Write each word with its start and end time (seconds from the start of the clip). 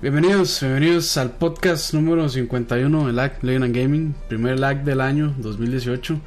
Bienvenidos, 0.00 0.60
bienvenidos 0.60 1.16
al 1.16 1.32
podcast 1.32 1.92
número 1.92 2.28
51 2.28 3.08
de 3.08 3.12
LAG 3.12 3.42
Legend 3.42 3.64
and 3.64 3.76
Gaming, 3.76 4.14
primer 4.28 4.60
LAG 4.60 4.84
del 4.84 5.00
año 5.00 5.34
2018. 5.38 6.20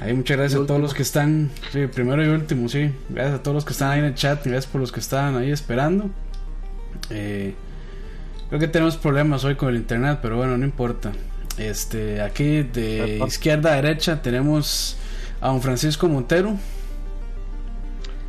Ahí 0.00 0.12
muchas 0.12 0.36
gracias 0.36 0.60
a 0.60 0.66
todos 0.66 0.80
los 0.80 0.92
que 0.92 1.02
están, 1.02 1.52
sí, 1.70 1.86
primero 1.86 2.24
y 2.24 2.28
último, 2.30 2.68
sí. 2.68 2.90
Gracias 3.08 3.38
a 3.38 3.42
todos 3.44 3.54
los 3.54 3.64
que 3.64 3.74
están 3.74 3.92
ahí 3.92 4.00
en 4.00 4.06
el 4.06 4.16
chat, 4.16 4.44
gracias 4.44 4.66
por 4.66 4.80
los 4.80 4.90
que 4.90 4.98
están 4.98 5.36
ahí 5.36 5.52
esperando. 5.52 6.10
Eh, 7.10 7.54
creo 8.48 8.58
que 8.58 8.66
tenemos 8.66 8.96
problemas 8.96 9.44
hoy 9.44 9.54
con 9.54 9.68
el 9.68 9.76
internet, 9.76 10.18
pero 10.20 10.36
bueno, 10.36 10.58
no 10.58 10.64
importa. 10.64 11.12
Este, 11.58 12.20
aquí 12.20 12.64
de 12.64 13.22
izquierda 13.24 13.72
a 13.72 13.76
derecha 13.76 14.20
tenemos 14.20 14.96
a 15.40 15.46
don 15.46 15.62
Francisco 15.62 16.08
Montero. 16.08 16.56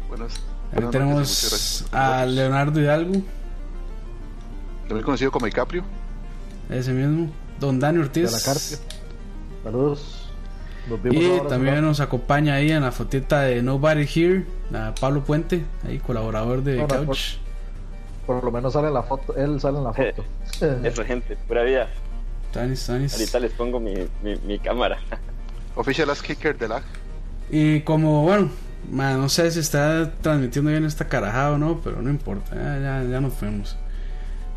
Buenas. 0.07 0.35
Ahí 0.35 0.73
buenas 0.75 0.91
tenemos 0.91 1.17
noches, 1.17 1.85
a 1.91 2.27
Leonardo 2.27 2.79
Hidalgo, 2.79 3.23
También 4.91 5.05
conocido 5.05 5.31
como 5.31 5.45
DiCaprio. 5.45 5.83
ese 6.69 6.91
mismo. 6.91 7.31
Don 7.61 7.79
Dani 7.79 7.99
Ortiz. 7.99 8.25
de 8.25 8.31
la 8.31 8.43
Carpio. 8.43 8.77
Saludos. 9.63 10.29
Nos 10.89 11.01
vimos 11.01 11.23
Y 11.23 11.31
ahora, 11.31 11.47
también 11.49 11.75
¿no? 11.75 11.81
nos 11.83 12.01
acompaña 12.01 12.55
ahí 12.55 12.71
en 12.71 12.81
la 12.81 12.91
fotita 12.91 13.41
de 13.41 13.61
Nobody 13.61 14.05
Here, 14.13 14.45
a 14.73 14.93
Pablo 14.99 15.23
Puente, 15.23 15.63
ahí 15.87 15.99
colaborador 15.99 16.61
de 16.61 16.75
No, 16.75 16.87
no, 16.87 17.05
Couch. 17.05 17.37
Por 18.25 18.43
lo 18.43 18.51
menos 18.51 18.73
sale 18.73 18.89
en 18.89 18.95
la 18.95 19.03
foto. 19.03 19.33
Él 19.37 19.61
sale 19.61 19.77
en 19.77 19.83
la 19.85 19.93
foto. 19.93 20.25
Eso, 20.83 21.05
gente, 21.05 21.37
pura 21.47 21.63
vida. 21.63 21.87
Tanis, 22.51 22.85
Tanis. 22.85 23.13
Ahorita 23.13 23.39
les 23.39 23.53
pongo 23.53 23.79
mi, 23.79 23.93
mi, 24.21 24.35
mi 24.45 24.59
cámara. 24.59 24.99
Official 25.75 26.09
Last 26.09 26.21
Kicker 26.21 26.57
de 26.57 26.67
lag. 26.67 26.83
Y 27.49 27.79
como, 27.81 28.23
bueno, 28.23 28.49
no 28.89 29.29
sé 29.29 29.51
si 29.51 29.59
está 29.59 30.11
transmitiendo 30.21 30.69
bien 30.69 30.83
esta 30.83 31.07
carajada 31.07 31.51
o 31.51 31.57
no, 31.57 31.79
pero 31.81 32.01
no 32.01 32.09
importa, 32.09 32.55
ya, 32.55 32.77
ya, 32.79 33.09
ya 33.09 33.21
nos 33.21 33.33
fuimos. 33.33 33.77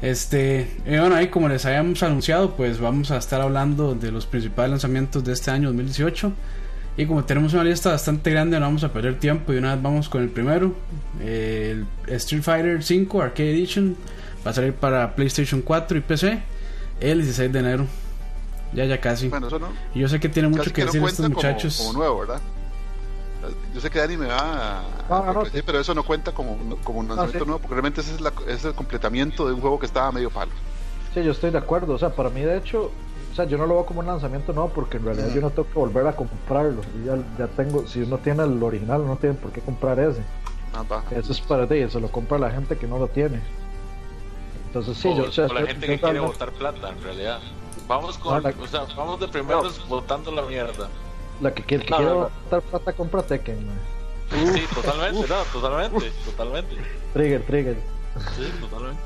Este, 0.05 0.69
y 0.85 0.99
bueno, 0.99 1.15
ahí 1.15 1.29
como 1.29 1.49
les 1.49 1.65
habíamos 1.65 2.03
anunciado, 2.03 2.57
pues 2.57 2.79
vamos 2.79 3.11
a 3.11 3.17
estar 3.17 3.41
hablando 3.41 3.95
de 3.95 4.13
los 4.13 4.27
principales 4.27 4.71
lanzamientos 4.71 5.25
de 5.25 5.33
este 5.33 5.51
año 5.51 5.69
2018. 5.69 6.31
Y 6.99 7.07
como 7.07 7.25
tenemos 7.25 7.55
una 7.55 7.65
lista 7.65 7.91
bastante 7.91 8.31
grande, 8.31 8.61
no 8.61 8.67
vamos 8.67 8.85
a 8.85 8.93
perder 8.93 9.19
tiempo 9.19 9.55
y 9.55 9.57
una 9.57 9.75
vez 9.75 9.83
vamos 9.83 10.11
con 10.11 10.23
el 10.23 10.29
primero. 10.29 10.75
El 11.25 11.87
Street 12.07 12.43
Fighter 12.43 12.83
5 12.83 13.23
Arcade 13.23 13.51
Edition 13.51 13.97
va 14.47 14.51
a 14.51 14.55
salir 14.55 14.75
para 14.75 15.17
PlayStation 15.17 15.63
4 15.63 15.97
y 15.97 16.01
PC 16.03 16.43
el 17.01 17.23
16 17.23 17.51
de 17.51 17.59
enero. 17.59 17.87
Ya, 18.75 18.85
ya 18.85 19.01
casi. 19.01 19.29
Bueno, 19.29 19.47
eso 19.47 19.59
no. 19.59 19.69
Y 19.95 20.01
yo 20.01 20.09
sé 20.11 20.21
que 20.21 20.29
tiene 20.29 20.49
mucho 20.49 20.71
que 20.71 20.85
decir 20.85 21.03
estos 21.03 21.25
como, 21.25 21.37
muchachos. 21.37 21.79
como 21.79 21.95
nuevo, 21.95 22.21
¿verdad? 22.21 22.43
Yo 23.75 23.81
sé 23.81 23.91
que 23.91 23.99
Dani 23.99 24.17
me 24.17 24.27
va 24.27 24.81
a. 24.81 24.83
No, 25.09 25.43
pero 25.67 25.81
eso 25.81 25.95
no 25.95 26.03
cuenta 26.05 26.33
como, 26.33 26.57
como 26.85 27.01
un 27.01 27.09
lanzamiento 27.09 27.41
sí. 27.41 27.45
nuevo, 27.47 27.59
porque 27.61 27.75
realmente 27.75 28.01
ese 28.01 28.15
es, 28.15 28.21
la- 28.21 28.33
ese 28.47 28.53
es 28.55 28.65
el 28.67 28.75
completamiento 28.75 29.47
de 29.47 29.55
un 29.55 29.61
juego 29.61 29.79
que 29.79 29.87
estaba 29.87 30.11
medio 30.13 30.31
palo. 30.31 30.53
Sí, 31.13 31.23
yo 31.23 31.33
estoy 31.33 31.51
de 31.51 31.59
acuerdo. 31.59 31.95
O 31.95 31.99
sea, 31.99 32.11
para 32.11 32.29
mí, 32.31 32.41
de 32.43 32.57
hecho, 32.57 32.91
o 33.33 33.35
sea, 33.37 33.45
yo 33.45 33.57
no 33.59 33.67
lo 33.67 33.75
veo 33.75 33.87
como 33.87 34.01
un 34.01 34.07
lanzamiento, 34.07 34.53
no, 34.53 34.69
porque 34.69 34.97
en 34.97 35.05
realidad 35.05 35.29
yo 35.35 35.41
no 35.41 35.51
tengo 35.51 35.69
que 35.69 35.75
volver 35.79 36.07
a 36.07 36.15
comprarlo. 36.17 36.83
Yo 37.05 37.17
ya, 37.17 37.23
ya 37.39 37.47
tengo, 37.49 37.87
si 37.87 38.03
uno 38.03 38.19
tiene 38.19 38.43
el 38.45 38.63
original, 38.63 39.07
no 39.07 39.17
tiene 39.17 39.35
por 39.37 39.51
qué 39.53 39.61
comprar 39.61 39.99
ese. 40.01 40.23
Ah. 40.75 41.03
Eso 41.13 41.33
es 41.33 41.41
para 41.41 41.69
ti, 41.69 41.89
se 41.89 42.01
lo 42.01 42.09
compra 42.11 42.37
la 42.39 42.51
gente 42.51 42.77
que 42.77 42.87
no 42.89 42.99
lo 42.99 43.07
tiene. 43.09 43.41
Entonces, 44.67 44.97
sí, 44.99 45.09
o, 45.09 45.17
yo, 45.17 45.25
o 45.25 45.33
sea, 45.33 45.47
la 45.49 45.61
yo- 45.61 45.67
gente 45.69 45.87
yo 45.87 45.93
que 45.95 46.01
quiere 46.01 46.19
botar 46.21 46.51
plata, 46.51 46.91
en 46.91 47.03
realidad. 47.03 47.39
Vamos 47.87 48.19
con, 48.19 48.43
la- 48.43 48.49
o 48.61 48.67
sea, 48.67 48.85
vamos 48.97 49.21
de 49.21 49.29
primeros 49.29 49.87
botando 49.89 50.33
la 50.33 50.43
mierda. 50.43 50.89
La 51.45 51.55
que 51.55 51.63
quiere, 51.63 51.85
que 51.85 51.91
No, 51.91 52.01
no, 52.01 52.31
no. 52.51 52.61
plata, 52.63 52.93
compra 52.95 53.23
Tekken. 53.23 53.67
man. 53.67 53.79
Sí, 54.55 54.63
totalmente, 54.75 55.29
no, 55.29 55.43
totalmente, 55.53 56.11
totalmente. 56.25 56.77
Trigger, 57.13 57.43
trigger. 57.47 57.77
Sí, 58.37 58.51
totalmente. 58.61 59.03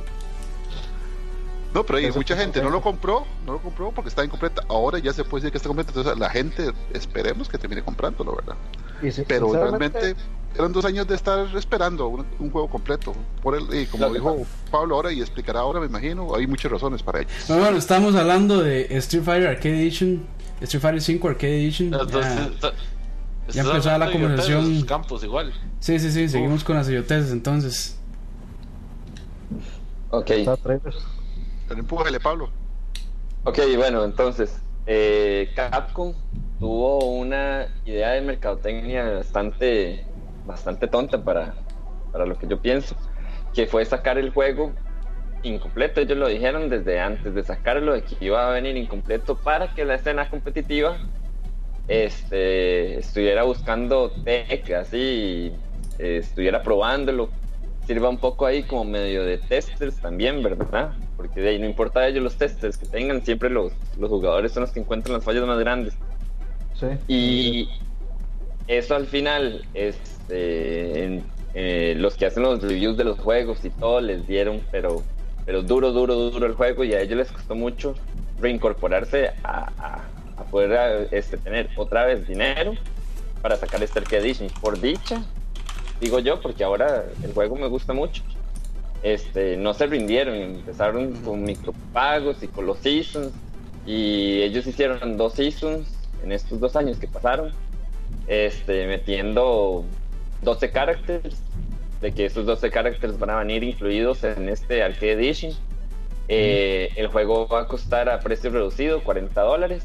No, 1.75 1.85
pero 1.85 1.99
hay 1.99 2.07
Eso 2.07 2.17
mucha 2.19 2.35
gente 2.37 2.63
no 2.63 2.71
lo 2.71 2.81
compró, 2.81 3.27
no 3.45 3.53
lo 3.55 3.59
compró 3.59 3.91
porque 3.93 4.09
está 4.09 4.25
incompleta. 4.25 4.63
Ahora 4.69 4.99
ya 5.01 5.13
se 5.13 5.23
puede 5.25 5.43
decir 5.43 5.53
que 5.53 5.59
está 5.59 5.69
completa. 5.69 5.91
Entonces 5.91 6.19
la 6.19 6.31
gente 6.31 6.73
esperemos 6.95 7.49
que 7.49 7.59
termine 7.59 7.83
comprándolo, 7.83 8.37
¿verdad? 8.37 8.55
Y 9.03 9.11
si- 9.11 9.23
Pero 9.25 9.53
realmente 9.53 10.15
eran 10.57 10.73
dos 10.73 10.85
años 10.87 11.07
de 11.07 11.15
estar 11.15 11.47
esperando 11.57 12.09
un, 12.09 12.25
un 12.39 12.51
juego 12.51 12.69
completo. 12.71 13.15
Por 13.43 13.55
el, 13.55 13.83
y 13.83 13.87
como 13.87 14.09
dijo 14.15 14.47
Pablo 14.71 14.95
ahora 14.95 15.13
y 15.13 15.21
explicará 15.21 15.61
ahora, 15.61 15.79
me 15.81 15.87
imagino, 15.87 16.35
hay 16.35 16.47
muchas 16.47 16.73
razones 16.73 17.03
para 17.03 17.21
ello. 17.21 17.29
Bueno, 17.49 17.63
bueno, 17.65 17.77
estamos 17.79 18.15
hablando 18.15 18.63
de 18.63 18.87
Street 18.99 19.25
Fighter 19.25 19.49
Arcade 19.49 19.75
Edition, 19.83 20.27
Street 20.61 20.81
Fighter 20.83 21.01
5 21.01 21.29
Arcade 21.29 21.57
Edition. 21.65 21.91
ya- 21.91 21.99
Entonces, 22.01 22.33
está- 22.55 22.73
ya 22.73 23.63
estás 23.63 23.67
empezó 23.67 23.99
la 23.99 24.13
conversación. 24.13 24.83
Campos 24.83 25.25
igual. 25.25 25.53
sí, 25.81 25.99
sí, 25.99 26.11
sí, 26.11 26.29
seguimos 26.29 26.65
con 26.65 26.77
las 26.77 26.89
idioteces 26.89 27.33
entonces. 27.33 27.99
Ok, 30.11 30.31
empújale, 31.71 32.19
Pablo. 32.21 32.51
ok, 33.45 33.59
bueno, 33.77 34.05
entonces, 34.05 34.59
eh, 34.87 35.51
Capcom 35.55 36.15
tuvo 36.59 37.05
una 37.13 37.69
idea 37.85 38.11
de 38.13 38.23
mercadotecnia 38.23 39.05
bastante, 39.11 40.05
bastante 40.47 40.87
tonta 40.89 41.23
para, 41.23 41.55
para 42.11 42.25
lo 42.27 42.39
que 42.39 42.47
yo 42.49 42.61
pienso, 42.61 42.97
que 43.55 43.67
fue 43.67 43.85
sacar 43.85 44.19
el 44.19 44.31
juego 44.31 44.73
incompleto. 45.43 46.01
Ellos 46.01 46.19
lo 46.19 46.29
dijeron 46.29 46.69
desde 46.69 47.01
antes 47.01 47.35
de 47.35 47.43
sacarlo, 47.43 47.95
de 47.95 48.03
que 48.03 48.17
iba 48.21 48.49
a 48.49 48.53
venir 48.53 48.77
incompleto 48.77 49.37
para 49.37 49.75
que 49.75 49.85
la 49.85 49.95
escena 49.95 50.29
competitiva 50.29 50.97
este, 51.89 52.99
estuviera 52.99 53.45
buscando 53.45 54.11
tech, 54.25 54.71
así, 54.73 55.53
eh, 55.99 56.19
estuviera 56.19 56.63
probándolo, 56.63 57.31
sirva 57.87 58.09
un 58.11 58.19
poco 58.19 58.45
ahí 58.47 58.63
como 58.63 58.85
medio 58.85 59.25
de 59.25 59.39
testers 59.39 59.97
también, 59.97 60.43
¿verdad? 60.43 60.93
Porque 61.17 61.41
de 61.41 61.51
ahí 61.51 61.59
no 61.59 61.67
importa 61.67 62.01
a 62.01 62.09
ellos 62.09 62.23
los 62.23 62.37
testers 62.37 62.77
que 62.77 62.87
tengan, 62.87 63.25
siempre 63.25 63.49
los, 63.49 63.73
los 63.99 64.11
jugadores 64.11 64.53
son 64.53 64.63
los 64.63 64.71
que 64.73 64.81
encuentran 64.81 65.15
las 65.15 65.25
fallas 65.25 65.45
más 65.47 65.59
grandes. 65.59 65.95
Sí. 66.75 66.87
Y 67.09 67.69
eso 68.67 68.95
al 68.95 69.07
final, 69.07 69.65
este, 69.75 71.05
en- 71.05 71.39
eh, 71.55 71.95
los 71.97 72.15
que 72.17 72.27
hacen 72.27 72.43
los 72.43 72.63
reviews 72.63 72.97
de 72.99 73.05
los 73.05 73.19
juegos 73.19 73.65
y 73.65 73.71
todo 73.71 74.01
les 74.03 74.27
dieron, 74.29 74.61
pero, 74.71 75.03
pero 75.49 75.63
duro, 75.63 75.93
duro, 75.93 76.15
duro 76.15 76.45
el 76.47 76.53
juego 76.53 76.85
y 76.85 76.93
a 76.93 77.01
ellos 77.01 77.17
les 77.17 77.33
costó 77.33 77.55
mucho 77.55 77.95
reincorporarse 78.39 79.29
a, 79.43 79.71
a- 79.79 80.05
a 80.37 80.45
poder 80.45 80.73
a, 80.77 81.03
este, 81.11 81.39
tener 81.39 81.71
otra 81.75 82.05
vez 82.05 82.29
dinero 82.29 82.75
para 83.41 83.57
sacar 83.57 83.83
este 83.83 83.99
Arcade 84.01 84.19
Edition. 84.27 84.51
Por 84.61 84.79
dicha, 84.79 85.23
digo 86.03 86.19
yo, 86.19 86.39
porque 86.43 86.65
ahora 86.65 87.07
el 87.25 87.33
juego 87.33 87.57
me 87.57 87.67
gusta 87.67 87.95
mucho. 87.95 88.23
Este, 89.03 89.57
no 89.57 89.73
se 89.73 89.87
rindieron, 89.87 90.35
empezaron 90.35 91.13
con 91.23 91.43
micropagos 91.45 92.43
y 92.43 92.49
con 92.49 92.67
los 92.67 92.79
seasons 92.81 93.33
y 93.87 94.43
ellos 94.43 94.67
hicieron 94.67 95.17
dos 95.17 95.33
seasons 95.33 95.89
en 96.23 96.33
estos 96.33 96.61
dos 96.61 96.77
años 96.77 96.99
que 96.99 97.09
pasaron, 97.09 97.53
este, 98.27 98.87
metiendo 98.87 99.83
12 100.43 100.71
characters, 100.73 101.37
de 102.01 102.13
que 102.13 102.27
esos 102.27 102.47
12 102.47 102.71
characters 102.71 103.19
van 103.19 103.31
a 103.31 103.39
venir 103.39 103.65
incluidos 103.65 104.25
en 104.25 104.49
este 104.49 104.83
Arcade 104.83 105.13
Edition. 105.13 105.53
Eh, 106.29 106.91
el 106.97 107.09
juego 107.09 107.49
va 107.49 107.63
a 107.63 107.67
costar 107.67 108.09
a 108.09 108.21
precio 108.21 108.51
reducido, 108.51 109.03
40 109.03 109.41
dólares. 109.41 109.85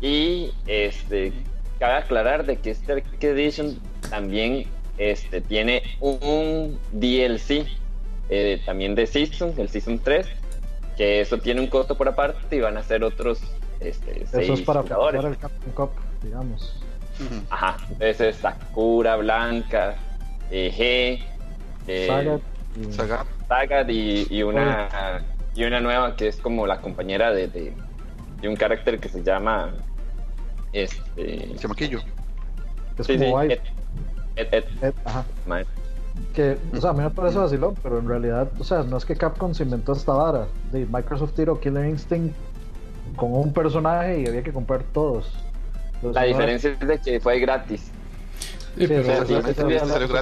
Y 0.00 0.50
este, 0.66 1.32
cabe 1.78 1.94
aclarar 1.94 2.44
de 2.44 2.56
que 2.56 2.70
este 2.70 2.92
Arcade 2.92 3.30
Edition 3.30 3.78
también 4.10 4.66
este, 4.98 5.40
tiene 5.40 5.82
un 6.00 6.78
DLC 6.92 7.66
eh, 8.28 8.60
también 8.64 8.94
de 8.94 9.06
Season, 9.06 9.54
el 9.58 9.68
Season 9.68 9.98
3, 9.98 10.26
que 10.96 11.20
eso 11.20 11.38
tiene 11.38 11.60
un 11.60 11.66
costo 11.66 11.96
por 11.96 12.08
aparte 12.08 12.56
y 12.56 12.60
van 12.60 12.76
a 12.76 12.82
ser 12.82 13.02
otros 13.02 13.40
este, 13.80 14.22
Eso 14.22 14.40
es 14.40 14.46
seis 14.46 14.62
para 14.62 14.82
jugadores. 14.82 15.24
el 15.24 15.36
Captain 15.36 15.72
Cup, 15.72 15.90
digamos. 16.22 16.80
Ajá, 17.50 17.76
entonces 17.90 18.20
es 18.20 18.36
Sakura, 18.36 19.16
Blanca, 19.16 19.96
eh, 20.50 20.72
G, 20.72 21.24
eh, 21.86 22.06
Saga. 22.06 22.38
y- 22.80 22.92
Sagat. 22.92 23.26
Sagat 23.48 23.90
y, 23.90 24.26
y 24.30 24.42
una 24.42 25.22
y 25.54 25.64
una 25.64 25.80
nueva 25.80 26.16
que 26.16 26.28
es 26.28 26.36
como 26.38 26.66
la 26.66 26.80
compañera 26.80 27.30
de, 27.32 27.46
de, 27.48 27.72
de 28.40 28.48
un 28.48 28.56
carácter 28.56 28.98
que 28.98 29.08
se 29.08 29.22
llama 29.22 29.72
este 30.72 31.54
Chamaquillo. 31.56 32.00
Es 32.98 33.06
sí, 33.06 33.18
sí, 33.18 33.24
como 33.24 33.40
Vibe. 33.40 33.54
Ed- 33.54 33.60
Ed- 34.36 34.48
Ed, 34.54 34.64
Ed, 34.82 34.94
ajá. 35.04 35.24
Que, 36.32 36.56
o 36.72 36.80
sea, 36.80 36.90
a 36.90 36.92
mí 36.92 37.00
me 37.02 37.10
parece 37.10 37.38
vacilón, 37.38 37.74
pero 37.82 37.98
en 37.98 38.08
realidad, 38.08 38.48
o 38.58 38.64
sea, 38.64 38.82
no 38.82 38.96
es 38.96 39.04
que 39.04 39.16
Capcom 39.16 39.52
se 39.54 39.64
inventó 39.64 39.92
esta 39.92 40.12
vara. 40.12 40.46
De 40.72 40.86
Microsoft 40.86 41.34
tiró 41.34 41.58
Killer 41.60 41.86
Instinct 41.86 42.34
con 43.16 43.32
un 43.34 43.52
personaje 43.52 44.20
y 44.20 44.26
había 44.26 44.42
que 44.42 44.52
comprar 44.52 44.82
todos. 44.92 45.32
Entonces, 45.96 46.14
La 46.14 46.22
diferencia 46.26 46.70
es 46.70 46.86
de 46.86 46.98
que 46.98 47.20
fue 47.20 47.38
gratis. 47.40 47.90
Sí, 48.76 48.80
Sí, 48.82 48.88
pero- 48.88 49.04
sí, 49.26 49.34
sí, 49.34 49.52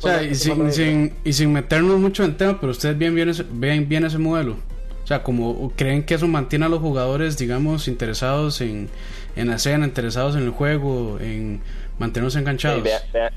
sí, 0.03 0.27
y 0.31 0.35
sin, 0.35 0.67
esa- 0.67 0.73
sin, 0.73 1.13
y 1.25 1.33
sin 1.33 1.53
meternos 1.53 1.99
mucho 1.99 2.23
en 2.25 2.37
tema, 2.37 2.61
pero 2.61 2.73
ustedes 2.73 2.97
bien, 2.99 3.15
bien, 3.15 3.29
ese- 3.31 3.47
ven 3.51 3.89
bien 3.89 4.05
ese 4.05 4.19
modelo. 4.19 4.57
O 5.03 5.07
sea, 5.07 5.23
como 5.23 5.73
creen 5.75 6.05
que 6.05 6.15
eso 6.15 6.29
mantiene 6.29 6.67
a 6.67 6.69
los 6.69 6.81
jugadores, 6.81 7.37
digamos, 7.39 7.89
interesados 7.89 8.61
en, 8.61 8.89
en 9.37 9.49
la 9.49 9.57
escena, 9.57 9.85
interesados 9.87 10.37
en 10.37 10.43
el 10.43 10.51
juego, 10.51 11.19
en 11.21 11.61
mantenernos 11.99 12.37
enganchados. 12.37 12.83
Vea, 12.83 13.01
vea- 13.13 13.33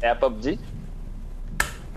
vea 0.00 0.18
PUBG. 0.20 0.58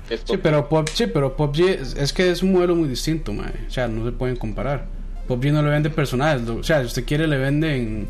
Es 0.10 0.21
Sí, 0.25 0.38
pero, 0.42 0.68
Pop, 0.68 0.88
sí, 0.94 1.07
pero 1.07 1.36
PUBG 1.38 1.60
es, 1.69 1.95
es 1.95 2.12
que 2.13 2.30
es 2.30 2.44
un 2.44 2.54
modelo 2.54 2.75
muy 2.75 2.88
distinto, 2.89 3.31
mae. 3.33 3.54
O 3.68 3.71
sea, 3.71 3.88
no 3.88 4.06
se 4.06 4.12
pueden 4.12 4.36
comparar. 4.36 4.86
PUBG 5.27 5.51
no 5.54 5.62
le 5.63 5.69
vende 5.69 5.89
personajes. 5.89 6.42
lo- 6.42 6.56
O 6.57 6.63
sea, 6.63 6.80
si 6.81 6.88
usted 6.88 7.06
quiere, 7.06 7.27
le 7.27 7.38
venden, 7.38 8.07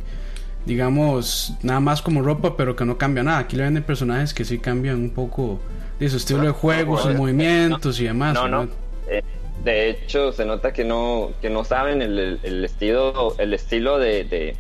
digamos, 0.66 1.54
nada 1.62 1.80
más 1.80 2.02
como 2.02 2.22
ropa, 2.22 2.56
pero 2.58 2.76
que 2.76 2.86
no 2.86 2.98
cambia 2.98 3.24
nada. 3.24 3.40
Aquí 3.40 3.56
le 3.56 3.64
venden 3.64 3.84
personajes 3.84 4.34
que 4.34 4.46
sí 4.46 4.60
cambian 4.60 4.96
un 4.98 5.10
poco 5.10 5.60
de 6.00 6.10
su 6.10 6.18
estilo 6.18 6.42
de 6.42 6.52
juego, 6.52 6.96
sus 6.96 7.04
joder. 7.04 7.18
movimientos 7.18 8.00
y 8.00 8.06
demás. 8.06 8.34
No, 8.34 8.48
no. 8.48 8.68
Eh, 9.10 9.22
de 9.64 9.90
hecho, 9.90 10.32
se 10.32 10.46
nota 10.46 10.74
que 10.74 10.84
no, 10.84 11.32
que 11.42 11.50
no 11.50 11.64
saben 11.64 12.02
el, 12.02 12.18
el- 12.20 12.40
el 12.44 12.66
estilo, 12.66 13.36
el 13.38 13.54
estilo 13.54 13.98
de, 14.00 14.24
de, 14.26 14.56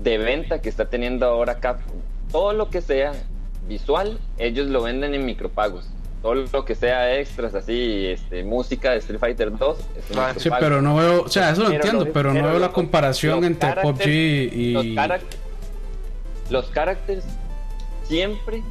de 0.00 0.18
venta 0.18 0.60
que 0.60 0.68
está 0.68 0.86
teniendo 0.86 1.26
ahora 1.26 1.60
Capcom. 1.60 1.96
Todo 2.30 2.52
lo 2.52 2.68
que 2.70 2.80
sea 2.80 3.12
visual, 3.68 4.18
ellos 4.38 4.66
lo 4.68 4.82
venden 4.82 5.14
en 5.14 5.24
micropagos. 5.24 5.88
Todo 6.24 6.36
lo 6.50 6.64
que 6.64 6.74
sea 6.74 7.18
extras, 7.18 7.54
así, 7.54 8.06
este, 8.06 8.42
música 8.44 8.92
de 8.92 8.96
Street 8.96 9.20
Fighter 9.20 9.54
2, 9.58 9.78
es 9.78 10.10
un 10.10 10.18
Ah, 10.22 10.32
Sí, 10.34 10.48
pero 10.58 10.80
no 10.80 10.96
veo, 10.96 11.24
o 11.24 11.28
sea, 11.28 11.50
eso 11.50 11.64
lo 11.64 11.70
entiendo, 11.70 12.08
pero 12.14 12.32
no 12.32 12.42
veo 12.48 12.58
la 12.58 12.72
comparación 12.72 13.44
entre 13.44 13.68
caracteres- 13.68 14.48
PUBG 14.48 14.58
y... 14.58 14.72
Los, 14.72 14.86
carac- 14.86 15.20
los 16.48 16.66
caracteres 16.70 17.24
siempre 18.08 18.62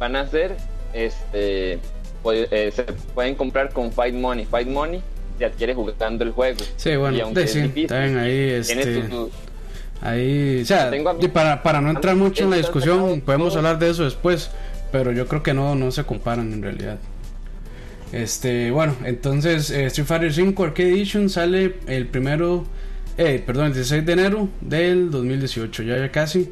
van 0.00 0.16
a 0.16 0.26
ser, 0.28 0.56
este, 0.94 1.78
pu- 2.22 2.48
eh, 2.50 2.72
se 2.74 2.84
pueden 3.14 3.34
comprar 3.34 3.70
con 3.74 3.92
Fight 3.92 4.14
Money. 4.14 4.46
Fight 4.46 4.68
Money 4.68 5.02
se 5.38 5.44
adquiere 5.44 5.74
jugando 5.74 6.24
el 6.24 6.30
juego. 6.32 6.60
Sí, 6.76 6.88
Y 6.88 6.96
bueno, 6.96 7.18
aunque 7.24 7.40
de, 7.40 7.44
es 7.44 7.52
sí, 7.52 7.60
difícil, 7.60 7.82
está 7.84 8.00
bien 8.00 8.16
ahí, 8.16 8.48
este... 8.50 9.04
Ahí, 10.00 10.62
o 10.62 10.64
sea, 10.64 10.90
y 11.20 11.28
para, 11.28 11.62
para 11.62 11.80
no 11.82 11.90
entrar 11.90 12.16
mucho 12.16 12.44
en 12.44 12.50
la 12.50 12.56
discusión, 12.56 13.20
podemos 13.20 13.54
hablar 13.56 13.78
de 13.78 13.90
eso 13.90 14.04
después, 14.04 14.50
pero 14.94 15.10
yo 15.10 15.26
creo 15.26 15.42
que 15.42 15.54
no, 15.54 15.74
no 15.74 15.90
se 15.90 16.04
comparan 16.04 16.52
en 16.52 16.62
realidad. 16.62 17.00
Este, 18.12 18.70
bueno, 18.70 18.94
entonces 19.04 19.68
eh, 19.70 19.86
Street 19.86 20.06
Fighter 20.06 20.32
5 20.32 20.62
Arcade 20.62 20.88
Edition 20.88 21.28
sale 21.28 21.78
el 21.88 22.06
primero, 22.06 22.64
eh, 23.18 23.42
perdón, 23.44 23.66
el 23.66 23.72
16 23.72 24.06
de 24.06 24.12
enero 24.12 24.48
del 24.60 25.10
2018, 25.10 25.82
ya 25.82 25.98
ya 25.98 26.12
casi. 26.12 26.48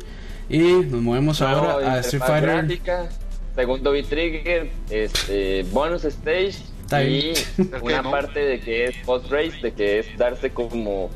Y 0.49 0.59
nos 0.59 1.01
movemos 1.01 1.41
ahora 1.41 1.93
a 1.93 2.01
Street 2.01 2.25
Fighter. 2.27 2.51
gráfica, 2.51 3.09
segundo 3.55 3.93
V-Trigger, 3.93 4.71
este, 4.91 5.65
bonus 5.71 6.05
stage 6.05 6.57
Está 6.81 7.05
y 7.05 7.35
una 7.81 8.03
parte 8.03 8.41
de 8.41 8.59
que 8.59 8.87
es 8.87 8.97
post-race, 9.07 9.61
de 9.63 9.73
que 9.73 10.01
es 10.01 10.19
darse 10.19 10.51
como 10.51 11.11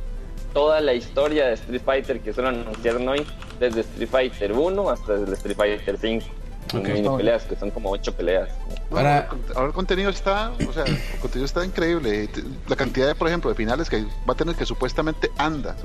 toda 0.55 0.81
la 0.81 0.95
historia 0.95 1.49
de 1.49 1.55
Street 1.55 1.83
Fighter 1.85 2.21
que 2.21 2.33
solo 2.33 2.51
anunciaron 2.51 3.09
hoy, 3.09 3.27
desde 3.59 3.81
Street 3.81 4.09
Fighter 4.09 4.53
1 4.53 4.91
hasta 4.91 5.15
el 5.15 5.33
Street 5.33 5.57
Fighter 5.57 5.99
5. 6.01 6.25
Son 6.71 6.81
Ok. 6.81 6.89
mini 6.89 7.09
peleas, 7.17 7.45
que 7.45 7.55
son 7.57 7.71
como 7.71 7.91
8 7.91 8.13
peleas. 8.13 8.49
Ahora, 8.91 9.19
el 9.21 9.29
cont- 9.29 9.53
ahora 9.57 9.67
el 9.69 9.73
contenido 9.73 10.11
está, 10.11 10.51
o 10.69 10.73
sea, 10.73 10.85
el 10.87 10.99
contenido 11.21 11.47
está 11.47 11.65
increíble. 11.65 12.29
La 12.69 12.77
cantidad, 12.77 13.07
de, 13.07 13.15
por 13.15 13.29
ejemplo, 13.29 13.51
de 13.51 13.57
finales 13.57 13.89
que 13.89 14.03
va 14.29 14.33
a 14.33 14.35
tener 14.35 14.57
que 14.57 14.67
supuestamente 14.67 15.31
anda, 15.39 15.77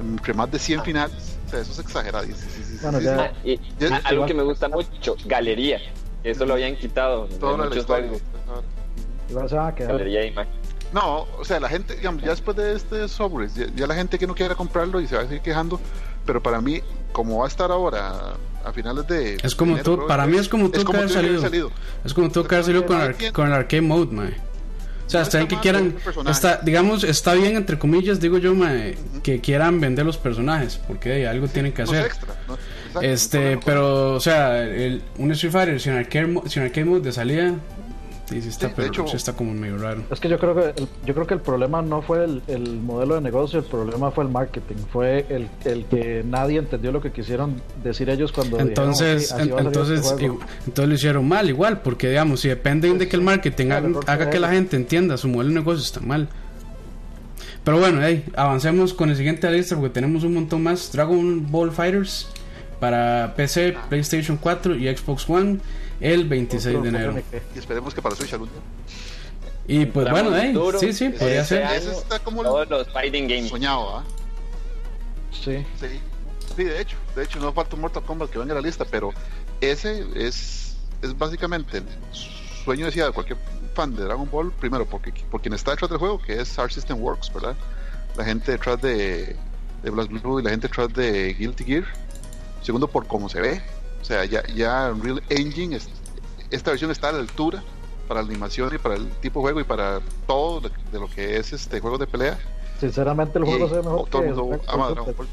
entre 0.00 0.34
más 0.34 0.50
de 0.50 0.58
100 0.58 0.82
finales, 0.82 1.36
o 1.46 1.50
sea, 1.50 1.60
eso 1.60 1.72
es 1.72 1.78
exagerado. 1.78 2.24
Sí, 2.26 2.32
sí, 2.34 2.78
Bueno, 2.82 2.98
sí, 2.98 3.04
ya- 3.04 3.32
sí. 3.42 3.54
Ah, 3.90 4.00
y 4.02 4.04
algo 4.04 4.26
que 4.26 4.34
me 4.34 4.42
gusta 4.42 4.68
mucho, 4.68 5.16
galería. 5.24 5.80
Eso 6.24 6.44
lo 6.44 6.54
habían 6.54 6.76
quitado 6.76 7.22
muchos 7.40 7.76
historia. 7.78 8.08
juegos. 8.08 8.22
Galería 9.78 10.20
de 10.20 10.26
imagen. 10.28 10.52
No, 10.92 11.26
o 11.38 11.44
sea, 11.44 11.60
la 11.60 11.68
gente, 11.68 11.94
digamos, 11.96 12.22
ya 12.22 12.30
después 12.30 12.56
de 12.56 12.74
este 12.74 13.06
software, 13.08 13.48
ya, 13.50 13.66
ya 13.74 13.86
la 13.86 13.94
gente 13.94 14.18
que 14.18 14.26
no 14.26 14.34
quiera 14.34 14.54
comprarlo 14.54 15.00
y 15.00 15.06
se 15.06 15.16
va 15.16 15.22
a 15.22 15.24
seguir 15.26 15.42
quejando, 15.42 15.78
pero 16.28 16.42
para 16.42 16.60
mí, 16.60 16.82
como 17.10 17.38
va 17.38 17.46
a 17.46 17.48
estar 17.48 17.70
ahora 17.72 18.34
a 18.62 18.72
finales 18.74 19.06
de... 19.08 19.38
Es 19.42 19.54
como 19.54 19.72
enero, 19.72 19.96
tú, 19.96 20.06
para 20.06 20.26
mí 20.26 20.36
es 20.36 20.46
como 20.48 20.70
tú 20.70 20.84
que 20.84 20.94
haber 20.96 21.08
salido. 21.08 21.72
Es 22.04 22.12
como 22.12 22.30
tú 22.30 22.44
que 22.44 22.54
haber 22.54 22.66
salido 22.66 22.84
con, 22.86 22.96
el 23.00 23.02
ar- 23.08 23.32
con 23.32 23.46
el 23.46 23.52
arcade 23.54 23.80
mode, 23.80 24.12
mae. 24.14 24.36
O 25.06 25.10
sea, 25.10 25.20
No 25.20 25.24
está 25.24 25.38
bien 25.38 25.48
que 25.48 25.56
quieran, 25.60 25.96
está, 26.28 26.58
digamos, 26.62 27.02
está 27.02 27.32
bien 27.32 27.56
entre 27.56 27.78
comillas, 27.78 28.20
digo 28.20 28.36
yo, 28.36 28.54
mae, 28.54 28.98
que 29.22 29.40
quieran 29.40 29.80
vender 29.80 30.04
los 30.04 30.18
personajes, 30.18 30.78
porque 30.86 31.14
hey, 31.16 31.24
algo 31.24 31.48
tienen 31.48 31.72
que 31.72 31.80
hacer. 31.80 32.04
extra, 32.04 32.34
¿no? 32.46 32.54
Exacto, 32.54 33.00
Este, 33.00 33.54
no 33.54 33.60
pero, 33.64 34.12
o 34.16 34.20
sea, 34.20 34.62
el, 34.64 35.02
un 35.16 35.32
Street 35.32 35.50
Fighter 35.52 35.80
sin 35.80 35.94
arcade, 35.94 36.42
sin 36.50 36.62
arcade 36.62 36.84
mode 36.84 37.00
de 37.00 37.12
salida, 37.12 37.54
sí, 38.28 38.42
sí 38.42 38.48
está, 38.48 38.68
Sí, 38.68 38.72
pero, 38.76 38.88
hecho- 38.88 39.06
sí 39.08 39.16
está 39.16 39.32
como 39.32 39.52
medio 39.54 39.78
raro. 39.78 40.02
Es 40.10 40.20
que 40.20 40.28
yo 40.28 40.38
creo 40.38 40.54
que 40.54 40.80
el, 40.80 40.88
yo 41.06 41.14
creo 41.14 41.26
que 41.26 41.34
el 41.34 41.40
problema 41.40 41.82
no 41.82 42.02
fue 42.02 42.24
el, 42.24 42.42
el 42.46 42.76
modelo 42.80 43.14
de 43.14 43.20
negocio, 43.20 43.58
el 43.60 43.64
problema 43.64 44.10
fue 44.10 44.24
el 44.24 44.30
marketing, 44.30 44.76
fue 44.92 45.24
el, 45.28 45.48
el 45.64 45.84
que 45.86 46.22
nadie 46.26 46.58
entendió 46.58 46.92
lo 46.92 47.00
que 47.00 47.10
quisieron 47.12 47.60
decir 47.82 48.10
ellos 48.10 48.32
cuando 48.32 48.58
Entonces, 48.58 49.30
dijeron, 49.30 49.36
"Ok, 49.36 49.40
así 49.40 49.48
en- 49.48 49.54
va 49.54 49.54
a 49.54 49.62
salir 49.64 49.66
entonces, 49.66 50.00
este 50.00 50.28
juego". 50.28 50.34
igu- 50.40 50.46
entonces 50.66 50.88
lo 50.88 50.94
hicieron 50.94 51.28
mal, 51.28 51.48
igual, 51.48 51.80
porque 51.82 52.08
digamos, 52.10 52.40
si 52.40 52.48
dependen 52.48 52.98
de 52.98 53.08
que 53.08 53.16
el 53.16 53.22
marketing 53.22 53.66
Claro, 53.66 54.00
haga, 54.06 54.30
que 54.30 54.38
la 54.38 54.50
gente 54.50 54.76
entienda 54.76 55.16
su 55.16 55.28
modelo 55.28 55.48
de 55.48 55.54
negocio, 55.60 55.82
está 55.82 56.00
mal. 56.00 56.28
Pero 57.64 57.78
bueno, 57.78 58.00
hey, 58.02 58.24
avancemos 58.36 58.94
con 58.94 59.10
el 59.10 59.16
siguiente 59.16 59.50
lista 59.50 59.74
porque 59.76 59.90
tenemos 59.90 60.24
un 60.24 60.34
montón 60.34 60.62
más. 60.62 60.90
Dragon 60.92 61.50
Ball 61.50 61.70
Fighters 61.70 62.28
para 62.80 63.34
PC, 63.36 63.76
PlayStation 63.88 64.38
4 64.38 64.74
y 64.76 64.86
Xbox 64.96 65.28
One 65.28 65.58
el 66.00 66.28
26 66.28 66.64
de 66.64 66.78
Otro 66.78 66.88
enero. 66.88 67.22
Y 67.54 67.58
esperemos 67.58 67.94
que 67.94 68.02
para 68.02 68.14
Switch 68.14 68.32
algún 68.32 68.48
día. 68.48 68.60
Y 69.66 69.84
pues 69.86 70.10
bueno, 70.10 70.30
duro. 70.52 70.78
sí, 70.78 70.92
sí, 70.92 71.10
podría 71.10 71.44
ser. 71.44 71.62
Ese 71.72 71.92
está 71.92 72.18
como 72.18 72.42
Todos 72.42 72.68
los 72.70 72.88
fighting 72.88 73.28
games. 73.28 73.50
Soñado, 73.50 73.98
¿ah? 73.98 74.04
Sí. 75.30 75.64
Sí. 75.78 76.00
Sí, 76.56 76.64
de 76.64 76.80
hecho, 76.80 76.96
de 77.14 77.24
hecho 77.24 77.38
no 77.38 77.52
falta 77.52 77.76
un 77.76 77.82
Mortal 77.82 78.02
Kombat 78.02 78.30
que 78.30 78.38
venga 78.38 78.52
a 78.52 78.56
la 78.56 78.62
lista, 78.62 78.84
pero 78.84 79.12
ese 79.60 80.04
es, 80.16 80.76
es 81.02 81.16
básicamente 81.16 81.78
el 81.78 81.84
sueño 82.64 82.86
decía 82.86 83.06
de 83.06 83.12
cualquier 83.12 83.38
fan 83.74 83.94
de 83.94 84.02
Dragon 84.02 84.28
Ball, 84.28 84.50
primero 84.52 84.84
porque 84.86 85.12
por 85.30 85.40
quien 85.40 85.54
está 85.54 85.70
detrás 85.70 85.90
del 85.90 85.98
juego, 85.98 86.20
que 86.20 86.40
es 86.40 86.58
Art 86.58 86.72
System 86.72 87.00
Works, 87.00 87.32
¿verdad? 87.32 87.54
La 88.16 88.24
gente 88.24 88.52
detrás 88.52 88.80
de, 88.80 89.36
de 89.82 89.90
Blast 89.90 90.10
Blue 90.10 90.40
y 90.40 90.42
la 90.42 90.50
gente 90.50 90.66
detrás 90.66 90.92
de 90.92 91.34
Guilty 91.34 91.64
Gear. 91.64 91.84
Segundo, 92.62 92.88
por 92.88 93.06
cómo 93.06 93.28
se 93.28 93.40
ve. 93.40 93.62
O 94.08 94.10
sea, 94.10 94.24
ya, 94.24 94.42
ya 94.54 94.90
Unreal 94.90 95.22
Engine, 95.28 95.76
es- 95.76 95.90
esta 96.50 96.70
versión 96.70 96.90
está 96.90 97.10
a 97.10 97.12
la 97.12 97.18
altura 97.18 97.62
para 98.08 98.22
la 98.22 98.28
animación 98.28 98.74
y 98.74 98.78
para 98.78 98.94
el 98.94 99.06
tipo 99.20 99.40
de 99.40 99.42
juego 99.42 99.60
y 99.60 99.64
para 99.64 100.00
todo 100.26 100.62
de, 100.62 100.70
de 100.90 100.98
lo 100.98 101.10
que 101.10 101.36
es 101.36 101.52
este 101.52 101.78
juego 101.78 101.98
de 101.98 102.06
pelea. 102.06 102.38
Sinceramente 102.80 103.38
el 103.38 103.44
juego 103.44 103.66
Y 103.66 103.68
se 103.68 103.74
ve 103.74 103.82
mejor 103.82 104.08
todo 104.08 104.22
que 104.22 104.28
el 104.28 104.34
mundo 104.34 104.62
ama. 104.66 104.88
Dragon 104.92 105.14
Ball. 105.14 105.26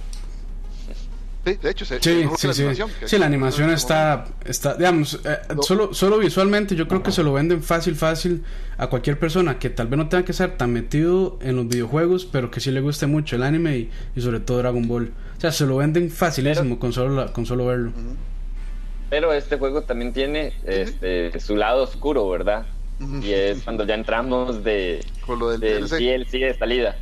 Sí, 1.46 1.54
de 1.62 1.70
hecho, 1.70 1.86
se, 1.86 2.02
Sí, 2.02 2.10
mejor 2.16 2.36
que 2.36 2.42
sí, 2.42 2.48
la 2.48 2.54
sí. 2.54 2.62
animación, 2.64 2.90
que- 3.00 3.08
Sí, 3.08 3.18
la 3.18 3.26
animación 3.28 3.70
está, 3.70 4.26
está 4.44 4.74
digamos, 4.74 5.22
eh, 5.24 5.38
No. 5.56 5.62
solo, 5.64 5.94
solo 5.94 6.18
visualmente 6.18 6.76
yo 6.76 6.90
creo 6.90 7.02
que 7.02 7.14
se 7.14 7.24
lo 7.24 7.32
venden 7.32 7.64
fácil, 7.64 7.96
fácil 7.96 8.44
a 8.78 8.88
cualquier 8.88 9.18
persona 9.18 9.58
que 9.58 9.70
tal 9.70 9.88
vez 9.88 9.98
no 10.00 10.10
tenga 10.10 10.26
que 10.26 10.34
ser 10.34 10.58
tan 10.58 10.74
metido 10.74 11.40
en 11.42 11.56
los 11.56 11.66
videojuegos, 11.70 12.26
pero 12.26 12.52
que 12.52 12.60
sí 12.60 12.72
le 12.72 12.82
guste 12.82 13.08
mucho 13.08 13.38
el 13.38 13.44
anime 13.44 13.78
y, 13.78 13.92
y 14.18 14.22
sobre 14.22 14.42
todo 14.42 14.58
Dragon 14.58 14.86
Ball. 14.86 15.14
O 15.38 15.40
sea, 15.40 15.54
se 15.54 15.66
lo 15.66 15.78
venden 15.78 16.12
facilísimo 16.12 16.78
con, 16.78 16.92
solo 16.92 17.16
la- 17.16 17.32
con 17.32 17.46
solo 17.46 17.68
verlo. 17.68 17.94
Pero 19.10 19.32
este 19.34 19.58
juego 19.58 19.84
también 19.84 20.14
tiene 20.14 20.54
este, 20.64 21.40
su 21.40 21.56
lado 21.56 21.84
oscuro, 21.84 22.28
¿verdad? 22.30 22.68
Y 23.22 23.32
es 23.34 23.64
cuando 23.64 23.86
ya 23.86 23.96
entramos 23.96 24.64
de, 24.64 25.06
Con 25.26 25.40
lo 25.40 25.50
del 25.50 25.62
del 25.62 25.88
DLC. 25.90 25.98
DLC 26.00 26.32
de 26.40 26.54
salida. 26.58 26.96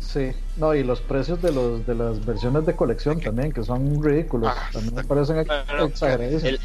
Sí, 0.00 0.32
no, 0.56 0.74
y 0.74 0.82
los 0.82 1.00
precios 1.02 1.40
de 1.42 1.52
los 1.52 1.86
de 1.86 1.94
las 1.94 2.24
versiones 2.24 2.64
de 2.64 2.74
colección 2.74 3.20
también, 3.20 3.52
que 3.52 3.62
son 3.62 4.02
ridículos. 4.02 4.50
Ah, 4.54 4.68
también 4.72 4.94
me 4.94 5.04
parecen 5.04 5.38
ex- 5.38 5.48
Bueno, 5.68 5.84
exageradísimos. 5.86 6.44
El, 6.44 6.60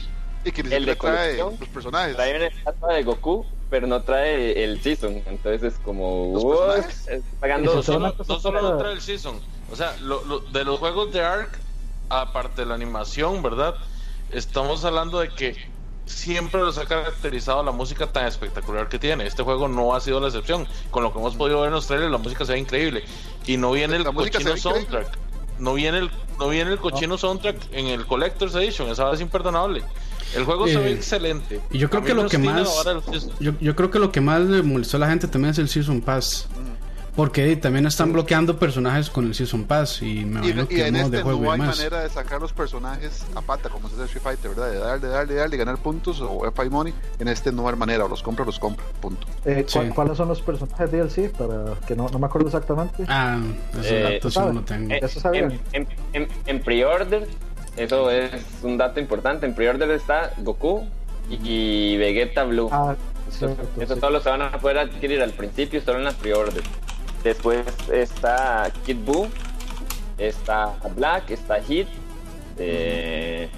Y 0.45 0.51
que 0.51 0.63
ni 0.63 0.75
el 0.75 0.85
de 0.85 0.95
trae 0.95 1.37
colección 1.37 1.57
los 1.59 1.69
personajes. 1.69 2.15
trae 2.15 2.35
una 2.37 2.45
estatua 2.47 2.93
de 2.93 3.03
Goku, 3.03 3.45
pero 3.69 3.85
no 3.85 4.01
trae 4.01 4.63
el 4.63 4.79
Season. 4.81 5.21
Entonces 5.25 5.73
es 5.73 5.79
como... 5.79 6.31
¿Los 6.33 6.43
"What? 6.43 6.67
personajes? 6.67 7.07
Estoy 7.09 7.39
pagando... 7.39 7.75
No 7.75 7.83
solo, 7.83 8.15
no 8.27 8.39
solo 8.39 8.61
no 8.61 8.77
trae 8.77 8.93
el 8.93 9.01
season. 9.01 9.39
O 9.71 9.75
sea, 9.75 9.93
lo- 10.01 10.23
lo- 10.23 10.39
de 10.39 10.63
los 10.63 10.79
juegos 10.79 11.11
de 11.11 11.21
Ark, 11.21 11.59
aparte 12.09 12.61
de 12.61 12.67
la 12.67 12.75
animación, 12.75 13.43
¿verdad? 13.43 13.75
Estamos 14.31 14.83
hablando 14.85 15.19
de 15.19 15.29
que 15.29 15.55
siempre 16.05 16.61
los 16.61 16.77
ha 16.77 16.85
caracterizado 16.85 17.63
la 17.63 17.71
música 17.71 18.07
tan 18.07 18.25
espectacular 18.27 18.87
que 18.89 18.99
tiene. 18.99 19.25
Este 19.25 19.43
juego 19.43 19.67
no 19.67 19.93
ha 19.95 19.99
sido 20.01 20.19
la 20.19 20.27
excepción. 20.27 20.67
Con 20.91 21.03
lo 21.03 21.11
que 21.13 21.19
hemos 21.19 21.35
podido 21.35 21.59
ver 21.61 21.67
en 21.69 21.73
los 21.73 21.87
trailers, 21.87 22.11
la 22.11 22.17
música 22.17 22.45
se 22.45 22.53
ve 22.53 22.59
increíble. 22.59 23.03
Y 23.45 23.57
no 23.57 23.71
viene 23.71 23.95
el 23.97 24.03
La 24.03 24.11
cochino 24.11 24.27
increíble. 24.39 24.57
soundtrack. 24.61 25.17
No 25.59 25.73
viene 25.73 25.97
el, 25.99 26.11
no 26.39 26.49
viene 26.49 26.71
el 26.71 26.77
cochino 26.77 27.17
soundtrack 27.17 27.57
en 27.71 27.87
el 27.87 28.05
Collector's 28.05 28.53
Edition. 28.55 28.89
Esa 28.89 29.11
es 29.11 29.21
imperdonable. 29.21 29.83
El 30.35 30.43
juego 30.43 30.67
se 30.67 30.77
ve 30.77 30.89
Eh, 30.91 30.93
excelente. 30.93 31.61
y 31.71 31.77
yo 31.77 31.89
creo 31.89 32.03
que 32.03 32.13
lo 32.13 32.27
que 32.27 32.37
más-. 32.37 32.85
Yo, 33.39 33.53
yo 33.61 33.75
creo 33.75 33.89
que 33.89 33.97
lo 33.97 34.11
que 34.11 34.19
más 34.21 34.41
le 34.41 34.61
molestó 34.61 34.97
a 34.97 34.99
la 34.99 35.09
gente 35.09 35.27
también 35.27 35.51
es 35.51 35.57
el 35.57 35.69
Season 35.69 36.01
Pass. 36.01 36.47
Porque 37.17 37.55
también 37.57 37.85
están 37.87 38.13
bloqueando 38.13 38.57
personajes 38.59 39.09
con 39.09 39.25
el 39.25 39.33
Season 39.35 39.65
Pass 39.65 40.01
y 40.03 40.05
me 40.05 40.45
Y, 40.45 40.51
imagino 40.51 40.61
y 40.61 40.65
que 40.67 40.87
en 40.87 40.93
modos 40.93 41.05
este 41.05 41.17
de 41.17 41.23
juego 41.23 41.39
no 41.41 41.47
y 41.47 41.51
hay 41.51 41.57
manera 41.57 41.99
de 42.03 42.09
sacar 42.09 42.39
los 42.39 42.53
personajes 42.53 43.25
a 43.35 43.41
pata, 43.41 43.67
como 43.69 43.89
se 43.89 43.95
hace 43.95 44.03
en 44.03 44.05
Street 44.05 44.23
Fighter, 44.23 44.49
¿verdad? 44.51 44.71
De 44.71 44.77
darle, 44.77 45.07
darle, 45.07 45.33
darle, 45.33 45.57
ganar 45.57 45.77
puntos 45.79 46.21
o 46.21 46.49
FI 46.55 46.69
Money. 46.69 46.93
En 47.19 47.27
este 47.27 47.51
no 47.51 47.67
hay 47.67 47.75
manera, 47.75 48.05
o 48.05 48.07
los 48.07 48.21
compra, 48.23 48.45
los 48.45 48.59
compra, 48.59 48.85
punto. 49.01 49.25
Eh, 49.45 49.63
¿cu- 49.63 49.69
sí. 49.81 49.89
¿Cuáles 49.93 50.15
son 50.15 50.27
los 50.29 50.41
personajes 50.43 50.91
DLC? 50.91 51.31
Para 51.35 51.73
que 51.87 51.95
no, 51.95 52.07
no 52.07 52.19
me 52.19 52.27
acuerdo 52.27 52.47
exactamente. 52.49 53.03
Ah, 53.07 53.39
esos 53.73 53.85
Eh, 53.87 54.13
datos 54.13 54.33
sí 54.35 54.39
no 54.53 54.61
tengo. 54.63 54.93
Eh, 54.93 55.07
sabía. 55.07 55.41
en, 55.41 55.59
en, 55.73 55.87
en, 56.13 56.27
en 56.45 56.59
pre-order, 56.61 57.27
eso 57.77 58.11
es 58.11 58.31
un 58.61 58.77
dato 58.77 58.99
importante. 58.99 59.47
En 59.47 59.55
pre-order 59.55 59.89
está 59.89 60.33
Goku, 60.37 60.87
y 61.29 61.97
Vegeta 61.97 62.43
Blue. 62.43 62.69
Ah, 62.71 62.95
Eso, 63.27 63.47
cierto, 63.55 63.81
eso 63.81 63.95
sí. 63.95 63.99
todos 63.99 64.13
los 64.13 64.23
se 64.23 64.29
van 64.29 64.43
a 64.43 64.51
poder 64.59 64.77
adquirir 64.77 65.19
al 65.21 65.31
principio, 65.31 65.81
solo 65.81 65.97
en 65.97 66.05
la 66.05 66.11
pre-order. 66.11 66.63
Después 67.23 67.65
está 67.91 68.71
Kid 68.85 68.97
Buu, 69.05 69.27
está 70.17 70.73
Black, 70.95 71.31
está 71.31 71.61
Hit. 71.61 71.87
eh, 72.57 73.49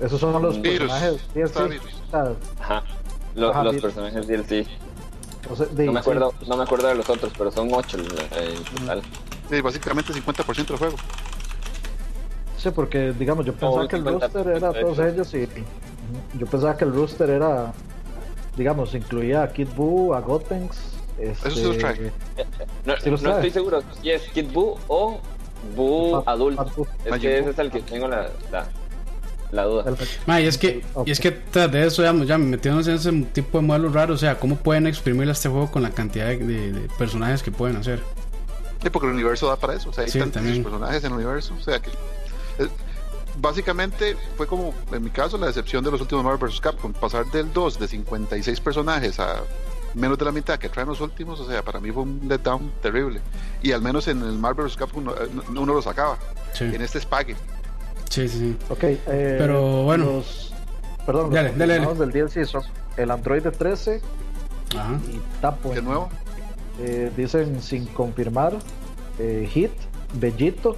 Esos 0.00 0.18
son 0.20 0.40
los 0.42 0.60
Virus. 0.60 0.90
personajes. 1.32 1.82
ajá, 2.12 2.34
Ajá, 2.60 2.82
los 3.34 3.64
Virus. 3.74 3.82
personajes 3.82 4.26
DLC. 4.26 4.66
o 5.50 5.56
sea, 5.56 5.66
de- 5.66 5.86
No 5.86 5.92
me 5.92 5.98
sí. 5.98 6.02
acuerdo, 6.02 6.34
no 6.46 6.56
me 6.56 6.62
acuerdo 6.62 6.88
de 6.88 6.94
los 6.94 7.08
otros, 7.10 7.32
pero 7.36 7.50
son 7.50 7.68
ocho 7.72 7.98
eh, 7.98 8.54
en 8.56 8.64
total. 8.80 9.02
Sí, 9.50 9.60
básicamente 9.60 10.12
50% 10.12 10.66
del 10.68 10.78
juego. 10.78 10.96
Sí, 12.56 12.70
porque 12.70 13.12
digamos, 13.12 13.44
yo 13.44 13.52
pensaba 13.52 13.86
que 13.88 13.96
el 13.96 14.04
50% 14.04 14.20
rooster 14.20 14.48
era 14.56 14.72
todos 14.72 14.98
ellos 15.00 15.34
y 15.34 15.48
yo 16.38 16.46
pensaba 16.46 16.76
que 16.76 16.84
el 16.84 16.92
rooster 16.94 17.28
era, 17.30 17.72
digamos, 18.56 18.94
incluía 18.94 19.42
a 19.42 19.52
Kid 19.52 19.68
Buu, 19.76 20.14
a 20.14 20.20
Gotenks. 20.20 20.91
Este, 21.18 21.48
Eso 21.48 21.56
sí 21.56 21.62
lo 21.64 21.76
trae. 21.78 22.12
No, 22.84 22.94
Sí 22.96 23.10
lo 23.10 23.18
no 23.18 23.34
estoy 23.36 23.50
seguro 23.50 23.82
si 24.00 24.10
es 24.10 24.22
Kid 24.30 24.50
Buu 24.52 24.76
o 24.88 25.20
Buu 25.76 26.22
adulto. 26.26 26.64
Buu. 26.76 26.86
Es 27.04 27.20
que 27.20 27.38
ese 27.38 27.50
es 27.50 27.58
el 27.58 27.70
que 27.70 27.80
tengo 27.82 28.08
la, 28.08 28.28
la, 28.50 28.66
la 29.52 29.62
duda. 29.64 29.84
Ma, 30.26 30.40
y 30.40 30.46
es 30.46 30.58
que, 30.58 30.82
y 31.06 31.10
es 31.10 31.20
que 31.20 31.30
tras 31.30 31.70
de 31.70 31.86
eso, 31.86 32.02
digamos, 32.02 32.26
ya 32.26 32.36
metiéndonos 32.38 32.88
en 32.88 32.94
ese 32.96 33.12
tipo 33.32 33.58
de 33.58 33.64
modelos 33.66 33.92
raros, 33.92 34.16
o 34.16 34.18
sea, 34.18 34.38
¿cómo 34.40 34.56
pueden 34.56 34.86
exprimir 34.88 35.28
a 35.28 35.32
este 35.32 35.48
juego 35.48 35.70
con 35.70 35.82
la 35.82 35.90
cantidad 35.90 36.26
de, 36.26 36.38
de- 36.38 36.72
de 36.72 36.88
personajes 36.98 37.42
que 37.42 37.52
pueden 37.52 37.76
hacer? 37.76 38.00
Sí, 38.82 38.90
porque 38.90 39.06
el 39.06 39.14
universo 39.14 39.46
da 39.46 39.54
para 39.56 39.74
eso. 39.74 39.90
O 39.90 39.92
sea, 39.92 40.02
hay 40.04 40.10
Sí, 40.10 40.18
tantos 40.18 40.42
también. 40.42 40.62
personajes 40.64 41.04
en 41.04 41.12
el 41.12 41.16
universo. 41.18 41.54
O 41.56 41.62
sea 41.62 41.78
que. 41.78 41.90
eh, 41.90 42.68
básicamente 43.40 44.16
fue 44.36 44.46
como, 44.46 44.74
en 44.92 45.04
mi 45.04 45.10
caso, 45.10 45.38
la 45.38 45.46
decepción 45.46 45.84
de 45.84 45.90
los 45.92 46.00
últimos 46.00 46.24
Marvel 46.24 46.48
vs. 46.48 46.60
Capcom. 46.60 46.92
Pasar 46.92 47.26
del 47.26 47.52
2 47.52 47.78
de 47.78 47.86
56 47.88 48.60
personajes 48.60 49.20
a 49.20 49.36
menos 49.94 50.18
de 50.18 50.24
la 50.24 50.32
mitad 50.32 50.58
que 50.58 50.68
traen 50.68 50.88
los 50.88 51.00
últimos. 51.00 51.38
O 51.40 51.46
sea, 51.46 51.62
para 51.62 51.80
mí 51.80 51.90
fue 51.90 52.02
un 52.04 52.20
letdown 52.28 52.72
terrible. 52.82 53.20
Y 53.62 53.72
al 53.72 53.82
menos 53.82 54.08
en 54.08 54.22
el 54.22 54.38
Marvel 54.38 54.66
vs. 54.66 54.76
Capcom 54.76 55.04
no- 55.04 55.14
no- 55.52 55.60
uno 55.62 55.74
lo 55.74 55.82
sacaba. 55.82 56.18
Sí, 56.52 56.64
En 56.64 56.80
este 56.82 56.98
es 56.98 57.06
pague. 57.06 57.34
sí, 58.10 58.28
sí. 58.28 58.38
sí. 58.38 58.56
Ok, 58.68 58.82
eh, 58.84 58.98
Pero, 59.06 59.82
bueno. 59.84 60.04
los- 60.06 60.52
perdón, 61.06 61.24
los 61.26 61.34
Dale, 61.34 61.52
dale, 61.52 61.74
dale. 61.74 61.84
confirmados 61.86 61.98
del 61.98 62.10
DLC 62.12 62.44
son 62.46 62.62
el 62.96 63.10
Android 63.10 63.42
13 63.42 64.00
Ajá. 64.76 64.98
y 65.10 65.20
Tapo. 65.40 65.70
De 65.70 65.82
nuevo. 65.82 66.08
Eh, 66.80 67.12
dicen 67.16 67.60
sin 67.62 67.86
confirmar 67.86 68.54
eh, 69.18 69.48
Hit, 69.52 69.72
Bellito 70.14 70.76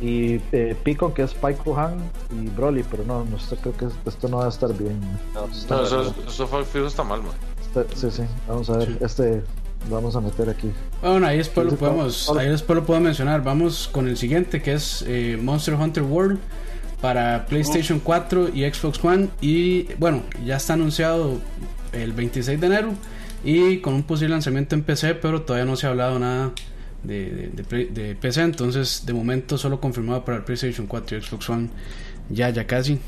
y 0.00 0.40
eh, 0.52 0.76
Picon 0.82 1.12
que 1.12 1.22
es 1.22 1.34
Pyko 1.34 1.76
Han 1.78 2.10
y 2.30 2.48
Broly, 2.48 2.84
pero 2.84 3.04
no, 3.04 3.24
no 3.24 3.38
sé, 3.38 3.56
creo 3.56 3.76
que 3.76 3.86
esto 4.08 4.28
no 4.28 4.38
va 4.38 4.46
a 4.46 4.48
estar 4.48 4.72
bien. 4.76 5.00
No, 5.34 5.46
No, 5.68 5.82
eso, 5.84 6.14
eso 6.26 6.46
fue 6.46 6.64
fijo 6.64 6.86
está 6.86 7.02
mal, 7.04 7.22
man. 7.22 7.32
Sí, 7.94 8.10
sí, 8.10 8.22
vamos 8.48 8.70
a 8.70 8.76
ver, 8.78 8.88
Sí. 8.88 8.96
este 9.00 9.42
lo 9.88 9.96
vamos 9.96 10.16
a 10.16 10.20
meter 10.20 10.48
aquí. 10.48 10.70
Bueno, 11.02 11.26
ahí 11.26 11.38
después 11.38 11.66
lo 11.66 11.76
podemos, 11.76 12.30
ahí 12.38 12.48
después 12.48 12.76
lo 12.76 12.84
puedo 12.86 13.00
mencionar. 13.00 13.42
Vamos 13.42 13.88
con 13.92 14.08
el 14.08 14.16
siguiente 14.16 14.62
que 14.62 14.72
es 14.74 15.04
eh, 15.06 15.38
Monster 15.40 15.74
Hunter 15.74 16.02
World 16.04 16.38
para 17.00 17.44
PlayStation 17.46 18.00
4 18.00 18.48
y 18.54 18.62
Xbox 18.70 19.04
One 19.04 19.28
y 19.42 19.92
bueno, 19.98 20.22
ya 20.44 20.56
está 20.56 20.72
anunciado 20.72 21.38
el 21.92 22.12
26 22.14 22.58
de 22.60 22.66
enero 22.66 22.92
y 23.44 23.78
con 23.80 23.92
un 23.92 24.04
posible 24.04 24.30
lanzamiento 24.32 24.74
en 24.74 24.82
PC, 24.82 25.16
pero 25.16 25.42
todavía 25.42 25.66
no 25.66 25.76
se 25.76 25.86
ha 25.86 25.90
hablado 25.90 26.18
nada 26.18 26.52
de, 27.02 27.50
de- 27.52 27.84
de 27.86 28.14
PC, 28.14 28.40
entonces 28.40 29.04
de 29.04 29.12
momento 29.12 29.58
solo 29.58 29.80
confirmado 29.80 30.24
para 30.24 30.38
el 30.38 30.44
PlayStation 30.44 30.86
4 30.86 31.18
y 31.18 31.20
Xbox 31.20 31.50
One. 31.50 31.68
Ya, 32.30 32.48
ya 32.48 32.66
casi. 32.66 32.98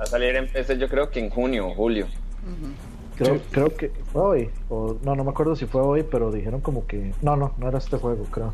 Va 0.00 0.04
a 0.04 0.06
salir 0.06 0.34
en 0.34 0.48
PC 0.48 0.78
yo 0.78 0.88
creo 0.88 1.10
que 1.10 1.20
en 1.20 1.28
junio 1.28 1.68
o 1.68 1.74
julio. 1.74 2.06
Creo, 3.16 3.34
Sí. 3.36 3.42
creo 3.50 3.76
que 3.76 3.90
fue 4.12 4.22
hoy, 4.22 4.50
o 4.68 4.96
no, 5.02 5.14
no 5.14 5.24
me 5.24 5.30
acuerdo 5.30 5.54
si 5.56 5.66
fue 5.66 5.80
hoy, 5.82 6.02
pero 6.02 6.30
dijeron 6.32 6.60
como 6.60 6.86
que 6.86 7.12
no, 7.22 7.36
no, 7.36 7.54
no 7.58 7.68
era 7.68 7.78
este 7.78 7.96
juego, 7.98 8.24
creo. 8.30 8.52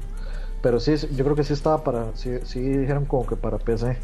Pero 0.62 0.80
sí, 0.80 0.94
yo 1.12 1.24
creo 1.24 1.36
que 1.36 1.44
sí 1.44 1.52
estaba 1.52 1.84
para, 1.84 2.14
sí, 2.16 2.38
sí 2.44 2.60
dijeron 2.60 3.04
como 3.04 3.26
que 3.26 3.36
para 3.36 3.58
PC. 3.58 3.96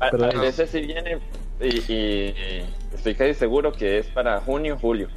A, 0.00 0.10
Pero- 0.10 0.24
a 0.26 0.40
veces 0.42 0.68
sí 0.70 0.80
viene 0.80 1.18
y, 1.60 1.92
y 1.92 2.34
estoy 2.94 3.14
casi 3.14 3.34
seguro 3.34 3.72
que 3.72 3.98
es 4.00 4.06
para 4.08 4.40
junio 4.40 4.76
julio. 4.80 5.08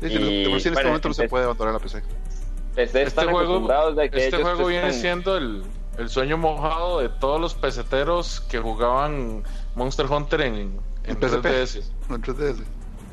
Sí, 0.00 0.08
de 0.08 0.48
por 0.50 0.60
sí 0.60 0.68
en 0.68 0.74
este 0.74 0.84
momento 0.84 1.08
no 1.08 1.14
se 1.14 1.22
entonces- 1.22 1.30
puede 1.30 1.44
abandonar 1.44 1.74
la 1.74 1.80
PC. 1.80 2.02
PC 2.74 3.02
Este 3.02 3.22
juego, 3.24 3.38
acostumbrados 3.40 3.96
de 3.96 4.10
que 4.10 4.24
este 4.26 4.42
juego 4.42 4.66
viene 4.66 4.88
están- 4.88 5.00
siendo 5.00 5.36
el, 5.36 5.62
el 5.98 6.08
sueño 6.08 6.38
mojado 6.38 7.00
de 7.00 7.08
todos 7.08 7.40
los 7.40 7.54
peseteros 7.54 8.40
que 8.42 8.58
jugaban 8.58 9.42
Monster 9.74 10.06
Hunter 10.06 10.40
en, 10.42 10.54
en 10.54 10.80
En 11.04 11.16
PSP. 11.16 11.44
3DS. 11.44 11.82
No 12.08 12.14
en 12.16 12.22
3DS. 12.22 12.62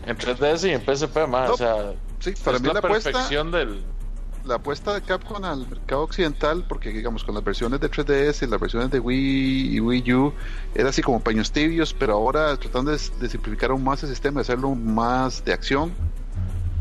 En 0.05 0.17
3DS 0.17 0.67
y 0.67 0.71
en 0.71 0.81
PSP, 0.81 1.27
más. 1.27 1.47
No, 1.50 1.53
o 1.55 1.57
sea, 1.57 1.93
Sí, 2.19 2.33
para 2.43 2.57
es 2.57 2.63
mí 2.63 2.67
la, 2.67 2.74
la 2.75 2.79
apuesta, 2.79 3.12
perfección 3.12 3.51
del. 3.51 3.83
la 4.45 4.55
apuesta 4.55 4.93
de 4.93 5.01
Capcom 5.01 5.43
al 5.43 5.67
mercado 5.67 6.03
occidental, 6.03 6.63
porque 6.67 6.89
digamos 6.91 7.24
con 7.24 7.35
las 7.35 7.43
versiones 7.43 7.79
de 7.79 7.89
3DS 7.91 8.43
y 8.47 8.50
las 8.50 8.59
versiones 8.59 8.89
de 8.91 9.00
Wii 9.00 9.75
y 9.75 9.79
Wii 9.79 10.13
U, 10.13 10.33
era 10.74 10.89
así 10.89 11.01
como 11.01 11.19
paños 11.19 11.51
tibios, 11.51 11.93
pero 11.93 12.13
ahora 12.13 12.55
tratando 12.57 12.91
de, 12.91 13.00
de 13.19 13.29
simplificar 13.29 13.71
aún 13.71 13.83
más 13.83 14.01
el 14.03 14.09
sistema, 14.09 14.39
de 14.39 14.41
hacerlo 14.43 14.74
más 14.75 15.43
de 15.43 15.53
acción 15.53 15.91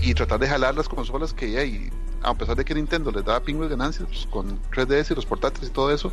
y 0.01 0.15
tratar 0.15 0.39
de 0.39 0.49
jalar 0.49 0.75
las 0.75 0.89
consolas 0.89 1.33
que 1.33 1.59
hay. 1.59 1.91
A 2.23 2.35
pesar 2.35 2.57
de 2.57 2.65
que 2.65 2.75
Nintendo 2.75 3.11
les 3.11 3.25
daba 3.25 3.41
pingües 3.41 3.69
ganancias 3.69 4.07
pues, 4.09 4.27
con 4.31 4.59
3DS 4.71 5.11
y 5.11 5.15
los 5.15 5.27
portátiles 5.27 5.69
y 5.69 5.73
todo 5.73 5.91
eso, 5.93 6.13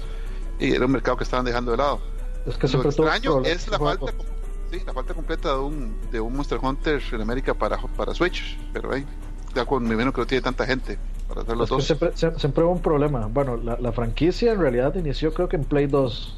y 0.59 0.73
era 0.73 0.85
un 0.85 0.91
mercado 0.91 1.15
que 1.17 1.23
estaban 1.23 1.45
dejando 1.45 1.71
de 1.71 1.77
lado. 1.77 2.01
Es 2.45 2.57
que 2.57 2.67
Lo 2.67 2.83
extraño 2.83 3.41
es 3.45 3.67
la 3.69 3.77
juego. 3.77 4.07
falta, 4.07 4.23
sí, 4.71 4.81
la 4.85 4.93
falta 4.93 5.13
completa 5.13 5.49
de 5.53 5.59
un, 5.59 5.95
de 6.11 6.19
un 6.19 6.35
Monster 6.35 6.59
Hunter 6.61 7.01
en 7.11 7.21
América 7.21 7.53
para, 7.53 7.77
para 7.77 8.13
Switch, 8.13 8.57
pero 8.73 8.93
ahí, 8.93 9.05
ya 9.53 9.65
con 9.65 9.83
mi 9.87 9.95
menos 9.95 10.13
que 10.13 10.21
no 10.21 10.27
tiene 10.27 10.41
tanta 10.41 10.65
gente 10.65 10.97
para 11.27 11.41
hacer 11.41 11.55
los 11.57 11.65
Es 11.65 11.69
dos. 11.69 11.85
siempre, 11.85 12.11
sie- 12.15 12.37
siempre 12.39 12.63
hubo 12.63 12.71
un 12.71 12.81
problema. 12.81 13.27
Bueno, 13.27 13.57
la, 13.57 13.77
la 13.79 13.91
franquicia 13.91 14.51
en 14.53 14.59
realidad 14.59 14.95
inició 14.95 15.33
creo 15.33 15.47
que 15.49 15.57
en 15.57 15.63
Play 15.65 15.87
2. 15.87 16.37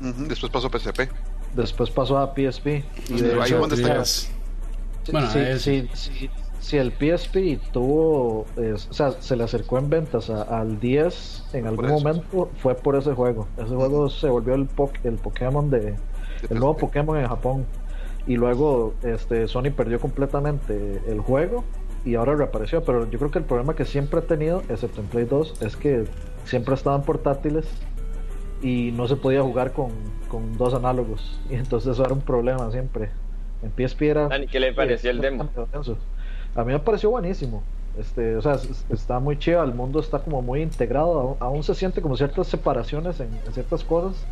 Ujú, 0.00 0.24
Después 0.26 0.50
pasó 0.52 0.68
PSP. 0.68 1.08
Después 1.54 1.90
pasó 1.90 2.18
a 2.18 2.34
PSP. 2.34 2.84
Y 3.08 3.20
de 3.20 3.40
ahí 3.40 3.52
donde 3.52 3.76
está. 3.76 3.94
Días. 3.94 4.30
sí, 5.04 5.12
Bueno, 5.12 5.30
sí, 5.30 5.38
es- 5.38 5.62
sí, 5.62 5.88
sí, 5.94 6.30
sí, 6.60 6.76
el 6.78 6.92
PSP 6.92 7.60
tuvo, 7.72 8.46
eh, 8.56 8.72
o 8.72 8.92
sea, 8.92 9.12
se 9.20 9.36
le 9.36 9.44
acercó 9.44 9.78
en 9.78 9.90
ventas 9.90 10.30
a- 10.30 10.42
al 10.42 10.80
10 10.80 11.44
en 11.52 11.66
algún 11.66 11.86
momento, 11.88 12.50
fue 12.56 12.74
por 12.74 12.96
ese 12.96 13.12
juego. 13.14 13.46
Ese 13.56 13.74
juego 13.74 14.08
se 14.08 14.28
volvió 14.28 14.54
el, 14.54 14.66
po- 14.66 14.90
el 15.04 15.14
Pokémon 15.18 15.68
de, 15.70 15.96
el 16.50 16.58
nuevo 16.58 16.74
PSP. 16.74 16.80
Pokémon 16.80 17.18
en 17.18 17.26
Japón. 17.28 17.66
Y 18.26 18.36
luego 18.36 18.94
este 19.02 19.48
Sony 19.48 19.70
perdió 19.76 19.98
completamente 19.98 21.00
el 21.08 21.20
juego 21.20 21.64
y 22.04 22.14
ahora 22.14 22.36
reapareció. 22.36 22.82
Pero 22.84 23.10
yo 23.10 23.18
creo 23.18 23.30
que 23.30 23.38
el 23.38 23.44
problema 23.44 23.74
que 23.74 23.84
siempre 23.84 24.20
ha 24.20 24.22
tenido, 24.22 24.62
excepto 24.68 25.00
en 25.00 25.06
Play 25.08 25.24
2, 25.24 25.62
es 25.62 25.76
que 25.76 26.04
siempre 26.44 26.74
estaban 26.74 27.02
portátiles 27.02 27.66
y 28.62 28.92
no 28.92 29.08
se 29.08 29.16
podía 29.16 29.42
jugar 29.42 29.72
con, 29.72 29.90
con 30.28 30.56
dos 30.56 30.72
análogos. 30.74 31.40
Y 31.50 31.54
entonces 31.54 31.92
eso 31.92 32.04
era 32.04 32.14
un 32.14 32.20
problema 32.20 32.70
siempre. 32.70 33.10
En 33.62 33.70
PSP 33.88 34.02
era... 34.02 34.28
Dani, 34.28 34.46
¿qué 34.46 34.58
le 34.60 34.72
pareció 34.72 35.10
el 35.10 35.20
demo? 35.20 35.48
A 36.54 36.64
mí 36.64 36.72
me 36.72 36.78
pareció 36.78 37.10
buenísimo. 37.10 37.62
Este, 37.98 38.36
o 38.36 38.42
sea, 38.42 38.54
es- 38.54 38.84
está 38.90 39.18
muy 39.18 39.38
chido, 39.38 39.62
el 39.62 39.74
mundo 39.74 40.00
está 40.00 40.18
como 40.20 40.40
muy 40.42 40.62
integrado, 40.62 41.20
aún, 41.20 41.36
aún 41.40 41.62
se 41.62 41.74
siente 41.74 42.00
como 42.00 42.16
ciertas 42.16 42.46
separaciones 42.46 43.20
en, 43.20 43.28
en 43.46 43.52
ciertas 43.52 43.84
cosas, 43.84 44.24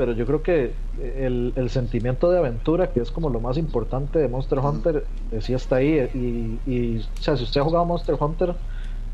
pero 0.00 0.12
yo 0.12 0.24
creo 0.24 0.42
que 0.42 0.72
el, 0.98 1.52
el 1.56 1.68
sentimiento 1.68 2.30
de 2.30 2.38
aventura, 2.38 2.86
que 2.86 3.00
es 3.00 3.10
como 3.10 3.28
lo 3.28 3.38
más 3.38 3.58
importante 3.58 4.18
de 4.18 4.28
Monster 4.28 4.58
Hunter, 4.58 5.04
eh, 5.30 5.42
sí 5.42 5.52
está 5.52 5.76
ahí. 5.76 6.08
Y, 6.14 6.58
y, 6.64 6.98
o 7.00 7.02
sea, 7.20 7.36
si 7.36 7.42
usted 7.44 7.60
ha 7.60 7.64
jugado 7.64 7.84
Monster 7.84 8.16
Hunter, 8.18 8.54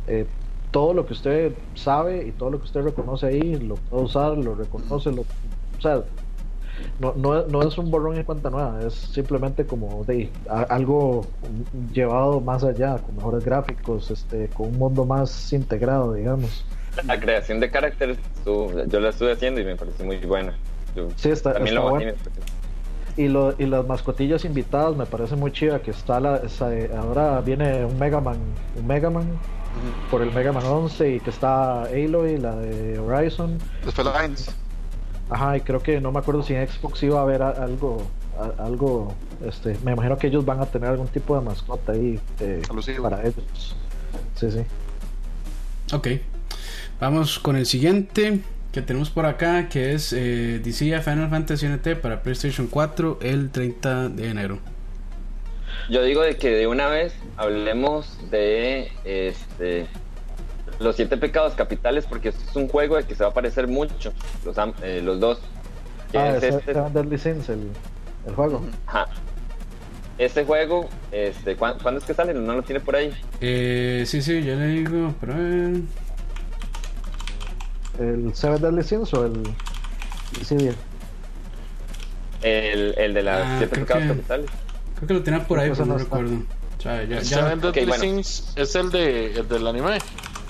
eh, 0.06 0.26
todo 0.70 0.94
lo 0.94 1.04
que 1.04 1.14
usted 1.14 1.54
sabe 1.74 2.28
y 2.28 2.30
todo 2.30 2.50
lo 2.50 2.58
que 2.58 2.66
usted 2.66 2.82
reconoce 2.82 3.26
ahí, 3.26 3.56
lo 3.56 3.74
puede 3.74 4.04
usar, 4.04 4.38
lo 4.38 4.54
reconoce, 4.54 5.10
lo, 5.10 5.22
o 5.22 5.80
sea, 5.80 6.04
no, 7.00 7.14
no, 7.16 7.44
no 7.48 7.66
es 7.66 7.76
un 7.78 7.90
borrón 7.90 8.20
y 8.20 8.22
cuenta 8.22 8.48
nueva, 8.48 8.80
es 8.86 8.94
simplemente 8.94 9.66
como 9.66 10.04
de 10.04 10.30
a- 10.48 10.62
algo 10.72 11.26
llevado 11.92 12.40
más 12.40 12.62
allá, 12.62 12.98
con 12.98 13.16
mejores 13.16 13.44
gráficos, 13.44 14.08
este, 14.12 14.46
con 14.50 14.68
un 14.68 14.78
mundo 14.78 15.04
más 15.04 15.52
integrado, 15.52 16.12
digamos. 16.12 16.64
La 17.04 17.18
creación 17.18 17.58
de 17.58 17.70
carácter, 17.72 18.10
estuvo- 18.36 18.70
yo 18.86 19.00
la 19.00 19.08
estuve 19.08 19.32
haciendo 19.32 19.60
y 19.60 19.64
me 19.64 19.74
pareció 19.74 20.06
muy 20.06 20.18
buena. 20.18 20.54
Yo 20.96 21.08
Sí, 21.16 21.28
está, 21.30 21.52
también 21.52 21.76
está 21.76 21.84
lo 21.84 21.90
bueno. 21.90 22.12
bajé. 22.12 23.22
Y, 23.22 23.28
lo, 23.28 23.54
y 23.58 23.64
las 23.66 23.86
mascotillas 23.86 24.44
invitadas 24.44 24.96
me 24.96 25.06
parece 25.06 25.36
muy 25.36 25.50
chida 25.52 25.80
que 25.80 25.90
está 25.90 26.20
la, 26.20 26.36
esa- 26.38 26.70
ahora 26.98 27.40
viene 27.40 27.84
un 27.84 27.98
Mega 27.98 28.20
Man, 28.20 28.36
un 28.78 28.86
Mega 28.86 29.08
Man 29.10 29.26
por 30.10 30.20
el 30.22 30.32
Mega 30.32 30.52
Man 30.52 30.64
11 30.66 31.14
y 31.16 31.20
que 31.20 31.30
está 31.30 31.82
Aloy, 31.84 32.36
la 32.38 32.56
de 32.56 32.98
Horizon. 32.98 33.58
Los 33.84 33.94
Felines. 33.94 34.50
Ajá, 35.30 35.56
y 35.56 35.60
creo 35.62 35.82
que 35.82 36.00
no 36.00 36.12
me 36.12 36.18
acuerdo 36.18 36.42
si 36.42 36.54
en 36.54 36.66
Xbox 36.68 37.02
iba 37.02 37.18
a 37.18 37.22
haber 37.22 37.42
a- 37.42 37.50
algo, 37.50 38.02
a- 38.38 38.62
algo, 38.62 39.14
este, 39.46 39.76
me 39.82 39.92
imagino 39.92 40.16
que 40.18 40.26
ellos 40.28 40.44
van 40.44 40.60
a 40.60 40.66
tener 40.66 40.90
algún 40.90 41.08
tipo 41.08 41.38
de 41.38 41.44
mascota 41.44 41.92
ahí 41.92 42.20
eh, 42.40 42.62
para 43.02 43.22
ellos. 43.22 43.76
Sí, 44.34 44.50
sí. 44.50 44.60
Ok. 45.94 46.08
Vamos 47.00 47.38
con 47.38 47.56
el 47.56 47.66
siguiente 47.66 48.40
que 48.76 48.82
tenemos 48.82 49.08
por 49.08 49.24
acá, 49.24 49.70
que 49.70 49.94
es 49.94 50.12
eh, 50.12 50.60
DC 50.62 51.00
Final 51.00 51.30
Fantasy 51.30 51.66
NT 51.66 51.96
para 52.02 52.20
PlayStation 52.22 52.66
4 52.66 53.20
el 53.22 53.48
30 53.50 54.10
de 54.10 54.28
enero. 54.28 54.58
yo 55.88 56.02
digo 56.02 56.20
de 56.20 56.36
que 56.36 56.50
de 56.50 56.66
una 56.66 56.86
vez 56.88 57.14
hablemos 57.38 58.18
de 58.30 58.92
este 59.06 59.86
los 60.78 60.94
siete 60.94 61.16
pecados 61.16 61.54
capitales 61.54 62.04
porque 62.04 62.28
es 62.28 62.36
un 62.54 62.68
juego 62.68 62.96
de 62.98 63.04
que 63.04 63.14
se 63.14 63.24
va 63.24 63.30
a 63.30 63.32
parecer 63.32 63.66
mucho 63.66 64.12
los, 64.44 64.58
am- 64.58 64.74
eh, 64.82 65.00
los 65.02 65.20
dos. 65.20 65.40
Ah, 66.14 66.34
es 66.36 66.42
es 66.42 66.54
este, 66.56 66.74
Deadly 66.74 67.16
Sins, 67.16 67.48
el, 67.48 67.70
el 68.26 68.34
juego. 68.34 68.62
ajá. 68.86 69.06
Este 70.18 70.44
juego, 70.44 70.88
este, 71.12 71.56
¿cuán- 71.56 71.78
¿cuándo 71.80 71.98
es 72.00 72.04
que 72.06 72.12
sale? 72.12 72.34
¿No 72.34 72.54
lo 72.54 72.62
tiene 72.62 72.80
por 72.80 72.94
ahí? 72.94 73.10
Eh, 73.40 74.04
sí, 74.06 74.20
sí, 74.20 74.42
ya 74.42 74.54
le 74.54 74.66
digo, 74.66 75.14
pero 75.18 75.32
eh, 75.34 75.80
El 77.98 78.34
Seven 78.34 78.60
Deadly 78.60 78.82
Sins 78.82 79.12
o 79.14 79.24
el 79.26 79.42
Dissidia. 80.38 80.74
El, 82.42 82.94
el 82.98 83.14
de 83.14 83.22
las 83.22 83.42
Ah, 83.46 83.54
siete 83.58 83.74
creo 83.74 83.86
pecados 83.86 84.02
que- 84.02 84.08
capitales. 84.08 84.50
creo 84.96 85.08
que 85.08 85.14
lo 85.14 85.22
tenía 85.22 85.44
por 85.46 85.58
ahí, 85.58 85.70
pero 85.70 85.86
no 85.86 85.98
recuerdo. 85.98 86.34
O 86.78 86.80
sea, 86.82 87.02
ya, 87.04 87.20
ya- 87.20 87.24
Seven 87.24 87.60
Deadly 87.60 87.80
Ok, 87.82 87.88
bueno. 87.88 88.02
Sins 88.02 88.52
es 88.56 88.74
el, 88.74 88.90
de, 88.90 89.32
el 89.38 89.48
del 89.48 89.66
anime. 89.66 89.98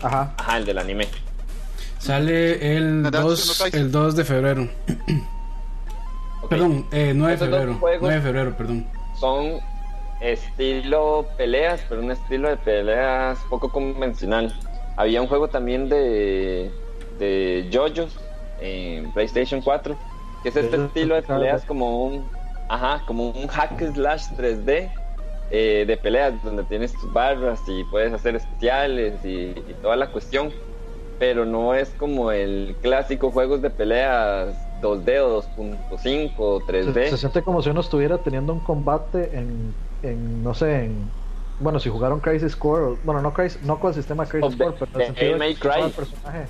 Ajá. 0.02 0.34
Ajá, 0.36 0.56
el 0.58 0.64
del 0.66 0.78
anime. 0.78 1.06
sale 1.98 2.76
el 2.76 3.02
¿Verdad? 3.02 3.22
2, 3.22 3.46
¿No 3.48 3.54
traes? 3.54 3.74
el 3.74 3.90
2 3.92 4.16
de 4.16 4.24
febrero. 4.24 4.68
Perdón, 6.48 6.86
eh, 6.92 7.12
9 7.14 7.32
de 7.32 7.38
febrero. 7.38 7.74
juegos- 7.80 8.02
9 8.02 8.16
de 8.16 8.22
febrero, 8.22 8.56
perdón. 8.56 8.86
Son 9.18 9.58
estilo 10.20 11.26
peleas, 11.36 11.80
pero 11.88 12.00
un 12.02 12.10
estilo 12.12 12.48
de 12.48 12.56
peleas 12.56 13.38
poco 13.50 13.70
convencional. 13.70 14.54
Había 14.96 15.20
un 15.22 15.26
juego 15.28 15.48
también 15.48 15.88
de, 15.88 16.70
de 17.18 17.68
JoJo's 17.72 18.18
en 18.60 19.12
PlayStation 19.12 19.60
4, 19.60 19.96
que 20.42 20.48
es 20.48 20.56
este 20.56 20.76
estilo 20.76 21.14
de 21.14 21.22
peleas 21.22 21.64
como 21.64 22.04
un, 22.04 22.24
ajá, 22.68 23.02
como 23.06 23.30
un 23.30 23.46
hack 23.46 23.80
slash 23.94 24.26
3D 24.36 24.90
eh, 25.50 25.84
de 25.86 25.96
peleas 25.96 26.42
donde 26.42 26.64
tienes 26.64 26.92
tus 26.92 27.12
barras 27.12 27.60
y 27.68 27.84
puedes 27.84 28.12
hacer 28.12 28.36
especiales 28.36 29.14
y, 29.24 29.50
y 29.50 29.76
toda 29.82 29.96
la 29.96 30.08
cuestión. 30.08 30.50
Pero 31.18 31.46
no 31.46 31.74
es 31.74 31.88
como 31.98 32.30
el 32.30 32.76
clásico 32.82 33.30
juegos 33.30 33.62
de 33.62 33.70
peleas 33.70 34.54
2D 34.82 35.20
o 35.20 35.42
2.5 35.42 36.32
o 36.36 36.60
Se, 36.60 36.66
3D. 36.66 37.08
se 37.08 37.16
siente 37.16 37.42
como 37.42 37.62
si 37.62 37.70
uno 37.70 37.80
estuviera 37.80 38.18
teniendo 38.18 38.52
un 38.52 38.60
combate 38.60 39.30
en, 39.32 39.74
en 40.02 40.42
no 40.42 40.54
sé, 40.54 40.84
en... 40.84 41.10
Bueno, 41.58 41.80
si 41.80 41.88
jugaron 41.88 42.20
Crisis 42.20 42.54
Core, 42.54 42.98
bueno, 43.04 43.22
no, 43.22 43.32
Crisis, 43.32 43.62
no 43.62 43.80
con 43.80 43.88
el 43.88 43.94
sistema 43.94 44.26
Crisis 44.26 44.56
Core, 44.56 44.74
pero 44.78 45.00
el 45.00 45.06
sentido 45.06 45.38
de 45.38 45.54
personaje, 45.54 46.44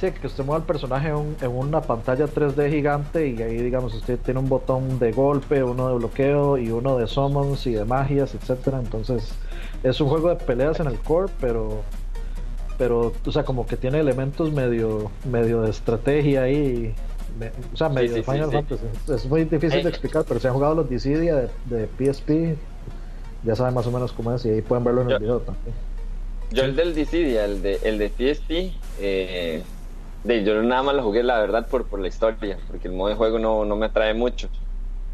sí, 0.00 0.10
que 0.12 0.26
usted 0.26 0.44
mueva 0.44 0.60
al 0.60 0.66
personaje 0.66 1.08
en, 1.08 1.36
en 1.40 1.50
una 1.50 1.80
pantalla 1.82 2.26
3D 2.26 2.70
gigante 2.70 3.28
y 3.28 3.40
ahí, 3.42 3.58
digamos, 3.58 3.94
usted 3.94 4.18
tiene 4.18 4.40
un 4.40 4.48
botón 4.48 4.98
de 4.98 5.12
golpe, 5.12 5.62
uno 5.62 5.88
de 5.88 5.94
bloqueo 5.96 6.56
y 6.58 6.70
uno 6.70 6.96
de 6.98 7.06
summons 7.06 7.66
y 7.66 7.72
de 7.74 7.84
magias, 7.84 8.34
etcétera. 8.34 8.78
Entonces, 8.80 9.32
es 9.82 10.00
un 10.00 10.08
juego 10.08 10.30
de 10.30 10.36
peleas 10.36 10.80
en 10.80 10.86
el 10.86 10.98
core, 10.98 11.30
pero 11.40 11.82
pero 12.78 13.12
o 13.26 13.30
sea 13.32 13.42
como 13.44 13.66
que 13.66 13.76
tiene 13.76 14.00
elementos 14.00 14.50
medio 14.52 15.10
medio 15.30 15.60
de 15.60 15.68
estrategia 15.70 16.44
ahí 16.44 16.94
me- 17.38 17.52
o 17.74 17.76
sea 17.76 17.90
medio 17.90 18.14
sí, 18.16 18.22
Final 18.22 18.46
sí. 18.48 18.52
Fantasy 18.56 18.84
es 19.14 19.26
muy 19.26 19.44
difícil 19.44 19.80
Eh. 19.80 19.82
de 19.82 19.88
explicar 19.90 20.24
pero 20.26 20.40
si 20.40 20.46
han 20.46 20.54
jugado 20.54 20.76
los 20.76 20.88
Dissidia 20.88 21.36
de, 21.36 21.48
de 21.66 21.86
PSP 21.98 22.56
ya 23.44 23.54
saben 23.54 23.74
más 23.74 23.86
o 23.86 23.90
menos 23.90 24.12
cómo 24.14 24.32
es 24.32 24.46
y 24.46 24.48
ahí 24.48 24.62
pueden 24.62 24.82
verlo 24.84 25.02
en 25.02 25.10
el 25.10 25.18
video 25.18 25.40
también 25.40 25.74
Yo 26.52 26.64
el 26.64 26.74
del 26.74 26.94
Dissidia, 26.94 27.44
el 27.44 27.60
de, 27.60 27.80
el 27.82 27.98
de 27.98 28.08
PSP, 28.08 28.72
eh, 28.98 29.62
de, 30.24 30.44
yo 30.44 30.62
nada 30.62 30.82
más 30.82 30.94
lo 30.94 31.02
jugué 31.02 31.22
la 31.22 31.38
verdad 31.40 31.66
por, 31.68 31.86
por 31.86 32.00
la 32.00 32.08
historia, 32.08 32.58
porque 32.68 32.88
el 32.88 32.94
modo 32.94 33.08
de 33.08 33.14
juego 33.14 33.38
no, 33.38 33.64
no 33.64 33.76
me 33.76 33.86
atrae 33.86 34.14
mucho. 34.14 34.48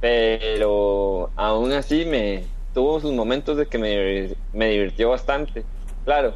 Pero 0.00 1.30
aún 1.37 1.72
así 1.72 2.04
me 2.04 2.44
tuvo 2.74 3.00
sus 3.00 3.12
momentos 3.12 3.57
de 3.57 3.66
que 3.66 3.78
me, 3.78 4.35
me 4.52 4.70
divirtió 4.70 5.11
bastante. 5.11 5.64
Claro, 6.04 6.35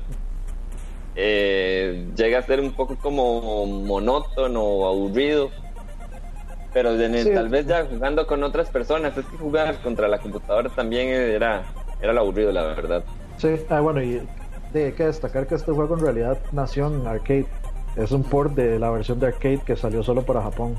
eh, 1.17 2.07
llega 2.17 2.39
a 2.39 2.43
ser 2.43 2.61
un 2.61 2.73
poco 2.73 2.97
como 2.97 3.67
monótono 3.67 4.63
o 4.63 4.89
aburrido. 4.89 5.51
Pero 6.73 6.93
en 6.93 7.15
el- 7.17 7.25
Sí. 7.27 7.35
tal 7.35 7.49
vez 7.49 7.67
ya 7.67 7.85
jugando 7.85 8.27
con 8.27 8.43
otras 8.45 8.71
personas, 8.71 9.17
es 9.17 9.27
que 9.27 9.37
jugar 9.37 9.77
contra 9.83 10.07
la 10.07 10.19
computadora 10.19 10.71
también 10.71 11.09
era, 11.09 11.65
era 12.01 12.13
lo 12.13 12.21
aburrido, 12.21 12.53
la 12.53 12.63
verdad. 12.63 13.05
sí 13.39 13.49
ah, 13.69 13.81
bueno 13.81 14.03
y 14.03 14.21
de, 14.73 14.85
hay 14.87 14.93
que 14.93 15.05
destacar 15.05 15.49
que 15.49 15.57
este 15.57 15.73
juego 15.73 15.95
en 15.97 16.01
realidad 16.03 16.39
nació 16.53 16.87
en 16.87 17.05
arcade 17.07 17.47
es 17.97 18.11
un 18.13 18.23
port 18.23 18.55
de 18.55 18.79
la 18.79 18.91
versión 18.91 19.19
de 19.21 19.27
arcade 19.29 19.59
que 19.65 19.77
salió 19.77 20.03
solo 20.03 20.23
para 20.23 20.43
Japón 20.43 20.77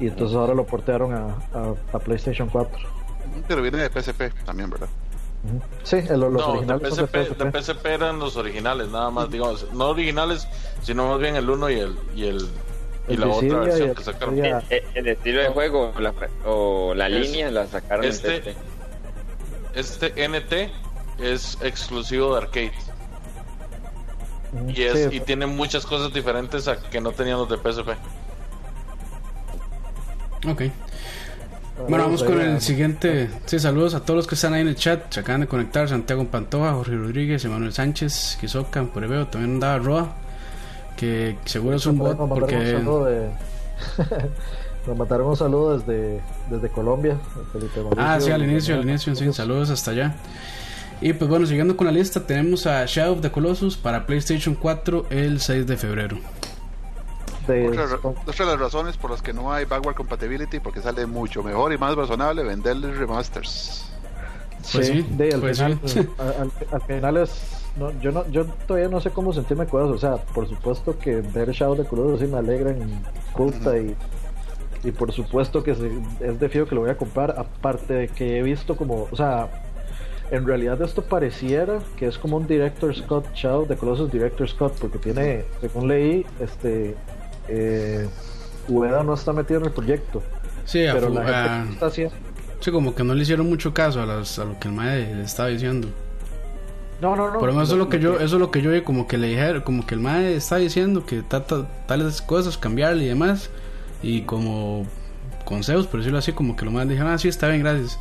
y 0.00 0.08
entonces 0.08 0.36
ahora 0.36 0.54
lo 0.54 0.64
portearon 0.64 1.12
a, 1.12 1.26
a- 1.54 1.74
a 1.92 1.98
PlayStation 1.98 2.48
4 2.48 2.78
Pero 3.48 3.62
viene 3.62 3.78
de 3.78 3.88
PSP 3.90 4.32
también, 4.44 4.70
¿verdad? 4.70 4.88
Sí 5.82 5.96
el- 5.96 6.20
los 6.20 6.32
no, 6.32 6.38
de 6.38 6.44
originales 6.58 6.94
son 6.94 7.06
PSP, 7.08 7.44
de 7.44 7.52
PSP 7.62 7.86
eran 7.86 8.18
los 8.18 8.36
originales, 8.36 8.88
nada 8.88 9.10
más, 9.10 9.30
digamos, 9.30 9.66
no 9.74 9.88
originales, 9.90 10.48
sino 10.82 11.08
más 11.08 11.18
bien 11.20 11.36
el 11.36 11.48
1 11.50 11.70
y 11.70 11.78
el 11.80 11.96
y 12.14 12.24
el 12.26 12.48
y 13.06 13.12
El 13.14 13.20
la 13.20 13.26
otra 13.26 13.58
versión 13.60 13.88
el 13.90 13.94
que 13.94 14.02
sacaron. 14.02 14.38
El 14.94 15.08
estilo 15.08 15.42
de 15.42 15.48
juego 15.48 15.92
o 15.94 16.00
la, 16.00 16.14
o 16.46 16.94
la 16.94 17.08
Es- 17.08 17.28
línea 17.30 17.50
la 17.50 17.66
sacaron 17.66 18.04
este- 18.06 18.50
en. 18.50 18.56
Este 19.74 20.24
NT 20.28 20.70
es 21.18 21.58
exclusivo 21.62 22.34
de 22.34 22.42
arcade. 22.42 22.72
Y 24.68 24.82
es 24.82 25.10
Sí, 25.10 25.16
y 25.16 25.20
tiene 25.20 25.46
muchas 25.46 25.84
cosas 25.86 26.12
diferentes 26.12 26.68
a 26.68 26.76
que 26.80 27.00
no 27.00 27.12
tenían 27.12 27.38
los 27.38 27.48
de 27.48 27.56
PSP. 27.56 27.90
Ok. 30.48 30.62
Bueno, 31.88 32.04
vamos 32.04 32.22
con 32.22 32.40
el 32.40 32.60
siguiente. 32.60 33.28
Sí, 33.46 33.58
saludos 33.58 33.94
a 33.94 34.00
todos 34.00 34.18
los 34.18 34.26
que 34.28 34.36
están 34.36 34.54
ahí 34.54 34.60
en 34.60 34.68
el 34.68 34.76
chat. 34.76 35.12
Se 35.12 35.20
acaban 35.20 35.40
de 35.40 35.46
conectar: 35.48 35.88
Santiago 35.88 36.24
Pantoja, 36.26 36.72
Jorge 36.72 36.94
Rodríguez, 36.96 37.44
Emanuel 37.44 37.72
Sánchez, 37.72 38.38
Kizoka, 38.40 38.84
por 38.84 39.02
ahí 39.02 39.08
veo. 39.08 39.26
También 39.26 39.54
andaba 39.54 39.78
Roa, 39.78 40.14
que 40.96 41.36
seguro 41.46 41.76
es 41.76 41.86
un 41.86 41.98
bot 41.98 42.16
porque. 42.16 42.56
un 42.56 42.66
saludo 42.66 43.04
de- 43.06 43.30
Nos 44.86 44.96
mandaron 44.98 45.28
un 45.28 45.36
saludo 45.36 45.78
desde, 45.78 46.20
desde 46.50 46.68
Colombia. 46.68 47.16
Felipe 47.52 47.80
Ah, 47.96 48.18
sí, 48.20 48.30
al 48.30 48.42
inicio, 48.44 48.74
al 48.76 48.82
inicio, 48.82 49.14
sí, 49.16 49.32
saludos 49.32 49.70
hasta 49.70 49.92
allá. 49.92 50.14
Y 51.04 51.12
pues 51.12 51.28
bueno, 51.28 51.44
siguiendo 51.44 51.76
con 51.76 51.86
la 51.86 51.92
lista, 51.92 52.26
tenemos 52.26 52.66
a 52.66 52.86
Shadow 52.86 53.12
of 53.16 53.20
the 53.20 53.30
Colossus 53.30 53.76
para 53.76 54.06
PlayStation 54.06 54.54
4 54.54 55.04
el 55.10 55.38
6 55.38 55.66
de 55.66 55.76
febrero. 55.76 56.16
De- 57.46 57.68
Otra, 57.68 57.86
ra- 57.86 57.98
otra 58.02 58.46
de 58.46 58.52
las 58.52 58.58
razones 58.58 58.96
por 58.96 59.10
las 59.10 59.20
que 59.20 59.34
no 59.34 59.52
hay 59.52 59.66
backward 59.66 59.94
compatibility, 59.94 60.60
porque 60.60 60.80
sale 60.80 61.04
mucho 61.04 61.42
mejor 61.42 61.74
y 61.74 61.76
más 61.78 61.94
razonable 61.94 62.42
venderles 62.42 62.96
remasters. 62.96 63.84
Pues 64.72 64.86
sí, 64.86 65.06
de, 65.10 65.34
al, 65.34 65.40
pues 65.40 65.58
final, 65.58 65.78
sí. 65.84 65.98
al, 66.18 66.28
al- 66.28 66.52
al 66.72 66.80
final 66.82 67.16
es. 67.18 67.30
No, 67.76 67.90
yo, 68.00 68.10
no, 68.10 68.26
yo 68.30 68.46
todavía 68.66 68.88
no 68.88 68.98
sé 69.02 69.10
cómo 69.10 69.34
sentirme 69.34 69.66
con 69.66 69.84
eso. 69.84 69.92
O 69.92 69.98
sea, 69.98 70.16
por 70.16 70.48
supuesto 70.48 70.98
que 70.98 71.16
ver 71.16 71.50
Shadow 71.50 71.76
de 71.76 71.84
Colossus 71.84 72.20
sí 72.20 72.26
me 72.28 72.38
alegra 72.38 72.70
en 72.70 73.02
culta 73.34 73.76
y, 73.76 73.94
y 74.84 74.90
por 74.92 75.12
supuesto 75.12 75.62
que 75.62 75.72
es 75.72 76.40
de 76.40 76.48
fío 76.48 76.66
que 76.66 76.74
lo 76.74 76.80
voy 76.80 76.90
a 76.90 76.96
comprar. 76.96 77.34
Aparte 77.36 77.92
de 77.92 78.08
que 78.08 78.38
he 78.38 78.42
visto 78.42 78.74
como. 78.74 79.06
O 79.10 79.16
sea, 79.16 79.50
en 80.30 80.46
realidad 80.46 80.80
esto 80.82 81.02
pareciera 81.02 81.78
que 81.96 82.06
es 82.06 82.18
como 82.18 82.36
un 82.38 82.46
Director 82.46 82.94
Scott 82.94 83.26
Shadow 83.34 83.66
de 83.66 83.76
Colossus 83.76 84.10
Director 84.10 84.48
Scott, 84.48 84.74
porque 84.80 84.98
tiene, 84.98 85.44
según 85.60 85.88
leí, 85.88 86.24
este. 86.40 86.94
Eh, 87.48 88.08
Ueda 88.68 89.02
no 89.02 89.12
está 89.14 89.32
metido 89.34 89.60
en 89.60 89.66
el 89.66 89.72
proyecto, 89.72 90.22
Sí, 90.64 90.84
pero 90.90 91.10
la 91.10 91.24
gente 91.58 91.72
está 91.74 91.86
haciendo. 91.86 92.14
sí, 92.60 92.70
como 92.70 92.94
que 92.94 93.04
no 93.04 93.14
le 93.14 93.22
hicieron 93.22 93.46
mucho 93.46 93.74
caso 93.74 94.00
a, 94.00 94.06
las- 94.06 94.38
a 94.38 94.46
lo 94.46 94.58
que 94.58 94.68
el 94.68 94.74
mae 94.74 95.14
le 95.14 95.22
estaba 95.24 95.50
diciendo. 95.50 95.88
No, 97.02 97.14
no, 97.14 97.30
no. 97.30 97.38
Por 97.38 97.48
lo 97.48 97.52
menos 97.54 97.68
eso 97.68 97.74
es 97.74 97.78
lo 97.80 97.88
que 97.90 97.98
yo, 98.00 98.14
eso 98.14 98.36
es 98.36 98.40
lo 98.40 98.50
que 98.50 98.62
yo 98.62 98.70
como 98.84 99.06
que 99.06 99.18
le 99.18 99.26
dijeron, 99.28 99.60
como 99.60 99.84
que 99.86 99.94
el 99.94 100.00
mae 100.00 100.34
está 100.36 100.56
diciendo 100.56 101.04
que 101.04 101.20
trata 101.22 101.68
tales 101.86 102.22
cosas, 102.22 102.56
cambiarle 102.56 103.04
y 103.04 103.08
demás, 103.08 103.50
y 104.02 104.22
como 104.22 104.86
consejos, 105.44 105.86
por 105.86 106.00
decirlo 106.00 106.18
así, 106.18 106.32
como 106.32 106.56
que 106.56 106.64
lo 106.64 106.70
más 106.70 106.88
dijeron, 106.88 107.12
ah, 107.12 107.18
sí, 107.18 107.28
está 107.28 107.48
bien, 107.48 107.60
gracias. 107.62 107.98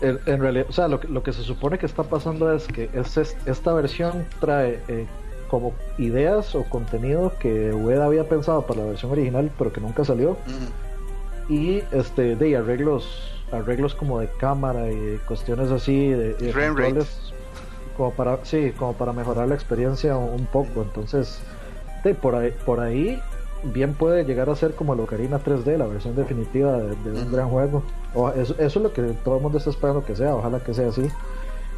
En, 0.00 0.18
en 0.26 0.40
realidad, 0.40 0.66
o 0.68 0.72
sea, 0.72 0.86
lo, 0.88 1.00
que- 1.00 1.08
lo 1.08 1.22
que 1.22 1.32
se 1.32 1.42
supone 1.42 1.78
que 1.78 1.86
está 1.86 2.04
pasando 2.04 2.52
es 2.54 2.66
que 2.68 2.88
es, 2.92 3.16
es- 3.16 3.36
esta 3.46 3.72
versión 3.72 4.24
trae 4.40 4.78
eh, 4.88 5.06
como 5.48 5.72
ideas 5.98 6.54
o 6.54 6.62
contenido 6.64 7.32
que 7.40 7.72
Ueda 7.72 8.04
había 8.04 8.28
pensado 8.28 8.62
para 8.66 8.80
la 8.80 8.86
versión 8.86 9.10
original, 9.12 9.50
pero 9.58 9.72
que 9.72 9.80
nunca 9.80 10.04
salió, 10.04 10.36
y 11.48 11.82
este 11.92 12.36
de 12.36 12.56
arreglos, 12.56 13.32
arreglos 13.50 13.94
como 13.94 14.20
de 14.20 14.28
cámara 14.38 14.90
y 14.92 15.18
cuestiones 15.26 15.70
así 15.70 16.10
de, 16.10 16.34
de 16.34 16.50
controles, 16.92 17.32
como 17.96 18.12
para, 18.12 18.44
sí, 18.44 18.72
como 18.78 18.92
para 18.92 19.12
mejorar 19.12 19.48
la 19.48 19.54
experiencia 19.54 20.16
un, 20.16 20.40
un 20.40 20.46
poco. 20.46 20.82
Entonces, 20.82 21.40
de, 22.04 22.14
por 22.14 22.34
ahí, 22.36 22.54
por 22.66 22.80
ahí 22.80 23.20
bien 23.64 23.94
puede 23.94 24.24
llegar 24.24 24.48
a 24.50 24.56
ser 24.56 24.74
como 24.74 24.94
el 24.94 25.00
Ocarina 25.00 25.38
3D, 25.40 25.76
la 25.76 25.86
versión 25.86 26.14
definitiva 26.16 26.78
de, 26.78 26.94
de 26.96 27.22
un 27.22 27.32
gran 27.32 27.48
juego. 27.48 27.82
O, 28.14 28.30
eso, 28.30 28.54
eso 28.54 28.78
es 28.78 28.82
lo 28.82 28.92
que 28.92 29.02
todo 29.24 29.36
el 29.36 29.42
mundo 29.42 29.58
está 29.58 29.70
esperando 29.70 30.04
que 30.04 30.14
sea, 30.16 30.34
ojalá 30.34 30.60
que 30.60 30.74
sea 30.74 30.88
así. 30.88 31.08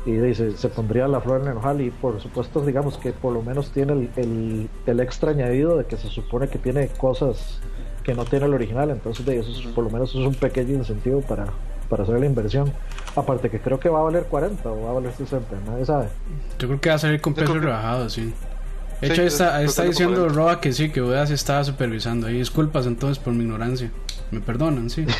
Y 0.06 0.12
dice, 0.12 0.56
se 0.56 0.68
pondría 0.70 1.06
la 1.08 1.20
flor 1.20 1.42
en 1.42 1.48
el 1.48 1.56
ojal 1.58 1.80
y 1.82 1.90
por 1.90 2.18
supuesto 2.20 2.64
digamos 2.64 2.96
que 2.96 3.12
por 3.12 3.34
lo 3.34 3.42
menos 3.42 3.70
tiene 3.70 3.92
el, 3.92 4.10
el, 4.16 4.70
el 4.86 5.00
extra 5.00 5.32
añadido 5.32 5.76
de 5.76 5.84
que 5.84 5.98
se 5.98 6.08
supone 6.08 6.48
que 6.48 6.58
tiene 6.58 6.88
cosas 6.88 7.60
que 8.02 8.14
no 8.14 8.24
tiene 8.24 8.46
el 8.46 8.54
original, 8.54 8.88
entonces 8.88 9.26
de 9.26 9.38
eso 9.38 9.50
es- 9.50 9.66
por 9.74 9.84
lo 9.84 9.90
menos 9.90 10.10
es 10.10 10.16
un 10.26 10.34
pequeño 10.34 10.74
incentivo 10.74 11.20
para, 11.20 11.48
para 11.90 12.04
hacer 12.04 12.18
la 12.18 12.24
inversión. 12.24 12.72
Aparte 13.14 13.50
que 13.50 13.60
creo 13.60 13.78
que 13.78 13.90
va 13.90 14.00
a 14.00 14.04
valer 14.04 14.24
40 14.24 14.70
o 14.70 14.84
va 14.84 14.90
a 14.90 14.92
valer 14.94 15.12
60, 15.12 15.46
nadie 15.66 15.84
sabe. 15.84 16.06
Yo 16.58 16.68
creo 16.68 16.80
que 16.80 16.88
va 16.88 16.94
a 16.94 16.98
salir 16.98 17.20
con 17.20 17.34
precio 17.34 17.54
rebajado, 17.60 18.08
sí. 18.08 18.32
De 19.00 19.06
Sí, 19.06 19.12
hecho, 19.14 19.22
ahí 19.22 19.64
yo 19.64 19.70
está, 19.70 19.82
diciendo. 19.84 20.28
Roa 20.28 20.60
que 20.60 20.72
sí, 20.72 20.90
que 20.90 21.00
Ueda 21.00 21.26
se 21.26 21.34
estaba 21.34 21.64
supervisando. 21.64 22.26
Ahí 22.26 22.34
disculpas 22.38 22.86
entonces 22.86 23.18
por 23.22 23.32
mi 23.32 23.44
ignorancia. 23.44 23.90
Me 24.30 24.40
perdonan, 24.40 24.90
sí. 24.90 25.06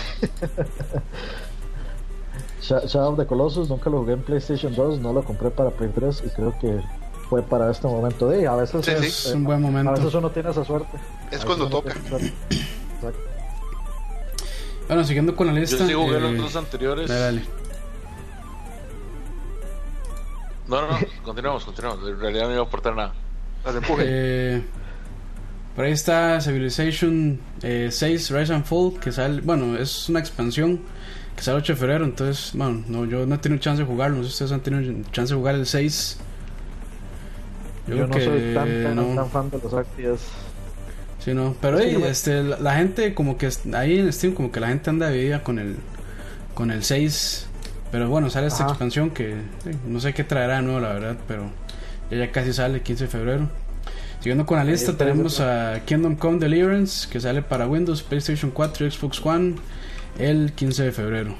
Sha- 2.62 2.85
Shadow 2.87 3.12
of 3.12 3.19
the 3.19 3.27
Colossus 3.27 3.69
nunca 3.69 3.88
lo 3.90 3.99
jugué 4.01 4.12
en 4.14 4.23
PlayStation 4.23 4.75
2, 4.75 5.01
no 5.01 5.12
lo 5.12 5.23
compré 5.25 5.51
para 5.51 5.71
Play 5.71 5.90
3 5.95 6.23
y 6.27 6.29
creo 6.31 6.55
que 6.61 6.81
fue 7.29 7.43
para 7.43 7.71
este 7.71 7.87
momento 7.87 8.29
de 8.29 8.47
a 8.47 8.55
veces 8.55 8.85
Sí, 8.85 8.90
es, 8.93 8.99
sí. 9.14 9.29
Es 9.31 9.35
un 9.35 9.45
buen 9.45 9.64
a 9.64 9.69
veces 9.71 9.85
momento. 9.85 10.19
uno 10.19 10.31
tiene 10.31 10.51
esa 10.51 10.64
suerte. 10.64 10.99
Es 11.31 11.45
cuando 11.45 11.69
toca. 11.69 11.90
Exacto. 11.93 13.19
Bueno, 14.88 15.05
siguiendo 15.05 15.35
con 15.35 15.47
la 15.47 15.55
Yo 15.55 15.61
lista. 15.61 15.87
sí 15.87 15.93
jugué 15.95 16.16
eh, 16.16 16.21
los 16.21 16.37
dos 16.38 16.57
anteriores. 16.57 17.09
dale, 17.09 17.21
dale. 17.23 17.43
No, 20.69 20.83
no, 20.83 20.88
no, 20.88 20.99
continuamos, 21.25 21.64
continuamos. 21.64 22.07
En 22.09 22.21
realidad 22.21 22.47
no 22.47 22.53
iba 22.53 22.62
a 22.62 22.66
aportar 22.66 22.95
nada. 22.95 23.14
Al 23.64 23.77
empuje. 23.77 24.03
Eh, 24.07 24.62
por 25.77 25.85
ahí 25.85 25.92
está 25.92 26.40
Civilization 26.40 27.38
eh, 27.62 27.88
6 27.90 28.31
Rise 28.31 28.53
and 28.55 28.64
Fall, 28.64 28.99
que 29.01 29.12
sale, 29.12 29.40
bueno, 29.40 29.77
es 29.77 30.09
una 30.09 30.18
expansión 30.20 30.81
que 31.37 31.42
sale 31.42 31.59
el 31.59 31.62
8 31.62 31.73
de 31.75 31.79
febrero, 31.79 32.05
entonces, 32.05 32.51
bueno, 32.55 32.83
no, 32.88 33.05
yo 33.07 33.25
no 33.27 33.35
he 33.37 33.38
tenido 33.38 33.61
chance 33.61 33.83
de 33.83 33.88
jugarlo, 33.88 34.16
no 34.18 34.23
sé 34.25 34.29
si 34.29 34.33
ustedes 34.35 34.53
han 34.53 34.61
tenido 34.61 35.03
chance 35.12 35.33
de 35.33 35.38
jugar 35.38 35.55
el 35.55 35.66
6. 35.66 36.18
Yo, 37.87 37.94
creo 37.94 38.07
no 38.07 38.14
que 38.14 38.25
soy 38.25 38.55
tan, 38.55 38.83
tan, 38.85 38.96
no. 38.96 39.14
tan 39.14 39.31
fan 39.31 39.51
de 39.51 39.59
los 39.59 39.73
RTS. 39.73 40.20
Sí, 41.25 41.35
no, 41.35 41.55
pero 41.61 41.83
yo 41.83 42.01
me- 42.01 42.09
este, 42.09 42.42
la, 42.42 42.59
la 42.59 42.75
gente 42.77 43.14
como 43.14 43.37
que 43.37 43.49
ahí 43.75 43.99
en 43.99 44.12
Steam 44.12 44.33
como 44.35 44.51
que 44.51 44.61
la 44.61 44.68
gente 44.68 44.90
anda 44.90 45.09
dividida 45.11 45.42
con 45.42 45.59
el 45.59 45.77
con 46.55 46.70
el 46.70 46.83
6, 46.85 47.46
pero 47.92 48.09
bueno, 48.09 48.29
sale 48.31 48.46
esta 48.49 48.64
Ajá. 48.64 48.73
expansión 48.73 49.11
que 49.11 49.33
eh, 49.33 49.37
no 49.87 50.01
sé 50.01 50.12
qué 50.14 50.25
traerá 50.25 50.57
de 50.57 50.62
nuevo 50.62 50.81
la 50.81 50.92
verdad, 50.92 51.16
pero 51.27 51.44
ya, 52.11 52.16
ya 52.16 52.33
casi 52.33 52.53
sale 52.53 52.83
15 52.83 53.05
de 53.05 53.11
febrero. 53.11 53.49
Siguiendo 54.20 54.44
con 54.44 54.59
la 54.59 54.64
lista 54.64 54.96
tenemos 54.96 55.40
a 55.40 55.81
Kingdom 55.87 56.14
Come 56.16 56.38
Deliverance 56.38 57.09
que 57.09 57.20
sale 57.20 57.40
para 57.42 57.66
Windows, 57.66 58.03
PlayStation 58.03 58.51
4 58.51 58.87
y 58.87 58.90
Xbox 58.90 59.25
One 59.25 59.55
el 60.18 60.53
15 60.53 60.85
de 60.85 60.92
febrero. 60.92 61.35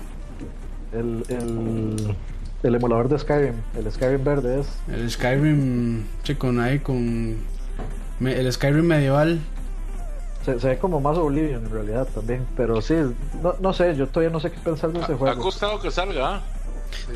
El, 0.93 1.25
el, 1.29 2.17
el 2.63 2.75
emulador 2.75 3.09
de 3.09 3.19
Skyrim, 3.19 3.55
el 3.77 3.93
Skyrim 3.93 4.25
verde 4.25 4.61
es. 4.61 4.67
El 4.93 5.11
Skyrim, 5.11 6.05
che, 6.23 6.37
con 6.39 6.59
ahí 6.59 6.79
con 6.81 7.37
me- 8.19 8.39
el 8.39 8.51
Skyrim 8.53 8.85
medieval 8.85 9.39
Se, 10.45 10.59
se 10.59 10.69
ve 10.69 10.79
como 10.79 11.01
más 11.01 11.19
Oblivion 11.19 11.67
en 11.67 11.71
realidad 11.71 12.09
también, 12.15 12.47
pero 12.57 12.81
sí, 12.81 12.95
no, 13.43 13.55
no 13.61 13.73
sé, 13.75 13.95
yo 13.95 14.09
todavía 14.09 14.31
no 14.33 14.41
sé 14.41 14.51
qué 14.51 14.59
pensar 14.59 14.91
de 14.91 15.01
ese 15.01 15.13
Ha, 15.13 15.15
ha 15.15 15.19
juego. 15.19 15.43
costado 15.43 15.81
que 15.81 15.91
salga, 15.91 16.37
¿ah? 16.37 16.43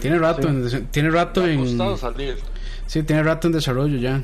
tiene 0.00 0.18
rato 0.18 0.42
sí. 0.68 0.76
en, 0.76 0.86
tiene 0.88 1.10
rato 1.10 1.42
Ha 1.42 1.50
en 1.50 1.58
costado 1.60 1.96
salir. 1.96 2.36
Sí, 2.86 3.02
tiene 3.02 3.22
rato 3.22 3.46
en 3.48 3.52
desarrollo 3.54 3.96
ya. 3.98 4.22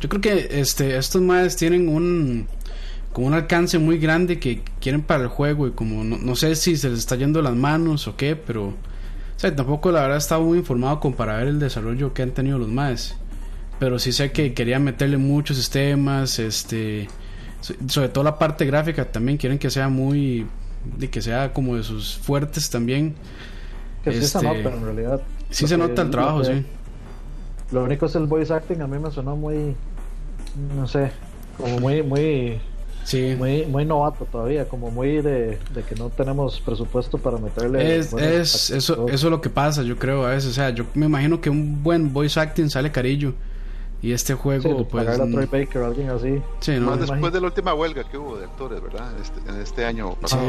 Yo 0.00 0.08
creo 0.08 0.20
que 0.20 0.48
este 0.60 0.96
estos 0.96 1.22
madres 1.22 1.56
tienen 1.56 1.88
un 1.88 2.46
como 3.12 3.26
un 3.26 3.34
alcance 3.34 3.78
muy 3.78 3.98
grande 3.98 4.38
que 4.38 4.62
quieren 4.80 5.02
para 5.02 5.22
el 5.24 5.28
juego 5.28 5.66
y 5.66 5.72
como 5.72 6.02
no, 6.02 6.16
no 6.16 6.34
sé 6.34 6.54
si 6.56 6.76
se 6.76 6.88
les 6.88 7.00
está 7.00 7.14
yendo 7.16 7.42
las 7.42 7.54
manos 7.54 8.08
o 8.08 8.16
qué, 8.16 8.34
pero 8.36 8.68
o 8.68 8.74
sea, 9.36 9.54
tampoco 9.54 9.92
la 9.92 10.00
verdad 10.02 10.16
estaba 10.16 10.42
muy 10.42 10.58
informado 10.58 10.98
como 11.00 11.14
para 11.16 11.36
ver 11.36 11.48
el 11.48 11.58
desarrollo 11.58 12.14
que 12.14 12.22
han 12.22 12.30
tenido 12.30 12.58
los 12.58 12.68
madres. 12.68 13.16
Pero 13.78 13.98
sí 13.98 14.12
sé 14.12 14.32
que 14.32 14.54
querían 14.54 14.82
meterle 14.84 15.18
muchos 15.18 15.56
sistemas, 15.56 16.38
este 16.38 17.08
so- 17.60 17.74
sobre 17.88 18.08
todo 18.08 18.24
la 18.24 18.38
parte 18.38 18.64
gráfica 18.64 19.04
también 19.10 19.36
quieren 19.38 19.58
que 19.58 19.70
sea 19.70 19.88
muy 19.88 20.46
de 20.96 21.10
que 21.10 21.20
sea 21.22 21.52
como 21.52 21.76
de 21.76 21.82
sus 21.82 22.16
fuertes 22.16 22.70
también. 22.70 23.14
Que 24.04 24.12
sí 24.12 24.18
se 24.20 24.24
este, 24.24 24.42
nota 24.42 24.74
en 24.76 24.84
realidad. 24.84 25.20
Sí 25.50 25.66
se 25.68 25.76
nota 25.76 26.02
el 26.02 26.10
trabajo, 26.10 26.40
que- 26.42 26.46
sí. 26.46 26.64
Lo 27.72 27.84
único 27.84 28.06
es 28.06 28.14
el 28.14 28.26
voice 28.26 28.52
acting, 28.52 28.80
a 28.82 28.86
mí 28.86 28.98
me 28.98 29.10
sonó 29.10 29.34
muy, 29.34 29.74
no 30.76 30.86
sé, 30.86 31.10
como 31.56 31.78
muy, 31.80 32.02
muy, 32.02 32.60
Sí. 33.04 33.34
muy, 33.36 33.66
muy 33.66 33.84
novato 33.84 34.26
todavía, 34.26 34.68
como 34.68 34.90
muy 34.90 35.22
de, 35.22 35.58
de 35.74 35.82
que 35.88 35.94
no 35.96 36.08
tenemos 36.10 36.60
presupuesto 36.60 37.18
para 37.18 37.38
meterle. 37.38 37.96
Es, 37.98 38.12
es 38.12 38.70
eso, 38.70 39.06
eso 39.08 39.26
es 39.26 39.30
lo 39.30 39.40
que 39.40 39.50
pasa, 39.50 39.82
yo 39.82 39.96
creo, 39.98 40.24
a 40.24 40.30
veces. 40.30 40.50
O 40.50 40.54
sea, 40.54 40.70
yo 40.70 40.84
me 40.94 41.06
imagino 41.06 41.40
que 41.40 41.50
un 41.50 41.82
buen 41.82 42.12
voice 42.12 42.38
acting 42.38 42.68
sale 42.70 42.92
carillo. 42.92 43.32
Y 44.02 44.10
este 44.12 44.32
Sí, 44.34 44.38
juego, 44.42 44.78
de 44.78 44.84
pues. 44.84 45.06
a 45.08 45.14
Troy 45.16 45.46
Baker 45.46 45.78
o 45.82 45.86
alguien 45.86 46.10
así. 46.10 46.40
Sí, 46.60 46.72
no. 46.72 46.86
Más 46.86 46.98
después 46.98 47.08
imagino. 47.20 47.30
de 47.30 47.40
la 47.40 47.46
última 47.46 47.74
huelga 47.74 48.02
que 48.04 48.18
hubo 48.18 48.36
de 48.36 48.44
actores, 48.46 48.82
¿verdad? 48.82 49.12
Este- 49.20 49.48
en 49.48 49.60
este 49.60 49.84
año 49.84 50.14
pasado. 50.16 50.42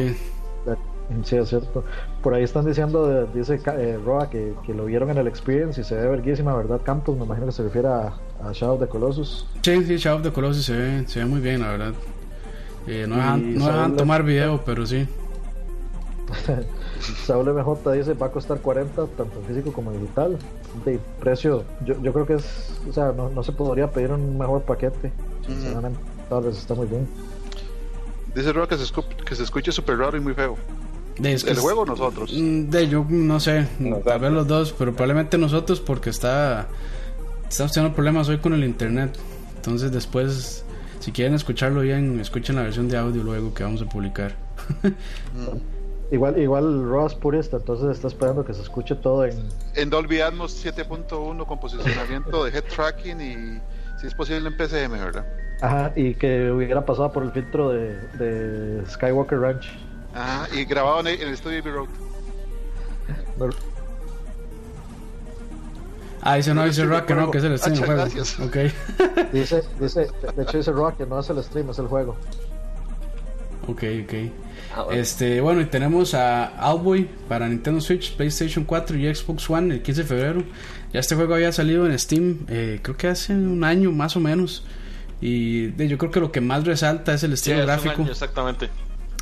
Sí, 1.23 1.35
es 1.35 1.49
cierto. 1.49 1.83
Por 2.21 2.33
ahí 2.33 2.43
están 2.43 2.65
diciendo, 2.65 3.07
de- 3.07 3.27
dice 3.37 3.59
Ca- 3.59 3.79
eh, 3.79 3.99
Roa, 4.03 4.29
que, 4.29 4.53
que 4.65 4.73
lo 4.73 4.85
vieron 4.85 5.09
en 5.11 5.17
el 5.17 5.27
Experience 5.27 5.79
y 5.81 5.83
se 5.83 5.95
ve 5.95 6.07
verguísima, 6.07 6.55
¿verdad? 6.55 6.81
Campos, 6.83 7.17
me 7.17 7.25
imagino 7.25 7.45
que 7.47 7.51
se 7.51 7.63
refiere 7.63 7.87
a, 7.89 8.13
a 8.43 8.51
Shadow 8.53 8.75
of 8.75 8.81
the 8.81 8.87
Colossus. 8.87 9.45
sí, 9.61 9.83
sí, 9.85 9.97
Shadow 9.97 10.17
of 10.19 10.23
the 10.23 10.31
Colossus 10.31 10.65
se 10.65 10.75
ve, 10.77 11.03
se 11.07 11.19
ve 11.19 11.25
muy 11.25 11.39
bien, 11.41 11.61
la 11.61 11.69
verdad. 11.69 11.93
Eh, 12.87 13.05
no 13.07 13.15
dejan, 13.15 13.53
no 13.55 13.65
dejan 13.67 13.95
tomar 13.95 14.23
video, 14.23 14.61
pero 14.65 14.85
sí. 14.85 15.07
Saúl 17.25 17.47
MJ 17.49 17.91
dice 17.93 18.13
va 18.13 18.27
a 18.27 18.31
costar 18.31 18.59
40 18.59 19.05
tanto 19.07 19.39
en 19.39 19.45
físico 19.45 19.71
como 19.73 19.91
en 19.91 20.01
digital. 20.01 20.37
De 20.85 20.99
precio, 21.19 21.63
yo, 21.85 22.01
yo 22.01 22.13
creo 22.13 22.25
que 22.25 22.33
es, 22.35 22.73
o 22.89 22.93
sea, 22.93 23.11
no, 23.11 23.29
no 23.29 23.43
se 23.43 23.51
podría 23.51 23.91
pedir 23.91 24.11
un 24.11 24.37
mejor 24.37 24.61
paquete. 24.63 25.11
Sinceramente, 25.45 25.99
tal 26.29 26.43
vez 26.43 26.57
está 26.57 26.73
muy 26.73 26.87
bien. 26.87 27.07
Dice 28.33 28.51
Roa 28.53 28.67
que 28.67 28.77
se, 28.77 28.83
escu- 28.91 29.05
que 29.25 29.35
se 29.35 29.43
escuche 29.43 29.71
súper 29.71 29.97
raro 29.97 30.17
y 30.17 30.21
muy 30.21 30.33
feo. 30.33 30.55
De, 31.17 31.34
es 31.34 31.43
que 31.43 31.52
¿El 31.52 31.60
juego 31.60 31.82
o 31.82 31.86
nosotros? 31.86 32.32
De 32.34 32.88
yo 32.88 33.06
no 33.08 33.39
sé, 33.39 33.67
tal 34.04 34.19
vez 34.19 34.32
los 34.32 34.47
dos, 34.47 34.73
pero 34.78 34.93
probablemente 34.93 35.38
nosotros 35.38 35.80
porque 35.80 36.10
está 36.10 36.67
estamos 37.47 37.71
teniendo 37.71 37.95
problemas 37.95 38.30
hoy 38.30 38.39
con 38.39 38.54
el 38.54 38.63
internet. 38.63 39.15
Entonces 39.56 39.91
después 39.91 40.65
si 40.99 41.12
quieren 41.12 41.34
escucharlo 41.34 41.82
bien, 41.82 42.19
escuchen 42.21 42.56
la 42.56 42.63
versión 42.63 42.88
de 42.88 42.97
audio 42.97 43.23
luego 43.23 43.54
que 43.54 43.63
vamos 43.63 43.82
a 43.82 43.86
publicar. 43.86 44.36
Igual, 46.12 46.38
igual 46.39 46.88
Ross 46.88 47.15
purista, 47.15 47.58
entonces 47.58 47.89
está 47.89 48.08
esperando 48.08 48.45
que 48.45 48.54
se 48.54 48.62
escuche 48.62 48.93
todo 48.93 49.26
en. 49.26 49.49
En 49.73 49.89
Dolby 49.89 50.21
Atmos 50.21 50.63
7.1 50.63 51.45
con 51.47 51.60
posicionamiento 51.60 52.43
de 52.43 52.52
head 52.52 52.65
tracking 52.65 53.19
y 53.19 53.60
si 53.99 54.08
es 54.08 54.13
posible 54.13 54.47
en 54.47 54.56
PCM, 54.56 54.91
¿verdad? 54.91 55.26
Ajá, 55.62 55.91
y 55.95 56.13
que 56.13 56.52
hubiera 56.52 56.86
pasado 56.86 57.12
por 57.12 57.23
el 57.23 57.32
filtro 57.32 57.69
de, 57.69 57.97
de 58.19 58.86
Skywalker 58.86 59.39
Ranch. 59.39 59.65
Ajá, 60.13 60.47
y 60.56 60.65
grabado 60.65 60.99
en 61.02 61.08
el, 61.08 61.21
en 61.21 61.28
el 61.30 61.34
estudio 61.34 61.60
Abbey 61.60 61.71
Road. 61.71 61.89
Ah, 66.21 66.36
dice 66.36 66.54
no, 66.54 66.63
dice 66.63 66.86
Rock 66.86 67.06
que 67.06 67.15
no, 67.15 67.30
que 67.32 67.38
es 67.39 67.43
el 67.43 67.58
stream 67.60 67.76
del 67.76 67.86
juego. 67.86 68.04
Ok. 68.45 68.58
Dice, 69.34 69.63
dice, 69.80 70.08
de 70.36 70.43
hecho 70.43 70.58
dice 70.58 70.71
Roa 70.71 70.95
que 70.95 71.06
no 71.08 71.19
es 71.19 71.30
el 71.30 71.43
stream, 71.43 71.69
es 71.71 71.80
el 71.80 71.88
juego. 71.88 72.15
Ok, 73.67 73.84
ok. 74.04 74.13
Ah, 74.76 74.84
bueno. 74.84 75.02
Este, 75.02 75.41
bueno, 75.41 75.62
y 75.62 75.65
tenemos 75.65 76.13
a 76.13 76.54
Owlboy 76.71 77.10
para 77.28 77.47
Nintendo 77.49 77.82
Switch, 77.82 78.15
PlayStation 78.15 78.63
4 78.63 78.97
y 78.97 79.13
Xbox 79.13 79.49
One 79.49 79.73
el 79.76 79.82
15 79.82 80.04
de 80.04 80.08
febrero. 80.08 80.43
Ya 80.93 80.99
este 80.99 81.15
juego 81.15 81.34
había 81.34 81.52
salido 81.52 81.86
en 81.88 81.97
Steam, 81.97 82.45
eh, 82.47 82.80
creo 82.82 82.95
que 82.95 83.08
hace 83.08 83.34
un 83.34 83.63
año 83.63 83.91
más 83.91 84.15
o 84.15 84.19
menos. 84.19 84.63
Y 85.19 85.67
de- 85.71 85.88
yo 85.88 85.97
creo 85.97 86.12
que 86.12 86.19
lo 86.19 86.32
que 86.32 86.39
más 86.41 86.63
resalta 86.65 87.13
es 87.13 87.23
el 87.23 87.32
Sí, 87.32 87.52
estilo 87.52 87.60
un 87.62 87.65
gráfico. 87.65 88.02
año 88.04 88.12
exactamente. 88.12 88.69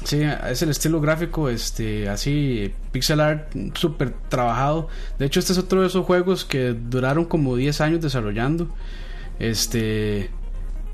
Sí, 0.04 0.22
es 0.50 0.62
el 0.64 0.70
estilo 0.70 1.00
gráfico, 1.00 1.48
este, 1.48 2.10
así, 2.10 2.74
pixel 2.92 3.20
art, 3.20 3.54
súper 3.76 4.14
trabajado. 4.30 4.88
De 5.20 5.28
hecho, 5.28 5.40
este 5.40 5.54
es 5.54 5.60
otro 5.60 5.82
de 5.82 5.88
esos 5.88 6.06
juegos 6.06 6.44
que 6.44 6.74
duraron 6.74 7.26
como 7.26 7.56
10 7.56 7.82
años 7.82 8.02
desarrollando. 8.02 8.68
Este, 9.38 10.32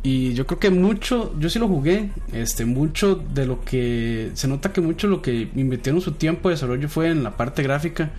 y 0.03 0.33
yo 0.33 0.45
creo 0.45 0.59
que 0.59 0.69
mucho, 0.69 1.33
yo 1.39 1.49
sí 1.49 1.57
lo 1.57 1.67
jugué, 1.67 2.11
este, 2.33 2.65
mucho 2.65 3.15
de 3.15 3.45
lo 3.45 3.63
que, 3.63 4.31
se 4.33 4.47
nota 4.47 4.73
que 4.73 4.81
mucho 4.81 5.07
lo 5.07 5.21
que 5.21 5.49
invirtieron 5.55 6.01
su 6.01 6.13
tiempo 6.13 6.49
de 6.49 6.55
desarrollo 6.55 6.89
fue 6.89 7.07
en 7.09 7.23
la 7.23 7.37
parte 7.37 7.63
gráfica. 7.63 8.11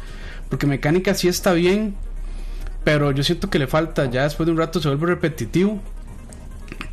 Porque 0.49 0.67
mecánica 0.67 1.15
sí 1.15 1.29
está 1.29 1.53
bien, 1.53 1.95
pero 2.83 3.11
yo 3.13 3.23
siento 3.23 3.51
que 3.51 3.59
le 3.59 3.67
falta, 3.67 4.11
ya 4.11 4.23
después 4.25 4.47
de 4.47 4.53
un 4.53 4.59
rato 4.59 4.81
se 4.81 4.89
vuelve 4.89 5.07
repetitivo. 5.07 5.81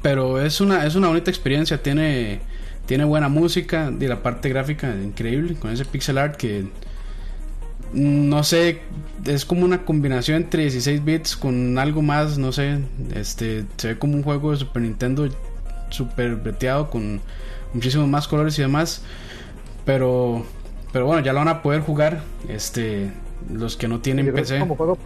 Pero 0.01 0.41
es 0.41 0.62
una, 0.62 0.86
es 0.86 0.95
una 0.95 1.08
bonita 1.08 1.31
experiencia, 1.31 1.81
tiene 1.81 2.41
tiene 2.86 3.04
buena 3.04 3.30
música 3.30 3.91
y 4.00 4.08
la 4.08 4.21
parte 4.21 4.50
gráfica 4.50 4.95
increíble 4.95 5.56
con 5.56 5.71
ese 5.71 5.86
pixel 5.86 6.17
art 6.17 6.36
que 6.36 6.65
no 7.93 8.43
sé 8.43 8.82
es 9.26 9.45
como 9.45 9.65
una 9.65 9.86
combinación 9.86 10.43
entre 10.43 10.63
16 10.63 11.04
bits 11.04 11.36
con 11.36 11.78
algo 11.78 12.02
más 12.02 12.38
no 12.38 12.52
sé 12.52 12.80
este 13.15 13.65
se 13.78 13.89
ve 13.89 14.00
como 14.00 14.15
un 14.15 14.24
juego 14.24 14.52
de 14.52 14.58
Super 14.58 14.82
Nintendo 14.82 15.28
super 15.89 16.36
breteado 16.36 16.89
con 16.89 17.21
muchísimos 17.74 18.08
más 18.08 18.28
colores 18.28 18.58
y 18.60 18.62
demás 18.62 19.02
pero 19.86 20.45
pero 20.91 21.06
bueno 21.06 21.21
ya 21.21 21.34
lo 21.34 21.39
van 21.39 21.48
a 21.48 21.62
poder 21.62 21.82
jugar 21.82 22.21
este 22.50 23.12
los 23.52 23.78
que 23.78 23.88
no 23.88 24.00
tienen 24.00 24.26
Yo 24.26 24.34
PC 24.34 24.60
como 24.60 24.76
juego 24.76 24.98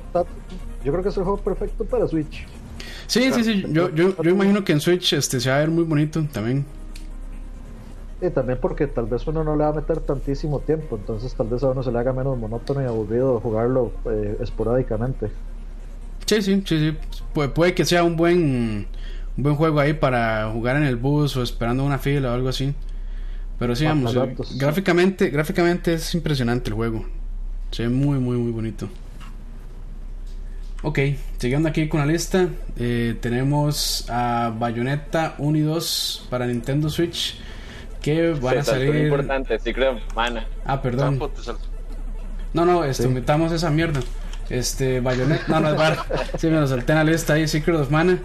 yo 0.83 0.91
creo 0.91 1.03
que 1.03 1.09
es 1.09 1.17
el 1.17 1.23
juego 1.23 1.37
perfecto 1.37 1.83
para 1.83 2.07
Switch. 2.07 2.45
sí 3.07 3.31
sí 3.33 3.43
sí 3.43 3.65
yo, 3.69 3.93
yo, 3.93 4.21
yo 4.21 4.29
imagino 4.31 4.63
que 4.63 4.71
en 4.71 4.79
Switch 4.79 5.13
este 5.13 5.39
se 5.39 5.49
va 5.49 5.57
a 5.57 5.59
ver 5.59 5.69
muy 5.69 5.83
bonito 5.83 6.25
también 6.31 6.65
Y 8.21 8.29
también 8.31 8.59
porque 8.61 8.87
tal 8.87 9.05
vez 9.07 9.25
uno 9.27 9.43
no 9.43 9.55
le 9.55 9.63
va 9.63 9.69
a 9.69 9.73
meter 9.73 10.01
tantísimo 10.01 10.59
tiempo, 10.61 10.97
entonces 10.97 11.33
tal 11.35 11.47
vez 11.47 11.63
a 11.63 11.69
uno 11.69 11.83
se 11.83 11.91
le 11.91 11.99
haga 11.99 12.11
menos 12.13 12.37
monótono 12.37 12.81
y 12.81 12.85
aburrido 12.85 13.39
jugarlo 13.39 13.93
eh, 14.05 14.37
esporádicamente. 14.41 15.31
Sí, 16.25 16.41
sí, 16.41 16.63
sí, 16.65 16.79
sí. 16.79 16.97
Pu- 17.33 17.53
puede 17.53 17.73
que 17.73 17.85
sea 17.85 18.03
un 18.03 18.15
buen, 18.15 18.87
un 19.37 19.43
buen 19.43 19.55
juego 19.55 19.79
ahí 19.79 19.93
para 19.93 20.49
jugar 20.51 20.75
en 20.77 20.83
el 20.83 20.95
bus 20.95 21.35
o 21.37 21.43
esperando 21.43 21.83
una 21.83 21.97
fila 21.97 22.31
o 22.31 22.33
algo 22.33 22.49
así. 22.49 22.73
Pero 23.59 23.75
sí, 23.75 23.85
Ah, 23.85 23.89
vamos, 23.89 24.15
eh, 24.15 24.35
gráficamente, 24.57 25.29
gráficamente 25.29 25.93
es 25.95 26.13
impresionante 26.15 26.69
el 26.69 26.75
juego. 26.75 27.05
Se 27.71 27.83
ve 27.83 27.89
muy, 27.89 28.19
muy, 28.19 28.37
muy 28.37 28.51
bonito. 28.51 28.89
Ok, 30.81 30.99
siguiendo 31.39 31.67
aquí 31.67 31.89
con 31.89 31.99
la 31.99 32.05
lista, 32.05 32.47
eh, 32.77 33.17
tenemos 33.19 34.05
a 34.09 34.53
Bayonetta 34.57 35.35
1 35.37 35.57
y 35.57 35.61
2 35.61 36.25
para 36.29 36.47
Nintendo 36.47 36.89
Switch 36.89 37.37
que 38.01 38.31
van 38.33 38.59
a 38.59 38.63
Se 38.63 38.71
salir. 38.71 38.95
importante, 38.95 39.57
Secret 39.59 39.95
of 39.95 40.15
Mana. 40.15 40.45
Ah, 40.65 40.81
perdón. 40.81 41.19
Te 41.35 41.41
salto. 41.41 41.65
No, 42.53 42.65
no, 42.65 42.83
este, 42.83 43.07
metamos 43.07 43.51
esa 43.51 43.69
mierda. 43.69 43.99
Este, 44.49 44.99
Bayonetta, 44.99 45.43
no, 45.47 45.59
no 45.59 45.69
es 45.69 45.75
bar. 45.77 45.97
Sí, 46.37 46.47
me 46.47 46.59
lo 46.59 46.67
salté 46.67 46.93
en 46.93 46.97
la 46.97 47.03
lista 47.03 47.33
ahí, 47.33 47.47
Secret 47.47 47.77
of 47.77 47.89
Mana. 47.91 48.19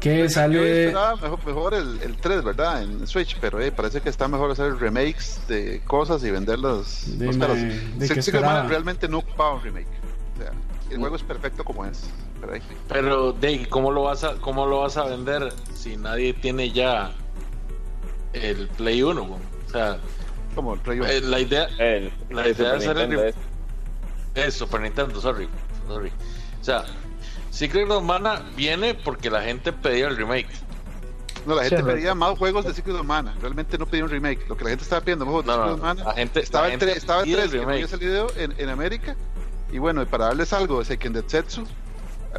Que 0.00 0.28
sale. 0.28 0.86
mejor, 0.86 1.46
mejor 1.46 1.74
el, 1.74 2.00
el 2.02 2.16
3, 2.16 2.42
¿verdad? 2.42 2.82
En 2.82 3.06
Switch, 3.06 3.38
pero 3.40 3.60
eh, 3.60 3.70
parece 3.70 4.00
que 4.00 4.08
está 4.08 4.26
mejor 4.26 4.50
hacer 4.50 4.74
remakes 4.76 5.40
de 5.46 5.80
cosas 5.84 6.24
y 6.24 6.30
venderlas 6.32 7.04
De 7.18 7.26
más 7.26 7.36
caras. 7.36 7.58
Secret 8.00 8.34
of 8.34 8.42
Mana 8.42 8.68
realmente 8.68 9.06
no 9.06 9.18
ocupaba 9.18 9.54
un 9.54 9.62
remake. 9.62 9.86
O 10.34 10.42
sea, 10.42 10.52
el 10.90 10.98
juego 10.98 11.14
es 11.14 11.22
perfecto 11.22 11.62
como 11.62 11.84
es. 11.84 12.02
Pero, 12.88 13.32
Dave, 13.32 13.68
¿cómo 13.68 13.92
lo 13.92 14.02
vas 14.02 14.24
a, 14.24 14.34
cómo 14.34 14.66
lo 14.66 14.80
vas 14.80 14.96
a 14.96 15.04
vender 15.04 15.52
si 15.74 15.96
nadie 15.96 16.34
tiene 16.34 16.72
ya 16.72 17.12
el 18.32 18.68
Play 18.68 19.02
1? 19.02 19.22
güey? 19.24 19.40
O 19.66 19.70
sea, 19.70 19.98
como 20.54 20.74
el 20.74 20.80
Play 20.80 21.00
uno. 21.00 21.08
eh, 21.08 21.20
la 21.20 21.40
idea 21.40 21.64
El, 21.78 22.12
La 22.30 22.42
el 22.44 22.52
idea 22.52 22.78
Super 22.78 22.78
de 22.78 22.90
hacer 22.90 22.98
el 22.98 23.18
es- 23.28 23.34
es 24.34 24.54
Super 24.54 24.80
Nintendo, 24.80 25.20
sorry, 25.20 25.48
sorry. 25.88 26.10
O 26.60 26.64
sea, 26.64 26.84
Secret 27.50 27.90
of 27.90 28.02
Mana 28.02 28.42
viene 28.56 28.94
porque 28.94 29.30
la 29.30 29.42
gente 29.42 29.72
pedía 29.72 30.08
el 30.08 30.16
remake. 30.16 30.48
No, 31.44 31.54
la 31.56 31.62
gente 31.64 31.78
Sí, 31.78 31.82
pedía 31.82 32.14
más 32.14 32.38
juegos 32.38 32.64
de 32.64 32.72
Secret 32.72 32.94
of 32.96 33.04
Mana. 33.04 33.34
Realmente 33.40 33.76
no 33.76 33.84
pedía 33.86 34.04
un 34.04 34.10
remake. 34.10 34.46
Lo 34.48 34.56
que 34.56 34.64
la 34.64 34.70
gente 34.70 34.84
estaba 34.84 35.00
pidiendo, 35.00 35.24
juegos 35.24 35.44
de 35.44 35.50
No, 35.50 35.56
Secret 35.56 35.68
no, 35.70 35.74
of 35.74 35.80
Mana. 35.82 36.04
la 36.04 36.14
gente- 36.14 36.40
estaba 36.40 36.68
la 36.68 36.74
en 36.74 36.80
gente 36.80 36.96
estaba 36.96 37.18
en 37.20 37.24
pide 37.26 37.42
el 37.42 37.50
3 37.50 37.60
que 37.60 37.66
no 37.66 37.72
había 37.72 37.88
salido 37.88 38.26
en, 38.36 38.54
en 38.58 38.68
América. 38.68 39.16
Y 39.72 39.78
bueno, 39.78 40.06
para 40.06 40.26
darles 40.26 40.52
algo 40.52 40.78
de 40.78 40.84
Seiken 40.84 41.12
Detsetsu, 41.14 41.64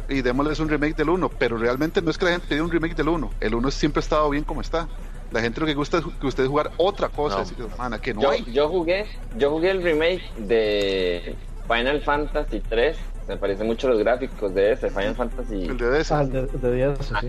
y 0.08 0.22
démosles 0.22 0.58
un 0.58 0.68
remake 0.68 0.96
del 0.96 1.10
1. 1.10 1.28
Pero 1.38 1.58
realmente 1.58 2.00
no 2.00 2.10
es 2.10 2.16
que 2.18 2.24
la 2.24 2.30
gente 2.32 2.46
pida 2.48 2.62
un 2.62 2.70
remake 2.70 2.94
del 2.96 3.08
1. 3.08 3.30
El 3.40 3.54
1 3.54 3.70
siempre 3.70 4.00
ha 4.00 4.02
estado 4.02 4.30
bien 4.30 4.42
como 4.44 4.60
está. 4.62 4.88
La 5.34 5.40
gente 5.40 5.58
lo 5.60 5.66
que 5.66 5.74
gusta 5.74 5.98
es 5.98 6.04
que 6.20 6.26
ustedes 6.28 6.48
jugar 6.48 6.70
otra 6.76 7.08
cosa 7.08 7.34
No. 7.34 7.40
de 7.42 7.46
Secret 7.48 7.66
of 7.66 7.76
Mana, 7.76 7.98
que 8.00 8.14
no 8.14 8.20
Yo, 8.22 8.30
hay. 8.30 8.44
yo 8.52 8.68
jugué, 8.68 9.04
yo 9.36 9.50
jugué 9.50 9.70
el 9.72 9.82
remake 9.82 10.22
de 10.36 11.34
Final 11.66 12.00
Fantasy 12.02 12.60
3. 12.60 12.96
Me 13.26 13.36
parecen 13.36 13.66
mucho 13.66 13.88
los 13.88 13.98
gráficos 13.98 14.54
de 14.54 14.70
ese, 14.72 14.90
Final 14.90 15.16
Fantasy. 15.16 15.64
El 15.64 15.76
de 15.76 15.90
DS. 15.98 16.12
Ah, 16.12 16.22
el 16.22 16.30
de, 16.30 16.46
de 16.46 16.72
10, 16.76 16.98
sí. 17.20 17.28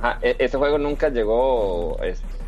Ah, 0.00 0.18
e- 0.22 0.36
ese 0.38 0.56
juego 0.56 0.78
nunca 0.78 1.08
llegó 1.08 1.98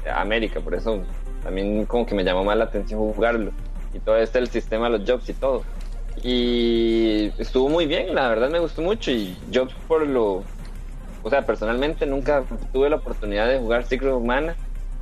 a 0.09 0.21
América, 0.21 0.61
por 0.61 0.75
eso 0.75 1.03
también 1.43 1.85
como 1.87 2.07
que 2.07 2.15
me 2.15 2.23
llamó 2.23 2.45
más 2.45 2.57
la 2.57 2.65
atención 2.65 3.01
jugarlo. 3.01 3.51
Y 3.93 3.99
todo 3.99 4.17
este, 4.19 4.39
el 4.39 4.49
sistema 4.49 4.89
de 4.89 4.99
los 4.99 5.11
jobs 5.11 5.29
y 5.29 5.33
todo. 5.33 5.65
Y 6.23 7.33
estuvo 7.39 7.69
muy 7.69 7.87
bien, 7.87 8.15
la 8.15 8.29
verdad 8.29 8.49
me 8.49 8.61
gustó 8.61 8.83
mucho. 8.83 9.11
Y 9.11 9.37
yo 9.51 9.67
por 9.89 10.07
lo... 10.07 10.45
O 11.25 11.31
sea, 11.31 11.45
personalmente 11.45 12.07
nunca 12.07 12.45
tuve 12.73 12.89
la 12.91 12.97
oportunidad 12.97 13.49
de 13.49 13.59
jugar 13.59 13.85
Secret 13.85 14.13
of 14.13 14.23
Mana. 14.23 14.55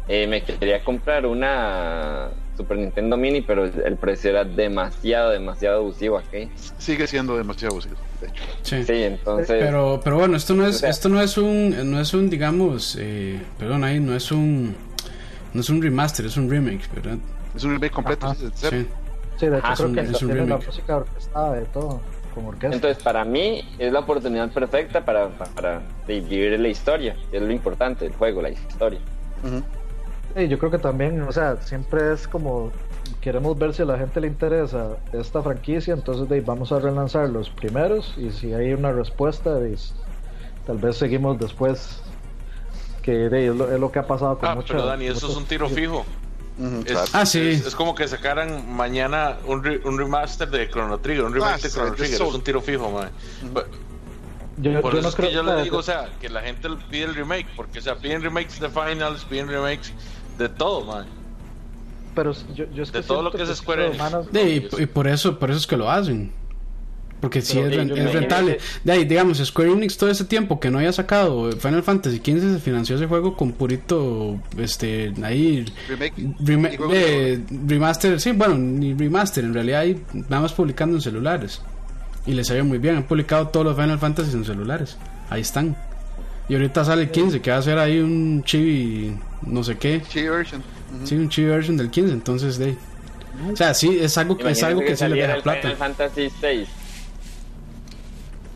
Eh, 0.09 0.27
me 0.27 0.43
quería 0.43 0.83
comprar 0.85 1.27
una 1.27 2.29
Super 2.57 2.79
Nintendo 2.79 3.17
Mini, 3.17 3.41
pero 3.43 3.65
el 3.65 3.97
precio 3.97 4.31
era 4.31 4.45
demasiado, 4.45 5.31
demasiado 5.31 5.79
abusivo 5.81 6.17
aquí. 6.19 6.49
Sigue 6.79 7.07
siendo 7.07 7.37
demasiado 7.37 7.73
abusivo, 7.75 7.97
de 8.21 8.29
hecho. 8.29 8.43
Sí. 8.63 8.85
Sí, 8.85 9.03
entonces... 9.03 9.57
Pero, 9.61 10.01
pero 10.03 10.17
bueno, 10.19 10.37
esto 10.37 10.55
no 10.55 10.67
es, 10.67 10.77
O 10.77 10.79
sea- 10.79 10.91
esto 10.91 11.09
no 11.09 11.21
es 11.21 11.37
un, 11.37 11.91
no 11.91 12.01
es 12.01 12.15
un, 12.15 12.31
digamos, 12.31 12.97
eh, 13.01 13.41
perdón 13.59 13.83
ahí, 13.85 13.99
no 14.01 14.15
es 14.15 14.31
un, 14.31 14.77
no 15.53 15.61
es 15.61 15.69
un 15.71 15.83
remaster, 15.83 16.27
es 16.27 16.37
un 16.37 16.49
remake, 16.49 16.89
¿verdad? 16.95 17.19
Es 17.55 17.65
un 17.65 17.73
remake 17.73 17.93
completo. 17.93 18.33
Sí, 18.35 18.45
de. 18.45 18.53
Sí. 18.83 18.87
Sí, 19.39 19.47
de 19.49 19.59
hecho 19.59 19.67
Ah, 19.67 19.75
creo 19.77 19.89
es 19.89 19.95
que 19.95 20.17
es 20.17 20.23
un 20.23 20.29
la 20.29 20.35
remake. 20.35 20.67
música 20.67 20.97
orquestada 20.97 21.61
y 21.61 21.65
todo, 21.67 22.01
como 22.35 22.49
orquesta. 22.51 22.75
Entonces, 22.75 23.03
para 23.03 23.25
mí 23.25 23.63
es 23.79 23.93
la 23.93 23.99
oportunidad 24.01 24.51
perfecta 24.51 25.05
para, 25.05 25.29
para, 25.31 25.51
para 25.51 25.83
vivir 26.07 26.59
la 26.59 26.69
historia, 26.69 27.17
que 27.31 27.37
es 27.37 27.43
lo 27.43 27.51
importante 27.53 28.05
del 28.07 28.15
juego, 28.15 28.41
la 28.41 28.51
historia. 28.51 29.01
Ujú. 29.45 29.63
Sí, 30.37 30.49
yo 30.49 30.59
creo 30.59 30.71
que 30.71 30.79
también, 30.79 31.23
o 31.23 31.33
sea, 31.33 31.57
siempre 31.63 32.13
es 32.13 32.29
como 32.29 32.71
queremos 33.21 33.57
ver 33.59 33.73
si 33.73 33.83
a 33.83 33.85
la 33.87 33.97
gente 33.99 34.21
le 34.21 34.27
interesa 34.27 34.97
esta 35.13 35.43
franquicia, 35.43 35.95
entonces 35.95 36.29
de, 36.29 36.35
ahí 36.37 36.41
vamos 36.43 36.73
a 36.73 36.79
relanzar 36.79 37.29
los 37.31 37.49
primeros 37.51 38.13
y 38.19 38.31
si 38.31 38.53
hay 38.53 38.73
una 38.75 38.93
respuesta, 38.93 39.55
de, 39.55 39.77
tal 40.67 40.79
vez 40.79 40.97
seguimos 40.97 41.39
después. 41.39 42.01
Que 43.03 43.13
de, 43.31 43.39
ahí, 43.39 43.45
es, 43.47 43.55
lo, 43.55 43.73
es 43.73 43.79
lo 43.81 43.91
que 43.93 44.01
ha 44.01 44.07
pasado 44.07 44.37
con 44.39 44.49
Ah, 44.49 44.55
muchas- 44.57 44.73
pero 44.77 44.85
Dani, 44.87 45.07
eso 45.07 45.15
es 45.17 45.23
muchos- 45.23 45.37
un 45.39 45.45
tiro 45.47 45.69
fijo. 45.69 46.05
Es. 46.87 47.15
Ah, 47.15 47.25
sí. 47.27 47.41
es, 47.51 47.67
es 47.67 47.75
como 47.75 47.95
que 47.95 48.07
sacaran 48.09 48.71
mañana 48.75 49.37
un, 49.47 49.63
re- 49.63 49.81
un 49.85 49.97
remaster 49.99 50.49
de 50.51 50.69
Chrono 50.69 50.99
Trigger, 50.99 51.25
un 51.25 51.43
Ah, 51.43 51.53
de 51.57 51.61
sí, 51.63 51.69
Chrono 51.75 51.91
de 51.93 51.97
Trigger, 51.97 52.23
es 52.23 52.35
un 52.35 52.43
tiro 52.43 52.61
fijo, 52.61 52.91
man. 52.91 53.11
Yo, 54.59 54.81
Por 54.81 54.93
yo 54.95 54.99
eso 55.01 55.03
no 55.03 55.09
es 55.11 55.15
creo 55.15 55.29
que 55.29 55.35
yo 55.35 55.43
le 55.43 55.63
digo, 55.63 55.77
o 55.79 55.83
sea, 55.83 56.09
que 56.21 56.29
la 56.31 56.41
gente 56.41 56.69
pide 56.91 57.05
el 57.05 57.15
remake, 57.15 57.47
porque, 57.55 57.79
o 57.79 57.83
sea, 57.83 57.95
piden 57.97 58.23
remakes 58.23 58.59
de 58.59 58.71
Finals, 58.71 59.25
piden 59.27 59.49
remakes 59.49 59.93
de 60.39 60.49
todo, 60.49 60.85
man. 60.85 61.07
pero 62.15 62.33
yo, 62.55 62.65
yo 62.75 62.83
es 62.83 62.91
que 62.91 62.99
de 62.99 63.05
todo 63.05 63.23
lo 63.23 63.31
que 63.31 63.43
es 63.43 63.49
Square 63.57 63.87
Enix. 63.89 64.33
De, 64.33 64.51
y, 64.79 64.83
y 64.83 64.87
por 64.87 65.07
eso, 65.07 65.39
por 65.39 65.51
eso 65.51 65.59
es 65.59 65.67
que 65.67 65.77
lo 65.77 65.91
hacen. 65.91 66.33
Porque 67.21 67.41
si 67.41 67.57
Pero, 67.59 67.83
es, 67.83 67.91
eh, 67.91 67.95
es 68.05 68.13
rentable. 68.13 68.59
De 68.85 68.93
ahí, 68.93 69.05
digamos, 69.07 69.39
Square 69.39 69.73
Enix 69.73 69.97
todo 69.97 70.11
ese 70.11 70.27
tiempo 70.27 70.61
que 70.61 70.71
no 70.71 70.79
había 70.79 70.93
sacado 70.93 71.51
Final 71.53 71.83
Fantasy 71.83 72.19
XV 72.19 72.53
se 72.55 72.59
financió 72.59 72.97
ese 72.97 73.07
juego 73.07 73.35
con 73.37 73.53
purito, 73.53 74.39
este, 74.59 75.15
ahí, 75.23 75.65
Remake. 75.89 76.79
de- 76.91 77.43
remaster, 77.67 78.21
sí, 78.21 78.33
bueno, 78.33 78.57
ni 78.59 78.93
remaster, 78.93 79.45
en 79.45 79.55
realidad 79.55 79.81
hay 79.81 80.03
nada 80.13 80.43
más 80.43 80.53
publicando 80.53 80.97
en 80.97 81.01
celulares. 81.03 81.63
Y 82.27 82.33
les 82.33 82.49
salió 82.49 82.65
muy 82.67 82.77
bien, 82.79 82.97
han 82.97 83.05
publicado 83.05 83.49
todos 83.49 83.65
los 83.65 83.77
Final 83.77 83.99
Fantasy 83.99 84.33
en 84.37 84.45
celulares. 84.45 84.99
Ahí 85.31 85.41
están. 85.41 85.75
Y 86.49 86.55
ahorita 86.55 86.85
sale 86.85 87.03
el 87.03 87.11
15, 87.11 87.41
que 87.41 87.51
va 87.51 87.57
a 87.57 87.63
ser 87.63 87.79
ahí 87.79 87.99
un 87.99 88.43
chibi, 88.45 89.17
no 89.43 89.65
sé 89.65 89.77
qué. 89.77 90.01
Chi 90.09 90.23
version. 90.29 90.63
Sí, 91.05 91.17
un 91.17 91.29
chibi 91.29 91.49
version 91.49 91.77
del 91.77 91.91
15, 91.91 92.13
entonces 92.13 92.57
de... 92.59 92.77
O 93.53 93.57
sea, 93.57 93.75
sí, 93.75 93.99
es 94.01 94.17
algo, 94.17 94.35
es 94.35 94.41
Imagínate 94.41 94.67
algo 94.67 94.81
que, 94.81 94.87
sí 94.87 94.91
les 94.93 94.99
saliera 94.99 95.27
deja 95.27 95.37
el 95.39 95.43
plata. 95.43 95.61
Final 95.63 95.77
Fantasy 95.77 96.29
VI 96.43 96.67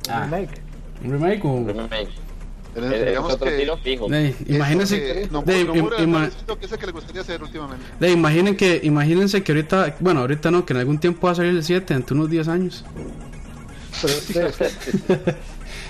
Ah. 0.09 0.25
remake. 0.25 0.61
¿Un 1.05 1.11
remake 1.13 1.45
o...? 1.45 1.65
remake. 1.67 2.09
Es- 2.75 2.85
Es, 2.85 2.93
es 2.93 3.07
digamos 3.09 3.33
otro 3.33 3.47
que 3.49 3.59
tiro 3.59 3.77
fijo. 3.79 4.09
De, 4.09 4.33
imagínense, 4.47 4.97
que 5.01 5.29
no, 5.33 5.43
de, 5.43 5.65
no, 5.65 5.75
im- 5.75 5.77
Nomura 5.77 5.99
ima- 5.99 6.27
es 6.29 6.37
lo 6.47 6.57
que 6.59 6.67
es 6.67 6.73
el 6.73 6.79
que 6.79 6.87
le 6.87 6.93
gustaría 6.93 7.21
hacer 7.23 7.43
últimamente. 7.43 7.85
de, 7.99 8.11
imaginen 8.13 8.57
que, 8.57 8.81
imagínense 8.85 9.43
que 9.43 9.51
ahorita, 9.53 9.97
bueno, 9.99 10.21
ahorita 10.21 10.53
no, 10.53 10.65
que 10.65 10.73
en 10.75 10.79
algún 10.79 10.99
tiempo 10.99 11.27
va 11.27 11.33
a 11.33 11.35
salir 11.35 11.51
el 11.51 11.65
7, 11.65 11.95
entre 11.95 12.15
unos 12.15 12.31
10 12.31 12.47
años. 12.47 12.85
Pero, 14.01 14.15
es 14.15 14.57
que- 14.57 15.35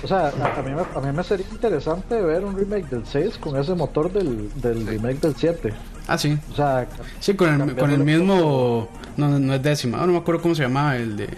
o 0.02 0.06
sea, 0.06 0.28
a, 0.28 0.58
a 0.58 0.62
mí 0.62 0.70
me, 0.72 0.80
a 0.80 1.00
mí 1.00 1.16
me 1.16 1.22
sería 1.24 1.46
interesante 1.50 2.20
ver 2.20 2.44
un 2.44 2.56
remake 2.56 2.88
del 2.88 3.06
6 3.06 3.38
con 3.38 3.56
ese 3.56 3.74
motor 3.74 4.12
del, 4.12 4.50
del 4.60 4.86
remake 4.86 5.20
del 5.20 5.34
7. 5.36 5.72
Ah, 6.06 6.18
sí. 6.18 6.38
O 6.52 6.56
sea, 6.56 6.86
Sí, 7.20 7.34
con 7.34 7.60
el, 7.68 7.76
con 7.76 7.90
el 7.90 8.00
mismo... 8.00 8.88
No, 9.16 9.38
no 9.38 9.54
es 9.54 9.62
décima, 9.62 9.98
no 9.98 10.06
me 10.08 10.18
acuerdo 10.18 10.40
cómo 10.40 10.54
se 10.54 10.62
llamaba 10.62 10.96
el 10.96 11.16
de... 11.16 11.28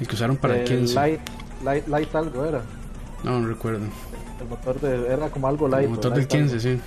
El 0.00 0.08
que 0.08 0.14
usaron 0.14 0.36
para 0.36 0.54
el 0.54 0.60
el 0.62 0.66
15. 0.66 0.94
light, 0.94 1.20
light, 1.64 1.86
light 1.86 2.14
algo 2.14 2.44
era. 2.44 2.62
No, 3.22 3.38
no 3.40 3.46
recuerdo. 3.46 3.80
El 4.40 4.48
motor 4.48 4.80
de, 4.80 5.06
era 5.06 5.28
como 5.30 5.46
algo 5.46 5.68
light. 5.68 5.84
El 5.84 5.90
motor 5.90 6.10
del 6.12 6.20
light 6.20 6.34
algo. 6.34 6.48
15, 6.50 6.60
sí. 6.76 6.80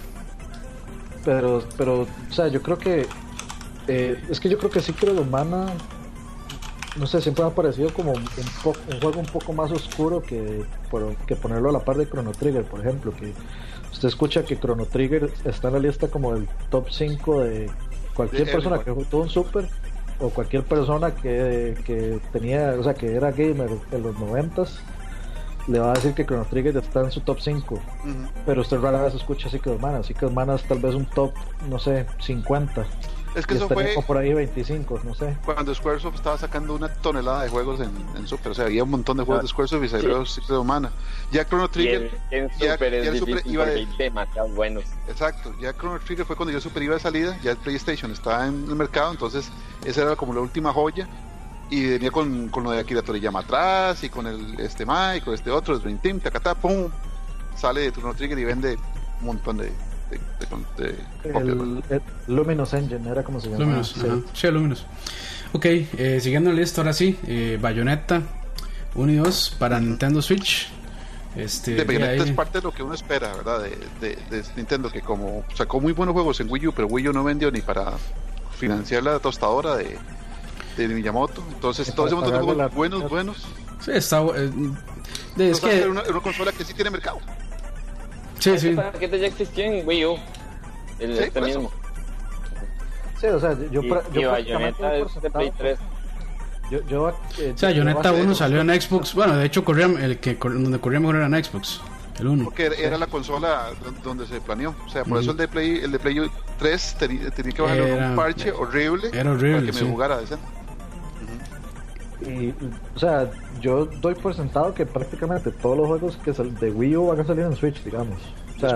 Pero, 1.24 1.64
pero, 1.78 2.02
o 2.02 2.34
sea, 2.34 2.48
yo 2.50 2.62
creo 2.62 2.78
que. 2.78 3.08
eh, 3.88 4.22
es 4.30 4.40
que 4.40 4.50
yo 4.50 4.58
creo 4.58 4.70
que 4.70 4.82
sí 4.82 4.94
creo 4.94 5.24
Mana. 5.24 5.68
No 6.96 7.06
sé, 7.08 7.22
siempre 7.22 7.44
me 7.44 7.52
ha 7.52 7.54
parecido 7.56 7.94
como 7.94 8.14
un, 8.14 8.24
poco, 8.64 8.80
un 8.92 9.00
juego 9.02 9.20
un 9.20 9.26
poco 9.26 9.52
más 9.54 9.72
oscuro 9.72 10.22
que, 10.22 10.64
por- 10.90 11.14
que 11.28 11.36
ponerlo 11.36 11.70
a 11.70 11.74
la 11.74 11.80
par 11.80 11.98
de 11.98 12.08
Chrono 12.08 12.32
Trigger, 12.32 12.64
por 12.64 12.80
ejemplo. 12.80 13.12
Que 13.14 13.34
usted 13.92 14.08
escucha 14.08 14.44
que 14.46 14.58
Chrono 14.58 14.86
Trigger 14.86 15.30
está 15.44 15.68
en 15.68 15.74
la 15.74 15.80
lista 15.82 16.08
como 16.08 16.34
el 16.36 16.48
top 16.70 16.88
5 16.90 17.42
de 17.42 17.70
cualquier 18.14 18.46
De 18.46 18.52
persona 18.54 18.78
everyone. 18.78 19.04
que 19.04 19.10
tuvo 19.10 19.22
un 19.24 19.30
Super 19.30 19.68
o 20.20 20.30
cualquier 20.30 20.64
persona 20.64 21.14
que, 21.14 21.76
que 21.86 22.20
tenía, 22.32 22.74
o 22.80 22.84
sea, 22.84 22.94
que 22.94 23.14
era 23.14 23.32
gamer 23.32 23.70
en 23.92 24.02
los 24.04 24.16
90s. 24.16 24.70
Le 25.68 25.80
va 25.80 25.92
a 25.92 25.94
decir 25.96 26.14
que 26.14 26.26
Chrono 26.26 26.46
Trigger 26.46 26.78
está 26.78 27.02
en 27.02 27.12
su 27.12 27.20
top 27.22 27.40
5. 27.42 27.74
Ujú. 27.76 27.82
Pero 28.46 28.62
usted 28.62 28.80
rara 28.80 29.02
vez 29.04 29.16
escucha 29.16 29.50
Secret 29.50 29.82
Mana. 29.82 30.02
Secret 30.04 30.32
Mana 30.32 30.56
es 30.56 30.64
tal 30.64 30.80
vez 30.80 30.96
un 30.96 31.06
top, 31.08 31.34
no 31.70 31.78
sé, 31.80 32.06
50. 32.22 32.86
Es 33.36 33.46
que 33.46 33.56
y 33.56 33.58
eso 33.58 33.68
fue 33.68 33.94
por 34.08 34.18
ahí 34.18 34.34
25, 34.34 35.02
no 35.04 35.14
sé. 35.14 35.38
cuando 35.44 35.76
Squaresoft 35.76 36.16
estaba 36.16 36.38
sacando 36.38 36.74
una 36.74 36.88
tonelada 36.88 37.44
de 37.44 37.50
juegos 37.50 37.80
en, 37.82 37.92
en 38.16 38.28
Super. 38.28 38.54
O 38.54 38.56
sea, 38.56 38.66
había 38.66 38.84
un 38.84 38.90
montón 38.90 39.18
de 39.18 39.24
juegos 39.24 39.44
de 39.44 39.50
Squaresoft 39.50 39.84
y 39.84 39.90
salió 39.90 40.26
Secret 40.26 40.52
of 40.58 40.66
Mana. 40.66 40.92
Ya 41.32 41.46
Chrono 41.46 41.66
Y 41.66 41.68
Trigger, 41.70 42.20
en, 42.32 42.44
en 42.46 42.50
ya- 42.58 42.74
Super 42.74 42.92
ya 42.94 43.00
es 43.00 43.08
el 43.08 43.20
Super 43.20 43.42
iba 43.46 43.66
de- 43.66 43.88
demasiado 43.98 44.48
buenos. 44.50 44.86
exacto, 45.10 45.54
ya 45.60 45.74
Chrono 45.74 46.00
Trigger 46.00 46.26
fue 46.26 46.36
cuando 46.36 46.52
ya 46.52 46.58
el 46.58 46.62
Super 46.64 46.84
iba 46.84 46.94
de 46.94 47.00
salida, 47.02 47.38
ya 47.44 47.52
el 47.52 47.58
PlayStation 47.58 48.12
estaba 48.12 48.48
en 48.48 48.66
el 48.70 48.76
mercado, 48.76 49.12
entonces 49.12 49.52
esa 49.84 50.04
era 50.04 50.16
como 50.16 50.34
la 50.34 50.40
última 50.42 50.72
joya. 50.72 51.08
Y 51.70 51.90
venía 51.90 52.12
con, 52.12 52.50
con 52.50 52.64
lo 52.64 52.70
de 52.72 52.80
Akira 52.80 53.02
Toriyama 53.02 53.40
atrás 53.40 54.04
y 54.04 54.10
con 54.10 54.28
el 54.28 54.60
este 54.60 54.86
Mai, 54.86 55.20
con 55.22 55.34
este 55.34 55.50
otro, 55.50 55.74
el 55.74 55.82
Dream 55.82 55.98
Team, 55.98 56.20
tacatá, 56.20 56.54
pum, 56.54 56.90
sale 57.58 57.82
de 57.82 57.92
Chrono 57.92 58.14
Trigger 58.14 58.38
y 58.38 58.46
vende 58.46 58.78
un 59.20 59.26
montón 59.26 59.58
de, 59.58 59.72
de- 60.10 60.20
de 60.40 61.34
copias, 61.34 61.46
El, 61.48 61.84
el 61.90 62.02
Luminous 62.28 62.74
Engine 62.74 63.10
era 63.10 63.24
como 63.24 63.40
se 63.40 63.48
llamaba. 63.48 63.64
Luminous, 63.66 63.90
sí. 63.94 64.02
ajá. 64.06 64.20
Sí, 64.34 64.48
Luminous. 64.52 64.86
Ok, 65.54 65.66
eh, 65.66 66.20
siguiendo 66.22 66.52
la 66.52 66.60
lista, 66.60 66.82
ahora 66.82 66.94
sí. 66.94 67.18
Eh, 67.28 67.58
Bayonetta 67.62 68.22
1 68.96 69.12
y 69.12 69.16
2 69.16 69.56
para 69.60 69.80
Nintendo 69.80 70.22
Switch. 70.22 70.70
Este, 71.36 71.76
de 71.76 71.84
Bayonetta 71.84 72.12
ahí- 72.24 72.30
es 72.30 72.32
parte 72.36 72.60
de 72.60 72.64
lo 72.64 72.72
que 72.74 72.82
uno 72.84 72.94
espera, 72.94 73.34
¿verdad? 73.36 73.62
De, 73.64 73.70
de, 74.00 74.16
de 74.30 74.44
Nintendo, 74.56 74.90
que 74.90 75.02
como 75.02 75.44
sacó 75.54 75.82
muy 75.82 75.92
buenos 75.94 76.14
juegos 76.14 76.40
en 76.40 76.50
Wii 76.50 76.68
U, 76.68 76.74
pero 76.74 76.88
Wii 76.88 77.10
U 77.10 77.14
no 77.14 77.24
vendió 77.24 77.52
ni 77.52 77.62
para 77.62 77.94
financiar 78.58 79.04
la 79.04 79.20
tostadora 79.20 79.76
de, 79.76 79.98
de 80.78 80.88
Miyamoto. 80.88 81.44
Entonces, 81.54 81.94
todo 81.94 82.06
ese 82.08 82.16
montón 82.16 82.34
de 82.34 82.40
juegos 82.40 82.58
la- 82.58 82.68
buenos, 82.68 83.10
buenos. 83.10 83.46
Sí, 83.82 83.92
está. 83.94 84.22
eh, 84.36 84.50
de- 85.36 85.50
es 85.52 85.60
que. 85.60 85.88
una, 85.90 86.04
una 86.04 86.20
consola 86.22 86.52
que 86.54 86.64
sí 86.64 86.74
tiene 86.74 86.90
mercado. 86.90 87.20
Sí, 88.40 88.58
sí. 88.60 88.70
Ese 88.70 88.76
paquete 88.82 89.20
ya 89.20 89.28
existió 89.28 89.64
en 89.66 89.88
Wii 89.88 90.06
U. 90.06 90.18
El, 91.00 91.18
Sí, 91.18 91.24
este 91.24 91.42
mismo. 91.42 91.72
Sí, 93.20 93.28
o 93.28 93.40
sea, 93.40 93.56
yo, 93.72 93.82
y, 93.82 93.90
yo 93.90 94.22
y 94.22 94.26
Bayonetta 94.26 94.96
es 94.96 95.22
de 95.22 95.30
Play 95.30 95.48
sentado- 95.48 95.54
3. 95.58 95.80
Yo, 96.72 96.80
yo, 96.88 97.10
eh, 97.10 97.54
O 97.54 97.58
sea, 97.58 97.70
yo 97.72 97.84
Bayonetta 97.84 98.12
base- 98.12 98.24
1 98.24 98.36
salió 98.36 98.62
en 98.62 98.82
Xbox. 98.82 99.14
Bueno, 99.14 99.36
de 99.38 99.46
hecho, 99.46 99.64
corría, 99.64 99.86
el 99.86 100.20
que 100.20 100.38
cor- 100.38 100.54
donde 100.54 100.80
corría 100.80 101.00
mejor 101.00 101.16
era 101.18 101.26
en 101.28 101.44
Xbox. 101.44 101.82
El 102.20 102.28
1. 102.28 102.44
Porque 102.46 102.66
era, 102.68 102.76
era 102.76 102.98
la 102.98 103.08
consola 103.08 103.70
don- 103.84 104.02
donde 104.04 104.26
se 104.26 104.40
planeó. 104.42 104.74
O 104.86 104.90
sea, 104.90 105.04
por 105.04 105.14
Ujú. 105.14 105.22
eso 105.22 105.32
el 105.32 105.38
de 105.38 105.48
Play, 105.48 105.80
el 105.84 105.92
de 105.92 106.00
Play 106.00 106.32
3 106.58 106.96
tenía, 106.98 107.30
tenía 107.32 107.52
que 107.52 107.62
bajarle 107.62 107.90
Era- 107.94 108.10
un 108.10 108.16
parche 108.16 108.52
horrible 108.52 109.10
era 109.14 109.32
horrible, 109.32 109.56
para 109.60 109.66
que 109.68 109.74
sí. 109.74 109.84
me 109.86 109.92
jugara 109.92 110.18
decente. 110.18 110.46
Y, 112.26 112.54
o 112.96 113.00
sea, 113.00 113.30
yo 113.62 113.86
doy 113.86 114.16
por 114.16 114.36
sentado 114.36 114.74
que 114.74 114.86
prácticamente 114.86 115.52
todos 115.52 115.78
los 115.78 115.88
juegos 115.88 116.18
que 116.24 116.34
sal- 116.34 116.56
de 116.60 116.72
Wii 116.72 116.98
U 116.98 117.08
van 117.08 117.20
a 117.20 117.26
salir 117.26 117.44
en 117.46 117.56
Switch, 117.56 117.84
digamos. 117.84 118.18
O 118.58 118.60
sea, 118.60 118.70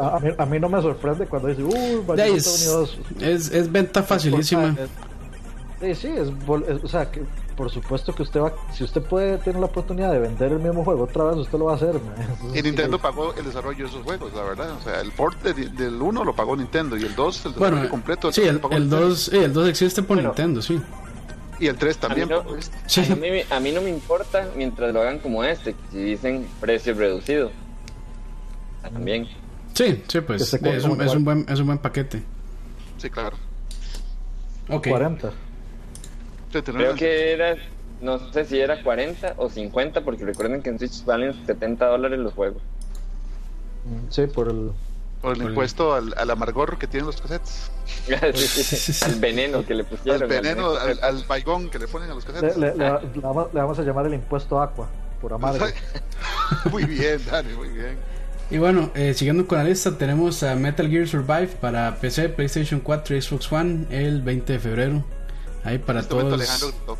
a, 0.00 0.16
a 0.16 0.20
mí, 0.20 0.30
a 0.38 0.46
mí 0.46 0.58
no 0.58 0.68
me 0.70 0.80
sorprende 0.80 1.26
cuando 1.26 1.48
dice, 1.48 1.62
Bayonetta 1.62 2.36
es, 2.36 2.66
1 2.66 2.72
y 2.72 2.74
2". 2.80 2.98
es, 3.20 3.52
es 3.52 3.70
venta 3.70 4.02
facilísima. 4.02 4.74
Sí, 5.80 5.94
sí, 5.94 6.08
es, 6.08 6.28
vol- 6.46 6.64
es- 6.66 6.82
o 6.82 6.88
sea, 6.88 7.10
que 7.10 7.22
por 7.56 7.70
supuesto 7.70 8.14
que 8.14 8.22
usted 8.22 8.40
va, 8.40 8.52
si 8.72 8.84
usted 8.84 9.02
puede 9.02 9.36
tener 9.38 9.58
la 9.60 9.66
oportunidad 9.66 10.12
de 10.12 10.18
vender 10.20 10.52
el 10.52 10.60
mismo 10.60 10.84
juego 10.84 11.04
otra 11.04 11.24
vez, 11.24 11.36
usted 11.36 11.58
lo 11.58 11.66
va 11.66 11.72
a 11.72 11.76
hacer. 11.76 11.94
man. 11.94 12.14
Y 12.54 12.62
Nintendo 12.62 12.98
pagó 12.98 13.34
el 13.34 13.44
desarrollo 13.44 13.84
de 13.84 13.90
esos 13.90 14.02
juegos, 14.02 14.32
la 14.34 14.42
verdad. 14.42 14.70
O 14.80 14.82
sea, 14.82 15.00
el 15.00 15.10
port 15.12 15.40
de- 15.42 15.68
del 15.68 16.00
1 16.00 16.24
lo 16.24 16.34
pagó 16.34 16.56
Nintendo 16.56 16.96
y 16.96 17.02
el 17.04 17.14
2, 17.14 17.36
el 17.46 17.52
desarrollo 17.52 17.76
Bueno, 17.76 17.90
completo. 17.90 18.32
sí, 18.32 18.40
el, 18.42 18.48
el 18.48 18.54
Nintendo. 18.62 19.00
2, 19.00 19.18
sí, 19.20 19.36
el 19.36 19.52
2 19.52 19.68
existe 19.68 20.02
por. 20.02 20.16
Nintendo, 20.22 20.62
sí. 20.62 20.80
Y 21.60 21.66
el 21.66 21.76
3 21.76 21.98
también. 21.98 22.32
A 22.32 22.36
mí 22.36 22.42
no- 22.44 22.50
pues. 22.50 22.70
Sí. 22.86 23.02
A, 23.10 23.14
mí, 23.16 23.28
a 23.50 23.60
mí 23.60 23.72
no 23.72 23.80
me 23.82 23.90
importa 23.90 24.48
mientras 24.56 24.92
lo 24.92 25.00
hagan 25.00 25.18
como 25.18 25.42
este, 25.44 25.74
si 25.90 25.98
dicen 25.98 26.46
precio 26.60 26.94
reducido. 26.94 27.50
También. 28.82 29.26
Sí, 29.74 30.02
sí, 30.08 30.20
pues 30.20 30.52
es 30.54 30.84
un, 30.84 31.00
es 31.02 31.14
un 31.14 31.24
buen, 31.24 31.46
es 31.48 31.60
un 31.60 31.66
buen 31.66 31.78
paquete. 31.78 32.22
Sí, 32.96 33.10
claro. 33.10 33.36
Ok. 34.68 34.88
40. 34.88 35.32
39 36.50 36.94
Creo 36.94 36.96
que 36.96 37.32
era, 37.32 37.56
no 38.00 38.32
sé 38.32 38.44
si 38.44 38.58
era 38.58 38.82
40 38.82 39.34
o 39.36 39.48
50, 39.50 40.02
porque 40.02 40.24
recuerden 40.24 40.62
que 40.62 40.70
en 40.70 40.78
Switch 40.78 41.04
valen 41.04 41.34
70 41.46 41.86
dólares 41.86 42.18
los 42.18 42.32
juegos. 42.34 42.62
Sí, 44.10 44.26
por 44.26 44.48
el. 44.48 44.70
Por 45.20 45.32
el 45.32 45.38
Por 45.38 45.42
el- 45.46 45.48
impuesto 45.52 45.94
al, 45.94 46.14
al 46.16 46.30
amargor 46.30 46.78
que 46.78 46.86
tienen 46.86 47.06
los 47.06 47.20
cassettes. 47.20 47.70
Al 49.02 49.14
veneno 49.20 49.64
que 49.66 49.74
le 49.74 49.84
pusieron. 49.84 50.22
Al 50.22 50.28
veneno, 50.28 50.70
al- 50.76 50.98
al, 51.02 51.24
baigón 51.26 51.70
que 51.70 51.78
le 51.78 51.88
ponen 51.88 52.10
a 52.10 52.14
los 52.14 52.24
cassettes. 52.24 52.56
le- 52.56 52.74
le- 52.76 53.00
le 53.14 53.20
vamos, 53.20 53.48
le 53.52 53.60
vamos 53.60 53.78
a 53.78 53.82
llamar 53.82 54.06
el 54.06 54.14
impuesto 54.14 54.60
Aqua, 54.60 54.88
por 55.20 55.32
amargo. 55.32 55.66
muy 56.70 56.84
bien, 56.84 57.20
Dani, 57.30 57.52
muy 57.54 57.68
bien. 57.68 57.96
Y 58.50 58.58
bueno, 58.58 58.90
eh, 58.94 59.12
siguiendo 59.14 59.46
con 59.46 59.58
la 59.58 59.64
lista, 59.64 59.98
tenemos 59.98 60.42
a 60.42 60.54
Metal 60.54 60.88
Gear 60.88 61.06
Survive 61.08 61.48
para 61.60 61.96
PC, 61.96 62.28
PlayStation 62.30 62.80
4 62.80 63.16
y 63.16 63.20
Xbox 63.22 63.52
One 63.52 63.86
el 63.90 64.22
20 64.22 64.52
de 64.54 64.58
febrero. 64.58 65.04
Ahí 65.64 65.78
para 65.78 66.00
este 66.00 66.14
momento 66.14 66.36
todos. 66.36 66.48
Alejandro. 66.48 66.98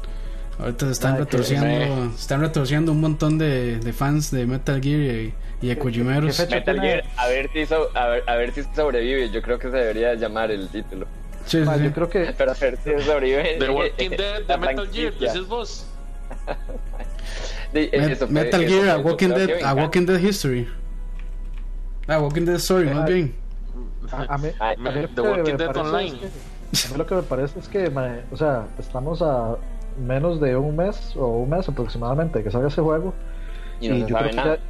Ahorita 0.59 0.87
se 0.87 0.93
están 0.93 1.15
qué 1.15 1.21
retorciendo, 1.21 2.11
se 2.13 2.21
están 2.21 2.41
retorciendo 2.41 2.93
un 2.93 3.01
montón 3.01 3.39
de, 3.39 3.79
de 3.79 3.93
fans 3.93 4.31
de 4.33 4.45
Metal 4.47 4.81
Gear 4.83 5.01
y, 5.01 5.35
y 5.63 5.69
de 5.69 5.79
Kojimeros. 5.79 6.39
Metal 6.51 6.81
Gear, 6.81 7.05
a 7.17 7.29
ver, 7.29 7.49
si 7.53 7.65
so- 7.67 7.89
a, 7.97 8.07
ver, 8.09 8.25
a 8.27 8.35
ver 8.37 8.53
si 8.53 8.63
sobrevive. 8.75 9.31
Yo 9.31 9.41
creo 9.41 9.59
que 9.59 9.71
se 9.71 9.77
debería 9.77 10.15
llamar 10.15 10.51
el 10.51 10.69
título. 10.69 11.07
Sí, 11.47 11.65
sí. 11.65 11.83
yo 11.85 11.93
creo 11.93 12.11
que 12.11 12.35
Pero 12.37 12.51
a 12.51 12.55
ver 12.55 12.77
si 12.83 12.91
sobrevive. 13.05 13.57
The 13.59 13.71
Walking 13.71 14.11
Dead 14.17 14.43
de 14.47 14.57
Metal 14.59 14.91
Gear, 14.91 15.13
franquicia. 15.13 15.33
dices 15.33 15.47
vos. 15.49 15.87
De- 17.73 17.91
Met- 17.93 18.11
eso 18.13 18.27
fue- 18.27 18.35
Metal 18.35 18.67
Gear, 18.67 18.89
a 18.91 18.99
Walking 18.99 19.29
Dead, 19.29 19.63
a. 19.63 19.75
Walking 19.75 20.07
Dead 20.07 20.19
History. 20.21 20.69
A 22.07 22.19
Walking 22.19 22.45
Dead 22.47 22.57
Story, 22.57 22.89
más 22.89 23.07
bien. 23.07 23.35
a, 24.11 24.35
a 24.35 24.39
mí, 24.39 24.49
Ay, 24.59 24.75
a 24.75 24.91
mí 24.91 25.03
lo 25.03 25.09
The 25.09 25.21
Walking 25.21 25.57
Dead 25.57 25.77
Online. 25.77 26.19
es 26.73 26.83
que- 26.83 26.89
a 26.89 26.91
mí 26.93 26.99
lo 26.99 27.07
que 27.07 27.15
me 27.15 27.23
parece 27.23 27.59
es 27.59 27.69
que, 27.69 27.93
o 28.31 28.37
sea, 28.37 28.67
estamos 28.79 29.23
a 29.23 29.57
menos 29.99 30.41
de 30.41 30.57
un 30.57 30.77
mes 30.77 31.15
o 31.17 31.27
un 31.39 31.51
mes 31.51 31.69
aproximadamente 31.69 32.43
que 32.43 32.51
salga 32.51 32.69
ese 32.69 32.81
juego 32.83 33.15
Y 33.81 33.89
no 33.89 33.95
se 33.95 34.01
yo 34.03 34.09
sabe 34.09 34.19
creo 34.19 34.31
que 34.31 34.37
nada. 34.37 34.57
ya- 34.57 34.63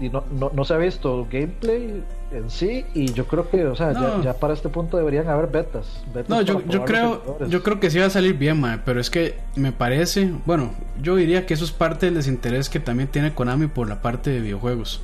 y 0.00 0.08
no, 0.08 0.24
no, 0.36 0.50
no 0.52 0.64
se 0.64 0.74
ha 0.74 0.76
visto 0.76 1.24
gameplay 1.30 2.02
en 2.32 2.50
sí 2.50 2.84
y 2.94 3.12
yo 3.12 3.28
creo 3.28 3.48
que, 3.48 3.64
o 3.64 3.76
sea, 3.76 3.92
No. 3.92 4.18
ya, 4.18 4.22
ya 4.24 4.32
para 4.34 4.52
este 4.52 4.68
punto 4.68 4.96
deberían 4.96 5.28
haber 5.28 5.46
betas. 5.46 6.02
betas 6.12 6.28
No, 6.30 6.42
yo, 6.42 6.60
yo 6.66 6.84
creo, 6.84 7.38
yo 7.48 7.62
creo 7.62 7.78
que 7.78 7.90
sí 7.92 8.00
va 8.00 8.06
a 8.06 8.10
salir 8.10 8.34
bien, 8.36 8.58
mae, 8.60 8.78
pero 8.84 8.98
es 9.00 9.08
que 9.08 9.36
me 9.54 9.70
parece, 9.70 10.32
bueno, 10.46 10.72
yo 11.00 11.14
diría 11.14 11.46
que 11.46 11.54
eso 11.54 11.64
es 11.64 11.70
parte 11.70 12.06
del 12.06 12.16
desinterés 12.16 12.68
que 12.68 12.80
también 12.80 13.08
tiene 13.08 13.34
Konami 13.34 13.68
por 13.68 13.88
la 13.88 14.02
parte 14.02 14.30
de 14.30 14.40
videojuegos. 14.40 15.00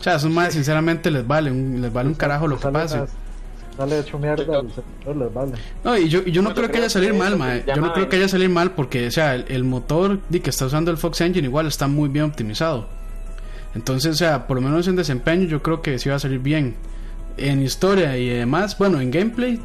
O 0.00 0.02
sea, 0.02 0.16
esos 0.16 0.32
más 0.32 0.52
sinceramente 0.52 1.12
les 1.12 1.24
vale, 1.24 1.52
un, 1.52 1.80
les 1.80 1.92
vale 1.92 2.08
un 2.08 2.14
carajo 2.16 2.48
lo 2.48 2.58
que 2.58 2.68
pase. 2.68 3.02
Sale 3.78 4.00
hecho 4.00 4.18
mierda, 4.18 4.58
el 4.58 4.72
servidor 4.72 5.16
les 5.16 5.32
vale. 5.32 5.52
No, 5.84 5.96
y 5.96 6.08
yo, 6.08 6.20
y 6.26 6.32
yo 6.32 6.42
no 6.42 6.48
Bueno, 6.48 6.56
creo 6.56 6.66
que 6.66 6.72
creo 6.72 6.82
haya 6.82 6.90
salir 6.90 7.12
que 7.12 7.18
mal, 7.18 7.62
se 7.64 7.72
Yo 7.76 7.80
no 7.80 7.92
creo 7.92 8.08
que 8.08 8.16
haya 8.16 8.28
salir 8.28 8.48
mal 8.48 8.72
porque, 8.72 9.06
o 9.06 9.10
sea, 9.12 9.36
el, 9.36 9.44
el 9.46 9.62
motor 9.62 10.18
di, 10.28 10.40
que 10.40 10.50
está 10.50 10.66
usando 10.66 10.90
el 10.90 10.96
Fox 10.96 11.20
Engine 11.20 11.46
igual 11.46 11.68
está 11.68 11.86
muy 11.86 12.08
bien 12.08 12.24
optimizado. 12.24 12.88
Entonces, 13.76 14.10
o 14.10 14.18
sea, 14.18 14.48
por 14.48 14.56
lo 14.56 14.62
menos 14.62 14.88
en 14.88 14.96
desempeño 14.96 15.46
yo 15.46 15.62
creo 15.62 15.80
que 15.80 15.96
sí 16.00 16.08
va 16.08 16.16
a 16.16 16.18
salir 16.18 16.40
bien. 16.40 16.74
En 17.36 17.62
historia 17.62 18.16
y 18.18 18.26
demás, 18.26 18.76
bueno, 18.76 19.00
en 19.00 19.12
gameplay, 19.12 19.60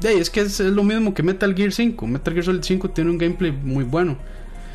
de 0.00 0.18
es 0.18 0.28
que 0.28 0.42
es, 0.42 0.60
es 0.60 0.70
lo 0.70 0.82
mismo 0.82 1.14
que 1.14 1.22
Metal 1.22 1.54
Gear 1.54 1.72
5. 1.72 2.06
Metal 2.06 2.34
Gear 2.34 2.44
Solid 2.44 2.62
5 2.62 2.90
tiene 2.90 3.10
un 3.10 3.16
gameplay 3.16 3.50
muy 3.50 3.84
bueno. 3.84 4.18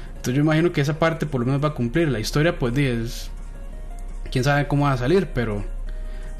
Entonces 0.10 0.34
yo 0.34 0.41
imagino 0.41 0.71
que 0.71 0.82
esa 0.82 0.97
parte 0.97 1.28
por 1.28 1.41
lo 1.41 1.45
menos 1.45 1.63
va 1.63 1.67
a 1.67 1.73
cumplir. 1.75 2.08
La 2.10 2.19
historia, 2.19 2.58
pues, 2.58 2.73
di, 2.73 2.86
es... 2.86 3.30
Quién 4.32 4.43
sabe 4.43 4.67
cómo 4.67 4.86
va 4.86 4.93
a 4.93 4.97
salir, 4.97 5.28
pero... 5.32 5.63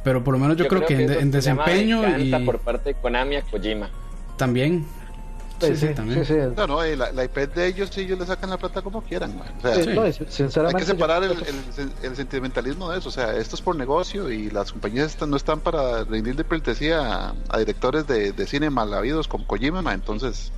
Pero 0.04 0.24
por 0.24 0.34
lo 0.34 0.40
menos 0.40 0.58
yo, 0.58 0.68
creo, 0.68 0.86
que, 0.86 0.96
en, 1.04 1.32
desempeño 1.32 2.18
y 2.18 2.32
por 2.46 2.60
parte 2.60 2.94
de 2.94 2.96
Konami 2.96 3.36
a 3.38 3.42
Kojima. 3.42 3.90
también. 4.38 4.86
Sí, 5.60 5.76
sí, 5.76 5.88
sí, 5.88 5.94
también. 5.94 6.24
sí, 6.26 6.34
sí. 6.34 6.40
No, 6.56 6.68
no, 6.68 6.82
eh, 6.84 6.96
la, 6.96 7.12
la 7.12 7.26
IP 7.26 7.36
de 7.54 7.68
ellos, 7.68 7.90
sí, 7.94 8.02
ellos 8.02 8.18
le 8.18 8.26
sacan 8.26 8.50
la 8.50 8.58
plata 8.58 8.82
como 8.82 9.02
quieran, 9.02 9.38
man. 9.38 9.50
O 9.58 9.62
sea, 9.62 9.94
no, 9.94 10.04
y 10.04 10.08
Hay 10.08 10.14
sinceramente 10.30 10.80
que 10.80 10.86
separar 10.86 11.22
yo- 11.24 11.32
el, 11.34 11.40
el- 11.78 11.92
el 12.02 12.16
sentimentalismo 12.16 12.90
de 12.90 13.00
eso. 13.00 13.10
O 13.10 13.12
sea, 13.12 13.36
esto 13.36 13.58
es 13.58 13.62
por 13.62 13.76
negocio 13.76 14.32
y 14.32 14.50
las 14.52 14.72
compañías 14.72 15.08
están- 15.08 15.30
no 15.30 15.36
están 15.36 15.60
para 15.60 16.06
rendir 16.06 16.38
de 16.38 16.46
pleitesía 16.46 17.02
a, 17.02 17.34
a 17.50 17.58
directores 17.60 18.08
de, 18.08 18.32
de 18.32 18.48
cine 18.48 18.70
mal 18.70 18.94
habidos 18.94 19.28
como 19.28 19.46
Kojima. 19.46 19.82
ma. 19.82 19.94
Entonces, 19.94 20.54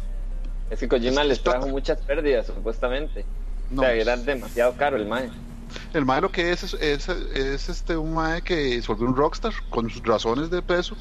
Es 0.70 0.80
que 0.80 0.88
Kojima 0.88 1.24
Es- 1.24 1.28
les 1.30 1.42
trajo 1.42 1.68
muchas 1.68 2.00
pérdidas, 2.02 2.46
supuestamente. 2.46 3.26
no. 3.72 3.82
O 3.82 3.86
sea, 3.86 3.96
era 3.96 4.16
demasiado 4.18 4.74
caro 4.74 4.98
el 4.98 5.08
mae. 5.08 5.32
El 5.94 6.06
mae 6.06 6.22
lo 6.22 6.32
que 6.32 6.52
es 6.52 6.64
es, 6.64 6.74
es, 6.76 7.10
es, 7.10 7.70
este 7.70 7.98
un 7.98 8.14
mae 8.14 8.42
que 8.44 8.82
se 8.82 8.88
volvió 8.92 9.08
un 9.08 9.16
rockstar 9.16 9.54
con 9.70 9.90
sus 9.90 10.02
razones 10.04 10.50
de 10.50 10.62
peso. 10.62 10.98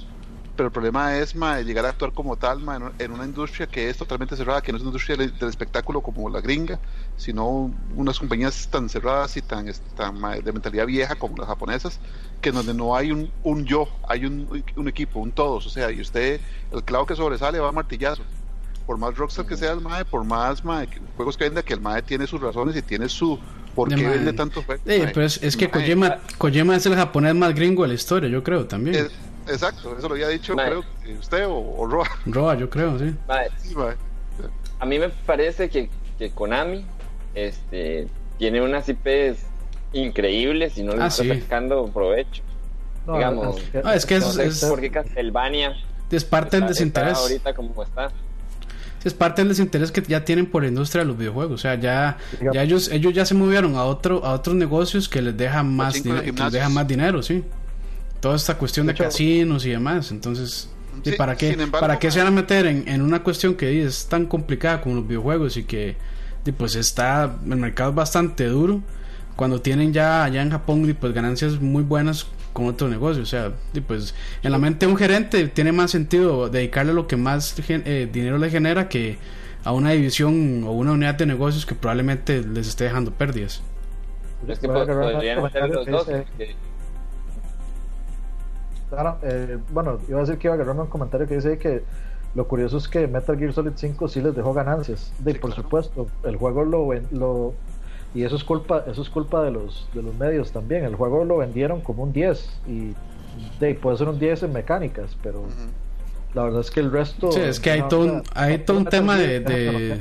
Pero 0.56 0.66
el 0.68 0.72
problema 0.72 1.16
es 1.18 1.34
mae, 1.34 1.64
llegar 1.64 1.86
a 1.86 1.90
actuar 1.90 2.12
como 2.12 2.36
tal 2.36 2.60
mae, 2.60 2.78
en- 2.98 3.12
una 3.12 3.24
industria 3.24 3.66
que 3.66 3.88
es 3.88 3.96
totalmente 3.96 4.36
cerrada, 4.36 4.60
que 4.62 4.72
no 4.72 4.76
es 4.76 4.82
una 4.82 4.90
industria 4.90 5.16
del, 5.16 5.36
del 5.38 5.48
espectáculo 5.48 6.02
como 6.02 6.28
la 6.28 6.40
gringa, 6.42 6.80
sino 7.16 7.46
unas 7.88 8.18
compañías 8.18 8.68
tan 8.68 8.88
cerradas 8.90 9.36
y 9.38 9.42
tan, 9.42 9.68
es- 9.68 9.82
tan 9.94 10.18
mae, 10.20 10.42
de 10.42 10.52
mentalidad 10.52 10.86
vieja 10.86 11.16
como 11.16 11.36
las 11.38 11.46
japonesas, 11.48 12.00
que 12.40 12.52
donde 12.52 12.74
no 12.74 12.94
hay 12.94 13.10
un, 13.12 13.32
un 13.42 13.64
yo, 13.64 13.88
hay 14.08 14.26
un, 14.26 14.64
un 14.76 14.88
equipo, 14.88 15.20
un 15.20 15.32
todos. 15.32 15.66
O 15.66 15.70
sea, 15.70 15.90
y 15.92 16.00
usted, 16.00 16.42
el 16.70 16.84
clavo 16.84 17.06
que 17.06 17.16
sobresale 17.16 17.60
va 17.60 17.68
a 17.68 17.72
martillazo. 17.72 18.28
Por 18.84 18.98
más 18.98 19.16
rockstar 19.16 19.46
que 19.46 19.56
sea 19.56 19.72
el 19.72 19.80
mae, 19.80 20.04
por 20.04 20.24
más 20.24 20.64
mae, 20.64 20.88
juegos 21.14 21.36
que 21.36 21.44
venda, 21.44 21.62
que 21.62 21.74
el 21.74 21.80
mae 21.80 22.02
tiene 22.02 22.26
sus 22.26 22.40
razones 22.40 22.76
y 22.76 22.82
tiene 22.82 23.08
su 23.08 23.40
por 23.74 23.88
qué 23.88 24.06
vende 24.08 24.32
tantos 24.32 24.64
juegos. 24.64 24.82
Sí, 24.86 25.02
pero 25.14 25.26
es, 25.26 25.42
es 25.42 25.56
que 25.56 25.68
Kojima, 25.70 26.18
Kojima 26.38 26.76
es 26.76 26.86
el 26.86 26.94
japonés 26.96 27.34
más 27.34 27.54
gringo 27.54 27.82
de 27.82 27.88
la 27.88 27.94
historia, 27.94 28.28
yo 28.28 28.42
creo 28.42 28.66
también. 28.66 28.96
es- 28.96 29.12
Exacto, 29.48 29.96
eso 29.98 30.06
lo 30.06 30.14
había 30.14 30.28
dicho, 30.28 30.54
creo 30.54 30.84
que 31.02 31.14
usted 31.14 31.46
o, 31.46 31.56
o 31.56 31.86
Roa. 31.86 32.06
Roa, 32.26 32.54
yo 32.56 32.70
creo, 32.70 32.98
sí. 32.98 33.14
Sí, 33.62 33.74
a 34.78 34.86
mí 34.86 34.98
me 34.98 35.08
parece 35.08 35.68
que, 35.68 35.90
que 36.18 36.30
Konami 36.30 36.84
este, 37.34 38.06
tiene 38.38 38.60
unas 38.62 38.88
IPs 38.88 39.38
increíbles 39.92 40.78
y 40.78 40.82
no 40.84 40.94
le 40.94 41.02
Ah, 41.02 41.06
está 41.08 41.22
sí. 41.24 41.40
sacando 41.40 41.86
provecho. 41.88 42.42
No, 43.06 43.14
Digamos, 43.14 43.56
Ah, 43.82 43.94
es 43.96 44.06
que 44.06 44.18
No 44.20 44.26
eso 44.26 44.32
sé 44.34 44.46
es, 44.46 44.64
por 44.64 44.80
qué 44.80 44.90
Castlevania 44.90 45.74
es 46.10 46.24
parte 46.24 46.58
del 46.58 46.68
desinterés. 46.68 47.16
ahorita 47.18 47.54
como 47.54 47.82
está. 47.82 48.12
Es 49.04 49.14
parte 49.14 49.40
del 49.42 49.48
desinterés 49.48 49.90
que 49.92 50.02
ya 50.02 50.24
tienen 50.24 50.46
por 50.46 50.62
la 50.62 50.68
industria 50.68 51.02
de 51.02 51.08
los 51.08 51.16
videojuegos. 51.16 51.54
O 51.54 51.58
sea, 51.58 51.74
ya, 51.76 52.18
ya 52.52 52.62
ellos, 52.62 52.88
ellos 52.92 53.14
ya 53.14 53.24
se 53.24 53.34
movieron 53.34 53.74
a 53.76 53.84
otro, 53.84 54.24
a 54.24 54.32
otros 54.32 54.54
negocios 54.56 55.08
que 55.08 55.22
les 55.22 55.36
dejan 55.36 55.74
más, 55.74 55.94
Pachinko 55.94 56.08
y 56.08 56.12
dine- 56.20 56.34
que 56.34 56.42
les 56.42 56.52
dejan 56.52 56.74
más 56.74 56.86
dinero, 56.86 57.22
sí. 57.22 57.42
Toda 58.20 58.36
esta 58.36 58.58
cuestión 58.58 58.86
de, 58.86 58.94
casinos 58.94 59.64
y 59.64 59.70
demás. 59.70 60.10
Entonces, 60.10 60.68
¿y 61.02 61.12
¿para 61.12 61.34
qué, 61.36 61.52
embargo, 61.52 61.80
para 61.80 61.98
qué 61.98 62.08
ma- 62.08 62.12
se 62.12 62.18
van 62.18 62.28
a 62.28 62.30
meter 62.30 62.66
en, 62.66 62.86
en 62.88 63.00
una 63.00 63.22
cuestión 63.22 63.54
que 63.54 63.82
es 63.84 64.06
tan 64.06 64.26
complicada 64.26 64.82
como 64.82 64.96
los 64.96 65.06
videojuegos 65.08 65.56
y 65.56 65.64
que 65.64 65.96
y 66.44 66.52
pues 66.52 66.74
está 66.74 67.36
el 67.48 67.56
mercado 67.56 67.90
es 67.90 67.96
bastante 67.96 68.46
duro 68.46 68.80
cuando 69.36 69.60
tienen 69.60 69.92
ya 69.92 70.24
allá 70.24 70.40
en 70.42 70.50
Japón 70.50 70.88
y 70.88 70.92
pues 70.94 71.12
ganancias 71.14 71.60
muy 71.60 71.82
buenas 71.82 72.26
con 72.52 72.66
otro 72.66 72.88
negocio, 72.88 73.22
o 73.22 73.26
sea, 73.26 73.52
y 73.72 73.80
pues 73.80 74.14
en 74.42 74.50
la 74.52 74.58
mente 74.58 74.86
de 74.86 74.92
un 74.92 74.98
gerente 74.98 75.46
tiene 75.48 75.72
más 75.72 75.90
sentido 75.90 76.48
dedicarle 76.48 76.92
lo 76.92 77.06
que 77.06 77.16
más 77.16 77.54
gen- 77.62 77.82
eh, 77.86 78.08
dinero 78.12 78.38
le 78.38 78.50
genera 78.50 78.88
que 78.88 79.18
a 79.64 79.72
una 79.72 79.90
división 79.90 80.64
o 80.64 80.72
una 80.72 80.92
unidad 80.92 81.14
de 81.16 81.26
negocios 81.26 81.66
que 81.66 81.74
probablemente 81.74 82.42
les 82.42 82.66
esté 82.68 82.84
dejando 82.84 83.10
pérdidas. 83.12 83.62
Es 84.48 84.58
que 84.58 84.68
podrían 84.68 85.42
los 85.42 85.86
dos. 85.86 86.06
que- 86.06 86.54
Claro, 88.88 89.18
eh, 89.22 89.58
bueno, 89.70 89.98
iba 90.08 90.18
a 90.18 90.22
decir 90.22 90.38
que 90.38 90.48
iba 90.48 90.54
a 90.54 90.56
agarrarme 90.56 90.82
un 90.82 90.88
comentario 90.88 91.26
que 91.28 91.36
dice 91.36 91.58
que 91.58 91.82
lo 92.34 92.48
curioso 92.48 92.78
es 92.78 92.88
que 92.88 93.06
Metal 93.06 93.38
Gear 93.38 93.52
Solid 93.52 93.72
5 93.76 94.08
sí 94.08 94.20
les 94.20 94.34
dejó 94.34 94.52
ganancias. 94.52 95.12
De, 95.20 95.32
Sí, 95.34 95.38
por 95.38 95.50
claro. 95.50 95.62
supuesto, 95.62 96.06
el 96.24 96.36
juego 96.36 96.64
lo, 96.64 96.88
ven- 96.88 97.06
lo 97.12 97.54
y 98.14 98.24
eso 98.24 98.36
es 98.36 98.44
culpa, 98.44 98.84
eso 98.86 99.02
es 99.02 99.08
culpa 99.08 99.42
de 99.42 99.50
los 99.50 99.88
de 99.94 100.02
los 100.02 100.14
medios 100.16 100.50
también. 100.52 100.84
El 100.84 100.96
juego 100.96 101.24
lo 101.24 101.38
vendieron 101.38 101.80
como 101.80 102.02
un 102.02 102.12
10 102.12 102.48
y 102.68 102.92
de, 103.60 103.74
puede 103.74 103.96
ser 103.98 104.08
un 104.08 104.18
10 104.18 104.42
en 104.42 104.52
mecánicas, 104.52 105.16
pero 105.22 105.40
Ujú. 105.40 105.50
la 106.34 106.44
verdad 106.44 106.60
es 106.60 106.70
que 106.70 106.80
el 106.80 106.90
resto 106.90 107.30
Sí, 107.30 107.40
es 107.40 107.60
que 107.60 107.70
hay 107.70 107.80
no, 107.80 107.88
todo 107.88 108.04
un, 108.04 108.22
hay 108.34 108.58
no 108.58 108.64
todo 108.64 108.78
un 108.78 108.86
tema 108.86 109.16
de, 109.16 109.40
de- 109.40 110.00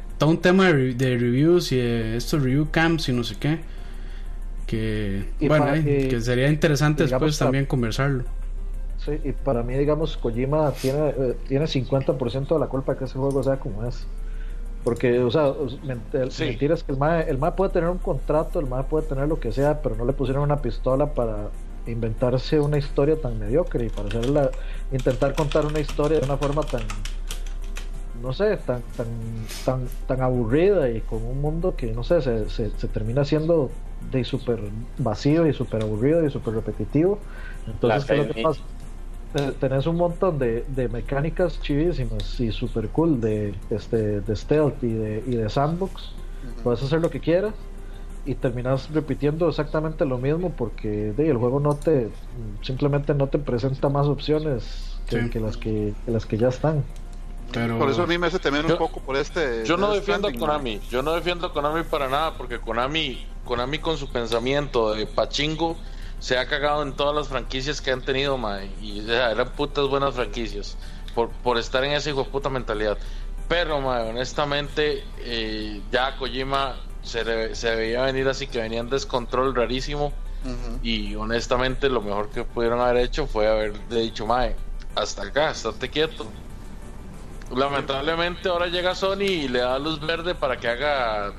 todo 0.18 0.30
un 0.30 0.38
tema 0.38 0.72
de, 0.72 0.94
de 0.94 1.16
reviews 1.18 1.72
y 1.72 1.76
de 1.76 2.16
estos 2.16 2.42
review 2.42 2.68
camps 2.70 3.08
y 3.08 3.12
no 3.12 3.24
sé 3.24 3.36
qué 3.40 3.58
que 4.66 5.24
Y 5.40 5.48
bueno 5.48 5.64
para 5.66 5.76
eh, 5.78 5.82
que- 5.84 6.08
que 6.08 6.20
sería 6.20 6.48
interesante 6.48 7.04
digamos, 7.04 7.20
después 7.22 7.38
para- 7.38 7.46
también 7.48 7.66
conversarlo 7.66 8.24
Sí, 9.04 9.12
y 9.24 9.32
para 9.32 9.62
mí, 9.62 9.74
digamos, 9.78 10.18
Kojima 10.18 10.70
tiene, 10.72 11.08
eh, 11.08 11.34
tiene 11.48 11.66
50% 11.66 12.54
de 12.54 12.60
la 12.60 12.66
culpa 12.66 12.98
que 12.98 13.06
ese 13.06 13.14
juego 13.18 13.42
sea 13.42 13.56
como 13.56 13.86
es. 13.86 14.06
Porque, 14.84 15.18
o 15.20 15.30
sea, 15.30 15.48
os- 15.48 15.80
ment- 15.82 16.14
el- 16.14 16.30
Sí. 16.30 16.44
mentira 16.44 16.74
es 16.74 16.82
que 16.82 16.92
el 16.92 16.98
MAE, 16.98 17.28
el 17.30 17.36
MAE 17.38 17.52
puede 17.52 17.70
tener 17.70 17.90
un 17.90 17.98
contrato, 17.98 18.60
el 18.60 18.66
MAE 18.66 18.84
puede 18.84 19.06
tener 19.06 19.28
lo 19.28 19.38
que 19.38 19.52
sea, 19.52 19.82
pero 19.82 19.94
no 19.94 20.04
le 20.06 20.12
pusieron 20.14 20.42
una 20.42 20.62
pistola 20.62 21.12
para 21.12 21.48
inventarse 21.86 22.60
una 22.60 22.78
historia 22.78 23.20
tan 23.20 23.38
mediocre 23.38 23.86
y 23.86 23.88
para 23.90 24.08
hacerla, 24.08 24.50
intentar 24.92 25.34
contar 25.34 25.66
una 25.66 25.80
historia 25.80 26.18
de 26.20 26.24
una 26.24 26.36
forma 26.38 26.62
tan, 26.62 26.82
no 28.22 28.32
sé, 28.32 28.56
tan, 28.58 28.82
tan, 28.96 29.06
tan, 29.64 29.86
tan 30.06 30.20
aburrida 30.22 30.88
y 30.90 31.00
con 31.00 31.22
un 31.24 31.40
mundo 31.40 31.74
que, 31.76 31.92
no 31.92 32.02
sé, 32.04 32.20
se, 32.22 32.48
se, 32.50 32.70
se 32.70 32.88
termina 32.88 33.24
siendo 33.24 33.70
de 34.10 34.24
súper 34.24 34.60
vacío 34.98 35.46
y 35.46 35.52
súper 35.52 35.82
aburrido 35.82 36.24
y 36.24 36.30
súper 36.30 36.54
repetitivo. 36.54 37.18
Entonces, 37.66 38.04
¿qué 38.04 38.12
es 38.14 38.18
lo 38.18 38.34
que 38.34 38.42
pasa? 38.42 38.60
Te- 39.32 39.52
tenés 39.52 39.86
un 39.86 39.96
montón 39.96 40.38
de, 40.38 40.64
de 40.68 40.88
mecánicas 40.88 41.60
chivísimas 41.62 42.40
y 42.40 42.50
super 42.50 42.88
cool 42.88 43.20
de, 43.20 43.54
este, 43.70 44.20
de 44.20 44.36
stealth 44.36 44.82
y 44.82 44.92
de, 44.92 45.22
y 45.26 45.36
de 45.36 45.48
sandbox. 45.48 46.10
Puedes 46.64 46.82
hacer 46.82 47.00
lo 47.00 47.10
que 47.10 47.20
quieras 47.20 47.54
y 48.26 48.34
terminas 48.34 48.90
repitiendo 48.92 49.48
exactamente 49.48 50.04
lo 50.04 50.18
mismo 50.18 50.50
porque 50.50 51.12
de, 51.16 51.30
el 51.30 51.36
juego 51.36 51.60
no 51.60 51.74
te 51.74 52.08
simplemente 52.62 53.14
no 53.14 53.28
te 53.28 53.38
presenta 53.38 53.88
más 53.88 54.06
opciones 54.08 54.98
que, 55.08 55.22
Sí. 55.22 55.30
que 55.30 55.40
las 55.40 55.56
que, 55.56 55.94
que 56.04 56.10
las 56.10 56.26
que 56.26 56.36
ya 56.36 56.48
están. 56.48 56.82
pero 57.52 57.78
Por 57.78 57.88
eso 57.90 58.02
a 58.02 58.06
mí 58.06 58.18
me 58.18 58.26
hace 58.26 58.38
temer 58.38 58.66
Yo- 58.66 58.72
un 58.74 58.78
poco 58.78 59.00
por 59.00 59.16
este. 59.16 59.64
Yo 59.64 59.76
no 59.76 59.92
defiendo 59.92 60.28
a 60.28 60.32
Konami, 60.32 60.80
yo 60.90 61.02
no 61.02 61.12
defiendo 61.12 61.46
a 61.46 61.52
Konami 61.52 61.82
para 61.84 62.08
nada, 62.08 62.34
porque 62.36 62.58
Konami, 62.58 63.24
Konami 63.44 63.78
con 63.78 63.96
su 63.96 64.08
pensamiento 64.10 64.92
de 64.94 65.06
pachingo 65.06 65.76
se 66.20 66.38
ha 66.38 66.46
cagado 66.46 66.82
en 66.82 66.92
todas 66.92 67.14
las 67.14 67.28
franquicias 67.28 67.80
que 67.80 67.90
han 67.90 68.02
tenido, 68.02 68.38
mae, 68.38 68.70
y 68.80 69.00
o 69.00 69.06
sea, 69.06 69.30
eran 69.32 69.48
putas 69.50 69.88
buenas 69.88 70.14
franquicias 70.14 70.76
por, 71.14 71.30
por 71.30 71.58
estar 71.58 71.82
en 71.84 71.92
esa 71.92 72.10
hijo 72.10 72.24
puta 72.26 72.48
mentalidad. 72.50 72.96
Pero, 73.48 73.80
mae, 73.80 74.08
honestamente, 74.08 75.02
eh, 75.18 75.80
ya 75.90 76.16
Kojima 76.16 76.76
se, 77.02 77.24
le- 77.24 77.54
se 77.56 77.74
veía 77.74 78.02
venir 78.02 78.28
así 78.28 78.46
que 78.46 78.60
venía 78.60 78.80
en 78.80 78.88
descontrol 78.90 79.54
rarísimo. 79.54 80.12
Y 80.82 81.14
honestamente, 81.16 81.88
lo 81.90 82.00
mejor 82.00 82.30
que 82.30 82.44
pudieron 82.44 82.80
haber 82.80 82.98
hecho 82.98 83.26
fue 83.26 83.46
haberle 83.48 84.00
dicho, 84.00 84.24
Mae, 84.26 84.54
hasta 84.94 85.22
acá, 85.24 85.50
estate 85.50 85.90
quieto. 85.90 86.26
Lamentablemente, 87.54 88.48
ahora 88.48 88.66
llega 88.68 88.94
Sony 88.94 89.22
y 89.22 89.48
le 89.48 89.58
da 89.60 89.78
luz 89.78 90.00
verde 90.00 90.34
para 90.34 90.56
que 90.58 90.68
haga 90.68 91.32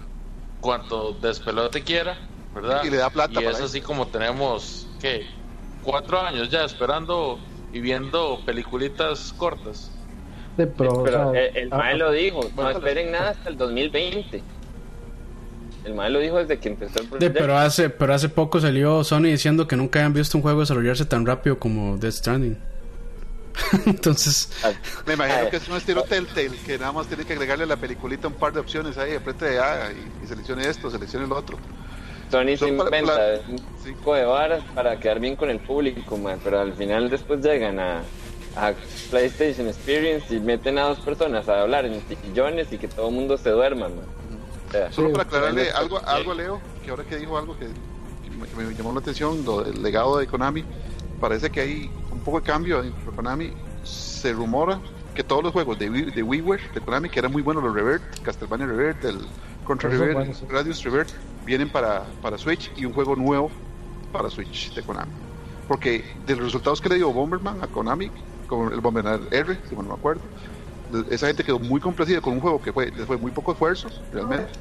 cuanto 0.59 1.13
despelote 1.13 1.83
quiera, 1.83 2.17
¿verdad? 2.53 2.83
Y 2.83 2.89
le 2.89 2.97
da 2.97 3.09
plata 3.09 3.33
Y 3.33 3.43
para 3.43 3.51
es 3.51 3.61
así 3.61 3.81
como 3.81 4.07
tenemos, 4.07 4.87
¿qué? 4.99 5.25
Cuatro 5.83 6.19
años 6.21 6.49
ya 6.49 6.63
esperando 6.65 7.39
y 7.73 7.79
viendo 7.79 8.39
peliculitas 8.45 9.33
cortas. 9.37 9.91
De, 10.57 10.67
pero, 10.67 10.99
o 10.99 11.03
Pero 11.03 11.31
sea, 11.31 11.41
el, 11.41 11.57
el 11.57 11.73
ah, 11.73 11.77
Mae 11.77 11.95
lo 11.97 12.11
dijo, 12.11 12.41
no 12.55 12.69
esperen 12.69 13.11
nada 13.11 13.29
hasta 13.31 13.49
el 13.49 13.57
2020. 13.57 14.43
El 15.85 15.93
Mae 15.95 16.09
lo 16.09 16.19
dijo 16.19 16.37
desde 16.37 16.59
que 16.59 16.69
empezó 16.69 16.99
el 16.99 17.05
de- 17.05 17.09
proyecto. 17.09 17.39
pero 17.39 17.57
hace 17.57 17.89
pero 17.89 18.13
hace 18.13 18.29
poco 18.29 18.59
salió 18.59 19.03
Sony 19.03 19.23
diciendo 19.23 19.67
que 19.67 19.75
nunca 19.75 19.99
habían 19.99 20.13
visto 20.13 20.37
un 20.37 20.41
juego 20.43 20.59
desarrollarse 20.59 21.05
tan 21.05 21.25
rápido 21.25 21.57
como 21.57 21.97
Death 21.97 22.13
Stranding 22.13 22.57
entonces 23.87 24.51
Ah, 24.63 24.71
Me 25.07 25.13
imagino 25.13 25.47
ah, 25.47 25.49
que 25.49 25.57
es 25.57 25.67
un 25.67 25.77
estilo 25.77 26.03
Telltale 26.03 26.51
que 26.65 26.77
nada 26.77 26.91
más 26.91 27.07
tiene 27.07 27.25
que 27.25 27.33
agregarle 27.33 27.63
a 27.63 27.67
la 27.67 27.77
peliculita 27.77 28.27
un 28.27 28.35
par 28.35 28.53
de 28.53 28.59
opciones 28.59 28.97
ahí, 28.97 29.15
apriete 29.15 29.57
A 29.59 29.91
y, 29.91 30.23
y 30.23 30.27
seleccione 30.27 30.67
esto, 30.67 30.91
seleccione 30.91 31.25
lo 31.27 31.35
otro. 31.37 31.57
Sony 32.31 32.57
se 32.57 32.67
inventa 32.69 33.13
para- 33.13 33.39
un 33.49 33.57
sí. 33.83 33.91
poco 33.99 34.15
de 34.15 34.25
varas 34.25 34.63
para 34.73 34.99
quedar 34.99 35.19
bien 35.19 35.35
con 35.35 35.49
el 35.49 35.59
público, 35.59 36.17
mae, 36.17 36.37
pero 36.43 36.59
al 36.61 36.73
final 36.73 37.09
después 37.09 37.41
llegan 37.41 37.79
a, 37.79 38.01
a 38.55 38.73
PlayStation 39.09 39.67
Experience 39.67 40.33
y 40.33 40.39
meten 40.39 40.77
a 40.77 40.83
dos 40.83 40.99
personas 40.99 41.47
a 41.49 41.61
hablar 41.61 41.85
en 41.85 42.01
sillones 42.23 42.71
y 42.71 42.77
que 42.77 42.87
todo 42.87 43.09
el 43.09 43.15
mundo 43.15 43.37
se 43.37 43.49
duerma, 43.49 43.89
mae. 43.89 43.97
O 44.67 44.71
sea, 44.71 44.91
Solo 44.93 45.11
para 45.11 45.23
aclararle 45.23 45.69
algo, 45.71 45.99
algo 46.05 46.31
a 46.31 46.35
Leo, 46.35 46.61
que 46.83 46.89
ahora 46.91 47.03
que 47.03 47.17
dijo 47.17 47.37
algo 47.37 47.57
que, 47.59 47.65
que 47.67 48.29
me, 48.37 48.47
que 48.47 48.55
me 48.55 48.73
llamó 48.73 48.93
la 48.93 48.99
atención, 49.01 49.43
lo 49.43 49.63
del 49.63 49.83
legado 49.83 50.17
de 50.17 50.27
Konami, 50.27 50.63
parece 51.19 51.49
que 51.49 51.59
hay 51.61 51.91
un 52.11 52.19
poco 52.21 52.39
de 52.39 52.45
cambio 52.45 52.81
en 52.81 52.93
Konami. 53.15 53.51
Se 53.83 54.31
rumora 54.31 54.79
que 55.13 55.23
todos 55.23 55.43
los 55.43 55.51
juegos 55.51 55.77
de, 55.77 55.89
de 55.89 56.23
WiiWare, 56.23 56.71
de 56.73 56.79
Konami, 56.79 57.09
que 57.09 57.19
eran 57.19 57.33
muy 57.33 57.41
buenos 57.41 57.61
los 57.63 57.73
Revert, 57.73 58.01
Castlevania 58.23 58.65
Revert, 58.67 59.03
el 59.03 59.17
Contra 59.71 59.89
sí. 59.89 60.45
Radius 60.49 60.83
Revert, 60.83 61.09
vienen 61.45 61.69
para, 61.69 62.03
para 62.21 62.37
Switch 62.37 62.69
y 62.75 62.83
un 62.83 62.91
juego 62.91 63.15
nuevo 63.15 63.49
para 64.11 64.29
Switch 64.29 64.73
de 64.73 64.83
Konami. 64.83 65.13
Porque 65.65 66.03
de 66.27 66.35
los 66.35 66.43
resultados 66.43 66.81
que 66.81 66.89
le 66.89 66.95
dio 66.95 67.13
Bomberman 67.13 67.63
a 67.63 67.67
Konami, 67.67 68.11
como 68.47 68.69
el 68.69 68.81
Bomberman 68.81 69.29
R, 69.31 69.57
si 69.69 69.75
mal 69.77 69.85
no 69.87 69.93
me 69.93 69.97
acuerdo, 69.97 70.21
esa 71.09 71.27
gente 71.27 71.45
quedó 71.45 71.57
muy 71.57 71.79
complacida 71.79 72.19
con 72.19 72.33
un 72.33 72.41
juego 72.41 72.61
que 72.61 72.73
fue, 72.73 72.91
les 72.91 73.05
fue 73.05 73.15
muy 73.15 73.31
poco 73.31 73.53
esfuerzo, 73.53 73.87
realmente, 74.11 74.51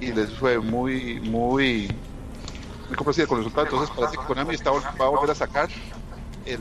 y 0.00 0.12
les 0.12 0.28
fue 0.34 0.58
muy, 0.58 1.18
muy, 1.20 1.88
muy 2.88 2.96
complacida 2.96 3.26
con 3.26 3.38
el 3.38 3.44
resultado. 3.44 3.68
Entonces 3.68 3.96
parece 3.96 4.18
que 4.18 4.24
Konami 4.26 4.54
está, 4.54 4.70
va 4.70 5.06
a 5.06 5.08
volver 5.08 5.30
a 5.30 5.34
sacar 5.34 5.70
el, 6.44 6.60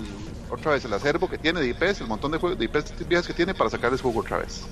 otra 0.49 0.71
vez 0.71 0.85
el 0.85 0.93
acervo 0.93 1.29
que 1.29 1.37
tiene 1.37 1.59
de 1.59 1.67
IPs, 1.67 1.99
el 1.99 2.07
montón 2.07 2.31
de, 2.31 2.37
juegos, 2.37 2.57
de 2.57 2.63
IPs 2.63 3.05
viejas 3.05 3.27
que 3.27 3.33
tiene 3.33 3.53
para 3.53 3.69
sacar 3.69 3.93
ese 3.93 4.01
juego 4.01 4.21
otra 4.21 4.37
vez. 4.37 4.65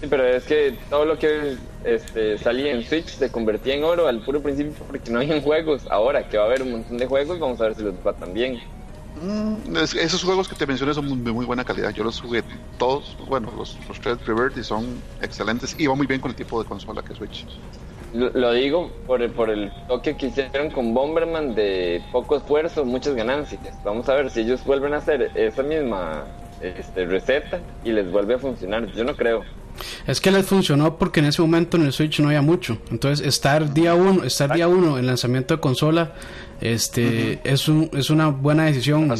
Sí, 0.00 0.08
pero 0.08 0.24
es 0.26 0.46
que 0.46 0.78
todo 0.88 1.04
lo 1.04 1.18
que 1.18 1.58
este, 1.82 2.38
salía 2.38 2.72
en 2.72 2.82
Switch 2.84 3.10
se 3.10 3.30
convertía 3.30 3.74
en 3.74 3.84
oro 3.84 4.06
al 4.08 4.22
puro 4.24 4.42
principio 4.42 4.74
porque 4.86 5.10
no 5.10 5.18
habían 5.20 5.42
juegos. 5.42 5.86
Ahora 5.90 6.26
que 6.26 6.38
va 6.38 6.44
a 6.44 6.46
haber 6.46 6.62
un 6.62 6.70
montón 6.70 6.96
de 6.98 7.06
juegos, 7.06 7.38
vamos 7.38 7.60
a 7.60 7.64
ver 7.64 7.74
si 7.74 7.82
los 7.82 7.96
va 8.00 8.14
tan 8.16 8.32
bien. 8.32 8.62
Mm, 9.14 9.76
es- 9.76 9.94
esos 9.94 10.22
juegos 10.22 10.48
que 10.48 10.54
te 10.54 10.66
mencioné 10.66 10.94
son 10.94 11.24
de 11.24 11.32
muy 11.32 11.44
buena 11.46 11.64
calidad. 11.64 11.90
Yo 11.92 12.04
los 12.04 12.20
jugué 12.20 12.44
todos, 12.76 13.16
bueno, 13.18 13.50
los, 13.52 13.78
los 13.88 14.00
tres 14.00 14.24
Revert 14.24 14.56
y 14.56 14.64
son 14.64 15.04
excelentes 15.18 15.74
y 15.78 15.86
va 15.86 15.94
muy 15.96 16.06
bien 16.06 16.20
con 16.20 16.30
el 16.30 16.36
tipo 16.36 16.58
de 16.60 16.64
consola 16.64 17.02
que 17.02 17.12
es 17.12 17.16
Switch. 17.18 17.46
Lo, 18.12 18.30
lo 18.34 18.52
digo 18.52 18.92
por 19.06 19.22
el, 19.22 19.32
por 19.34 19.50
el 19.50 19.72
toque 19.86 20.16
que 20.16 20.26
hicieron 20.26 20.70
con 20.72 20.94
Bomberman 20.94 21.54
de 21.54 22.04
poco 22.10 22.36
esfuerzo, 22.36 22.84
muchas 22.84 23.14
ganancias. 23.14 23.80
Vamos 23.84 24.08
a 24.08 24.14
ver 24.14 24.30
si 24.30 24.40
ellos 24.40 24.64
vuelven 24.64 24.94
a 24.94 24.98
hacer 24.98 25.30
esa 25.34 25.62
misma 25.62 26.34
este, 26.58 27.06
receta 27.06 27.66
y 27.82 27.92
les 27.92 28.10
vuelve 28.10 28.34
a 28.34 28.38
funcionar. 28.40 28.86
Yo 28.92 29.04
no 29.04 29.14
creo. 29.16 29.44
Es 30.06 30.20
que 30.20 30.30
les 30.30 30.46
funcionó 30.46 30.98
porque 30.98 31.20
en 31.20 31.26
ese 31.26 31.42
momento 31.42 31.76
en 31.76 31.84
el 31.84 31.92
Switch 31.92 32.20
no 32.20 32.28
había 32.28 32.42
mucho. 32.42 32.78
Entonces, 32.90 33.26
estar 33.26 33.72
día 33.72 33.94
uno, 33.94 34.24
estar 34.24 34.54
día 34.54 34.68
uno 34.68 34.98
en 34.98 35.06
lanzamiento 35.06 35.54
de 35.54 35.60
consola 35.60 36.14
Este 36.60 37.40
es, 37.44 37.68
un, 37.68 37.90
es 37.94 38.10
una 38.10 38.28
buena 38.28 38.64
decisión. 38.64 39.12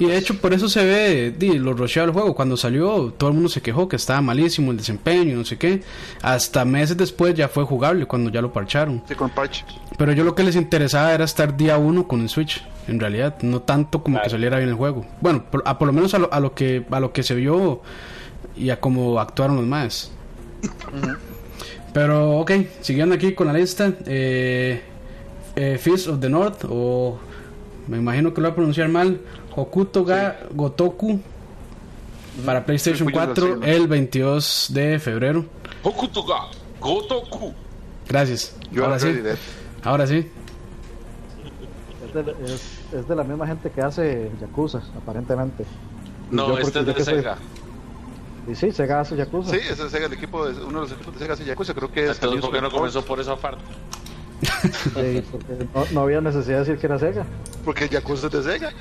Y 0.00 0.06
de 0.06 0.16
hecho, 0.16 0.36
por 0.40 0.52
eso 0.52 0.68
se 0.68 0.84
ve 0.84 1.34
di, 1.36 1.58
lo 1.58 1.72
rusheado 1.72 2.08
el 2.08 2.12
juego. 2.12 2.34
Cuando 2.34 2.56
salió, 2.56 3.12
todo 3.16 3.30
el 3.30 3.34
mundo 3.34 3.48
se 3.48 3.60
quejó 3.60 3.88
que 3.88 3.96
estaba 3.96 4.20
malísimo 4.20 4.72
el 4.72 4.76
desempeño, 4.76 5.36
no 5.36 5.44
sé 5.44 5.56
qué. 5.56 5.82
Hasta 6.22 6.64
meses 6.64 6.96
después 6.96 7.34
ya 7.34 7.48
fue 7.48 7.64
jugable 7.64 8.06
cuando 8.06 8.30
ya 8.30 8.42
lo 8.42 8.52
parcharon. 8.52 9.02
Sí, 9.06 9.14
con 9.14 9.30
parche. 9.30 9.64
Pero 9.96 10.12
yo 10.12 10.24
lo 10.24 10.34
que 10.34 10.42
les 10.42 10.56
interesaba 10.56 11.12
era 11.12 11.24
estar 11.24 11.56
día 11.56 11.78
uno 11.78 12.08
con 12.08 12.22
el 12.22 12.28
Switch, 12.28 12.64
en 12.88 12.98
realidad, 12.98 13.36
no 13.42 13.60
tanto 13.60 14.02
como 14.02 14.20
que 14.20 14.30
saliera 14.30 14.56
bien 14.56 14.70
el 14.70 14.74
juego. 14.74 15.06
Bueno, 15.20 15.44
por, 15.50 15.62
a, 15.66 15.78
por 15.78 15.86
lo 15.86 15.92
menos 15.92 16.14
a 16.14 16.18
lo, 16.18 16.32
a 16.32 16.40
lo 16.40 16.54
que 16.54 16.84
a 16.90 17.00
lo 17.00 17.12
que 17.12 17.22
se 17.22 17.34
vio 17.34 17.82
y 18.60 18.70
a 18.70 18.78
cómo 18.80 19.18
actuaron 19.18 19.56
los 19.56 19.66
más. 19.66 20.10
Pero 21.92 22.38
ok, 22.38 22.52
siguiendo 22.80 23.14
aquí 23.14 23.34
con 23.34 23.46
la 23.48 23.52
lista, 23.52 23.92
eh, 24.06 24.82
eh, 25.56 25.78
Fist 25.78 26.06
of 26.06 26.20
the 26.20 26.28
North 26.28 26.64
o 26.68 27.18
me 27.88 27.96
imagino 27.98 28.32
que 28.32 28.40
lo 28.40 28.48
voy 28.48 28.52
a 28.52 28.54
pronunciar 28.54 28.88
mal, 28.88 29.20
Hokuto 29.56 30.04
ga 30.04 30.40
Gotoku 30.52 31.20
para 32.46 32.64
PlayStation 32.64 33.08
Sí, 33.08 33.12
puños 33.12 33.26
4 33.26 33.46
así, 33.46 33.54
¿no? 33.60 33.66
el 33.66 33.88
22 33.88 34.66
de 34.72 34.98
febrero. 35.00 35.44
Hokutoga, 35.82 36.36
Gotoku. 36.80 37.52
Gracias. 38.08 38.56
Yo 38.70 38.84
Ahora 38.84 38.98
sí. 39.00 39.20
Ahora 39.82 40.06
sí. 40.06 40.28
Es 42.06 42.14
de, 42.14 42.34
es- 42.44 42.78
es 42.92 43.08
de 43.08 43.16
la 43.16 43.24
misma 43.24 43.46
gente 43.46 43.70
que 43.70 43.80
hace 43.80 44.30
Yakuza, 44.40 44.80
aparentemente. 44.96 45.64
Y 46.30 46.34
No, 46.36 46.56
este 46.58 46.80
es 46.80 46.86
de 46.86 46.94
soy- 46.94 47.04
Sega. 47.16 47.36
Y 48.48 48.54
sí, 48.54 48.72
Sega 48.72 49.00
hace 49.00 49.16
Yakuza. 49.16 49.50
Sí, 49.50 49.58
ese 49.58 49.84
es 49.84 49.90
Sega, 49.90 50.06
el 50.06 50.12
equipo 50.12 50.46
de, 50.46 50.64
uno 50.64 50.80
de 50.80 50.88
los 50.88 50.92
equipos 50.92 51.14
de 51.14 51.20
Sega 51.20 51.34
hace 51.34 51.44
Yakuza, 51.44 51.74
creo 51.74 51.90
que 51.90 52.04
es. 52.04 52.16
Entonces, 52.16 52.40
¿por 52.40 52.52
qué 52.52 52.60
no 52.60 52.70
comenzó 52.70 53.04
por 53.04 53.20
esa 53.20 53.36
parte? 53.36 53.62
Sí, 54.42 55.22
porque 55.30 55.68
no, 55.74 55.84
no 55.92 56.00
había 56.00 56.20
necesidad 56.20 56.58
de 56.58 56.64
decir 56.64 56.78
que 56.78 56.86
era 56.86 56.98
Sega. 56.98 57.26
Porque 57.64 57.88
Yakuza 57.88 58.26
es 58.26 58.32
de 58.32 58.42
Sega. 58.42 58.72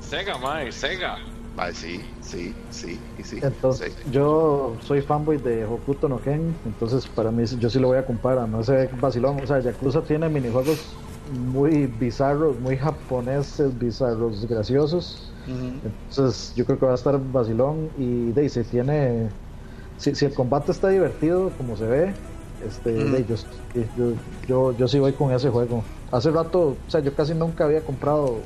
Sega, 0.00 0.38
mae, 0.38 0.72
Sega. 0.72 1.18
Ay, 1.58 1.74
sí, 1.74 2.00
sí, 2.20 2.54
sí, 2.70 3.00
y 3.18 3.22
sí. 3.22 3.38
Entonces, 3.42 3.94
sí. 3.96 4.10
yo 4.10 4.76
soy 4.80 5.00
fanboy 5.00 5.38
de 5.38 5.64
Hokuto 5.64 6.06
no 6.06 6.20
Ken, 6.20 6.54
entonces 6.66 7.06
para 7.06 7.30
mí 7.30 7.44
yo 7.58 7.70
sí 7.70 7.78
lo 7.78 7.88
voy 7.88 7.96
a 7.96 8.04
comparar, 8.04 8.46
no 8.46 8.62
sé 8.62 8.90
vacilón, 9.00 9.40
o 9.42 9.46
sea, 9.46 9.60
Yakuza 9.60 10.02
tiene 10.02 10.28
minijuegos 10.28 10.78
muy 11.28 11.86
bizarros, 11.86 12.58
muy 12.60 12.76
japoneses, 12.76 13.76
bizarros, 13.78 14.46
graciosos, 14.48 15.32
entonces 15.82 16.52
yo 16.54 16.64
creo 16.64 16.78
que 16.78 16.86
va 16.86 16.92
a 16.92 16.94
estar 16.96 17.18
vacilón 17.20 17.92
y 17.96 18.32
de 18.32 18.42
ahí, 18.42 18.48
si 18.48 18.64
tiene, 18.64 19.30
si, 19.96 20.14
si 20.14 20.24
el 20.26 20.34
combate 20.34 20.72
está 20.72 20.88
divertido 20.88 21.54
como 21.56 21.76
se 21.76 21.86
ve, 21.86 22.16
este, 22.60 22.90
Ujú. 22.90 23.10
de 23.10 23.16
ahí, 23.18 23.24
yo, 23.26 23.34
yo, 23.94 24.14
yo, 24.46 24.76
yo 24.76 24.88
sí 24.88 24.98
voy 24.98 25.12
con 25.14 25.32
ese 25.32 25.50
juego. 25.50 25.84
Hace 26.10 26.30
rato, 26.30 26.60
o 26.86 26.90
sea, 26.90 27.00
yo 27.00 27.14
casi 27.14 27.34
nunca 27.34 27.64
había 27.64 27.84
comprado 27.84 28.42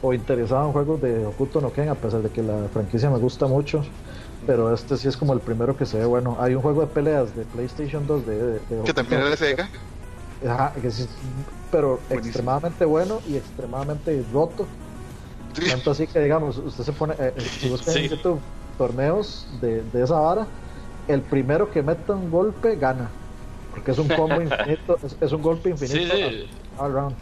o 0.00 0.14
interesado 0.14 0.66
en 0.66 0.72
juegos 0.72 1.00
de 1.00 1.26
Hokuto 1.26 1.60
no 1.60 1.72
Ken, 1.72 1.88
a 1.88 2.00
pesar 2.00 2.22
de 2.22 2.30
que 2.30 2.42
la 2.42 2.68
franquicia 2.68 3.10
me 3.10 3.18
gusta 3.18 3.46
mucho. 3.48 3.82
Pero 4.46 4.72
este 4.72 4.96
sí 4.96 5.08
es 5.08 5.16
como 5.16 5.32
el 5.32 5.40
primero 5.40 5.76
que 5.76 5.84
se 5.86 5.98
ve 5.98 6.04
bueno. 6.06 6.36
Hay 6.40 6.54
un 6.54 6.62
juego 6.62 6.82
de 6.82 6.86
peleas 6.88 7.34
de 7.34 7.44
PlayStation 7.44 8.06
2 8.06 8.24
de, 8.26 8.36
de- 8.36 8.60
de 8.60 8.82
Que 8.84 8.92
también 8.92 9.20
era 9.20 9.30
de 9.30 9.36
Sega. 9.36 9.68
Ajá, 10.46 10.72
que 10.80 10.90
sí, 10.90 11.04
pero 11.70 12.00
Buenísimo. 12.08 12.26
extremadamente 12.26 12.84
bueno 12.84 13.20
y 13.28 13.36
extremadamente 13.36 14.24
roto. 14.32 14.66
Sí. 15.54 15.68
Tanto 15.70 15.90
así 15.90 16.06
que, 16.06 16.20
digamos, 16.20 16.58
usted 16.58 16.84
se 16.84 16.92
pone, 16.92 17.14
eh, 17.18 17.34
si 17.60 17.68
busca 17.68 17.90
Sí. 17.92 18.00
en 18.00 18.08
YouTube 18.10 18.40
torneos 18.76 19.46
de, 19.60 19.82
de 19.82 20.04
esa 20.04 20.14
vara, 20.20 20.46
el 21.08 21.20
primero 21.22 21.70
que 21.70 21.82
meta 21.82 22.12
un 22.14 22.30
golpe 22.30 22.76
gana. 22.76 23.10
Porque 23.72 23.90
es 23.90 23.98
un 23.98 24.08
combo 24.08 24.40
infinito, 24.42 24.98
es, 25.04 25.16
es 25.20 25.32
un 25.32 25.42
golpe 25.42 25.74
Sí, 25.76 25.84
infinito 25.96 26.14
sí. 26.16 26.50
all 26.78 26.92
round. 26.92 27.16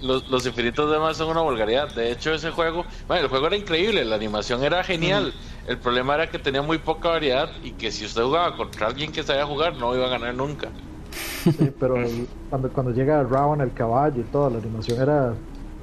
Los, 0.00 0.28
los 0.30 0.46
infinitos 0.46 0.90
demás 0.90 1.16
son 1.16 1.28
una 1.30 1.40
vulgaridad. 1.40 1.92
De 1.94 2.10
hecho, 2.12 2.32
ese 2.32 2.50
juego, 2.50 2.84
bueno, 3.08 3.22
el 3.24 3.28
juego 3.28 3.46
era 3.46 3.56
increíble, 3.56 4.04
la 4.04 4.16
animación 4.16 4.62
era 4.62 4.82
genial. 4.84 5.32
El 5.66 5.78
problema 5.78 6.14
era 6.14 6.30
que 6.30 6.38
tenía 6.38 6.62
muy 6.62 6.78
poca 6.78 7.08
variedad 7.10 7.50
y 7.62 7.72
que 7.72 7.90
si 7.90 8.04
usted 8.04 8.22
jugaba 8.22 8.56
contra 8.56 8.86
alguien 8.88 9.12
que 9.12 9.22
sabía 9.22 9.46
jugar, 9.46 9.76
no 9.76 9.94
iba 9.94 10.06
a 10.06 10.10
ganar 10.10 10.34
nunca. 10.34 10.68
Sí, 11.12 11.70
pero 11.78 11.96
el- 11.96 12.26
cuando, 12.50 12.68
cuando 12.70 12.92
llega 12.92 13.22
Rowan 13.22 13.60
el 13.60 13.72
caballo 13.72 14.20
y 14.20 14.24
toda 14.24 14.50
la 14.50 14.58
animación 14.58 15.00
era 15.00 15.34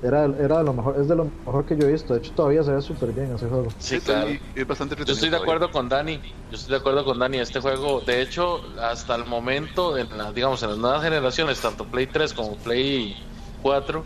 era, 0.02 0.24
era 0.24 0.60
de 0.60 0.64
lo 0.64 0.72
mejor, 0.72 0.96
es 0.98 1.10
de 1.10 1.16
lo 1.18 1.26
mejor 1.46 1.66
que 1.66 1.76
yo 1.76 1.86
he 1.86 1.92
visto. 1.92 2.14
De 2.14 2.20
hecho, 2.20 2.32
todavía 2.32 2.64
se 2.64 2.72
ve 2.72 2.82
súper 2.82 3.12
bien 3.12 3.34
ese 3.36 3.48
juego. 3.48 3.70
Sí, 3.80 3.96
Sí, 3.96 4.00
claro. 4.00 4.30
y- 4.30 4.40
y 4.56 4.62
es 4.62 4.66
bastante 4.66 4.96
Yo 4.96 5.12
estoy 5.12 5.30
de 5.30 5.36
acuerdo 5.36 5.72
con 5.72 5.90
Dani. 5.90 6.22
Yo 6.50 6.56
estoy 6.56 6.72
de 6.72 6.78
acuerdo 6.78 7.04
con 7.04 7.20
Dani. 7.20 7.40
Este 7.40 7.60
juego, 7.60 8.00
de 8.00 8.22
hecho, 8.22 8.62
hasta 8.82 9.16
el 9.16 9.26
momento, 9.26 9.98
en 9.98 10.18
la- 10.18 10.32
digamos, 10.32 10.64
en 10.64 10.70
las 10.70 10.78
nuevas 10.78 11.04
generaciones, 11.04 11.60
tanto 11.60 11.84
Play 11.84 12.08
3 12.08 12.34
como 12.34 12.56
Play 12.56 13.18
4, 13.62 14.04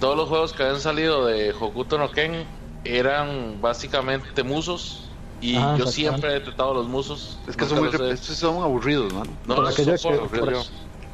todos 0.00 0.16
los 0.16 0.26
juegos 0.30 0.54
que 0.54 0.62
habían 0.62 0.80
salido 0.80 1.26
de 1.26 1.52
Hokuto 1.52 1.98
no 1.98 2.10
Ken 2.10 2.46
eran 2.84 3.60
básicamente 3.60 4.42
musos. 4.42 5.05
Y 5.40 5.56
Ah, 5.56 5.76
yo 5.78 5.86
siempre 5.86 6.30
he 6.30 6.34
detectado 6.34 6.72
los 6.74 6.88
musos. 6.88 7.38
Es 7.46 7.56
que 7.56 7.66
son, 7.66 7.78
muy, 7.78 7.88
he- 7.88 8.16
son 8.16 8.62
aburridos, 8.62 9.12
mano. 9.12 9.30
No, 9.46 9.54
Por 9.56 9.64
no, 9.64 9.70
aquello 9.70 9.98
son 9.98 10.12
que- 10.12 10.18
aburridos 10.18 10.44
por- 10.48 10.52
yo. 10.54 10.62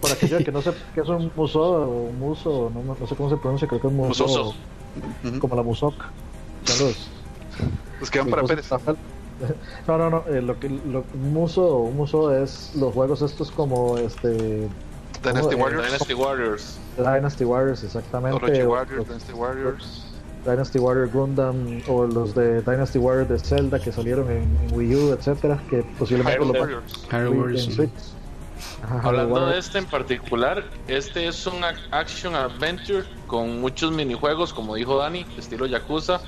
Por 0.00 0.12
aquello 0.12 0.38
que 0.38 0.52
no 0.52 0.62
sé 0.62 0.72
qué 0.94 1.00
es 1.00 1.08
un 1.08 1.30
muso 1.36 1.60
o 1.62 1.86
un 2.08 2.18
muso, 2.18 2.70
no, 2.74 2.96
no 2.98 3.06
sé 3.06 3.14
cómo 3.16 3.30
se 3.30 3.36
pronuncia, 3.36 3.68
creo 3.68 3.80
que 3.80 3.86
es 3.88 3.92
muso. 3.92 4.54
Como 5.40 5.56
la 5.56 5.62
musok. 5.62 5.94
Son 6.64 6.86
los- 6.88 6.96
Los 8.00 8.10
que 8.10 8.18
van 8.20 8.28
para 8.30 8.42
Pérez. 8.44 8.68
No, 9.88 9.98
no, 9.98 10.08
no. 10.08 10.24
eh, 10.28 10.40
lo 10.40 10.58
que 10.60 10.68
lo, 10.68 11.04
un 11.14 11.32
muso, 11.32 11.76
un 11.78 11.96
muso 11.96 12.32
es 12.36 12.70
los 12.76 12.94
juegos 12.94 13.22
estos 13.22 13.50
como 13.50 13.98
este 13.98 14.68
Dynasty 15.22 15.52
¿cómo? 15.54 15.64
Warriors. 15.64 15.86
Dynasty 15.86 16.14
Warriors. 16.14 16.78
Dynasty 16.96 17.44
Warriors, 17.44 17.82
exactamente. 17.82 18.36
Orochi 18.36 18.60
o- 18.62 18.70
Warriors, 18.70 18.98
los 18.98 19.08
Dynasty 19.08 19.32
Warriors. 19.32 20.01
Dynasty 20.44 20.78
Warrior 20.78 21.08
Gundam 21.10 21.80
o 21.88 22.04
los 22.06 22.34
de 22.34 22.62
Dynasty 22.62 22.98
Warrior 22.98 23.28
de 23.28 23.38
Zelda 23.38 23.78
que 23.78 23.92
salieron 23.92 24.30
en, 24.30 24.42
en 24.68 24.68
Wii 24.72 24.94
U, 24.96 25.12
etcétera, 25.12 25.60
que 25.70 25.82
posiblemente 25.98 26.38
Hyrule 26.38 26.52
lo 26.54 26.60
Warriors. 26.60 26.92
Hyrule 27.10 27.28
Warriors, 27.38 27.64
en 27.64 27.70
sí. 27.70 27.76
Switch. 27.76 27.90
Ajá, 28.84 29.08
Hablando 29.08 29.46
de 29.48 29.58
este 29.58 29.78
en 29.78 29.86
particular, 29.86 30.64
este 30.88 31.26
es 31.28 31.46
un 31.46 31.62
ac- 31.62 31.80
action 31.90 32.34
adventure 32.34 33.04
con 33.26 33.60
muchos 33.60 33.92
minijuegos, 33.92 34.52
como 34.52 34.74
dijo 34.76 34.98
Dani, 34.98 35.24
estilo 35.38 35.66
Yakuza. 35.66 36.20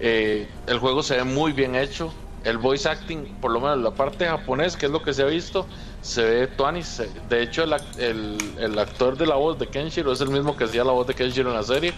Eh, 0.00 0.48
el 0.66 0.78
juego 0.78 1.02
se 1.02 1.16
ve 1.16 1.24
muy 1.24 1.52
bien 1.52 1.74
hecho. 1.74 2.12
El 2.44 2.56
voice 2.58 2.88
acting, 2.88 3.24
por 3.40 3.50
lo 3.50 3.60
menos 3.60 3.78
la 3.78 3.90
parte 3.90 4.26
japonés, 4.26 4.76
que 4.76 4.86
es 4.86 4.92
lo 4.92 5.02
que 5.02 5.12
se 5.12 5.22
ha 5.22 5.26
visto, 5.26 5.66
se 6.02 6.22
ve 6.22 6.46
tuanis. 6.46 6.86
Se- 6.86 7.10
De 7.28 7.42
hecho, 7.42 7.64
el, 7.64 7.72
ac- 7.72 7.98
el, 7.98 8.38
el 8.58 8.78
actor 8.78 9.16
de 9.18 9.26
la 9.26 9.34
voz 9.34 9.58
de 9.58 9.66
Kenshiro 9.66 10.12
es 10.12 10.20
el 10.20 10.28
mismo 10.30 10.56
que 10.56 10.64
hacía 10.64 10.84
la 10.84 10.92
voz 10.92 11.06
de 11.08 11.14
Kenshiro 11.14 11.50
en 11.50 11.56
la 11.56 11.62
serie. 11.64 11.92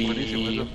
Buenísimo 0.00 0.48
Y 0.48 0.60
eso. 0.60 0.66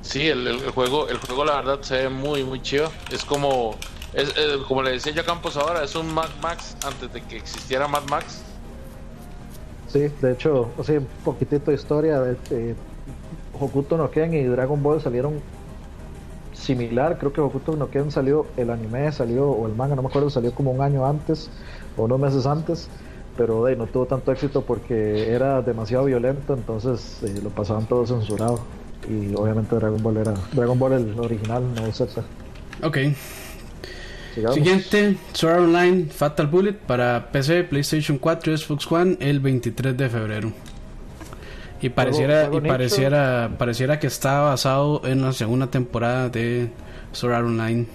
sí, 0.00 0.28
el, 0.28 0.46
el- 0.46 0.62
el 0.62 0.70
juego, 0.70 1.08
el 1.08 1.18
juego 1.18 1.44
la 1.44 1.56
verdad 1.56 1.82
se 1.82 1.96
ve 2.02 2.08
muy, 2.08 2.44
muy 2.44 2.60
chido. 2.62 2.90
Es 3.10 3.24
como, 3.24 3.76
es, 4.12 4.30
eh, 4.36 4.58
como 4.66 4.82
le 4.82 4.92
decía 4.92 5.12
yo 5.12 5.22
a 5.22 5.24
Campos 5.24 5.56
ahora, 5.56 5.84
es 5.84 5.94
un 5.94 6.12
Mad 6.12 6.30
Max 6.42 6.76
antes 6.82 7.12
de 7.12 7.22
que 7.26 7.36
existiera 7.36 7.88
Mad 7.88 8.04
Max. 8.04 8.42
Sí, 9.86 9.98
de 10.20 10.32
hecho, 10.32 10.72
o 10.76 10.84
sea, 10.84 11.00
un 11.00 11.08
poquitito 11.24 11.70
de 11.70 11.76
historia 11.76 12.20
de 12.20 12.34
de 12.48 12.76
Hokuto 13.52 13.96
no 13.96 14.10
Ken 14.10 14.32
y 14.34 14.44
Dragon 14.44 14.82
Ball 14.82 15.00
salieron 15.00 15.42
similar, 16.52 17.18
creo 17.18 17.32
que 17.32 17.40
Hokuto 17.40 17.76
no 17.76 17.90
Ken 17.90 18.10
salió, 18.10 18.52
el 18.56 18.70
anime 18.70 19.10
salió, 19.12 19.48
o 19.50 19.66
el 19.66 19.74
manga, 19.74 19.96
no 19.96 20.02
me 20.02 20.08
acuerdo, 20.08 20.30
salió 20.30 20.54
como 20.54 20.72
un 20.72 20.82
año 20.82 21.06
antes, 21.06 21.50
o 21.96 22.04
unos 22.04 22.20
meses 22.20 22.46
antes, 22.46 22.88
pero 23.40 23.64
ahí 23.64 23.74
no 23.74 23.86
tuvo 23.86 24.04
tanto 24.04 24.32
éxito 24.32 24.60
porque 24.60 25.32
era 25.32 25.62
demasiado 25.62 26.04
violento, 26.04 26.52
entonces 26.52 27.22
eh, 27.22 27.40
lo 27.42 27.48
pasaban 27.48 27.86
todo 27.86 28.06
censurado. 28.06 28.60
Y 29.08 29.34
obviamente 29.34 29.76
Dragon 29.76 30.02
Ball 30.02 30.18
era 30.18 30.34
Dragon 30.52 30.78
Ball 30.78 30.92
el 30.92 31.18
original, 31.18 31.64
no 31.74 31.90
Z. 31.90 32.22
Ok. 32.82 32.98
Sigamos. 34.34 34.54
Siguiente, 34.56 35.16
Sword 35.32 35.60
Online 35.60 36.04
Fatal 36.10 36.48
Bullet 36.48 36.74
para 36.74 37.32
PC, 37.32 37.64
PlayStation 37.64 38.18
4 38.18 38.52
y 38.52 38.58
Xbox 38.58 38.92
One 38.92 39.16
el 39.20 39.40
23 39.40 39.96
de 39.96 40.10
febrero. 40.10 40.52
Y 41.80 41.88
pareciera, 41.88 42.50
y 42.52 42.60
pareciera, 42.60 43.52
pareciera 43.56 43.98
que 43.98 44.08
está 44.08 44.40
basado 44.40 45.00
en 45.06 45.22
la 45.22 45.32
segunda 45.32 45.68
temporada 45.68 46.28
de 46.28 46.68
Sword 47.12 47.32
Art 47.32 47.46
Online. 47.46 47.86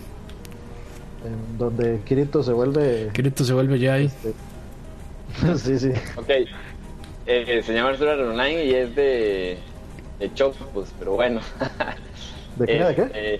En 1.23 1.57
donde 1.59 2.01
Kirito 2.03 2.41
se 2.41 2.51
vuelve. 2.51 3.11
Kirito 3.13 3.45
se 3.45 3.53
vuelve 3.53 3.77
ya 3.77 3.93
ahí. 3.93 4.09
sí, 5.57 5.79
sí. 5.79 5.91
Ok. 6.15 6.29
Eh, 7.27 7.63
se 7.65 7.73
llama 7.73 7.95
Sword 7.97 8.09
Art 8.09 8.21
Online 8.21 8.65
y 8.65 8.73
es 8.75 8.95
de, 8.95 9.57
de 10.19 10.31
pero 10.99 11.13
bueno. 11.13 11.41
¿De 12.57 12.65
qué? 12.67 12.83
¿De 12.83 12.95
qué? 12.95 13.01
Este, 13.03 13.39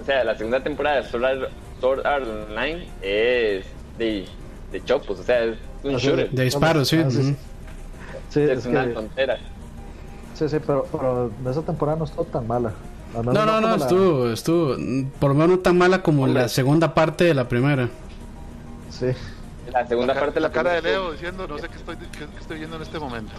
o 0.00 0.04
sea, 0.06 0.24
la 0.24 0.36
segunda 0.36 0.62
temporada 0.62 1.02
de 1.02 1.08
Sword 1.08 1.24
Art, 1.24 1.50
Sword 1.80 2.06
Art 2.06 2.26
Online 2.48 2.86
es 3.02 3.66
de, 3.98 4.24
de 4.72 4.84
Chocos, 4.84 5.18
o 5.18 5.22
sea, 5.22 5.42
es 5.44 5.56
un 5.82 5.96
Ah, 5.96 5.98
sí, 5.98 6.06
shooter. 6.06 6.30
De 6.30 6.44
disparos, 6.44 6.88
sí. 6.88 6.96
Ah, 7.04 7.10
sí, 7.10 8.40
Es, 8.40 8.50
es 8.50 8.66
una 8.66 8.86
que- 8.86 8.92
tontera. 8.92 9.38
Sí, 10.34 10.48
sí, 10.48 10.56
pero, 10.64 10.86
pero 10.92 11.30
esa 11.50 11.62
temporada 11.62 11.98
no 11.98 12.04
estuvo 12.04 12.24
tan 12.24 12.46
mala. 12.46 12.72
No, 13.14 13.22
no, 13.22 13.44
no, 13.46 13.52
como 13.62 13.66
la- 13.68 13.76
estuvo, 13.76 14.28
estuvo, 14.30 14.76
por 15.18 15.30
lo 15.30 15.34
menos 15.34 15.48
no 15.56 15.58
tan 15.60 15.78
mala 15.78 16.02
como 16.02 16.24
Hombre. 16.24 16.42
la 16.42 16.48
segunda 16.48 16.92
parte 16.94 17.24
de 17.24 17.34
la 17.34 17.48
primera. 17.48 17.88
Sí, 18.90 19.06
La 19.72 19.86
segunda 19.86 20.14
La, 20.14 20.20
parte 20.20 20.34
de 20.34 20.40
la 20.40 20.48
la 20.48 20.54
cara 20.54 20.72
de 20.72 20.82
Leo 20.82 21.12
diciendo, 21.12 21.46
no 21.46 21.58
sé 21.58 21.68
qué 21.68 21.76
estoy, 21.76 21.96
qué, 21.96 22.26
qué 22.26 22.40
estoy 22.40 22.58
viendo 22.58 22.76
en 22.76 22.82
este 22.82 22.98
momento. 22.98 23.32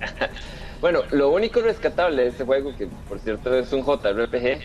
bueno, 0.80 1.02
lo 1.10 1.30
único 1.30 1.60
rescatable 1.60 2.22
de 2.22 2.28
este 2.28 2.44
juego, 2.44 2.76
que 2.76 2.88
por 3.08 3.18
cierto 3.20 3.54
es 3.54 3.72
un 3.72 3.84
JRPG, 3.84 4.60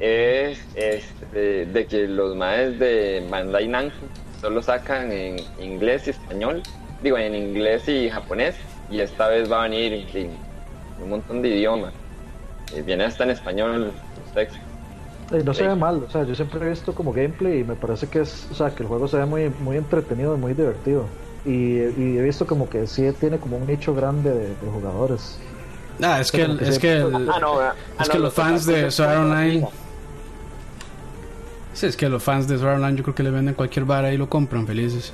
es 0.00 0.60
este, 0.74 1.66
de 1.66 1.86
que 1.86 2.06
los 2.06 2.36
maes 2.36 2.78
de 2.78 3.26
Bandai 3.28 3.66
Namco 3.66 3.96
solo 4.40 4.62
sacan 4.62 5.10
en 5.10 5.36
inglés 5.60 6.06
y 6.06 6.10
español, 6.10 6.62
digo 7.02 7.18
en 7.18 7.34
inglés 7.34 7.88
y 7.88 8.08
japonés, 8.08 8.54
y 8.90 9.00
esta 9.00 9.28
vez 9.28 9.50
va 9.50 9.60
a 9.60 9.68
venir 9.68 10.06
en, 10.14 10.30
un 11.02 11.10
montón 11.10 11.42
de 11.42 11.48
idiomas. 11.48 11.92
Y 12.76 12.82
viene 12.82 13.04
hasta 13.04 13.24
en 13.24 13.30
español 13.30 13.92
los 14.24 14.34
textos. 14.34 14.60
No 15.30 15.52
se 15.52 15.66
ve 15.66 15.74
mal, 15.74 16.04
o 16.04 16.10
sea, 16.10 16.24
yo 16.24 16.34
siempre 16.34 16.64
he 16.64 16.70
visto 16.70 16.94
como 16.94 17.12
gameplay 17.12 17.60
y 17.60 17.64
me 17.64 17.74
parece 17.74 18.06
que 18.06 18.20
es, 18.20 18.48
o 18.50 18.54
sea, 18.54 18.74
que 18.74 18.82
el 18.82 18.88
juego 18.88 19.08
se 19.08 19.18
ve 19.18 19.26
muy, 19.26 19.50
muy 19.60 19.76
entretenido 19.76 20.34
y 20.34 20.38
muy 20.38 20.54
divertido. 20.54 21.04
Y, 21.44 21.78
he 21.78 22.22
visto 22.22 22.46
como 22.46 22.68
que 22.68 22.86
sí 22.86 23.06
tiene 23.20 23.38
como 23.38 23.58
un 23.58 23.66
nicho 23.66 23.94
grande 23.94 24.32
de, 24.32 24.54
jugadores. 24.72 25.38
Ah, 26.02 26.20
es 26.20 26.32
que, 26.32 26.48
es 26.60 26.78
que, 26.78 26.92
ah, 26.92 27.38
no, 27.40 27.60
ah, 27.60 27.74
es 28.00 28.08
que 28.08 28.18
los 28.18 28.32
fans 28.32 28.64
de 28.64 28.90
Sword 28.90 29.18
Online. 29.18 29.68
Sí, 31.74 31.86
es 31.86 31.96
que 31.96 32.08
los 32.08 32.22
fans 32.22 32.48
de 32.48 32.56
Sword 32.56 32.76
Online 32.76 32.96
yo 32.96 33.02
creo 33.02 33.14
que 33.14 33.22
le 33.22 33.30
venden 33.30 33.54
cualquier 33.54 33.84
vara 33.84 34.12
y 34.12 34.16
lo 34.16 34.28
compran 34.28 34.66
felices. 34.66 35.12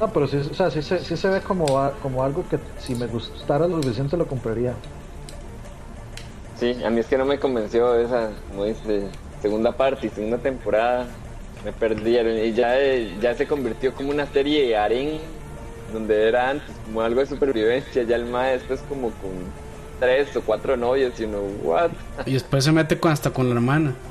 No, 0.00 0.12
pero 0.12 0.26
sí, 0.26 0.38
o 0.38 0.54
sea, 0.54 0.68
sí, 0.70 0.82
sí 0.82 1.16
se 1.16 1.28
ve 1.28 1.40
como, 1.40 1.66
como 2.02 2.24
algo 2.24 2.44
que 2.48 2.58
si 2.78 2.96
me 2.96 3.06
gustara 3.06 3.68
lo 3.68 3.80
suficiente 3.80 4.16
lo 4.16 4.26
compraría. 4.26 4.74
Sí, 6.62 6.76
a 6.84 6.90
mí 6.90 7.00
es 7.00 7.06
que 7.06 7.18
no 7.18 7.24
me 7.24 7.40
convenció 7.40 7.98
esa, 7.98 8.30
como 8.48 8.66
dice, 8.66 9.08
segunda 9.40 9.72
parte 9.72 10.06
y 10.06 10.10
segunda 10.10 10.38
temporada. 10.38 11.08
Me 11.64 11.72
perdieron 11.72 12.38
y 12.38 12.52
ya, 12.52 12.76
ya 13.20 13.34
se 13.34 13.48
convirtió 13.48 13.92
como 13.92 14.10
una 14.10 14.26
serie 14.26 14.68
de 14.68 14.76
harén, 14.76 15.18
donde 15.92 16.28
era 16.28 16.50
antes 16.50 16.70
como 16.84 17.00
algo 17.00 17.18
de 17.18 17.26
supervivencia. 17.26 18.04
Ya 18.04 18.14
el 18.14 18.26
maestro 18.26 18.76
es 18.76 18.80
como 18.82 19.10
con 19.10 19.32
tres 19.98 20.36
o 20.36 20.42
cuatro 20.42 20.76
novios 20.76 21.18
y 21.18 21.24
uno, 21.24 21.40
¿what? 21.64 21.90
Y 22.26 22.34
después 22.34 22.62
se 22.62 22.70
mete 22.70 22.96
con, 22.96 23.10
hasta 23.10 23.30
con 23.30 23.48
la 23.48 23.56
hermana. 23.56 23.94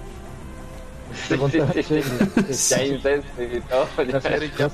Sí, 1.27 1.37
sí, 1.73 2.01
sí, 2.01 2.75
ya 2.75 2.83
incesto 2.83 3.43
y 3.43 3.61
todo. 3.61 3.87
Ya. 4.57 4.69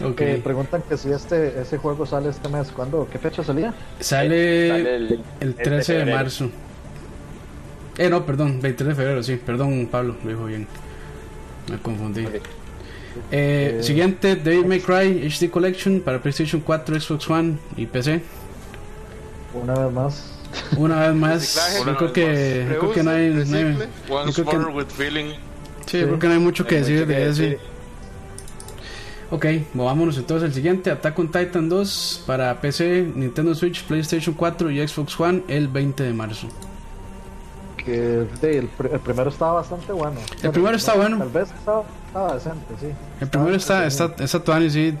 Okay. 0.00 0.40
preguntan 0.40 0.82
que 0.88 0.96
si 0.96 1.10
este 1.10 1.60
ese 1.60 1.78
juego 1.78 2.06
sale 2.06 2.30
este 2.30 2.48
mes, 2.48 2.70
¿cuándo? 2.70 3.08
¿Qué 3.10 3.18
fecha 3.18 3.42
salía? 3.44 3.74
Sale, 4.00 4.96
el, 5.40 5.54
13 5.54 6.04
de, 6.04 6.12
marzo. 6.12 6.50
Eh, 7.98 8.08
no, 8.08 8.24
perdón, 8.24 8.60
23 8.60 8.88
de 8.88 8.94
febrero, 8.94 9.22
sí, 9.22 9.36
perdón, 9.36 9.88
Pablo, 9.90 10.16
lo 10.22 10.30
dijo 10.30 10.44
bien. 10.46 10.66
Me 11.70 11.78
confundí. 11.78 12.22
Eh, 12.22 12.40
eh, 13.30 13.78
siguiente, 13.82 14.36
Devil 14.36 14.66
May 14.66 14.80
Cry 14.80 15.28
HD 15.28 15.50
Collection 15.50 16.00
para 16.00 16.20
PlayStation 16.20 16.62
4, 16.62 17.00
Xbox 17.00 17.30
One 17.30 17.58
y 17.76 17.86
PC. 17.86 18.22
Una 19.54 19.74
vez 19.74 19.92
más. 19.92 20.32
Una 20.76 21.08
vez 21.08 21.14
más. 21.14 21.84
yo 21.84 21.96
creo 21.96 22.12
que, 22.12 22.64
creo 22.68 22.92
que 22.92 23.02
no 23.02 23.10
hay. 23.10 23.30
No 23.30 23.56
hay 23.56 23.88
Once 24.08 24.42
more 24.42 24.72
with 24.72 24.86
feeling. 24.88 25.34
Sí, 25.86 26.02
creo 26.02 26.18
que 26.18 26.26
no 26.26 26.32
hay 26.34 26.40
mucho 26.40 26.66
que 26.66 26.76
decir 26.76 27.06
de 27.06 27.28
eso. 27.28 27.42
Ok, 29.32 29.46
vámonos 29.72 30.18
entonces 30.18 30.46
al 30.46 30.54
siguiente, 30.54 30.90
Attack 30.90 31.18
on 31.18 31.28
Titan 31.28 31.66
2 31.66 32.24
para 32.26 32.60
PC, 32.60 33.12
Nintendo 33.14 33.54
Switch, 33.54 33.82
PlayStation 33.84 34.34
4 34.34 34.70
y 34.70 34.86
Xbox 34.86 35.18
One 35.18 35.42
el 35.48 35.68
20 35.68 36.02
de 36.02 36.12
marzo. 36.12 36.48
Que 37.78 38.26
el, 38.42 38.68
primero 39.02 39.30
estaba 39.30 39.54
bastante 39.54 39.90
bueno. 39.90 40.20
El 40.42 40.50
primero 40.50 40.76
está 40.76 40.94
bueno. 40.96 41.16
Tal 41.16 41.30
vez 41.30 41.48
estaba, 41.50 42.34
decente, 42.34 42.74
sí. 42.78 42.88
El 43.22 43.28
primero 43.28 43.56
está, 43.56 43.86
está, 43.86 44.14
está, 44.18 44.60
y 44.60 44.70
sí. 44.70 44.94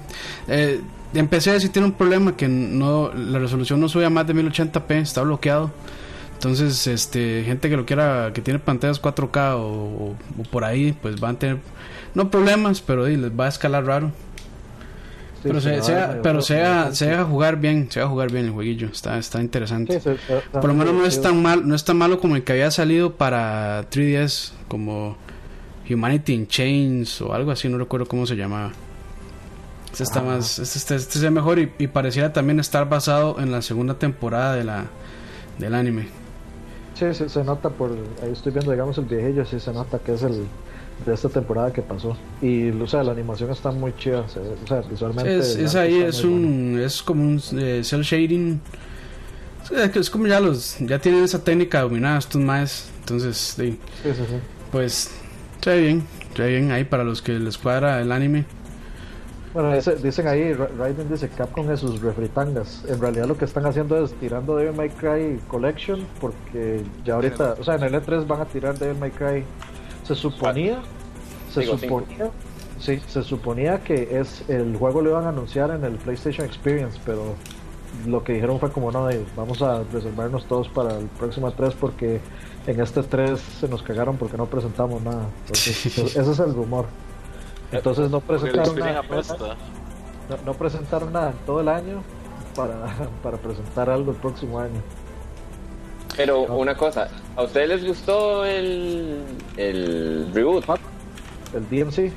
Eh, 0.48 0.80
en 1.12 1.28
PC 1.28 1.60
sí 1.60 1.68
tiene 1.68 1.88
un 1.88 1.92
problema 1.92 2.34
que 2.34 2.48
no 2.48 3.12
la 3.12 3.38
resolución 3.38 3.80
no 3.80 3.88
sube 3.90 4.06
a 4.06 4.10
más 4.10 4.26
de 4.26 4.34
1080p, 4.34 4.92
está 5.02 5.20
bloqueado. 5.20 5.70
Entonces, 6.42 6.88
este, 6.88 7.44
gente 7.44 7.70
que 7.70 7.76
lo 7.76 7.86
quiera, 7.86 8.32
que 8.34 8.40
tiene 8.40 8.58
pantallas 8.58 9.00
4K 9.00 9.54
o, 9.58 10.16
por 10.50 10.64
ahí, 10.64 10.90
pues 10.90 11.20
van 11.20 11.36
a 11.36 11.38
tener, 11.38 11.58
no 12.14 12.30
problemas, 12.30 12.80
pero 12.80 13.06
les 13.06 13.30
va 13.30 13.46
a 13.46 13.48
escalar 13.48 13.84
raro. 13.84 14.10
pero 15.42 15.60
se, 15.60 15.82
sea, 15.82 16.20
pero 16.22 16.40
sea, 16.42 16.92
se 16.92 17.06
deja 17.06 17.24
jugar 17.24 17.56
bien, 17.56 17.90
se 17.90 18.00
deja 18.00 18.10
jugar 18.10 18.30
bien 18.30 18.46
el 18.46 18.50
jueguillo, 18.52 18.88
está, 18.88 19.18
está 19.18 19.40
interesante. 19.40 20.00
por 20.52 20.66
lo 20.66 20.74
menos 20.74 20.94
no 20.94 21.04
es 21.04 21.20
tan 21.20 21.42
mal, 21.42 21.66
no 21.66 21.74
es 21.74 21.84
tan 21.84 21.96
malo 21.96 22.20
como 22.20 22.36
el 22.36 22.44
que 22.44 22.52
había 22.52 22.70
salido 22.70 23.14
para 23.14 23.88
3DS, 23.90 24.52
como 24.68 25.16
Humanity 25.88 26.34
in 26.34 26.46
Chains 26.46 27.20
o 27.20 27.34
algo 27.34 27.50
así, 27.50 27.68
no 27.68 27.78
recuerdo 27.78 28.06
cómo 28.06 28.26
se 28.26 28.36
llamaba. 28.36 28.72
Este 29.90 30.04
está 30.04 30.22
más, 30.22 30.58
este, 30.58 30.78
este, 30.78 30.94
este, 30.94 31.26
es 31.26 31.32
mejor 31.32 31.58
y, 31.58 31.70
y, 31.78 31.86
pareciera 31.86 32.32
también 32.32 32.58
estar 32.58 32.88
basado 32.88 33.38
en 33.38 33.52
la 33.52 33.60
segunda 33.60 33.98
temporada 33.98 34.54
de 34.54 34.64
la 34.64 34.86
del 35.58 35.74
anime. 35.74 36.08
Sí, 36.94 37.28
se, 37.28 37.44
nota 37.44 37.70
por. 37.70 37.90
Ahí 38.22 38.32
estoy 38.32 38.52
viendo, 38.52 38.70
digamos, 38.70 38.96
el 38.98 39.04
viejillo, 39.04 39.44
sí 39.44 39.58
se 39.58 39.72
nota 39.72 39.98
que 39.98 40.14
es 40.14 40.22
el 40.22 40.46
de 41.04 41.14
esta 41.14 41.28
temporada 41.28 41.72
que 41.72 41.82
pasó. 41.82 42.16
Y, 42.40 42.70
o 42.70 42.86
sea, 42.86 43.02
la 43.02 43.12
animación 43.12 43.50
está 43.50 43.70
muy 43.70 43.94
chida, 43.96 44.20
o 44.20 44.66
sea, 44.66 44.80
visualmente. 44.82 45.38
Es, 45.38 45.74
ahí, 45.74 46.02
es 46.02 46.24
un. 46.24 46.80
Es 46.82 47.02
como 47.02 47.22
un 47.22 47.40
eh, 47.58 47.82
cel 47.84 48.02
shading. 48.02 48.60
Es, 49.94 50.10
como 50.10 50.26
ya 50.26 50.40
los. 50.40 50.78
Ya 50.80 50.98
tienen 50.98 51.24
esa 51.24 51.42
técnica 51.42 51.82
dominada 51.82 52.18
estos 52.18 52.40
más. 52.40 52.90
Entonces, 53.00 53.36
sí, 53.36 53.78
sí, 54.02 54.10
sí, 54.14 54.22
Pues, 54.70 55.10
ve 55.64 55.80
bien, 55.80 56.04
ve 56.36 56.48
bien 56.48 56.70
ahí 56.70 56.84
para 56.84 57.04
los 57.04 57.20
que 57.20 57.32
les 57.32 57.58
cuadra 57.58 58.00
el 58.00 58.12
anime. 58.12 58.44
Bueno, 59.52 59.70
dicen 60.02 60.28
ahí, 60.28 60.54
Raiden 60.54 61.10
dice 61.10 61.28
Capcom 61.28 61.70
es 61.70 61.80
sus 61.80 62.00
refritangas. 62.00 62.84
En 62.88 62.98
realidad 62.98 63.26
lo 63.26 63.36
que 63.36 63.44
están 63.44 63.66
haciendo 63.66 64.02
es 64.02 64.14
tirando 64.14 64.56
Devil 64.56 64.74
May 64.74 64.88
Cry 64.88 65.38
Collection 65.46 66.06
porque 66.20 66.82
ya 67.04 67.14
ahorita, 67.14 67.56
o 67.60 67.64
sea, 67.64 67.74
en 67.74 67.82
el 67.82 67.94
E3 67.94 68.26
van 68.26 68.40
a 68.40 68.44
tirar 68.46 68.78
Devil 68.78 68.98
May 68.98 69.10
Cry. 69.10 69.44
Se 70.04 70.14
suponía, 70.14 70.82
se 71.52 71.64
suponía, 71.64 72.30
sí, 72.78 73.00
se 73.06 73.22
suponía 73.22 73.82
que 73.82 74.18
es 74.18 74.48
el 74.48 74.76
juego 74.76 75.00
lo 75.00 75.10
iban 75.10 75.26
a 75.26 75.28
anunciar 75.28 75.70
en 75.70 75.84
el 75.84 75.94
PlayStation 75.96 76.46
Experience, 76.46 76.98
pero 77.04 77.34
lo 78.06 78.24
que 78.24 78.32
dijeron 78.32 78.58
fue 78.58 78.70
como 78.70 78.90
no, 78.90 79.08
vamos 79.36 79.62
a 79.62 79.84
reservarnos 79.92 80.46
todos 80.46 80.68
para 80.68 80.98
el 80.98 81.06
próximo 81.06 81.52
E3 81.52 81.74
porque 81.78 82.20
en 82.66 82.80
este 82.80 83.02
3 83.02 83.38
se 83.38 83.68
nos 83.68 83.82
cagaron 83.82 84.16
porque 84.16 84.36
no 84.36 84.46
presentamos 84.46 85.02
nada. 85.02 85.26
ese 85.52 86.20
es 86.20 86.38
el 86.38 86.54
rumor. 86.54 86.86
Entonces 87.70 88.10
no 88.10 88.20
presentaron 88.20 88.78
nada. 88.78 89.02
No, 90.46 90.54
presentaron 90.54 91.12
nada 91.12 91.32
todo 91.46 91.60
el 91.60 91.68
año 91.68 92.02
para, 92.54 93.08
para 93.22 93.36
presentar 93.38 93.90
algo 93.90 94.12
el 94.12 94.16
próximo 94.18 94.58
año. 94.58 94.80
Pero 96.16 96.42
una 96.42 96.76
cosa, 96.76 97.08
¿a 97.36 97.42
ustedes 97.42 97.68
les 97.68 97.86
gustó 97.86 98.44
el, 98.44 99.18
el 99.56 100.30
reboot? 100.32 100.64
El 101.54 101.68
DMC. 101.68 102.12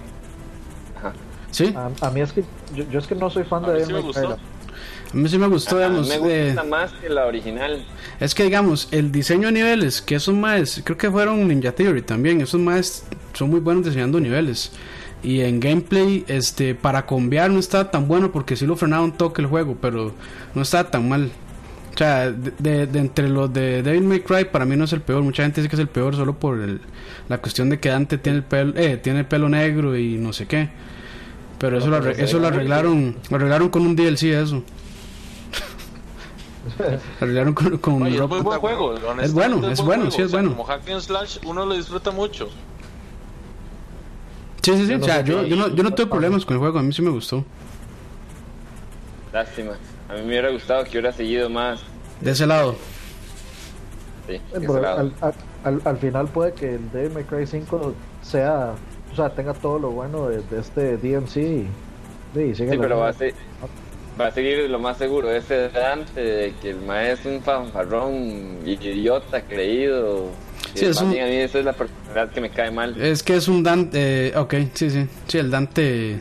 Ajá. 0.98 1.14
Sí. 1.52 1.74
A, 2.02 2.10
mí 2.10 2.22
es 2.22 2.34
que 2.34 2.44
yo, 2.76 3.00
es 3.00 3.08
que 3.08 3.16
no 3.16 3.30
soy 3.30 3.46
fan 3.46 3.64
de 3.64 3.86
sí 3.86 3.94
A 3.94 5.16
mí 5.16 5.30
sí 5.30 5.38
me 5.38 5.48
gustó, 5.48 5.78
digamos. 5.78 6.08
Me 6.10 6.18
gusta 6.18 6.64
más 6.64 6.92
que 6.94 7.08
la 7.08 7.26
original. 7.26 7.86
Es 8.20 8.36
que, 8.36 8.44
digamos, 8.44 8.90
el 8.92 9.12
diseño 9.12 9.48
de 9.48 9.54
niveles, 9.54 10.02
que 10.02 10.16
esos 10.16 10.36
más, 10.36 10.82
creo 10.84 10.98
que 10.98 11.10
fueron 11.10 11.48
Ninja 11.48 11.72
Theory 11.72 12.02
también, 12.02 12.42
esos 12.42 12.60
más 12.60 13.06
son 13.34 13.50
muy 13.50 13.62
buenos 13.62 13.86
diseñando 13.86 14.20
niveles. 14.20 14.72
Y 15.24 15.42
en 15.42 15.60
gameplay, 15.60 16.24
este, 16.28 16.76
para 16.76 17.06
conviar 17.06 17.50
no 17.50 17.60
está 17.60 17.90
tan 17.90 18.08
bueno 18.08 18.32
porque 18.32 18.56
sí 18.56 18.66
lo 18.66 18.76
frenaba 18.76 19.04
un 19.04 19.14
toque 19.14 19.42
el 19.42 19.48
juego, 19.48 19.78
pero 19.82 20.14
no 20.54 20.62
está 20.62 20.92
tan 20.92 21.08
mal. 21.08 21.32
O 21.96 21.98
sea, 21.98 22.30
de, 22.30 22.82
entre 22.94 23.30
los 23.30 23.54
de 23.54 23.82
Devil 23.82 24.04
May 24.04 24.20
Cry, 24.20 24.44
para 24.44 24.66
mí 24.66 24.76
no 24.76 24.84
es 24.84 24.92
el 24.92 25.00
peor. 25.00 25.24
Mucha 25.24 25.44
gente 25.44 25.62
dice 25.62 25.70
que 25.70 25.78
es 25.78 25.80
el 25.80 25.88
peor 25.88 26.14
solo 26.14 26.38
por 26.38 26.58
la 27.30 27.38
cuestión 27.38 27.70
de 27.70 27.80
que 27.80 27.88
Dante 27.88 28.18
tiene 28.18 28.40
el 28.40 28.44
pelo, 28.44 28.74
eh, 28.76 28.98
tiene 28.98 29.24
pelo 29.24 29.48
negro 29.48 29.98
y 29.98 30.18
no 30.18 30.34
sé 30.34 30.46
qué. 30.46 30.70
Pero 31.58 31.78
eso, 31.78 31.88
lo, 31.88 32.06
eso 32.10 32.40
lo 32.40 32.48
arreglaron, 32.48 33.16
lo 33.30 33.38
arreglaron 33.38 33.70
con 33.70 33.84
un 33.84 33.96
DLC 33.96 34.24
eso. 34.24 34.62
arreglaron 37.22 37.54
con, 37.54 37.78
con 37.78 38.08
es 38.08 38.20
muy 38.20 38.42
buen 38.42 38.60
juego. 38.60 38.96
Es 39.22 39.32
bueno, 39.32 39.66
es, 39.70 39.82
bueno, 39.82 40.12
sí 40.12 40.22
es 40.22 40.34
bueno. 40.34 40.50
Como 40.50 40.66
hack 40.66 40.90
and 40.90 41.00
slash 41.00 41.38
uno 41.46 41.66
lo 41.66 41.76
disfruta 41.76 42.12
mucho. 42.12 42.50
Sí, 44.64 44.76
sí, 44.76 44.86
sí. 44.86 44.94
o 44.96 45.04
sea, 45.04 45.22
yo, 45.22 45.44
yo, 45.44 45.56
no, 45.56 45.74
yo 45.74 45.82
no 45.82 45.94
tengo 45.94 46.10
problemas 46.10 46.44
con 46.44 46.56
el 46.56 46.60
juego, 46.60 46.78
a 46.78 46.84
mí 46.84 46.92
sí 46.92 47.02
me 47.02 47.12
gustó. 47.12 47.46
Lástima. 49.32 49.78
A 50.10 50.14
mí 50.14 50.22
me 50.22 50.28
hubiera 50.28 50.50
gustado 50.50 50.84
que 50.84 50.92
hubiera 50.92 51.12
seguido 51.12 51.50
más. 51.50 51.82
De 52.22 52.32
ese 52.32 52.46
lado. 52.46 52.76
Sí, 54.28 54.42
Al, 54.56 55.14
al, 55.64 55.82
al, 55.84 55.98
final 55.98 56.28
puede 56.28 56.54
que 56.54 56.76
el 56.76 56.92
Devil 56.92 57.12
May 57.12 57.24
Cry 57.26 57.46
5 57.46 57.94
sea, 58.24 58.74
o 59.12 59.16
sea, 59.16 59.30
tenga 59.30 59.54
todo 59.54 59.78
lo 59.78 59.92
bueno 59.92 60.28
de, 60.30 60.42
este 60.60 60.98
DMC. 60.98 61.68
Sí, 62.34 62.56
sí 62.56 62.66
pero 62.68 63.00
va 63.00 63.10
a, 63.10 63.14
ser, 63.14 63.34
va 64.20 64.28
a, 64.28 64.32
seguir 64.32 64.70
lo 64.70 64.80
más 64.80 64.98
seguro, 64.98 65.32
ese 65.32 65.70
Dante 65.70 66.20
de 66.22 66.54
que 66.62 66.72
el 66.72 66.82
maestro 66.82 67.32
es 67.32 67.38
un 67.38 67.44
fanfarrón 67.44 68.60
idiota, 68.66 69.42
creído, 69.42 70.32
Sí, 70.76 70.86
es 70.86 71.02
un... 71.02 71.08
A 71.08 71.12
mí 71.12 71.18
esa 71.18 71.60
es 71.60 71.66
la 71.66 71.74
personalidad 71.74 72.30
que 72.32 72.42
me 72.42 72.50
cae 72.50 72.72
mal. 72.72 73.02
Es 73.02 73.24
que 73.24 73.36
es 73.36 73.48
un 73.48 73.64
Dante. 73.64 74.28
Eh, 74.28 74.38
ok, 74.38 74.56
sí, 74.74 74.90
sí. 74.90 75.08
Sí, 75.28 75.38
el 75.38 75.50
Dante 75.50 76.20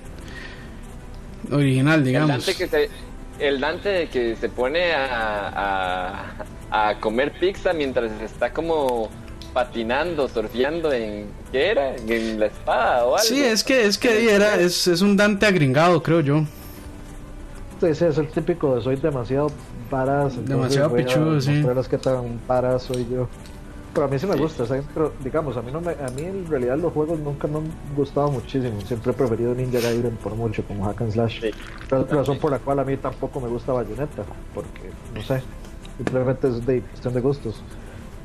original, 1.51 2.05
digamos. 2.05 2.31
El 2.31 2.37
Dante 2.37 2.55
que 2.55 2.69
se, 2.69 2.91
el 3.39 3.61
Dante 3.61 4.09
que 4.09 4.37
se 4.37 4.49
pone 4.49 4.93
a, 4.93 6.35
a, 6.71 6.89
a 6.91 7.01
comer 7.01 7.33
pizza 7.39 7.73
mientras 7.73 8.11
está 8.23 8.53
como 8.53 9.09
patinando, 9.53 10.29
surfeando 10.29 10.93
en 10.93 11.27
¿qué 11.53 11.71
era? 11.71 11.97
En 11.97 12.41
la 12.41 12.47
espada 12.47 13.05
o 13.05 13.17
algo. 13.17 13.19
Sí, 13.19 13.43
es 13.43 13.63
que 13.63 13.87
es 13.87 13.99
que 13.99 14.35
era 14.35 14.57
es, 14.57 14.87
es 14.87 15.01
un 15.01 15.17
Dante 15.17 15.47
agringado, 15.47 16.03
creo 16.03 16.21
yo. 16.21 16.45
Ese 17.83 18.09
es 18.09 18.19
el 18.19 18.29
típico 18.29 18.77
de 18.77 18.83
soy 18.83 18.97
demasiado 18.97 19.49
paras. 19.91 20.33
Demasiado 20.47 20.95
pichudo, 20.95 21.41
sí. 21.41 21.51
mostrarles 21.51 21.89
qué 21.89 21.99
tan 21.99 22.39
para 22.47 22.79
soy 22.79 23.07
yo. 23.11 23.29
Pero 23.95 24.07
a 24.07 24.11
mí 24.11 24.19
sí 24.19 24.27
me 24.27 24.35
gusta, 24.35 24.67
¿saben? 24.67 24.85
Pero 24.93 25.13
digamos, 25.23 25.57
a 25.57 25.63
mí 25.63 25.71
no 25.71 25.81
me, 25.81 25.93
a 25.93 26.09
mí 26.17 26.23
en 26.23 26.47
realidad 26.49 26.77
los 26.77 26.93
juegos 26.93 27.17
nunca 27.21 27.47
me 27.47 27.59
han 27.59 27.71
gustado 27.97 28.29
muchísimo. 28.29 28.81
Siempre 28.81 29.13
he 29.13 29.15
preferido 29.15 29.55
Ninja 29.55 29.79
Gaiden 29.79 30.17
por 30.17 30.35
mucho, 30.35 30.65
como 30.65 30.85
Hack 30.85 31.03
and 31.03 31.13
Slash. 31.13 31.41
Sí. 31.41 31.51
Pero 31.89 32.05
razón 32.05 32.39
por 32.39 32.51
la 32.51 32.59
cual 32.59 32.81
a 32.81 32.85
mí 32.85 32.97
tampoco 32.97 33.41
me 33.41 33.49
gusta 33.49 33.73
Bayonetta, 33.73 34.25
porque 34.53 34.91
no 35.15 35.23
sé, 35.23 35.41
simplemente 35.97 36.49
es 36.49 36.67
de 36.67 36.81
cuestión 36.81 37.15
de 37.15 37.21
gustos. 37.21 37.63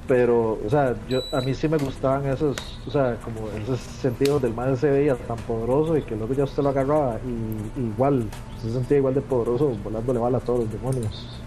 Pero, 0.08 0.58
o 0.66 0.70
sea, 0.72 0.96
yo, 1.08 1.22
a 1.32 1.40
mí 1.42 1.54
sí 1.54 1.68
me 1.68 1.78
gustaban 1.78 2.26
esos, 2.26 2.58
o 2.88 2.90
sea, 2.90 3.16
como 3.24 3.48
esos 3.62 3.80
sentidos 3.80 4.42
del 4.42 4.56
mal 4.56 4.76
se 4.76 4.90
veía 4.90 5.14
tan 5.14 5.38
poderoso 5.38 5.96
y 5.98 6.02
que 6.02 6.16
luego 6.16 6.34
ya 6.34 6.46
usted 6.46 6.64
lo 6.64 6.70
agarraba 6.70 7.20
y, 7.24 7.80
y 7.80 7.86
igual, 7.90 8.28
se 8.60 8.72
sentía 8.72 8.98
igual 8.98 9.14
de 9.14 9.22
poderoso 9.22 9.78
volándole 9.84 10.18
bala 10.18 10.40
a 10.40 10.42
todos 10.42 10.62
los 10.62 10.72
demonios. 10.72 11.40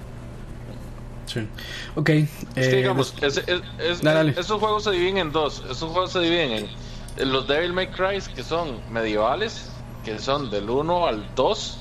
Sí. 1.27 1.49
Ok. 1.95 2.09
Es 2.11 2.29
eh, 2.57 2.70
que 2.70 2.77
digamos, 2.77 3.14
es- 3.20 3.39
es- 3.39 3.62
es- 3.79 4.03
Dale, 4.03 4.16
dale. 4.16 4.41
esos 4.41 4.59
juegos 4.61 4.85
se 4.85 4.91
dividen 4.91 5.18
en 5.18 5.33
dos. 5.33 5.62
Esos 5.70 5.91
juegos 5.91 6.12
se 6.12 6.20
dividen 6.20 6.68
en, 7.16 7.33
los 7.33 7.47
Devil 7.47 7.73
May 7.73 7.89
Cry, 7.89 8.20
que 8.35 8.43
son 8.43 8.81
medievales, 8.91 9.70
que 10.05 10.18
son 10.18 10.51
del 10.51 10.68
1 10.68 11.07
al 11.07 11.25
2, 11.35 11.79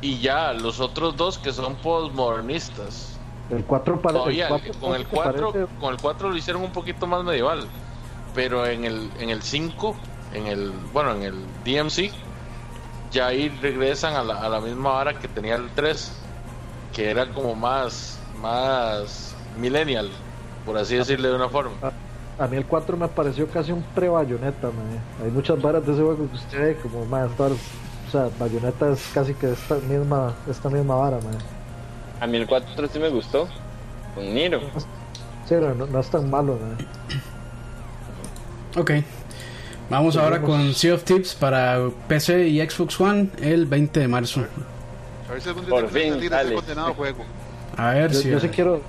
y 0.00 0.18
ya 0.20 0.52
los 0.54 0.80
otros 0.80 1.16
dos 1.16 1.38
que 1.38 1.52
son 1.52 1.76
postmodernistas. 1.76 3.18
El 3.50 3.64
4 3.64 4.00
para 4.00 4.18
Todavía, 4.18 4.44
el 4.48 4.50
4 4.50 4.72
con 4.80 4.94
el 4.94 5.06
4 5.06 5.52
con 5.80 5.94
el 5.94 6.00
4 6.00 6.30
lo 6.30 6.36
hicieron 6.36 6.62
un 6.62 6.72
poquito 6.72 7.06
más 7.06 7.24
medieval, 7.24 7.66
pero 8.34 8.66
en 8.66 8.84
el 8.84 9.10
en 9.18 9.30
el 9.30 9.42
5, 9.42 9.96
en 10.32 10.46
el 10.46 10.70
bueno, 10.92 11.12
en 11.14 11.22
el 11.24 11.34
DMC 11.64 12.12
ya 13.10 13.26
ahí 13.26 13.48
regresan 13.60 14.14
a 14.14 14.22
la, 14.22 14.36
a 14.40 14.48
la 14.48 14.60
misma 14.60 14.90
vara 14.92 15.18
que 15.18 15.26
tenía 15.28 15.56
el 15.56 15.68
3, 15.74 16.12
que 16.92 17.10
era 17.10 17.28
como 17.32 17.54
más 17.54 18.18
más 18.40 19.34
millennial, 19.58 20.08
por 20.64 20.78
así 20.78 20.96
decirle 20.96 21.28
de 21.28 21.34
una 21.34 21.48
forma. 21.48 21.72
A 22.38 22.46
mí 22.46 22.56
el 22.56 22.64
4 22.64 22.96
me 22.96 23.08
pareció 23.08 23.46
casi 23.48 23.70
un 23.72 23.82
pre-bayoneta, 23.94 24.68
Hay 25.22 25.30
muchas 25.30 25.60
varas 25.60 25.84
de 25.84 25.92
ese 25.92 26.00
juego 26.02 26.26
que 26.30 26.36
usted 26.36 26.58
ve 26.58 26.76
como 26.82 27.04
más 27.04 27.30
estar, 27.30 27.50
o 27.52 28.10
sea, 28.10 28.30
bayoneta 28.38 28.90
es 28.92 29.10
casi 29.12 29.34
que 29.34 29.50
esta 29.52 29.74
misma, 29.76 30.32
esta 30.50 30.70
misma 30.70 30.94
vara, 30.94 31.18
mae. 31.18 31.34
A 32.20 32.26
mí 32.26 32.38
el 32.38 32.46
4 32.46 32.88
sí 32.90 32.98
me 32.98 33.10
gustó. 33.10 33.46
Con 34.14 34.34
Niro. 34.34 34.60
Sí, 35.46 35.54
no, 35.56 35.74
no- 35.74 35.86
no 35.86 36.00
es 36.00 36.08
tan 36.10 36.30
malo, 36.30 36.58
mae. 36.58 36.86
Ok. 38.80 39.04
Vamos 39.90 40.16
ahora 40.16 40.40
con 40.40 40.72
Sea 40.72 40.94
of 40.94 41.04
Tips 41.04 41.34
para 41.34 41.78
PC 42.08 42.48
y 42.48 42.60
Xbox 42.60 42.98
One 43.00 43.28
el 43.42 43.66
20 43.66 44.00
de 44.00 44.08
marzo. 44.08 44.46
A 45.30 45.32
ver 45.34 45.42
si 45.42 45.48
algún 45.48 45.64
día 45.64 45.70
Por 45.70 45.88
fin, 45.90 46.12
salir 46.14 46.30
dale. 46.30 46.48
ese 46.48 46.54
condenado 46.56 46.94
juego. 46.94 47.24
A 47.76 47.90
ver 47.90 48.10
Yo, 48.12 48.20
si. 48.20 48.28
yo 48.30 48.40
sí 48.40 48.48
quiero, 48.48 48.80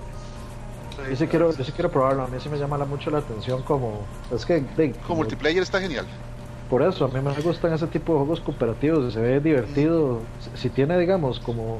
yo 1.09 1.15
sí 1.15 1.27
quiero, 1.27 1.55
yo 1.55 1.63
sí 1.63 1.71
quiero 1.71 1.91
probarlo. 1.91 2.23
A 2.23 2.27
mí 2.27 2.37
sí 2.41 2.49
me 2.49 2.57
llama 2.57 2.77
la- 2.77 2.85
mucho 2.85 3.11
la 3.11 3.19
atención 3.19 3.61
como, 3.61 4.01
es 4.33 4.45
que, 4.45 4.61
de- 4.75 4.91
Como 5.05 5.17
multiplayer 5.17 5.61
está 5.61 5.79
genial. 5.79 6.05
por 6.69 6.81
eso 6.81 7.05
a 7.05 7.07
mí 7.09 7.19
me 7.21 7.33
gustan 7.41 7.73
ese 7.73 7.85
tipo 7.87 8.13
de 8.13 8.19
juegos 8.19 8.39
cooperativos. 8.41 9.13
Se 9.13 9.19
ve 9.21 9.39
divertido. 9.39 10.21
Si, 10.55 10.61
si 10.63 10.69
tiene, 10.69 10.97
digamos, 10.97 11.39
como, 11.39 11.79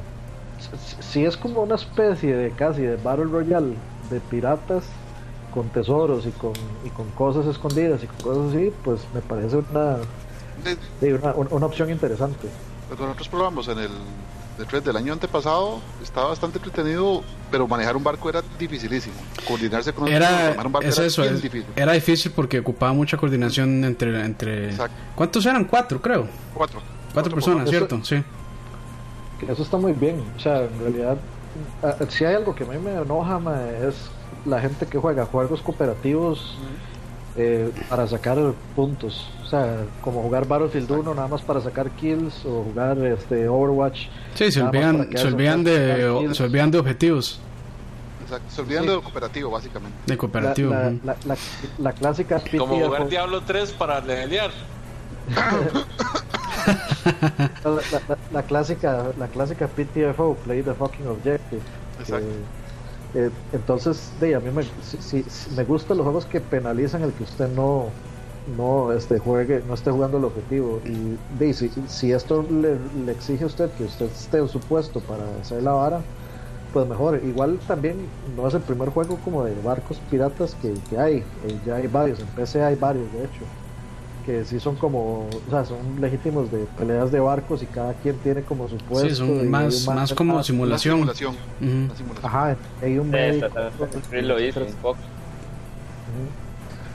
si, 0.60 1.04
si 1.04 1.26
es 1.26 1.36
como 1.38 1.62
una 1.64 1.76
especie 1.76 2.36
de 2.36 2.52
casi 2.52 2.82
de 2.84 2.98
battle 2.98 3.26
royale 3.26 3.74
de 4.12 4.20
piratas 4.20 4.84
con 5.54 5.70
tesoros 5.70 6.26
y 6.28 6.32
con, 6.32 6.54
y 6.86 6.90
con 6.90 7.10
cosas 7.12 7.46
escondidas 7.48 8.04
y 8.04 8.08
con 8.08 8.18
cosas 8.18 8.54
así, 8.54 8.72
pues 8.84 9.02
me 9.14 9.22
parece 9.22 9.58
una, 9.58 9.98
de 11.02 11.14
una, 11.16 11.34
una- 11.34 11.50
una 11.50 11.66
opción 11.66 11.90
interesante. 11.90 12.48
Lo 12.90 12.96
que 12.96 13.04
nosotros 13.04 13.28
probamos 13.30 13.68
en 13.70 13.80
el 13.80 13.90
de 14.58 14.66
3 14.66 14.84
del 14.84 14.96
año 14.98 15.14
antepasado 15.14 15.80
estaba 16.04 16.28
bastante 16.30 16.58
entretenido, 16.60 17.24
pero 17.50 17.68
manejar 17.68 17.96
un 17.96 18.04
barco 18.04 18.30
era 18.30 18.42
dificilísimo. 18.60 19.16
Coordinarse 19.48 19.94
con 19.94 20.08
Era, 20.08 20.54
un 20.64 20.72
barco 20.72 20.88
es 20.88 20.98
era 20.98 21.08
eso, 21.08 21.22
bien 21.24 21.36
es- 21.36 21.42
difícil. 21.42 21.72
era 21.76 21.94
difícil 21.94 22.32
porque 22.36 22.60
ocupaba 22.60 22.94
mucha 22.94 23.18
coordinación 23.18 23.84
entre, 23.84 24.24
entre 24.24 24.70
Exacto. 24.70 24.96
¿cuántos 25.16 25.46
eran? 25.46 25.66
Cuatro, 25.66 26.02
creo. 26.02 26.28
Cuatro. 26.54 26.82
Cuatro 27.14 27.34
personas, 27.34 27.64
Eso- 27.64 27.72
¿cierto? 27.72 28.04
Sí. 28.04 28.24
Eso 29.48 29.64
está 29.64 29.78
muy 29.78 29.94
bien. 29.94 30.24
O 30.38 30.40
sea, 30.40 30.64
en 30.64 30.80
realidad, 30.80 31.18
si 32.10 32.26
hay 32.26 32.36
algo 32.36 32.54
que 32.54 32.64
a 32.64 32.68
mí 32.68 32.78
me 32.78 32.94
enoja, 32.94 33.40
es 33.88 33.96
la 34.46 34.60
gente 34.62 34.86
que 34.86 34.98
juega 34.98 35.26
juegos 35.26 35.62
cooperativos 35.62 36.58
eh, 37.36 37.72
para 37.90 38.08
sacar 38.08 38.38
puntos. 38.76 39.30
O 39.52 39.54
sea, 39.54 39.84
como 40.02 40.22
jugar 40.22 40.48
Battlefield 40.48 40.90
1 40.90 41.14
nada 41.14 41.28
más 41.28 41.42
para 41.42 41.60
sacar 41.60 41.90
kills 41.92 42.46
o 42.46 42.64
jugar 42.64 42.98
este 43.00 43.50
Overwatch. 43.50 44.08
Sí, 44.34 44.50
se 44.50 44.62
olvidan, 44.62 45.10
se 45.14 45.28
olvidan 45.28 45.62
de, 45.66 46.30
se 46.34 46.44
olvidan 46.44 46.72
de 46.72 46.78
objetivos 46.78 47.42
Exacto. 48.24 48.46
Se 48.50 48.62
olvidan 48.62 48.84
Sí. 48.86 48.90
de 48.92 49.02
cooperativo, 49.02 49.52
básicamente. 49.52 49.98
de 50.06 50.18
cooperativo. 50.18 50.72
la, 50.74 50.88
ujú. 50.88 51.00
la, 51.04 51.16
la- 51.26 51.38
la 51.80 51.92
clásica 51.92 52.42
Como 52.58 52.76
PTFO 52.76 52.86
jugar 52.86 53.10
Diablo 53.10 53.42
3 53.42 53.72
para 53.74 54.00
levelear. 54.00 54.52
la, 57.66 57.72
la- 57.72 57.82
la- 58.08 58.18
la 58.32 58.44
clásica 58.44 59.08
la 59.20 59.28
clásica 59.28 59.68
PTFO 59.68 60.36
play 60.46 60.62
the 60.64 60.74
fucking 60.74 61.08
objective 61.08 61.62
Exacto. 62.00 62.26
Eh, 63.16 63.26
eh, 63.26 63.30
entonces 63.52 64.12
de 64.22 64.36
a 64.36 64.40
mí 64.40 64.50
me, 64.52 64.64
si 65.02 65.26
me 65.56 65.64
gustan 65.66 65.98
los 65.98 66.06
juegos 66.06 66.26
que 66.26 66.40
penalizan 66.40 67.04
el 67.04 67.12
que 67.12 67.24
usted 67.24 67.50
no 67.50 67.88
no 68.58 68.92
este 68.92 69.20
juegue 69.20 69.62
no 69.68 69.74
esté 69.74 69.92
jugando 69.92 70.18
el 70.18 70.26
objetivo 70.26 70.82
y 70.86 71.18
de, 71.38 71.54
si, 71.54 71.70
si 71.88 72.12
esto 72.12 72.46
le, 72.50 72.78
le 73.06 73.12
exige 73.12 73.44
a 73.44 73.48
usted 73.48 73.70
que 73.72 73.84
usted 73.84 74.08
esté 74.08 74.40
en 74.40 74.48
su 74.48 74.60
puesto 74.60 75.00
para 75.02 75.24
hacer 75.42 75.62
la 75.64 75.72
vara 75.72 76.02
pues 76.74 76.88
mejor 76.88 77.22
igual 77.24 77.60
también 77.68 77.98
no 78.36 78.48
es 78.48 78.54
el 78.54 78.62
primer 78.62 78.90
juego 78.90 79.18
como 79.24 79.44
de 79.44 79.54
barcos 79.62 80.00
piratas 80.10 80.56
que, 80.56 80.74
que 80.90 80.98
hay 80.98 81.18
eh, 81.18 81.60
ya 81.66 81.76
hay 81.76 81.88
varios 81.88 82.20
en 82.20 82.28
PC 82.28 82.64
hay 82.64 82.76
varios 82.76 83.12
de 83.14 83.26
hecho 83.26 83.46
que 84.26 84.46
sí 84.46 84.60
son 84.60 84.76
como, 84.76 85.28
o 85.28 85.50
sea, 85.50 85.66
son 85.66 86.00
legítimos 86.00 86.52
de 86.52 86.66
peleas 86.78 87.12
de 87.12 87.20
barcos 87.20 87.64
y 87.64 87.66
cada 87.66 87.94
quien 87.96 88.16
tiene 88.18 88.44
como 88.44 88.68
su 88.68 88.78
puesto. 88.78 89.10
Sí, 89.10 89.16
son 89.16 89.50
más, 89.50 89.88
más 89.88 90.14
como 90.14 90.40
ah, 90.40 90.44
simulación. 90.44 90.98
Simulación. 90.98 91.36
Ajá, 92.22 92.56
hay 92.82 92.98
un 92.98 93.08
Sí, 93.08 93.12
médico. 93.12 93.48
Lo 94.12 94.40
hizo 94.40 94.60
un 94.62 94.74
poco. 94.74 94.98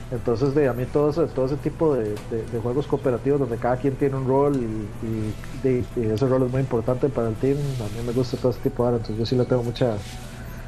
Entonces, 0.09 0.55
de 0.55 0.69
a 0.69 0.73
mí 0.73 0.85
todo 0.85 1.09
ese, 1.09 1.25
todo 1.33 1.47
ese 1.47 1.57
tipo 1.57 1.93
de, 1.95 2.11
de- 2.31 2.43
de 2.51 2.59
juegos 2.61 2.87
cooperativos 2.87 3.41
donde 3.41 3.57
cada 3.57 3.75
quien 3.75 3.95
tiene 3.95 4.15
un 4.15 4.25
rol 4.27 4.55
y, 4.55 5.05
y- 5.05 5.33
de- 5.63 5.83
y 5.97 6.05
ese 6.05 6.25
rol 6.27 6.43
es 6.43 6.51
muy 6.51 6.61
importante 6.61 7.09
para 7.09 7.27
el 7.27 7.35
team, 7.35 7.57
a 7.57 7.83
mí 7.97 8.05
me 8.07 8.13
gusta 8.13 8.37
todo 8.37 8.51
ese 8.51 8.61
tipo 8.61 8.83
de 8.83 8.87
ahora, 8.87 8.97
entonces 9.01 9.17
yo 9.19 9.25
sí 9.25 9.35
le 9.35 9.43
tengo 9.43 9.63
mucha 9.63 9.95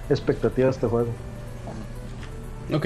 expectativa 0.10 0.68
a 0.68 0.72
este 0.72 0.88
juego. 0.88 1.08
Ok. 2.74 2.86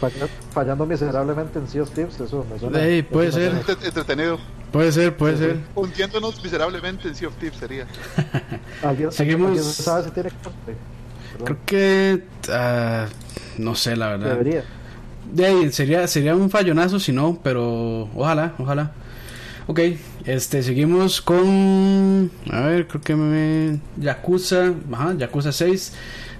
Falla- 0.00 0.28
Fallando 0.52 0.84
miserablemente 0.86 1.58
en 1.60 1.68
Sea 1.68 1.82
of 1.82 1.90
Thieves, 1.92 2.18
eso 2.20 2.44
me 2.52 2.58
suena. 2.58 2.78
Puede 3.08 3.28
eso 3.28 3.38
me 3.38 3.44
ser. 3.44 3.64
suena. 3.64 3.84
Entretenido. 3.86 4.38
Puede 4.72 4.90
ser, 4.90 5.16
puede 5.16 5.36
Sí, 5.36 5.44
ser. 5.44 5.56
Hundiéndonos 5.76 6.42
miserablemente 6.42 7.06
en 7.08 7.14
Sea 7.14 7.28
of 7.28 7.34
Thieves 7.36 7.58
sería. 7.58 7.86
¿Alguien, 8.82 9.12
Seguimos- 9.12 9.48
¿alguien 9.48 9.64
sabe 9.64 10.04
si 10.04 10.10
tiene. 10.10 10.30
Creo 11.44 11.56
que. 11.64 12.24
ah, 12.50 13.06
no 13.58 13.74
sé, 13.76 13.94
la 13.96 14.08
verdad. 14.08 14.30
Debería. 14.30 14.64
De 15.32 15.46
ahí, 15.46 15.72
sería, 15.72 16.06
sería 16.06 16.36
un 16.36 16.50
fallonazo 16.50 17.00
si 17.00 17.10
no, 17.10 17.38
pero 17.42 18.02
ojalá, 18.14 18.52
ojalá. 18.58 18.92
Ok, 19.66 19.80
este, 20.26 20.62
seguimos 20.62 21.22
con. 21.22 22.30
A 22.50 22.60
ver, 22.60 22.86
creo 22.86 23.00
que 23.00 23.16
me. 23.16 23.80
Yakuza, 23.96 24.74
ajá, 24.92 25.14
Yakuza 25.14 25.52
6, 25.52 25.94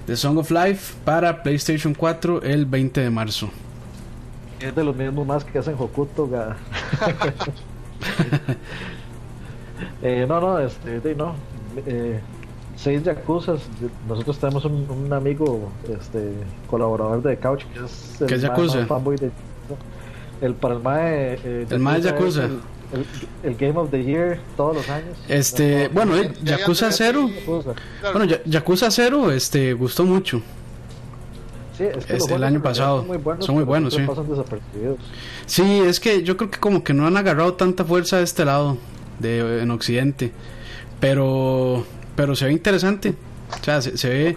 The 0.07 0.17
Song 0.17 0.37
of 0.37 0.51
Life 0.51 0.95
para 1.07 1.43
PlayStation 1.43 1.95
4 1.95 2.43
el 2.43 2.67
20 2.67 3.01
de 3.01 3.11
marzo. 3.11 3.51
Es 4.61 4.75
de 4.75 4.85
los 4.85 4.95
mismos 4.95 5.27
más 5.27 5.45
que 5.45 5.59
hacen 5.59 5.75
Hokuto. 5.79 6.29
ga. 6.29 6.57
eh, 10.03 10.27
no, 10.29 10.39
no, 10.39 10.59
este, 10.59 11.15
no. 11.15 11.35
Eh, 11.87 12.21
seis 12.83 13.03
Yakuzas. 13.05 13.61
Nosotros 14.09 14.39
tenemos 14.39 14.65
un, 14.65 14.87
un 14.91 15.13
amigo, 15.13 15.71
este, 15.89 16.33
colaborador 16.69 17.23
de 17.23 17.37
Couch, 17.39 17.65
que 17.73 17.85
es 17.85 18.21
el 18.21 18.27
¿Qué 18.27 18.35
es 18.35 18.43
Yakuza? 18.43 18.87
fanboy 18.87 19.17
de 19.17 19.31
el 20.41 20.55
para 20.55 20.75
el 20.75 20.83
mae, 20.83 21.39
eh, 21.45 21.67
El 21.71 21.79
mae 21.79 21.99
es 22.01 22.05
Yakuza. 22.05 22.45
El, 22.45 22.51
el- 22.93 23.07
el 23.51 23.57
Game 23.57 23.79
of 23.79 23.91
the 23.91 24.03
Year 24.05 24.39
todos 24.57 24.77
los 24.77 24.89
años. 24.91 25.17
Este, 25.29 25.85
No, 25.89 25.95
bueno, 25.95 26.17
ya- 26.17 26.23
eh, 26.29 26.33
ya- 26.43 26.59
Yakuza 26.59 26.87
ya- 26.91 26.93
0. 26.97 27.29
Yakuza. 27.33 27.73
Claro, 28.01 28.19
Bueno, 28.19 28.25
Ya- 28.31 28.43
Yakuza 28.45 28.91
0 28.91 29.31
este, 29.31 29.73
gustó 29.75 30.05
mucho. 30.05 30.43
Sí, 31.79 31.85
es 31.85 32.05
que 32.05 32.17
Este, 32.17 32.35
el 32.35 32.45
año 32.45 32.63
pasado. 32.63 32.99
son 32.99 33.07
muy 33.07 33.17
buenos, 33.17 33.47
Son 33.47 33.55
muy 33.55 33.65
buenos, 33.65 33.95
sí. 33.95 34.03
pasan 34.03 34.29
desapercibidos. 34.29 34.99
Sí, 35.47 35.81
es 35.81 36.01
que 36.01 36.23
yo 36.23 36.37
creo 36.37 36.51
que 36.51 36.59
como 36.61 36.85
que 36.85 36.93
no 36.93 37.07
han 37.07 37.17
agarrado 37.17 37.55
tanta 37.55 37.83
fuerza 37.85 38.19
de 38.19 38.25
este 38.25 38.45
lado, 38.45 38.77
de 39.21 39.63
en 39.63 39.71
Occidente. 39.71 40.33
Pero 41.01 41.85
pero 42.17 42.35
se 42.37 42.47
ve 42.47 42.53
interesante. 42.53 43.15
O 43.61 43.65
sea, 43.65 43.83
se, 43.83 43.99
se 43.99 44.09
ve. 44.09 44.37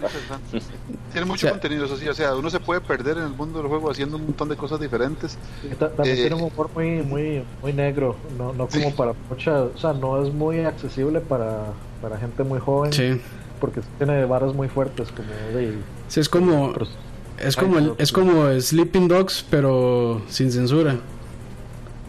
Tiene 1.12 1.24
mucho 1.26 1.46
O 1.46 1.48
sea- 1.48 1.50
contenido, 1.52 1.86
eso 1.86 1.96
sí. 1.96 2.06
O 2.06 2.12
sea, 2.14 2.34
uno 2.34 2.50
se 2.50 2.60
puede 2.60 2.82
perder 2.82 3.16
en 3.16 3.24
el 3.24 3.30
mundo 3.30 3.58
del 3.60 3.68
juego 3.68 3.90
haciendo 3.90 4.16
un 4.18 4.24
montón 4.24 4.48
de 4.50 4.56
cosas 4.56 4.78
diferentes. 4.78 5.38
También 5.78 6.16
Eh, 6.16 6.20
tiene 6.20 6.34
un 6.34 6.42
humor 6.42 6.68
muy, 6.74 7.00
muy, 7.02 7.42
muy 7.62 7.72
negro, 7.72 8.16
no, 8.36 8.52
no 8.52 8.66
como 8.66 8.90
Sí. 8.90 8.94
para 8.96 9.12
mucha, 9.30 9.62
o 9.62 9.78
sea, 9.78 9.94
no 9.94 10.22
es 10.22 10.32
muy 10.34 10.60
accesible 10.66 11.20
para, 11.20 11.64
para 12.02 12.18
gente 12.18 12.42
muy 12.44 12.58
joven, 12.60 12.92
Sí. 12.92 13.18
porque 13.58 13.80
tiene 13.96 14.26
varas 14.26 14.52
muy 14.54 14.68
fuertes 14.68 15.08
como 15.12 15.28
de... 15.58 15.78
Sí, 16.08 16.20
es 16.20 16.28
como. 16.28 16.72
pros- 16.74 16.90
Es 17.38 17.56
como, 17.56 17.78
el, 17.78 17.92
es 17.98 18.12
como 18.12 18.50
Sleeping 18.60 19.08
Dogs, 19.08 19.44
pero 19.50 20.20
sin 20.28 20.50
censura. 20.52 20.96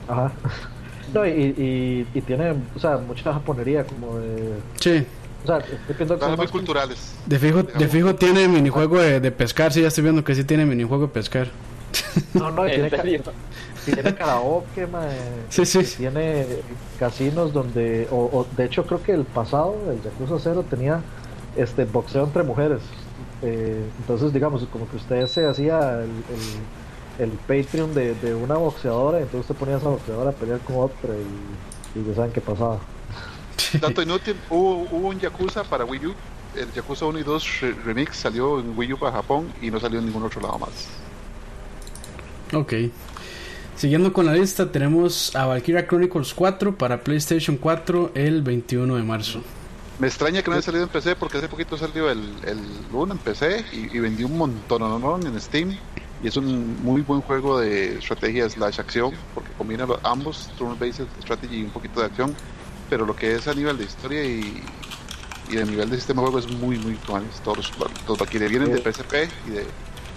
Ajá. 0.08 0.32
No, 1.14 1.26
y, 1.26 1.30
y, 1.30 2.06
y 2.14 2.22
tiene, 2.22 2.54
o 2.76 2.80
sea, 2.80 2.98
mucha 2.98 3.32
japonería, 3.32 3.86
como 3.86 4.20
de... 4.20 4.56
Sí. 4.78 5.06
Sea, 5.48 5.58
es 5.60 6.38
muy 6.38 6.48
culturales. 6.48 7.14
De 7.26 7.40
fijo, 7.40 7.64
de 7.64 7.88
fijo 7.88 8.16
tiene 8.16 8.48
minijuego 8.48 9.00
de, 9.00 9.20
de 9.20 9.32
pescar. 9.32 9.72
Sí, 9.74 9.82
ya 9.82 9.88
estoy 9.88 10.04
viendo 10.04 10.24
que 10.24 10.36
sí 10.36 10.44
tiene 10.44 10.66
minijuego 10.66 11.04
de 11.08 11.10
pescar. 11.14 11.48
No, 12.34 12.52
no, 12.52 12.68
y 12.68 12.72
¿En 12.72 12.90
tiene, 12.90 13.22
ca- 13.24 13.32
tiene 13.86 14.16
karaoke, 14.16 14.86
mae, 14.88 15.18
Sí, 15.50 15.66
sí. 15.66 15.80
tiene 15.98 16.46
casinos 17.00 17.54
donde, 17.54 18.08
o, 18.12 18.18
o, 18.26 18.48
de 18.58 18.66
hecho 18.66 18.86
creo 18.86 19.02
que 19.02 19.14
el 19.14 19.24
pasado, 19.24 19.76
el 19.90 20.02
Yakuza 20.04 20.36
0 20.44 20.66
tenía 20.70 21.02
este 21.56 21.86
boxeo 21.86 22.26
entre 22.26 22.44
mujeres. 22.44 22.82
Eh, 23.42 23.82
entonces, 24.00 24.34
digamos, 24.34 24.66
como 24.72 24.90
que 24.90 24.98
usted 24.98 25.26
se 25.28 25.46
hacía 25.48 26.02
el, 26.04 26.10
el, 27.20 27.24
el 27.26 27.32
Patreon 27.32 27.94
de, 27.94 28.14
de 28.16 28.36
una 28.36 28.56
boxeadora, 28.58 29.20
entonces 29.20 29.42
usted 29.50 29.56
ponía 29.56 29.76
a 29.76 29.78
esa 29.80 29.90
boxeadora 29.90 30.32
a 30.32 30.34
pelear 30.34 30.60
con 30.60 30.76
otra 30.78 31.14
y, 31.16 32.00
y 32.00 32.04
ya 32.10 32.16
saben 32.16 32.32
qué 32.32 32.42
pasaba. 32.42 32.80
Dato 33.82 34.02
inútil, 34.02 34.36
hubo, 34.50 34.88
hubo 34.92 35.08
un 35.10 35.20
Yakuza 35.20 35.64
para 35.64 35.86
Wii 35.86 36.06
U. 36.08 36.14
El 36.56 36.72
Yakuza 36.74 37.06
1 37.06 37.20
y 37.20 37.24
2 37.24 37.62
re- 37.62 37.74
Remix 37.86 38.16
salió 38.18 38.60
en 38.60 38.78
Wii 38.78 38.94
U 38.94 38.98
para 38.98 39.12
Japón 39.12 39.52
y 39.62 39.70
no 39.70 39.80
salió 39.80 40.00
en 40.00 40.06
ningún 40.06 40.24
otro 40.24 40.42
lado 40.42 40.58
más. 40.60 40.88
Ok. 42.54 42.74
Siguiendo 43.76 44.12
con 44.12 44.26
la 44.26 44.34
lista, 44.34 44.72
tenemos 44.72 45.36
a 45.36 45.46
Valkyria 45.46 45.86
Chronicles 45.88 46.34
4 46.34 46.76
para 46.76 47.04
PlayStation 47.04 47.58
4 47.58 48.12
el 48.16 48.42
21 48.42 48.96
de 48.96 49.04
marzo. 49.04 49.42
Me 50.00 50.08
extraña 50.08 50.42
que 50.42 50.50
no 50.50 50.56
haya 50.56 50.64
salido 50.64 50.84
en 50.84 50.90
PC 50.90 51.16
porque 51.16 51.38
hace 51.38 51.48
poquito 51.48 51.78
salió 51.78 52.10
el, 52.10 52.20
el 52.46 52.60
1 52.92 53.14
en 53.14 53.20
PC 53.20 53.66
y, 53.74 53.96
y 53.96 54.00
vendió 54.00 54.28
un 54.28 54.38
montón 54.38 54.82
¿no? 54.82 54.98
¿no? 55.00 55.20
en 55.28 55.40
Steam. 55.40 55.78
Y 56.24 56.28
es 56.28 56.38
un 56.38 56.84
muy 56.84 57.02
buen 57.02 57.22
juego 57.22 57.60
de 57.60 58.00
estrategia 58.00 58.50
slash 58.50 58.80
acción 58.80 59.12
porque 59.36 59.52
combina 59.58 59.86
los- 59.86 60.00
ambos, 60.04 60.50
turn-based 60.58 61.06
strategy 61.22 61.58
y 61.58 61.64
un 61.64 61.70
poquito 61.70 62.00
de 62.00 62.08
acción. 62.08 62.36
Pero 62.90 63.06
lo 63.06 63.16
que 63.16 63.36
es 63.36 63.48
a 63.48 63.54
nivel 63.54 63.78
de 63.78 63.84
historia 63.86 64.24
y, 64.24 64.64
y 65.50 65.58
a 65.58 65.66
nivel 65.66 65.90
de 65.90 65.96
sistema 65.98 66.22
de 66.22 66.30
juego 66.30 66.40
es 66.46 66.52
muy, 66.58 66.78
muy 66.80 66.96
tuanis. 66.96 67.40
Todos 67.44 67.58
los, 67.58 68.18
Valkyrie 68.20 68.48
vienen 68.48 68.72
de. 68.72 68.80
PSP 68.80 69.14
y 69.48 69.52
de, 69.52 69.60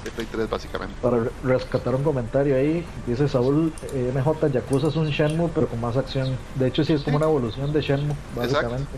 de 0.05 0.11
Play 0.15 0.27
3 0.31 0.49
básicamente. 0.49 0.95
Para 1.03 1.19
re- 1.25 1.31
rescatar 1.45 1.95
un 1.95 2.03
comentario 2.05 2.57
ahí, 2.57 2.85
dice 3.07 3.29
Saúl, 3.29 3.73
eh, 3.93 4.13
MJ 4.15 4.49
Yakuza 4.53 4.89
es 4.89 4.97
un 4.97 5.09
Shenmue 5.11 5.51
pero 5.55 5.67
con 5.69 5.81
más 5.81 5.97
acción. 5.97 6.37
De 6.55 6.69
hecho 6.69 6.85
sí 6.85 6.93
es 6.93 7.03
como 7.03 7.17
una 7.17 7.27
evolución 7.27 7.73
de 7.73 7.81
Shenmue, 7.83 8.15
básicamente. 8.37 8.89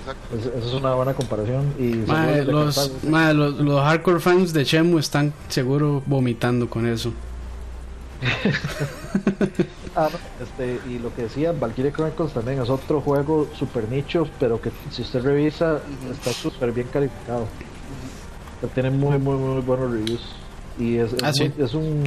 Exacto. 0.00 0.36
Es- 0.36 0.46
Esa 0.58 0.66
es 0.68 0.74
una 0.74 0.94
buena 0.94 1.14
comparación. 1.14 1.72
Y 1.78 1.92
de 1.92 2.44
los, 2.44 2.90
los, 3.34 3.54
los 3.58 3.80
hardcore 3.82 4.20
fans 4.20 4.52
de 4.52 4.64
Shenmue 4.64 5.00
están 5.00 5.32
seguro 5.48 6.02
vomitando 6.06 6.68
con 6.68 6.86
eso. 6.86 7.12
Ah, 9.96 10.08
no, 10.12 10.18
este, 10.44 10.80
y 10.90 10.98
lo 10.98 11.14
que 11.14 11.22
decía, 11.22 11.52
Valkyrie 11.52 11.92
Chronicles 11.92 12.32
también 12.32 12.60
es 12.60 12.68
otro 12.68 13.00
juego 13.00 13.48
super 13.56 13.88
nicho, 13.88 14.26
pero 14.40 14.60
que 14.60 14.70
si 14.90 15.02
usted 15.02 15.22
revisa 15.22 15.80
está 16.10 16.32
súper 16.32 16.72
bien 16.72 16.88
calificado. 16.92 17.46
Tiene 18.74 18.90
muy, 18.90 19.18
muy, 19.18 19.36
muy 19.36 19.60
buenos 19.60 19.90
reviews. 19.90 20.22
Y 20.78 20.96
es, 20.96 21.12
es, 21.12 21.22
Ah, 21.22 21.32
sí. 21.32 21.52
es 21.58 21.74
un 21.74 22.02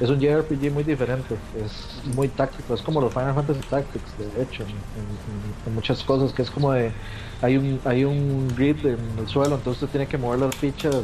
es 0.00 0.08
un 0.10 0.18
JRPG 0.18 0.72
muy 0.72 0.82
diferente, 0.82 1.36
es 1.64 2.14
muy 2.16 2.26
táctico, 2.26 2.74
es 2.74 2.82
como 2.82 3.00
los 3.00 3.12
Final 3.12 3.34
Fantasy 3.34 3.60
Tactics, 3.70 4.18
de 4.18 4.42
hecho, 4.42 4.62
en, 4.64 4.70
en- 4.70 4.74
en 5.66 5.74
muchas 5.74 6.02
cosas, 6.02 6.32
que 6.32 6.42
es 6.42 6.50
como 6.50 6.72
de, 6.72 6.90
hay 7.40 7.56
un 7.56 7.78
hay 7.84 8.04
un 8.04 8.48
grid 8.56 8.84
en 8.84 8.98
el 9.18 9.28
suelo, 9.28 9.56
entonces 9.56 9.82
usted 9.82 9.92
tiene 9.92 10.08
que 10.08 10.18
mover 10.18 10.40
las 10.40 10.56
fichas, 10.56 10.96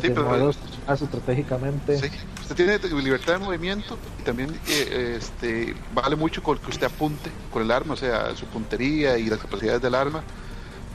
Sí, 0.00 0.08
pero- 0.08 0.52
más 0.86 1.02
estratégicamente. 1.02 1.98
Sí, 1.98 2.06
usted 2.40 2.54
tiene 2.54 2.78
libertad 3.02 3.34
de 3.34 3.38
movimiento 3.40 3.98
y 4.20 4.22
también 4.22 4.50
eh, 4.68 5.16
este, 5.18 5.74
vale 5.94 6.16
mucho 6.16 6.42
con 6.42 6.58
que 6.58 6.70
usted 6.70 6.86
apunte 6.86 7.30
con 7.52 7.62
el 7.62 7.70
arma, 7.70 7.94
o 7.94 7.96
sea, 7.96 8.34
su 8.36 8.46
puntería 8.46 9.18
y 9.18 9.26
las 9.26 9.38
capacidades 9.40 9.82
del 9.82 9.94
arma. 9.94 10.22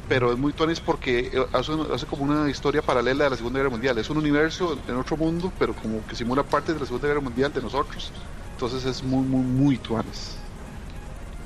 Pero 0.08 0.32
es 0.34 0.40
muy 0.40 0.54
tonis 0.54 0.80
porque 0.80 1.30
eh, 1.32 1.46
hace, 1.54 1.72
hace 1.94 2.06
como 2.08 2.24
una 2.24 2.50
historia 2.50 2.82
paralela 2.82 3.26
de 3.26 3.30
la 3.32 3.36
Segunda 3.36 3.60
Guerra 3.60 3.70
Mundial. 3.70 3.98
Es 4.00 4.10
un 4.10 4.18
universo 4.18 4.78
en 4.88 4.96
otro 4.96 5.18
mundo, 5.18 5.52
pero 5.60 5.76
como 5.76 6.06
que 6.08 6.16
simula 6.16 6.42
parte 6.44 6.74
de 6.74 6.80
la 6.80 6.86
Segunda 6.86 7.08
Guerra 7.08 7.22
Mundial 7.22 7.54
de 7.54 7.62
nosotros. 7.62 8.12
Entonces 8.54 8.86
es 8.86 9.04
muy, 9.04 9.24
muy, 9.24 9.44
muy 9.44 9.78
tuanis. 9.78 10.36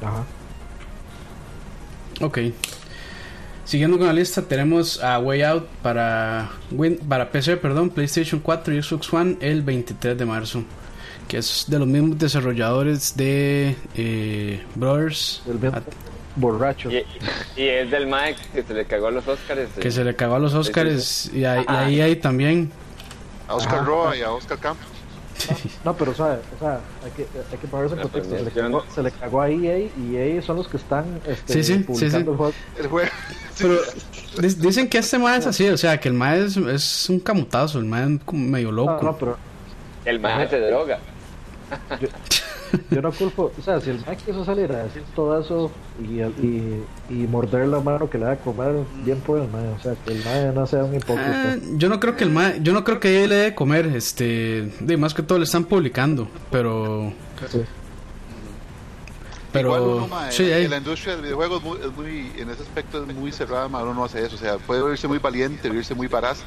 Ajá. 0.01 0.23
Ok. 2.21 2.39
Siguiendo 3.65 3.97
con 3.97 4.07
la 4.07 4.13
lista, 4.13 4.41
tenemos 4.41 5.01
a 5.01 5.19
Way 5.19 5.41
Out 5.43 5.65
para, 5.81 6.49
Win- 6.71 6.99
para 7.07 7.31
PC, 7.31 7.55
perdón, 7.57 7.89
PlayStation 7.89 8.41
4 8.41 8.73
y 8.75 8.83
Xbox 8.83 9.13
One 9.13 9.37
el 9.39 9.61
23 9.61 10.17
de 10.17 10.25
marzo. 10.25 10.63
Que 11.27 11.37
es 11.37 11.65
de 11.69 11.79
los 11.79 11.87
mismos 11.87 12.19
desarrolladores 12.19 13.15
de 13.15 13.75
eh, 13.95 14.61
Brothers. 14.75 15.41
Borracho. 16.35 16.91
Y, 16.91 16.97
y 17.55 17.63
es 17.67 17.89
del 17.89 18.05
Mike 18.07 18.35
que 18.53 18.63
se 18.63 18.73
le 18.73 18.85
cagó 18.85 19.07
a 19.07 19.11
los 19.11 19.25
Oscars. 19.27 19.69
que 19.79 19.91
se 19.91 20.03
le 20.03 20.15
cagó 20.15 20.35
a 20.35 20.39
los 20.39 20.53
Oscars 20.53 21.31
y, 21.33 21.45
ahí- 21.45 21.63
y 21.67 21.71
ahí 21.71 22.01
hay 22.01 22.15
también. 22.17 22.71
A 23.47 23.55
Oscar 23.55 23.75
Ajá. 23.75 23.85
Roa 23.85 24.17
y 24.17 24.21
a 24.21 24.31
Oscar 24.31 24.57
No, 25.83 25.95
pero 25.95 26.11
o 26.11 26.15
sea, 26.15 26.39
o 26.55 26.59
sea 26.59 26.79
hay, 27.03 27.11
que, 27.11 27.27
hay 27.51 27.57
que 27.57 27.67
ponerse 27.67 27.93
en 27.93 27.99
La 27.99 28.03
contexto. 28.03 28.35
Se 28.37 28.43
le, 28.43 28.51
cagó, 28.51 28.83
se 28.93 29.03
le 29.03 29.11
cagó 29.11 29.41
a 29.41 29.49
EA 29.49 29.79
y 29.79 30.15
EA 30.15 30.41
son 30.41 30.57
los 30.57 30.67
que 30.67 30.77
están 30.77 31.05
este, 31.27 31.53
Sí, 31.53 31.63
sí, 31.63 31.73
sí, 31.77 31.79
publicando 31.83 32.17
sí. 32.19 32.31
el 32.31 32.37
juego. 32.37 32.53
El 32.79 32.87
juego. 32.87 33.09
Sí, 33.55 33.63
Pero 34.35 34.47
dicen 34.59 34.89
que 34.89 34.97
este 34.97 35.17
mae 35.19 35.39
es 35.39 35.47
así, 35.47 35.67
o 35.69 35.77
sea, 35.77 35.99
que 35.99 36.07
el 36.09 36.13
mae 36.15 36.43
es, 36.45 36.57
es 36.57 37.09
un 37.09 37.19
camutazo, 37.19 37.79
el 37.79 37.85
mae 37.85 38.15
es 38.15 38.21
como 38.25 38.45
medio 38.47 38.71
No, 38.71 38.85
loco. 38.85 38.99
no, 39.03 39.17
pero 39.17 39.37
El 40.05 40.19
Mike 40.19 40.47
se 40.49 40.59
droga. 40.59 40.99
yo 42.01 42.07
no 43.01 43.11
culpo. 43.11 43.51
O 43.57 43.61
sea, 43.61 43.79
si 43.81 43.89
el 43.91 43.97
Mike 43.97 44.23
quiso 44.25 44.43
salir 44.45 44.71
a 44.71 44.83
decir 44.83 45.03
todo 45.15 45.39
eso 45.39 45.71
y, 46.01 46.21
y, 46.21 46.83
y 47.09 47.13
morder 47.27 47.67
la 47.67 47.79
mano 47.79 48.09
que 48.09 48.17
le 48.17 48.25
da 48.25 48.31
a 48.33 48.37
comer, 48.37 48.75
bien 49.03 49.19
por 49.21 49.39
el 49.39 49.47
mae. 49.49 49.67
O 49.69 49.79
sea, 49.79 49.93
que 50.05 50.13
el 50.13 50.23
mae 50.23 50.51
no 50.53 50.65
sea 50.67 50.83
un 50.83 50.95
hipócrita. 50.95 51.53
Ah, 51.53 51.55
yo 51.75 51.89
no 51.89 51.99
creo 51.99 52.15
que 52.15 52.23
el 52.23 52.29
mae, 52.31 52.59
yo 52.61 52.73
no 52.73 52.83
creo 52.83 52.99
que 52.99 53.23
él 53.23 53.29
le 53.29 53.35
dé 53.35 53.55
comer, 53.55 53.85
este, 53.87 54.73
de 54.79 54.97
más 54.97 55.13
que 55.13 55.23
todo 55.23 55.37
le 55.37 55.45
están 55.45 55.65
publicando, 55.65 56.27
pero 56.51 57.11
Sí. 57.51 57.61
pero 59.51 59.67
Igual 59.75 59.81
uno, 59.81 60.07
ma, 60.07 60.31
sí, 60.31 60.43
en, 60.49 60.53
hay- 60.53 60.65
en 60.65 60.71
la 60.71 60.77
industria 60.77 61.13
del 61.15 61.23
videojuego 61.25 61.57
es 61.57 61.63
muy, 61.63 61.77
es 61.77 61.95
muy- 61.95 62.41
en 62.41 62.49
ese 62.49 62.63
aspecto 62.63 63.03
es 63.03 63.15
muy 63.15 63.31
cerrada, 63.31 63.67
ma, 63.67 63.83
uno 63.83 63.93
no 63.93 64.03
hace 64.05 64.25
eso, 64.25 64.35
o 64.35 64.39
sea, 64.39 64.57
puede 64.57 64.81
oírse 64.81 65.07
muy 65.07 65.19
valiente, 65.19 65.69
oírse 65.69 65.93
muy 65.93 66.07
varaz, 66.07 66.39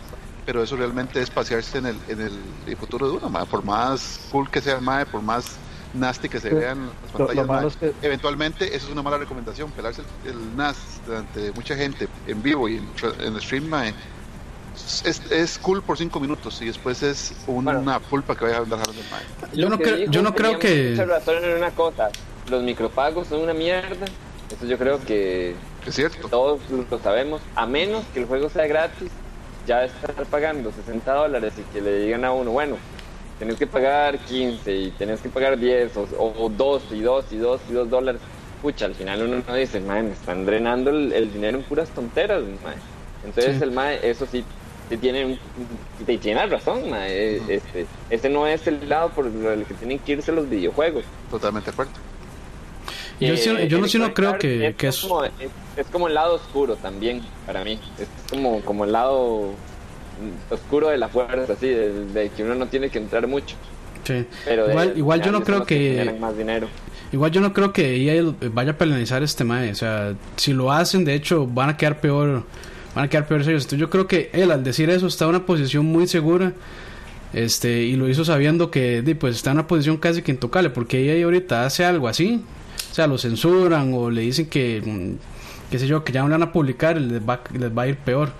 pero 0.44 0.62
eso 0.62 0.76
realmente 0.76 1.20
es 1.20 1.30
pasearse 1.30 1.78
en 1.78 1.86
el, 1.86 1.96
en 2.08 2.20
el, 2.20 2.32
el 2.66 2.76
futuro 2.76 3.06
de 3.10 3.16
uno, 3.18 3.28
ma, 3.28 3.44
por 3.44 3.64
más 3.64 4.26
cool 4.32 4.50
que 4.50 4.60
sea 4.60 4.76
el 4.76 4.82
mae, 4.82 5.06
por 5.06 5.22
más 5.22 5.56
nasty 5.94 6.28
que 6.28 6.40
se 6.40 6.50
Sí. 6.50 6.54
vean 6.54 6.86
las 6.86 7.12
Lo- 7.12 7.18
lo 7.20 7.26
pantallas, 7.26 7.46
ma, 7.46 7.54
malo 7.54 7.68
es 7.68 7.76
que- 7.76 7.92
eventualmente 8.02 8.76
eso 8.76 8.86
es 8.86 8.92
una 8.92 9.02
mala 9.02 9.18
recomendación, 9.18 9.70
pelarse 9.70 10.02
el, 10.24 10.30
el 10.32 10.56
NAS 10.56 10.76
ante 11.16 11.52
mucha 11.52 11.76
gente 11.76 12.08
en 12.26 12.42
vivo 12.42 12.68
y 12.68 12.76
en, 12.76 12.88
en 13.20 13.40
stream, 13.40 13.70
es, 15.04 15.22
es 15.30 15.58
cool 15.58 15.82
por 15.82 15.96
cinco 15.96 16.20
minutos 16.20 16.60
y 16.60 16.66
después 16.66 17.02
es 17.02 17.34
una 17.46 17.72
Bueno. 17.80 18.00
pulpa 18.10 18.36
que 18.36 18.44
vaya 18.44 18.58
a 18.58 18.60
andar 18.60 18.78
jalando 18.80 19.00
el 19.00 19.10
mae. 19.10 19.56
yo 19.56 19.64
no 19.68 19.76
Lo 19.76 19.78
que 19.78 19.84
creo, 19.84 20.10
yo 20.10 20.22
no 20.22 20.34
creo 20.34 20.58
que 20.58 21.04
razón 21.06 21.44
en 21.44 21.56
una 21.56 21.70
cosa. 21.70 22.10
Los 22.50 22.62
micropagos 22.62 23.26
son 23.28 23.40
una 23.40 23.54
mierda. 23.54 24.06
Eso 24.54 24.66
yo 24.66 24.78
creo 24.78 25.00
que 25.04 25.56
Es 25.86 25.94
cierto. 25.94 26.28
todos 26.28 26.60
lo 26.90 26.98
sabemos. 27.00 27.40
A 27.56 27.66
menos 27.66 28.04
que 28.12 28.20
el 28.20 28.26
juego 28.26 28.48
sea 28.50 28.66
gratis, 28.66 29.10
ya 29.66 29.82
estar 29.84 30.14
pagando 30.26 30.70
60 30.70 31.12
dólares 31.12 31.54
y 31.58 31.62
que 31.72 31.80
le 31.80 31.98
digan 32.04 32.24
a 32.24 32.32
uno, 32.32 32.52
bueno, 32.52 32.76
tenés 33.38 33.56
que 33.56 33.66
pagar 33.66 34.18
15 34.18 34.74
y 34.76 34.90
tenés 34.92 35.20
que 35.20 35.28
pagar 35.28 35.58
10 35.58 35.96
o, 35.96 36.08
o 36.18 36.48
2 36.48 36.82
y 36.92 37.00
2 37.00 37.24
y 37.32 37.36
2 37.36 37.60
y 37.70 37.72
2 37.72 37.90
dólares. 37.90 38.20
Pucha, 38.62 38.86
al 38.86 38.94
final 38.94 39.22
uno 39.22 39.42
no 39.46 39.54
dice, 39.54 39.80
mae, 39.80 40.02
me 40.02 40.12
están 40.12 40.46
drenando 40.46 40.90
el, 40.90 41.12
el 41.12 41.32
dinero 41.32 41.58
en 41.58 41.64
puras 41.64 41.88
tonteras, 41.90 42.42
mae. 42.64 42.76
Entonces 43.24 43.56
Sí. 43.58 43.62
el 43.62 43.70
mae, 43.72 43.98
eso 44.08 44.26
sí, 44.30 44.44
sí 44.88 44.96
tiene, 44.96 45.24
un- 45.26 45.38
sí 46.06 46.16
tiene 46.18 46.46
razón, 46.46 46.88
mae. 46.90 47.36
Este, 47.48 47.86
ese 48.10 48.28
no 48.30 48.46
es 48.46 48.66
el 48.66 48.88
lado 48.88 49.10
por 49.10 49.26
el 49.26 49.64
que 49.66 49.74
tienen 49.74 49.98
que 49.98 50.12
irse 50.12 50.32
los 50.32 50.48
videojuegos. 50.48 51.04
Totalmente 51.30 51.66
de 51.70 51.72
acuerdo. 51.74 51.92
yo, 53.20 53.36
sí- 53.36 53.50
Eh, 53.50 53.68
yo 53.68 53.78
no 53.78 53.88
sí 53.88 53.98
no 53.98 54.12
creo 54.14 54.38
que, 54.38 54.68
es 54.68 54.76
que 54.76 54.88
es 54.88 55.00
como, 55.00 55.24
es, 55.24 55.32
es 55.76 55.86
como 55.88 56.08
el 56.08 56.14
lado 56.14 56.34
oscuro 56.36 56.76
también 56.76 57.22
para 57.46 57.64
mí 57.64 57.78
es 57.98 58.08
como 58.30 58.60
como 58.62 58.84
el 58.84 58.92
lado 58.92 59.52
oscuro 60.50 60.88
de 60.88 60.98
la 60.98 61.08
fuerza 61.08 61.52
así 61.52 61.68
de, 61.68 62.04
de 62.06 62.28
que 62.30 62.42
uno 62.42 62.54
no 62.54 62.66
tiene 62.66 62.88
que 62.90 62.98
entrar 62.98 63.26
mucho 63.26 63.56
sí. 64.04 64.24
pero 64.44 64.66
de- 64.66 64.72
igual 64.72 64.90
al 64.90 64.98
igual 64.98 65.22
yo 65.22 65.32
no 65.32 65.42
creo 65.42 65.64
que 65.64 65.78
generan 65.90 66.20
más 66.20 66.36
dinero 66.36 66.68
Igual 67.12 67.30
yo 67.30 67.40
no 67.40 67.52
creo 67.52 67.72
que 67.72 67.96
EA 67.96 68.20
vaya 68.52 68.72
a 68.72 68.78
penalizar 68.78 69.22
este 69.22 69.44
mae. 69.44 69.70
O 69.70 69.74
sea, 69.76 70.14
si 70.34 70.52
lo 70.52 70.72
hacen, 70.72 71.04
de 71.04 71.14
hecho, 71.14 71.46
van 71.46 71.70
a 71.70 71.76
quedar 71.76 72.00
peor. 72.00 72.42
Van 72.96 73.04
a 73.04 73.08
quedar 73.08 73.28
peor 73.28 73.42
ellos. 73.42 73.62
Entonces 73.62 73.78
yo 73.78 73.88
creo 73.90 74.08
que 74.08 74.28
él 74.32 74.50
al 74.50 74.64
decir 74.64 74.90
eso 74.90 75.06
está 75.06 75.24
en 75.24 75.30
una 75.30 75.46
posición 75.46 75.86
muy 75.86 76.08
segura. 76.08 76.52
Este, 77.32 77.82
y 77.82 77.94
lo 77.94 78.08
hizo 78.08 78.24
sabiendo 78.24 78.70
que 78.70 79.16
pues 79.18 79.36
está 79.36 79.50
en 79.52 79.58
una 79.58 79.66
posición 79.68 79.98
casi 79.98 80.22
que 80.22 80.32
intocable. 80.32 80.70
Porque 80.70 81.16
EA 81.16 81.24
ahorita 81.24 81.64
hace 81.64 81.84
algo 81.84 82.08
así. 82.08 82.42
O 82.90 82.94
sea, 82.94 83.06
lo 83.06 83.18
censuran 83.18 83.94
o 83.94 84.10
le 84.10 84.22
dicen 84.22 84.46
que, 84.48 84.82
mm, 84.84 85.70
qué 85.70 85.78
sé 85.78 85.86
yo, 85.86 86.02
que 86.02 86.12
ya 86.12 86.22
no 86.22 86.28
le 86.28 86.32
van 86.32 86.42
a 86.42 86.52
publicar, 86.52 87.00
les 87.00 87.20
va, 87.22 87.40
les 87.56 87.70
va 87.70 87.82
a 87.82 87.86
ir 87.86 87.96
peor. 87.98 88.30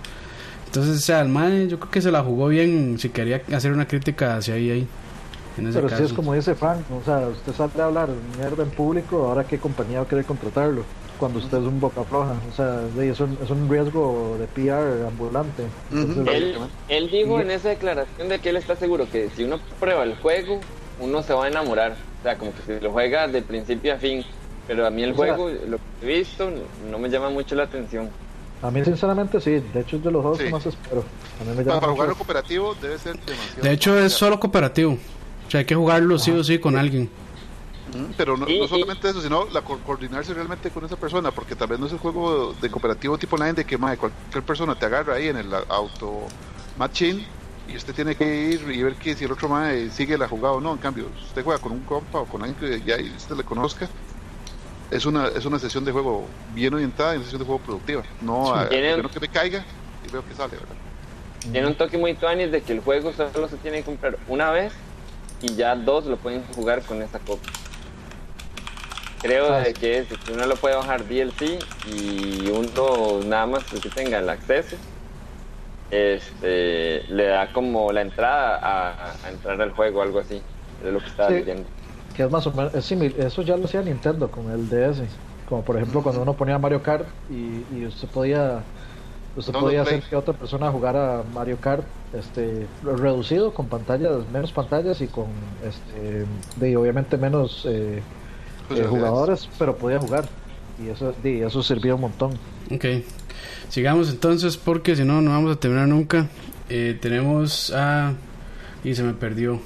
Entonces, 0.67 0.97
o 0.97 1.01
sea, 1.01 1.21
el 1.21 1.29
mae 1.29 1.67
yo 1.67 1.79
creo 1.79 1.91
que 1.91 2.01
se 2.01 2.11
la 2.11 2.21
jugó 2.23 2.47
bien 2.49 2.97
si 2.99 3.09
quería 3.09 3.41
hacer 3.53 3.71
una 3.71 3.87
crítica 3.87 4.37
hacia. 4.37 4.55
En 4.57 5.65
ese 5.67 5.77
Pero 5.79 5.89
si 5.89 5.93
caso. 5.93 6.05
es 6.05 6.13
como 6.13 6.33
dice 6.35 6.53
Frank, 6.53 6.81
o 6.91 7.03
sea, 7.03 7.27
usted 7.29 7.51
sale 7.53 7.71
a 7.81 7.85
hablar 7.85 8.09
mierda 8.37 8.61
en 8.61 8.69
público, 8.69 9.25
ahora 9.27 9.43
qué 9.43 9.57
compañía 9.57 9.99
va 9.99 10.05
a 10.05 10.07
querer 10.07 10.23
contratarlo 10.25 10.83
cuando 11.17 11.39
usted 11.39 11.57
es 11.57 11.63
un 11.63 11.79
boca 11.79 12.03
floja. 12.03 12.35
O 12.51 12.55
sea, 12.55 12.81
es 13.01 13.19
un, 13.19 13.35
es 13.43 13.49
un 13.49 13.67
riesgo 13.67 14.37
de 14.39 14.45
PR 14.45 15.07
ambulante. 15.07 15.63
Entonces. 15.91 16.27
Él, 16.35 16.55
él 16.89 17.09
dijo 17.09 17.39
en 17.41 17.49
esa 17.49 17.69
declaración 17.69 18.29
de 18.29 18.37
que 18.37 18.49
él 18.49 18.57
está 18.57 18.75
seguro 18.75 19.07
que 19.11 19.29
si 19.35 19.45
uno 19.45 19.57
prueba 19.79 20.03
el 20.03 20.15
juego, 20.17 20.59
uno 20.99 21.23
se 21.23 21.33
va 21.33 21.45
a 21.45 21.47
enamorar. 21.47 21.93
O 22.19 22.23
sea, 22.23 22.37
como 22.37 22.51
que 22.53 22.61
si 22.75 22.79
lo 22.83 22.91
juega 22.91 23.27
de 23.27 23.41
principio 23.41 23.95
a 23.95 23.97
fin. 23.97 24.23
Pero 24.67 24.85
a 24.85 24.91
mí 24.91 25.01
el 25.01 25.13
O 25.13 25.15
sea- 25.15 25.35
juego, 25.35 25.49
lo 25.67 25.77
que 25.77 25.83
he 26.13 26.17
visto, 26.19 26.51
no 26.91 26.99
me 26.99 27.09
llama 27.09 27.31
mucho 27.31 27.55
la 27.55 27.63
atención. 27.63 28.09
A 28.61 28.71
mí 28.71 28.83
sinceramente 28.83 29.39
sí, 29.39 29.51
de 29.59 29.81
hecho 29.81 29.97
es 29.97 30.03
de 30.03 30.11
los 30.11 30.21
juegos 30.21 30.39
Sí. 30.39 30.45
que 30.45 30.49
más 30.51 30.65
espero. 30.65 31.03
A 31.39 31.43
mí 31.43 31.49
me 31.49 31.55
Para, 31.57 31.63
llama 31.63 31.79
para 31.79 31.91
jugarlo 31.93 32.15
cooperativo 32.15 32.75
debe 32.81 32.97
ser 32.97 33.15
demasiado. 33.23 33.61
De 33.61 33.71
hecho, 33.71 33.97
es 33.99 34.13
solo 34.13 34.39
cooperativo. 34.39 34.93
O 34.93 35.51
sea, 35.51 35.59
hay 35.59 35.65
que 35.65 35.75
jugarlo 35.75 36.17
sí 36.17 36.31
o 36.31 36.43
sí 36.43 36.57
con 36.59 36.75
alguien. 36.75 37.09
Ujú, 37.93 38.07
Pero 38.17 38.35
no, 38.35 38.45
no 38.47 38.67
solamente 38.67 39.09
eso, 39.09 39.21
sino 39.21 39.45
la 39.45 39.61
co- 39.61 39.79
coordinarse 39.85 40.33
realmente 40.33 40.71
con 40.71 40.83
esa 40.83 40.97
persona, 40.97 41.31
porque 41.31 41.55
también 41.55 41.79
no 41.79 41.87
es 41.87 41.93
el 41.93 41.99
juego 41.99 42.53
de 42.59 42.69
cooperativo 42.69 43.17
tipo 43.17 43.35
online 43.35 43.53
de 43.53 43.65
que 43.65 43.77
cualquier 43.77 44.43
persona 44.43 44.75
te 44.77 44.87
agarra 44.87 45.13
ahí 45.15 45.27
en 45.29 45.37
el 45.37 45.53
auto 45.69 46.23
machine 46.77 47.25
y 47.67 47.75
usted 47.77 47.93
tiene 47.93 48.15
que 48.15 48.49
ir 48.49 48.61
y 48.71 48.81
ver 48.83 48.95
que 48.95 49.15
si 49.15 49.23
el 49.25 49.31
otro 49.31 49.47
mae 49.49 49.89
sigue 49.91 50.17
la 50.17 50.27
jugada 50.27 50.55
o 50.55 50.61
no. 50.61 50.71
En 50.73 50.79
cambio, 50.79 51.05
usted 51.27 51.43
juega 51.43 51.59
con 51.61 51.71
un 51.71 51.81
compa 51.81 52.19
o 52.19 52.25
con 52.25 52.43
alguien 52.43 52.59
que 52.59 52.81
ya 52.85 52.97
usted 53.15 53.35
le 53.37 53.43
conozca, 53.43 53.87
es 54.91 55.05
una 55.05 55.27
es 55.27 55.45
una 55.45 55.59
sesión 55.59 55.83
de 55.85 55.91
juego 55.91 56.25
bien 56.53 56.73
orientada 56.73 57.13
y 57.13 57.17
una 57.17 57.25
sesión 57.25 57.39
de 57.41 57.45
juego 57.45 57.61
productiva. 57.61 58.03
No, 58.21 58.53
a, 58.53 58.67
Tiene- 58.69 59.01
que 59.09 59.19
me 59.19 59.27
caiga 59.27 59.63
y 60.07 60.11
veo 60.11 60.25
que 60.25 60.33
sale, 60.33 60.53
¿verdad? 60.53 60.75
Tiene 61.51 61.67
un 61.67 61.75
toque 61.75 61.97
muy 61.97 62.13
tuanis 62.13 62.51
de 62.51 62.61
que 62.61 62.73
el 62.73 62.79
juego 62.81 63.11
solo 63.13 63.47
se 63.47 63.57
tiene 63.57 63.77
que 63.77 63.83
comprar 63.83 64.17
una 64.27 64.51
vez 64.51 64.73
y 65.41 65.55
ya 65.55 65.75
dos 65.75 66.05
lo 66.05 66.17
pueden 66.17 66.43
jugar 66.55 66.81
con 66.83 67.01
esa 67.01 67.19
copia. 67.19 67.51
Creo 69.21 69.51
Ah, 69.53 69.59
de 69.61 69.73
que 69.73 69.99
es 69.99 70.07
uno 70.31 70.45
lo 70.45 70.55
puede 70.55 70.75
bajar 70.75 71.05
DLC 71.07 71.59
y 71.91 72.49
uno 72.49 73.19
nada 73.25 73.45
más 73.47 73.63
que 73.65 73.89
tenga 73.89 74.19
el 74.19 74.29
acceso 74.29 74.75
este 75.89 77.03
le 77.09 77.27
da 77.27 77.51
como 77.53 77.91
la 77.91 78.01
entrada 78.01 78.57
a, 78.61 79.11
a 79.25 79.29
entrar 79.29 79.61
al 79.61 79.71
juego 79.71 80.01
algo 80.01 80.19
así 80.19 80.41
es 80.85 80.93
lo 80.93 80.99
que 80.99 81.07
estaba 81.07 81.29
Sí. 81.29 81.35
leyendo 81.35 81.67
Que 82.17 82.23
es 82.23 82.31
más 82.31 82.45
o 82.47 82.51
menos, 82.51 82.73
es 82.73 82.91
simil- 82.91 83.15
eso 83.17 83.43
ya 83.43 83.55
lo 83.55 83.65
hacía 83.65 83.81
Nintendo 83.81 84.29
con 84.29 84.49
el 84.51 84.67
DS. 84.69 85.03
Como 85.47 85.61
por 85.63 85.77
ejemplo 85.77 86.01
cuando 86.03 86.21
uno 86.23 86.33
ponía 86.33 86.57
Mario 86.59 86.81
Kart 86.83 87.05
y, 87.29 87.63
y 87.77 87.85
usted 87.85 88.07
podía 88.09 88.63
usted 89.35 89.53
podía 89.53 89.83
hacer 89.83 90.01
que 90.09 90.15
otra 90.15 90.33
persona 90.33 90.69
jugara 90.71 91.21
Mario 91.33 91.57
Kart 91.61 91.83
este 92.13 92.65
reducido 92.83 93.53
con 93.53 93.67
pantallas 93.67 94.27
menos 94.33 94.51
pantallas 94.51 94.99
y 94.99 95.07
con 95.07 95.27
este 95.63 96.25
de 96.55 96.75
obviamente 96.75 97.17
menos 97.17 97.65
eh, 97.65 98.01
eh, 98.71 98.85
jugadores 98.89 99.47
pero 99.59 99.75
podía 99.77 99.99
jugar 99.99 100.25
y 100.83 100.89
eso 100.89 101.13
de, 101.23 101.45
eso 101.45 101.61
servía 101.63 101.95
un 101.95 102.01
montón 102.01 102.31
Ok. 102.73 102.85
Sigamos 103.69 104.09
entonces 104.09 104.57
porque 104.57 104.95
si 104.95 105.03
no, 105.05 105.21
no 105.21 105.31
vamos 105.31 105.55
a 105.55 105.59
terminar 105.59 105.87
nunca. 105.87 106.27
Eh, 106.69 106.97
tenemos 107.01 107.71
a... 107.73 108.13
Y 108.83 108.93
se 108.95 109.03
me 109.03 109.13
perdió. 109.13 109.61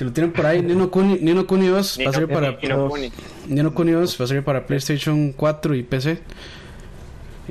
Si 0.00 0.04
lo 0.06 0.14
tienen 0.14 0.32
por 0.32 0.46
ahí, 0.46 0.62
Nino 0.62 0.90
Kuni, 0.90 1.18
Nino 1.18 1.46
Kuni 1.46 1.66
2 1.68 1.98
va 2.06 2.08
a 2.08 2.12
salir 2.14 2.28
para... 2.30 2.52
Ni 2.52 2.68
no 2.70 2.88
Kuni. 2.88 3.12
Nino 3.48 3.74
Kuni 3.74 3.92
2 3.92 4.18
va 4.18 4.24
a 4.24 4.28
salir 4.28 4.42
para 4.42 4.64
PlayStation 4.64 5.32
4 5.32 5.74
y 5.74 5.82
PC. 5.82 6.22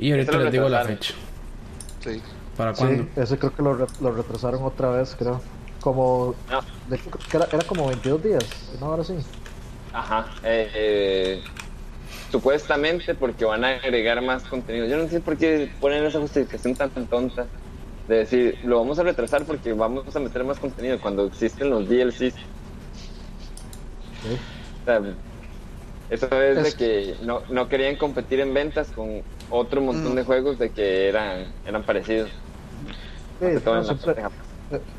Y 0.00 0.10
ahorita 0.10 0.36
les 0.36 0.50
digo 0.50 0.68
la 0.68 0.84
fecha. 0.84 1.14
Sí. 2.00 2.20
¿Para 2.56 2.72
cuándo? 2.72 3.04
Sí, 3.04 3.20
ese 3.20 3.38
creo 3.38 3.54
que 3.54 3.62
lo, 3.62 3.74
re- 3.76 3.86
lo 4.00 4.10
retrasaron 4.10 4.64
otra 4.64 4.90
vez 4.90 5.14
creo 5.16 5.40
como 5.80 6.34
No. 6.50 6.60
de 6.88 6.98
que 6.98 7.36
era, 7.36 7.46
era 7.52 7.62
como 7.62 7.86
22 7.86 8.20
días 8.24 8.44
no 8.80 8.86
ahora 8.86 9.04
sí 9.04 9.14
Ajá. 9.92 10.26
eh, 10.42 10.68
eh, 10.74 11.42
supuestamente 12.32 13.14
porque 13.14 13.44
van 13.44 13.62
a 13.64 13.68
agregar 13.76 14.20
más 14.22 14.42
contenido. 14.42 14.86
Yo 14.86 14.96
no 14.96 15.08
sé 15.08 15.20
por 15.20 15.36
qué 15.36 15.70
ponen 15.80 16.04
esa 16.04 16.18
justificación 16.18 16.74
tan 16.74 16.90
tonta 17.06 17.46
de 18.10 18.16
decir, 18.18 18.58
lo 18.64 18.78
vamos 18.80 18.98
a 18.98 19.04
retrasar 19.04 19.44
porque 19.44 19.72
vamos 19.72 20.14
a 20.14 20.18
meter 20.20 20.42
más 20.44 20.58
contenido 20.58 21.00
cuando 21.00 21.24
existen 21.26 21.70
los 21.70 21.88
DLCs. 21.88 22.34
Sí. 22.34 22.34
O 24.82 24.84
sea, 24.84 25.00
eso 26.10 26.42
es, 26.42 26.58
Es- 26.58 26.64
de 26.64 26.72
que 26.84 27.14
no, 27.24 27.42
no 27.50 27.68
querían 27.68 27.96
competir 27.96 28.40
en 28.40 28.52
ventas 28.52 28.88
con 28.88 29.22
otro 29.48 29.80
montón 29.80 30.12
Mm. 30.12 30.16
de 30.16 30.24
juegos 30.24 30.58
de 30.58 30.70
que 30.70 31.08
eran, 31.08 31.46
eran 31.64 31.84
parecidos. 31.84 32.30
Sí, 33.40 33.46
no, 33.64 33.84
siempre-. 33.84 34.16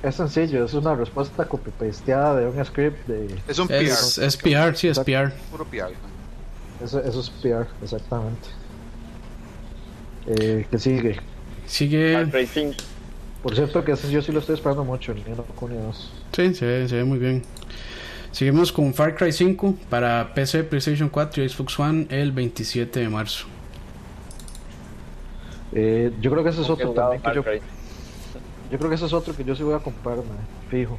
Es 0.03 0.15
sencillo, 0.15 0.65
es 0.65 0.73
una 0.73 0.95
respuesta 0.95 1.45
copy-pasteada 1.45 2.35
de 2.37 2.47
un 2.47 2.65
script 2.65 3.07
de... 3.07 3.35
Es 3.47 3.59
un 3.59 3.67
PR. 3.67 3.83
Es, 3.83 4.17
es 4.17 4.37
PR, 4.37 4.75
sí, 4.75 4.87
es 4.89 4.99
PR. 4.99 5.31
Puro 5.51 5.65
PR. 5.65 5.93
Eso, 6.83 6.99
eso 6.99 7.19
es 7.19 7.29
PR, 7.29 7.67
exactamente. 7.81 8.47
Eh, 10.27 10.65
que 10.69 10.77
sigue. 10.79 11.13
Far 11.15 11.23
Sigue... 11.67 12.27
Cry 12.31 12.45
5. 12.47 12.75
Por 13.43 13.55
cierto, 13.55 13.83
que 13.83 13.93
ese 13.93 14.11
yo 14.11 14.21
sí 14.21 14.31
lo 14.31 14.39
estoy 14.39 14.55
esperando 14.55 14.83
mucho, 14.83 15.11
el 15.11 15.23
Nino 15.25 15.43
Kuni 15.43 15.75
2. 15.75 16.11
Sí, 16.31 16.53
se 16.53 16.65
ve, 16.65 16.87
se 16.87 16.95
ve 16.97 17.03
muy 17.03 17.17
bien. 17.17 17.43
Seguimos 18.31 18.71
con 18.71 18.93
Far 18.93 19.15
Cry 19.15 19.31
5 19.31 19.75
para 19.89 20.33
PC, 20.33 20.63
PlayStation 20.63 21.09
4 21.09 21.43
y 21.43 21.49
Xbox 21.49 21.79
One 21.79 22.07
el 22.09 22.31
27 22.31 22.99
de 22.99 23.09
marzo. 23.09 23.45
Eh, 25.73 26.11
yo 26.21 26.31
creo 26.31 26.43
que 26.43 26.49
ese 26.49 26.61
es 26.61 26.69
otro 26.69 26.91
también 26.91 27.21
que 27.21 27.33
yo, 27.33 27.43
yo 28.71 28.77
creo 28.77 28.89
que 28.89 28.95
ese 28.95 29.05
es 29.05 29.13
otro 29.13 29.35
que 29.35 29.43
yo 29.43 29.55
sí 29.55 29.63
voy 29.63 29.73
a 29.73 29.79
comprar, 29.79 30.17
fijo. 30.69 30.97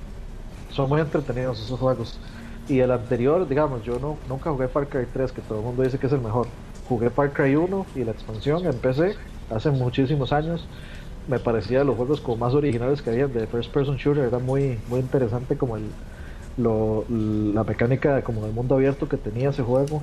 Son 0.71 0.89
muy 0.89 1.01
entretenidos 1.01 1.63
esos 1.63 1.79
juegos. 1.79 2.19
Y 2.69 2.79
el 2.81 2.91
anterior, 2.91 3.49
digamos, 3.49 3.83
yo 3.83 3.99
no, 3.99 4.19
nunca 4.29 4.51
jugué 4.51 4.69
Far 4.69 4.89
Cry 4.89 5.07
3, 5.13 5.33
que 5.33 5.41
todo 5.43 5.59
el 5.59 5.65
mundo 5.65 5.83
dice 5.83 5.99
que 5.99 6.07
es 6.07 6.13
el 6.13 6.21
mejor. 6.21 6.49
Jugué 6.89 7.11
Far 7.11 7.33
Cry 7.33 7.57
1 7.57 7.87
y 7.95 8.05
la 8.05 8.13
expansión 8.13 8.67
en 8.67 8.77
PC 8.79 9.15
hace 9.51 9.71
muchísimos 9.71 10.33
años. 10.33 10.67
Me 11.29 11.39
parecía 11.39 11.85
los 11.85 11.97
juegos 11.97 12.21
como 12.21 12.39
más 12.39 12.55
originales 12.55 13.01
que 13.03 13.11
había 13.11 13.29
de 13.29 13.47
First 13.47 13.73
Person 13.73 13.97
Shooter. 13.97 14.25
Era 14.25 14.39
muy, 14.39 14.79
muy 14.89 15.01
interesante 15.01 15.57
como 15.57 15.77
el, 15.77 15.85
lo, 16.57 17.05
la 17.09 17.65
mecánica 17.65 18.23
como 18.23 18.43
del 18.45 18.53
mundo 18.53 18.75
abierto 18.75 19.09
que 19.09 19.17
tenía 19.17 19.51
ese 19.51 19.63
juego. 19.63 20.03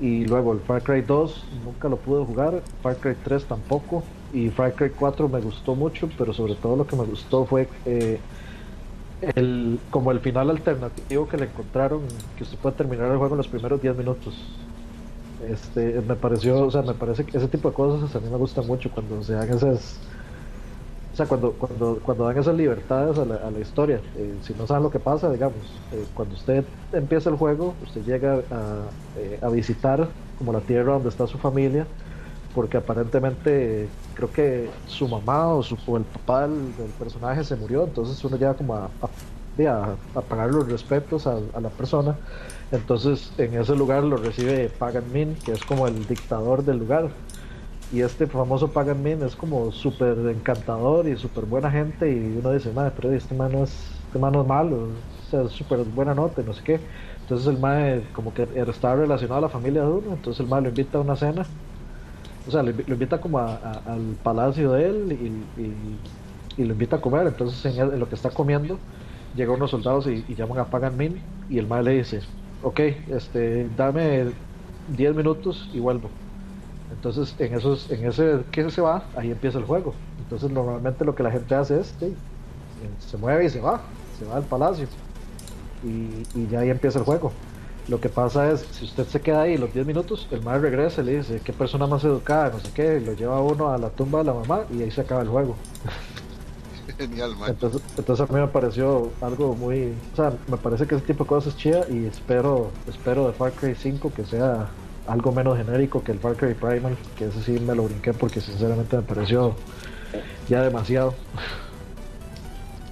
Y 0.00 0.26
luego 0.26 0.52
el 0.52 0.60
Far 0.60 0.82
Cry 0.82 1.00
2 1.02 1.44
nunca 1.64 1.88
lo 1.88 1.96
pude 1.96 2.24
jugar, 2.24 2.62
Far 2.82 2.96
Cry 2.96 3.14
3 3.24 3.44
tampoco. 3.46 4.02
Y 4.32 4.50
Far 4.50 4.74
Cry 4.74 4.90
4 4.90 5.28
me 5.28 5.40
gustó 5.40 5.74
mucho, 5.74 6.08
pero 6.18 6.34
sobre 6.34 6.54
todo 6.54 6.76
lo 6.76 6.86
que 6.86 6.96
me 6.96 7.04
gustó 7.04 7.46
fue 7.46 7.68
eh, 7.86 8.18
el, 9.34 9.80
como 9.90 10.10
el 10.10 10.20
final 10.20 10.50
alternativo 10.50 11.28
que 11.28 11.38
le 11.38 11.46
encontraron, 11.46 12.02
que 12.36 12.44
usted 12.44 12.58
puede 12.58 12.76
terminar 12.76 13.10
el 13.10 13.16
juego 13.16 13.34
en 13.34 13.38
los 13.38 13.48
primeros 13.48 13.80
10 13.80 13.96
minutos. 13.96 14.34
Este, 15.48 16.00
me 16.06 16.14
pareció, 16.14 16.66
o 16.66 16.70
sea, 16.70 16.82
me 16.82 16.94
parece 16.94 17.24
que 17.24 17.36
ese 17.36 17.48
tipo 17.48 17.68
de 17.68 17.74
cosas 17.74 18.14
a 18.14 18.20
mí 18.20 18.28
me 18.30 18.36
gusta 18.36 18.62
mucho 18.62 18.90
cuando 18.90 19.22
se 19.22 19.34
dan 19.34 19.48
esas, 19.50 19.98
o 21.16 21.18
sea, 21.18 21.24
cuando, 21.24 21.52
cuando, 21.52 21.98
cuando 22.04 22.26
dan 22.26 22.36
esas 22.36 22.54
libertades 22.54 23.18
a 23.18 23.24
la, 23.24 23.36
a 23.36 23.50
la 23.50 23.58
historia. 23.58 24.02
Eh, 24.18 24.34
si 24.42 24.52
no 24.52 24.66
saben 24.66 24.82
lo 24.82 24.90
que 24.90 24.98
pasa, 24.98 25.32
digamos, 25.32 25.56
eh, 25.90 26.04
cuando 26.12 26.34
usted 26.34 26.62
empieza 26.92 27.30
el 27.30 27.36
juego, 27.36 27.72
usted 27.82 28.02
llega 28.04 28.34
a, 28.34 28.82
eh, 29.16 29.38
a 29.40 29.48
visitar 29.48 30.08
como 30.36 30.52
la 30.52 30.60
tierra 30.60 30.92
donde 30.92 31.08
está 31.08 31.26
su 31.26 31.38
familia, 31.38 31.86
porque 32.54 32.76
aparentemente 32.76 33.88
creo 34.12 34.30
que 34.30 34.68
su 34.88 35.08
mamá 35.08 35.54
o, 35.54 35.62
su, 35.62 35.76
el 35.96 36.04
papá 36.04 36.48
del, 36.48 36.74
personaje 36.98 37.44
se 37.44 37.56
murió, 37.56 37.84
entonces 37.84 38.22
uno 38.22 38.36
llega 38.36 38.52
como 38.52 38.74
a, 38.74 38.90
a, 39.64 40.20
pagar 40.20 40.50
los 40.50 40.70
respetos 40.70 41.26
a 41.26 41.40
la 41.62 41.70
persona. 41.70 42.14
Entonces 42.72 43.32
en 43.38 43.54
ese 43.54 43.74
lugar 43.74 44.04
lo 44.04 44.18
recibe 44.18 44.68
Pagan 44.68 45.10
Min, 45.14 45.34
que 45.46 45.52
es 45.52 45.64
como 45.64 45.86
el 45.86 46.06
dictador 46.06 46.62
del 46.62 46.76
lugar. 46.76 47.08
Y 47.88 48.00
este 48.02 48.26
famoso 48.28 48.72
Pagan 48.72 49.00
Min 49.02 49.22
es 49.22 49.36
como 49.36 49.70
súper 49.70 50.18
encantador 50.28 51.08
y 51.08 51.16
súper 51.16 51.44
buena 51.46 51.70
gente. 51.70 52.10
Y 52.12 52.36
uno 52.36 52.52
dice, 52.52 52.72
madre, 52.72 52.92
pero 52.96 53.12
este 53.12 53.34
man 53.34 53.52
no 53.52 53.62
es, 53.64 54.02
este 54.06 54.18
man 54.18 54.32
no 54.32 54.42
es 54.42 54.46
malo, 54.48 54.76
o 55.00 55.04
sea, 55.30 55.42
es 55.44 55.52
súper 55.52 55.84
buena 55.84 56.14
nota 56.14 56.42
y 56.42 56.44
no 56.44 56.52
sé 56.52 56.62
qué. 56.64 56.86
Entonces 57.20 57.46
el 57.48 57.58
mae 57.58 58.10
como 58.12 58.34
que 58.34 58.48
está 58.68 58.96
relacionado 58.96 59.38
a 59.38 59.42
la 59.42 59.48
familia 59.50 59.82
de 59.82 59.88
uno, 59.90 60.14
entonces 60.14 60.40
el 60.40 60.48
mae 60.48 60.62
lo 60.62 60.68
invita 60.70 60.98
a 60.98 61.00
una 61.02 61.16
cena. 61.16 61.54
O 62.44 62.50
sea, 62.50 62.62
lo, 62.62 62.70
invi- 62.72 62.86
lo 62.86 62.94
invita 62.94 63.20
como 63.20 63.38
al 63.40 64.18
palacio 64.22 64.72
de 64.72 64.86
él 64.88 65.12
y, 66.56 66.64
lo 66.64 66.72
invita 66.72 66.96
a 66.96 67.00
comer. 67.00 67.26
Entonces 67.26 67.64
en, 67.66 67.80
en 67.94 68.00
lo 68.00 68.08
que 68.08 68.14
está 68.14 68.32
comiendo, 68.32 68.84
llegan 69.32 69.56
unos 69.56 69.70
soldados 69.70 70.06
y, 70.06 70.24
y 70.28 70.34
llaman 70.34 70.58
a 70.58 70.70
Pagan 70.70 70.96
Min 70.96 71.22
y 71.48 71.58
el 71.58 71.66
mae 71.66 71.82
le 71.82 71.92
dice, 71.92 72.22
ok, 72.60 72.80
este, 73.08 73.68
dame 73.70 74.34
10 74.86 75.14
minutos 75.14 75.68
y 75.72 75.80
vuelvo. 75.80 76.25
Entonces, 76.92 77.34
en 77.38 77.54
esos, 77.54 77.90
en 77.90 78.06
ese 78.06 78.40
que 78.50 78.70
se 78.70 78.80
va, 78.80 79.04
ahí 79.16 79.30
empieza 79.30 79.58
el 79.58 79.64
juego. 79.64 79.94
Entonces, 80.18 80.50
normalmente 80.50 81.04
lo 81.04 81.14
que 81.14 81.22
la 81.22 81.30
gente 81.30 81.54
hace 81.54 81.80
es, 81.80 81.94
sí, 81.98 82.14
se 82.98 83.16
mueve 83.16 83.44
y 83.44 83.50
se 83.50 83.60
va, 83.60 83.80
se 84.18 84.24
va 84.24 84.36
al 84.36 84.44
palacio. 84.44 84.86
Y, 85.82 86.38
y 86.38 86.48
ya 86.50 86.60
ahí 86.60 86.70
empieza 86.70 86.98
el 86.98 87.04
juego. 87.04 87.32
Lo 87.88 88.00
que 88.00 88.08
pasa 88.08 88.50
es, 88.50 88.66
si 88.72 88.84
usted 88.84 89.06
se 89.06 89.20
queda 89.20 89.42
ahí 89.42 89.56
los 89.56 89.72
10 89.72 89.86
minutos, 89.86 90.26
el 90.32 90.42
madre 90.42 90.62
regresa 90.62 91.02
y 91.02 91.04
le 91.04 91.18
dice, 91.18 91.40
qué 91.44 91.52
persona 91.52 91.86
más 91.86 92.02
educada, 92.02 92.50
no 92.50 92.58
sé 92.58 92.70
qué, 92.74 93.00
lo 93.00 93.12
lleva 93.12 93.40
uno 93.40 93.70
a 93.70 93.78
la 93.78 93.90
tumba 93.90 94.18
de 94.20 94.24
la 94.24 94.34
mamá 94.34 94.62
y 94.72 94.82
ahí 94.82 94.90
se 94.90 95.02
acaba 95.02 95.22
el 95.22 95.28
juego. 95.28 95.54
Genial, 96.98 97.36
man. 97.36 97.50
Entonces, 97.50 97.82
entonces 97.96 98.28
a 98.28 98.32
mí 98.32 98.40
me 98.40 98.48
pareció 98.48 99.10
algo 99.20 99.54
muy, 99.54 99.92
o 100.12 100.16
sea, 100.16 100.32
me 100.48 100.56
parece 100.56 100.86
que 100.86 100.96
ese 100.96 101.04
tipo 101.04 101.24
de 101.24 101.28
cosas 101.28 101.54
es 101.54 101.60
chida 101.60 101.86
y 101.88 102.06
espero, 102.06 102.70
espero 102.88 103.26
de 103.26 103.34
Far 103.34 103.52
Cry 103.52 103.74
5 103.74 104.12
que 104.16 104.24
sea 104.24 104.68
algo 105.06 105.32
menos 105.32 105.56
genérico 105.56 106.02
que 106.02 106.12
el 106.12 106.18
Far 106.18 106.36
Cry 106.36 106.54
Primal, 106.54 106.96
que 107.16 107.26
ese 107.26 107.42
sí 107.42 107.52
me 107.52 107.74
lo 107.74 107.84
brinqué 107.84 108.12
porque 108.12 108.40
sinceramente 108.40 108.96
me 108.96 109.02
pareció 109.02 109.54
ya 110.48 110.62
demasiado. 110.62 111.14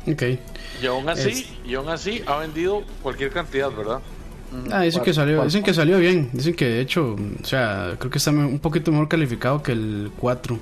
Ok. 0.06 0.22
Y 0.82 0.86
aún 0.86 1.08
así, 1.08 1.28
Es- 1.30 1.46
y 1.64 1.74
aún 1.74 1.88
así 1.88 2.22
ha 2.26 2.38
vendido 2.38 2.82
cualquier 3.02 3.30
cantidad, 3.30 3.70
¿verdad? 3.70 4.00
Ah, 4.70 4.82
dicen 4.82 5.00
que 5.02 5.06
¿Cuál- 5.10 5.14
salió, 5.14 5.44
dicen 5.44 5.62
que 5.64 5.74
salió 5.74 5.98
bien. 5.98 6.30
Dicen 6.32 6.54
que 6.54 6.66
de 6.66 6.80
hecho, 6.80 7.16
o 7.42 7.44
sea, 7.44 7.96
creo 7.98 8.10
que 8.10 8.18
está 8.18 8.30
me- 8.30 8.44
un 8.44 8.58
poquito 8.60 8.90
mejor 8.92 9.08
calificado 9.08 9.62
que 9.62 9.72
el 9.72 10.10
4. 10.18 10.58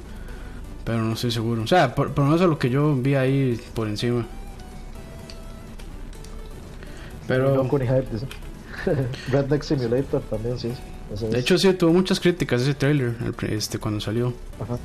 Pero 0.85 0.99
no 0.99 1.13
estoy 1.13 1.31
seguro. 1.31 1.63
O 1.63 1.67
sea, 1.67 1.95
por, 1.95 2.13
por 2.13 2.25
lo 2.25 2.31
menos 2.31 2.43
a 2.43 2.47
lo 2.47 2.59
que 2.59 2.69
yo 2.71 2.95
vi 2.97 3.15
ahí 3.15 3.61
por 3.75 3.87
encima. 3.89 4.27
Pero 7.29 7.55
No, 7.55 7.69
Kuni 7.69 7.87
Hype, 7.87 8.07
dice. 8.13 8.27
Redneck 9.31 9.63
Simulator 9.63 10.21
también, 10.23 10.59
sí. 10.59 10.73
De 11.21 11.39
hecho 11.39 11.59
sí 11.59 11.73
tuvo 11.75 11.93
muchas 11.93 12.21
críticas 12.21 12.63
ese 12.63 12.75
trailer 12.75 13.15
este 13.49 13.79
cuando 13.79 14.01
salió. 14.01 14.33
Ajá. 14.61 14.79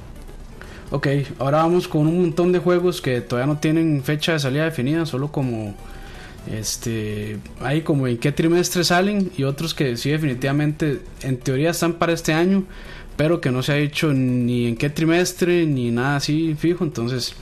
Ok, 0.89 1.07
ahora 1.39 1.57
vamos 1.57 1.87
con 1.87 2.07
un 2.07 2.21
montón 2.21 2.53
de 2.53 2.59
juegos 2.59 3.01
que 3.01 3.19
todavía 3.19 3.53
no 3.53 3.59
tienen 3.59 4.01
fecha 4.03 4.33
de 4.33 4.39
salida 4.39 4.63
definida, 4.63 5.05
solo 5.05 5.31
como 5.31 5.75
este 6.49 7.39
hay 7.59 7.81
como 7.81 8.07
en 8.07 8.17
qué 8.17 8.31
trimestre 8.31 8.85
salen 8.85 9.29
y 9.37 9.43
otros 9.43 9.73
que 9.73 9.97
sí 9.97 10.11
definitivamente 10.11 11.01
en 11.21 11.37
teoría 11.39 11.71
están 11.71 11.93
para 11.93 12.13
este 12.13 12.33
año, 12.33 12.63
pero 13.17 13.41
que 13.41 13.51
no 13.51 13.63
se 13.63 13.73
ha 13.73 13.75
dicho 13.75 14.13
ni 14.13 14.67
en 14.67 14.77
qué 14.77 14.89
trimestre 14.89 15.65
ni 15.65 15.91
nada 15.91 16.17
así 16.17 16.55
fijo, 16.57 16.85
entonces 16.85 17.33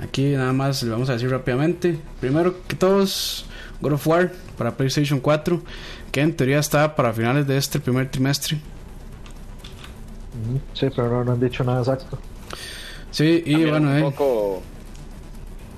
aquí 0.00 0.26
nada 0.30 0.52
más 0.52 0.80
le 0.84 0.90
vamos 0.90 1.10
a 1.10 1.14
decir 1.14 1.30
rápidamente. 1.30 1.98
Primero 2.20 2.54
que 2.68 2.76
todos 2.76 3.44
God 3.80 3.94
of 3.94 4.06
War 4.06 4.32
para 4.56 4.76
PlayStation 4.76 5.18
4, 5.18 5.60
que 6.10 6.20
en 6.20 6.36
teoría 6.36 6.58
está 6.58 6.94
para 6.94 7.12
finales 7.12 7.46
de 7.46 7.56
este 7.56 7.80
primer 7.80 8.10
trimestre. 8.10 8.58
Sí, 10.74 10.86
pero 10.94 11.08
no, 11.08 11.24
no 11.24 11.32
han 11.32 11.40
dicho 11.40 11.64
nada 11.64 11.80
exacto. 11.80 12.18
Sí, 13.10 13.42
y 13.44 13.52
Cambian 13.52 13.70
bueno, 13.70 13.90
un 13.90 13.98
eh, 13.98 14.02
poco 14.02 14.62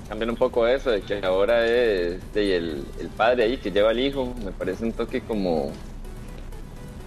cambian 0.07 0.29
un 0.31 0.35
poco 0.35 0.67
eso 0.67 0.91
de 0.91 1.01
que 1.01 1.25
ahora 1.25 1.65
es 1.65 2.19
de 2.33 2.57
el, 2.57 2.85
el 2.99 3.07
padre 3.07 3.43
ahí 3.43 3.57
que 3.57 3.71
lleva 3.71 3.91
al 3.91 3.99
hijo. 3.99 4.33
Me 4.43 4.51
parece 4.51 4.83
un 4.83 4.91
toque 4.91 5.21
como 5.21 5.71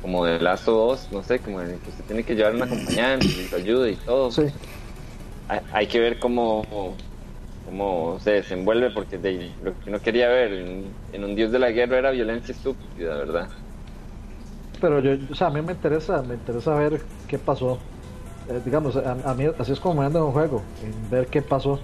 como 0.01 0.25
de 0.27 0.39
Lazo 0.39 0.72
2 0.72 1.09
no 1.12 1.22
sé 1.22 1.39
como 1.39 1.61
de 1.61 1.79
que 1.79 1.91
usted 1.91 2.05
tiene 2.05 2.22
que 2.25 2.35
llevar 2.35 2.55
un 2.55 2.62
acompañante 2.62 3.27
y 3.27 3.47
su 3.49 3.57
ayuda 3.57 3.89
y 3.89 3.97
todo. 3.97 4.31
Sí, 4.31 4.43
hay, 5.49 5.61
hay 5.72 5.87
que 5.87 6.01
ver 6.01 6.18
cómo 6.18 6.97
cómo 7.64 8.18
se 8.20 8.32
desenvuelve 8.32 8.90
porque 8.90 9.18
de, 9.18 9.50
lo 9.62 9.72
que 9.80 9.90
uno 9.90 10.00
quería 10.00 10.28
ver 10.28 10.52
en, 10.52 10.84
en 11.12 11.24
un 11.24 11.34
dios 11.34 11.50
de 11.52 11.58
la 11.58 11.70
guerra 11.70 11.98
era 11.98 12.10
violencia 12.10 12.52
estúpida 12.52 13.16
verdad 13.16 13.48
pero 14.80 15.00
yo, 15.00 15.12
o 15.30 15.34
sea, 15.34 15.46
a 15.46 15.50
mí 15.50 15.62
me 15.62 15.72
interesa, 15.72 16.20
me 16.22 16.34
interesa 16.34 16.74
ver 16.74 17.00
qué 17.26 17.38
pasó. 17.38 17.78
Eh, 18.50 18.60
digamos, 18.66 18.96
a, 18.96 19.12
a 19.24 19.32
mí 19.34 19.46
así 19.58 19.72
es 19.72 19.80
como 19.80 20.00
me 20.00 20.06
ando 20.06 20.18
en 20.18 20.24
un 20.26 20.32
juego, 20.32 20.62
en 20.82 21.10
ver 21.10 21.26
qué 21.28 21.40
pasó. 21.40 21.80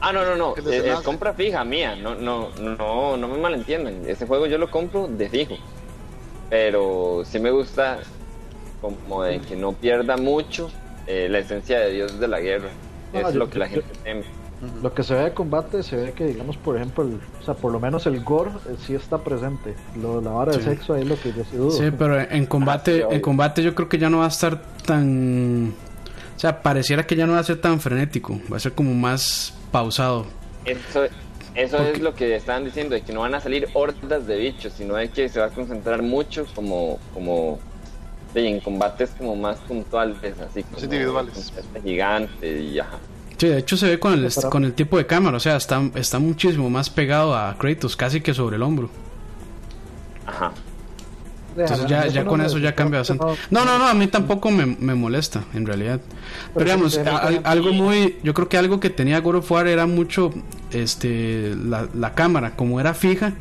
Ah, 0.00 0.12
no, 0.12 0.22
no, 0.24 0.36
no. 0.36 0.52
¿Qué 0.52 0.60
Es, 0.60 0.66
es 0.66 0.76
desenlace? 0.76 1.04
compra 1.04 1.32
fija 1.32 1.64
mía. 1.64 1.96
No, 1.96 2.14
no, 2.16 2.50
no, 2.60 3.16
no 3.16 3.28
me 3.28 3.38
malentiendan. 3.38 4.02
Ese 4.06 4.26
juego 4.26 4.46
yo 4.46 4.58
lo 4.58 4.70
compro 4.70 5.06
de 5.08 5.28
fijo. 5.30 5.56
Pero 6.50 7.22
sí 7.24 7.38
me 7.38 7.50
gusta 7.50 8.00
como 8.82 9.22
de 9.22 9.40
que 9.40 9.56
no 9.56 9.72
pierda 9.72 10.18
mucho 10.18 10.70
eh, 11.06 11.28
la 11.30 11.38
esencia 11.38 11.78
de 11.80 11.92
Dios 11.92 12.20
de 12.20 12.28
la 12.28 12.40
guerra. 12.40 12.68
No, 13.14 13.20
es 13.20 13.32
yo- 13.32 13.38
lo 13.38 13.48
que 13.48 13.58
la 13.58 13.68
yo- 13.68 13.80
Lo 14.82 14.92
que 14.92 15.04
se 15.04 15.14
ve 15.14 15.20
de 15.24 15.34
combate, 15.34 15.82
se 15.84 15.94
ve 15.96 16.12
que, 16.12 16.26
digamos, 16.26 16.56
por 16.56 16.76
ejemplo, 16.76 17.04
el- 17.04 17.20
o 17.40 17.44
sea, 17.44 17.54
por 17.54 17.70
lo 17.70 17.78
menos 17.78 18.06
el 18.06 18.22
gore 18.24 18.50
eh, 18.68 18.74
sí 18.84 18.94
está 18.94 19.18
presente. 19.18 19.76
Lo, 20.00 20.20
la 20.20 20.30
vara 20.30 20.52
Sí. 20.52 20.58
de 20.58 20.64
sexo 20.64 20.94
ahí 20.94 21.02
es 21.02 21.08
lo 21.08 21.20
que 21.20 21.32
yo 21.32 21.44
sí 21.44 21.56
dudo. 21.56 21.70
Sí, 21.70 21.84
pero 21.96 22.18
en 22.20 22.44
combate, 22.46 23.04
Ah, 23.04 23.06
sí, 23.08 23.14
en 23.14 23.20
combate 23.20 23.62
yo 23.62 23.74
creo 23.74 23.88
que 23.88 23.98
ya 23.98 24.10
no 24.10 24.18
va 24.18 24.24
a 24.24 24.28
estar 24.28 24.60
tan, 24.84 25.72
o 26.36 26.38
sea, 26.40 26.60
pareciera 26.60 27.06
que 27.06 27.14
ya 27.14 27.26
no 27.26 27.34
va 27.34 27.38
a 27.38 27.44
ser 27.44 27.60
tan 27.60 27.78
frenético, 27.80 28.40
va 28.52 28.56
a 28.56 28.60
ser 28.60 28.72
como 28.72 28.92
más 28.94 29.54
pausado. 29.70 30.26
Eso, 30.64 31.04
eso 31.54 31.76
Porque- 31.76 31.92
es 31.92 32.00
lo 32.00 32.14
que 32.16 32.34
estaban 32.34 32.64
diciendo, 32.64 32.96
de 32.96 33.02
que 33.02 33.12
no 33.12 33.20
van 33.20 33.36
a 33.36 33.40
salir 33.40 33.68
hordas 33.74 34.26
de 34.26 34.38
bichos, 34.38 34.72
sino 34.72 34.96
de 34.96 35.08
que 35.08 35.28
se 35.28 35.38
va 35.38 35.46
a 35.46 35.50
concentrar 35.50 36.02
mucho 36.02 36.44
como, 36.56 36.98
como 37.14 37.60
en 38.34 38.58
combates 38.60 39.10
como 39.16 39.36
más 39.36 39.58
puntuales, 39.60 40.16
así 40.40 40.64
como 40.64 40.78
individuales. 40.82 41.36
este 41.56 41.80
gigante 41.80 42.60
y 42.60 42.78
ajá. 42.80 42.98
Sí, 43.38 43.46
de 43.46 43.58
hecho 43.58 43.76
se 43.76 43.86
ve 43.86 43.98
con 44.00 44.12
el, 44.12 44.32
con 44.50 44.64
el 44.64 44.74
tipo 44.74 44.98
de 44.98 45.06
cámara, 45.06 45.36
o 45.36 45.40
sea, 45.40 45.56
está, 45.56 45.80
está 45.94 46.18
muchísimo 46.18 46.68
más 46.70 46.90
pegado 46.90 47.36
a 47.36 47.56
Kratos, 47.56 47.96
casi 47.96 48.20
que 48.20 48.34
sobre 48.34 48.56
el 48.56 48.62
hombro. 48.62 48.90
Ajá. 50.26 50.52
Entonces 51.56 51.86
ya, 51.86 52.06
ya 52.06 52.24
con 52.24 52.40
eso 52.40 52.58
ya 52.58 52.74
cambia 52.74 53.00
bastante. 53.00 53.24
No, 53.50 53.64
no, 53.64 53.78
no, 53.78 53.88
a 53.88 53.94
mí 53.94 54.06
tampoco 54.08 54.50
me, 54.50 54.66
me 54.66 54.94
molesta, 54.94 55.44
en 55.54 55.66
realidad. 55.66 56.00
Pero 56.52 56.64
digamos, 56.64 56.98
algo 57.44 57.72
muy, 57.72 58.18
yo 58.22 58.34
creo 58.34 58.48
que 58.48 58.58
algo 58.58 58.80
que 58.80 58.90
tenía 58.90 59.20
God 59.20 59.36
of 59.36 59.50
War 59.50 59.66
era 59.66 59.86
mucho, 59.86 60.32
este, 60.72 61.54
la, 61.56 61.88
la 61.94 62.14
cámara, 62.14 62.54
como 62.56 62.80
era 62.80 62.94
fija, 62.94 63.34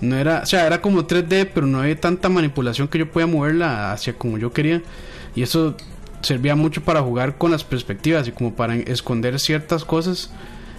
no 0.00 0.16
era, 0.16 0.40
o 0.42 0.46
sea, 0.46 0.66
era 0.66 0.80
como 0.80 1.06
3D, 1.06 1.50
pero 1.54 1.66
no 1.66 1.80
había 1.80 1.98
tanta 1.98 2.28
manipulación 2.28 2.88
que 2.88 2.98
yo 2.98 3.10
podía 3.10 3.26
moverla 3.26 3.92
hacia 3.92 4.14
como 4.14 4.38
yo 4.38 4.52
quería. 4.52 4.82
Y 5.34 5.42
eso 5.42 5.76
servía 6.22 6.54
mucho 6.56 6.82
para 6.82 7.02
jugar 7.02 7.36
con 7.38 7.50
las 7.50 7.64
perspectivas 7.64 8.26
y 8.28 8.32
como 8.32 8.54
para 8.54 8.74
esconder 8.76 9.38
ciertas 9.40 9.84
cosas, 9.84 10.32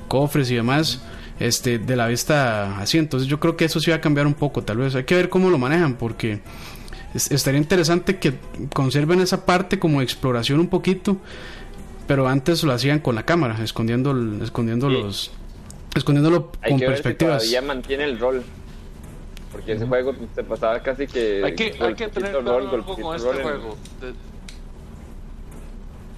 cofres 0.08 0.50
y 0.52 0.56
demás, 0.56 1.02
este, 1.40 1.80
de 1.80 1.96
la 1.96 2.08
vista 2.08 2.80
así. 2.80 2.98
Entonces 2.98 3.28
yo 3.28 3.40
creo 3.40 3.56
que 3.58 3.66
eso 3.66 3.80
sí 3.80 3.92
va 3.92 3.98
a 3.98 4.02
cambiar 4.02 4.28
un 4.28 4.34
poco, 4.34 4.64
tal 4.64 4.78
vez. 4.78 4.96
Hay 4.96 5.04
que 5.04 5.16
ver 5.16 5.30
cómo 5.30 5.50
lo 5.50 5.58
manejan, 5.58 5.96
porque 5.96 6.40
es- 7.14 7.32
estaría 7.32 7.60
interesante 7.60 8.18
que 8.18 8.34
conserven 8.74 9.20
esa 9.22 9.46
parte 9.46 9.80
como 9.80 10.02
exploración 10.02 10.60
un 10.60 10.68
poquito, 10.68 11.18
pero 12.08 12.28
antes 12.28 12.64
lo 12.64 12.72
hacían 12.74 13.00
con 13.00 13.16
la 13.16 13.24
cámara, 13.26 13.64
escondiendo, 13.64 14.12
el- 14.12 14.42
escondiendo 14.42 14.90
Sí. 14.90 14.94
los, 14.96 15.32
escondiéndolo 15.96 16.52
Hay 16.62 16.72
con 16.72 16.80
que 16.80 16.88
ver 16.88 16.98
si 16.98 17.04
perspectivas. 17.04 17.38
todavía 17.40 17.62
mantiene 17.62 18.04
el 18.06 18.20
rol. 18.20 18.44
Porque 19.52 19.74
ese 19.74 19.86
juego 19.86 20.16
se 20.34 20.44
pasaba 20.44 20.80
casi 20.82 21.06
que. 21.06 21.44
Hay 21.46 21.54
que, 21.54 21.76
hay 21.80 21.94
que 21.94 22.08
tener 22.08 22.34
rol, 22.34 22.44
claro 22.44 22.58
algo 22.60 22.72
golpecito 22.96 23.04
con 23.08 23.16
este 23.16 23.30
en- 23.30 23.44
juego. 23.44 23.78
De- 24.02 24.33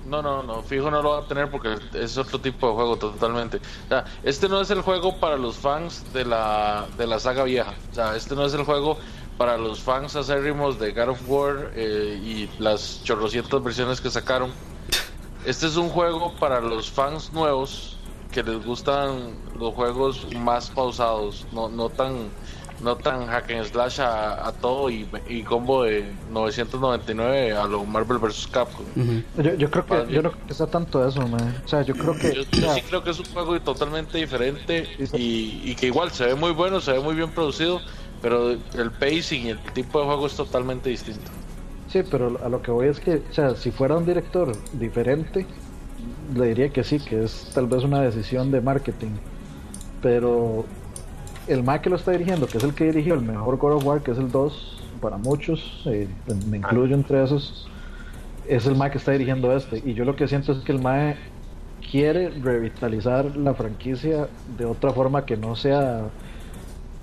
No, 0.06 0.22
no, 0.22 0.44
no, 0.44 0.62
fijo 0.62 0.92
no 0.92 1.02
lo 1.02 1.12
va 1.12 1.20
a 1.20 1.28
tener 1.28 1.50
porque 1.50 1.78
es 1.94 2.18
otro 2.18 2.40
tipo 2.40 2.68
de 2.68 2.74
juego 2.74 2.96
totalmente. 2.98 3.58
O 3.58 3.88
sea, 3.90 4.06
este 4.24 4.48
no 4.48 4.62
es 4.62 4.70
el 4.70 4.82
juego 4.82 5.20
para 5.20 5.36
los 5.36 5.56
fans 5.56 6.04
de 6.14 6.26
la, 6.26 6.86
de 6.98 7.08
la 7.08 7.20
saga 7.20 7.44
vieja. 7.44 7.74
O 7.92 7.96
sea, 7.96 8.16
este 8.16 8.36
no 8.36 8.46
es 8.46 8.54
el 8.54 8.64
juego 8.64 8.98
para 9.38 9.58
los 9.58 9.82
fans 9.82 10.16
acérrimos 10.16 10.80
de 10.80 10.92
God 10.94 11.10
of 11.10 11.22
War 11.28 11.72
eh, 11.76 12.20
y 12.24 12.50
las 12.62 13.04
chorrocientas 13.04 13.64
versiones 13.64 14.00
que 14.00 14.10
sacaron. 14.10 14.52
Este 15.46 15.68
es 15.68 15.76
un 15.76 15.90
juego 15.90 16.34
para 16.40 16.62
los 16.62 16.90
fans 16.90 17.34
nuevos 17.34 17.98
que 18.32 18.44
les 18.44 18.66
gustan 18.66 19.36
los 19.58 19.74
juegos 19.74 20.28
más 20.36 20.70
pausados, 20.70 21.46
no, 21.52 21.70
no 21.70 21.90
tan 21.90 22.30
no 22.82 22.96
tan 22.96 23.28
hack 23.28 23.52
and 23.52 23.66
slash 23.66 24.00
a, 24.00 24.48
a 24.48 24.52
todo 24.52 24.90
y, 24.90 25.08
y 25.28 25.44
combo 25.44 25.84
de 25.84 26.06
999 26.32 27.54
a 27.54 27.66
lo 27.66 27.86
Marvel 27.86 28.18
vs 28.18 28.48
Capcom. 28.52 28.86
Yo, 29.38 29.54
yo 29.54 29.72
creo 29.72 29.86
que 29.86 30.14
yo 30.14 30.22
no 30.22 30.32
creo 30.32 30.48
que 30.48 30.54
sea 30.54 30.68
tanto 30.68 31.08
eso, 31.08 31.26
man. 31.28 31.62
O 31.64 31.68
sea, 31.68 31.82
yo 31.84 31.96
creo 31.96 32.16
que 32.18 32.34
Yo, 32.34 32.44
sí 32.74 32.82
creo 32.82 33.04
que 33.04 33.12
es 33.12 33.20
un 33.20 33.26
juego 33.26 33.60
totalmente 33.62 34.18
diferente 34.18 34.88
y, 35.14 35.62
y 35.64 35.76
que 35.76 35.88
igual 35.88 36.12
se 36.12 36.26
ve 36.26 36.36
muy 36.36 36.52
bueno, 36.52 36.82
se 36.82 36.94
ve 36.94 37.00
muy 37.00 37.16
bien 37.16 37.32
producido, 37.32 37.82
pero 38.22 38.52
el 38.52 38.92
pacing 39.00 39.48
y 39.48 39.50
el 39.50 39.60
tipo 39.74 40.00
de 40.00 40.06
juego 40.06 40.28
es 40.28 40.36
totalmente 40.36 40.90
distinto. 40.90 41.32
Sí, 41.88 42.02
pero 42.10 42.38
a 42.44 42.50
lo 42.50 42.62
que 42.62 42.72
voy 42.72 42.88
es 42.88 43.00
que, 43.00 43.22
o 43.30 43.34
sea, 43.34 43.56
si 43.56 43.72
fuera 43.72 43.96
un 43.96 44.06
director 44.06 44.52
diferente, 44.74 45.46
le 46.36 46.48
diría 46.48 46.70
que 46.70 46.84
sí, 46.84 47.00
que 47.00 47.24
es 47.24 47.52
tal 47.54 47.68
vez 47.68 47.84
una 47.84 48.02
decisión 48.02 48.52
de 48.52 48.62
marketing. 48.62 49.12
Pero 50.02 50.66
el 51.48 51.64
Mac 51.64 51.82
que 51.82 51.90
lo 51.90 51.96
está 51.96 52.12
dirigiendo, 52.12 52.48
que 52.48 52.58
es 52.58 52.64
el 52.64 52.74
que 52.74 52.86
dirigió 52.86 53.14
el 53.14 53.22
mejor 53.22 53.58
God 53.58 53.74
of 53.74 53.86
War, 53.86 54.02
que 54.02 54.12
es 54.12 54.18
el 54.18 54.32
2, 54.32 54.82
para 55.02 55.18
muchos, 55.18 55.84
eh, 55.86 56.08
me 56.50 56.58
incluyo 56.58 56.96
entre 56.96 57.24
esos, 57.24 57.68
es 58.48 58.66
el 58.66 58.76
Mac 58.76 58.92
que 58.94 58.98
está 58.98 59.12
dirigiendo 59.12 59.56
este. 59.56 59.82
Y 59.86 59.94
yo 59.94 60.06
lo 60.06 60.16
que 60.16 60.28
siento 60.28 60.52
es 60.52 60.60
que 60.60 60.72
el 60.72 60.82
Mac 60.82 61.18
quiere 61.92 62.30
revitalizar 62.30 63.36
la 63.36 63.54
franquicia 63.54 64.28
de 64.58 64.66
otra 64.66 64.92
forma 64.92 65.26
que 65.26 65.38
no 65.38 65.56
sea 65.56 66.04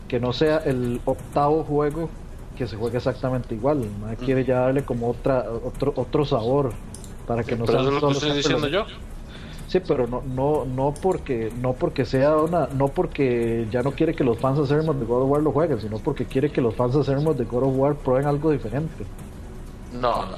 que 0.08 0.20
no 0.20 0.32
sea 0.34 0.58
el 0.58 1.00
octavo 1.06 1.64
juego 1.64 2.10
que 2.56 2.66
se 2.66 2.76
juegue 2.76 2.98
exactamente 2.98 3.54
igual. 3.54 3.82
El 3.82 3.90
mae 3.98 4.16
quiere 4.16 4.44
ya 4.44 4.60
darle 4.60 4.82
como 4.82 5.08
otra, 5.08 5.46
otro, 5.64 5.92
otro 5.96 6.26
sabor 6.26 6.72
para 7.26 7.44
que 7.44 7.56
no 7.56 7.64
Pero 7.64 7.78
sean 7.82 7.86
eso 7.94 7.96
es 7.96 8.02
lo 8.02 8.08
que 8.08 8.14
solo 8.14 8.32
estoy 8.32 8.42
siempre 8.42 8.68
diciendo 8.68 8.68
los- 8.68 8.90
yo. 8.90 9.11
Sí, 9.72 9.80
pero 9.80 10.06
no, 10.06 10.20
no, 10.20 10.66
no 10.66 10.92
porque, 10.92 11.50
no 11.62 11.72
porque 11.72 12.04
sea 12.04 12.36
una, 12.36 12.68
no 12.74 12.88
porque 12.88 13.66
ya 13.70 13.82
no 13.82 13.92
quiere 13.92 14.14
que 14.14 14.22
los 14.22 14.38
fans 14.38 14.58
acérrimos 14.58 15.00
de 15.00 15.06
God 15.06 15.22
of 15.22 15.30
War 15.30 15.40
lo 15.40 15.50
jueguen, 15.50 15.80
sino 15.80 15.96
porque 15.96 16.26
quiere 16.26 16.52
que 16.52 16.60
los 16.60 16.74
fans 16.74 16.94
acérrimos 16.94 17.38
de 17.38 17.44
God 17.44 17.62
of 17.62 17.72
War 17.78 17.94
prueben 17.94 18.26
algo 18.26 18.50
diferente. 18.50 19.06
No, 19.94 20.26
no, 20.26 20.36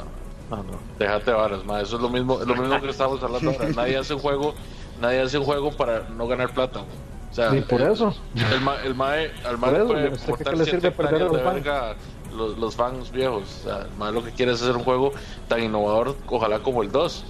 no, 0.51 0.57
no. 0.59 0.79
Déjate 1.01 1.33
varas, 1.33 1.65
ma. 1.65 1.81
Eso 1.81 1.97
es 1.97 2.03
lo 2.03 2.11
mismo, 2.11 2.41
es 2.41 2.47
lo 2.47 2.55
mismo 2.55 2.81
que 2.81 2.91
estamos 2.91 3.21
hablando 3.25 3.51
ahora. 3.51 3.69
Nadie 3.75 3.97
hace 3.97 4.15
un 4.15 4.21
juego, 4.21 4.55
nadie 5.01 5.21
hace 5.21 5.37
un 5.37 5.45
juego 5.45 5.73
para 5.73 6.09
no 6.11 6.29
ganar 6.29 6.55
plata. 6.55 6.85
O 7.33 7.35
sea, 7.35 7.57
Y 7.57 7.63
por 7.63 7.81
el- 7.81 7.91
eso, 7.91 8.15
El, 8.37 8.61
ma, 8.61 8.77
el 8.85 8.95
mae, 8.95 9.33
al 9.45 9.59
mae 9.59 9.75
eso, 9.75 9.87
puede 9.89 10.09
importar 10.11 10.57
le 10.57 10.65
sirve 10.65 10.93
perder 10.93 11.23
a 11.23 11.27
hectáreas 11.27 11.33
de 11.33 11.43
los 11.43 11.55
verga 11.55 11.97
los, 12.37 12.57
los 12.57 12.77
fans 12.77 13.11
viejos. 13.11 13.43
O 13.43 13.69
sea, 13.69 13.79
el 13.83 13.99
mae 13.99 14.13
lo 14.13 14.23
que 14.23 14.31
quiere 14.31 14.53
es 14.53 14.63
hacer 14.63 14.77
un 14.77 14.85
juego 14.85 15.11
tan 15.49 15.61
innovador, 15.61 16.15
ojalá 16.29 16.61
como 16.61 16.85
el 16.85 16.93
2. 16.93 17.25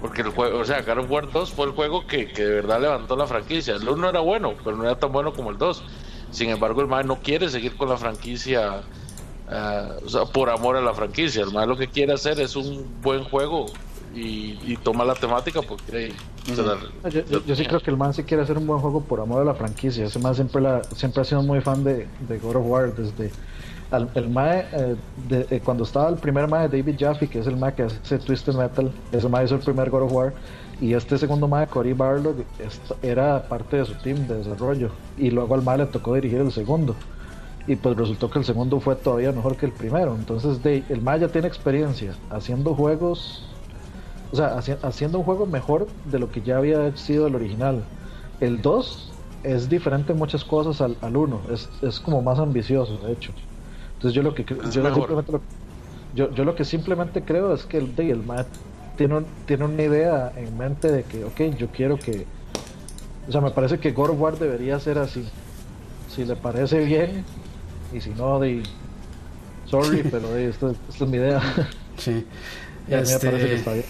Porque 0.00 0.22
el 0.22 0.28
juego, 0.30 0.58
o 0.58 0.64
sea, 0.64 0.80
God 0.82 0.98
of 1.04 1.10
War 1.10 1.30
2 1.30 1.50
fue 1.52 1.66
el 1.66 1.72
juego 1.72 2.06
que, 2.06 2.28
que 2.32 2.42
de 2.42 2.54
verdad 2.54 2.80
levantó 2.80 3.16
la 3.16 3.26
franquicia. 3.26 3.74
El 3.74 3.88
1 3.88 4.08
era 4.08 4.20
bueno, 4.20 4.54
pero 4.64 4.76
no 4.76 4.84
era 4.84 4.98
tan 4.98 5.12
bueno 5.12 5.32
como 5.32 5.50
el 5.50 5.58
2. 5.58 5.82
Sin 6.30 6.48
embargo, 6.48 6.80
el 6.80 6.86
mae 6.86 7.04
no 7.04 7.16
quiere 7.20 7.48
seguir 7.48 7.76
con 7.76 7.88
la 7.88 7.96
franquicia 7.96 8.82
ah, 9.50 9.88
o 10.04 10.08
sea, 10.08 10.24
por 10.24 10.48
amor 10.48 10.76
a 10.76 10.80
la 10.80 10.94
franquicia. 10.94 11.42
El 11.42 11.52
mae 11.52 11.66
lo 11.66 11.76
que 11.76 11.88
quiere 11.88 12.12
hacer 12.14 12.40
es 12.40 12.56
un 12.56 12.86
buen 13.02 13.24
juego 13.24 13.66
y, 14.14 14.58
y 14.64 14.76
toma 14.82 15.04
la 15.04 15.14
temática 15.14 15.60
porque 15.62 16.12
se 16.44 16.62
la- 16.62 16.78
yo, 17.10 17.20
yo- 17.26 17.44
yo 17.44 17.54
sí 17.54 17.64
creo 17.66 17.80
que 17.80 17.90
el 17.90 17.96
man 17.96 18.14
sí 18.14 18.22
quiere 18.24 18.42
hacer 18.42 18.56
un 18.58 18.66
buen 18.66 18.80
juego 18.80 19.02
por 19.02 19.20
amor 19.20 19.42
a 19.42 19.44
la 19.44 19.54
franquicia. 19.54 20.06
Ese 20.06 20.18
man 20.18 20.34
siempre, 20.34 20.62
la, 20.62 20.82
siempre 20.84 21.20
ha 21.22 21.24
sido 21.24 21.42
muy 21.42 21.60
fan 21.60 21.84
de, 21.84 22.08
de 22.28 22.38
God 22.38 22.56
of 22.56 22.66
War 22.66 22.94
desde 22.94 23.30
al- 23.90 24.10
el 24.14 24.28
mae, 24.30 24.68
eh, 24.72 24.96
de- 25.16 25.46
eh, 25.50 25.60
cuando 25.62 25.84
estaba 25.84 26.08
el 26.08 26.18
primer 26.18 26.48
mae 26.48 26.68
David 26.68 26.96
Jaffe, 26.98 27.28
que 27.28 27.40
es 27.40 27.46
el 27.46 27.56
mae 27.56 27.74
que 27.74 27.82
hace 27.84 28.18
Twisted 28.18 28.54
Metal, 28.54 28.94
ese 29.12 29.28
mae 29.28 29.44
hizo 29.44 29.54
el 29.56 29.62
primer 29.62 29.90
God 29.90 30.02
of 30.04 30.12
War. 30.12 30.34
Y 30.78 30.94
este 30.94 31.18
segundo 31.18 31.48
mae, 31.48 31.68
Cory 31.68 31.92
Barlog, 31.92 32.46
era 33.02 33.48
parte 33.48 33.76
de 33.78 33.84
su 33.84 33.94
team 34.00 34.26
de 34.26 34.36
desarrollo. 34.36 34.98
Y 35.16 35.30
luego 35.30 35.54
al 35.54 35.62
mae 35.62 35.78
le 35.78 35.86
tocó 35.86 36.14
dirigir 36.14 36.40
el 36.40 36.52
segundo. 36.52 37.04
Y 37.66 37.76
pues 37.76 37.96
resultó 37.96 38.30
que 38.30 38.38
el 38.40 38.44
segundo 38.44 38.80
fue 38.80 38.96
todavía 38.96 39.32
mejor 39.32 39.56
que 39.56 39.66
el 39.66 39.74
primero. 39.74 40.16
Entonces 40.16 40.62
de, 40.62 40.86
el 40.88 41.02
mae 41.02 41.20
ya 41.20 41.30
tiene 41.30 41.48
experiencia 41.48 42.18
haciendo 42.30 42.74
juegos 42.74 43.46
o 44.30 44.36
sea, 44.36 44.56
haci- 44.56 44.78
haciendo 44.82 45.18
un 45.18 45.24
juego 45.24 45.46
mejor 45.46 45.92
de 46.04 46.18
lo 46.18 46.30
que 46.30 46.42
ya 46.42 46.58
había 46.58 46.94
sido 46.96 47.26
el 47.26 47.34
original. 47.34 47.90
El 48.40 48.62
2 48.62 49.20
es 49.42 49.68
diferente 49.68 50.12
en 50.12 50.18
muchas 50.18 50.44
cosas 50.44 50.80
al, 50.80 50.98
al 51.00 51.16
1, 51.16 51.46
es, 51.50 51.70
es 51.82 52.00
como 52.00 52.22
más 52.22 52.38
ambicioso, 52.38 52.98
de 52.98 53.12
hecho. 53.12 53.34
Entonces 54.00 54.14
yo 54.14 54.22
lo 54.22 54.34
que 54.34 54.44
yo, 54.44 54.56
simplemente 54.72 55.30
lo, 55.32 55.42
yo, 56.14 56.34
yo 56.34 56.44
lo 56.44 56.54
que 56.54 56.64
simplemente 56.64 57.22
creo 57.22 57.52
es 57.52 57.64
que 57.66 57.76
el, 57.76 57.94
de- 57.94 58.10
el 58.10 58.22
Matt 58.24 58.46
tiene, 58.96 59.16
un- 59.18 59.26
tiene 59.44 59.66
una 59.66 59.82
idea 59.82 60.32
en 60.36 60.56
mente 60.56 60.90
de 60.90 61.02
que, 61.04 61.22
ok, 61.24 61.54
yo 61.58 61.68
quiero 61.68 61.98
que... 61.98 62.24
O 63.28 63.32
sea, 63.32 63.42
me 63.42 63.50
parece 63.50 63.78
que 63.78 63.92
God 63.92 64.10
of 64.10 64.20
War 64.20 64.38
debería 64.38 64.80
ser 64.80 64.96
así. 64.96 65.22
Si 66.08 66.24
le 66.24 66.34
parece 66.34 66.82
bien, 66.82 67.24
y 67.92 68.00
si 68.00 68.08
no, 68.10 68.40
de... 68.40 68.62
Sorry, 69.66 70.02
pero 70.10 70.32
de, 70.32 70.48
esto, 70.48 70.74
esta 70.88 71.04
es 71.04 71.10
mi 71.10 71.18
idea. 71.18 71.42
Sí. 71.98 72.26
y 72.88 72.94
a 72.94 73.02
mí 73.02 73.06
me 73.06 73.18
parece 73.18 73.20
que 73.20 73.54
Este, 73.54 73.54
está 73.56 73.72
bien. 73.74 73.84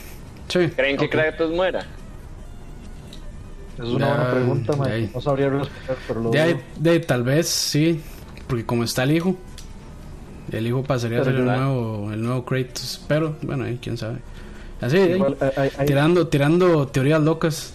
sí, 0.48 0.68
¿Creen 0.74 0.96
que 0.96 1.04
ok. 1.06 1.10
Kratos 1.12 1.50
muera? 1.52 1.86
Es 3.78 3.84
una 3.88 4.08
buena 4.08 4.30
pregunta, 4.32 4.76
man. 4.76 4.88
de 4.88 4.94
ahí. 4.94 5.10
No 5.14 5.20
sabría 5.20 5.48
responder, 5.50 5.96
pero 6.08 6.20
lo 6.20 6.30
De, 6.30 6.60
de 6.78 7.00
tal 7.00 7.22
vez 7.22 7.48
sí, 7.48 8.00
porque 8.46 8.66
como 8.66 8.84
está 8.84 9.04
el 9.04 9.12
hijo, 9.12 9.36
el 10.52 10.66
hijo 10.66 10.82
pasaría 10.82 11.20
a 11.20 11.24
ser 11.24 11.34
el 11.36 11.44
nuevo, 11.44 12.10
el 12.12 12.22
nuevo 12.22 12.44
Kratos, 12.44 13.02
pero 13.08 13.36
bueno, 13.42 13.64
ahí 13.64 13.78
quién 13.80 13.96
sabe. 13.96 14.18
Así, 14.80 14.96
de 14.96 15.02
ahí, 15.04 15.12
Igual, 15.12 15.36
hay, 15.56 15.70
hay- 15.78 15.86
tirando, 15.86 16.26
tirando 16.28 16.86
teorías 16.88 17.20
locas. 17.22 17.74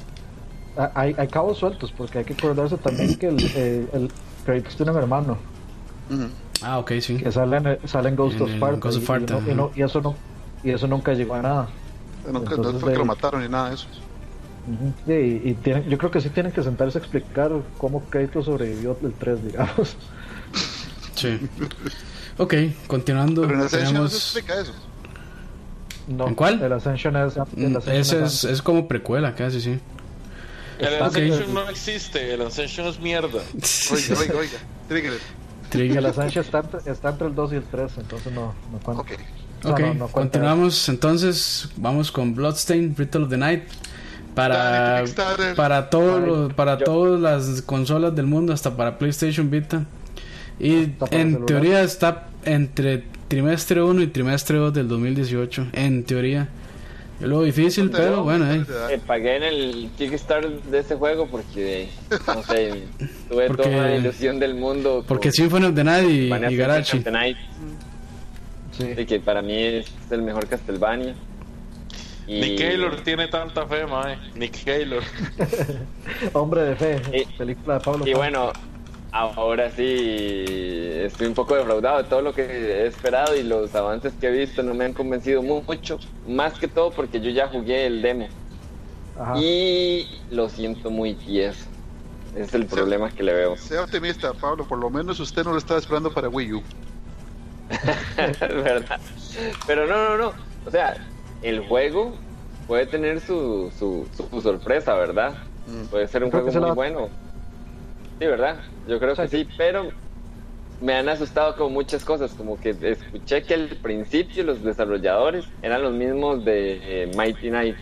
hay- 0.95 1.15
hay 1.17 1.27
cabos 1.27 1.57
sueltos, 1.57 1.91
porque 1.91 2.19
hay 2.19 2.25
que 2.25 2.33
acordarse 2.33 2.77
también 2.77 3.15
que 3.17 3.27
el, 3.27 3.37
eh, 3.55 3.87
el 3.93 4.11
Kratos 4.45 4.75
tiene 4.75 4.91
un 4.91 4.97
hermano 4.97 5.37
Ujú. 6.09 6.27
Ah, 6.61 6.79
ok, 6.79 6.91
sí. 7.01 7.17
que 7.17 7.31
sale 7.31 7.57
en, 7.57 7.87
sale 7.87 8.09
en 8.09 8.15
Ghost 8.15 8.37
En 8.37 8.41
of 8.43 8.49
Sparta. 8.51 8.79
Ghost 8.79 8.97
of 8.97 9.01
y- 9.01 9.05
Sparta, 9.05 9.37
y, 9.37 9.41
no- 9.41 9.51
y 9.51 9.55
no- 9.55 9.71
y 9.75 9.81
eso 9.83 10.01
no, 10.01 10.15
y 10.63 10.69
eso 10.71 10.87
nunca 10.87 11.13
llegó 11.13 11.35
a 11.35 11.41
nada. 11.41 11.67
Nunca, 12.31 12.49
no 12.51 12.55
Entonces, 12.55 12.81
fue 12.81 12.91
que 12.93 12.97
lo 12.99 13.05
mataron 13.05 13.41
ni 13.43 13.49
nada 13.49 13.69
de 13.69 13.75
eso. 13.75 13.87
Ujú. 14.67 15.11
Y, 15.11 15.49
y 15.51 15.53
tienen- 15.61 15.87
yo 15.87 15.97
creo 15.97 16.09
que 16.09 16.19
sí 16.21 16.29
tienen 16.29 16.51
que 16.51 16.63
sentarse 16.63 16.97
a 16.97 17.01
explicar 17.01 17.51
cómo 17.77 18.01
Kratos 18.09 18.45
sobrevivió 18.45 18.97
el 19.03 19.13
3, 19.13 19.43
digamos. 19.45 19.95
Sí. 21.15 21.39
Ok, 22.37 22.53
continuando. 22.87 23.41
Pero 23.43 23.53
en 23.53 23.59
la 23.61 23.65
esencia 23.67 23.79
no 23.99 24.07
se 24.07 24.17
tenemos... 24.19 24.35
explica 24.35 24.61
eso. 24.61 24.73
No, 26.07 26.27
¿En 26.27 26.35
cuál? 26.35 26.61
El 26.61 26.71
Ascension 26.73 27.15
es. 27.17 27.35
el 27.35 27.43
Mm, 27.71 27.77
Ascension 27.77 27.95
Ese 27.95 28.23
es 28.23 28.43
es, 28.43 28.51
es 28.51 28.61
como 28.61 28.87
precuela, 28.87 29.33
casi, 29.35 29.59
sí. 29.61 29.79
El 30.77 30.87
Está- 30.93 31.05
Ascension 31.05 31.53
no 31.53 31.69
existe, 31.69 32.33
el 32.33 32.41
Ascension 32.41 32.87
es 32.87 32.99
mierda. 32.99 33.27
Oiga, 33.91 34.19
oiga, 34.19 34.35
oiga. 34.37 34.57
Trigger. 34.87 35.13
Trigger. 35.69 35.97
El 35.97 36.05
Ascension 36.05 36.43
está, 36.45 36.59
entre- 36.59 36.91
está 36.91 37.09
entre 37.09 37.27
el 37.27 37.35
2 37.35 37.53
y 37.53 37.55
el 37.55 37.63
3, 37.63 37.91
entonces 37.97 38.31
no, 38.33 38.53
no 38.71 38.79
cuenta. 38.83 39.01
Ok. 39.01 39.11
No, 39.63 39.71
Ok, 39.71 39.79
no, 39.79 39.93
no 39.95 40.07
continuamos 40.09 40.89
entonces, 40.89 41.69
vamos 41.77 42.11
con 42.11 42.35
Bloodstained, 42.35 42.99
Ritual 42.99 43.23
of 43.23 43.29
the 43.31 43.37
Night. 43.37 43.63
Para, 44.35 45.05
para, 45.55 45.79
los- 46.19 46.53
para 46.53 46.77
todas 46.77 47.19
las 47.21 47.61
consolas 47.63 48.13
del 48.15 48.25
mundo, 48.27 48.53
hasta 48.53 48.75
para 48.75 48.99
PlayStation 48.99 49.49
Vita. 49.49 49.85
Y 50.59 50.89
en 51.11 51.45
teoría 51.45 51.81
está 51.83 52.27
entre 52.45 53.03
trimestre 53.27 53.81
1 53.81 54.01
y 54.01 54.07
trimestre 54.07 54.57
2 54.57 54.73
del 54.73 54.87
2018. 54.87 55.67
En 55.73 56.03
teoría. 56.03 56.47
Es 57.19 57.27
lo 57.27 57.43
difícil, 57.43 57.85
¿Dónde 57.85 57.97
pero 57.97 58.11
vamos? 58.11 58.25
bueno, 58.25 58.51
eh. 58.51 58.65
Eh, 58.95 58.99
pagué 59.05 59.37
en 59.37 59.43
el 59.43 59.89
Kickstarter 59.97 60.61
de 60.63 60.79
ese 60.79 60.95
juego 60.95 61.27
porque, 61.27 61.87
no 62.27 62.43
sé, 62.43 62.83
tuve 63.29 63.47
Porque- 63.47 63.63
toda 63.63 63.87
la 63.87 63.95
ilusión 63.95 64.37
del 64.37 64.55
mundo. 64.55 65.05
Porque 65.07 65.31
Symphony 65.31 65.65
of 65.67 65.75
the 65.75 65.83
Night 65.85 66.09
y, 66.09 66.53
y 66.53 66.57
Garachi. 66.57 67.01
Sí. 68.77 68.83
de 68.83 69.05
que 69.05 69.19
para 69.21 69.41
mí 69.41 69.53
es 69.57 69.85
el 70.11 70.21
mejor 70.21 70.47
Castlevania. 70.47 71.15
Y- 72.27 72.41
Nick 72.41 72.57
Taylor 72.57 72.95
tiene 73.01 73.27
tanta 73.29 73.65
fe, 73.65 73.85
mae. 73.87 74.17
Nick 74.35 74.65
Taylor. 74.65 75.01
Hombre 76.33 76.61
de 76.63 76.75
fe, 76.75 77.01
Y- 77.13 77.37
película 77.37 77.75
de 77.75 77.79
Pablo. 77.79 78.05
Y 78.05 78.11
Fan. 78.11 78.17
bueno, 78.19 78.51
ahora 79.15 79.71
sí 79.71 80.45
estoy 81.05 81.27
un 81.27 81.33
poco 81.33 81.55
defraudado 81.55 81.97
de 82.03 82.03
todo 82.09 82.21
lo 82.21 82.33
que 82.33 82.43
he 82.43 82.85
esperado 82.87 83.35
y 83.35 83.43
los 83.43 83.73
avances 83.75 84.13
que 84.19 84.27
he 84.27 84.31
visto 84.31 84.61
no 84.63 84.73
me 84.73 84.85
han 84.85 84.93
convencido 84.93 85.41
mu- 85.41 85.61
mucho. 85.61 85.99
Más 86.27 86.53
que 86.59 86.67
todo 86.67 86.91
porque 86.91 87.21
yo 87.21 87.29
ya 87.29 87.47
jugué 87.47 87.85
el 87.85 88.01
demo 88.01 88.27
Ajá. 89.19 89.37
y 89.37 90.07
lo 90.31 90.49
siento 90.49 90.89
muy 90.89 91.13
tieso. 91.13 91.65
Es 92.35 92.53
el 92.53 92.65
problema 92.65 93.09
que 93.11 93.23
le 93.23 93.33
veo. 93.33 93.55
Sea 93.57 93.83
optimista, 93.83 94.33
Pablo. 94.33 94.65
Por 94.67 94.79
lo 94.79 94.89
menos 94.89 95.19
usted 95.21 95.43
no 95.45 95.51
lo 95.53 95.57
estaba 95.57 95.79
esperando 95.79 96.13
para 96.13 96.27
Wii 96.27 96.53
U. 96.53 96.63
¿Verdad? 98.39 98.99
Pero 99.65 99.87
no, 99.87 100.09
no, 100.09 100.17
no. 100.17 100.33
O 100.65 100.71
sea, 100.71 100.95
el 101.41 101.65
juego 101.67 102.13
puede 102.67 102.85
tener 102.87 103.21
su, 103.21 103.71
su, 103.79 104.05
su 104.17 104.41
sorpresa, 104.41 104.93
¿verdad? 104.95 105.35
Mm. 105.67 105.85
Puede 105.85 106.07
ser 106.07 106.23
un 106.23 106.29
Creo 106.31 106.43
juego 106.43 106.59
muy 106.59 106.67
la- 106.69 106.73
bueno. 106.73 107.09
Sí, 108.19 108.25
¿verdad? 108.25 108.57
Yo 108.87 108.99
creo 108.99 109.15
que 109.15 109.27
Sí. 109.27 109.43
sí, 109.43 109.49
pero 109.57 109.89
me 110.81 110.93
han 110.93 111.07
asustado 111.09 111.55
con 111.55 111.73
muchas 111.73 112.03
cosas, 112.05 112.33
como 112.33 112.59
que 112.59 112.69
escuché 112.81 113.43
que 113.43 113.53
al 113.53 113.67
principio 113.81 114.43
los 114.43 114.63
desarrolladores 114.63 115.45
eran 115.61 115.81
los 115.83 115.93
mismos 115.93 116.43
de 116.45 117.03
eh, 117.03 117.11
Mighty 117.15 117.49
Knight, 117.49 117.75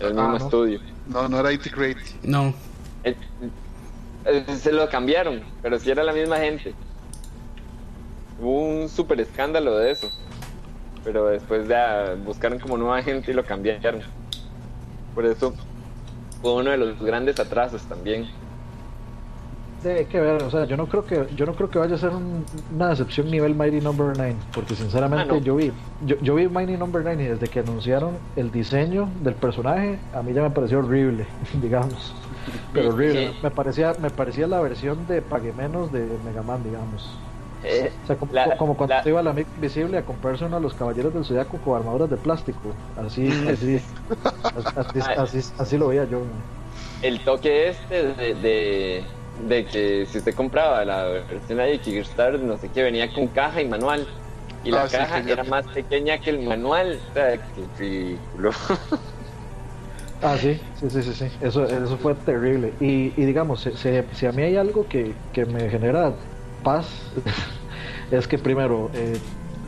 el 0.00 0.14
mismo 0.14 0.28
no. 0.28 0.36
estudio. 0.36 0.80
No, 1.08 1.28
no 1.28 1.40
era 1.40 1.52
IT 1.52 1.66
Great. 1.74 1.98
No, 2.22 2.54
Eh, 3.04 3.14
eh, 4.26 4.44
se 4.56 4.72
lo 4.72 4.88
cambiaron, 4.88 5.42
pero 5.62 5.78
si 5.78 5.90
era 5.90 6.02
la 6.04 6.12
misma 6.12 6.38
gente. 6.38 6.74
Hubo 8.40 8.60
un 8.82 8.88
super 8.88 9.20
escándalo 9.20 9.76
de 9.78 9.92
eso. 9.92 10.08
Pero 11.04 11.26
después 11.26 11.66
ya 11.68 12.14
buscaron 12.24 12.58
como 12.58 12.76
nueva 12.76 13.02
gente 13.02 13.30
y 13.30 13.34
lo 13.34 13.44
cambiaron. 13.44 14.02
Por 15.14 15.24
eso 15.24 15.54
fue 16.42 16.52
uno 16.54 16.70
de 16.70 16.76
los 16.76 17.00
grandes 17.00 17.38
atrasos 17.40 17.82
también. 17.82 18.28
Sí, 19.82 19.88
hay 19.88 20.04
que 20.06 20.20
ver, 20.20 20.42
o 20.42 20.50
sea, 20.50 20.64
yo 20.64 20.76
no 20.76 20.86
creo 20.86 21.04
que 21.04 21.26
yo 21.36 21.46
no 21.46 21.54
creo 21.54 21.70
que 21.70 21.78
vaya 21.78 21.94
a 21.94 21.98
ser 21.98 22.10
un- 22.10 22.44
una 22.74 22.88
decepción 22.88 23.30
nivel 23.30 23.54
Mighty 23.54 23.80
Number 23.80 24.12
9, 24.16 24.34
porque 24.52 24.74
sinceramente 24.74 25.24
Ah, 25.30 25.34
no. 25.34 25.38
yo 25.40 25.54
vi 25.54 25.72
yo, 26.04 26.16
yo 26.20 26.34
vi 26.34 26.48
Mighty 26.48 26.76
Number 26.76 27.02
9 27.04 27.22
y 27.22 27.26
desde 27.28 27.46
que 27.46 27.60
anunciaron 27.60 28.14
el 28.34 28.50
diseño 28.50 29.08
del 29.22 29.34
personaje, 29.34 29.98
a 30.12 30.22
mí 30.22 30.32
ya 30.32 30.42
me 30.42 30.50
pareció 30.50 30.80
horrible, 30.80 31.26
digamos. 31.62 32.12
Pero 32.72 32.88
horrible, 32.88 33.28
Sí. 33.28 33.36
me 33.42 33.50
parecía 33.50 33.92
me 34.00 34.10
parecía 34.10 34.46
la 34.48 34.60
versión 34.60 35.06
de 35.06 35.22
pague 35.22 35.52
menos 35.52 35.92
de 35.92 36.06
Mega 36.24 36.42
Man, 36.42 36.62
digamos. 36.64 37.08
Eh, 37.62 37.92
O 38.04 38.06
sea, 38.06 38.16
como, 38.16 38.32
la- 38.32 38.56
como 38.56 38.76
cuando 38.76 38.94
la- 38.96 39.08
iba 39.08 39.20
a 39.20 39.22
la 39.22 39.30
Amigo 39.30 39.48
Invisible 39.56 39.98
a 39.98 40.02
comprarse 40.02 40.44
uno 40.44 40.56
de 40.56 40.62
los 40.62 40.74
caballeros 40.74 41.12
del 41.14 41.24
Zodiaco 41.24 41.56
con 41.58 41.76
armaduras 41.76 42.08
de 42.10 42.16
plástico. 42.16 42.70
Así, 42.96 43.28
así, 43.48 43.76
así, 43.76 43.80
así, 44.76 45.00
así, 45.38 45.52
así 45.58 45.78
lo 45.78 45.88
veía 45.88 46.04
yo. 46.04 46.20
el 47.02 47.20
toque 47.24 47.68
este 47.68 48.12
de, 48.14 48.34
de, 48.34 49.04
de 49.46 49.64
que 49.66 50.06
si 50.06 50.18
usted 50.18 50.34
compraba 50.34 50.84
la 50.84 51.04
versión 51.04 51.58
de 51.58 51.78
Kickstarter, 51.78 52.40
no 52.40 52.56
sé 52.58 52.68
qué, 52.68 52.82
venía 52.82 53.12
con 53.12 53.28
caja 53.28 53.60
y 53.62 53.68
manual. 53.68 54.06
Y 54.64 54.70
la 54.70 54.82
Ah, 54.82 54.88
sí, 54.88 54.96
caja 54.96 55.20
ya- 55.20 55.32
era 55.34 55.44
más 55.44 55.66
pequeña 55.68 56.18
que 56.18 56.30
el 56.30 56.40
manual. 56.40 56.98
O 57.10 57.14
sea, 57.14 57.36
qué 57.36 57.64
ridículo. 57.78 58.50
Ah, 60.20 60.36
sí, 60.36 60.60
sí, 60.80 60.90
sí, 60.90 61.02
sí, 61.04 61.12
sí. 61.14 61.26
Eso, 61.40 61.64
eso 61.64 61.96
fue 61.96 62.12
terrible. 62.16 62.72
Y, 62.80 63.12
y 63.16 63.24
digamos, 63.24 63.60
si, 63.60 63.70
si- 63.76 64.02
si 64.14 64.26
a 64.26 64.32
mí 64.32 64.42
hay 64.42 64.56
algo 64.56 64.84
que, 64.88 65.14
que 65.32 65.46
me 65.46 65.70
genera 65.70 66.12
paz, 66.64 66.88
es 68.10 68.26
que 68.26 68.36
primero, 68.36 68.90
eh, 68.94 69.16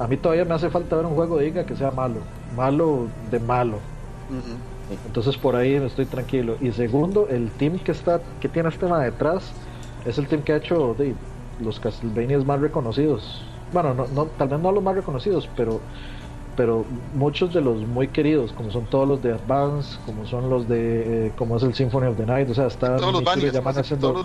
a 0.00 0.08
mí 0.08 0.16
todavía 0.16 0.44
me 0.44 0.54
hace 0.54 0.68
falta 0.68 0.96
ver 0.96 1.06
un 1.06 1.14
juego 1.14 1.38
diga 1.38 1.64
que 1.64 1.76
sea 1.76 1.92
malo. 1.92 2.16
Malo 2.56 3.06
de 3.30 3.38
malo. 3.38 3.78
Entonces 5.06 5.36
por 5.36 5.56
ahí 5.56 5.74
estoy 5.74 6.06
tranquilo. 6.06 6.56
Y 6.60 6.72
segundo, 6.72 7.28
el 7.28 7.50
team 7.52 7.78
que 7.78 7.92
está, 7.92 8.20
que 8.40 8.48
tiene 8.48 8.68
este 8.68 8.86
tema 8.86 9.00
detrás, 9.00 9.52
es 10.04 10.18
el 10.18 10.26
team 10.26 10.42
que 10.42 10.52
ha 10.52 10.56
hecho 10.56 10.94
de, 10.98 11.14
los 11.60 11.78
Castlevanias 11.80 12.44
más 12.44 12.60
reconocidos. 12.60 13.42
Bueno, 13.72 13.94
no, 13.94 14.06
no, 14.08 14.26
tal 14.26 14.48
vez 14.48 14.60
no 14.60 14.72
los 14.72 14.82
más 14.82 14.94
reconocidos, 14.94 15.48
pero 15.56 15.80
pero 16.56 16.84
muchos 17.14 17.54
de 17.54 17.60
los 17.62 17.78
muy 17.86 18.08
queridos, 18.08 18.52
como 18.52 18.70
son 18.70 18.84
todos 18.86 19.08
los 19.08 19.22
de 19.22 19.32
Advance, 19.32 19.98
como 20.04 20.26
son 20.26 20.50
los 20.50 20.68
de, 20.68 21.28
eh, 21.28 21.32
como 21.38 21.56
es 21.56 21.62
el 21.62 21.72
Symphony 21.74 22.08
of 22.08 22.18
the 22.18 22.26
Night, 22.26 22.50
o 22.50 22.54
sea, 22.54 22.66
está 22.66 22.96
Todos 22.96 23.14
los 23.14 23.24
Banias, 23.24 23.56
haciendo, 23.56 24.12
todos 24.12 24.16
los 24.16 24.24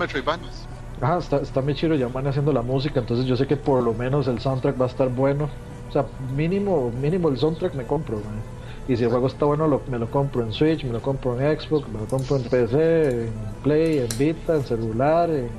ajá, 0.99 1.17
está, 1.17 1.37
está 1.37 1.61
Michiru 1.61 1.95
Yamane 1.95 2.29
haciendo 2.29 2.51
la 2.51 2.61
música, 2.61 2.99
entonces 2.99 3.25
yo 3.25 3.37
sé 3.37 3.47
que 3.47 3.55
por 3.55 3.81
lo 3.81 3.93
menos 3.93 4.27
el 4.27 4.39
soundtrack 4.39 4.79
va 4.79 4.85
a 4.85 4.89
estar 4.89 5.07
bueno, 5.09 5.47
o 5.87 5.91
sea, 5.93 6.05
mínimo, 6.35 6.91
mínimo 6.99 7.29
el 7.29 7.37
soundtrack 7.37 7.73
me 7.75 7.85
compro, 7.85 8.17
man. 8.17 8.54
Y 8.87 8.95
si 8.95 9.03
el 9.03 9.09
juego 9.09 9.27
está 9.27 9.45
bueno 9.45 9.81
me 9.89 9.97
lo 9.97 10.09
compro 10.09 10.43
en 10.43 10.53
Switch, 10.53 10.83
me 10.83 10.91
lo 10.91 11.01
compro 11.01 11.39
en 11.39 11.59
Xbox, 11.59 11.87
me 11.89 11.99
lo 11.99 12.05
compro 12.05 12.37
en 12.37 12.43
PC, 12.43 13.25
en 13.25 13.33
Play, 13.63 13.97
en 13.99 14.09
Vita, 14.17 14.55
en 14.55 14.63
celular, 14.63 15.29
en 15.29 15.49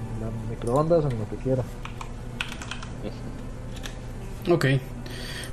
microondas, 0.49 1.05
en 1.05 1.19
lo 1.19 1.29
que 1.29 1.37
quiera. 1.37 1.63
Ok. 4.51 4.67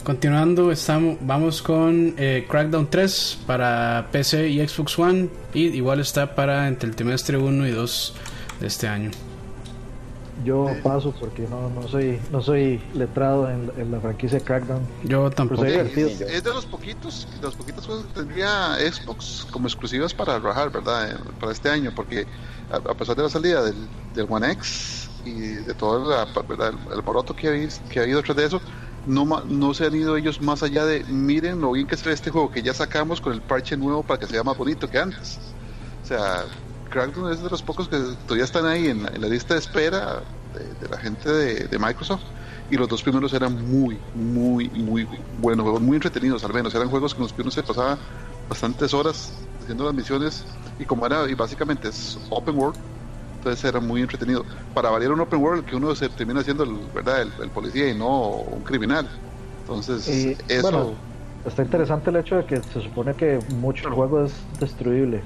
Continuando, 0.03 0.71
estamos, 0.71 1.17
vamos 1.21 1.61
con 1.61 2.13
eh, 2.17 2.45
Crackdown 2.49 2.89
3 2.89 3.39
para 3.47 4.09
PC 4.11 4.49
y 4.49 4.67
Xbox 4.67 4.99
One. 4.99 5.29
Y 5.53 5.67
igual 5.67 6.01
está 6.01 6.35
para 6.35 6.67
entre 6.67 6.89
el 6.89 6.95
trimestre 6.95 7.37
1 7.37 7.67
y 7.67 7.71
2 7.71 8.15
de 8.59 8.67
este 8.67 8.87
año. 8.87 9.11
Yo 10.43 10.67
paso 10.83 11.13
porque 11.19 11.43
no, 11.43 11.69
no 11.69 11.87
soy 11.87 12.19
no 12.31 12.41
soy 12.41 12.81
letrado 12.93 13.49
en, 13.49 13.71
en 13.77 13.91
la 13.91 13.99
franquicia 13.99 14.39
Crackdown. 14.39 14.87
Yo 15.03 15.29
tampoco. 15.31 15.63
Es, 15.65 15.71
divertido. 15.71 16.27
es 16.27 16.43
de 16.43 16.49
los 16.53 16.65
poquitos, 16.65 17.27
de 17.39 17.41
los 17.47 17.55
poquitos 17.55 17.85
juegos 17.85 18.05
que 18.07 18.13
tendría 18.13 18.75
Xbox 18.75 19.45
como 19.51 19.67
exclusivas 19.67 20.13
para 20.13 20.39
rajar, 20.39 20.71
¿verdad? 20.71 21.11
Eh, 21.11 21.15
Para 21.39 21.51
este 21.51 21.69
año, 21.69 21.91
porque 21.95 22.27
a, 22.69 22.77
a 22.77 22.93
pesar 22.95 23.15
de 23.15 23.23
la 23.23 23.29
salida 23.29 23.63
del, 23.63 23.89
del 24.13 24.25
One 24.29 24.51
X 24.51 25.09
y 25.25 25.39
de 25.39 25.73
todo 25.73 26.09
la, 26.09 26.27
¿verdad? 26.47 26.69
el, 26.69 26.93
el 26.97 27.03
moroto 27.03 27.33
que 27.33 27.47
ha, 27.47 27.51
habido- 27.51 27.69
que 27.89 27.99
ha 27.99 28.03
habido 28.03 28.21
tras 28.21 28.35
de 28.37 28.45
eso, 28.45 28.61
no, 29.05 29.25
ma- 29.25 29.43
no 29.47 29.73
se 29.73 29.85
han 29.85 29.95
ido 29.95 30.15
ellos 30.17 30.41
más 30.41 30.63
allá 30.63 30.85
de 30.85 31.03
miren 31.05 31.59
lo 31.61 31.71
bien 31.71 31.87
que 31.87 31.97
se 31.97 32.07
ve 32.09 32.13
este 32.15 32.29
juego 32.31 32.49
que 32.51 32.61
ya 32.61 32.73
sacamos 32.73 33.21
con 33.21 33.33
el 33.33 33.41
parche 33.41 33.77
nuevo 33.77 34.03
para 34.03 34.19
que 34.19 34.27
sea 34.27 34.43
más 34.43 34.57
bonito 34.57 34.87
que 34.89 34.97
antes. 34.99 35.39
O 36.01 36.05
sea, 36.05 36.43
Crackdown 36.93 37.31
es 37.31 37.41
de 37.41 37.49
los 37.49 37.61
pocos 37.63 37.89
que 37.89 37.97
todavía 38.27 38.45
están 38.45 38.65
ahí 38.67 38.87
en 38.87 39.03
la, 39.03 39.09
en 39.09 39.21
la 39.21 39.27
lista 39.27 39.55
de 39.55 39.59
espera 39.59 40.21
de, 40.53 40.59
de 40.81 40.89
la 40.89 40.97
gente 40.97 41.29
de, 41.29 41.67
de 41.67 41.79
Microsoft. 41.79 42.21
Y 42.69 42.77
los 42.77 42.87
dos 42.87 43.03
primeros 43.03 43.33
eran 43.33 43.53
muy, 43.69 43.97
muy, 44.15 44.69
muy 44.69 45.07
buenos 45.41 45.63
juegos, 45.63 45.81
muy 45.81 45.95
entretenidos 45.95 46.43
al 46.43 46.53
menos. 46.53 46.73
Eran 46.73 46.89
juegos 46.89 47.13
con 47.13 47.23
los 47.23 47.33
que 47.33 47.41
uno 47.41 47.51
se 47.51 47.61
pasaba 47.63 47.97
bastantes 48.47 48.93
horas 48.93 49.33
haciendo 49.61 49.85
las 49.85 49.93
misiones. 49.93 50.45
Y 50.79 50.85
como 50.85 51.05
era, 51.05 51.29
y 51.29 51.33
básicamente 51.33 51.89
es 51.89 52.17
open 52.29 52.57
world, 52.57 52.77
entonces 53.37 53.63
era 53.65 53.79
muy 53.79 54.01
entretenido. 54.01 54.45
Para 54.73 54.89
variar 54.89 55.11
un 55.11 55.19
open 55.19 55.41
world 55.41 55.65
que 55.65 55.75
uno 55.75 55.93
se 55.95 56.09
termina 56.09 56.41
siendo 56.43 56.63
el, 56.63 56.77
¿verdad? 56.93 57.23
El, 57.23 57.31
el 57.41 57.49
policía 57.49 57.89
y 57.89 57.97
no 57.97 58.29
un 58.29 58.63
criminal. 58.63 59.07
Entonces, 59.61 60.07
Y 60.07 60.37
eso. 60.47 60.61
bueno, 60.61 60.93
está 61.45 61.63
interesante 61.63 62.09
el 62.09 62.15
hecho 62.17 62.37
de 62.37 62.45
que 62.45 62.61
se 62.61 62.81
supone 62.81 63.13
que 63.15 63.39
mucho 63.49 63.87
el 63.87 63.93
juego 63.93 64.23
es 64.25 64.31
destruible. 64.59 65.21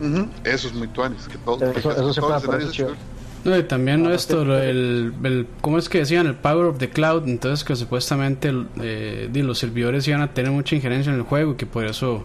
Ujú, 0.00 0.28
Eso 0.44 0.68
es 0.68 0.74
muy 0.74 0.88
tuanis. 0.88 1.26
Que 1.28 1.38
todo, 1.38 1.56
Eso- 1.56 1.72
que 1.72 1.78
eso 1.78 2.20
todo 2.20 2.38
chido. 2.40 2.52
destruible. 2.58 2.96
No, 3.44 3.56
y 3.56 3.62
también 3.62 4.04
Ah, 4.06 4.14
esto, 4.14 4.44
sí. 4.44 4.50
el, 4.50 5.14
el, 5.22 5.46
¿cómo 5.60 5.78
es 5.78 5.88
que 5.88 5.98
decían? 5.98 6.26
El 6.26 6.34
Power 6.34 6.66
of 6.66 6.78
the 6.78 6.90
Cloud. 6.90 7.28
Entonces, 7.28 7.64
que 7.64 7.76
supuestamente 7.76 8.52
eh, 8.80 9.30
los 9.34 9.58
servidores 9.58 10.06
iban 10.08 10.20
a 10.22 10.34
tener 10.34 10.50
mucha 10.50 10.74
injerencia 10.74 11.12
en 11.12 11.18
el 11.18 11.22
juego 11.24 11.52
y 11.52 11.54
que 11.54 11.64
por 11.66 11.84
eso 11.86 12.24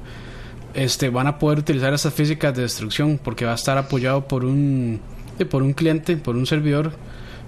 este 0.74 1.10
van 1.10 1.28
a 1.28 1.38
poder 1.38 1.60
utilizar 1.60 1.94
esas 1.94 2.14
físicas 2.14 2.56
de 2.56 2.64
destrucción 2.64 3.20
porque 3.24 3.46
va 3.46 3.52
a 3.52 3.56
estar 3.56 3.78
apoyado 3.78 4.26
por 4.28 4.46
un 4.46 5.00
di, 5.38 5.46
por 5.46 5.62
un 5.64 5.74
cliente, 5.74 6.18
por 6.18 6.36
un 6.36 6.46
servidor 6.48 6.94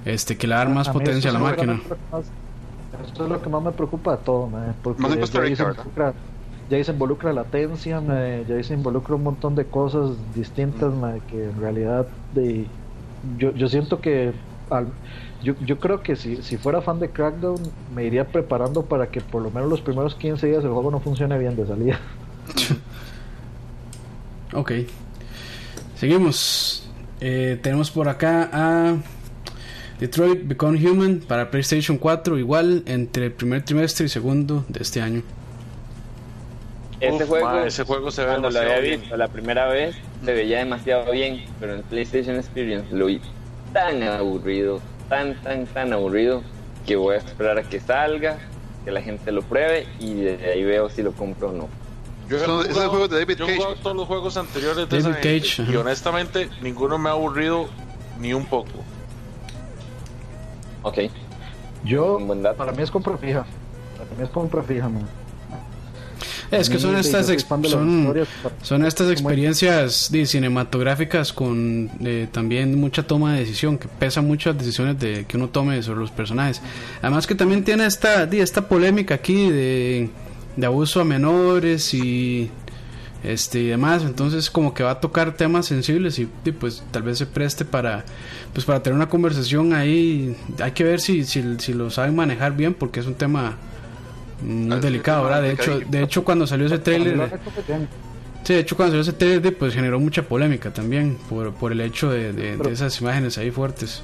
este 0.06 0.38
que 0.38 0.46
le 0.46 0.54
va 0.56 0.62
a 0.62 0.66
dar 0.66 0.74
más 0.76 0.90
A 0.90 0.94
mí 0.94 1.00
potencia 1.00 1.30
a 1.30 1.34
la 1.34 1.40
máquina. 1.40 1.74
más- 2.12 2.26
Eso 3.12 3.24
es 3.24 3.30
lo 3.30 3.42
que 3.42 3.50
más 3.50 3.64
me 3.64 3.72
preocupa 3.72 4.12
de 4.12 4.24
todo, 4.24 4.48
mae, 4.48 4.72
porque 4.84 5.02
Más 5.02 5.14
en 5.14 5.20
Costa 5.22 5.40
Rica, 5.40 5.74
se 5.74 5.82
ya 6.70 6.78
ahí 6.78 6.84
se 6.84 6.92
involucra 6.92 7.34
latencia, 7.34 8.02
mae, 8.02 8.46
ya 8.48 8.56
ahí 8.56 8.64
se 8.64 8.74
involucra 8.74 9.16
un 9.16 9.24
montón 9.24 9.56
de 9.56 9.66
cosas 9.66 10.12
distintas, 10.36 10.94
mae, 10.94 11.22
que 11.30 11.44
en 11.46 11.60
realidad 11.60 12.08
de, 12.34 12.66
yo, 13.38 13.54
yo 13.54 13.68
siento 13.70 14.00
que 14.02 14.32
al- 14.70 14.88
yo, 15.44 15.56
yo 15.66 15.78
creo 15.80 16.02
que 16.02 16.16
si, 16.16 16.38
si 16.42 16.56
fuera 16.58 16.82
fan 16.82 17.00
de 17.00 17.10
Crackdown 17.10 17.60
me 17.94 18.06
iría 18.06 18.26
preparando 18.28 18.84
para 18.86 19.08
que 19.12 19.20
por 19.22 19.42
lo 19.42 19.52
menos 19.52 19.70
los 19.70 19.82
primeros 19.82 20.16
15 20.16 20.48
días 20.48 20.64
el 20.64 20.70
juego 20.72 20.90
no 20.90 21.00
funcione 21.02 21.38
bien 21.38 21.56
de 21.56 21.68
salida. 21.68 22.00
Ok. 24.56 24.72
Seguimos. 25.96 26.88
Eh, 27.22 27.58
tenemos 27.62 27.90
por 27.90 28.08
acá 28.10 28.50
a 28.52 28.96
Detroit 30.00 30.46
Become 30.48 30.78
Human 30.88 31.22
para 31.28 31.50
PlayStation 31.50 31.98
4, 31.98 32.38
igual 32.38 32.84
entre 32.86 33.28
el 33.28 33.32
primer 33.32 33.64
trimestre 33.64 34.06
y 34.06 34.10
segundo 34.10 34.66
de 34.68 34.82
este 34.82 35.02
año. 35.02 35.24
Ese 37.04 37.24
Uf, 37.24 37.30
juego, 37.30 37.60
ese 37.62 37.84
juego 37.84 38.12
se 38.12 38.22
ve 38.22 38.28
cuando 38.30 38.50
lo 38.50 38.60
había 38.60 38.62
demasiado 38.76 38.82
bien. 38.88 39.02
visto 39.02 39.18
la 39.18 39.28
primera 39.28 39.68
vez, 39.68 39.96
se 40.24 40.34
veía 40.34 40.60
demasiado 40.60 41.12
bien, 41.12 41.44
pero 41.60 41.74
en 41.74 41.80
el 41.80 41.84
PlayStation 41.86 42.36
Experience 42.38 42.96
lo 42.96 43.08
vi 43.08 43.20
tan 43.74 44.02
aburrido, 44.04 44.80
tan, 45.10 45.36
tan, 45.42 45.66
tan 45.66 45.92
aburrido, 45.92 46.44
que 46.86 46.96
voy 46.96 47.16
a 47.16 47.18
esperar 47.18 47.58
a 47.58 47.64
que 47.64 47.80
salga, 47.82 48.38
que 48.86 48.92
la 48.92 49.02
gente 49.02 49.32
lo 49.32 49.42
pruebe 49.42 49.86
y 50.00 50.14
de 50.16 50.52
ahí 50.54 50.64
veo 50.64 50.90
si 50.90 51.02
lo 51.04 51.12
compro 51.14 51.50
o 51.50 51.52
no. 51.54 51.70
Yo 52.30 52.38
he 52.38 52.40
Son- 52.40 52.62
ese 52.62 52.62
es 52.62 52.68
el 52.70 52.74
jugado- 52.76 52.90
juego 52.92 53.08
de 53.10 53.20
David 53.20 53.38
yo 53.38 53.46
Cage. 53.48 53.58
jugado 53.58 53.76
todos 53.84 53.96
los 53.98 54.08
juegos 54.08 54.38
anteriores 54.38 54.90
de 54.90 55.02
David 55.02 55.16
Cage, 55.22 55.64
y 55.72 55.76
honestamente 55.76 56.50
ninguno 56.62 56.98
me 56.98 57.10
ha 57.10 57.14
aburrido 57.14 57.68
ni 58.20 58.34
un 58.34 58.46
poco. 58.46 58.70
Ok, 60.84 61.00
Yo, 61.86 62.16
Un 62.16 62.28
buen 62.28 62.42
dato. 62.44 62.56
para 62.58 62.72
mí 62.72 62.82
es 62.82 62.90
compra 62.92 63.18
fija. 63.18 63.46
Para 63.98 64.10
mí 64.18 64.24
es 64.24 64.30
compra 64.30 64.64
fija, 64.64 64.88
man. 64.88 65.06
Es 66.60 66.70
que 66.70 66.80
son 66.80 66.96
estas, 66.96 67.28
son, 67.64 68.14
son 68.62 68.86
estas 68.86 69.12
experiencias 69.12 70.12
cinematográficas 70.26 71.34
con 71.34 71.90
eh, 72.04 72.28
también 72.32 72.80
mucha 72.80 73.04
toma 73.04 73.34
de 73.34 73.40
decisión, 73.40 73.78
que 73.78 73.88
pesan 73.88 74.28
muchas 74.28 74.58
decisiones 74.58 75.00
de, 75.00 75.26
que 75.26 75.38
uno 75.38 75.50
tome 75.50 75.82
sobre 75.84 76.00
los 76.00 76.12
personajes. 76.12 76.62
Además 77.02 77.28
que 77.28 77.36
también 77.36 77.64
tiene 77.64 77.86
esta, 77.86 78.24
esta 78.24 78.68
polémica 78.68 79.16
aquí 79.16 79.50
de, 79.50 80.10
de 80.56 80.66
abuso 80.66 81.02
a 81.02 81.04
menores 81.04 81.94
y 81.94 82.50
este 83.24 83.60
y 83.60 83.68
demás, 83.68 84.04
entonces 84.04 84.50
como 84.50 84.74
que 84.74 84.84
va 84.84 84.92
a 84.92 85.00
tocar 85.00 85.36
temas 85.36 85.66
sensibles 85.66 86.20
y, 86.20 86.28
di, 86.44 86.52
pues 86.52 86.84
tal 86.92 87.04
vez 87.04 87.18
se 87.18 87.26
preste 87.26 87.64
para 87.64 88.04
pues 88.52 88.66
para 88.66 88.84
tener 88.84 88.98
una 88.98 89.08
conversación 89.08 89.74
ahí, 89.74 90.36
hay 90.62 90.72
que 90.72 90.84
ver 90.84 91.00
si, 91.00 91.24
si, 91.24 91.42
si 91.60 91.74
lo 91.74 91.90
saben 91.90 92.16
manejar 92.16 92.56
bien 92.56 92.74
porque 92.74 93.00
es 93.00 93.06
un 93.06 93.16
tema 93.16 93.56
muy 94.44 94.76
sí, 94.78 94.82
delicado, 94.82 95.24
¿verdad? 95.24 95.42
De 95.42 95.52
hecho, 95.54 95.80
de 95.80 96.04
hecho 96.04 96.24
cuando 96.24 96.46
salió 96.48 96.66
ese 96.68 96.80
trailer. 96.80 97.30
Sí, 98.44 98.54
de 98.54 98.60
hecho 98.60 98.76
cuando 98.76 98.92
salió 98.92 99.02
ese 99.02 99.14
trailer 99.14 99.58
pues 99.58 99.74
generó 99.74 100.00
mucha 100.00 100.24
polémica 100.24 100.72
también 100.72 101.18
por, 101.30 101.54
por 101.54 101.72
el 101.72 101.80
hecho 101.82 102.12
de, 102.12 102.34
de- 102.34 102.72
esas 102.72 103.00
imágenes 103.02 103.38
ahí 103.38 103.52
fuertes. 103.52 104.04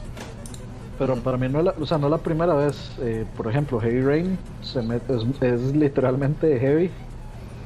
Pero 0.97 1.15
para 1.17 1.37
mí 1.37 1.47
no 1.49 1.59
es 1.59 1.65
la, 1.65 1.73
o 1.79 1.85
sea, 1.85 1.97
no 1.97 2.07
es 2.07 2.11
la 2.11 2.17
primera 2.17 2.53
vez. 2.53 2.91
eh, 3.01 3.25
por 3.37 3.47
ejemplo, 3.47 3.79
Heavy 3.79 4.01
Rain 4.01 4.37
se 4.61 4.81
mete- 4.81 5.15
es, 5.15 5.23
es 5.41 5.61
literalmente 5.75 6.59
heavy 6.59 6.89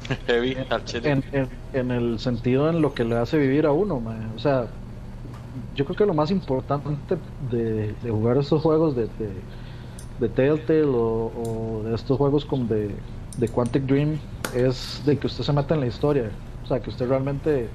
Heavy 0.26 0.56
en, 1.04 1.24
en- 1.32 1.48
en 1.72 1.90
el 1.90 2.18
sentido 2.18 2.68
en 2.70 2.80
lo 2.80 2.92
que 2.94 3.04
le 3.04 3.16
hace 3.16 3.38
vivir 3.38 3.66
a 3.66 3.72
uno. 3.72 4.02
O 4.36 4.38
sea, 4.38 4.66
yo 5.74 5.84
creo 5.84 5.96
que 5.96 6.06
lo 6.06 6.14
más 6.14 6.30
importante 6.30 7.16
de, 7.50 7.94
de 8.02 8.10
jugar 8.10 8.36
estos 8.36 8.62
juegos 8.62 8.94
de, 8.96 9.02
de, 9.02 9.28
de 10.20 10.28
Telltale 10.28 10.84
o, 10.84 11.32
o 11.34 11.82
de 11.84 11.94
estos 11.94 12.16
juegos 12.16 12.44
como 12.44 12.64
de, 12.66 12.90
de 13.38 13.48
Quantic 13.48 13.82
Dream 13.84 14.18
es 14.54 15.02
de 15.04 15.18
que 15.18 15.26
usted 15.26 15.44
se 15.44 15.52
meta 15.52 15.74
en 15.74 15.80
la 15.80 15.86
historia. 15.86 16.30
O 16.62 16.66
sea, 16.66 16.80
que 16.80 16.90
usted 16.90 17.08
realmente 17.08 17.68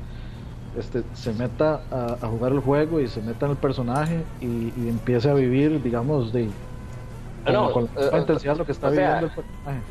este, 0.77 1.03
se 1.13 1.33
meta 1.33 1.81
a, 1.91 2.17
a 2.21 2.27
jugar 2.27 2.51
el 2.51 2.59
juego 2.59 2.99
y 2.99 3.07
se 3.07 3.21
meta 3.21 3.45
en 3.45 3.51
el 3.51 3.57
personaje 3.57 4.23
y, 4.41 4.73
y 4.77 4.89
empiece 4.89 5.29
a 5.29 5.33
vivir, 5.33 5.81
digamos, 5.81 6.31
de 6.31 6.49
no, 7.45 7.71
con, 7.71 7.89
la 7.95 8.17
eh, 8.17 8.19
intensidad 8.19 8.57
lo 8.57 8.65
que 8.65 8.71
está 8.71 8.89
sea, 8.91 8.99
viviendo 8.99 9.25
el 9.27 9.31
personaje. 9.31 9.81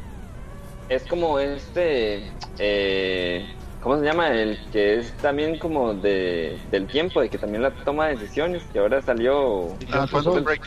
Es 0.88 1.02
como 1.04 1.38
este, 1.38 2.30
eh, 2.58 3.46
¿cómo 3.82 3.98
se 3.98 4.04
llama? 4.04 4.28
El 4.28 4.58
que 4.72 4.98
es 4.98 5.12
también 5.18 5.58
como 5.58 5.94
de, 5.94 6.58
del 6.70 6.86
tiempo, 6.86 7.20
de 7.20 7.28
que 7.28 7.38
también 7.38 7.62
la 7.62 7.70
toma 7.70 8.06
decisiones, 8.08 8.62
que 8.72 8.78
ahora 8.78 9.02
salió... 9.02 9.68
Ah, 9.92 10.06
Quantum 10.10 10.42
Break. 10.44 10.62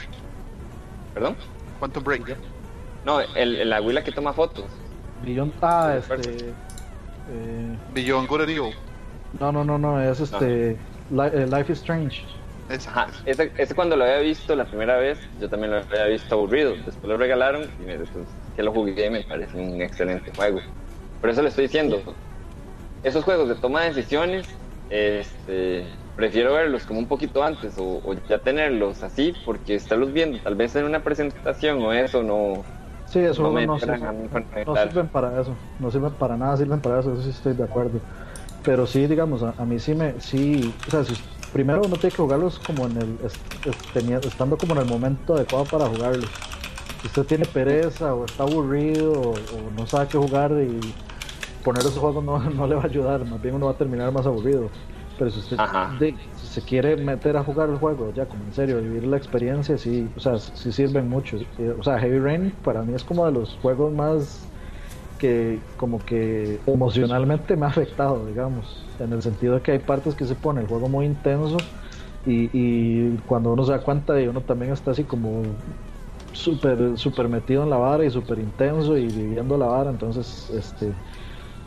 ¿Perdón? 1.14 1.36
Quantum 1.82 2.04
Break. 2.04 2.38
No, 3.06 3.20
el, 3.20 3.56
el 3.56 3.74
abuela 3.74 4.04
que 4.04 4.12
toma 4.12 4.32
fotos. 4.34 4.66
Beyond, 5.26 5.52
ah, 5.64 5.98
Sí, 6.08 6.14
este. 6.14 6.50
eh, 6.50 7.78
Beyond 7.96 8.28
Good 8.30 8.42
Evil. 8.44 8.74
no, 9.40 9.52
no, 9.52 9.64
no, 9.64 9.78
no, 9.80 10.00
es 10.00 10.20
este. 10.20 10.78
Li- 11.10 11.32
eh, 11.34 11.48
Life 11.50 11.74
is 11.74 11.80
Strange. 11.80 12.24
Esa, 12.70 12.92
Ajá, 12.92 13.08
ese, 13.26 13.52
ese 13.58 13.74
cuando 13.76 13.98
lo 13.98 14.04
había 14.06 14.20
visto 14.20 14.56
la 14.56 14.66
primera 14.66 14.98
vez, 14.98 15.18
yo 15.42 15.50
también 15.50 15.72
lo 15.72 15.78
había 15.78 16.06
visto 16.06 16.36
aburrido. 16.36 16.74
Después 16.86 17.04
lo 17.06 17.18
regalaron 17.18 17.64
y 17.82 17.84
me, 17.84 17.98
después 17.98 18.26
que 18.56 18.62
lo 18.64 18.72
jugué 18.72 19.10
me 19.10 19.24
parece 19.24 19.58
un 19.58 19.82
excelente 19.82 20.32
juego. 20.36 20.60
Por 21.20 21.32
eso 21.32 21.42
le 21.42 21.50
estoy 21.50 21.64
diciendo, 21.66 22.02
esos 23.04 23.24
juegos 23.26 23.50
de 23.50 23.56
toma 23.56 23.82
de 23.82 23.94
decisiones, 23.94 24.48
este, 24.92 25.86
prefiero 26.16 26.54
verlos 26.54 26.86
como 26.86 27.00
un 27.00 27.08
poquito 27.08 27.44
antes 27.44 27.78
o, 27.78 28.02
o 28.04 28.14
ya 28.28 28.40
tenerlos 28.40 29.04
así, 29.04 29.34
porque 29.46 29.76
estarlos 29.76 30.12
viendo 30.14 30.38
tal 30.40 30.56
vez 30.56 30.76
en 30.76 30.86
una 30.86 31.00
presentación 31.04 31.82
o 31.82 31.94
eso 31.94 32.24
no, 32.24 32.64
Sí, 33.06 33.20
eso 33.20 33.44
no 33.44 33.52
me 33.52 33.66
no, 33.68 33.78
sirven- 33.78 34.30
no 34.66 34.76
sirven 34.76 35.08
para 35.10 35.42
eso. 35.42 35.54
No 35.80 35.92
sirven 35.92 36.12
para 36.14 36.38
nada, 36.38 36.56
sirven 36.56 36.80
para 36.80 37.00
eso, 37.02 37.14
eso 37.14 37.22
sí 37.24 37.30
estoy 37.30 37.54
de 37.54 37.64
acuerdo. 37.64 38.00
Pero 38.64 38.86
sí, 38.86 39.06
digamos, 39.08 39.44
a, 39.44 39.54
a 39.58 39.66
mí 39.66 39.80
sí 39.80 39.94
me. 39.94 40.20
Sí, 40.22 40.74
o 40.88 40.92
sea, 40.92 41.04
si, 41.04 41.14
primero 41.52 41.82
uno 41.84 41.96
tiene 41.98 42.12
que 42.16 42.22
jugarlos 42.22 42.60
como 42.60 42.86
en 42.86 42.98
el. 42.98 43.18
estando 44.24 44.56
como 44.58 44.74
en 44.74 44.80
el 44.80 44.86
momento 44.86 45.36
adecuado 45.36 45.66
para 45.66 45.88
jugarlos. 45.88 46.30
Si 47.02 47.08
usted 47.08 47.24
tiene 47.26 47.46
pereza 47.46 48.14
o 48.14 48.26
está 48.26 48.44
aburrido 48.44 49.12
o, 49.12 49.32
o 49.32 49.72
no 49.76 49.86
sabe 49.88 50.08
qué 50.08 50.18
jugar 50.18 50.52
y 50.52 50.80
poner 51.64 51.82
esos 51.82 51.98
juegos 51.98 52.24
no, 52.24 52.40
no 52.50 52.68
le 52.68 52.76
va 52.76 52.84
a 52.84 52.86
ayudar, 52.86 53.26
más 53.26 53.42
bien 53.42 53.56
uno 53.56 53.66
va 53.66 53.72
a 53.74 53.78
terminar 53.78 54.12
más 54.12 54.26
aburrido. 54.26 54.70
Pero 55.22 55.30
si 55.30 55.38
usted 55.40 55.60
Ajá. 55.60 55.96
de- 56.00 56.16
si 56.36 56.48
se 56.48 56.62
quiere 56.64 56.96
meter 56.96 57.38
a 57.38 57.44
jugar 57.44 57.70
el 57.70 57.76
juego, 57.78 58.12
ya 58.12 58.26
como 58.26 58.44
en 58.44 58.54
serio, 58.56 58.82
vivir 58.82 59.06
la 59.06 59.18
experiencia, 59.18 59.78
sí, 59.78 60.08
o 60.18 60.20
sea, 60.20 60.40
sí 60.40 60.72
sirven 60.72 61.08
mucho. 61.08 61.38
Eh, 61.60 61.76
O 61.80 61.84
sea, 61.84 62.00
Heavy 62.00 62.18
Rain 62.18 62.52
para 62.64 62.82
mí 62.82 62.96
es 62.96 63.04
como 63.04 63.24
de 63.28 63.32
los 63.32 63.56
juegos 63.62 63.94
más 63.94 64.44
que 65.20 65.60
como 65.78 66.00
que 66.04 66.60
emocionalmente 66.66 67.56
me 67.56 67.68
ha 67.68 67.70
afectado, 67.70 68.26
digamos, 68.26 68.84
en 69.00 69.14
el 69.14 69.22
sentido 69.22 69.54
de 69.54 69.62
que 69.62 69.74
hay 69.74 69.78
partes 69.80 70.16
que 70.16 70.26
se 70.26 70.34
pone 70.34 70.62
el 70.62 70.66
juego 70.68 70.90
muy 70.90 71.06
intenso 71.06 71.58
y, 72.26 72.50
y 72.52 73.18
cuando 73.28 73.54
uno 73.54 73.64
se 73.64 73.74
da 73.74 73.80
cuenta 73.82 74.14
de 74.14 74.28
uno 74.28 74.42
también 74.42 74.74
está 74.74 74.90
así 74.90 75.04
como 75.04 75.44
súper 76.34 76.98
súper 76.98 77.28
metido 77.28 77.62
en 77.62 77.70
la 77.70 77.78
vara 77.78 78.04
y 78.06 78.10
súper 78.10 78.40
intenso 78.40 78.98
y 78.98 79.06
viviendo 79.06 79.56
la 79.56 79.68
vara, 79.68 79.92
entonces 79.92 80.50
este 80.50 80.92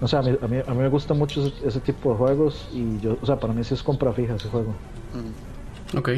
o 0.04 0.08
sea, 0.08 0.18
a 0.18 0.22
mí, 0.22 0.36
a 0.40 0.46
mí, 0.46 0.58
a 0.66 0.70
mí 0.70 0.82
me 0.82 0.88
gusta 0.88 1.14
mucho 1.14 1.46
ese, 1.46 1.66
ese 1.66 1.80
tipo 1.80 2.12
de 2.12 2.18
juegos 2.18 2.68
y 2.72 3.00
yo, 3.00 3.16
o 3.20 3.26
sea, 3.26 3.36
para 3.36 3.52
mí 3.52 3.64
sí 3.64 3.74
es 3.74 3.82
compra 3.82 4.12
fija 4.12 4.34
ese 4.34 4.48
juego. 4.48 4.74
Mm. 5.14 5.98
Ok. 5.98 6.10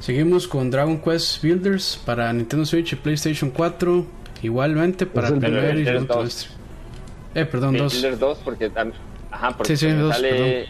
Seguimos 0.00 0.46
con 0.48 0.70
Dragon 0.70 0.98
Quest 0.98 1.42
Builders 1.42 2.00
para 2.04 2.32
Nintendo 2.32 2.66
Switch 2.66 2.92
y 2.92 2.96
PlayStation 2.96 3.50
4. 3.50 4.04
Igualmente 4.42 5.06
para 5.06 5.28
el 5.28 5.34
el 5.34 5.40
primer 5.40 5.78
y 5.78 5.84
segundo 5.84 6.14
2. 6.14 6.16
trimestre. 6.16 6.56
Eh, 7.34 7.44
perdón, 7.44 7.76
dos. 7.76 7.92
Builders 7.92 8.18
2 8.18 8.38
porque, 8.44 8.70
ajá, 9.30 9.56
porque 9.56 9.76
Sí, 9.76 9.88
sí, 9.88 9.92
dos, 9.94 10.14
sale 10.14 10.62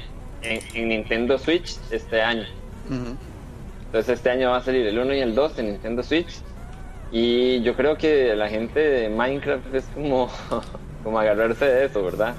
en, 0.42 0.60
en 0.74 0.88
Nintendo 0.88 1.38
Switch 1.38 1.76
este 1.90 2.20
año. 2.20 2.44
Entonces 3.86 4.18
este 4.18 4.30
año 4.30 4.50
va 4.50 4.58
a 4.58 4.62
salir 4.62 4.86
el 4.86 4.98
1 4.98 5.14
y 5.14 5.20
el 5.20 5.34
2 5.34 5.58
en 5.58 5.66
Nintendo 5.72 6.02
Switch. 6.02 6.40
Y 7.10 7.62
yo 7.62 7.74
creo 7.74 7.96
que 7.96 8.34
la 8.34 8.48
gente 8.48 8.80
de 8.80 9.08
Minecraft 9.08 9.74
es 9.74 9.84
como, 9.94 10.30
como 11.06 11.20
agarrarse 11.20 11.64
de 11.64 11.84
eso, 11.84 12.02
¿verdad? 12.02 12.34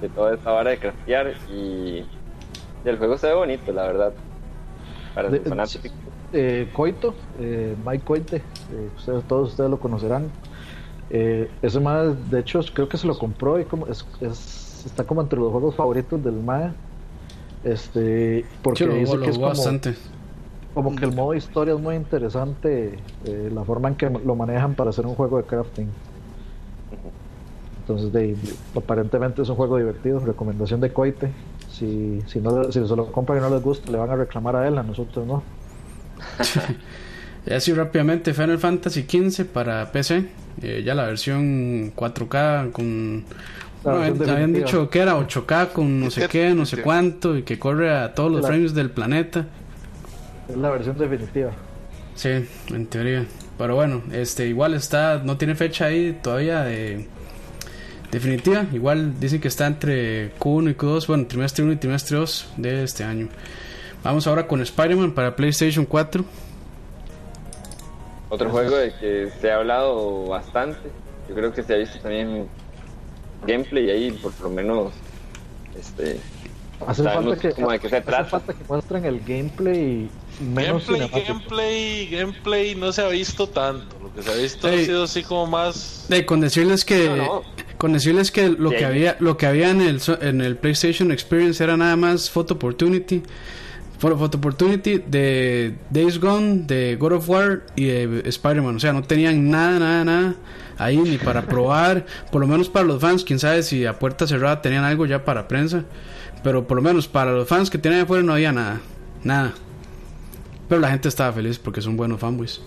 De 0.00 0.08
toda 0.08 0.34
esta 0.34 0.50
vara 0.50 0.70
de 0.70 0.78
craftear. 0.78 1.34
Y, 1.52 1.54
y 1.54 2.06
el 2.86 2.96
juego 2.96 3.18
se 3.18 3.26
ve 3.26 3.34
bonito, 3.34 3.70
la 3.70 3.82
verdad. 3.82 4.12
Para 5.14 5.28
De- 5.28 5.40
los 5.40 5.48
fanáticos. 5.48 5.92
Eh, 6.32 6.70
Coito, 6.72 7.14
eh, 7.38 7.76
Mike 7.86 8.02
Coite, 8.02 8.36
eh, 8.36 8.88
ustedes, 8.96 9.22
todos 9.24 9.50
ustedes 9.50 9.68
lo 9.68 9.78
conocerán. 9.78 10.30
Eh, 11.10 11.50
ese 11.60 11.78
MAE, 11.78 12.14
de 12.30 12.40
hecho, 12.40 12.60
creo 12.72 12.88
que 12.88 12.96
se 12.96 13.06
lo 13.06 13.18
compró 13.18 13.60
y 13.60 13.64
como 13.66 13.86
es, 13.88 14.06
es- 14.22 14.84
está 14.86 15.04
como 15.04 15.20
entre 15.20 15.38
los 15.38 15.52
juegos 15.52 15.74
favoritos 15.76 16.24
del 16.24 16.36
MAE. 16.42 16.70
Este, 17.62 18.46
porque 18.62 18.86
dice 18.88 19.16
lo 19.16 19.22
que 19.22 19.30
es 19.30 19.36
como, 19.36 19.48
bastante. 19.48 19.94
como 20.72 20.96
que 20.96 21.04
el 21.04 21.12
modo 21.14 21.34
historia 21.34 21.74
es 21.74 21.80
muy 21.80 21.94
interesante, 21.94 22.98
eh, 23.26 23.50
la 23.52 23.64
forma 23.64 23.88
en 23.88 23.96
que 23.96 24.08
lo 24.08 24.34
manejan 24.34 24.74
para 24.74 24.88
hacer 24.90 25.04
un 25.06 25.14
juego 25.14 25.36
de 25.36 25.44
crafting. 25.44 25.88
Entonces, 27.88 28.12
de, 28.12 28.34
aparentemente 28.74 29.42
es 29.42 29.48
un 29.48 29.54
juego 29.56 29.76
divertido. 29.78 30.18
Recomendación 30.20 30.80
de 30.80 30.92
Coite. 30.92 31.30
Si, 31.70 32.20
si, 32.26 32.40
no, 32.40 32.64
si 32.72 32.86
se 32.86 32.96
lo 32.96 33.12
compran 33.12 33.38
y 33.38 33.40
no 33.42 33.50
les 33.50 33.62
gusta, 33.62 33.92
le 33.92 33.98
van 33.98 34.10
a 34.10 34.16
reclamar 34.16 34.56
a 34.56 34.66
él, 34.66 34.76
a 34.78 34.82
nosotros 34.82 35.24
no. 35.26 35.42
Y 37.46 37.52
así 37.52 37.72
rápidamente, 37.72 38.34
Final 38.34 38.58
Fantasy 38.58 39.02
XV 39.08 39.44
para 39.46 39.92
PC. 39.92 40.24
eh, 40.62 40.82
ya 40.84 40.94
la 40.94 41.04
versión 41.06 41.94
4K 41.94 42.72
con... 42.72 43.24
La 43.84 43.92
no, 43.92 43.98
versión 44.00 44.30
habían 44.30 44.52
dicho 44.52 44.90
que 44.90 44.98
era 44.98 45.16
8K 45.16 45.68
con 45.72 46.00
no 46.00 46.10
sé 46.10 46.26
qué, 46.28 46.54
no 46.54 46.66
sé 46.66 46.82
cuánto 46.82 47.36
y 47.36 47.42
que 47.44 47.56
corre 47.58 47.94
a 47.94 48.14
todos 48.14 48.32
los 48.32 48.42
La- 48.42 48.48
frames 48.48 48.74
del 48.74 48.90
planeta. 48.90 49.46
Es 50.48 50.56
la 50.56 50.70
versión 50.70 50.98
definitiva. 50.98 51.52
Sí, 52.16 52.30
en 52.70 52.86
teoría. 52.86 53.26
Pero 53.58 53.74
bueno, 53.76 54.02
este 54.12 54.48
igual 54.48 54.74
está, 54.74 55.20
no 55.22 55.36
tiene 55.36 55.54
fecha 55.54 55.84
ahí 55.86 56.18
todavía 56.22 56.62
de 56.62 57.06
definitiva. 58.10 58.66
Igual 58.72 59.18
dicen 59.20 59.40
que 59.40 59.48
está 59.48 59.66
entre 59.66 60.34
Q1 60.38 60.70
y 60.70 60.74
Q2, 60.74 61.06
bueno, 61.06 61.26
trimestre 61.26 61.64
1 61.64 61.72
y 61.72 61.76
trimestre 61.76 62.16
2 62.18 62.48
de 62.56 62.82
este 62.84 63.04
año. 63.04 63.28
Vamos 64.02 64.26
ahora 64.26 64.46
con 64.46 64.60
Spider-Man 64.60 65.12
para 65.12 65.34
PlayStation 65.34 65.84
4. 65.84 66.24
Otro 68.28 68.50
juego 68.50 68.76
de 68.76 68.92
que 68.94 69.30
se 69.40 69.50
ha 69.50 69.56
hablado 69.56 70.26
bastante. 70.26 70.78
Yo 71.28 71.34
creo 71.34 71.52
que 71.52 71.62
se 71.62 71.74
ha 71.74 71.76
visto 71.76 71.98
también 72.00 72.46
gameplay 73.46 73.90
ahí, 73.90 74.10
por 74.12 74.32
lo 74.40 74.50
menos. 74.50 74.92
Este, 75.78 76.18
Hace 76.86 77.02
falta 77.04 77.36
que, 77.36 77.52
como 77.52 77.70
de 77.70 77.78
qué 77.78 77.88
se 77.88 77.96
hace 77.96 78.06
trata. 78.06 78.24
falta 78.28 78.52
que 78.52 78.64
muestren 78.68 79.04
el 79.06 79.20
gameplay 79.20 80.10
menos 80.40 80.86
Gameplay, 80.86 81.24
gameplay, 81.26 82.06
gameplay 82.10 82.74
no 82.74 82.92
se 82.92 83.02
ha 83.02 83.08
visto 83.08 83.48
tanto. 83.48 83.96
Lo 84.02 84.12
que 84.12 84.22
se 84.22 84.30
ha 84.30 84.34
visto 84.34 84.68
ha 84.68 84.72
sido 84.72 85.04
así 85.04 85.22
como 85.22 85.46
más. 85.46 86.06
Eh, 86.10 86.26
con 86.26 86.40
decirles 86.40 86.84
que 86.84 87.08
No, 87.08 87.16
no. 87.16 87.42
Con 87.78 87.92
decirles 87.92 88.30
que 88.30 88.48
lo 88.48 88.70
que 88.70 88.84
había 88.84 89.16
lo 89.20 89.36
que 89.36 89.46
había 89.46 89.70
en 89.70 89.80
el 89.80 90.00
en 90.20 90.40
el 90.40 90.56
PlayStation 90.56 91.12
Experience 91.12 91.62
era 91.62 91.76
nada 91.76 91.96
más 91.96 92.30
Photo 92.30 92.54
Opportunity 92.54 93.22
Photo 93.98 94.18
Photo 94.18 94.38
Opportunity 94.38 94.98
de 94.98 95.74
Days 95.90 96.18
Gone, 96.20 96.64
de 96.66 96.96
God 96.96 97.12
of 97.12 97.28
War 97.28 97.62
y 97.76 97.86
de 97.86 98.28
Spider-Man. 98.28 98.76
O 98.76 98.80
sea, 98.80 98.92
no 98.92 99.02
tenían 99.02 99.50
nada, 99.50 99.78
nada, 99.78 100.04
nada 100.04 100.34
ahí 100.78 100.98
ni 100.98 101.16
para 101.18 101.42
probar. 101.46 102.04
Por 102.30 102.40
lo 102.40 102.46
menos 102.46 102.68
para 102.68 102.86
los 102.86 103.00
fans, 103.00 103.24
quién 103.24 103.38
sabe 103.38 103.62
si 103.62 103.86
a 103.86 103.98
puerta 103.98 104.26
cerrada 104.26 104.60
tenían 104.60 104.84
algo 104.84 105.06
ya 105.06 105.24
para 105.24 105.48
prensa. 105.48 105.84
Pero 106.42 106.66
por 106.66 106.76
lo 106.76 106.82
menos 106.82 107.08
para 107.08 107.32
los 107.32 107.48
fans 107.48 107.70
que 107.70 107.78
tenían 107.78 108.02
afuera 108.02 108.22
no 108.22 108.34
había 108.34 108.52
nada. 108.52 108.80
Nada. 109.24 109.54
Pero 110.68 110.80
la 110.80 110.90
gente 110.90 111.08
estaba 111.08 111.32
feliz 111.32 111.58
porque 111.58 111.80
son 111.80 111.96
buenos 111.96 112.20
fanboys. 112.20 112.60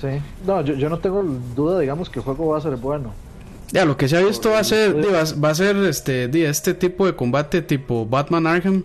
Sí. 0.00 0.08
No, 0.46 0.60
yo, 0.62 0.74
yo 0.74 0.88
no 0.88 0.98
tengo 0.98 1.22
duda, 1.54 1.80
digamos, 1.80 2.10
que 2.10 2.18
el 2.18 2.24
juego 2.24 2.48
va 2.48 2.58
a 2.58 2.60
ser 2.60 2.76
bueno. 2.76 3.12
Ya, 3.72 3.84
lo 3.84 3.96
que 3.96 4.08
se 4.08 4.16
ha 4.16 4.20
visto 4.20 4.50
va 4.50 4.60
a 4.60 4.64
ser, 4.64 4.94
va, 4.96 5.24
va 5.42 5.50
a 5.50 5.54
ser 5.54 5.76
este, 5.76 6.30
este 6.48 6.74
tipo 6.74 7.04
de 7.06 7.14
combate 7.16 7.62
tipo 7.62 8.06
Batman 8.06 8.46
Arkham, 8.46 8.84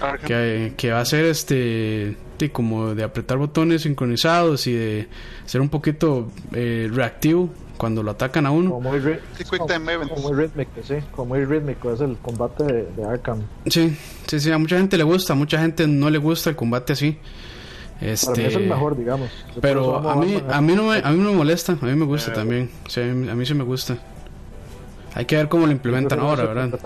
Arkham. 0.00 0.26
que, 0.26 0.72
que 0.76 0.92
va 0.92 1.00
a 1.00 1.04
ser 1.04 1.26
este, 1.26 2.16
como 2.52 2.94
de 2.94 3.02
apretar 3.02 3.38
botones 3.38 3.82
sincronizados 3.82 4.66
y 4.66 4.72
de 4.72 5.08
ser 5.46 5.60
un 5.60 5.68
poquito 5.68 6.30
eh, 6.52 6.88
reactivo 6.92 7.50
cuando 7.76 8.02
lo 8.02 8.12
atacan 8.12 8.46
a 8.46 8.50
uno. 8.50 8.70
Como 8.70 8.90
muy, 8.92 9.00
Sí, 9.36 9.44
Quick 9.44 9.66
Time 9.66 9.92
Events. 9.92 10.14
como 10.14 10.28
muy 10.30 10.42
rítmico, 10.42 10.70
sí. 10.86 10.94
Como 11.10 11.34
muy 11.34 11.44
rítmico 11.44 11.92
es 11.92 12.00
el 12.00 12.16
combate 12.18 12.64
de, 12.64 12.86
de 12.96 13.04
Arkham. 13.04 13.42
Sí, 13.66 13.96
sí, 14.26 14.40
sí, 14.40 14.50
a 14.50 14.58
mucha 14.58 14.78
gente 14.78 14.96
le 14.96 15.04
gusta, 15.04 15.32
a 15.32 15.36
mucha 15.36 15.58
gente 15.58 15.86
no 15.86 16.08
le 16.08 16.18
gusta 16.18 16.50
el 16.50 16.56
combate 16.56 16.92
así. 16.94 17.18
Para 18.04 18.12
Este, 18.14 18.40
mí 18.42 18.44
es 18.44 18.54
el 18.56 18.66
mejor, 18.68 18.96
digamos. 18.96 19.30
Yo 19.54 19.60
pero 19.62 19.96
a 20.08 20.14
mí, 20.16 20.42
a 20.48 20.60
mí 20.60 20.74
no 20.74 20.84
me, 20.84 20.98
a 20.98 21.10
mí 21.10 21.18
no 21.18 21.30
me 21.30 21.36
molesta, 21.36 21.72
a 21.80 21.84
mí 21.86 21.94
me 21.94 22.04
gusta 22.04 22.32
Eh, 22.32 22.34
también. 22.34 22.70
Sí, 22.86 23.00
a 23.00 23.04
mí, 23.04 23.28
a 23.30 23.34
mí 23.34 23.46
sí 23.46 23.54
me 23.54 23.64
gusta. 23.64 23.96
Hay 25.14 25.24
que 25.24 25.36
ver 25.36 25.48
cómo 25.48 25.64
lo 25.66 25.72
implementan 25.72 26.20
ahora, 26.20 26.44
¿verdad? 26.44 26.78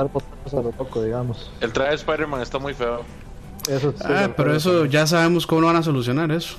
lo 0.53 1.03
digamos. 1.03 1.51
El 1.61 1.73
traje 1.73 1.91
de 1.91 1.97
Spider-Man 1.97 2.41
está 2.43 2.59
muy 2.59 2.75
feo. 2.75 3.03
Eso, 3.69 3.93
sí, 3.93 4.05
Ah, 4.05 4.31
pero 4.37 4.55
eso 4.55 4.85
ya 4.85 5.07
sabemos 5.07 5.47
cómo 5.47 5.63
lo 5.63 5.67
van 5.67 5.77
a 5.77 5.83
solucionar 5.83 6.31
eso. 6.31 6.57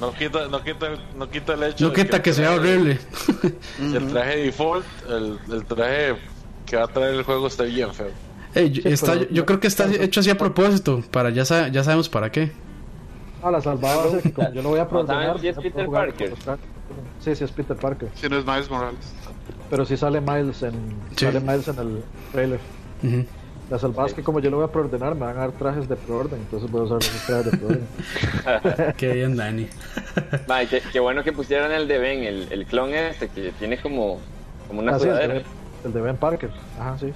No 0.00 0.12
quita, 0.12 0.48
no 0.48 0.62
quita, 0.62 0.86
no 1.16 1.30
quita 1.30 1.54
el 1.54 1.62
hecho 1.62 1.84
No 1.86 1.90
de 1.90 2.02
quita 2.02 2.20
que 2.22 2.32
sea 2.34 2.52
horrible. 2.54 2.98
El 3.80 4.08
traje 4.08 4.36
default, 4.38 4.84
el, 5.08 5.38
el 5.50 5.64
traje 5.64 6.16
que 6.66 6.76
va 6.76 6.84
a 6.84 6.88
traer 6.88 7.14
el 7.14 7.22
juego 7.22 7.46
está 7.46 7.64
bien 7.64 7.92
feo. 7.94 8.10
Sí, 8.54 8.82
está- 8.84 9.12
pero- 9.14 9.30
yo 9.30 9.46
creo 9.46 9.60
que 9.60 9.66
está 9.66 9.90
hecho 9.92 10.20
así 10.20 10.28
a 10.30 10.36
propósito, 10.38 11.02
para 11.10 11.30
ya, 11.30 11.44
sa- 11.44 11.68
ya 11.68 11.82
sabemos 11.82 12.08
para 12.08 12.30
qué. 12.30 12.52
Ah, 13.44 13.50
la 13.50 13.60
salvada 13.60 13.96
va 13.96 14.04
a 14.04 14.10
ser 14.10 14.22
que 14.22 14.32
como 14.32 14.50
yo 14.52 14.62
lo 14.62 14.70
voy 14.70 14.78
a 14.78 14.84
¿No 14.84 14.90
saben 14.90 15.06
programar. 15.06 15.38
si 15.40 15.48
es 15.48 15.58
a 15.58 15.60
Peter 15.60 15.86
Parker? 15.88 16.32
Sí, 17.20 17.36
sí, 17.36 17.44
es 17.44 17.50
Peter 17.52 17.76
Parker. 17.76 18.08
Si 18.14 18.26
no 18.28 18.38
es 18.38 18.46
Miles 18.46 18.70
Morales. 18.70 19.12
pero 19.68 19.84
sí 19.84 19.96
sale 19.98 20.20
Miles 20.22 20.62
en, 20.62 20.72
Sí. 21.14 21.26
sale 21.26 21.40
Miles 21.40 21.68
en 21.68 21.78
el 21.78 22.02
trailer. 22.32 22.60
Ujú. 23.02 23.24
La 23.70 23.78
salvada 23.78 24.08
es 24.08 24.14
que 24.14 24.22
como 24.22 24.40
yo 24.40 24.50
lo 24.50 24.56
voy 24.58 24.64
a 24.66 24.68
preordenar, 24.72 25.14
me 25.14 25.22
van 25.26 25.36
a 25.36 25.40
dar 25.40 25.52
trajes 25.52 25.88
de 25.88 25.96
preorden, 25.96 26.40
entonces 26.40 26.70
voy 26.70 26.80
a 26.82 26.84
usar 26.84 26.94
los 26.96 27.26
trajes 27.26 27.50
de 27.50 27.58
preorden. 27.58 28.94
Qué 28.96 29.12
bien, 29.12 29.36
Dani. 29.36 29.68
Mae, 30.48 30.66
qué, 30.66 30.80
qué 30.92 31.00
bueno 31.00 31.22
que 31.22 31.32
pusieran 31.32 31.70
el 31.72 31.86
de 31.86 31.98
Ben, 31.98 32.24
el, 32.24 32.48
el 32.50 32.64
clon 32.66 32.94
este 32.94 33.28
que 33.28 33.52
tiene 33.58 33.76
como, 33.78 34.20
como 34.68 34.80
una 34.80 34.94
Ah, 34.96 34.98
sí, 34.98 35.04
el, 35.06 35.10
de, 35.10 35.16
sudadera. 35.16 35.34
Ben- 35.34 35.44
el 35.84 35.92
de 35.92 36.00
Ben 36.00 36.16
Parker. 36.16 36.50
Ajá, 36.78 36.96
sí. 36.98 37.12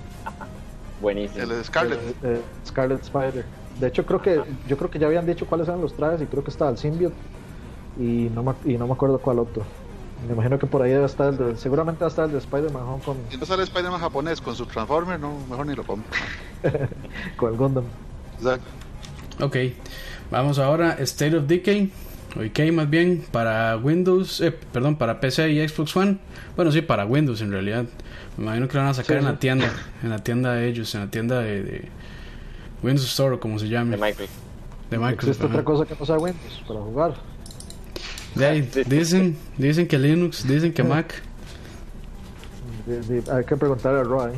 Buenísimo. 1.01 1.43
El 1.43 1.49
de 1.51 1.65
Scarlet. 1.65 1.99
Eh, 2.01 2.15
eh, 2.25 2.41
Scarlet 2.67 3.01
Spider. 3.03 3.45
De 3.81 3.87
hecho, 3.89 4.05
creo 4.05 4.21
que 4.21 4.41
yo 4.67 4.77
creo 4.77 4.91
que 4.91 4.99
ya 4.99 5.07
habían 5.07 5.27
dicho 5.27 5.47
cuáles 5.47 5.69
eran 5.69 5.81
los 5.81 5.95
trajes 5.95 6.21
y 6.23 6.27
creo 6.27 6.43
que 6.43 6.51
estaba 6.51 6.71
el 6.71 6.79
symbiote 6.79 7.15
y 7.99 8.31
no 8.35 8.43
me, 8.43 8.53
y 8.65 8.77
no 8.77 8.87
me 8.87 8.93
acuerdo 8.93 9.19
cuál 9.19 9.39
otro. 9.39 9.63
Me 10.27 10.33
imagino 10.35 10.59
que 10.59 10.67
por 10.67 10.83
ahí 10.83 10.91
debe 10.91 11.05
estar 11.07 11.29
el 11.29 11.37
de, 11.39 11.57
seguramente 11.57 12.01
va 12.01 12.07
a 12.07 12.11
estar 12.11 12.25
el 12.25 12.33
de 12.33 12.39
Spider-Man 12.39 12.83
Home 12.83 13.03
con, 13.05 13.17
Si 13.31 13.37
no 13.37 13.47
sale 13.47 13.63
Spider-Man 13.63 14.01
japonés 14.01 14.41
con 14.41 14.57
su 14.57 14.67
Transformer, 14.67 15.19
no, 15.21 15.39
mejor 15.49 15.67
ni 15.67 15.77
lo 15.77 15.85
compro. 15.85 16.11
con 17.37 17.53
el 17.53 17.57
Gundam. 17.59 17.85
Exacto. 18.39 18.67
Ok, 19.41 19.57
vamos 20.33 20.59
ahora 20.59 20.97
State 20.99 21.37
of 21.37 21.47
Decay, 21.47 21.93
o 22.37 22.41
Decay 22.41 22.73
más 22.73 22.91
bien, 22.91 23.25
para 23.31 23.77
Windows, 23.77 24.41
eh, 24.41 24.51
perdón, 24.51 24.97
para 24.97 25.21
PC 25.21 25.51
y 25.53 25.69
Xbox 25.69 25.97
One. 25.97 26.19
Bueno, 26.57 26.73
sí, 26.73 26.83
para 26.83 27.07
Windows 27.07 27.41
en 27.41 27.53
realidad. 27.53 27.85
Me 28.37 28.45
imagino 28.45 28.67
que 28.67 28.75
lo 28.75 28.81
van 28.81 28.91
a 28.91 28.95
sacar 28.95 29.07
Sí, 29.07 29.15
en 29.15 29.21
sí. 29.21 29.27
la 29.33 29.39
tienda, 29.39 29.73
en 30.03 30.11
la 30.11 30.19
tienda 30.19 30.53
de 30.55 30.67
ellos, 30.69 30.93
en 30.97 31.01
la 31.03 31.11
tienda 31.11 31.39
de, 31.41 31.63
de 31.63 31.89
Windows 32.83 33.07
Store, 33.09 33.35
o 33.37 33.41
como 33.41 33.59
se 33.59 33.69
llame, 33.69 33.97
De 33.97 34.03
Michael. 34.03 34.29
de 34.91 34.99
Microsoft. 34.99 35.29
Existe 35.29 35.47
otra 35.47 35.65
cosa 35.65 35.85
que 35.85 35.95
no 35.99 36.07
sea 36.07 36.17
Windows 36.19 36.63
para 36.67 36.81
jugar. 36.81 37.15
De 38.35 38.47
ahí, 38.47 38.71
dicen, 38.87 39.37
dicen 39.57 39.87
que 39.89 39.99
Linux, 39.99 40.47
dicen 40.47 40.73
que 40.73 40.83
Mac. 40.85 41.23
De- 42.87 43.01
de- 43.21 43.33
hay 43.33 43.45
que 43.45 43.57
preguntar 43.57 43.95
a 43.95 44.03
Roy. 44.03 44.33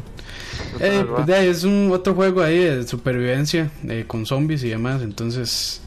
Eh, 0.81 1.05
pues 1.09 1.27
de 1.27 1.35
ahí, 1.35 1.49
es 1.49 1.65
un 1.65 1.91
otro 1.93 2.15
juego 2.15 2.43
ahí 2.43 2.59
de 2.59 2.87
supervivencia 2.87 3.71
eh, 3.89 4.05
con 4.07 4.27
zombies 4.27 4.63
y 4.65 4.69
demás, 4.71 5.03
entonces 5.03 5.81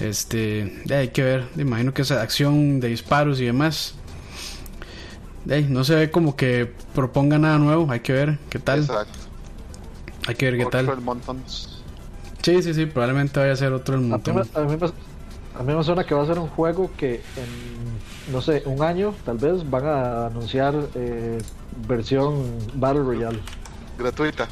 este 0.00 0.82
de 0.84 0.94
ahí 0.94 1.00
hay 1.02 1.08
que 1.08 1.22
ver, 1.22 1.44
me 1.54 1.62
imagino 1.62 1.94
que 1.94 2.02
es 2.02 2.10
acción 2.10 2.80
de 2.80 2.88
disparos 2.88 3.40
y 3.40 3.44
demás. 3.46 3.94
De 5.44 5.56
ahí, 5.56 5.66
no 5.68 5.84
se 5.84 5.94
ve 5.94 6.10
como 6.10 6.36
que 6.36 6.72
proponga 6.94 7.38
nada 7.38 7.58
nuevo, 7.58 7.90
hay 7.90 8.00
que 8.00 8.12
ver 8.12 8.38
qué 8.50 8.58
tal, 8.58 8.80
Exacto. 8.80 9.18
hay 10.26 10.34
que 10.34 10.50
ver 10.50 10.58
qué 10.58 10.66
tal. 10.66 10.86
Sí, 12.44 12.62
sí, 12.62 12.74
sí, 12.74 12.86
probablemente 12.86 13.40
vaya 13.40 13.52
a 13.52 13.56
ser 13.56 13.72
otro 13.72 13.94
el 13.96 14.00
A 14.12 14.18
mí, 14.18 14.22
me, 14.26 14.32
montón. 14.34 14.48
a, 14.54 14.60
mí 14.66 14.76
me, 14.76 14.86
a 15.58 15.62
mí 15.62 15.74
me 15.74 15.82
suena 15.84 16.04
que 16.04 16.14
va 16.14 16.22
a 16.22 16.26
ser 16.26 16.38
un 16.38 16.48
juego 16.48 16.90
que 16.96 17.14
en, 17.36 18.32
no 18.32 18.42
sé, 18.42 18.62
un 18.66 18.82
año 18.82 19.14
tal 19.24 19.38
vez 19.38 19.68
van 19.70 19.86
a 19.86 20.26
anunciar 20.26 20.74
eh, 20.94 21.38
versión 21.88 22.44
Battle 22.74 23.02
Royale. 23.02 23.40
Gratuita. 23.96 24.46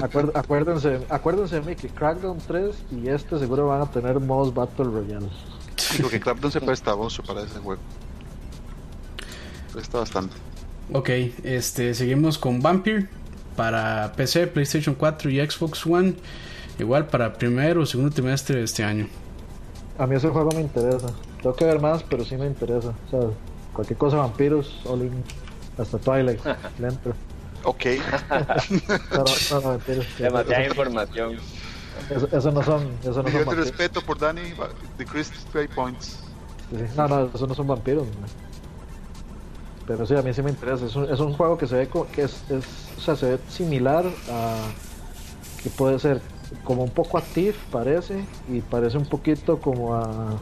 Acuer- 0.00 0.30
acuérdense, 0.36 1.00
acuérdense 1.10 1.56
de 1.60 1.66
mí 1.66 1.76
que 1.76 1.88
Crackdown 1.88 2.38
3 2.46 2.74
y 2.92 3.08
este 3.08 3.38
seguro 3.38 3.66
van 3.68 3.82
a 3.82 3.90
tener 3.90 4.18
modos 4.20 4.54
Battle 4.54 4.86
Royale. 4.86 5.28
Digo 5.96 6.08
que 6.08 6.20
Clapton 6.20 6.50
se 6.50 6.60
presta 6.60 6.96
mucho 6.96 7.22
para 7.22 7.42
ese 7.42 7.58
juego. 7.58 7.80
Presta 9.72 9.98
bastante. 9.98 10.34
Ok, 10.92 11.10
este 11.44 11.92
seguimos 11.94 12.38
con 12.38 12.60
Vampire 12.62 13.08
para 13.56 14.12
PC, 14.16 14.46
PlayStation 14.46 14.94
4 14.94 15.30
y 15.30 15.38
Xbox 15.50 15.84
One, 15.86 16.14
igual 16.78 17.06
para 17.06 17.32
primero 17.34 17.82
o 17.82 17.86
segundo 17.86 18.10
trimestre 18.14 18.58
de 18.58 18.64
este 18.64 18.84
año. 18.84 19.06
A 19.98 20.06
mí 20.06 20.14
ese 20.16 20.28
juego 20.28 20.50
me 20.54 20.60
interesa. 20.60 21.08
Tengo 21.42 21.54
que 21.56 21.64
ver 21.64 21.80
más, 21.80 22.02
pero 22.04 22.24
sí 22.24 22.36
me 22.36 22.46
interesa. 22.46 22.92
O 23.06 23.10
sea, 23.10 23.20
cualquier 23.72 23.98
cosa 23.98 24.16
vampiros, 24.16 24.80
all 24.86 25.02
in, 25.02 25.24
hasta 25.76 25.98
Twilight, 25.98 26.40
le 26.78 26.88
entro. 26.88 27.14
Ok. 27.64 27.84
No, 28.30 29.24
no, 29.24 29.60
no, 29.60 29.70
mentiras. 29.72 30.06
Demasiada 30.18 30.64
información. 30.66 31.36
Eso, 32.10 32.28
eso 32.30 32.52
no 32.52 32.62
son, 32.62 32.82
eso 33.02 33.08
no 33.10 33.14
son 33.14 33.24
Yo 33.24 33.30
te 33.32 33.44
vampiros. 33.44 33.56
respeto 33.66 34.00
por 34.02 34.18
Danny, 34.18 34.54
The 34.96 35.04
Chris 35.04 35.30
Play 35.52 35.66
Points. 35.68 36.20
Sí, 36.70 36.76
No, 36.96 37.08
no, 37.08 37.30
eso 37.34 37.46
no 37.46 37.54
son 37.54 37.66
vampiros. 37.66 38.04
man. 38.06 38.30
Pero 39.86 40.06
sí, 40.06 40.14
a 40.14 40.22
mí 40.22 40.32
sí 40.32 40.42
me 40.42 40.50
interesa. 40.50 40.86
Es 40.86 40.94
un, 40.94 41.10
es 41.12 41.18
un 41.18 41.32
juego 41.32 41.58
que 41.58 41.66
se 41.66 41.74
ve 41.76 41.88
co- 41.88 42.06
que 42.12 42.22
es, 42.22 42.42
es, 42.50 42.64
o 42.98 43.00
sea, 43.00 43.16
se 43.16 43.26
ve 43.30 43.38
similar 43.48 44.04
a 44.30 44.56
que 45.62 45.70
puede 45.70 45.98
ser 45.98 46.20
como 46.64 46.84
un 46.84 46.90
poco 46.90 47.18
a 47.18 47.20
Thief, 47.22 47.56
parece, 47.70 48.24
y 48.48 48.60
parece 48.60 48.96
un 48.98 49.04
poquito 49.06 49.58
como 49.60 49.94
a 49.94 50.36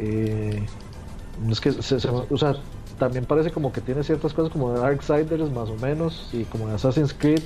eh, 0.00 0.62
es 1.50 1.60
que 1.60 1.72
se, 1.72 2.00
se- 2.00 2.08
o 2.08 2.38
sea, 2.38 2.56
también 2.98 3.24
parece 3.24 3.50
como 3.50 3.72
que 3.72 3.80
tiene 3.80 4.02
ciertas 4.02 4.32
cosas 4.32 4.52
como 4.52 4.72
de 4.72 4.80
Darksiders 4.80 5.50
más 5.50 5.68
o 5.68 5.76
menos 5.76 6.28
y 6.32 6.44
como 6.44 6.68
de 6.68 6.74
Assassin's 6.74 7.12
Creed. 7.12 7.42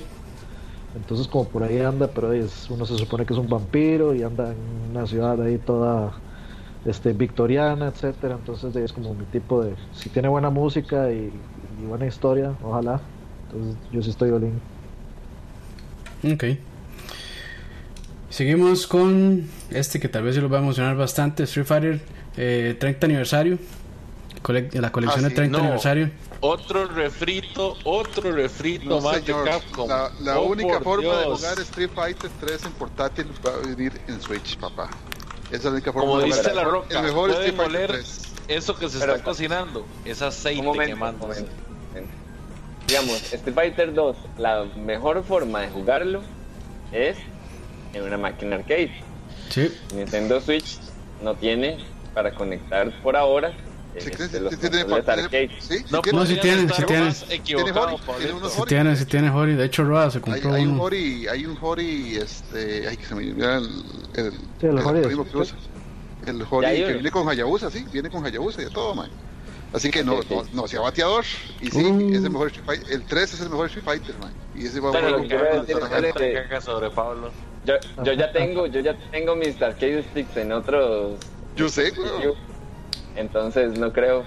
Entonces 0.95 1.27
como 1.27 1.45
por 1.47 1.63
ahí 1.63 1.79
anda, 1.79 2.07
pero 2.07 2.33
es, 2.33 2.67
uno 2.69 2.85
se 2.85 2.97
supone 2.97 3.25
que 3.25 3.33
es 3.33 3.39
un 3.39 3.47
vampiro 3.47 4.15
y 4.15 4.23
anda 4.23 4.51
en 4.51 4.57
una 4.91 5.05
ciudad 5.05 5.39
ahí 5.41 5.57
toda 5.59 6.13
este 6.85 7.13
victoriana, 7.13 7.87
etcétera. 7.87 8.35
Entonces 8.35 8.75
es 8.75 8.91
como 8.93 9.13
mi 9.13 9.25
tipo 9.25 9.63
de 9.63 9.75
si 9.93 10.09
tiene 10.09 10.27
buena 10.29 10.49
música 10.49 11.11
y, 11.11 11.31
y 11.81 11.85
buena 11.85 12.07
historia, 12.07 12.53
ojalá. 12.63 13.01
Entonces 13.47 13.75
yo 13.91 14.01
sí 14.01 14.09
estoy 14.09 14.31
olín. 14.31 14.59
Ok. 16.23 16.43
Seguimos 18.29 18.85
con 18.85 19.49
este 19.71 19.99
que 19.99 20.07
tal 20.07 20.23
vez 20.23 20.35
sí 20.35 20.41
lo 20.41 20.49
va 20.49 20.59
a 20.59 20.61
emocionar 20.61 20.95
bastante, 20.95 21.43
Street 21.43 21.65
Fighter 21.65 22.01
eh, 22.37 22.75
30 22.79 23.05
aniversario. 23.07 23.57
Cole- 24.43 24.69
la 24.73 24.91
colección 24.91 25.25
Ah, 25.25 25.27
de 25.27 25.29
sí, 25.31 25.35
30 25.35 25.57
no. 25.57 25.63
aniversario. 25.63 26.11
Otro 26.41 26.85
refrito, 26.85 27.75
otro 27.83 28.31
refrito 28.31 28.85
No, 28.87 29.01
más 29.01 29.17
señor. 29.17 29.43
de 29.43 29.49
Capcom. 29.51 29.89
La, 29.89 30.11
la 30.21 30.39
Oh, 30.39 30.47
única 30.47 30.79
forma 30.79 31.17
de 31.17 31.25
jugar 31.25 31.59
Street 31.59 31.89
Fighter 31.93 32.29
3 32.39 32.65
en 32.65 32.71
portátil 32.73 33.27
va 33.45 33.51
a 33.53 33.67
venir 33.67 33.91
en 34.07 34.21
Switch, 34.21 34.57
papá. 34.57 34.89
Esa 35.47 35.55
es 35.57 35.63
la 35.65 35.71
única 35.71 35.91
forma 35.91 36.07
Como 36.07 36.19
de 36.21 36.25
dice 36.27 36.53
la 36.53 36.61
el 36.61 36.69
roca, 36.69 37.01
mejor 37.01 37.31
pueden 37.31 37.49
Street 37.49 37.55
Fighter 37.57 37.75
oler 37.89 37.91
3. 37.91 38.21
eso 38.47 38.75
que 38.77 38.87
se 38.89 38.99
Pero- 38.99 39.13
está 39.13 39.25
cocinando. 39.25 39.85
Es 40.05 40.21
aceite 40.21 40.61
momento. 40.61 41.07
Digamos, 42.87 43.33
Street 43.33 43.53
Fighter 43.55 43.93
2, 43.93 44.15
la 44.37 44.63
mejor 44.77 45.23
forma 45.23 45.61
de 45.61 45.69
jugarlo 45.69 46.21
es 46.91 47.17
en 47.93 48.03
una 48.03 48.17
máquina 48.17 48.55
arcade. 48.57 48.91
Sí. 49.49 49.71
Nintendo 49.95 50.39
Switch 50.41 50.77
no 51.23 51.35
tiene 51.35 51.77
para 52.13 52.33
conectar 52.33 52.91
por 53.01 53.15
ahora 53.15 53.51
Sí, 53.97 54.11
este, 54.11 54.39
los 54.39 54.57
tiene- 54.59 54.85
arcade. 55.23 55.49
sí, 55.59 55.77
No, 55.89 56.01
podrían 56.35 56.41
tiene, 56.41 56.73
sí 56.73 56.83
tiene. 56.85 57.11
Hori, 58.05 58.29
Si 58.51 58.59
Hori. 58.61 58.69
tiene, 58.69 58.95
si 58.95 59.05
tiene 59.05 59.29
Hori. 59.31 59.53
De 59.55 59.65
hecho, 59.65 59.83
Roa 59.83 60.11
se 60.11 60.17
Hay, 60.19 60.21
compró 60.21 60.53
hay 60.53 60.63
un 60.63 60.69
uno. 60.73 60.83
Hori, 60.83 61.27
hay 61.27 61.45
un 61.45 61.57
Hori, 61.59 62.15
este, 62.17 62.87
ay 62.87 62.97
que 62.97 63.05
se 63.05 63.15
me 63.15 63.27
olvidó 63.31 63.57
el, 63.57 63.63
el, 64.15 64.31
Sí, 64.61 64.67
el 64.67 64.79
Hori. 64.79 64.99
El 66.27 66.43
Hori 66.49 66.61
Ya 66.65 66.69
hay 66.69 66.83
que 66.83 66.93
viene 66.93 67.11
con 67.11 67.27
Hayabusa, 67.27 67.71
sí, 67.71 67.85
viene 67.91 68.09
con 68.11 68.23
Hayabusa 68.25 68.61
y 68.61 68.65
de 68.65 68.71
todo, 68.71 68.93
man. 68.93 69.09
Así 69.73 69.89
que 69.91 70.03
no, 70.03 70.19
no, 70.29 70.43
no 70.53 70.67
sea 70.67 70.81
bateador. 70.81 71.23
Y 71.61 71.69
sí, 71.69 71.83
Uh. 71.83 72.09
es 72.13 72.23
el 72.23 72.29
mejor 72.29 72.47
Street 72.47 72.65
Fighter. 72.65 72.91
El 72.93 73.03
3 73.03 73.33
es 73.33 73.41
el 73.41 73.49
mejor 73.49 73.65
Street 73.67 73.85
Fighter, 73.85 74.15
man. 74.19 74.31
Y 74.55 74.65
ese 74.65 74.79
va 74.79 74.89
a 74.89 74.91
jugar 74.93 75.13
con 75.13 75.27
Pablo. 76.91 77.31
Yo, 77.65 77.75
yo 78.03 78.13
ya 78.13 78.31
tengo, 78.31 78.67
yo 78.67 78.79
ya 78.79 78.95
tengo 79.11 79.35
mis 79.35 79.61
arcade 79.61 80.03
sticks 80.03 80.37
en 80.37 80.51
otros 80.51 81.17
Yo 81.55 81.67
sé, 81.69 81.85
dispositivos. 81.85 82.37
Entonces 83.15 83.77
no 83.77 83.91
creo, 83.91 84.23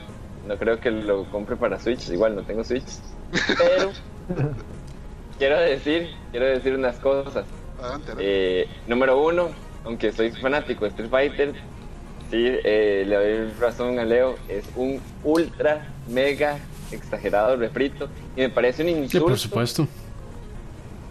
no 0.46 0.56
creo 0.56 0.78
que 0.80 0.90
lo 0.90 1.24
compre 1.30 1.56
para 1.56 1.78
Switch, 1.80 2.09
igual 2.10 2.34
no 2.36 2.42
tengo 2.42 2.62
Switch. 2.64 2.84
Pero 3.48 3.92
quiero 5.38 5.59
decir, 5.60 6.10
quiero 6.30 6.46
decir 6.46 6.74
unas 6.74 6.96
cosas. 6.96 7.44
Adelante, 7.80 8.12
adelante. 8.12 8.16
Eh, 8.20 8.68
número 8.86 9.20
uno, 9.22 9.48
aunque 9.84 10.12
soy 10.12 10.30
fanático 10.32 10.84
de 10.84 10.90
Street 10.90 11.10
Fighter, 11.10 11.52
sí, 12.30 12.44
eh, 12.64 13.04
le 13.06 13.16
doy 13.16 13.50
razón 13.59 13.98
a 13.98 14.04
Leo, 14.04 14.36
es 14.48 14.64
un 14.76 15.00
ultra, 15.24 15.86
mega, 16.09 16.59
exagerado 16.90 17.56
refrito. 17.56 18.09
Y 18.36 18.40
me 18.42 18.50
parece 18.50 18.82
un 18.82 18.88
Sí, 18.90 18.94
insulto 18.94 19.26
por 19.28 19.38
supuesto. 19.38 19.88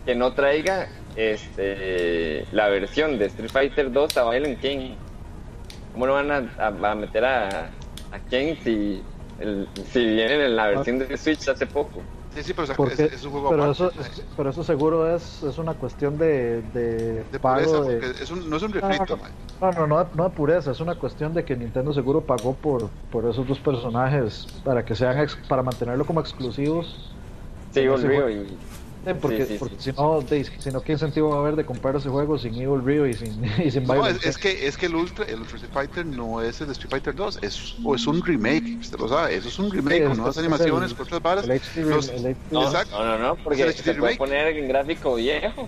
que 0.06 0.16
no 0.16 0.34
traiga 0.34 0.88
este, 1.16 2.46
la 2.52 2.68
versión 2.70 3.18
de 3.20 3.26
Street 3.26 3.50
Fighter 3.52 3.92
2 3.92 4.18
a 4.18 4.30
Violent 4.30 4.60
King. 4.60 4.92
¿Cómo 5.94 6.08
no 6.08 6.14
van 6.14 6.32
a, 6.32 6.38
a- 6.58 6.92
a 6.92 6.96
meter 6.96 7.26
a, 7.26 7.48
a 8.12 8.20
King 8.30 8.56
si, 8.64 9.02
el- 9.40 9.68
si 9.92 10.00
vienen 10.06 10.42
en 10.42 10.56
la 10.56 10.68
versión 10.68 11.00
de 11.00 11.18
Switch 11.18 11.48
hace 11.50 11.66
poco? 11.66 12.02
sí, 12.34 12.44
sí, 12.44 12.54
pero 12.54 12.64
es, 12.64 12.78
Porque, 12.78 12.94
es- 12.94 13.14
es 13.14 13.26
un 13.26 13.32
juego 13.32 13.50
pero, 13.50 13.64
aparte. 13.64 13.84
eso, 13.88 14.02
es- 14.02 14.24
pero 14.38 14.50
eso 14.52 14.64
seguro 14.64 15.14
es, 15.14 15.44
es 15.44 15.58
una 15.58 15.74
cuestión 15.74 16.18
de, 16.18 16.62
de, 16.74 17.24
de 17.30 17.40
pago. 17.42 17.56
pureza, 17.60 17.82
de- 17.82 17.98
porque 18.00 18.24
es 18.24 18.32
un, 18.32 18.50
no 18.50 18.56
es 18.56 18.64
un 18.64 18.72
refrito, 18.72 19.18
man. 19.18 19.32
No, 19.60 19.72
no, 19.74 19.88
no, 19.88 20.04
de- 20.06 20.10
no 20.16 20.24
de 20.24 20.30
pureza, 20.30 20.72
es 20.72 20.80
una 20.80 20.96
cuestión 20.96 21.34
de 21.34 21.44
que 21.44 21.58
Nintendo 21.58 21.92
seguro 21.94 22.22
pagó 22.22 22.54
por, 22.54 22.88
por 23.12 23.26
esos 23.26 23.46
dos 23.46 23.60
personajes 23.60 24.48
para 24.64 24.86
que 24.86 24.96
sean 24.96 25.20
ex- 25.20 25.36
para 25.50 25.62
mantenerlo 25.62 26.06
como 26.06 26.22
exclusivos. 26.22 27.12
Sí, 27.74 27.86
volvió 27.86 28.30
y 28.30 28.48
Eh, 29.04 29.16
porque, 29.16 29.46
Sí, 29.46 29.54
sí, 29.54 29.58
porque 29.60 29.76
sí. 29.80 29.92
si 29.92 29.98
no, 30.00 30.22
de- 30.22 30.44
si 30.46 30.72
no, 30.72 30.82
¿qué 30.82 30.92
incentivo 30.92 31.30
va 31.32 31.38
a 31.38 31.40
haber 31.40 31.56
de 31.56 31.66
comprar 31.66 31.96
ese 31.96 32.10
juego 32.10 32.38
sin 32.38 32.54
Evil 32.54 32.86
Rio 32.86 33.08
y 33.08 33.16
sin, 33.16 33.44
y 33.66 33.72
sin 33.72 33.84
No, 33.86 34.06
es, 34.06 34.24
es 34.24 34.38
que, 34.38 34.68
es 34.68 34.78
que 34.78 34.86
el 34.86 34.96
Ultra, 34.96 35.26
el 35.26 35.40
Ultra 35.40 35.56
Street 35.56 35.74
Fighter 35.74 36.06
no 36.06 36.40
es 36.42 36.62
el 36.62 36.68
de 36.68 36.74
Street 36.74 36.92
Fighter 36.92 37.16
2, 37.16 37.40
es, 37.42 37.76
o 37.84 37.96
es 37.96 38.06
un 38.06 38.24
remake, 38.24 38.78
usted 38.80 39.00
lo 39.00 39.08
sabe, 39.08 39.36
eso 39.36 39.48
es 39.50 39.58
un 39.58 39.72
remake 39.72 39.98
Sí, 39.98 40.04
con 40.04 40.18
nuevas 40.18 40.36
es 40.38 40.44
animaciones, 40.44 40.92
el- 40.92 40.98
con 40.98 41.04
otras 41.06 41.22
varas. 41.22 41.46
el 41.46 41.52
el 41.54 42.38
No, 42.52 42.64
Exacto. 42.66 43.04
no, 43.04 43.18
no, 43.18 43.36
porque 43.44 43.62
Es 43.64 43.68
el 43.70 43.74
se 43.74 43.84
puede 43.84 43.96
remake. 43.96 44.18
poner 44.18 44.56
en 44.56 44.68
gráfico 44.68 45.16
viejo. 45.16 45.68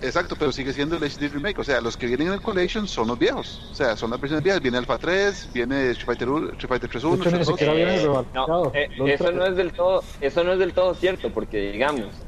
Exacto, 0.00 0.36
pero 0.38 0.52
sigue 0.52 0.72
siendo 0.74 0.96
el 0.96 1.04
HD 1.04 1.28
remake, 1.28 1.58
o 1.60 1.64
sea, 1.64 1.80
los 1.80 1.96
que 1.96 2.06
vienen 2.06 2.26
en 2.26 2.34
el 2.34 2.42
Collection 2.42 2.86
son 2.86 3.08
los 3.08 3.18
viejos, 3.18 3.70
o 3.70 3.74
sea, 3.74 3.96
son 3.96 4.10
las 4.10 4.20
versiones 4.20 4.44
viejas, 4.44 4.60
viene 4.60 4.76
Alpha 4.76 4.98
3, 4.98 5.48
viene 5.54 5.90
Street 5.92 6.04
Fighter, 6.18 6.28
Street 6.28 6.68
Fighter 6.68 6.90
3 6.90 7.04
1, 7.04 7.16
De 7.16 7.20
hecho, 7.22 7.30
ni 7.30 7.36
3 7.36 7.46
2. 7.46 7.54
siquiera 7.58 7.72
viene 7.72 7.96
Eh, 7.96 8.06
no, 8.34 8.72
eh, 8.74 8.88
Lo 8.96 9.06
eso 9.06 9.24
ultra- 9.24 9.32
no 9.38 9.46
es 9.46 9.56
del 9.56 9.72
todo, 9.72 10.02
eso 10.20 10.44
no 10.44 10.52
es 10.52 10.58
del 10.58 10.74
todo 10.74 10.94
cierto, 10.94 11.30
porque 11.32 11.72
digamos, 11.72 12.26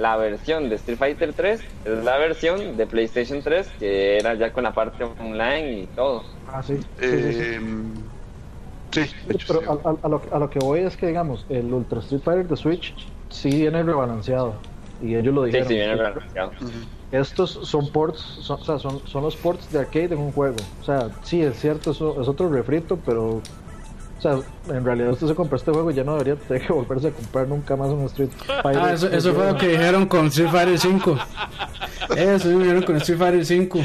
la 0.00 0.16
versión 0.16 0.68
de 0.68 0.76
Street 0.76 0.98
Fighter 0.98 1.32
3 1.34 1.60
es 1.84 2.04
la 2.04 2.16
versión 2.18 2.76
de 2.76 2.86
PlayStation 2.86 3.42
3 3.42 3.68
que 3.78 4.18
era 4.18 4.34
ya 4.34 4.52
con 4.52 4.64
la 4.64 4.72
parte 4.72 5.04
online 5.04 5.72
y 5.82 5.86
todo. 5.94 6.24
Ah, 6.52 6.62
sí. 6.62 6.76
sí, 6.98 7.06
sí, 7.08 7.32
sí. 7.32 7.44
Sí, 8.92 9.00
de 9.26 9.34
hecho, 9.34 9.46
Pero 9.46 9.60
sí. 9.60 9.66
a, 9.84 9.88
a- 9.90 9.96
a 10.02 10.08
lo, 10.08 10.22
a 10.32 10.38
lo 10.40 10.50
que 10.50 10.58
voy 10.58 10.80
es 10.80 10.96
que, 10.96 11.06
digamos, 11.06 11.46
el 11.48 11.72
Ultra 11.72 12.00
Street 12.00 12.22
Fighter 12.22 12.48
de 12.48 12.56
Switch 12.56 12.94
sí 13.28 13.50
viene 13.50 13.82
rebalanceado. 13.82 14.54
Y 15.02 15.14
ellos 15.14 15.32
lo 15.34 15.42
Sí, 15.44 15.46
dijeron. 15.46 15.68
sí, 15.68 15.74
viene 15.74 15.94
balanceado. 15.96 16.50
Ujú. 16.60 16.70
Estos 17.12 17.50
son 17.62 17.88
ports, 17.90 18.20
son, 18.20 18.60
o 18.60 18.64
sea, 18.64 18.78
son, 18.78 19.00
son 19.06 19.22
los 19.22 19.36
ports 19.36 19.72
de 19.72 19.80
arcade 19.80 20.14
en 20.14 20.18
un 20.18 20.32
juego. 20.32 20.56
O 20.80 20.84
sea, 20.84 21.08
sí, 21.22 21.40
es 21.42 21.58
cierto, 21.60 21.90
eso 21.92 22.20
es 22.20 22.26
otro 22.28 22.48
refrito, 22.48 22.98
pero. 23.04 23.40
O 24.20 24.22
sea, 24.22 24.38
en 24.76 24.84
realidad 24.84 25.12
usted 25.12 25.28
se 25.28 25.34
compra 25.34 25.56
este 25.56 25.70
juego 25.72 25.90
y 25.90 25.94
ya 25.94 26.04
no 26.04 26.12
debería 26.12 26.36
tener 26.36 26.66
que 26.66 26.72
volverse 26.74 27.08
a 27.08 27.10
comprar 27.10 27.48
nunca 27.48 27.74
más 27.74 27.88
un 27.88 28.04
Street 28.04 28.28
Fighter. 28.62 28.82
Ah, 28.82 28.92
eso, 28.92 29.08
eso 29.08 29.32
fue 29.32 29.50
lo 29.50 29.56
que 29.56 29.68
dijeron 29.68 30.04
con 30.06 30.26
Street 30.26 30.50
Fighter 30.50 30.78
5. 30.78 31.18
Eso 32.16 32.48
dijeron 32.50 32.82
con 32.82 32.96
Street 32.96 33.18
Fighter 33.18 33.46
5. 33.46 33.78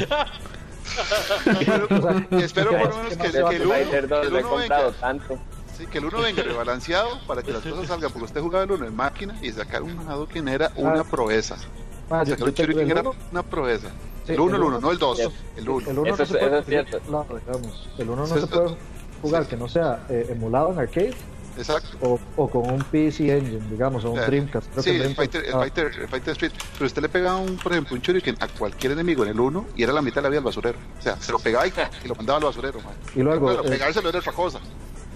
Pero, 1.64 1.86
O 1.90 2.02
sea, 2.02 2.26
espero 2.44 2.70
por 2.70 2.80
lo 2.90 2.96
menos 2.96 3.16
que, 3.16 3.30
que 3.30 3.38
no 3.40 3.48
que 3.48 3.56
el 3.56 3.70
va 3.70 3.74
a 3.76 3.78
uno, 3.78 3.84
Fighter 3.84 4.08
2 4.08 4.26
el 4.26 4.32
lo 4.32 4.38
he 4.38 4.40
uno 4.42 4.50
comprado 4.50 4.84
venga, 4.90 5.00
tanto. 5.00 5.38
sí, 5.76 5.86
que 5.86 5.98
el 5.98 6.04
uno 6.04 6.20
venga 6.20 6.42
rebalanceado 6.42 7.08
para 7.26 7.42
que 7.42 7.52
las 7.52 7.62
cosas 7.62 7.86
salgan, 7.86 8.10
porque 8.12 8.24
usted 8.26 8.40
jugaba 8.42 8.64
el 8.64 8.70
uno 8.72 8.86
en 8.86 8.94
máquina 8.96 9.38
y 9.42 9.50
sacar 9.52 9.82
un 9.82 9.98
Hadouken 10.06 10.48
era 10.48 10.70
una 10.76 11.00
Ah. 11.00 11.04
proeza. 11.04 11.56
Ah, 12.10 12.24
Sacar 12.26 12.38
yo 12.38 12.44
un 12.46 12.50
Shuriken 12.52 12.84
el 12.84 12.90
era 12.90 13.00
uno. 13.00 13.14
una 13.32 13.42
proeza. 13.42 13.88
Sí, 14.26 14.32
el 14.32 14.40
1, 14.40 14.56
el 14.56 14.62
el 14.62 14.66
1, 14.68 14.80
no 14.80 14.90
el 14.90 14.98
2, 14.98 15.16
Yes. 15.18 15.28
el 15.56 15.68
1. 15.68 15.90
El 15.90 15.98
1 15.98 16.08
Eso 16.08 16.16
no 16.18 16.22
es- 16.22 16.28
se 16.28 16.34
puede 16.34 16.46
eso 16.46 16.56
es 16.58 16.64
conseguir 16.64 16.84
cierto. 16.88 16.96
emulado, 17.08 17.38
digamos. 17.38 17.88
El 17.98 18.10
1 18.10 18.16
no 18.26 18.26
se 18.26 18.46
puede 18.46 18.76
jugar 19.26 19.46
que 19.46 19.56
no 19.56 19.68
sea 19.68 20.04
eh, 20.08 20.26
emulado 20.30 20.72
en 20.72 20.78
arcade 20.78 21.14
Exacto. 21.58 21.88
o, 22.02 22.18
o 22.36 22.48
con 22.50 22.70
un 22.70 22.82
PC 22.82 23.34
Engine, 23.38 23.62
digamos, 23.70 24.04
o 24.04 24.10
un 24.10 24.20
Dreamcast. 24.20 24.70
Creo 24.72 24.82
Sí, 24.82 24.90
que 24.90 25.04
el 25.04 25.14
fighter, 25.14 25.44
el, 25.46 25.52
fighter, 25.52 25.86
el 26.02 26.08
Fighter 26.08 26.32
Street. 26.32 26.52
Pero 26.74 26.86
usted 26.86 27.00
le 27.02 27.08
pegaba, 27.08 27.38
un, 27.38 27.56
por 27.56 27.72
ejemplo, 27.72 27.96
un 27.96 28.02
Shuriken 28.02 28.36
a 28.40 28.48
cualquier 28.48 28.92
enemigo 28.92 29.24
en 29.24 29.30
el 29.30 29.40
1 29.40 29.66
y 29.74 29.82
era 29.82 29.92
la 29.94 30.02
mitad 30.02 30.16
de 30.16 30.22
la 30.24 30.28
vida 30.28 30.38
al 30.40 30.44
basurero. 30.44 30.78
O 30.98 31.02
sea, 31.02 31.16
se 31.20 31.32
lo 31.32 31.38
pegaba 31.38 31.66
y, 31.66 31.70
y 32.04 32.08
lo 32.08 32.14
mandaba 32.14 32.38
al 32.40 32.44
basurero. 32.44 32.78
man. 32.80 32.92
Y 33.14 33.20
luego, 33.22 33.40
Bueno, 33.46 33.62
eh, 33.64 33.70
pegárselo 33.70 34.08
era 34.10 34.18
otra 34.18 34.32
cosa. 34.32 34.58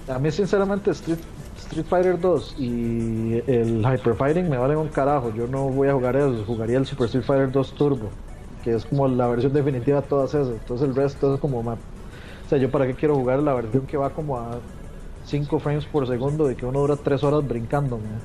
A 0.08 0.18
mí, 0.18 0.30
sinceramente, 0.30 0.90
Street, 0.92 1.18
Street 1.58 1.84
Fighter 1.86 2.18
2 2.18 2.54
y 2.58 3.42
el 3.46 3.80
Hyper 3.86 4.14
Fighting 4.14 4.48
me 4.48 4.56
valen 4.56 4.78
un 4.78 4.88
carajo. 4.88 5.32
Yo 5.34 5.46
no 5.46 5.64
voy 5.68 5.88
a 5.88 5.92
jugar 5.92 6.16
eso. 6.16 6.42
Jugaría 6.46 6.78
el 6.78 6.86
Super 6.86 7.04
Street 7.04 7.24
Fighter 7.24 7.52
2 7.52 7.74
Turbo, 7.74 8.08
que 8.64 8.74
es 8.74 8.86
como 8.86 9.06
la 9.08 9.28
versión 9.28 9.52
definitiva 9.52 10.00
de 10.00 10.06
todas 10.08 10.30
esas. 10.34 10.48
Entonces, 10.48 10.88
el 10.88 10.94
resto 10.96 11.34
es 11.34 11.40
como. 11.40 11.76
Ma- 12.50 12.56
O 12.56 12.58
sea, 12.58 12.58
yo 12.58 12.70
para 12.70 12.86
qué 12.86 12.94
quiero 12.94 13.14
jugar 13.14 13.38
la 13.40 13.54
versión 13.54 13.86
que 13.86 13.96
va 13.96 14.10
como 14.10 14.38
a 14.38 14.58
5 15.26 15.60
frames 15.60 15.84
por 15.86 16.06
segundo 16.06 16.50
y 16.50 16.56
que 16.56 16.66
uno 16.66 16.80
dura 16.80 16.96
3 16.96 17.22
horas 17.22 17.46
brincando. 17.46 17.96
man. 17.98 18.20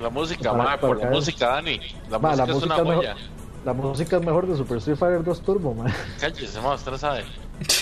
La 0.00 0.10
música, 0.10 0.52
Para- 0.52 0.64
para 0.64 0.80
por 0.80 0.96
la 0.96 1.02
caer. 1.02 1.14
música, 1.14 1.46
Dani. 1.48 1.80
La 2.08 2.18
Ma, 2.18 2.28
música 2.30 2.46
la 2.46 2.52
es 2.52 2.62
una 2.62 2.74
música 2.76 2.76
es 2.76 2.84
mejor-. 2.88 3.16
La 3.64 3.72
música 3.74 4.16
es 4.16 4.24
mejor 4.24 4.46
de 4.46 4.56
Super 4.56 4.76
Street 4.78 4.96
Fighter 4.96 5.24
2 5.24 5.40
Turbo, 5.42 5.74
man. 5.74 5.92
Cállese, 6.20 6.60
ma, 6.60 6.74
usted 6.74 6.92
lo 6.92 6.98
sabe. 6.98 7.24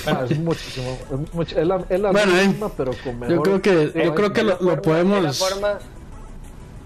Ma, 0.06 0.20
es 0.28 0.38
muchísimo. 0.38 0.98
Es, 1.12 1.34
mucho- 1.34 1.60
es 1.60 1.66
la, 1.66 1.84
es 1.88 2.00
la 2.00 2.10
Bueno, 2.12 2.36
eh, 2.36 2.48
misma, 2.48 2.70
pero 2.76 2.92
con 3.04 3.18
mejor. 3.20 3.36
Yo 3.36 3.42
creo 3.42 3.62
que, 3.62 3.92
yo 4.04 4.14
creo 4.14 4.32
que 4.32 4.42
lo, 4.42 4.56
lo 4.60 4.70
Es 4.70 4.76
la 4.76 4.82
podemos. 4.82 5.38
forma, 5.38 5.78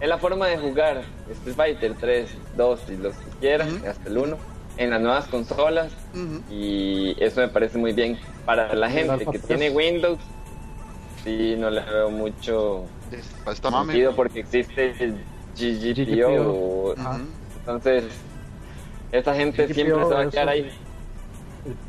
es 0.00 0.08
la 0.08 0.18
forma 0.18 0.46
de 0.48 0.58
jugar 0.58 1.02
Street 1.30 1.54
Fighter 1.56 1.94
3, 1.98 2.28
2 2.56 2.80
y 2.90 2.96
los 2.96 3.14
que 3.14 3.30
quieran, 3.40 3.76
Ujú. 3.76 3.86
hasta 3.88 4.08
el 4.08 4.18
1, 4.18 4.36
en 4.80 4.90
las 4.90 5.00
nuevas 5.00 5.26
consolas. 5.26 5.92
Y 6.50 7.14
eso 7.22 7.40
me 7.42 7.48
parece 7.48 7.76
muy 7.78 7.92
bien. 7.92 8.18
Para 8.46 8.74
la 8.74 8.90
gente 8.90 9.18
que 9.30 9.38
3. 9.38 9.42
tiene 9.58 9.70
Windows, 9.76 10.18
sí, 11.22 11.54
no 11.58 11.68
le 11.70 11.82
veo 11.82 12.10
mucho 12.10 12.84
sentido 13.92 14.16
porque 14.16 14.40
existe 14.40 14.94
el. 15.04 15.22
Ujú. 16.92 17.00
Ajá. 17.00 17.20
Entonces, 17.60 18.04
esta 19.12 19.34
gente 19.34 19.64
GGPO 19.66 19.74
siempre 19.74 20.04
se 20.06 20.14
va 20.14 20.20
a 20.22 20.30
quedar 20.30 20.44
un- 20.46 20.52
ahí. 20.52 20.70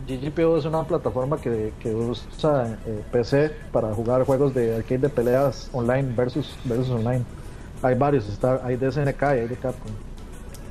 GGPO 0.05 0.57
es 0.57 0.65
una 0.65 0.83
plataforma 0.83 1.39
que, 1.39 1.71
que 1.79 1.95
usa 1.95 2.77
eh, 2.85 3.01
PC 3.13 3.51
para 3.71 3.93
jugar 3.93 4.25
juegos 4.25 4.53
de 4.53 4.75
arcade 4.75 4.97
de 4.97 5.09
peleas 5.09 5.69
online 5.71 6.11
versus, 6.13 6.57
versus 6.65 6.89
online. 6.89 7.23
Hay 7.81 7.95
varios, 7.95 8.27
está, 8.27 8.59
hay 8.65 8.75
de 8.75 8.91
SNK 8.91 9.21
y 9.21 9.25
hay 9.39 9.47
de 9.47 9.55
Capcom. 9.55 9.91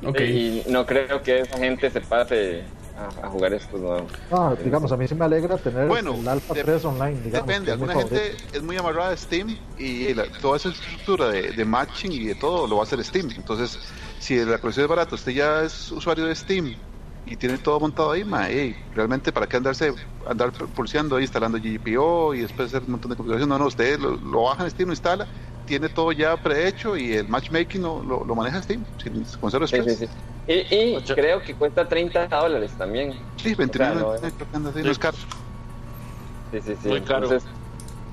Ok. 0.03 0.19
Y 0.19 0.63
no 0.67 0.85
creo 0.85 1.21
que 1.21 1.41
esa 1.41 1.57
gente 1.57 1.89
se 1.89 2.01
pase 2.01 2.63
a, 2.97 3.27
a 3.27 3.29
jugar 3.29 3.53
estos 3.53 3.79
nuevos. 3.79 4.11
No, 4.29 4.55
digamos, 4.55 4.91
a 4.91 4.97
mí 4.97 5.07
sí 5.07 5.15
me 5.15 5.25
alegra 5.25 5.57
tener 5.57 5.87
Bueno, 5.87 6.15
el 6.15 6.27
Alpha 6.27 6.53
de- 6.53 6.63
3 6.63 6.83
online. 6.85 7.21
Digamos, 7.23 7.47
Depende, 7.47 7.71
alguna 7.71 7.93
gente 7.95 8.31
es 8.51 8.61
muy 8.63 8.77
amarrada 8.77 9.11
a 9.11 9.17
Steam 9.17 9.57
y 9.77 10.13
la- 10.13 10.25
toda 10.41 10.57
esa 10.57 10.69
estructura 10.69 11.29
de, 11.29 11.51
de 11.51 11.65
matching 11.65 12.11
y 12.11 12.25
de 12.25 12.35
todo 12.35 12.67
lo 12.67 12.77
va 12.77 12.81
a 12.81 12.85
hacer 12.85 13.03
Steam. 13.03 13.29
Entonces, 13.35 13.79
si 14.19 14.43
la 14.43 14.57
colección 14.57 14.85
es 14.85 14.89
barata, 14.89 15.15
usted 15.15 15.31
ya 15.33 15.61
es 15.63 15.91
usuario 15.91 16.25
de 16.25 16.35
Steam 16.35 16.75
y 17.25 17.35
tiene 17.35 17.59
todo 17.59 17.79
montado 17.79 18.11
ahí, 18.11 18.23
ma, 18.25 18.49
ey, 18.49 18.75
realmente 18.95 19.31
para 19.31 19.45
qué 19.47 19.57
andarse 19.57 19.93
andar 20.27 20.51
pulseando 20.51 21.15
ahí, 21.15 21.23
instalando 21.23 21.57
GPO 21.59 22.33
y 22.33 22.41
después 22.41 22.67
hacer 22.69 22.83
un 22.83 22.91
montón 22.91 23.11
de 23.11 23.15
configuración. 23.17 23.49
No, 23.49 23.59
no, 23.59 23.67
usted 23.67 23.99
lo, 23.99 24.15
lo 24.17 24.43
baja 24.43 24.63
en 24.63 24.71
Steam, 24.71 24.87
lo 24.89 24.93
instala, 24.93 25.27
tiene 25.71 25.89
todo 25.89 26.11
ya 26.11 26.35
prehecho 26.37 26.97
y 26.97 27.13
el 27.13 27.27
matchmaking 27.29 27.81
lo, 27.81 28.03
lo, 28.03 28.25
lo 28.25 28.35
maneja 28.35 28.61
Steam, 28.61 28.83
sin, 28.97 29.23
con 29.39 29.49
cero 29.51 29.63
Sí, 29.65 29.77
estrés. 29.77 29.85
sí, 29.95 30.07
sí. 30.07 30.13
Y, 30.45 31.01
creo 31.13 31.41
que 31.41 31.55
cuesta 31.55 31.87
30 31.87 32.27
dólares 32.27 32.75
también. 32.75 33.13
Sí, 33.37 33.55
29, 33.55 34.01
O 34.01 34.17
sea, 34.17 34.29
no, 34.29 34.33
creo 34.33 34.47
que 34.49 34.57
anda 34.57 34.69
así, 34.71 34.83
no 34.83 34.91
es 34.91 34.99
caro. 34.99 35.17
Sí, 36.51 36.61
sí, 36.61 36.75
sí. 36.75 36.89
Muy 36.89 37.01
caro. 37.03 37.27
Entonces, 37.27 37.45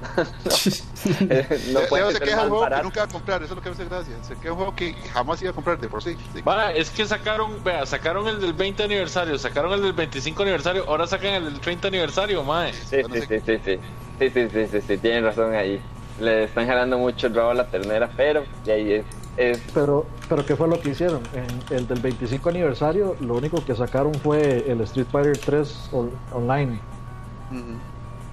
eh, 1.28 1.60
no 1.66 1.80
Leo- 1.80 1.88
puede 1.88 2.12
se 2.12 2.18
ser 2.18 2.22
queja 2.22 2.42
un 2.42 2.48
juego 2.48 2.70
que 2.70 2.80
nunca 2.80 3.00
va 3.00 3.04
a 3.04 3.08
comprar, 3.08 3.42
eso 3.42 3.52
es 3.54 3.56
lo 3.56 3.62
que 3.62 3.68
me 3.68 3.72
hace 3.74 3.84
gracia. 3.84 4.22
Se 4.22 4.36
queja 4.38 4.52
un 4.52 4.58
juego 4.58 4.74
que 4.74 4.94
jamás 5.10 5.40
iba 5.42 5.50
a 5.50 5.54
comprar 5.54 5.78
de 5.78 5.88
por 5.88 6.02
sí. 6.02 6.16
sí. 6.32 6.42
Va, 6.46 6.72
es 6.72 6.90
que 6.90 7.06
sacaron, 7.06 7.62
vea, 7.62 7.84
sacaron 7.86 8.26
el 8.28 8.40
del 8.40 8.52
20 8.54 8.82
aniversario, 8.84 9.38
sacaron 9.38 9.72
el 9.72 9.82
del 9.82 9.92
25 9.92 10.42
aniversario, 10.42 10.84
ahora 10.88 11.06
sacan 11.06 11.34
el 11.34 11.44
del 11.44 11.60
30 11.60 11.88
aniversario, 11.88 12.42
mae. 12.44 12.72
Sí, 12.90 13.02
sí, 13.10 13.22
sí, 13.22 13.40
sí, 13.40 13.58
sí. 13.64 13.80
Sí, 14.18 14.30
sí, 14.30 14.48
sí, 14.50 14.66
sí, 14.68 14.80
sí, 14.82 14.98
tienen 14.98 15.24
razón 15.24 15.54
ahí. 15.54 15.84
Le 16.20 16.44
están 16.44 16.66
jalando 16.66 16.98
mucho 16.98 17.28
el 17.28 17.34
rabo 17.34 17.50
a 17.50 17.54
la 17.54 17.66
ternera, 17.66 18.10
pero 18.16 18.42
de 18.64 18.72
ahí 18.72 18.92
es, 18.92 19.04
es 19.36 19.62
Pero, 19.72 20.04
pero 20.28 20.44
¿qué 20.44 20.56
fue 20.56 20.66
lo 20.68 20.80
que 20.80 20.90
hicieron? 20.90 21.20
En 21.32 21.76
el 21.76 21.86
del 21.86 22.00
25 22.00 22.48
aniversario, 22.48 23.14
lo 23.20 23.34
único 23.34 23.64
que 23.64 23.74
sacaron 23.76 24.12
fue 24.14 24.64
el 24.70 24.80
Street 24.82 25.06
Fighter 25.12 25.38
3 25.38 25.90
on- 25.92 26.10
online. 26.32 26.80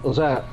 O 0.03 0.13
sea, 0.13 0.45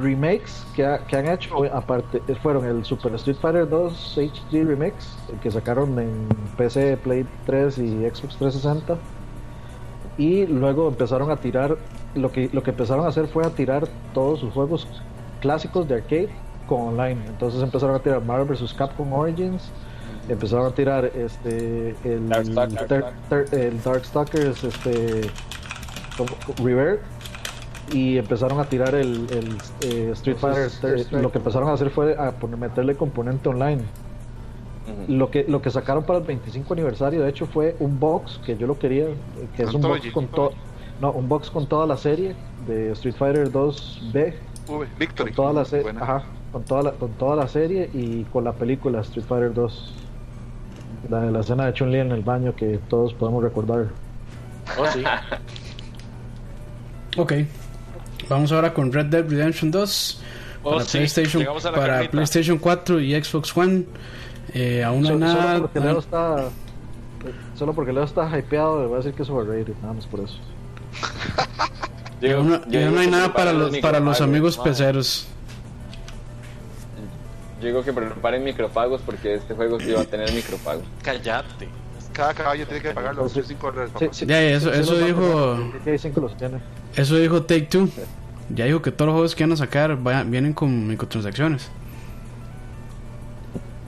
remakes 0.00 0.64
que, 0.74 0.86
ha- 0.86 0.98
que 1.06 1.16
han 1.16 1.26
hecho, 1.28 1.64
aparte, 1.74 2.20
fueron 2.42 2.64
el 2.64 2.84
Super 2.84 3.14
Street 3.16 3.36
Fighter 3.40 3.68
2 3.68 4.16
HD 4.18 4.64
Remix, 4.64 5.16
el 5.32 5.38
que 5.40 5.50
sacaron 5.50 5.98
en 5.98 6.28
PC, 6.56 6.96
Play 6.98 7.26
3 7.46 7.78
y 7.78 7.88
Xbox 8.08 8.36
360. 8.36 8.96
Y 10.18 10.46
luego 10.46 10.88
empezaron 10.88 11.30
a 11.30 11.36
tirar, 11.36 11.76
lo 12.14 12.30
que, 12.30 12.48
lo 12.52 12.62
que 12.62 12.70
empezaron 12.70 13.04
a 13.06 13.08
hacer 13.08 13.26
fue 13.26 13.44
a 13.44 13.50
tirar 13.50 13.88
todos 14.14 14.40
sus 14.40 14.52
juegos 14.52 14.86
clásicos 15.40 15.88
de 15.88 15.94
arcade 15.96 16.28
online. 16.76 17.20
Entonces 17.26 17.62
empezaron 17.62 17.94
a 17.96 17.98
tirar 18.00 18.22
Marvel 18.24 18.46
vs. 18.46 18.72
Capcom 18.74 19.12
Origins, 19.12 19.70
empezaron 20.28 20.66
a 20.66 20.70
tirar 20.70 21.04
este 21.06 21.94
el 22.04 22.28
Darkstalkers. 22.28 22.86
Ter- 22.88 23.04
Ter- 23.28 23.60
el 23.60 23.82
Darkstalkers 23.82 24.64
este 24.64 25.30
Rebirth 26.62 27.00
y 27.92 28.18
empezaron 28.18 28.60
a 28.60 28.64
tirar 28.64 28.94
el, 28.94 29.26
el, 29.30 29.56
eh, 29.82 30.10
Street 30.12 30.36
Fighter. 30.36 30.70
Lo 31.22 31.32
que 31.32 31.38
empezaron 31.38 31.68
a 31.68 31.72
hacer 31.72 31.90
fue 31.90 32.16
a 32.16 32.32
poner, 32.32 32.56
meterle 32.58 32.94
componente 32.96 33.48
online. 33.48 33.82
Lo 35.08 35.30
que, 35.30 35.44
lo 35.46 35.62
que 35.62 35.70
sacaron 35.70 36.02
para 36.04 36.18
el 36.18 36.24
25 36.24 36.72
aniversario, 36.74 37.22
de 37.22 37.28
hecho, 37.30 37.46
fue 37.46 37.76
un 37.78 38.00
box 38.00 38.40
que 38.44 38.56
yo 38.56 38.66
lo 38.66 38.76
quería, 38.78 39.06
que 39.56 39.62
es 39.62 39.72
un 39.72 39.82
box 39.82 40.10
con 40.12 40.26
todo. 40.26 40.52
No, 41.00 41.12
un 41.12 41.28
box 41.28 41.48
con 41.50 41.66
toda 41.66 41.86
la 41.86 41.96
serie 41.96 42.34
de 42.66 42.90
Street 42.92 43.14
Fighter 43.14 43.50
2B, 43.52 44.34
V, 44.68 44.86
Victory. 44.98 45.30
con 45.32 45.36
toda 45.36 45.52
la 45.52 45.64
serie, 45.64 45.92
ajá, 45.98 46.24
con 46.52 46.62
toda 46.64 46.82
la, 46.82 46.90
con 46.92 47.10
toda 47.12 47.36
la 47.36 47.48
serie 47.48 47.90
y 47.92 48.24
con 48.24 48.44
la 48.44 48.52
película 48.52 49.00
Street 49.00 49.24
Fighter 49.26 49.54
2. 49.54 49.94
La 51.08 51.20
de 51.20 51.30
la 51.30 51.40
escena 51.40 51.66
de 51.66 51.72
Chun-Li 51.72 51.98
en 51.98 52.12
el 52.12 52.22
baño 52.22 52.54
que 52.54 52.78
todos 52.88 53.14
podemos 53.14 53.42
recordar. 53.42 53.86
Oh, 54.78 54.86
sí. 54.92 55.02
Ok. 57.16 57.32
Vamos 58.28 58.52
ahora 58.52 58.72
con 58.72 58.92
Red 58.92 59.06
Dead 59.06 59.28
Redemption 59.28 59.70
2 59.70 60.22
Oh, 60.62 60.72
para, 60.74 60.84
sí, 60.84 60.98
PlayStation, 60.98 61.44
para 61.74 61.86
carnita. 61.86 62.10
PlayStation 62.12 62.58
4 62.58 63.00
y 63.00 63.20
Xbox 63.24 63.56
One. 63.56 63.84
Eh, 64.52 64.84
aún 64.84 65.00
no 65.02 65.08
hay 65.08 65.14
So- 65.14 65.18
nada. 65.18 65.52
Solo 65.56 65.60
porque 65.62 65.78
hay- 65.78 65.84
Leo 65.86 65.98
está, 65.98 66.44
Solo 67.56 67.72
porque 67.74 67.92
Leo 67.94 68.04
está 68.04 68.38
hypeado, 68.38 68.80
le 68.82 68.86
voy 68.86 68.94
a 68.94 68.96
decir 68.98 69.14
que 69.14 69.22
es 69.22 69.30
overrated, 69.30 69.74
nada 69.82 69.94
más 69.94 70.06
por 70.06 70.20
eso. 70.20 70.36
Ya 72.20 72.36
no, 72.36 72.60
ya 72.68 72.90
no 72.90 73.00
hay 73.00 73.06
nada 73.06 73.32
para 73.32 73.54
los, 73.54 73.76
para 73.78 74.00
los 74.00 74.20
amigos 74.20 74.58
mae. 74.58 74.66
Yo 77.60 77.66
digo 77.66 77.82
que 77.84 77.92
preparen 77.92 78.42
micropagos 78.42 79.00
porque 79.02 79.34
este 79.34 79.54
juego 79.54 79.78
sí 79.80 79.92
va 79.92 80.00
a 80.02 80.04
tener 80.04 80.32
micropagos. 80.32 80.84
Cállate. 81.02 81.68
Cada 82.12 82.34
caballo 82.34 82.66
tiene 82.66 82.82
que 82.82 82.90
pagar 82.90 83.14
los 83.14 83.32
Sí. 83.32 83.42
5 83.46 83.70
dólares. 83.72 83.92
Sí, 84.12 84.26
Ya, 84.26 84.42
eso- 84.42 84.72
sí 84.72 84.80
eso 84.80 84.98
dijo- 84.98 85.56
mandan, 85.58 85.72
GTA 85.80 85.98
5 85.98 86.20
los 86.20 86.36
tiene. 86.36 86.58
Eso 86.96 87.16
dijo 87.16 87.42
Take 87.42 87.62
Two. 87.66 87.88
Ya 88.52 88.64
dijo 88.64 88.82
que 88.82 88.90
todos 88.90 89.06
los 89.06 89.14
juegos 89.14 89.34
que 89.36 89.44
van 89.44 89.52
a 89.52 89.56
sacar 89.56 89.96
vienen 90.26 90.52
con 90.52 90.88
microtransacciones. 90.88 91.68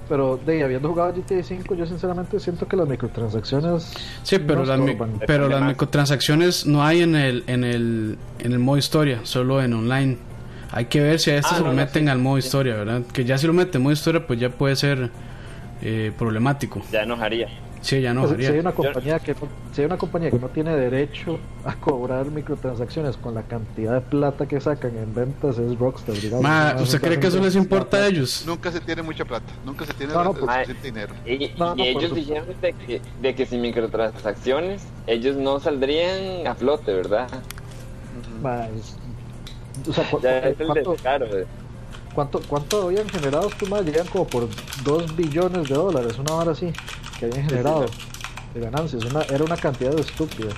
Pero 0.09 0.39
de 0.44 0.62
habiendo 0.62 0.89
jugado 0.89 1.12
GTA 1.15 1.43
5, 1.43 1.74
yo 1.74 1.86
sinceramente 1.86 2.39
siento 2.39 2.69
que 2.69 2.77
las 2.77 2.86
microtransacciones. 2.86 3.93
Sí, 4.23 4.39
pero, 4.39 4.61
no 4.61 4.65
las, 4.66 4.78
mi- 4.78 4.97
pero 5.27 5.49
las 5.49 5.62
microtransacciones 5.62 6.66
no 6.66 6.85
hay 6.85 7.03
en 7.03 7.15
el, 7.16 7.44
en 7.47 7.65
el 7.65 8.19
en 8.40 8.53
el 8.53 8.59
modo 8.59 8.77
historia, 8.77 9.20
solo 9.23 9.62
en 9.62 9.73
online. 9.73 10.19
Hay 10.73 10.86
que 10.86 11.01
ver 11.01 11.19
si 11.20 11.31
a 11.31 11.36
este 11.36 11.49
Ah, 11.53 11.55
se 11.57 11.61
lo 11.61 11.66
no, 11.66 11.73
no, 11.73 11.77
meten 11.77 12.05
sí, 12.05 12.11
al 12.11 12.19
modo 12.19 12.40
sí. 12.40 12.47
historia, 12.47 12.74
¿verdad? 12.77 13.03
Que 13.12 13.24
ya 13.24 13.36
si 13.39 13.47
lo 13.47 13.53
meten 13.53 13.77
en 13.77 13.82
modo 13.82 13.93
historia, 13.93 14.27
pues 14.27 14.40
ya 14.40 14.49
puede 14.51 14.74
ser 14.77 15.11
eh, 15.82 16.12
problemático. 16.19 16.82
Ya 16.90 17.03
enojaría. 17.03 17.49
Sí, 17.82 18.01
ya 18.01 18.15
no. 18.15 18.23
Pues, 18.23 18.36
si 18.36 18.43
hay 18.43 18.47
haría. 18.47 18.61
una 18.61 18.70
compañía 18.73 19.19
que 19.19 19.32
no, 19.35 19.40
si 19.73 19.81
hay 19.81 19.86
una 19.86 19.99
compañía 19.99 20.31
que 20.31 20.39
no 20.39 20.49
tiene 20.51 20.77
derecho 20.77 21.40
a 21.65 21.74
cobrar 21.74 22.27
microtransacciones 22.27 23.16
con 23.16 23.35
la 23.35 23.43
cantidad 23.43 23.94
de 23.94 24.01
plata 24.03 24.47
que 24.47 24.61
sacan 24.61 24.97
en 24.97 25.12
ventas 25.12 25.59
es 25.59 25.77
Rockstar 25.81 26.15
digamos. 26.15 26.44
Ma, 26.44 26.74
No, 26.74 26.82
¿Usted 26.82 27.01
no 27.03 27.09
cree 27.09 27.19
que 27.19 27.27
eso 27.27 27.40
les 27.40 27.57
importa 27.57 27.97
a 27.97 28.07
ellos? 28.07 28.44
Nunca 28.47 28.70
se 28.70 28.81
tiene 28.81 29.03
mucha 29.03 29.24
plata. 29.24 29.53
Nunca 29.66 29.85
se 29.85 29.94
tiene 29.94 30.12
No, 30.15 30.23
no, 30.23 30.32
pues- 30.32 30.44
suficiente 30.49 30.86
dinero. 30.86 31.15
Y, 31.27 31.51
No, 31.59 31.74
no, 31.74 31.85
y 31.85 31.93
por 31.93 32.03
ellos 32.03 32.11
su- 32.11 32.15
dijeron 32.15 32.47
de 32.62 32.73
que, 32.73 33.01
de 33.20 33.35
que 33.35 33.47
sin 33.47 33.61
microtransacciones 33.61 34.82
ellos 35.09 35.35
no 35.36 35.59
saldrían 35.59 36.47
a 36.47 36.55
flote, 36.55 36.93
¿verdad? 36.94 37.27
Ma, 38.40 38.69
es- 38.69 38.97
o 39.89 39.93
sea, 39.93 40.11
cu- 40.11 40.20
Ya 40.23 40.39
es 40.39 40.61
el 40.61 40.66
¿cuánto, 40.66 40.93
descaro. 40.93 41.27
de- 41.27 41.47
cuánto, 42.15 42.40
cuánto 42.47 42.82
habían 42.89 43.09
generado 43.09 43.49
estos 43.49 43.69
más? 43.69 43.85
Llegan 43.85 44.07
como 44.07 44.27
por 44.27 44.49
2 44.85 45.16
billones 45.16 45.69
de 45.69 45.74
dólares, 45.74 46.19
una 46.19 46.35
hora 46.35 46.53
así, 46.53 46.70
que 47.19 47.27
habían 47.27 47.49
generado 47.49 47.86
de 48.55 48.61
ganancias. 48.61 49.05
Una, 49.05 49.23
era 49.23 49.44
una 49.44 49.57
cantidad 49.57 49.99
estúpida. 49.99 50.51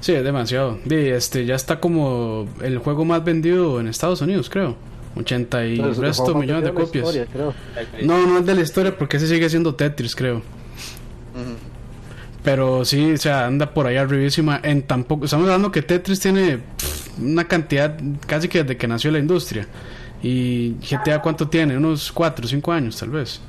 Sí, 0.00 0.12
es 0.12 0.24
demasiado. 0.24 0.78
Y 0.86 0.94
este 0.94 1.44
ya 1.44 1.54
está 1.54 1.78
como 1.78 2.48
el 2.62 2.78
juego 2.78 3.04
más 3.04 3.22
vendido 3.22 3.80
en 3.80 3.86
Estados 3.88 4.20
Unidos, 4.22 4.48
creo. 4.48 4.74
80 5.16 5.66
y 5.66 5.78
el 5.80 5.96
resto 5.96 6.34
millones 6.34 6.64
de 6.64 6.72
copias. 6.72 7.14
la 7.14 7.22
historia, 7.22 7.26
creo. 7.32 7.54
No, 8.06 8.26
no 8.26 8.38
es 8.38 8.46
de 8.46 8.54
la 8.54 8.60
historia 8.62 8.96
porque 8.96 9.16
ese 9.18 9.26
sigue 9.26 9.48
siendo 9.50 9.74
Tetris, 9.74 10.14
creo. 10.14 10.40
Pero 12.42 12.84
sí, 12.84 13.12
o 13.12 13.18
sea, 13.18 13.46
anda 13.46 13.74
por 13.74 13.86
allá 13.86 14.02
arribísima. 14.02 14.60
En 14.62 14.82
tampoco, 14.82 15.26
estamos 15.26 15.46
hablando 15.46 15.70
que 15.70 15.82
Tetris 15.82 16.20
tiene 16.20 16.58
pff, 16.58 17.18
una 17.18 17.46
cantidad 17.46 17.98
casi 18.26 18.48
que 18.48 18.62
desde 18.62 18.76
que 18.76 18.88
nació 18.88 19.10
la 19.10 19.18
industria. 19.18 19.66
Y 20.22 20.74
GTA, 20.80 21.20
¿cuánto 21.22 21.48
tiene? 21.48 21.76
Unos 21.76 22.12
4 22.12 22.44
o 22.44 22.48
5 22.48 22.72
años, 22.72 22.96
tal 22.96 23.10
vez. 23.10 23.40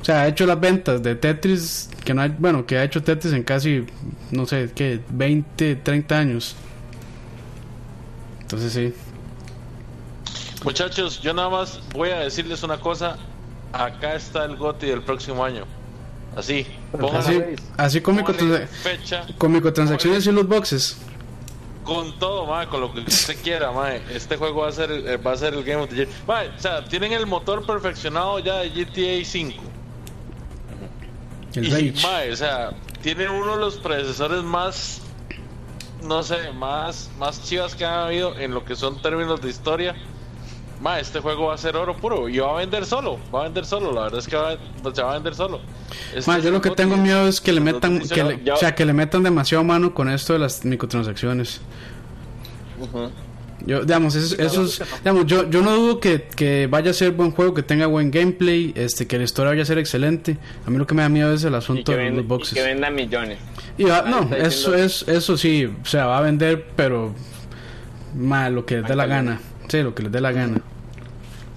O 0.00 0.04
sea, 0.04 0.22
ha 0.22 0.28
hecho 0.28 0.46
las 0.46 0.60
ventas 0.60 1.02
de 1.02 1.16
Tetris, 1.16 1.90
que 2.04 2.14
no 2.14 2.22
hay, 2.22 2.34
bueno, 2.38 2.66
que 2.66 2.78
ha 2.78 2.84
hecho 2.84 3.02
Tetris 3.02 3.32
en 3.32 3.42
casi, 3.42 3.84
no 4.30 4.46
sé, 4.46 4.70
¿qué? 4.74 5.00
20, 5.10 5.76
30 5.76 6.18
años. 6.18 6.56
Entonces 8.42 8.72
sí. 8.72 8.94
Muchachos, 10.64 11.20
yo 11.20 11.34
nada 11.34 11.50
más 11.50 11.80
voy 11.92 12.10
a 12.10 12.20
decirles 12.20 12.62
una 12.62 12.78
cosa. 12.78 13.16
Acá 13.72 14.14
está 14.14 14.44
el 14.44 14.56
GOTI 14.56 14.86
del 14.86 15.02
próximo 15.02 15.44
año. 15.44 15.64
Así. 16.38 16.64
Así, 17.14 17.42
así 17.76 18.00
microtransa- 18.00 18.66
fecha. 18.68 19.26
con 19.38 19.50
microtransacciones 19.52 20.24
y 20.26 20.32
los 20.32 20.46
boxes. 20.46 20.96
Con 21.82 22.16
todo, 22.20 22.46
mae, 22.46 22.68
con 22.68 22.80
lo 22.80 22.92
que 22.94 23.00
usted 23.00 23.36
quiera, 23.42 23.72
mae. 23.72 24.00
Este 24.14 24.36
juego 24.36 24.60
va 24.60 24.68
a 24.68 24.72
ser, 24.72 24.90
eh, 24.92 25.16
va 25.16 25.32
a 25.32 25.36
ser 25.36 25.54
el 25.54 25.64
Game 25.64 25.82
of 25.82 25.90
the 25.90 25.96
Year. 25.96 26.08
O 26.28 26.60
sea, 26.60 26.84
tienen 26.84 27.12
el 27.12 27.26
motor 27.26 27.66
perfeccionado 27.66 28.38
ya 28.38 28.58
de 28.58 28.70
GTA 28.70 29.24
5. 29.24 29.62
El 31.54 31.66
y, 31.66 31.92
mae, 32.02 32.30
o 32.30 32.36
sea, 32.36 32.70
tienen 33.02 33.30
uno 33.30 33.54
de 33.54 33.60
los 33.60 33.76
predecesores 33.78 34.44
más, 34.44 35.00
no 36.04 36.22
sé, 36.22 36.52
más, 36.52 37.10
más 37.18 37.42
chivas 37.42 37.74
que 37.74 37.84
han 37.84 37.94
habido 37.94 38.38
en 38.38 38.52
lo 38.54 38.64
que 38.64 38.76
son 38.76 39.02
términos 39.02 39.40
de 39.40 39.48
historia. 39.48 39.96
Mae, 40.80 41.00
este 41.00 41.18
juego 41.20 41.46
va 41.46 41.54
a 41.54 41.58
ser 41.58 41.76
oro 41.76 41.96
puro 41.96 42.28
y 42.28 42.38
va 42.38 42.52
a 42.52 42.56
vender 42.58 42.86
solo, 42.86 43.18
va 43.34 43.40
a 43.40 43.42
vender 43.44 43.64
solo, 43.66 43.92
la 43.92 44.02
verdad 44.02 44.20
es 44.20 44.28
que 44.28 44.36
va, 44.36 44.50
a- 44.52 44.94
se 44.94 45.02
va 45.02 45.10
a 45.10 45.14
vender 45.14 45.34
solo. 45.34 45.60
Este 46.14 46.30
Ma, 46.30 46.38
yo 46.38 46.52
lo 46.52 46.60
que 46.60 46.70
tengo 46.70 46.96
miedo 46.96 47.26
es 47.26 47.40
que 47.40 47.52
le 47.52 47.60
metan, 47.60 47.94
que 47.98 48.20
2019. 48.20 48.40
le- 48.44 48.52
o 48.52 48.56
sea, 48.56 48.74
que 48.76 48.84
le 48.84 48.92
metan 48.92 49.24
demasiado 49.24 49.64
mano 49.64 49.92
con 49.92 50.08
esto 50.08 50.34
de 50.34 50.38
las 50.38 50.64
microtransacciones. 50.64 51.60
Ujú. 52.80 53.10
Yo, 53.66 53.80
digamos, 53.80 54.14
eso, 54.14 54.40
eso 54.40 54.62
es- 54.62 54.80
digamos, 55.02 55.26
yo, 55.26 55.50
yo 55.50 55.62
no 55.62 55.74
dudo 55.74 55.98
que, 55.98 56.22
que 56.28 56.68
vaya 56.70 56.92
a 56.92 56.94
ser 56.94 57.10
buen 57.10 57.32
juego, 57.32 57.54
que 57.54 57.64
tenga 57.64 57.86
buen 57.86 58.12
gameplay, 58.12 58.72
este, 58.76 59.08
que 59.08 59.18
la 59.18 59.24
historia 59.24 59.50
vaya 59.50 59.62
a 59.62 59.66
ser 59.66 59.78
excelente. 59.78 60.38
A 60.64 60.70
mí 60.70 60.78
lo 60.78 60.86
que 60.86 60.94
me 60.94 61.02
da 61.02 61.08
miedo 61.08 61.32
es 61.34 61.42
el 61.42 61.54
Y 61.54 61.56
asunto 61.56 61.90
de 61.90 62.08
los 62.12 62.20
y 62.20 62.26
boxes. 62.26 62.54
que 62.54 62.62
venda 62.62 62.88
millones. 62.88 63.38
Y 63.76 63.82
va- 63.82 64.04
Ah, 64.06 64.08
no, 64.08 64.32
eso 64.36 64.76
es, 64.76 65.02
eso 65.08 65.36
sí, 65.36 65.64
o 65.64 65.84
sea, 65.84 66.06
va 66.06 66.18
a 66.18 66.20
vender, 66.20 66.68
pero 66.76 67.12
mal, 68.14 68.54
lo 68.54 68.64
que 68.64 68.76
dé 68.80 68.94
la 68.94 69.06
gana. 69.06 69.40
Sí, 69.68 69.82
lo 69.82 69.94
que 69.94 70.04
les 70.04 70.12
dé 70.12 70.20
la 70.20 70.32
gana. 70.32 70.60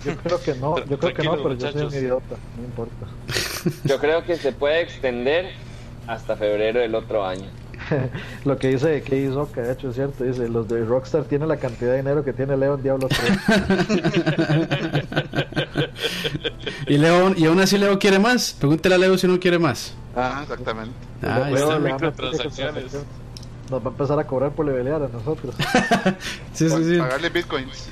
Yo 0.04 0.16
creo 0.18 0.42
que 0.42 0.56
no, 0.56 0.78
yo 0.86 0.98
creo 0.98 1.14
que 1.14 1.24
no, 1.24 1.38
pero 1.38 1.54
yo 1.54 1.72
soy 1.72 1.82
un 1.82 1.86
muchachos. 1.86 1.94
idiota, 1.96 2.36
no 2.58 2.64
importa. 2.64 3.06
Yo 3.86 4.00
creo 4.00 4.24
que 4.26 4.36
se 4.36 4.52
puede 4.52 4.82
extender 4.82 5.52
hasta 6.08 6.36
febrero 6.36 6.80
del 6.80 6.96
otro 6.96 7.24
año. 7.26 7.46
Lo 8.46 8.58
que 8.58 8.70
dice 8.70 9.02
que 9.04 9.16
hizo 9.18 9.52
que 9.52 9.62
de 9.62 9.74
hecho 9.74 9.90
es 9.90 9.96
cierto, 9.96 10.24
dice, 10.24 10.48
los 10.50 10.68
de 10.68 10.84
Rockstar 10.86 11.24
tienen 11.26 11.48
la 11.48 11.58
cantidad 11.58 11.92
de 11.92 11.98
dinero 11.98 12.24
que 12.24 12.34
tiene 12.34 12.58
Leo 12.58 12.76
en 12.76 12.84
Diablo 12.84 13.08
3. 13.08 13.22
Y 16.88 16.98
Leo, 16.98 17.34
y 17.38 17.46
aún 17.46 17.60
así 17.60 17.78
Leo 17.78 17.98
quiere 18.00 18.20
más. 18.20 18.56
Pregúntele 18.60 18.96
a 18.96 18.98
Leo 18.98 19.18
si 19.18 19.28
no 19.28 19.40
quiere 19.40 19.60
más. 19.60 19.94
Ah, 20.16 20.40
exactamente. 20.44 20.94
Ah, 21.24 21.44
ahí 21.46 21.54
Luego 21.54 21.72
está. 21.72 21.74
le 21.74 21.74
van 21.74 21.76
a 21.76 21.80
meter 21.80 21.94
microtransacciones. 22.12 22.84
microtransacciones. 22.84 23.08
Nos 23.70 23.82
va 23.82 23.86
a 23.88 23.92
empezar 23.92 24.20
a 24.20 24.28
cobrar 24.28 24.52
por 24.52 24.66
levelear 24.66 25.02
a 25.04 25.08
nosotros. 25.08 25.56
Sí, 26.54 26.70
sí, 26.70 26.84
sí. 26.84 26.98
Pagarle 26.98 27.30
bitcoins. 27.30 27.90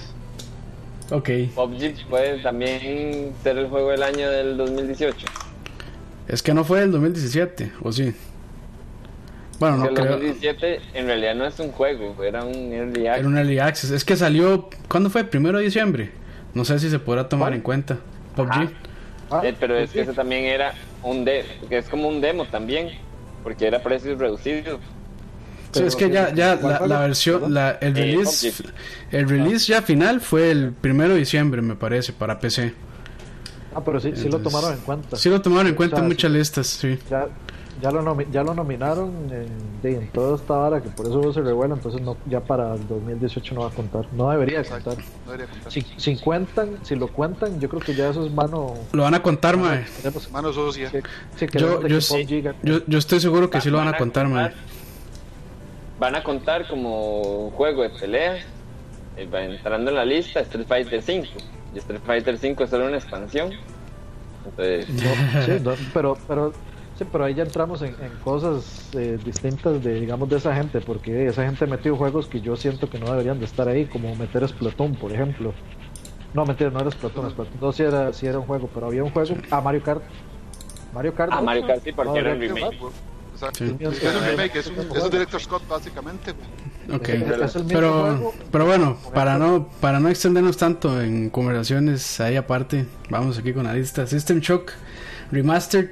Ok. 1.12 1.30
PUBG 1.56 2.06
puede 2.10 2.40
también 2.42 3.34
ser 3.44 3.58
el 3.58 3.68
juego 3.68 3.92
del 3.92 4.04
año 4.04 4.30
del 4.30 4.58
2018. 4.58 5.26
Es 6.28 6.44
que 6.44 6.54
no 6.54 6.64
fue 6.64 6.84
el 6.84 6.92
2017, 6.92 7.72
¿o 7.82 7.92
sí? 7.92 8.14
Bueno, 9.60 9.78
no 9.78 9.88
el 9.90 9.96
creo. 9.96 10.12
2017 10.12 10.80
en 10.94 11.06
realidad 11.08 11.36
no 11.36 11.46
es 11.46 11.60
un 11.60 11.72
juego, 11.72 12.24
era 12.24 12.44
un 12.46 12.72
early 12.72 13.02
Era 13.02 13.14
access. 13.14 13.28
un 13.28 13.38
early 13.38 13.60
access. 13.60 13.92
Es 13.92 14.06
que 14.06 14.16
salió. 14.16 14.70
¿Cuándo 14.88 15.10
fue? 15.10 15.24
¿Primero 15.24 15.58
de 15.58 15.66
diciembre? 15.66 16.12
No 16.54 16.64
sé 16.66 16.80
si 16.80 16.90
se 16.90 17.00
podrá 17.00 17.28
tomar 17.28 17.48
¿Cuál? 17.50 17.56
en 17.56 17.62
cuenta. 17.62 17.98
PUBG. 18.36 18.50
Ajá. 18.52 18.72
Ah, 19.32 19.42
Eh, 19.44 19.54
pero 19.60 19.74
pues 19.76 19.86
es 19.86 19.92
que 19.92 20.00
sí. 20.00 20.04
ese 20.10 20.14
también 20.14 20.46
era 20.46 20.74
un 21.04 21.26
de 21.26 21.46
que 21.68 21.78
es 21.78 21.88
como 21.90 22.08
un 22.08 22.22
demo 22.22 22.46
también, 22.46 22.90
porque 23.44 23.68
era 23.68 23.82
precios 23.84 24.18
reducidos. 24.18 24.80
Sí, 25.72 25.84
es 25.84 25.96
que 25.96 26.10
ya, 26.10 26.34
ya 26.34 26.58
¿Cuál 26.60 26.78
la, 26.82 26.88
la 26.88 27.00
versión, 27.02 27.54
la, 27.54 27.72
el 27.82 27.96
Eh, 27.98 28.02
release, 28.02 28.52
PUBG. 28.52 28.72
el 29.12 29.30
release 29.30 29.68
ya 29.72 29.82
final 29.82 30.20
fue 30.22 30.50
el 30.52 30.72
primero 30.72 31.14
de 31.14 31.20
diciembre, 31.20 31.62
me 31.62 31.76
parece, 31.76 32.12
para 32.14 32.40
PC. 32.40 32.74
Ah, 33.76 33.82
pero 33.86 34.00
sí, 34.00 34.14
sí 34.16 34.28
lo 34.30 34.38
Entonces, 34.38 34.52
tomaron 34.52 34.74
en 34.74 34.84
cuenta. 34.84 35.16
Sí 35.16 35.30
lo 35.30 35.42
tomaron 35.42 35.68
en 35.68 35.76
cuenta 35.76 35.98
O 35.98 36.00
sea, 36.00 36.04
en 36.06 36.10
muchas 36.10 36.32
sí. 36.32 36.38
listas, 36.38 36.68
sí. 36.68 36.98
Ya, 37.10 37.28
ya, 37.84 37.92
lo 37.92 38.02
nomi- 38.04 38.26
ya 38.32 38.42
lo 38.44 38.56
nominaron 38.56 39.12
en, 39.32 39.48
en 39.88 40.08
toda 40.10 40.36
esta 40.38 40.56
vara, 40.56 40.82
que 40.82 40.90
por 40.90 41.06
eso 41.06 41.32
se 41.32 41.42
revuela, 41.42 41.76
entonces 41.76 42.02
no, 42.02 42.18
ya 42.26 42.40
para 42.42 42.74
el 42.74 42.88
2018 42.88 43.54
no 43.54 43.62
va 43.62 43.68
a 43.68 43.70
contar. 43.70 44.08
No 44.12 44.32
debería 44.32 44.62
Exacto. 44.62 44.90
contar. 44.90 45.06
No 45.28 45.32
debería 45.34 45.52
contar. 45.54 45.72
Si, 45.72 45.86
si 45.98 46.16
cuentan, 46.18 46.80
si 46.82 46.96
lo 46.96 47.08
cuentan, 47.10 47.60
yo 47.62 47.70
creo 47.70 47.80
que 47.82 47.94
ya 47.94 48.10
eso 48.10 48.26
es 48.26 48.34
mano. 48.34 48.74
Lo 48.92 49.04
van 49.04 49.14
a 49.14 49.22
contar, 49.22 49.56
mae. 49.56 49.86
Mano 50.32 50.52
sucia. 50.52 50.90
que- 50.90 51.04
sí, 51.38 51.46
Yo, 51.54 51.88
yo, 51.88 52.02
sí- 52.02 52.26
yo, 52.64 52.82
yo 52.88 52.98
estoy 52.98 53.20
seguro 53.20 53.52
que 53.52 53.62
sí 53.62 53.70
lo 53.70 53.78
van 53.78 53.90
a 53.90 53.98
contar, 53.98 54.28
mae. 54.28 54.52
Van 56.00 56.16
a 56.16 56.24
contar 56.24 56.68
como 56.68 57.52
juego 57.52 57.84
de 57.84 57.90
pelea, 57.90 58.38
eh, 59.18 59.28
va 59.28 59.44
entrando 59.44 59.92
en 59.92 59.98
la 59.98 60.06
lista 60.06 60.40
Street 60.42 60.66
Fighter 60.66 61.02
5. 61.02 61.28
Y 61.76 61.78
Street 61.80 62.02
Fighter 62.06 62.38
5 62.38 62.64
es 62.64 62.70
solo 62.70 62.86
una 62.88 62.98
expansión. 62.98 63.52
Entonces, 64.46 64.90
No, 64.90 65.42
sí, 65.46 65.52
no, 65.62 65.72
pero, 65.94 66.18
pero, 66.28 66.54
sí, 66.98 67.06
pero 67.12 67.26
ahí 67.26 67.34
ya 67.34 67.44
entramos 67.44 67.82
en, 67.82 67.96
en 68.02 68.12
cosas 68.24 68.90
eh, 68.96 69.18
distintas 69.24 69.84
de, 69.84 70.00
digamos, 70.00 70.30
de 70.30 70.38
esa 70.38 70.56
gente, 70.56 70.80
porque 70.80 71.28
esa 71.28 71.44
gente 71.44 71.68
metió 71.68 71.98
juegos 71.98 72.28
que 72.28 72.40
yo 72.40 72.56
siento 72.56 72.90
que 72.90 72.98
no 72.98 73.12
deberían 73.12 73.40
de 73.40 73.46
estar 73.46 73.68
ahí, 73.68 73.86
como 73.86 74.16
meter 74.16 74.48
Splatoon, 74.48 74.96
por 74.96 75.12
ejemplo. 75.12 75.54
No, 76.34 76.46
mentira, 76.46 76.70
no 76.70 76.80
era 76.80 76.92
Splatoon, 76.92 77.32
Splatoon 77.32 77.60
no 77.60 77.72
sí 77.74 77.84
era, 77.84 78.14
sí 78.14 78.26
era 78.26 78.40
un 78.40 78.46
juego, 78.46 78.70
pero 78.74 78.88
había 78.88 79.04
un 79.04 79.10
juego, 79.10 79.36
ah, 79.52 79.60
Mario 79.62 79.84
Kart. 79.84 80.04
Mario 80.94 81.14
Kart. 81.14 81.32
Ah. 81.34 81.42
Mario 81.42 81.68
Kart 81.68 81.84
sí, 81.84 81.92
porque 81.92 82.12
No, 82.12 82.18
era 82.18 82.34
un 82.34 82.40
remake. 82.40 82.78
Sí. 83.54 83.76
Es 83.80 84.16
un 84.16 84.26
remake, 84.26 84.56
es 84.58 84.68
un, 84.68 84.80
es 84.80 85.04
un 85.04 85.10
Director 85.10 85.42
Scott, 85.42 85.68
básicamente. 85.68 86.34
Ok. 86.92 87.10
Es 87.10 87.56
el 87.56 87.64
mismo 87.64 87.68
Pero, 87.68 88.34
pero 88.52 88.66
bueno, 88.66 88.98
para 89.14 89.38
no, 89.38 89.70
para 89.80 90.00
no 90.00 90.10
extendernos 90.10 90.58
tanto 90.58 91.02
en 91.02 91.30
conversaciones 91.30 92.20
ahí 92.20 92.36
aparte, 92.36 92.86
vamos 93.10 93.38
aquí 93.38 93.54
con 93.54 93.66
la 93.66 93.74
lista. 93.74 94.06
System 94.08 94.40
Shock 94.40 94.72
Remastered 95.32 95.90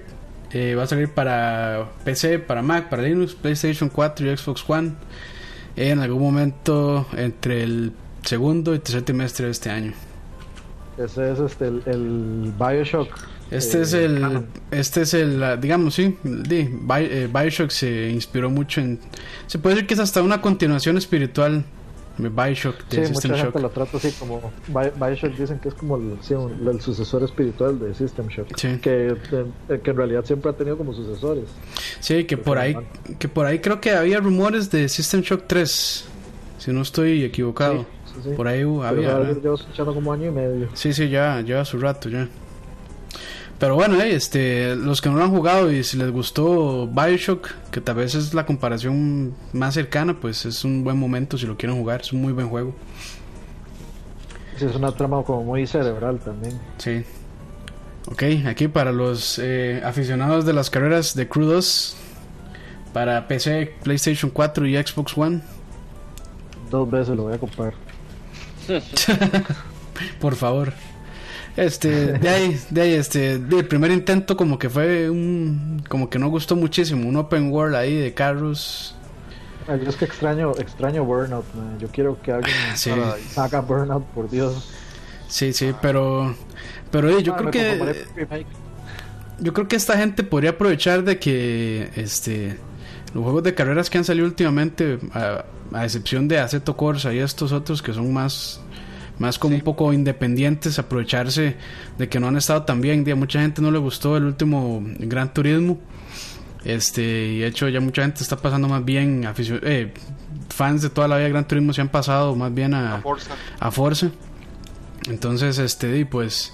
eh, 0.51 0.75
va 0.75 0.83
a 0.83 0.87
salir 0.87 1.09
para 1.09 1.89
PC, 2.03 2.39
para 2.39 2.61
Mac, 2.61 2.89
para 2.89 3.03
Linux, 3.03 3.35
PlayStation 3.35 3.89
4 3.89 4.31
y 4.31 4.37
Xbox 4.37 4.63
One 4.67 4.93
en 5.75 5.99
algún 5.99 6.21
momento 6.21 7.05
entre 7.15 7.63
el 7.63 7.93
segundo 8.23 8.73
y 8.73 8.79
tercer 8.79 9.03
trimestre 9.03 9.45
de 9.45 9.51
este 9.51 9.69
año. 9.69 9.93
Ese 10.97 11.31
es 11.31 11.39
este, 11.39 11.67
el, 11.67 11.83
el 11.85 12.53
Bioshock. 12.57 13.09
Este 13.51 13.77
eh, 13.77 13.81
es 13.81 13.93
el, 13.93 14.45
este 14.71 15.01
es 15.03 15.13
el, 15.13 15.41
ah, 15.43 15.55
digamos, 15.57 15.95
sí, 15.95 16.17
Bi- 16.23 16.47
eh, 16.89 17.29
Bioshock 17.31 17.69
se 17.69 18.09
inspiró 18.09 18.49
mucho 18.49 18.81
en, 18.81 18.99
se 19.47 19.57
puede 19.59 19.75
decir 19.75 19.87
que 19.87 19.93
es 19.93 19.99
hasta 20.01 20.21
una 20.21 20.41
continuación 20.41 20.97
espiritual 20.97 21.63
de 22.17 22.29
Bioshock, 22.29 22.75
Sí, 22.89 22.97
de 22.97 23.01
mucha 23.03 23.13
System 23.13 23.31
gente 23.35 23.45
Shock. 23.53 23.61
lo 23.61 23.69
trata 23.69 23.97
así 23.97 24.11
como 24.19 24.51
Bi- 24.67 24.91
Bioshock 24.99 25.37
dicen 25.37 25.59
que 25.59 25.69
es 25.69 25.75
como 25.75 25.95
el, 25.97 26.17
sí, 26.21 26.33
un- 26.33 26.67
el 26.67 26.81
sucesor 26.81 27.23
espiritual 27.23 27.79
de 27.79 27.93
System 27.93 28.27
Shock 28.27 28.47
Sí. 28.57 28.79
que, 28.81 29.15
eh, 29.69 29.79
que 29.83 29.91
en 29.91 29.97
realidad 29.97 30.25
siempre 30.25 30.49
ha 30.51 30.53
tenido 30.53 30.77
como 30.77 30.93
sucesores 30.93 31.45
Sí, 32.01 32.25
que 32.25 32.35
por 32.37 32.57
ahí, 32.57 32.75
que 33.19 33.27
por 33.29 33.45
ahí 33.45 33.59
creo 33.59 33.79
que 33.79 33.91
había 33.91 34.19
rumores 34.19 34.69
de 34.71 34.89
System 34.89 35.21
Shock 35.21 35.43
3, 35.47 36.05
si 36.57 36.71
no 36.73 36.81
estoy 36.81 37.23
equivocado. 37.23 37.85
Sí, 38.07 38.13
sí, 38.15 38.29
sí. 38.29 38.35
Por 38.35 38.47
ahí 38.47 38.65
uh, 38.65 38.81
había. 38.83 39.19
llevo 39.23 39.55
escuchando 39.55 39.93
como 39.93 40.11
año 40.11 40.25
y 40.27 40.31
medio 40.31 40.69
Sí, 40.73 40.91
sí, 40.93 41.07
ya 41.09 41.39
lleva 41.41 41.63
su 41.65 41.77
rato 41.79 42.09
ya. 42.09 42.27
Pero 43.59 43.73
bueno, 43.75 43.99
eh, 44.01 44.13
este, 44.13 44.75
los 44.75 45.01
que 45.01 45.09
no 45.09 45.15
lo 45.15 45.23
han 45.23 45.31
jugado 45.31 45.71
y 45.71 45.83
si 45.83 45.97
les 45.97 46.11
gustó 46.11 46.87
Bioshock, 46.87 47.49
que 47.71 47.81
tal 47.81 47.95
vez 47.95 48.13
es 48.13 48.33
la 48.33 48.45
comparación 48.45 49.33
más 49.51 49.73
cercana, 49.73 50.19
pues 50.19 50.45
es 50.45 50.63
un 50.63 50.83
buen 50.83 50.97
momento 50.97 51.37
si 51.37 51.47
lo 51.47 51.57
quieren 51.57 51.77
jugar, 51.77 52.01
es 52.01 52.13
un 52.13 52.21
muy 52.21 52.33
buen 52.33 52.49
juego. 52.49 52.75
Sí, 54.57 54.65
es 54.65 54.75
una 54.75 54.91
trama 54.91 55.23
como 55.23 55.43
muy 55.43 55.67
cerebral 55.67 56.19
también 56.19 56.59
Sí. 56.77 57.03
Ok, 58.09 58.23
aquí 58.47 58.67
para 58.67 58.91
los 58.91 59.39
eh, 59.39 59.81
aficionados 59.83 60.45
de 60.45 60.53
las 60.53 60.69
carreras 60.69 61.15
de 61.15 61.27
Crew 61.27 61.45
2, 61.45 61.95
para 62.93 63.27
PC, 63.27 63.75
PlayStation 63.83 64.31
4 64.31 64.65
y 64.67 64.77
Xbox 64.77 65.17
One, 65.17 65.41
dos 66.69 66.89
veces 66.89 67.15
lo 67.15 67.23
voy 67.23 67.33
a 67.33 67.37
comprar 67.37 67.73
por 70.21 70.35
favor. 70.35 70.73
Este, 71.57 72.13
de 72.19 72.29
ahí, 72.29 72.61
de 72.69 72.81
ahí, 72.81 72.93
este, 72.93 73.39
de- 73.39 73.59
el 73.59 73.67
primer 73.67 73.91
intento 73.91 74.37
como 74.37 74.59
que 74.59 74.69
fue 74.69 75.09
un, 75.09 75.83
como 75.89 76.09
que 76.09 76.19
no 76.19 76.29
gustó 76.29 76.55
muchísimo, 76.55 77.09
un 77.09 77.17
open 77.17 77.51
world 77.51 77.75
ahí 77.75 77.95
de 77.95 78.13
carros. 78.13 78.95
Ay, 79.67 79.81
yo 79.83 79.89
es 79.89 79.97
que 79.97 80.05
extraño 80.05 80.57
extraño 80.57 81.03
Burnout 81.05 81.53
man. 81.53 81.77
yo 81.79 81.89
quiero 81.91 82.21
que 82.21 82.31
alguien 82.31 82.55
Sí, 82.75 82.91
haga 83.35 83.61
Burnout 83.61 84.05
por 84.13 84.29
Dios 84.29 84.77
sí, 85.27 85.53
sí, 85.53 85.73
pero, 85.81 86.35
pero 86.91 87.09
eh, 87.09 87.23
yo 87.23 87.33
Ah, 87.33 87.37
creo 87.37 87.51
que, 87.51 88.47
yo 89.39 89.53
creo 89.53 89.67
que 89.67 89.75
esta 89.75 89.97
gente 89.97 90.23
podría 90.23 90.51
aprovechar 90.51 91.03
de 91.03 91.19
que, 91.19 91.91
este, 91.95 92.57
los 93.13 93.23
juegos 93.23 93.43
de 93.43 93.53
carreras 93.53 93.89
que 93.89 93.97
han 93.97 94.03
salido 94.05 94.25
últimamente, 94.25 94.99
a, 95.13 95.45
a 95.73 95.83
excepción 95.85 96.27
de 96.27 96.39
Aceto 96.39 96.75
Corsa 96.77 97.13
y 97.13 97.19
estos 97.19 97.51
otros 97.51 97.81
que 97.81 97.93
son 97.93 98.11
más, 98.13 98.61
más 99.19 99.39
como 99.39 99.55
un 99.55 99.61
poco 99.61 99.93
independientes, 99.93 100.79
aprovecharse 100.79 101.55
de 101.97 102.09
que 102.09 102.19
no 102.19 102.27
han 102.27 102.37
estado 102.37 102.63
tan 102.63 102.81
bien. 102.81 103.09
A 103.09 103.15
mucha 103.15 103.41
gente 103.41 103.61
no 103.61 103.71
le 103.71 103.79
gustó 103.79 104.17
el 104.17 104.25
último 104.25 104.81
Gran 104.99 105.33
Turismo. 105.33 105.79
Este, 106.63 107.01
y 107.01 107.39
de 107.39 107.47
hecho 107.47 107.69
ya 107.69 107.79
mucha 107.79 108.01
gente 108.01 108.23
está 108.23 108.37
pasando 108.37 108.67
más 108.67 108.83
bien, 108.83 109.25
eh, 109.63 109.93
fans 110.49 110.81
de 110.81 110.89
toda 110.89 111.07
la 111.07 111.15
vida 111.15 111.25
de 111.25 111.31
Gran 111.31 111.47
Turismo 111.47 111.71
se 111.71 111.81
han 111.81 111.89
pasado 111.89 112.35
más 112.35 112.53
bien 112.53 112.73
a, 112.73 112.95
A 112.95 113.01
Forza. 113.01 113.33
a 113.59 113.71
Forza. 113.71 114.11
Entonces, 115.09 115.57
este, 115.59 115.91
di, 115.91 116.03
pues, 116.03 116.53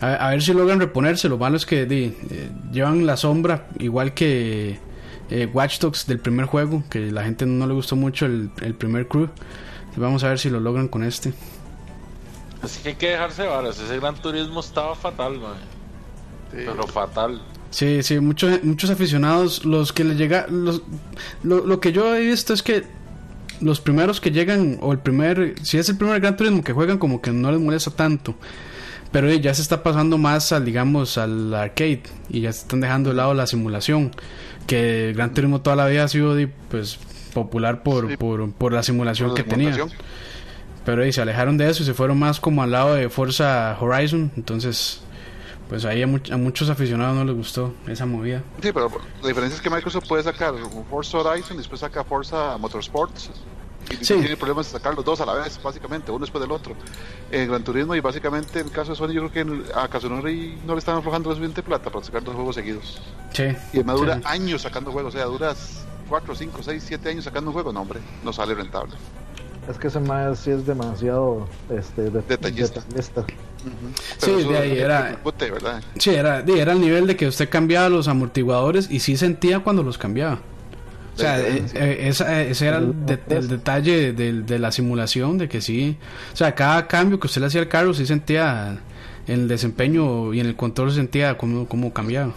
a, 0.00 0.14
a 0.14 0.30
ver 0.30 0.42
si 0.42 0.54
logran 0.54 0.80
reponerse. 0.80 1.28
Lo 1.28 1.36
malo 1.36 1.56
es 1.56 1.66
que 1.66 1.84
di, 1.84 2.16
eh, 2.30 2.50
llevan 2.72 3.04
la 3.04 3.16
sombra, 3.18 3.68
igual 3.78 4.14
que 4.14 4.78
eh, 5.28 5.48
Watch 5.52 5.78
Dogs 5.80 6.06
del 6.06 6.20
primer 6.20 6.46
juego, 6.46 6.82
que 6.88 7.10
la 7.10 7.24
gente 7.24 7.44
no 7.44 7.66
le 7.66 7.74
gustó 7.74 7.96
mucho 7.96 8.24
el, 8.26 8.50
el 8.62 8.74
primer 8.74 9.08
crew. 9.08 9.28
Vamos 9.96 10.24
a 10.24 10.28
ver 10.28 10.38
si 10.38 10.48
lo 10.48 10.60
logran 10.60 10.88
con 10.88 11.02
este. 11.04 11.34
Así 12.62 12.80
que 12.82 12.90
hay 12.90 12.94
que 12.96 13.08
dejarse 13.10 13.46
varas. 13.46 13.78
Ese 13.78 13.98
gran 13.98 14.14
turismo 14.16 14.60
estaba 14.60 14.94
fatal, 14.94 15.38
man. 15.38 15.54
Sí. 16.50 16.58
Pero 16.66 16.86
fatal. 16.86 17.40
Sí, 17.70 18.02
sí, 18.02 18.18
muchos, 18.18 18.62
muchos 18.64 18.90
aficionados, 18.90 19.64
los 19.64 19.92
que 19.92 20.02
le 20.02 20.16
llega, 20.16 20.46
los, 20.48 20.82
lo, 21.44 21.64
lo 21.64 21.78
que 21.80 21.92
yo 21.92 22.14
he 22.16 22.20
visto 22.26 22.52
es 22.52 22.62
que 22.64 22.84
los 23.60 23.80
primeros 23.80 24.20
que 24.20 24.32
llegan, 24.32 24.78
o 24.80 24.92
el 24.92 24.98
primer, 24.98 25.54
si 25.62 25.78
es 25.78 25.88
el 25.88 25.96
primer 25.96 26.20
Gran 26.20 26.36
Turismo 26.36 26.64
que 26.64 26.72
juegan, 26.72 26.98
como 26.98 27.20
que 27.22 27.30
no 27.30 27.50
les 27.52 27.60
molesta 27.60 27.90
tanto. 27.92 28.34
Pero 29.12 29.28
eh, 29.28 29.40
ya 29.40 29.54
se 29.54 29.62
está 29.62 29.82
pasando 29.82 30.18
más 30.18 30.50
al, 30.52 30.64
digamos, 30.64 31.18
al 31.18 31.52
arcade 31.54 32.02
y 32.28 32.40
ya 32.40 32.52
se 32.52 32.62
están 32.62 32.80
dejando 32.80 33.10
de 33.10 33.16
lado 33.16 33.34
la 33.34 33.46
simulación. 33.46 34.10
Que 34.66 35.08
el 35.10 35.14
Gran 35.14 35.32
Turismo 35.34 35.60
toda 35.60 35.76
la 35.76 35.86
vida 35.86 36.04
ha 36.04 36.08
sido 36.08 36.36
pues 36.70 36.98
popular 37.34 37.82
por, 37.82 38.08
Sí. 38.10 38.16
por, 38.16 38.52
por 38.52 38.72
la 38.72 38.82
simulación 38.82 39.28
Por 39.30 39.36
que 39.36 39.44
tenía. 39.44 39.76
Pero 40.84 41.02
eh, 41.02 41.12
se 41.12 41.20
alejaron 41.22 41.56
de 41.58 41.68
eso 41.68 41.82
y 41.82 41.86
se 41.86 41.94
fueron 41.94 42.18
más 42.18 42.40
como 42.40 42.62
al 42.62 42.70
lado 42.70 42.94
de 42.94 43.08
Forza 43.10 43.76
Horizon. 43.80 44.32
Entonces, 44.36 45.00
pues 45.68 45.84
ahí 45.84 46.02
a, 46.02 46.06
much- 46.06 46.32
a 46.32 46.36
muchos 46.36 46.70
aficionados 46.70 47.14
no 47.16 47.24
les 47.24 47.34
gustó 47.36 47.74
esa 47.86 48.06
movida. 48.06 48.42
Sí, 48.62 48.72
pero 48.72 48.90
la 49.22 49.28
diferencia 49.28 49.56
es 49.56 49.62
que 49.62 49.70
Microsoft 49.70 50.08
puede 50.08 50.22
sacar 50.22 50.54
Forza 50.88 51.18
Horizon 51.18 51.54
y 51.54 51.58
después 51.58 51.80
saca 51.80 52.02
Forza 52.04 52.56
Motorsports. 52.58 53.30
Y 53.90 54.04
Sí. 54.04 54.14
tiene 54.14 54.36
problemas 54.36 54.66
de 54.66 54.78
sacar 54.78 54.94
los 54.94 55.04
dos 55.04 55.20
a 55.20 55.26
la 55.26 55.32
vez, 55.34 55.60
básicamente, 55.62 56.12
uno 56.12 56.20
después 56.20 56.40
del 56.40 56.52
otro. 56.52 56.74
En 57.30 57.48
Gran 57.48 57.64
Turismo 57.64 57.94
y 57.96 58.00
básicamente 58.00 58.60
en 58.60 58.66
el 58.66 58.72
caso 58.72 58.92
de 58.92 58.96
Sony, 58.96 59.08
yo 59.12 59.28
creo 59.28 59.46
que 59.46 59.72
a 59.74 59.88
Kazunori 59.88 60.58
no 60.64 60.74
le 60.74 60.78
están 60.78 60.96
aflojando 60.98 61.30
suficiente 61.30 61.62
plata 61.62 61.90
para 61.90 62.04
sacar 62.04 62.22
dos 62.22 62.34
juegos 62.34 62.54
seguidos. 62.54 63.02
Sí. 63.32 63.44
Y 63.72 63.76
además 63.78 63.96
dura 63.96 64.16
sí. 64.16 64.22
años 64.26 64.62
sacando 64.62 64.92
juegos, 64.92 65.14
o 65.14 65.18
sea, 65.18 65.26
duras 65.26 65.84
4, 66.08 66.34
5, 66.36 66.62
6, 66.62 66.84
7 66.86 67.08
años 67.10 67.24
sacando 67.24 67.50
un 67.50 67.54
juego. 67.54 67.72
No, 67.72 67.80
hombre, 67.80 68.00
no 68.22 68.32
sale 68.32 68.54
rentable. 68.54 68.94
Es 69.68 69.76
que 69.78 69.88
ese 69.88 70.00
más 70.00 70.38
sí 70.40 70.50
es 70.50 70.66
demasiado 70.66 71.46
este, 71.68 72.02
de- 72.10 72.22
Detallista. 72.22 72.80
detallista. 72.80 73.24
Sí, 74.18 74.30
de 74.48 74.58
ahí 74.58 74.78
era-. 74.78 75.18
Sí, 75.98 76.10
era, 76.10 76.42
di, 76.42 76.58
era 76.58 76.72
el 76.72 76.80
nivel 76.80 77.06
de 77.06 77.16
que 77.16 77.26
usted 77.28 77.48
cambiaba 77.48 77.88
los 77.88 78.08
amortiguadores 78.08 78.90
y 78.90 79.00
sí 79.00 79.16
sentía 79.16 79.60
cuando 79.60 79.82
los 79.82 79.98
cambiaba. 79.98 80.38
O 81.14 81.18
sea, 81.20 81.38
eh, 81.40 81.64
eh, 81.74 81.98
esa- 82.08 82.40
ese 82.42 82.66
era 82.68 82.78
el, 82.78 83.04
de- 83.04 83.20
el 83.28 83.48
detalle 83.48 84.12
de, 84.14 84.42
de 84.42 84.58
la 84.58 84.72
simulación, 84.72 85.36
de 85.38 85.48
que 85.48 85.60
sí, 85.60 85.98
o 86.32 86.36
sea, 86.36 86.54
cada 86.54 86.86
cambio 86.86 87.20
que 87.20 87.26
usted 87.26 87.42
le 87.42 87.48
hacía 87.48 87.60
al 87.60 87.68
carro 87.68 87.92
sí 87.92 88.06
sentía 88.06 88.78
en 89.26 89.40
el 89.40 89.48
desempeño 89.48 90.32
y 90.32 90.40
en 90.40 90.46
el 90.46 90.56
control 90.56 90.90
sentía 90.92 91.36
cómo, 91.36 91.66
cómo 91.68 91.92
cambiaba. 91.92 92.32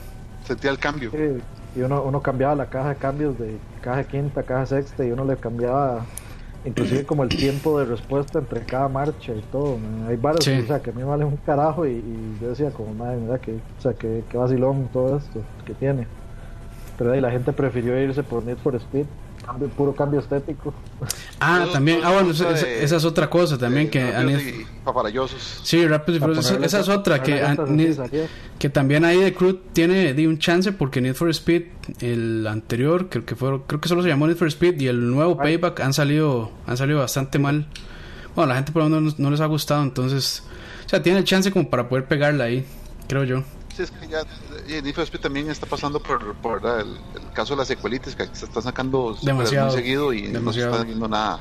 Sentía 0.46 0.72
el 0.72 0.80
cambio. 0.80 1.12
Sí, 1.12 1.80
y 1.80 1.82
uno, 1.82 2.04
uno 2.04 2.22
cambiaba 2.22 2.56
la 2.56 2.66
caja 2.66 2.90
de 2.90 2.96
cambios 2.98 3.40
de 3.40 3.58
caja 3.82 4.04
quinta, 4.04 4.44
caja 4.44 4.66
sexta 4.66 5.06
y 5.06 5.12
uno 5.12 5.24
le 5.24 5.38
cambiaba 5.38 6.06
inclusive 6.66 7.06
como 7.06 7.24
el 7.24 7.30
tiempo 7.30 7.78
de 7.80 7.86
respuesta 7.86 8.40
entre 8.40 8.62
cada 8.62 8.88
marcha 8.88 9.34
y 9.34 9.42
todo. 9.52 9.78
man. 9.78 10.06
Hay 10.10 10.16
varios, 10.18 10.46
Sí. 10.46 10.52
o 10.64 10.66
sea, 10.68 10.82
que 10.82 10.90
a 10.92 10.94
mí 10.94 11.00
me 11.00 11.06
vale 11.08 11.26
un 11.26 11.38
carajo 11.38 11.86
y, 11.86 11.92
y 11.92 12.38
yo 12.42 12.50
decía 12.50 12.72
como, 12.72 12.94
madre, 12.94 13.18
mira 13.18 13.40
que, 13.40 13.54
o 13.54 13.82
sea, 13.82 13.94
que, 13.94 14.24
que 14.30 14.38
vacilón 14.38 14.90
todo 14.94 15.18
esto 15.18 15.42
que 15.66 15.74
tiene. 15.74 16.08
Pero 16.98 17.12
ahí 17.12 17.22
la 17.22 17.32
gente 17.32 17.52
prefirió 17.54 18.00
irse 18.02 18.24
por 18.24 18.44
Need 18.46 18.58
for 18.58 18.76
Speed, 18.76 19.06
cambio- 19.46 19.68
puro 19.70 19.94
cambio 19.94 20.20
estético. 20.20 20.74
Ah, 21.40 21.66
también, 21.72 22.00
ah, 22.04 22.12
bueno, 22.12 22.32
esa, 22.32 22.50
esa- 22.52 22.66
de- 22.66 22.84
esa 22.84 22.96
es 22.98 23.06
otra 23.06 23.30
cosa 23.30 23.58
también 23.58 23.90
que... 23.90 24.00
y 24.00 24.66
paparallosos. 24.84 25.62
Sí, 25.64 25.86
Rápidos 25.86 26.18
y 26.18 26.20
Para 26.22 26.32
Furiosos, 26.34 26.46
ponerle 26.52 26.68
esa 26.68 26.78
es 26.80 26.84
esa- 26.88 26.98
otra, 26.98 27.22
que, 27.24 27.42
Need- 27.44 28.28
que 28.60 28.70
también 28.70 29.06
ahí 29.06 29.20
de 29.20 29.34
Crew 29.34 29.60
tiene 29.74 30.14
di, 30.14 30.26
un 30.28 30.40
chance 30.40 30.72
porque 30.72 31.02
Need 31.02 31.16
for 31.16 31.30
Speed, 31.30 31.64
el 32.00 32.48
anterior, 32.48 33.10
creo 33.10 33.26
que 33.26 33.36
fue, 33.36 33.62
creo 33.68 33.82
que 33.82 33.90
solo 33.90 34.02
se 34.04 34.10
llamó 34.10 34.28
Need 34.28 34.38
for 34.38 34.48
Speed 34.48 34.80
y 34.82 34.88
el 34.88 35.10
nuevo 35.12 35.38
Ay. 35.42 35.58
Payback 35.58 35.80
han 35.82 35.94
salido, 35.94 36.52
han 36.66 36.78
salido 36.78 37.00
bastante 37.00 37.40
mal. 37.40 37.68
Bueno, 38.36 38.46
a 38.52 38.54
la 38.54 38.56
gente 38.56 38.72
por 38.72 38.84
lo 38.84 38.90
menos 38.90 39.20
no, 39.20 39.26
no 39.26 39.32
les 39.32 39.42
ha 39.42 39.46
gustado, 39.46 39.84
entonces, 39.84 40.44
o 40.86 40.90
sea, 40.90 41.04
tiene 41.04 41.20
el 41.20 41.26
chance 41.26 41.52
como 41.52 41.70
para 41.70 41.88
poder 41.90 42.06
pegarla 42.06 42.46
ahí, 42.46 42.66
creo 43.08 43.24
yo. 43.26 43.44
Sí, 43.76 43.84
es 43.84 43.92
que 43.92 44.08
ya 44.08 44.22
y 44.68 44.82
Need 44.82 44.94
for 44.94 45.04
Speed 45.04 45.22
también 45.22 45.50
está 45.50 45.66
pasando 45.66 46.00
por, 46.00 46.36
por 46.36 46.60
el, 46.64 46.98
el 47.16 47.32
caso 47.34 47.54
de 47.54 47.60
las 47.60 47.68
secuelitis 47.68 48.16
que 48.16 48.28
se 48.34 48.46
está 48.46 48.62
sacando 48.62 49.18
Demasiado, 49.22 49.68
muy 49.68 49.76
seguido 49.76 50.14
y 50.14 50.22
no 50.24 50.28
se 50.28 50.34
demasiado. 50.34 50.72
está 50.74 50.84
viendo 50.86 51.08
nada 51.08 51.40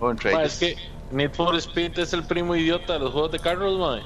entre 0.00 0.32
Ma, 0.34 0.42
es 0.44 0.58
que 0.58 0.76
Need 1.12 1.32
for 1.34 1.54
Speed 1.56 1.98
es 1.98 2.12
el 2.12 2.24
primo 2.24 2.54
idiota 2.56 2.94
de 2.94 2.98
los 2.98 3.12
juegos 3.12 3.32
de 3.32 3.38
carros, 3.38 3.78
man. 3.78 4.00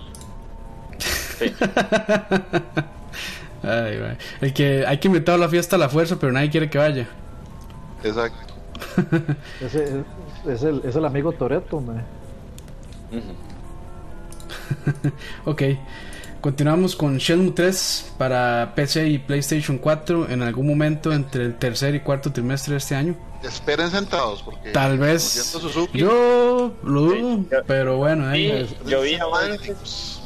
Sí. 0.99 1.53
Ay, 3.62 3.99
güey. 3.99 4.16
el 4.40 4.53
que 4.53 4.85
hay 4.86 4.99
que 4.99 5.09
invitar 5.09 5.36
a 5.36 5.39
la 5.39 5.49
fiesta 5.49 5.77
a 5.77 5.78
la 5.78 5.89
fuerza, 5.89 6.16
pero 6.19 6.32
nadie 6.32 6.51
quiere 6.51 6.69
que 6.69 6.78
vaya. 6.78 7.09
Exacto. 8.03 8.55
Ese 9.61 9.85
es, 9.85 9.93
es 10.47 10.62
el, 10.62 10.82
es 10.85 10.97
el 10.97 11.05
amigo 11.05 11.32
Toreto, 11.32 11.81
man. 11.81 12.05
Ujú. 13.12 13.32
Ok. 15.51 15.62
Continuamos 16.43 16.97
con 16.97 17.19
Shenmue 17.19 17.52
3 17.52 18.14
para 18.19 18.73
PC 18.74 19.06
y 19.09 19.19
PlayStation 19.19 19.78
4 19.78 20.28
en 20.28 20.43
algún 20.43 20.66
momento 20.66 21.12
entre 21.12 21.44
el 21.44 21.55
tercer 21.56 21.94
y 21.94 22.01
cuarto 22.01 22.32
trimestre 22.32 22.73
de 22.73 22.78
este 22.78 22.97
año. 22.97 23.14
Esperen 23.44 23.90
sentados 23.90 24.43
porque 24.43 24.70
Tal 24.73 24.98
vez. 24.98 25.56
Yo 25.94 26.74
lo 26.82 27.01
dudo, 27.01 27.14
Sí, 27.14 27.47
yo- 27.51 27.62
pero 27.66 27.97
bueno, 27.98 28.27
ahí. 28.27 28.66
Sí, 28.69 28.77
yo 28.90 29.02
vi 29.02 29.14
avances, 29.14 30.20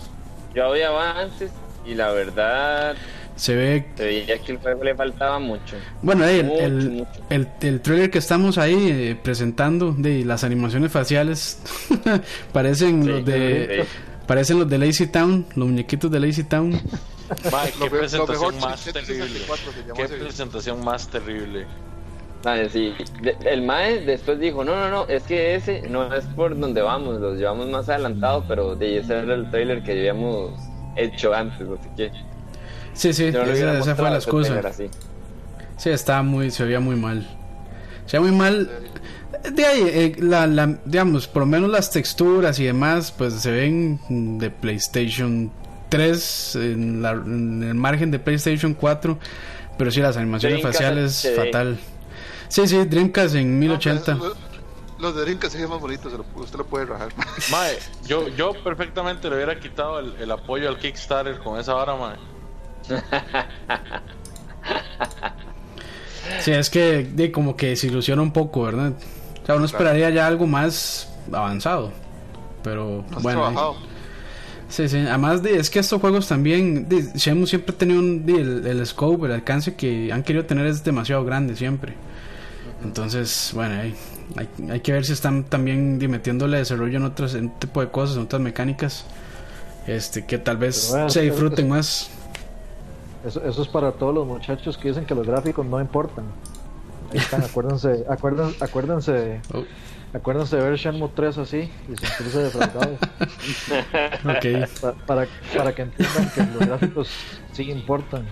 yo 0.55 0.73
vi 0.73 0.81
avances 0.83 1.51
y 1.85 1.95
la 1.95 2.11
verdad 2.13 2.97
Se 3.37 3.55
ve. 3.55 3.87
Se 3.97 4.05
veía 4.07 4.39
que 4.39 4.53
el 4.53 4.59
juego 4.59 4.83
le 4.85 4.95
faltaba 4.95 5.39
mucho. 5.39 5.77
Bueno, 6.01 6.25
el, 6.25 6.45
Mucho, 6.47 6.61
el, 6.65 6.91
mucho. 6.93 7.11
el, 7.29 7.49
el 7.61 7.81
trailer 7.83 8.11
que 8.11 8.19
estamos 8.19 8.57
ahí 8.57 8.89
eh, 8.91 9.21
presentando 9.23 9.93
de 9.93 10.25
las 10.25 10.45
animaciones 10.45 10.91
faciales 10.91 11.59
parecen 12.55 13.03
Sí, 13.03 13.09
los 13.11 13.25
de 13.27 13.83
sí. 13.85 13.89
Parecen 14.27 14.59
los 14.59 14.69
de 14.69 14.79
Lazy 14.79 15.07
Town, 15.07 15.47
los 15.55 15.69
muñequitos 15.69 16.11
de 16.11 16.21
Lazy 16.21 16.45
Town. 16.45 16.73
Mae, 17.53 17.73
qué 17.73 17.91
presentación 17.91 18.61
más 18.61 18.85
terrible. 18.85 19.27
64 19.27 19.73
se 19.73 19.81
llamó 19.81 19.95
Qué 19.95 20.09
presentación 20.09 20.85
más 20.85 21.09
terrible. 21.09 21.67
Sí. 22.71 22.95
El 23.45 23.63
Mae 23.63 24.05
después 24.05 24.39
dijo, 24.39 24.63
no, 24.63 24.77
no, 24.77 24.89
no, 24.89 25.09
es 25.09 25.25
que 25.25 25.57
ese 25.57 25.83
no 25.89 26.15
es 26.15 26.25
por 26.27 26.57
donde 26.57 26.81
vamos, 26.81 27.21
los 27.21 27.39
llevamos 27.39 27.69
más 27.69 27.89
adelantado, 27.89 28.45
pero 28.47 28.77
de 28.77 28.99
ese 28.99 29.19
era 29.19 29.35
el 29.35 29.51
trailer 29.51 29.83
que 29.83 29.93
habíamos 29.93 30.53
hecho 30.95 31.35
antes, 31.35 31.67
así 31.69 31.89
que... 31.97 32.13
Sí, 32.93 33.13
sí, 33.13 33.33
no 33.33 33.45
le 33.45 33.53
esa, 33.53 33.79
esa 33.79 33.97
fue 33.97 34.11
la 34.11 34.17
excusa. 34.17 34.63
Sí, 35.77 35.91
estaba 35.91 36.23
muy, 36.23 36.51
se 36.51 36.65
veía 36.65 36.81
muy 36.81 36.97
mal. 36.97 37.27
Se 38.07 38.19
veía 38.19 38.31
muy 38.31 38.39
mal. 38.39 38.71
De 39.53 39.65
ahí, 39.65 39.81
eh, 39.85 40.17
la, 40.19 40.47
la- 40.47 40.79
digamos, 40.85 41.27
por 41.29 41.41
lo 41.43 41.47
menos 41.47 41.71
las 41.71 41.91
texturas 41.91 42.59
y 42.59 42.65
demás, 42.65 43.13
pues 43.17 43.35
se 43.35 43.51
ven 43.51 44.01
de 44.39 44.51
PlayStation 44.51 45.51
3, 45.89 46.57
en, 46.57 47.03
la- 47.03 47.13
en 47.13 47.63
el 47.63 47.75
margen 47.75 48.11
de 48.11 48.19
PlayStation 48.19 48.75
4, 48.75 49.19
pero 49.79 49.91
sí, 49.91 50.01
las 50.01 50.17
animaciones 50.17 50.61
Dreamcast 50.61 50.79
faciales, 50.83 51.33
fatal. 51.37 51.79
Sí, 52.49 52.67
sí, 52.67 52.77
Dreamcast 52.85 53.35
en 53.37 53.55
No, 53.61 53.67
1080. 53.67 54.05
pero 54.05 54.17
Los, 54.29 54.37
los 54.99 55.15
de 55.17 55.23
Dreamcast 55.23 55.53
se 55.55 55.61
ven 55.61 55.71
más 55.71 55.81
bonitos, 55.81 56.11
se 56.13 56.19
lo- 56.19 56.25
usted 56.43 56.59
lo 56.59 56.67
puede 56.67 56.87
rajar. 56.87 57.09
Mae, 57.51 57.79
yo, 58.07 58.29
yo 58.37 58.53
perfectamente 58.65 59.29
le 59.31 59.37
hubiera 59.37 59.59
quitado 59.61 60.01
el, 60.01 60.15
el 60.21 60.31
apoyo 60.31 60.69
al 60.69 60.79
Kickstarter 60.79 61.39
con 61.39 61.59
esa 61.61 61.75
vara, 61.75 61.95
mae. 61.97 62.17
Sí, 66.41 66.51
es 66.51 66.71
que 66.71 67.05
de, 67.05 67.31
como 67.31 67.57
que 67.57 67.77
se 67.77 67.87
ilusiona 67.87 68.23
un 68.23 68.33
poco, 68.33 68.63
¿verdad? 68.65 68.93
O 69.47 69.49
sea, 69.49 69.55
uno 69.55 69.65
esperaría 69.65 70.11
ya 70.11 70.27
algo 70.27 70.45
más 70.49 71.09
avanzado. 71.33 71.93
Pero 72.65 73.05
Más 73.13 73.23
bueno, 73.23 73.43
trabajado. 73.43 73.77
Sí, 74.69 74.89
sí, 74.89 74.99
además 74.99 75.41
de, 75.41 75.61
es 75.61 75.71
que 75.71 75.79
estos 75.79 76.01
juegos 76.01 76.27
también, 76.27 76.89
de, 76.89 77.13
Shenmue 77.15 77.47
siempre 77.47 77.73
ha 77.73 77.79
tenido 77.79 78.01
un, 78.01 78.27
de, 78.27 78.41
el, 78.41 78.67
el 78.67 78.85
scope, 78.85 79.27
el 79.27 79.33
alcance 79.33 79.77
que 79.77 80.13
han 80.13 80.25
querido 80.25 80.45
tener 80.47 80.67
es 80.67 80.83
demasiado 80.83 81.25
grande 81.25 81.55
siempre. 81.55 81.95
Entonces, 82.83 83.53
bueno, 83.55 83.81
hay, 83.81 83.95
hay, 84.35 84.49
hay 84.69 84.81
que 84.81 84.93
ver 84.93 85.05
si 85.05 85.13
están 85.13 85.45
también 85.45 86.01
de, 86.01 86.09
metiéndole 86.09 86.59
desarrollo 86.59 86.97
en 86.97 87.05
otras 87.05 87.35
en 87.35 87.47
otro 87.47 87.59
tipo 87.61 87.81
de 87.83 87.89
cosas, 87.89 88.17
en 88.17 88.23
otras 88.23 88.43
mecánicas, 88.43 89.05
este 89.87 90.27
que 90.27 90.39
tal 90.39 90.57
vez 90.57 90.91
bueno, 90.91 91.09
se 91.09 91.23
disfruten 91.23 91.69
más. 91.69 92.11
Eso, 93.25 93.41
eso 93.45 93.63
es 93.63 93.69
para 93.69 93.93
todos 93.93 94.13
los 94.13 94.27
muchachos 94.27 94.77
que 94.77 94.89
dicen 94.89 95.05
que 95.05 95.15
los 95.15 95.25
gráficos 95.25 95.65
no 95.65 95.81
importan. 95.81 96.25
Ahí 97.13 97.19
están, 97.19 97.43
acuérdense, 97.45 98.05
acuérdense, 98.09 98.65
acuérdense, 98.65 99.41
Oh, 99.53 99.65
acuérdense 100.15 100.57
de 100.57 100.63
ver 100.63 100.77
Shenmue 100.79 101.11
3 101.15 101.39
así 101.39 101.71
y 101.89 101.97
sentirse 101.97 102.39
defraudados. 102.45 102.99
ok. 104.25 104.69
Pa- 104.81 104.93
para, 105.07 105.27
para 105.57 105.75
que 105.75 105.83
entiendan 105.83 106.31
que 106.35 106.41
los 106.43 106.67
gráficos 106.67 107.09
sí 107.53 107.71
importan. 107.71 108.25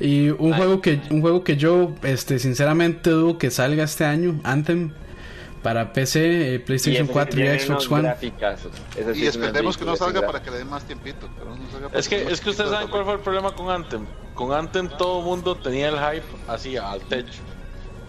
Y 0.00 0.30
un 0.30 0.52
juego 0.54 0.80
que 0.80 1.00
un 1.10 1.20
juego 1.20 1.44
que 1.44 1.56
yo 1.56 1.94
este 2.02 2.38
sinceramente 2.38 3.10
dudo 3.10 3.38
que 3.38 3.50
salga 3.50 3.84
este 3.84 4.04
año, 4.04 4.40
Anthem 4.44 4.92
para 5.62 5.92
PC, 5.92 6.54
eh, 6.56 6.60
PlayStation 6.60 7.04
ese 7.04 7.12
sí 7.12 7.12
4 7.12 7.40
y 7.40 7.58
Xbox 7.60 7.90
One. 7.90 8.14
Y 9.14 9.26
esperemos 9.26 9.76
que 9.78 9.84
no 9.84 9.94
salga 9.94 10.22
para 10.22 10.42
que 10.42 10.50
le 10.50 10.58
den 10.58 10.68
más 10.68 10.82
tiempito. 10.84 11.28
pero 11.38 11.54
no 11.54 11.70
salga 11.70 11.88
Es 11.96 12.08
que, 12.08 12.20
es 12.24 12.40
que 12.40 12.50
ustedes 12.50 12.70
saben 12.70 12.88
cuál 12.88 13.04
fue 13.04 13.14
el 13.14 13.20
problema 13.20 13.54
con 13.54 13.70
Anthem. 13.70 14.04
Con 14.34 14.52
Anthem 14.52 14.88
todo 14.98 15.20
el 15.20 15.24
mundo 15.24 15.54
tenía 15.56 15.88
el 15.90 15.94
hype 15.96 16.26
así 16.48 16.76
al 16.76 17.00
techo. 17.02 17.42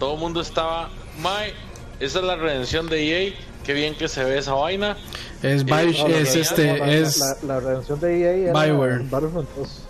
Todo 0.04 0.12
el 0.16 0.20
mundo 0.20 0.42
estaba, 0.42 0.90
Mae, 1.22 1.54
esa 1.98 2.18
es 2.18 2.24
la 2.26 2.36
redención 2.36 2.90
de 2.90 3.28
EA. 3.28 3.32
Qué 3.64 3.72
bien 3.72 3.94
que 3.94 4.06
se 4.06 4.22
ve 4.22 4.36
esa 4.36 4.52
vaina. 4.52 4.98
Es, 5.42 5.64
Bio- 5.64 5.76
no, 6.06 6.08
es 6.14 6.36
este 6.36 6.78
No, 6.78 6.84
la, 6.84 6.92
es 6.92 7.18
la, 7.18 7.54
la 7.54 7.60
redención 7.60 7.98
de 8.00 8.20
EA 8.20 8.50
era 8.50 8.52
Bioware. 8.66 8.98
Battlefront 9.08 9.48
2. 9.56 9.82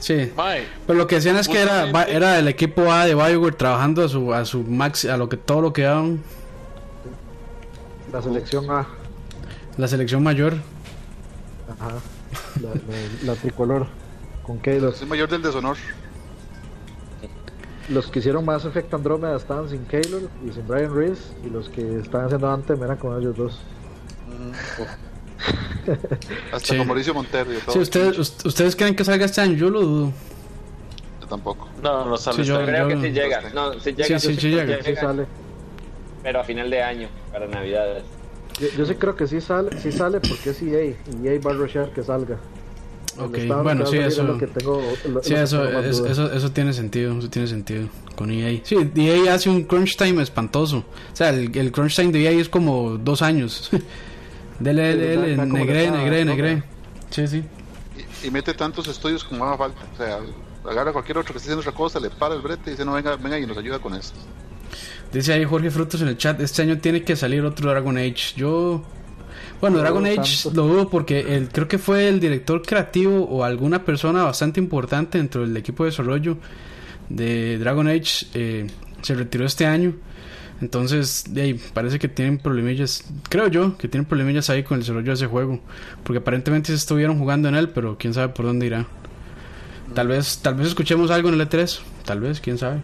sí. 0.00 0.32
Mae, 0.36 0.64
Pero 0.88 0.98
lo 0.98 1.06
que 1.06 1.14
decían 1.14 1.36
es 1.36 1.46
que 1.46 1.60
era, 1.62 1.88
era 2.08 2.36
el 2.40 2.48
equipo 2.48 2.90
A 2.90 3.06
de 3.06 3.14
Bioware 3.14 3.54
trabajando 3.54 4.02
a 4.04 4.08
su 4.08 4.34
a 4.34 4.44
su 4.44 4.64
max 4.64 5.04
a 5.04 5.16
lo 5.16 5.28
que 5.28 5.36
todo 5.36 5.60
lo 5.60 5.72
que 5.72 5.82
daban 5.82 6.20
La 8.12 8.20
selección 8.20 8.68
A. 8.72 8.88
la 9.76 9.86
selección 9.86 10.20
mayor. 10.24 10.54
Ajá. 11.78 11.94
La, 12.60 12.70
la- 12.70 13.32
la 13.34 13.34
tricolor. 13.40 13.86
Con 14.42 14.58
que 14.58 14.80
los, 14.80 14.96
Soy 14.96 15.06
mayor 15.06 15.28
del 15.28 15.42
deshonor. 15.42 15.76
Los 17.88 18.06
que 18.08 18.18
hicieron 18.20 18.44
Mass 18.44 18.64
Effect 18.64 18.92
Andromeda 18.94 19.36
estaban 19.36 19.68
sin 19.68 19.84
Kaylor 19.84 20.22
y 20.46 20.52
sin 20.52 20.66
Brian 20.66 20.94
Reese. 20.94 21.22
Y 21.44 21.50
los 21.50 21.68
que 21.68 21.98
estaban 21.98 22.26
haciendo 22.26 22.50
antes 22.50 22.80
eran 22.80 22.96
con 22.96 23.20
ellos 23.20 23.36
dos. 23.36 23.60
Hasta 26.52 26.66
Sí. 26.72 26.78
con 26.78 26.86
Mauricio 26.86 27.12
Montero 27.14 27.52
y 27.52 27.56
todo. 27.58 27.72
Sí, 27.72 27.78
ustedes 27.80 28.18
ust- 28.18 28.46
ustedes 28.46 28.74
creen 28.76 28.94
que 28.96 29.04
salga 29.04 29.26
este 29.26 29.40
año, 29.40 29.54
yo 29.54 29.68
lo 29.70 29.80
dudo. 29.82 30.12
Yo 31.20 31.26
tampoco. 31.26 31.68
no, 31.82 32.06
no 32.06 32.16
sale 32.16 32.38
Sí, 32.38 32.44
yo- 32.44 32.64
Creo 32.64 32.88
yo- 32.88 32.96
que 33.00 33.06
sí 33.08 33.12
llega. 33.12 33.42
No, 33.54 33.72
sí 33.80 33.92
llega. 33.92 34.18
Sí, 34.18 34.28
sí, 34.34 34.40
sí 34.40 34.50
llega. 34.50 34.82
Sí 34.82 34.94
sale. 34.96 35.26
Pero 36.22 36.40
a 36.40 36.44
final 36.44 36.70
de 36.70 36.82
año, 36.82 37.08
para 37.32 37.46
Navidades. 37.46 38.04
Yo, 38.60 38.68
yo 38.78 38.86
sí 38.86 38.94
creo 38.94 39.14
que 39.16 39.26
sí 39.26 39.40
sale, 39.40 39.78
sí 39.80 39.92
sale 39.92 40.20
porque 40.20 40.50
es 40.50 40.62
EA. 40.62 40.84
Y 40.84 41.28
EA 41.28 41.38
va 41.44 41.50
a 41.50 41.54
rushear 41.54 41.90
que 41.90 42.02
salga. 42.02 42.38
El 43.18 43.50
Ok, 43.52 43.62
bueno, 43.62 43.86
sí, 43.86 43.96
eso 43.98 44.24
lo 44.24 44.38
que 44.38 44.46
tengo- 44.48 44.82
lo- 45.08 45.22
Sí, 45.22 45.34
eso, 45.34 45.64
es- 45.68 45.98
eso, 46.00 46.32
eso 46.32 46.50
tiene 46.52 46.72
sentido, 46.72 47.16
eso 47.18 47.30
tiene 47.30 47.46
sentido 47.48 47.88
con 48.16 48.30
EA. 48.30 48.60
Sí, 48.64 48.76
EA 48.96 49.34
hace 49.34 49.50
un 49.50 49.62
crunch 49.64 49.96
time 49.96 50.22
espantoso. 50.22 50.78
O 50.78 51.16
sea, 51.16 51.30
el, 51.30 51.56
el 51.56 51.70
crunch 51.72 51.94
time 51.96 52.10
de 52.12 52.22
EA 52.24 52.30
es 52.32 52.48
como 52.48 52.98
dos 52.98 53.22
años. 53.22 53.70
Dele, 54.60 54.92
Sí, 54.92 54.98
dele, 54.98 55.16
dele, 55.36 55.46
negré, 55.46 55.90
¿no? 56.24 56.32
negré. 56.32 56.62
Sí, 57.10 57.26
sí. 57.26 57.42
Y, 58.22 58.26
y 58.28 58.30
mete 58.30 58.54
tantos 58.54 58.86
estudios 58.88 59.22
como 59.24 59.44
haga 59.44 59.56
falta. 59.58 59.80
O 59.92 59.96
sea, 59.96 60.18
agarra 60.70 60.90
a 60.90 60.92
cualquier 60.92 61.18
otro 61.18 61.32
que 61.32 61.38
esté 61.38 61.48
haciendo 61.50 61.60
otra 61.60 61.72
cosa, 61.72 61.98
le 62.00 62.10
para 62.10 62.34
el 62.34 62.40
brete 62.40 62.62
y 62.68 62.70
dice, 62.72 62.84
no, 62.84 62.92
venga, 62.94 63.16
venga 63.16 63.38
y 63.38 63.46
nos 63.46 63.58
ayuda 63.58 63.78
con 63.80 63.94
esto. 63.94 64.16
Dice 65.12 65.32
ahí 65.32 65.44
Jorge 65.44 65.70
Frutos 65.70 66.00
en 66.02 66.08
el 66.08 66.16
chat, 66.18 66.40
este 66.40 66.62
año 66.62 66.78
tiene 66.78 67.02
que 67.02 67.14
salir 67.16 67.44
otro 67.44 67.70
Dragon 67.70 67.96
Age. 67.98 68.34
Yo... 68.36 68.82
Bueno, 69.64 69.78
No, 69.78 69.82
Dragon. 69.82 70.06
Age 70.06 70.50
lo 70.52 70.66
dudo 70.66 70.90
porque 70.90 71.36
el, 71.36 71.48
creo 71.48 71.66
que 71.66 71.78
fue 71.78 72.08
el 72.08 72.20
director 72.20 72.60
creativo 72.60 73.24
o 73.24 73.44
alguna 73.44 73.82
persona 73.82 74.22
bastante 74.22 74.60
importante 74.60 75.16
dentro 75.16 75.40
del 75.40 75.56
equipo 75.56 75.84
de 75.84 75.90
desarrollo 75.90 76.36
de 77.08 77.56
Dragon 77.58 77.88
Age 77.88 78.26
eh, 78.34 78.66
se 79.00 79.14
retiró 79.14 79.46
este 79.46 79.64
año. 79.64 79.94
Entonces, 80.60 81.24
de 81.30 81.42
ahí, 81.42 81.60
parece 81.72 81.98
que 81.98 82.08
tienen 82.08 82.36
problemillas, 82.36 83.04
creo 83.30 83.48
yo, 83.48 83.78
que 83.78 83.88
tienen 83.88 84.04
problemillas 84.04 84.50
ahí 84.50 84.64
con 84.64 84.76
el 84.76 84.82
desarrollo 84.82 85.06
de 85.06 85.14
ese 85.14 85.26
juego. 85.28 85.60
Porque 86.02 86.18
aparentemente 86.18 86.68
se 86.68 86.74
estuvieron 86.74 87.18
jugando 87.18 87.48
en 87.48 87.54
él, 87.54 87.70
pero 87.70 87.96
quién 87.98 88.12
sabe 88.12 88.34
por 88.34 88.44
dónde 88.44 88.66
irá. 88.66 88.86
Tal 89.94 90.08
vez, 90.08 90.40
tal 90.42 90.56
vez 90.56 90.68
escuchemos 90.68 91.10
algo 91.10 91.30
en 91.30 91.40
el 91.40 91.48
E3, 91.48 91.80
tal 92.04 92.20
vez, 92.20 92.40
quién 92.40 92.58
sabe. 92.58 92.82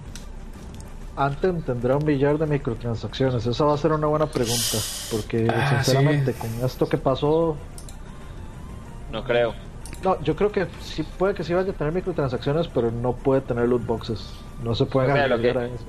Anthem 1.17 1.61
tendrá 1.63 1.97
un 1.97 2.05
millar 2.05 2.39
de 2.39 2.47
microtransacciones. 2.47 3.45
Esa 3.47 3.65
va 3.65 3.75
a 3.75 3.79
ser 3.79 3.93
una 3.93 4.07
buena 4.07 4.27
pregunta. 4.27 4.79
Porque 5.11 5.49
Ah, 5.51 5.83
sinceramente, 5.85 6.33
con 6.35 6.51
esto 6.65 6.89
que 6.89 6.97
pasó. 6.99 7.57
No 9.13 9.25
creo. 9.25 9.55
No, 10.05 10.19
yo 10.23 10.35
creo 10.35 10.51
que 10.51 10.67
sí 10.81 11.03
puede 11.19 11.35
que 11.35 11.45
sí 11.45 11.53
vaya 11.53 11.73
a 11.73 11.75
tener 11.75 11.93
microtransacciones, 11.93 12.69
pero 12.69 12.91
no 12.91 13.13
puede 13.13 13.43
tener 13.43 13.69
loot 13.69 13.85
boxes. 13.85 14.33
No 14.63 14.75
se 14.75 14.87
pueden 14.87 15.13
sea, 15.13 15.27
lo 15.27 15.39
que- 15.41 15.51
a 15.51 15.65
eso. 15.67 15.85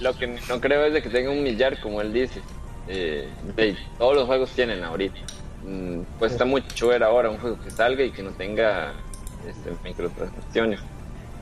Lo 0.00 0.14
que 0.16 0.26
no 0.48 0.60
creo 0.60 0.84
es 0.84 0.92
de 0.92 1.02
que 1.02 1.08
tenga 1.08 1.30
un 1.30 1.42
millar, 1.42 1.80
como 1.80 2.00
él 2.00 2.12
dice. 2.12 2.40
Eh, 2.88 3.28
de- 3.56 3.76
todos 3.98 4.14
los 4.14 4.26
juegos 4.26 4.50
tienen 4.50 4.84
ahorita. 4.84 5.18
Mm, 5.66 6.00
cuesta 6.18 6.44
mucho 6.44 6.88
ver 6.88 7.02
ahora 7.02 7.30
un 7.30 7.38
juego 7.38 7.58
que 7.60 7.70
salga 7.70 8.04
y 8.04 8.10
que 8.12 8.22
no 8.22 8.30
tenga 8.30 8.92
este, 9.48 9.72
microtransacciones. 9.84 10.80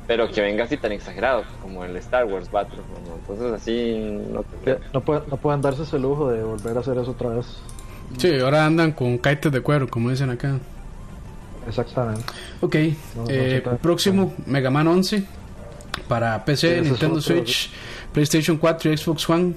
Pero 0.06 0.30
que 0.30 0.40
venga 0.40 0.64
así 0.64 0.76
tan 0.76 0.92
exagerado, 0.92 1.42
como 1.60 1.84
el 1.84 1.96
Star 1.96 2.24
Wars 2.26 2.50
Battlefront, 2.50 3.08
o 3.08 3.26
cosas 3.26 3.52
así, 3.60 3.96
no. 4.30 4.44
No, 4.92 5.00
pueden, 5.00 5.22
no 5.30 5.36
pueden 5.36 5.60
darse 5.60 5.82
ese 5.82 5.98
lujo 5.98 6.30
de 6.30 6.42
volver 6.42 6.76
a 6.76 6.80
hacer 6.80 6.96
eso 6.98 7.10
otra 7.10 7.30
vez. 7.30 7.46
Sí, 8.18 8.38
ahora 8.38 8.64
andan 8.64 8.92
con 8.92 9.18
kaites 9.18 9.50
de 9.50 9.60
cuero, 9.60 9.88
como 9.88 10.10
dicen 10.10 10.30
acá. 10.30 10.58
Exactamente. 11.68 12.22
Ok, 12.60 12.76
No, 13.16 13.22
no, 13.24 13.30
eh, 13.30 13.62
próximo 13.82 14.32
Mega 14.46 14.70
Man 14.70 14.86
11 14.86 15.24
para 16.06 16.44
PC, 16.44 16.76
Sí, 16.76 16.88
Nintendo 16.88 17.16
otro. 17.16 17.22
Switch, 17.22 17.70
PlayStation 18.12 18.56
4 18.58 18.92
y 18.92 18.96
Xbox 18.96 19.28
One 19.28 19.54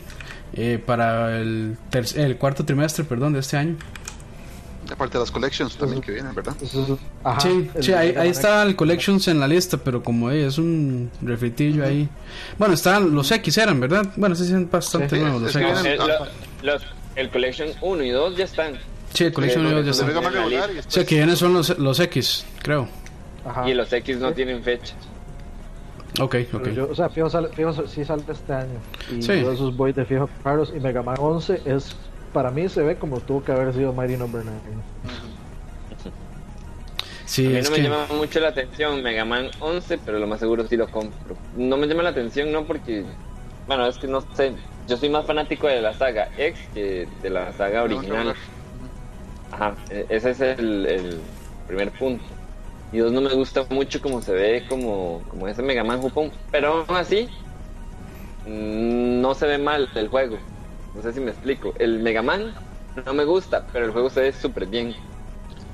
eh, 0.53 0.81
para 0.83 1.37
el, 1.39 1.77
el 2.15 2.37
cuarto 2.37 2.65
trimestre 2.65 3.03
perdón, 3.03 3.33
de 3.33 3.39
este 3.41 3.57
año. 3.57 3.75
Y 4.89 4.93
aparte 4.93 5.17
de 5.17 5.19
las 5.23 5.29
collections 5.31 5.75
también 5.77 6.01
que 6.01 6.11
vienen, 6.11 6.33
¿verdad? 6.33 6.55
Ajá, 7.23 7.39
sí, 7.41 7.69
el 7.75 7.83
sí, 7.83 7.93
ahí, 7.93 8.15
ahí 8.17 8.29
está 8.29 8.63
el 8.63 8.75
Collections 8.75 9.27
en 9.27 9.39
la 9.39 9.47
lista, 9.47 9.77
pero 9.77 10.01
como 10.01 10.31
eh, 10.31 10.47
es 10.47 10.57
un 10.57 11.11
refritillo 11.21 11.85
ahí. 11.85 12.09
Bueno, 12.57 12.73
estaban 12.73 13.13
los 13.13 13.29
X, 13.31 13.57
eran, 13.59 13.79
¿verdad? 13.79 14.07
Bueno, 14.15 14.33
sí, 14.35 14.47
son 14.47 14.67
bastante 14.69 15.15
Sí, 15.17 15.21
nuevos 15.21 15.41
los 15.43 15.55
X. 15.55 15.61
vienen- 15.83 15.85
Eh, 15.85 15.97
lo- 15.97 16.73
los- 16.73 16.83
el 17.15 17.29
Collection 17.29 17.69
1 17.81 18.03
y 18.03 18.09
2 18.09 18.35
ya 18.35 18.45
están. 18.45 18.73
Sí, 19.13 19.25
el 19.25 19.33
Collection 19.33 19.63
Sí, 19.63 19.69
ya 19.69 19.75
los- 19.77 19.87
está. 19.87 20.05
Los 20.05 20.15
de 20.15 20.19
Mega 20.19 20.21
Man 20.21 20.27
en 20.27 20.33
la 20.33 20.43
regular 20.45 20.69
y 20.69 20.71
O 20.71 20.73
sea, 20.73 20.83
después- 20.83 21.05
que 21.05 21.15
vienen 21.15 21.35
son 21.37 21.53
los, 21.53 21.77
los 21.77 21.99
X, 21.99 22.45
creo. 22.63 22.87
Y 23.67 23.73
los 23.73 23.93
X 23.93 24.17
no 24.17 24.31
tienen 24.33 24.63
fecha. 24.63 24.95
Ok, 26.19 26.35
ok. 26.53 26.67
o 26.91 26.95
sea, 26.95 27.09
fijo, 27.09 27.29
sale, 27.29 27.49
fijo 27.49 27.71
sí 27.87 28.03
sale 28.03 28.23
este 28.27 28.51
año. 28.53 28.79
Y 29.15 29.21
sí. 29.21 29.41
yo 29.41 29.51
esos 29.51 29.77
voy 29.77 29.93
de 29.93 30.03
fijo 30.05 30.27
Carlos 30.43 30.73
y 30.75 30.79
Mega 30.79 31.01
Man 31.03 31.15
11 31.19 31.61
es, 31.65 31.95
para 32.29 32.51
mí 32.51 32.69
se 32.69 32.81
ve 32.81 32.95
como 32.95 33.19
tuvo 33.19 33.43
que 33.43 33.51
haber 33.51 33.73
sido 33.73 33.93
Mighty 33.93 34.17
Number 34.17 34.43
no. 34.45 34.51
9. 34.51 35.23
Sí, 37.25 37.45
a 37.45 37.49
mí 37.49 37.61
no 37.61 37.69
me 37.69 37.81
llama 37.81 38.07
mucho 38.15 38.39
la 38.39 38.47
atención 38.47 39.03
Mega 39.03 39.23
Man 39.23 39.51
11, 39.59 39.99
pero 39.99 40.17
lo 40.17 40.25
más 40.25 40.39
seguro 40.39 40.65
sí 40.67 40.75
lo 40.75 40.87
compro. 40.87 41.35
No 41.55 41.77
me 41.77 41.87
llama 41.87 42.01
la 42.01 42.09
atención, 42.09 42.51
no 42.51 42.65
porque, 42.65 43.05
bueno, 43.67 43.85
es 43.85 43.99
que 43.99 44.07
no 44.07 44.21
sé, 44.35 44.53
yo 44.87 44.97
soy 44.97 45.09
más 45.09 45.27
fanático 45.27 45.67
de 45.67 45.79
la 45.79 45.93
saga 45.93 46.29
X 46.37 46.59
que 46.73 47.07
de 47.21 47.29
la 47.29 47.53
saga 47.53 47.83
original. 47.83 48.33
Ajá, 49.51 49.75
e-, 49.91 50.07
ese 50.09 50.31
es 50.31 50.41
el, 50.41 50.85
el 50.87 51.19
primer 51.67 51.91
punto. 51.91 52.23
Y 52.91 52.97
dos, 52.97 53.11
no 53.11 53.21
me 53.21 53.33
gusta 53.35 53.63
mucho 53.69 54.01
como 54.01 54.21
se 54.21 54.33
ve 54.33 54.65
como, 54.67 55.21
como 55.29 55.47
ese 55.47 55.61
Mega 55.61 55.83
Man 55.83 56.01
Japón, 56.01 56.31
pero 56.51 56.85
aún 56.87 56.97
así 56.97 57.29
mm, 58.47 59.21
no 59.21 59.35
se 59.35 59.45
ve 59.45 59.59
mal 59.59 59.87
el 59.93 60.07
juego. 60.07 60.37
No 60.95 61.01
sé 61.01 61.13
si 61.13 61.19
me 61.19 61.31
explico. 61.31 61.73
El 61.77 61.99
Mega 61.99 62.21
Man 62.21 62.53
no 63.05 63.13
me 63.13 63.23
gusta, 63.25 63.65
pero 63.71 63.85
el 63.85 63.91
juego 63.91 64.09
se 64.09 64.21
ve 64.21 64.33
súper 64.33 64.65
bien. 64.65 64.95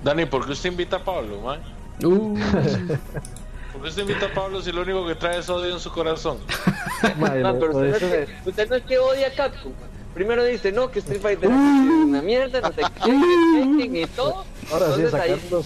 Dani, 0.04 0.26
¿por 0.26 0.46
qué 0.46 0.52
usted 0.52 0.72
invita 0.72 0.98
a 0.98 1.04
Pablo, 1.04 1.42
man? 1.42 1.60
Uh. 2.04 2.38
¿Por 3.72 3.82
qué 3.82 3.90
usted 3.90 4.02
invita 4.04 4.28
a 4.28 4.34
Pablo 4.34 4.62
si 4.62 4.72
lo 4.72 4.84
único 4.84 5.06
que 5.08 5.16
trae 5.16 5.40
es 5.40 5.50
odio 5.50 5.74
en 5.74 5.80
su 5.80 5.92
corazón? 5.92 6.38
no, 7.18 7.60
pero 7.60 7.78
usted, 7.78 7.90
no 7.90 7.96
es 7.96 8.00
que, 8.00 8.50
usted 8.50 8.70
no 8.70 8.76
es 8.76 8.84
que 8.84 9.00
odia 9.00 9.28
a 9.28 9.32
Capcom. 9.32 9.72
Primero 10.14 10.46
dice, 10.46 10.72
no, 10.72 10.90
que 10.90 11.00
Street 11.00 11.20
Fighter 11.20 11.50
es 11.50 11.56
una 11.56 12.22
mierda, 12.22 12.62
no 12.62 12.72
sé 12.72 12.84
qué, 13.04 14.02
y 14.02 14.06
todo. 14.16 14.46
Ahora 14.72 14.96
sí, 14.96 15.04
sacaron 15.12 15.40
los, 15.52 15.66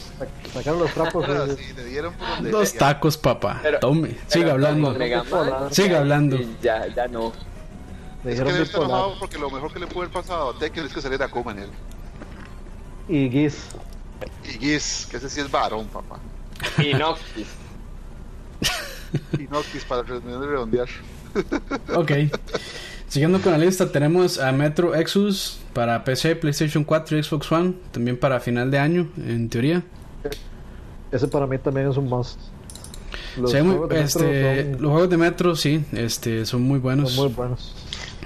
sacaron 0.51 0.79
los 0.79 0.91
trapos. 0.91 1.25
sí, 1.55 1.73
le 1.75 1.85
dieron 1.85 2.13
por 2.15 2.27
donde 2.27 2.49
Dos 2.49 2.73
tacos, 2.73 3.15
papá. 3.15 3.59
Pero, 3.61 3.77
Tome, 3.79 4.17
siga 4.25 4.53
hablando. 4.53 4.95
Siga 5.69 5.99
hablando. 5.99 6.39
Ya, 6.63 6.87
ya 6.87 7.07
no. 7.07 7.31
Le 8.23 8.33
es 8.33 8.39
que 8.39 8.45
debe 8.45 8.63
estar 8.63 8.81
enojado 8.81 9.15
porque 9.19 9.37
lo 9.37 9.49
mejor 9.49 9.71
que 9.71 9.79
le 9.79 9.87
puede 9.87 10.07
haber 10.07 10.13
pasado 10.13 10.49
a 10.49 10.59
Tekken 10.59 10.85
es 10.85 10.93
que 10.93 11.01
saliera 11.01 11.27
Kuma 11.29 11.51
en 11.51 11.59
él. 11.59 11.69
Y 13.07 13.29
Giz. 13.29 13.67
Y 14.43 14.59
Giz, 14.59 15.07
que 15.09 15.17
ese 15.17 15.29
sí 15.29 15.39
es 15.39 15.49
varón, 15.49 15.87
papá. 15.87 16.19
Y 16.77 16.93
Noctis. 16.93 17.47
y 19.39 19.43
Noctis 19.43 19.85
para 19.85 20.03
redondear. 20.03 20.87
ok. 21.95 22.11
Siguiendo 23.07 23.41
con 23.41 23.51
la 23.51 23.57
lista, 23.57 23.91
tenemos 23.91 24.37
a 24.37 24.51
Metro 24.51 24.93
Exodus 24.93 25.59
para 25.73 26.03
PC, 26.03 26.35
PlayStation 26.35 26.83
4 26.83 27.17
y 27.17 27.23
Xbox 27.23 27.51
One, 27.51 27.73
también 27.91 28.19
para 28.19 28.39
final 28.39 28.69
de 28.69 28.77
año, 28.77 29.09
en 29.17 29.49
teoría. 29.49 29.83
Ese 31.11 31.27
para 31.27 31.47
mí 31.47 31.57
también 31.57 31.89
es 31.89 31.97
un 31.97 32.07
must. 32.07 32.39
Los, 33.35 33.51
juegos, 33.51 33.89
de 33.89 34.01
este, 34.01 34.71
los 34.79 34.91
juegos 34.91 35.09
de 35.09 35.17
Metro, 35.17 35.55
sí, 35.55 35.83
este, 35.93 36.45
son 36.45 36.61
muy 36.61 36.77
buenos. 36.77 37.13
Son 37.13 37.25
muy 37.25 37.33
buenos. 37.33 37.73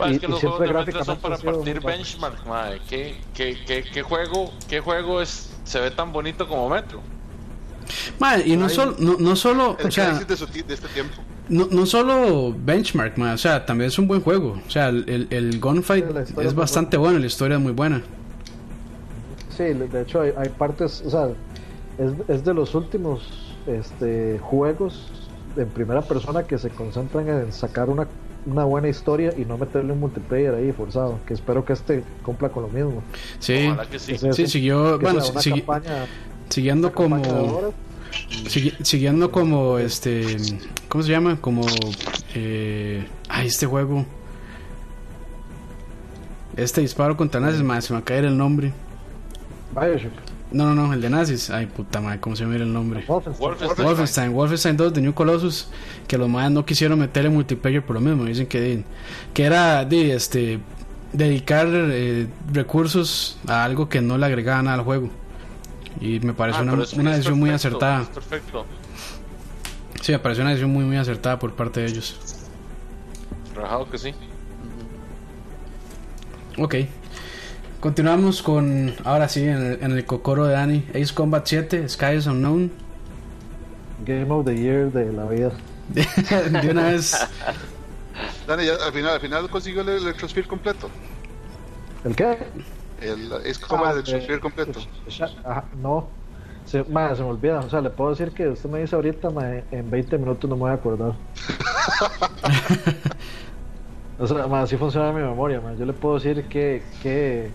Es 0.10 0.20
que 0.20 0.28
los 0.28 0.40
juegos 0.40 0.60
de 0.60 0.74
Metro 0.74 1.06
son 1.06 1.18
para 1.18 1.38
partir 1.38 1.82
benchmark, 1.82 2.46
madre. 2.46 2.82
¿Qué, 2.90 3.18
qué, 3.34 3.58
qué, 3.66 3.84
qué, 3.84 4.02
juego, 4.02 4.52
¿Qué 4.68 4.80
juego 4.80 5.22
es, 5.22 5.52
se 5.64 5.80
ve 5.80 5.92
tan 5.92 6.12
bonito 6.12 6.48
como 6.48 6.70
Metro? 6.70 7.02
Madre, 8.20 8.44
y 8.48 8.56
no, 8.56 8.70
solo 8.70 8.96
no, 9.00 9.18
no 9.20 9.36
solo. 9.36 9.78
o 9.84 9.92
sea, 9.92 10.14
de, 10.14 10.38
su, 10.38 10.46
de 10.48 10.74
este 10.74 10.88
tiempo 10.90 11.22
no, 11.50 11.68
no 11.70 11.86
solo 11.86 12.56
Benchmark, 12.58 13.18
o 13.20 13.38
sea, 13.38 13.66
también 13.66 13.90
es 13.90 14.00
un 14.00 14.08
buen 14.08 14.22
juego. 14.22 14.60
O 14.66 14.70
sea, 14.70 14.90
el, 14.90 15.28
el 15.30 15.60
Gunfight 15.60 16.06
es 16.40 16.56
bastante 16.56 16.98
bueno, 16.98 17.20
la 17.20 17.26
historia 17.26 17.58
es 17.58 17.64
muy 17.64 17.74
buena. 17.74 18.02
Sí, 19.50 19.66
de 19.66 20.02
hecho 20.02 20.22
hay, 20.22 20.34
hay 20.38 20.50
partes, 20.50 21.04
o 21.06 21.10
sea, 21.10 21.30
es, 21.98 22.12
es, 22.28 22.44
de 22.44 22.54
los 22.54 22.74
últimos 22.74 23.22
este, 23.68 24.40
juegos 24.40 25.12
en 25.56 25.70
primera 25.70 26.02
persona 26.02 26.44
que 26.44 26.58
se 26.58 26.70
concentran 26.70 27.28
en 27.28 27.52
sacar 27.52 27.90
una, 27.90 28.08
una 28.46 28.66
buena 28.66 28.90
historia 28.90 29.34
y 29.38 29.46
no 29.46 29.58
meterle 29.58 29.94
un 29.94 30.00
multiplayer 30.00 30.56
ahí 30.56 30.72
forzado, 30.72 31.20
que 31.26 31.34
espero 31.34 31.64
que 31.66 31.74
este 31.74 32.04
cumpla 32.24 32.50
con 32.50 32.64
lo 32.64 32.70
mismo. 32.70 33.04
Sí, 33.40 33.70
sí. 33.98 34.48
siguió, 34.48 35.00
bueno, 35.00 35.22
siguiendo 36.50 36.92
como 36.92 37.74
siguiendo 38.84 39.32
como 39.32 39.78
este. 39.78 40.38
¿Cómo 40.88 41.04
se 41.04 41.12
llama? 41.12 41.38
Como. 41.40 41.66
Eh, 42.36 43.06
ay, 43.30 43.48
este 43.48 43.66
juego. 43.66 44.06
Este 46.56 46.82
disparo 46.82 47.18
contra 47.18 47.42
nazis, 47.42 47.64
madre, 47.64 47.82
se 47.82 47.94
me 47.94 48.00
va 48.00 48.02
a 48.02 48.06
caer 48.06 48.26
el 48.26 48.38
nombre. 48.38 48.72
Bioshock. 49.74 50.23
No, 50.54 50.74
no, 50.74 50.76
no, 50.76 50.94
el 50.94 51.02
de 51.02 51.10
nazis. 51.10 51.50
Ay, 51.50 51.66
puta 51.66 52.00
madre, 52.00 52.20
¿cómo 52.20 52.36
se 52.36 52.44
llama 52.44 52.56
el 52.56 52.72
nombre? 52.72 53.04
Wolfenstein. 53.08 54.32
Wolfenstein. 54.34 54.78
2 54.78 54.94
de 54.94 55.02
New 55.02 55.14
Colossus. 55.14 55.68
Que 56.08 56.18
los 56.18 56.30
madres 56.30 56.52
no 56.52 56.66
quisieron 56.66 57.00
meterle 57.00 57.30
multiplayer 57.30 57.84
por 57.84 57.96
lo 57.96 58.02
mismo. 58.02 58.26
Dicen 58.26 58.46
que, 58.46 58.84
que 59.34 59.44
era 59.44 59.84
de 59.84 60.14
este 60.14 60.60
dedicar 61.12 61.68
eh, 61.72 62.28
recursos 62.52 63.38
a 63.48 63.64
algo 63.64 63.90
que 63.90 64.02
no 64.02 64.18
le 64.18 64.28
agregaban 64.28 64.68
al 64.68 64.82
juego. 64.82 65.10
Y 66.00 66.20
me 66.20 66.34
parece 66.34 66.60
ah, 66.60 66.64
una, 66.64 66.74
una 66.74 67.12
decisión 67.12 67.40
muy 67.40 67.50
acertada. 67.50 68.06
Perfecto. 68.14 68.66
Sí, 70.02 70.12
me 70.12 70.20
parece 70.20 70.42
una 70.42 70.52
decisión 70.52 70.72
muy, 70.72 70.86
muy 70.86 70.98
acertada 70.98 71.40
por 71.40 71.54
parte 71.56 71.80
de 71.80 71.88
ellos. 71.88 72.20
Rajado 73.56 73.90
que 73.90 73.98
sí. 73.98 74.14
Ok. 76.58 76.76
Continuamos 77.84 78.42
con, 78.42 78.96
ahora 79.04 79.28
sí, 79.28 79.44
en 79.44 79.58
el, 79.58 79.84
en 79.84 79.92
el 79.92 80.06
cocoro 80.06 80.46
de 80.46 80.54
Dani. 80.54 80.88
Ace 80.92 81.14
Combat 81.14 81.46
7, 81.46 81.90
Sky 81.90 82.16
is 82.16 82.28
Unknown. 82.28 82.72
Game 84.06 84.32
of 84.32 84.46
the 84.46 84.56
Year 84.56 84.90
de 84.90 85.12
la 85.12 85.26
vida. 85.26 85.52
de 85.90 86.72
una 86.72 86.92
vez. 86.92 87.14
Dani, 88.48 88.68
ya, 88.68 88.76
al 88.76 88.94
final, 88.94 89.16
al 89.16 89.20
final 89.20 89.50
consiguió 89.50 89.82
el 89.82 89.90
Electrosphere 89.90 90.48
completo. 90.48 90.90
¿El 92.06 92.16
qué? 92.16 92.38
es 93.44 93.60
como 93.60 93.84
ah, 93.84 93.96
el 94.02 94.40
completo. 94.40 94.80
no, 95.82 96.08
se, 96.64 96.86
me 96.86 97.10
olvida. 97.10 97.60
O 97.60 97.70
sea, 97.70 97.82
le 97.82 97.90
puedo 97.90 98.12
decir 98.12 98.32
que 98.32 98.48
usted 98.48 98.70
me 98.70 98.80
dice 98.80 98.96
ahorita, 98.96 99.28
en 99.72 99.92
20 99.92 100.18
minutos 100.20 100.50
no 100.50 100.56
me 100.56 100.62
voy 100.62 100.72
a 100.72 100.76
acordar. 100.76 101.16
o 104.20 104.26
sea, 104.26 104.46
así 104.62 104.78
funciona 104.78 105.12
mi 105.12 105.22
memoria. 105.22 105.62
Yo 105.78 105.86
le 105.86 105.92
puedo 105.92 106.16
decir 106.16 106.46
que, 106.46 106.82
que, 107.02 107.52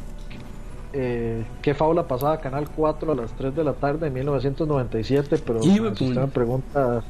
eh, 0.92 1.44
qué 1.62 1.74
fábula 1.74 2.06
pasaba 2.06 2.40
Canal 2.40 2.68
4 2.74 3.12
a 3.12 3.14
las 3.14 3.32
3 3.32 3.54
de 3.54 3.64
la 3.64 3.74
tarde 3.74 4.06
en 4.06 4.14
1997, 4.14 5.38
pero 5.44 5.62
si 5.62 5.80
usted 5.80 6.14
me 6.14 6.28
pregunta... 6.28 7.02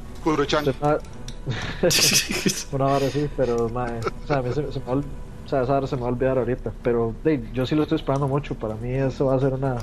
Una 2.71 2.85
hora 2.85 3.07
así, 3.07 3.29
pero 3.37 3.65
o 3.65 3.69
sea, 4.27 4.37
a 4.37 4.41
mí 4.41 4.49
se, 4.53 4.71
se 4.71 4.79
me 4.79 4.85
o 5.49 5.49
sea, 5.49 5.63
esa 5.63 5.87
se 5.87 5.95
me 5.95 6.03
va 6.03 6.09
a 6.09 6.11
olvidar 6.11 6.37
ahorita. 6.37 6.71
Pero 6.83 7.15
yo 7.53 7.65
sí 7.65 7.73
lo 7.73 7.81
estoy 7.81 7.95
esperando 7.95 8.27
mucho. 8.27 8.53
Para 8.53 8.75
mí 8.75 8.93
eso 8.93 9.25
va 9.25 9.35
a 9.35 9.39
ser 9.39 9.53
una... 9.53 9.77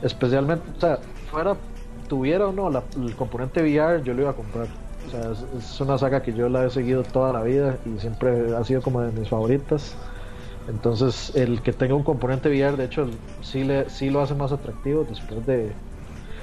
Especialmente, 0.00 0.64
o 0.74 0.80
sea, 0.80 0.98
fuera, 1.30 1.54
tuviera 2.08 2.46
o 2.46 2.52
no 2.52 2.68
el 2.68 3.14
componente 3.14 3.60
VR, 3.60 4.02
yo 4.02 4.14
lo 4.14 4.22
iba 4.22 4.30
a 4.30 4.34
comprar. 4.34 4.68
O 5.06 5.10
sea, 5.10 5.32
es, 5.58 5.80
una 5.82 5.98
saga 5.98 6.22
que 6.22 6.32
yo 6.32 6.48
la 6.48 6.64
he 6.64 6.70
seguido 6.70 7.02
toda 7.02 7.30
la 7.34 7.42
vida 7.42 7.76
y 7.84 8.00
siempre 8.00 8.56
ha 8.56 8.64
sido 8.64 8.80
como 8.80 9.02
de 9.02 9.12
mis 9.12 9.28
favoritas. 9.28 9.94
Entonces, 10.68 11.32
el 11.34 11.62
que 11.62 11.72
tenga 11.72 11.94
un 11.94 12.02
componente 12.02 12.48
VR, 12.48 12.76
de 12.76 12.84
hecho, 12.84 13.06
sí, 13.42 13.64
le, 13.64 13.88
sí 13.88 14.10
lo 14.10 14.20
hace 14.20 14.34
más 14.34 14.52
atractivo 14.52 15.06
después 15.08 15.46
de... 15.46 15.70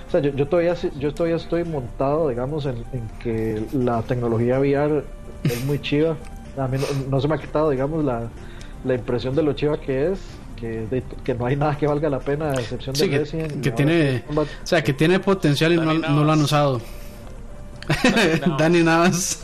O 0.08 0.12
sea, 0.12 0.22
yo, 0.22 0.32
yo 0.32 0.48
todavía, 0.48 0.76
yo 1.00 1.14
todavía 1.14 1.36
estoy 1.36 1.64
montado, 1.64 2.30
digamos, 2.30 2.66
en, 2.66 2.78
en 2.94 3.10
que 3.20 3.64
la 3.74 4.02
tecnología 4.04 4.60
VR 4.60 5.04
es 5.44 5.66
muy 5.66 5.80
chiva. 5.80 6.16
A 6.58 6.68
mí 6.68 6.78
no, 7.10 7.20
se 7.20 7.28
me 7.28 7.36
ha 7.36 7.38
quitado, 7.38 7.70
digamos, 7.70 8.04
la, 8.06 8.30
la 8.86 8.94
impresión 8.94 9.36
de 9.36 9.44
lo 9.44 9.54
chiva 9.54 9.80
que 9.80 10.12
es. 10.12 10.20
Que, 10.56 11.04
que 11.26 11.34
no 11.34 11.46
hay 11.46 11.58
nada 11.58 11.78
que 11.78 11.86
valga 11.86 12.10
la 12.10 12.20
pena 12.20 12.52
a 12.52 12.54
excepción 12.54 12.96
de 12.96 13.10
que, 13.10 13.60
que 13.62 13.72
tiene 13.72 14.24
o 14.34 14.46
sea 14.64 14.82
que 14.82 14.94
tiene 14.94 15.20
potencial 15.20 15.74
y 15.74 15.76
no, 15.76 15.94
no, 15.94 16.24
lo 16.24 16.32
han 16.32 16.42
usado. 16.42 16.80
Dani 18.58 18.82
Navas 18.84 19.44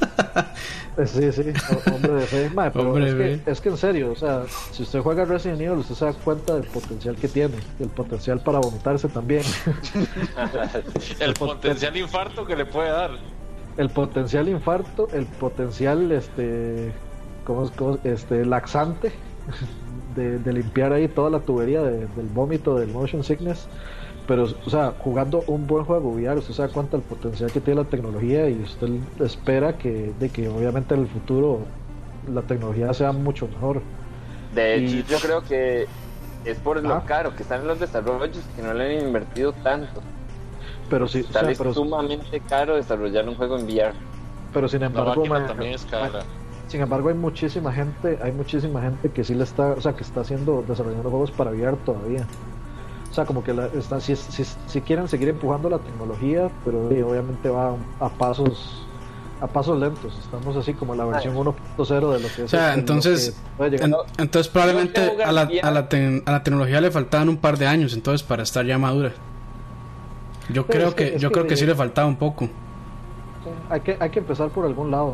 sí 1.05 1.31
sí 1.31 1.53
hombre 1.93 2.13
de 2.13 2.25
fe. 2.25 2.51
Pero 2.73 2.97
es, 2.97 3.13
que, 3.13 3.51
es, 3.51 3.61
que, 3.61 3.69
en 3.69 3.77
serio 3.77 4.11
o 4.11 4.15
sea 4.15 4.43
si 4.71 4.83
usted 4.83 4.99
juega 5.01 5.25
Resident 5.25 5.61
Evil 5.61 5.79
usted 5.79 5.95
se 5.95 6.05
da 6.05 6.13
cuenta 6.13 6.55
del 6.55 6.65
potencial 6.65 7.15
que 7.15 7.27
tiene 7.27 7.55
el 7.79 7.89
potencial 7.89 8.39
para 8.41 8.59
vomitarse 8.59 9.07
también. 9.07 9.43
El 11.19 11.33
potencial 11.33 11.95
infarto 11.97 12.45
que 12.45 12.55
le 12.55 12.65
puede 12.65 12.89
dar. 12.89 13.11
El 13.77 13.89
potencial 13.89 14.49
infarto, 14.49 15.07
el 15.13 15.25
potencial 15.25 16.11
este, 16.11 16.91
¿cómo, 17.45 17.69
este 18.03 18.45
laxante 18.45 19.11
de, 20.15 20.53
limpiar 20.53 20.93
ahí 20.93 21.07
toda 21.07 21.29
la 21.29 21.39
tubería 21.39 21.81
del 21.81 22.27
vómito 22.33 22.75
del 22.75 22.89
motion 22.89 23.23
sickness. 23.23 23.67
Pero, 24.29 24.43
o 24.43 24.69
sea, 24.69 24.93
jugando 24.99 25.43
un 25.47 25.65
buen 25.65 25.85
juego 25.85 26.11
VR, 26.11 26.37
usted 26.37 26.53
sabe 26.53 26.71
cuánto 26.71 26.95
el 26.95 27.01
potencial 27.01 27.51
que 27.51 27.59
tiene 27.61 27.81
la 27.81 27.89
tecnología 27.89 28.47
y 28.47 28.61
usted 28.61 28.87
espera 29.25 29.75
que, 29.75 30.13
de 30.19 30.29
que 30.29 30.47
obviamente 30.47 30.93
en 30.93 31.01
el 31.01 31.07
futuro 31.07 31.61
la 32.31 32.43
tecnología 32.43 32.93
sea 32.93 33.11
mucho 33.11 33.47
mejor. 33.47 33.81
De 34.53 34.75
hecho, 34.75 35.07
yo 35.09 35.17
creo 35.17 35.41
que 35.41 35.87
es 36.45 36.59
por 36.59 36.79
lo 36.79 37.03
caro 37.05 37.35
que 37.35 37.41
están 37.41 37.61
en 37.61 37.69
los 37.69 37.79
desarrollos 37.79 38.43
que 38.55 38.61
no 38.61 38.71
le 38.75 38.99
han 38.99 39.07
invertido 39.07 39.51
tanto. 39.63 39.99
Pero 40.91 41.07
sí, 41.07 41.21
o 41.21 41.23
sea, 41.23 41.41
Sale 41.41 41.55
pero, 41.57 41.73
sumamente 41.73 42.39
caro 42.41 42.75
desarrollar 42.75 43.27
un 43.27 43.33
juego 43.33 43.57
en 43.57 43.65
VR. 43.65 43.93
pero 44.53 44.67
sin 44.67 44.83
embargo, 44.83 45.23
también 45.23 45.73
es 45.73 45.85
cara. 45.85 46.21
sin 46.67 46.81
embargo 46.81 47.09
hay 47.09 47.15
muchísima 47.15 47.73
gente, 47.73 48.19
hay 48.21 48.31
muchísima 48.31 48.79
gente 48.79 49.09
que 49.09 49.23
sí 49.23 49.33
le 49.33 49.43
está, 49.43 49.71
o 49.71 49.81
sea, 49.81 49.93
que 49.93 50.03
está 50.03 50.21
haciendo 50.21 50.63
desarrollando 50.67 51.09
juegos 51.09 51.31
para 51.31 51.49
VR 51.49 51.77
todavía. 51.77 52.27
O 53.09 53.13
sea, 53.13 53.25
como 53.25 53.43
que 53.43 53.53
la, 53.53 53.65
está, 53.67 53.99
si, 53.99 54.15
si, 54.15 54.43
si 54.43 54.81
quieren 54.81 55.07
seguir 55.07 55.29
empujando 55.29 55.69
la 55.69 55.79
tecnología, 55.79 56.49
pero 56.63 56.89
sí, 56.89 57.01
obviamente 57.01 57.49
va 57.49 57.75
a 57.99 58.09
pasos 58.09 58.85
a 59.41 59.47
pasos 59.47 59.79
lentos. 59.79 60.17
Estamos 60.19 60.55
así 60.57 60.73
como 60.73 60.95
la 60.95 61.05
versión 61.05 61.33
1.0 61.35 61.87
de 61.87 62.19
lo 62.19 62.27
que 62.27 62.27
es. 62.27 62.39
O 62.41 62.47
sea, 62.49 62.73
entonces. 62.73 63.35
En- 63.59 63.95
entonces 64.17 64.51
probablemente 64.51 64.99
a 65.23 65.31
la, 65.31 65.41
a, 65.43 65.71
la 65.71 65.87
a 66.25 66.31
la 66.31 66.43
tecnología 66.43 66.81
le 66.81 66.91
faltaban 66.91 67.29
un 67.29 67.37
par 67.37 67.57
de 67.57 67.65
años 67.65 67.93
entonces 67.93 68.21
para 68.21 68.43
estar 68.43 68.65
ya 68.65 68.77
madura. 68.77 69.11
Yo 70.51 70.65
Pero 70.65 70.77
creo 70.79 70.87
es 70.89 70.93
que- 71.13 71.19
yo 71.19 71.29
que- 71.29 71.33
creo 71.33 71.47
que 71.47 71.55
sí 71.55 71.65
le 71.65 71.73
faltaba 71.75 72.07
un 72.07 72.17
poco. 72.17 72.49
hay 73.69 73.79
que, 73.81 73.97
hay 73.99 74.09
que 74.09 74.19
empezar 74.19 74.49
por 74.49 74.65
algún 74.65 74.91
lado. 74.91 75.13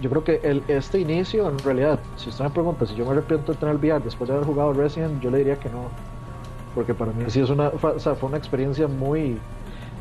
Yo 0.00 0.10
creo 0.10 0.24
que 0.24 0.40
el, 0.42 0.62
este 0.68 0.98
inicio, 1.00 1.48
en 1.48 1.58
realidad, 1.58 1.98
si 2.16 2.28
usted 2.28 2.44
me 2.44 2.50
pregunta 2.50 2.84
si 2.86 2.94
yo 2.94 3.04
me 3.06 3.12
arrepiento 3.12 3.52
de 3.52 3.58
tener 3.58 3.74
el 3.76 3.80
VR 3.80 4.04
después 4.04 4.28
de 4.28 4.34
haber 4.34 4.46
jugado 4.46 4.72
Resident, 4.74 5.20
yo 5.22 5.30
le 5.30 5.38
diría 5.38 5.56
que 5.58 5.68
no. 5.70 5.88
Porque 6.74 6.94
para 6.94 7.12
mí 7.12 7.24
sí 7.28 7.40
es 7.40 7.50
una, 7.50 7.68
o 7.68 7.98
sea, 7.98 8.14
fue 8.14 8.28
una 8.28 8.38
experiencia 8.38 8.86
muy. 8.86 9.38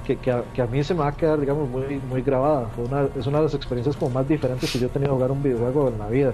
Que, 0.06 0.16
que, 0.18 0.32
a, 0.32 0.44
que 0.54 0.62
a 0.62 0.66
mí 0.66 0.84
se 0.84 0.94
me 0.96 1.02
va 1.02 1.10
a 1.10 1.12
quedar, 1.16 1.40
digamos, 1.40 1.70
muy, 1.70 2.02
muy 2.10 2.22
grabada. 2.24 2.68
Fue 2.76 2.86
una, 2.86 3.08
es 3.18 3.28
una 3.28 3.38
de 3.40 3.44
las 3.44 3.54
experiencias 3.54 3.96
como 3.96 4.10
más 4.12 4.28
diferentes 4.28 4.72
que 4.72 4.80
yo 4.80 4.88
he 4.88 4.90
tenido 4.90 5.14
jugar 5.14 5.32
un 5.32 5.44
videojuego 5.44 5.90
en 5.90 6.00
la 6.00 6.08
vida. 6.08 6.34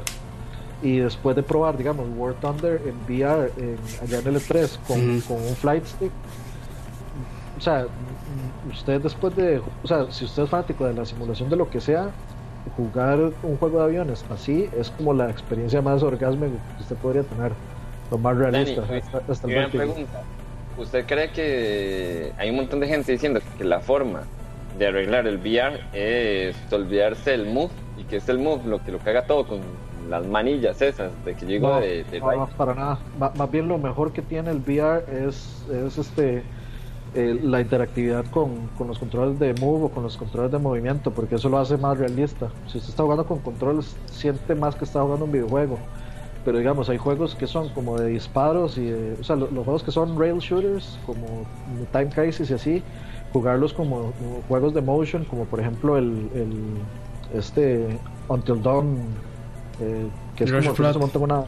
Y 0.82 1.00
después 1.00 1.36
de 1.36 1.44
probar, 1.44 1.78
digamos, 1.78 2.06
War 2.16 2.34
Thunder 2.36 2.82
en 2.86 2.96
VR, 3.04 3.52
en, 3.58 3.78
allá 4.02 4.20
en 4.20 4.28
el 4.28 4.36
E3, 4.38 4.78
con, 4.88 5.18
Ujú. 5.18 5.28
con 5.28 5.44
un 5.46 5.56
flight 5.56 5.86
stick, 5.86 6.12
o 7.58 7.62
sea, 7.62 7.88
usted 8.72 9.02
después 9.02 9.36
de, 9.36 9.62
o 9.84 9.88
sea, 9.88 10.12
si 10.12 10.26
usted 10.26 10.44
es 10.44 10.50
fanático 10.50 10.86
de 10.86 10.94
la 10.94 11.06
simulación 11.06 11.50
de 11.50 11.56
lo 11.56 11.70
que 11.70 11.80
sea, 11.82 12.12
jugar 12.76 13.32
un 13.44 13.58
juego 13.58 13.80
de 13.80 13.84
aviones 13.86 14.26
así 14.30 14.68
es 14.78 14.90
como 14.92 15.14
la 15.14 15.30
experiencia 15.30 15.82
más 15.82 16.02
orgásmica 16.04 16.56
que 16.76 16.84
usted 16.84 16.96
podría 16.98 17.24
tener, 17.24 17.54
lo 18.12 18.18
más 18.18 18.38
realista. 18.38 18.82
Dani, 18.82 19.00
hasta, 19.00 19.32
hasta 19.32 19.48
el 19.48 19.54
Gran 19.54 19.72
pregunta. 19.72 20.22
¿Usted 20.78 21.06
cree 21.06 21.32
que 21.32 22.34
hay 22.38 22.50
un 22.50 22.58
montón 22.58 22.82
de 22.82 22.88
gente 22.88 23.12
diciendo 23.12 23.40
que 23.58 23.64
la 23.64 23.80
forma 23.80 24.24
de 24.78 24.88
arreglar 24.88 25.26
el 25.26 25.38
VR 25.38 25.80
es 25.94 26.56
olvidarse 26.72 27.32
del 27.32 27.46
move 27.46 27.72
y 27.98 28.04
que 28.04 28.18
es 28.18 28.28
el 28.28 28.40
move 28.40 28.66
lo 28.66 28.84
que 28.84 28.92
lo 28.92 29.00
caga 29.00 29.26
todo 29.26 29.48
con 29.48 29.62
las 30.10 30.28
manillas 30.28 30.82
esas 30.82 31.12
de 31.24 31.34
que 31.34 31.46
llegó 31.46 31.70
No, 31.70 31.80
de, 31.80 32.04
de 32.04 32.20
no, 32.20 32.48
para 32.58 32.76
nada. 32.76 33.00
Más 33.18 33.52
bien 33.52 33.68
lo 33.68 33.78
mejor 33.78 34.12
que 34.12 34.22
tiene 34.22 34.52
el 34.52 34.58
VR 34.58 35.06
es, 35.28 35.66
es 35.72 35.98
este 35.98 36.44
eh, 37.16 37.40
la 37.42 37.62
interactividad 37.62 38.26
con, 38.26 38.68
con 38.78 38.88
los 38.88 39.00
controles 39.00 39.40
de 39.40 39.54
move 39.54 39.86
o 39.86 39.90
con 39.90 40.04
los 40.04 40.18
controles 40.18 40.52
de 40.52 40.60
movimiento, 40.60 41.12
porque 41.12 41.36
eso 41.36 41.48
lo 41.48 41.58
hace 41.58 41.78
más 41.78 41.98
realista. 41.98 42.50
Si 42.68 42.78
usted 42.78 42.90
está 42.90 43.04
jugando 43.04 43.26
con 43.26 43.40
controles, 43.40 43.96
siente 44.08 44.54
más 44.54 44.76
que 44.76 44.84
está 44.84 45.02
jugando 45.02 45.24
un 45.24 45.32
videojuego. 45.32 45.80
Pero 46.46 46.60
digamos, 46.60 46.88
hay 46.90 46.98
juegos 47.00 47.34
que 47.36 47.48
son 47.48 47.70
como 47.70 47.98
de 47.98 48.08
disparos 48.08 48.78
y 48.78 48.86
de- 48.86 49.18
o 49.20 49.24
sea, 49.24 49.36
lo- 49.36 49.50
los, 49.52 49.64
juegos 49.66 49.84
que 49.84 49.92
son 49.92 50.18
rail 50.18 50.38
shooters, 50.38 50.98
como 51.06 51.26
Time 51.92 52.10
Crisis 52.10 52.50
y 52.52 52.54
así, 52.54 52.84
jugarlos 53.34 53.74
como, 53.74 54.12
como 54.14 54.42
juegos 54.48 54.74
de 54.76 54.82
motion, 54.82 55.26
como 55.26 55.46
por 55.46 55.60
ejemplo 55.60 55.98
el, 55.98 56.30
el 56.36 56.54
este 57.34 57.98
Until 58.30 58.62
Dawn, 58.62 58.98
eh, 59.82 60.08
que 60.36 60.44
es 60.46 60.52
Rush 60.52 60.64
como 60.66 60.76
que 60.76 60.82
Blood. 60.84 60.94
se 60.94 61.00
monta 61.00 61.18
en 61.18 61.24
una 61.24 61.44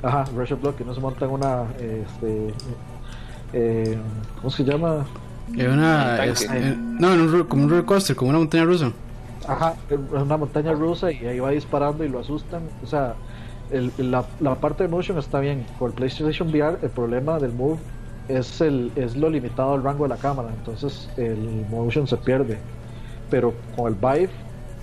Ajá, 0.00 0.24
Rush 0.36 0.52
of 0.52 0.60
Blood, 0.62 0.74
que 0.76 0.84
no 0.84 0.94
se 0.94 1.00
monta 1.00 1.24
en 1.24 1.30
una. 1.32 1.64
Este, 1.80 2.54
eh, 3.52 3.98
¿Cómo 4.36 4.50
se 4.50 4.62
llama? 4.64 5.04
Eh, 5.56 5.68
una, 5.68 6.16
Tanque. 6.16 6.30
es- 6.30 6.42
eh, 6.50 6.76
no, 6.78 7.12
en 7.14 7.20
un 7.22 7.44
como 7.44 7.64
un 7.64 7.70
roller 7.70 7.84
coaster, 7.84 8.14
como 8.14 8.30
una 8.30 8.38
montaña 8.38 8.64
rusa. 8.64 8.92
Ajá, 9.48 9.74
es 9.90 9.98
una 10.22 10.36
montaña 10.36 10.72
rusa 10.72 11.10
y 11.10 11.26
ahí 11.26 11.40
va 11.40 11.50
disparando 11.50 12.04
y 12.04 12.08
lo 12.08 12.20
asustan. 12.20 12.62
O 12.84 12.86
sea, 12.86 13.14
el- 13.70 14.10
la, 14.10 14.24
la 14.40 14.54
parte 14.56 14.84
de 14.84 14.88
motion 14.88 15.18
está 15.18 15.40
bien. 15.40 15.64
Con 15.78 15.88
el 15.90 15.94
PlayStation 15.94 16.48
VR, 16.48 16.78
el 16.82 16.90
problema 16.90 17.38
del 17.38 17.52
Move 17.52 17.78
es, 18.28 18.60
el, 18.60 18.90
es 18.96 19.16
lo 19.16 19.30
limitado 19.30 19.74
al 19.74 19.82
rango 19.82 20.04
de 20.04 20.10
la 20.10 20.16
cámara. 20.16 20.48
Entonces, 20.56 21.08
el 21.16 21.66
motion 21.70 22.06
se 22.06 22.16
pierde. 22.16 22.58
Pero 23.30 23.52
con 23.76 23.88
el 23.88 23.94
Vive 23.94 24.30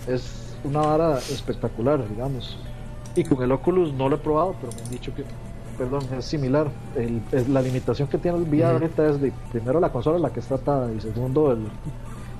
es 0.07 0.55
una 0.63 0.81
vara 0.81 1.17
espectacular, 1.17 2.07
digamos. 2.09 2.57
Y 3.15 3.23
con 3.23 3.41
el 3.43 3.51
Oculus 3.51 3.93
no 3.93 4.09
lo 4.09 4.15
he 4.15 4.19
probado, 4.19 4.55
pero 4.59 4.73
me 4.75 4.81
han 4.83 4.89
dicho 4.89 5.13
que, 5.15 5.23
perdón, 5.77 6.03
es 6.17 6.25
similar. 6.25 6.67
El, 6.95 7.21
es, 7.31 7.47
la 7.49 7.61
limitación 7.61 8.07
que 8.07 8.17
tiene 8.17 8.37
el 8.37 8.43
VR 8.43 8.63
ahorita 8.73 9.07
es 9.09 9.21
de, 9.21 9.31
primero, 9.51 9.79
la 9.79 9.89
consola 9.91 10.19
la 10.19 10.29
que 10.31 10.39
está 10.41 10.55
atada 10.55 10.91
y 10.91 10.99
segundo, 10.99 11.51
el, 11.51 11.59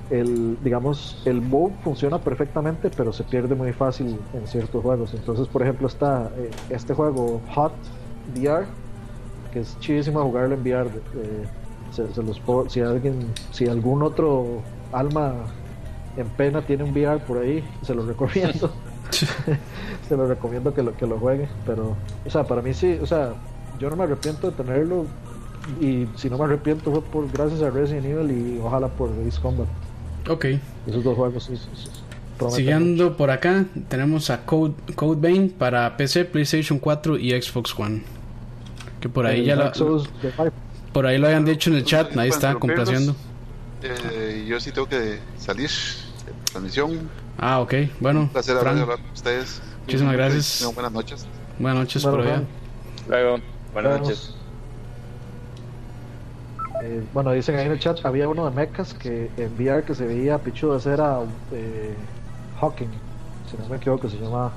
el 0.10 0.57
digamos 0.64 1.22
el 1.26 1.41
move 1.41 1.73
funciona 1.84 2.19
perfectamente 2.19 2.91
pero 2.95 3.11
se 3.11 3.23
pierde 3.23 3.56
muy 3.56 3.73
fácil 3.73 4.18
en 4.34 4.48
ciertos 4.48 4.82
juegos. 4.84 5.14
Entonces 5.14 5.48
por 5.48 5.61
ejemplo 5.64 5.88
está 5.88 6.30
eh, 6.38 6.52
este 6.69 6.94
juego 6.94 7.41
Hot 7.56 7.73
VR 8.36 8.65
que 9.53 9.60
es 9.61 9.77
chidísimo 9.80 10.22
jugarlo 10.23 10.56
en 10.56 10.61
VR 10.61 10.90
eh, 10.90 11.45
se, 11.91 12.14
se 12.14 12.22
los 12.23 12.40
puedo- 12.40 12.69
si 12.69 12.82
alguien 12.82 13.19
si 13.52 13.68
algún 13.68 14.03
otro 14.03 14.61
alma 14.91 15.34
en 16.18 16.27
pena 16.30 16.61
tiene 16.61 16.84
un 16.84 16.91
VR 16.91 17.19
por 17.26 17.38
ahí 17.40 17.64
se 17.82 17.94
lo 17.95 18.06
recomiendo. 18.06 18.72
Se 20.10 20.18
lo 20.18 20.27
recomiendo 20.27 20.73
que 20.73 20.82
lo 20.84 20.94
que 20.98 21.06
lo 21.06 21.19
juegue 21.19 21.48
pero 21.65 21.95
o 22.26 22.30
sea 22.30 22.44
para 22.44 22.61
mí 22.64 22.73
sí 22.73 22.98
o 23.02 23.06
sea 23.06 23.34
yo 23.80 23.90
no 23.90 23.95
me 23.95 24.03
arrepiento 24.03 24.49
de 24.49 24.57
tenerlo 24.57 25.06
y 25.80 26.07
si 26.15 26.27
no 26.30 26.38
me 26.40 26.45
arrepiento 26.45 26.91
fue 26.91 27.02
por 27.02 27.32
gracias 27.32 27.61
a 27.61 27.69
Resident 27.69 28.06
Evil 28.06 28.32
y 28.32 28.60
ojalá 28.60 28.88
por 28.88 29.10
Ace 29.27 29.40
Combat 29.41 29.68
Ok. 30.30 30.46
esos 30.88 31.04
dos 31.04 31.16
juegos 31.16 31.50
Siguiendo 32.50 33.16
por 33.16 33.32
acá, 33.32 33.66
tenemos 33.88 34.30
a 34.30 34.46
Code, 34.46 34.74
Code 34.96 35.22
Vein 35.22 35.50
para 35.50 35.96
PC, 35.96 36.26
PlayStation 36.26 36.80
4 36.80 37.18
y 37.18 37.42
Xbox 37.42 37.78
One. 37.80 38.04
Que 39.00 39.08
por 39.08 39.26
ahí 39.26 39.40
El 39.42 39.46
ya 39.46 39.56
Vive. 39.72 40.52
por 40.92 41.06
ahí 41.06 41.18
lo 41.18 41.28
habían 41.28 41.46
dicho 41.46 41.70
en 41.70 41.78
el 41.78 41.86
chat, 41.86 42.16
ahí 42.18 42.30
está 42.30 42.56
complaciendo. 42.56 43.16
Eh, 43.82 44.46
yo 44.48 44.60
sí 44.60 44.72
tengo 44.72 44.88
que 44.88 45.20
salir 45.38 45.70
de 45.70 46.32
la 46.32 46.46
transmisión. 46.46 47.10
Ah, 47.38 47.60
ok. 47.60 47.74
Bueno, 48.00 48.22
Un 48.22 48.30
placer 48.30 48.58
hablar 48.58 48.86
con 48.86 49.12
ustedes. 49.14 49.62
Muchísimas 49.86 50.14
gracias. 50.14 50.70
Buenas 50.74 50.92
noches. 50.92 51.28
buenas 51.60 51.80
noches 51.80 52.04
Bueno, 52.04 52.18
por 52.18 52.28
allá. 52.28 52.44
Luego, 53.08 53.40
buenas 53.74 54.02
noches. 54.02 54.36
Eh, 56.86 57.03
bueno, 57.14 57.32
dicen 57.32 57.56
ahí 57.56 57.66
en 57.66 57.72
el 57.72 57.80
chat, 57.80 58.06
había 58.06 58.30
uno 58.30 58.48
de 58.48 58.56
mechas 58.56 58.94
que 58.94 59.32
en 59.38 59.53
VR 59.56 59.84
que 59.84 59.95
se 59.95 60.06
veía 60.06 60.38
pichudo 60.38 60.74
de 60.74 60.78
hacer 60.78 61.02
a 61.02 61.22
eh, 61.52 61.95
Hawking, 62.62 62.90
si 63.49 63.57
no 63.57 63.68
me 63.68 63.78
equivoco, 63.78 64.07
se 64.07 64.18
llama. 64.18 64.52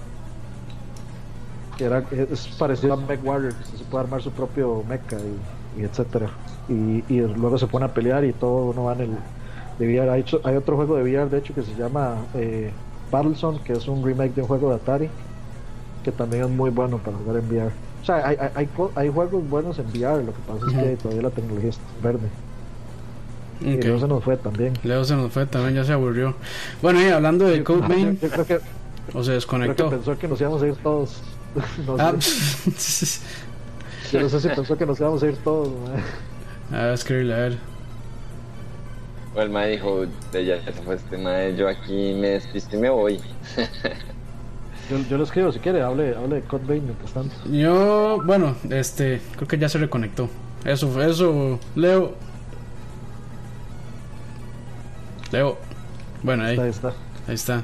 Que 1.79 1.85
era, 1.85 2.05
es 2.11 2.49
parecido 2.59 2.95
a 2.95 2.97
Mech 2.97 3.25
Warrior, 3.25 3.55
se 3.65 3.85
puede 3.85 4.05
armar 4.05 4.21
su 4.21 4.31
propio 4.31 4.85
mecha 4.87 5.17
y, 5.77 5.83
etcétera. 5.83 6.29
Y, 6.69 7.03
luego 7.09 7.57
se 7.57 7.67
pone 7.67 7.87
a 7.87 7.95
pelear 7.95 8.25
y 8.25 8.33
todo 8.35 8.67
uno 8.67 8.85
va 8.85 8.93
en 8.95 9.01
el 9.01 9.11
de 9.79 9.87
VR. 9.87 10.11
Hay, 10.11 10.25
hay 10.45 10.57
otro 10.57 10.77
juego 10.77 10.97
de 10.97 11.03
VR, 11.05 11.31
de 11.31 11.39
hecho, 11.39 11.55
que 11.55 11.63
se 11.63 11.75
llama 11.77 12.17
eh, 12.35 12.73
Battlezone, 13.11 13.61
que 13.61 13.73
es 13.73 13.89
un 13.89 14.05
remake 14.05 14.35
de 14.35 14.43
un 14.43 14.49
juego 14.49 14.69
de 14.69 14.77
Atari, 14.77 15.09
que 16.05 16.13
también 16.13 16.45
es 16.45 16.51
muy 16.51 16.69
bueno 16.69 16.99
para 16.99 17.17
jugar 17.17 17.37
en 17.37 17.49
VR. 17.49 17.88
O 18.03 18.05
sea, 18.05 18.27
hay, 18.27 18.37
hay, 18.41 18.49
hay, 18.55 18.67
co- 18.67 18.93
hay 18.95 19.09
juegos 19.11 19.49
buenos 19.49 19.79
en 19.79 19.87
VR, 19.89 20.25
lo 20.25 20.33
que 20.33 20.39
pasa 20.47 20.67
es 20.67 20.73
que 20.89 20.97
todavía 20.97 21.23
la 21.23 21.31
tecnología 21.31 21.71
está 21.71 21.83
verde. 22.03 22.29
Y 23.61 23.77
Ok. 23.77 23.85
no 23.87 23.99
se 24.01 24.09
nos 24.09 24.25
fue 24.25 24.37
también. 24.37 24.75
Leo 24.85 25.05
se 25.05 25.17
nos 25.17 25.33
fue 25.33 25.45
también, 25.47 25.75
ya 25.75 25.85
se 25.85 25.93
aburrió. 25.93 26.35
Bueno, 26.81 27.01
y 27.03 27.09
hablando 27.09 27.45
de 27.47 27.63
Code 27.65 27.81
Yo, 27.83 27.89
Vein, 27.89 28.19
yo 28.21 28.29
creo 28.31 28.47
que, 28.47 28.55
o 28.55 28.61
se 28.61 28.63
creo 29.11 29.23
que 29.25 29.31
desconectó. 29.33 29.91
pensó 29.91 30.17
que 30.19 30.29
nos 30.29 30.41
íbamos 30.41 30.63
a 30.63 30.67
ir 30.69 30.77
todos. 30.77 31.21
No 31.87 31.97
sé. 31.97 32.03
Ah, 32.03 32.15
Yo 34.13 34.21
no 34.21 34.29
sé 34.29 34.41
si 34.41 34.49
pensó 34.49 34.77
que 34.79 34.87
nos 34.87 35.01
íbamos 35.01 35.23
a 35.23 35.27
ir 35.27 35.37
todos. 35.39 35.69
mae. 36.71 36.81
a 36.81 36.93
escribirle, 36.95 37.35
a 37.35 37.39
ver. 37.39 37.59
O 39.35 39.41
el 39.43 39.51
mae 39.51 39.71
dijo, 39.73 40.05
de 40.33 40.45
ya 40.45 40.63
se 40.65 40.73
fue 40.73 40.95
este 40.95 41.19
mae, 41.19 41.55
yo 41.57 41.69
aquí 41.69 42.15
me 42.15 42.29
despisto 42.29 42.77
y 42.77 42.81
me 42.81 42.91
voy. 42.91 43.21
Yo, 44.91 44.99
yo 45.11 45.19
lo 45.19 45.25
escribo 45.25 45.53
si 45.53 45.59
quiere, 45.59 45.83
hable, 45.83 46.17
hable 46.17 46.37
de 46.37 46.43
Code 46.43 46.65
Vein 46.67 46.85
mientras 46.85 47.13
tanto. 47.13 47.35
Yo, 47.51 48.23
bueno, 48.25 48.57
este, 48.71 49.21
creo 49.37 49.47
que 49.49 49.59
ya 49.59 49.69
se 49.69 49.79
reconectó. 49.79 50.31
Eso 50.65 51.03
eso, 51.03 51.61
Leo. 51.75 52.15
Leo. 55.31 55.59
Bueno, 56.23 56.45
ahí, 56.45 56.59
Ahí 56.59 56.71
está. 56.71 56.89
ahí 57.29 57.35
está. 57.35 57.63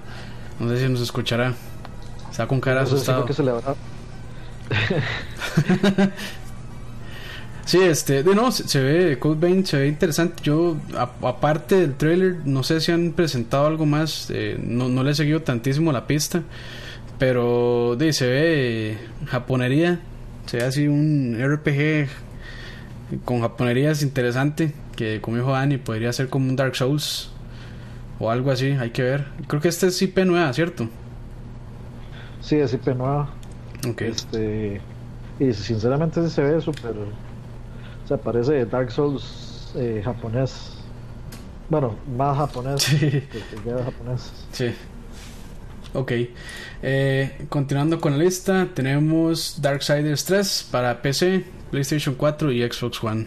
No 0.61 0.69
sé 0.69 0.79
si 0.81 0.89
nos 0.89 1.01
escuchará. 1.01 1.55
Está 2.31 2.47
con 2.47 2.61
cara 2.61 2.81
No 2.81 2.87
sé 2.87 2.91
si 2.91 2.97
asustado. 2.97 3.19
fue 3.23 3.27
que 3.29 3.33
se 3.35 3.43
le 3.43 3.51
habrá- 3.53 3.75
Sí, 7.67 7.81
este, 7.81 8.23
de 8.23 8.35
no, 8.35 8.53
se, 8.53 8.69
se 8.69 8.79
ve, 8.83 9.19
Vein 9.39 9.65
se 9.65 9.79
ve 9.79 9.89
interesante. 9.89 10.43
Yo, 10.43 10.77
a- 10.99 11.11
aparte 11.27 11.77
del 11.81 11.95
trailer, 11.95 12.37
no 12.45 12.63
sé 12.63 12.79
si 12.83 12.93
han 12.93 13.13
presentado 13.13 13.67
algo 13.67 13.87
más. 13.87 14.29
eh, 14.31 14.59
no, 14.63 14.89
no 14.91 15.03
le 15.03 15.13
he 15.13 15.15
seguido 15.15 15.41
tantísimo 15.43 15.91
la 15.91 16.07
pista. 16.07 16.43
Pero, 17.19 17.97
de, 17.97 18.13
se 18.13 18.27
ve 18.27 18.99
japonería. 19.27 20.01
Se 20.47 20.59
ve 20.59 20.65
así 20.65 20.89
un 20.89 21.37
RPG 21.41 22.09
con 23.25 23.41
japonería 23.41 23.91
es 23.91 24.03
interesante. 24.03 24.73
que 24.97 25.21
como 25.21 25.37
dijo 25.37 25.53
Dani, 25.53 25.77
podría 25.79 26.13
ser 26.13 26.29
como 26.29 26.49
un 26.49 26.57
Dark 26.57 26.75
Souls 26.77 27.31
o 28.19 28.31
algo 28.31 28.51
así, 28.51 28.71
hay 28.73 28.91
que 28.91 29.03
ver. 29.03 29.27
Creo 29.49 29.61
que 29.61 29.69
este 29.69 29.89
es 29.89 30.01
IP 30.03 30.19
nueva, 30.25 30.53
¿cierto? 30.53 30.89
Sí, 32.41 32.57
es 32.57 32.73
IP 32.75 32.89
nueva. 32.89 33.31
Ok. 33.89 34.03
Este, 34.03 34.81
y 35.41 35.53
sinceramente 35.53 36.23
sí 36.23 36.31
se 36.31 36.43
ve 36.43 36.61
súper. 36.61 36.93
O 38.05 38.09
sea, 38.09 38.17
parece 38.19 38.65
Dark 38.67 38.91
Souls 38.93 39.73
eh, 39.77 40.01
japonés. 40.05 40.73
Bueno, 41.71 41.97
más 42.17 42.37
japonés 42.37 42.83
Sí. 42.85 42.99
que 42.99 43.21
que 43.31 43.41
ya 43.67 43.83
japonés. 43.83 44.33
Sí. 44.53 44.67
Ok. 45.95 46.13
Eh, 46.83 47.47
continuando 47.49 48.01
con 48.01 48.19
la 48.19 48.25
lista, 48.25 48.69
tenemos 48.75 49.63
Darksiders 49.63 50.25
3 50.25 50.69
para 50.71 51.01
PC, 51.01 51.45
PlayStation 51.71 52.15
4 52.17 52.53
y 52.53 52.71
Xbox 52.71 53.03
One. 53.03 53.27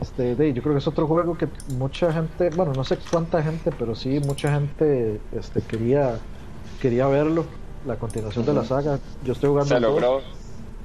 Este, 0.00 0.34
de, 0.34 0.52
yo 0.52 0.62
creo 0.62 0.74
que 0.74 0.80
es 0.80 0.86
otro 0.88 1.06
juego 1.06 1.38
que 1.38 1.46
mucha 1.76 2.12
gente, 2.12 2.50
bueno, 2.50 2.72
no 2.72 2.82
sé 2.82 2.98
cuánta 3.10 3.42
gente, 3.42 3.70
pero 3.78 3.94
sí 3.94 4.20
mucha 4.20 4.52
gente 4.52 5.20
este, 5.32 5.60
quería 5.60 6.18
quería 6.80 7.06
verlo, 7.06 7.46
la 7.86 7.96
continuación 7.96 8.44
de 8.44 8.54
la 8.54 8.64
saga. 8.64 8.98
Yo 9.24 9.34
estoy 9.34 9.50
jugando 9.50 9.72
Se 9.72 9.80
logró, 9.80 10.20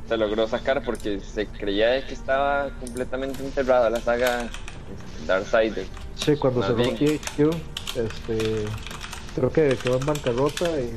se 0.08 0.18
logró 0.18 0.48
sacar 0.48 0.84
porque 0.86 1.20
se 1.22 1.48
creía 1.48 2.06
que 2.06 2.14
estaba 2.14 2.70
completamente 2.80 3.44
enterrada 3.44 3.90
la 3.90 4.00
saga 4.00 4.44
este, 4.44 5.26
Darksiders. 5.26 5.88
Sí, 6.16 6.36
cuando 6.36 6.60
Más 6.60 6.68
cerró 6.68 6.84
bien. 6.84 7.20
Este, 7.96 8.66
creo 9.38 9.52
que 9.52 9.78
quedó 9.78 9.98
en 10.00 10.06
bancarrota, 10.06 10.66
y, 10.82 10.90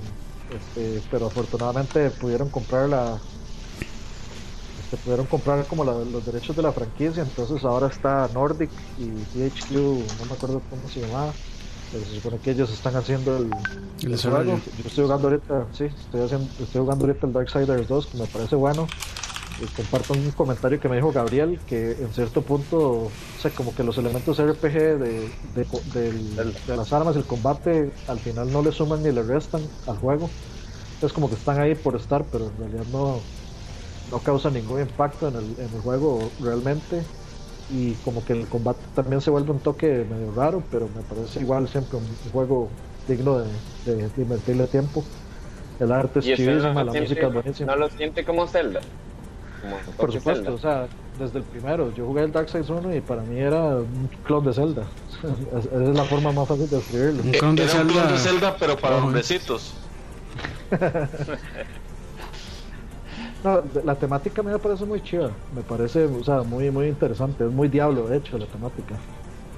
este, 0.56 1.02
pero 1.10 1.26
afortunadamente 1.26 2.10
pudieron 2.10 2.48
comprar 2.48 2.88
la, 2.88 3.18
este, 4.82 4.96
pudieron 4.96 5.26
comprar 5.26 5.66
como 5.66 5.84
la- 5.84 5.92
los 5.92 6.24
derechos 6.24 6.56
de 6.56 6.62
la 6.62 6.72
franquicia, 6.72 7.22
entonces 7.22 7.62
ahora 7.64 7.88
está 7.88 8.28
Nordic 8.32 8.70
y 8.98 9.08
THQ, 9.38 9.72
no 9.72 10.24
me 10.26 10.32
acuerdo 10.32 10.62
cómo 10.70 10.88
se 10.88 11.00
llamaba, 11.02 11.32
pero 11.92 12.04
se 12.06 12.14
supone 12.14 12.38
que 12.38 12.52
ellos 12.52 12.72
están 12.72 12.96
haciendo 12.96 13.36
el, 13.36 13.50
El 14.02 14.12
el 14.12 14.18
juego. 14.20 14.60
Yo 14.78 14.88
estoy 14.88 15.04
jugando 15.04 15.28
ahorita, 15.28 15.66
sí, 15.76 15.84
estoy 15.84 16.22
haciendo, 16.22 16.46
estoy 16.58 16.80
jugando 16.80 17.06
ahorita 17.06 17.26
el 17.26 17.32
Darksiders 17.34 17.88
2, 17.88 18.06
que 18.06 18.16
me 18.18 18.26
parece 18.26 18.56
bueno. 18.56 18.88
Comparto 19.68 20.14
un 20.14 20.30
comentario 20.32 20.80
que 20.80 20.88
me 20.88 20.96
dijo 20.96 21.12
Gabriel, 21.12 21.60
que 21.66 21.92
en 21.92 22.12
cierto 22.14 22.44
punto, 22.46 22.78
o 22.78 23.10
sea, 23.36 23.52
como 23.54 23.74
que 23.74 23.82
los 23.84 23.98
elementos 23.98 24.38
RPG 24.38 24.72
de, 24.98 25.34
de, 25.42 25.66
del- 25.84 26.54
de 26.64 26.76
las 26.76 26.92
armas, 26.92 27.16
el 27.16 27.26
combate, 27.26 27.92
al 28.06 28.20
final 28.20 28.50
no 28.52 28.62
le 28.62 28.72
suman 28.72 29.02
ni 29.02 29.12
le 29.12 29.22
restan 29.22 29.70
al 29.86 29.98
juego. 29.98 30.36
Es 31.00 31.12
como 31.12 31.28
que 31.28 31.36
están 31.36 31.58
ahí 31.60 31.74
por 31.74 31.96
estar, 31.96 32.30
pero 32.30 32.48
en 32.50 32.58
realidad 32.58 32.86
no, 32.86 33.28
no 34.10 34.22
causa 34.22 34.50
ningún 34.50 34.80
impacto 34.80 35.28
en 35.28 35.36
el, 35.36 35.58
en 35.58 35.74
el 35.74 35.80
juego 35.82 36.18
realmente. 36.40 37.02
Y 37.68 37.94
como 37.96 38.24
que 38.24 38.32
el 38.32 38.48
combate 38.48 38.80
también 38.94 39.20
se 39.20 39.30
vuelve 39.30 39.52
un 39.52 39.60
toque 39.60 40.04
medio 40.04 40.32
raro, 40.32 40.62
pero 40.70 40.88
me 40.88 41.02
parece 41.02 41.40
igual 41.40 41.68
siempre 41.68 41.98
un, 41.98 42.04
juego 42.32 42.68
digno 43.06 43.38
de, 43.38 43.46
de, 43.84 44.08
de 44.08 44.22
invertirle 44.22 44.66
tiempo. 44.66 45.04
El 45.78 45.92
arte 45.92 46.18
es 46.18 46.26
no, 46.38 46.84
la 46.84 46.92
música 46.92 47.26
es 47.26 47.32
buenísima. 47.32 47.72
no 47.72 47.78
lo 47.78 47.88
siente 47.90 48.24
como 48.24 48.46
Zelda. 48.46 48.80
Como 49.62 49.76
Por 49.96 50.12
supuesto, 50.12 50.44
Zelda. 50.44 50.52
o 50.52 50.58
sea, 50.58 50.86
desde 51.18 51.38
el 51.38 51.44
primero, 51.44 51.92
yo 51.94 52.06
jugué 52.06 52.22
el 52.22 52.32
Darkseid 52.32 52.68
1 52.68 52.94
y 52.96 53.00
para 53.00 53.22
mí 53.22 53.38
era 53.38 53.62
un 53.76 54.08
clon 54.24 54.44
de 54.44 54.52
Zelda. 54.54 54.84
Es- 55.58 55.66
Esa 55.66 55.82
es 55.90 55.96
la 55.96 56.04
forma 56.04 56.32
más 56.32 56.48
fácil 56.48 56.68
de 56.70 56.76
describirlo. 56.76 57.22
Un 57.22 57.30
clon 57.32 57.56
de 57.56 57.64
Era 57.64 57.72
un 57.74 57.88
clon 57.88 57.94
Zelda. 57.98 58.12
de 58.12 58.18
Zelda, 58.18 58.56
pero 58.58 58.76
para 58.78 58.96
Ojo. 58.96 59.06
hombrecitos. 59.06 59.74
No, 63.42 63.62
la 63.84 63.94
temática 63.94 64.42
a 64.42 64.44
mí 64.44 64.50
me 64.52 64.58
parece 64.58 64.84
muy 64.84 65.02
chida, 65.02 65.30
me 65.54 65.62
parece, 65.62 66.04
o 66.04 66.22
sea, 66.22 66.42
muy 66.42 66.70
muy 66.70 66.88
interesante, 66.88 67.44
es 67.46 67.50
muy 67.50 67.68
diablo 67.68 68.06
de 68.06 68.18
hecho 68.18 68.36
la 68.36 68.44
temática. 68.44 68.96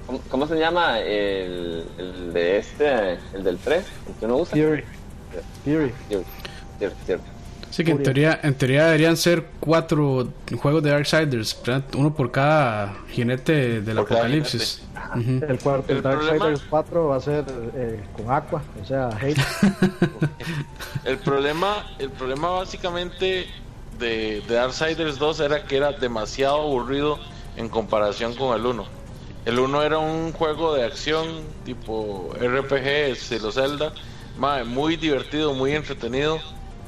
¿Cómo, 0.07 0.19
cómo 0.29 0.47
se 0.47 0.57
llama 0.57 0.99
el, 1.01 1.85
el 1.97 2.31
de 2.31 2.57
este, 2.59 3.17
el 3.33 3.43
del 3.43 3.57
3? 3.57 3.85
El 4.07 4.13
que 4.15 4.25
uno 4.25 4.37
usa. 4.37 4.53
Fury. 4.57 4.83
Fury. 5.65 5.91
Cierto, 6.07 6.25
cierto, 6.79 6.97
cierto. 7.05 7.25
Sí, 7.73 7.83
que 7.83 7.89
en 7.89 8.03
teoría, 8.03 8.39
en 8.43 8.53
teoría 8.53 8.85
deberían 8.85 9.17
ser 9.17 9.47
cuatro 9.59 10.27
juegos 10.61 10.83
de 10.83 10.91
Darksiders, 10.91 11.59
¿verdad? 11.65 11.83
uno 11.97 12.13
por 12.13 12.29
cada 12.29 12.93
jinete 13.09 13.81
del 13.81 13.95
Por 13.95 14.05
apocalipsis. 14.05 14.83
Ujú. 15.15 15.43
El 15.49 15.57
cuarto, 15.57 15.91
El 15.91 15.97
el, 15.97 16.03
Darksiders 16.03 16.39
problema- 16.39 16.69
4 16.69 17.07
va 17.07 17.15
a 17.15 17.19
ser 17.19 17.45
eh, 17.75 18.03
con 18.15 18.31
Aqua, 18.31 18.61
o 18.79 18.85
sea, 18.85 19.09
hate. 19.19 19.39
El 21.03 21.17
problema, 21.17 21.83
el 21.97 22.11
problema 22.11 22.49
básicamente 22.51 23.47
de, 23.97 24.41
de 24.47 24.53
Darksiders 24.53 25.17
2 25.17 25.39
era 25.39 25.63
que 25.63 25.75
era 25.77 25.93
demasiado 25.93 26.61
aburrido 26.61 27.17
en 27.57 27.69
comparación 27.69 28.35
con 28.35 28.55
el 28.55 28.67
1. 28.67 28.85
El 29.45 29.57
1 29.57 29.81
era 29.81 29.97
un 29.97 30.31
juego 30.31 30.75
de 30.75 30.83
acción 30.85 31.25
tipo 31.65 32.33
RPG, 32.39 32.85
estilo 33.13 33.51
Zelda, 33.51 33.93
muy 34.65 34.95
divertido, 34.95 35.55
muy 35.55 35.73
entretenido. 35.73 36.39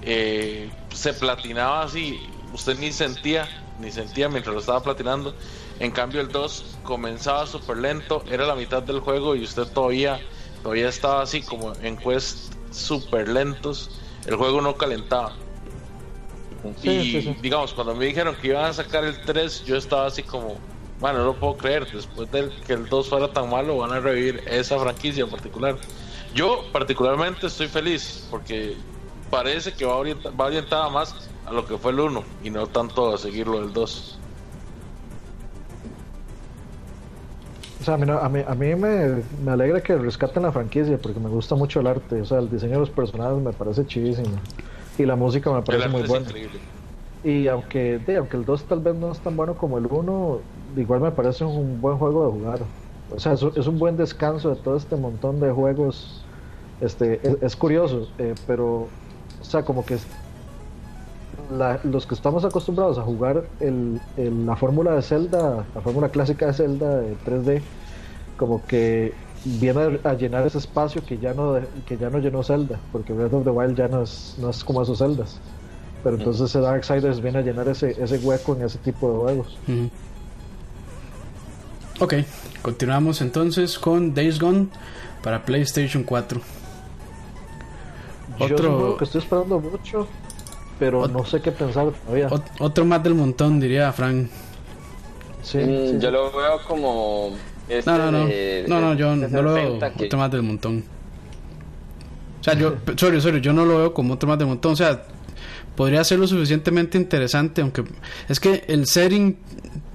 Eh, 0.06 0.70
se 0.94 1.14
platinaba 1.14 1.82
así, 1.82 2.20
usted 2.54 2.78
ni 2.78 2.92
sentía, 2.92 3.50
ni 3.80 3.92
sentía 3.92 4.30
mientras 4.30 4.54
lo 4.54 4.60
estaba 4.60 4.82
platinando. 4.82 5.34
En 5.80 5.92
cambio 5.92 6.22
el 6.22 6.30
2 6.30 6.78
comenzaba 6.84 7.46
súper 7.48 7.78
lento, 7.78 8.24
era 8.30 8.46
la 8.46 8.56
mitad 8.56 8.84
del 8.84 9.00
juego 9.00 9.36
y 9.36 9.44
usted 9.44 9.66
todavía, 9.66 10.20
todavía 10.62 10.88
estaba 10.88 11.24
así 11.24 11.42
como 11.42 11.74
en 11.82 11.98
quest 11.98 12.54
súper 12.72 13.28
lentos. 13.28 14.00
El 14.28 14.36
juego 14.36 14.62
no 14.62 14.76
calentaba. 14.76 15.36
Sí, 16.82 16.90
y 16.90 17.12
sí, 17.12 17.22
sí. 17.22 17.38
digamos, 17.42 17.74
cuando 17.74 17.96
me 17.96 18.06
dijeron 18.06 18.36
que 18.42 18.48
iban 18.48 18.66
a 18.66 18.74
sacar 18.74 19.04
el 19.04 19.20
3, 19.22 19.66
yo 19.66 19.76
estaba 19.76 20.08
así 20.08 20.24
como, 20.24 20.58
bueno, 21.00 21.20
no 21.20 21.26
lo 21.26 21.36
puedo 21.36 21.58
creer, 21.58 21.92
después 21.92 22.32
de 22.32 22.50
que 22.66 22.74
el 22.74 22.88
2 22.88 23.10
fuera 23.10 23.32
tan 23.32 23.50
malo, 23.50 23.78
van 23.78 23.92
a 23.92 24.00
revivir 24.00 24.44
esa 24.48 24.80
franquicia 24.80 25.24
en 25.24 25.30
particular. 25.30 25.78
Yo 26.34 26.66
particularmente 26.72 27.48
estoy 27.48 27.68
feliz 27.68 28.28
porque 28.32 28.76
parece 29.30 29.74
que 29.74 29.86
va, 29.86 29.96
orienta- 29.96 30.30
va 30.40 30.46
orientada 30.46 30.90
más 30.90 31.30
a 31.46 31.52
lo 31.52 31.66
que 31.66 31.78
fue 31.78 31.92
el 31.92 32.00
1 32.00 32.24
y 32.44 32.50
no 32.50 32.68
tanto 32.68 33.14
a 33.14 33.18
seguir 33.18 33.48
lo 33.48 33.60
del 33.62 33.74
2. 33.74 34.18
O 37.82 37.84
sea, 37.84 37.96
a 37.96 37.98
mí, 37.98 38.06
no- 38.06 38.18
a 38.18 38.30
mí, 38.30 38.42
a 38.48 38.56
mí 38.56 38.74
me, 38.76 39.22
me 39.44 39.52
alegra 39.52 39.82
que 39.82 39.96
rescaten 39.98 40.44
la 40.44 40.52
franquicia 40.52 40.98
porque 40.98 41.20
me 41.20 41.30
gusta 41.30 41.56
mucho 41.56 41.82
el 41.82 41.88
arte, 41.88 42.22
o 42.22 42.26
sea, 42.26 42.40
el 42.40 42.50
diseño 42.50 42.74
de 42.74 42.80
los 42.80 42.90
personajes 42.90 43.38
me 43.42 43.52
parece 43.54 43.86
chivísimo 43.86 44.30
y 44.98 45.06
la 45.06 45.16
música 45.16 45.52
me 45.52 45.62
parece 45.62 45.88
muy 45.90 46.02
buena. 46.04 46.26
increíble. 46.26 46.60
Y 47.24 47.48
aunque, 47.48 48.00
de, 48.00 48.18
aunque 48.18 48.38
el 48.38 48.46
2 48.46 48.64
tal 48.66 48.80
vez 48.80 48.96
no 48.96 49.12
es 49.12 49.20
tan 49.20 49.36
bueno 49.36 49.56
como 49.56 49.78
el 49.78 49.86
1, 49.88 50.40
igual 50.78 51.02
me 51.02 51.12
parece 51.12 51.44
un 51.44 51.82
buen 51.82 51.98
juego 51.98 52.26
de 52.26 52.32
jugar. 52.32 52.60
O 53.16 53.20
sea, 53.20 53.34
es, 53.34 53.42
un- 53.44 53.52
es 53.56 53.68
un 53.68 53.78
buen 53.78 53.98
descanso 53.98 54.50
de 54.50 54.56
todo 54.56 54.76
este 54.78 54.96
montón 54.96 55.40
de 55.40 55.52
juegos. 55.52 56.22
Este, 56.82 57.20
es, 57.28 57.38
es 57.42 57.56
curioso, 57.56 58.08
eh, 58.18 58.36
pero, 58.48 58.88
o 59.48 59.52
sea, 59.52 59.64
como 59.64 59.86
que 59.86 59.98
la- 61.58 61.80
los 61.84 62.06
que 62.08 62.16
estamos 62.16 62.44
acostumbrados 62.46 62.98
a 62.98 63.02
jugar 63.04 63.44
el, 63.60 64.00
el- 64.18 64.46
la 64.46 64.56
fórmula 64.56 64.94
de 64.96 65.02
Zelda, 65.02 65.66
la 65.76 65.82
fórmula 65.82 66.10
clásica 66.10 66.48
de 66.48 66.54
Zelda 66.54 66.98
de 66.98 67.16
3D, 67.26 67.62
como 68.38 68.66
que 68.66 69.14
viene 69.46 70.00
a, 70.04 70.14
llenar 70.14 70.46
ese 70.48 70.58
espacio 70.58 71.04
que 71.06 71.18
ya 71.20 71.34
no 71.36 71.56
que 71.86 71.98
ya 71.98 72.10
no 72.10 72.18
llenó 72.18 72.42
Zelda, 72.44 72.80
porque 72.92 73.14
Breath 73.14 73.34
of 73.34 73.44
the 73.44 73.52
Wild 73.52 73.78
ya 73.78 73.88
no 73.88 74.02
es, 74.02 74.36
no 74.40 74.50
es 74.50 74.64
como 74.64 74.82
esos 74.82 74.98
Zeldas. 74.98 75.40
Pero 76.04 76.18
entonces 76.18 76.50
ese 76.50 76.60
Darksiders 76.60 77.22
viene 77.22 77.40
a 77.40 77.42
llenar 77.42 77.68
ese, 77.68 77.96
ese 78.02 78.18
hueco 78.20 78.56
en 78.56 78.64
ese 78.64 78.78
tipo 78.80 79.12
de 79.12 79.18
juegos. 79.20 79.58
Ujú. 79.68 79.90
Ok, 82.00 82.14
continuamos 82.62 83.22
entonces 83.22 83.80
con 83.80 84.14
Days 84.14 84.40
Gone 84.40 84.68
para 85.24 85.46
PlayStation 85.46 86.04
4. 86.04 86.42
Yo 88.40 88.46
es 88.46 88.52
Otro- 88.52 88.70
un 88.72 88.76
juego 88.80 88.98
que 88.98 89.04
estoy 89.06 89.22
esperando 89.22 89.60
mucho, 89.60 90.08
pero 90.80 91.04
Ot- 91.06 91.12
no 91.12 91.26
sé 91.26 91.42
qué 91.42 91.52
pensar 91.52 91.92
todavía. 91.92 92.30
Ot- 92.30 92.44
otro 92.60 92.86
más 92.86 93.02
del 93.04 93.16
montón, 93.16 93.60
diría 93.60 93.92
Frank. 93.94 94.28
Sí, 95.42 95.58
Mm, 95.60 95.92
sí. 95.92 95.96
Yo 96.00 96.12
lo 96.12 96.32
veo 96.36 96.60
como. 96.68 97.32
Este 97.70 97.90
No, 97.90 97.98
no, 97.98 98.12
no. 98.12 98.26
de- 98.28 98.66
No, 98.68 98.80
no, 98.82 98.94
yo 98.94 99.16
no 99.16 99.42
lo 99.42 99.54
veo 99.54 99.66
60 99.66 99.94
que- 99.94 100.06
otro 100.06 100.20
más 100.20 100.32
del 100.32 100.44
montón. 100.44 100.84
O 102.42 102.44
sea, 102.44 102.54
yo, 102.56 102.76
sorry, 102.98 103.22
sorry, 103.22 103.42
yo 103.42 103.54
no 103.54 103.66
lo 103.66 103.78
veo 103.78 103.94
como 103.94 104.14
otro 104.16 104.28
más 104.30 104.38
del 104.38 104.48
montón. 104.48 104.74
O 104.74 104.76
sea, 104.76 105.04
podría 105.76 106.04
ser 106.04 106.20
lo 106.20 106.28
suficientemente 106.28 106.98
interesante, 106.98 107.62
aunque 107.62 107.84
es 108.30 108.40
que 108.40 108.64
el 108.68 108.86
setting 108.86 109.38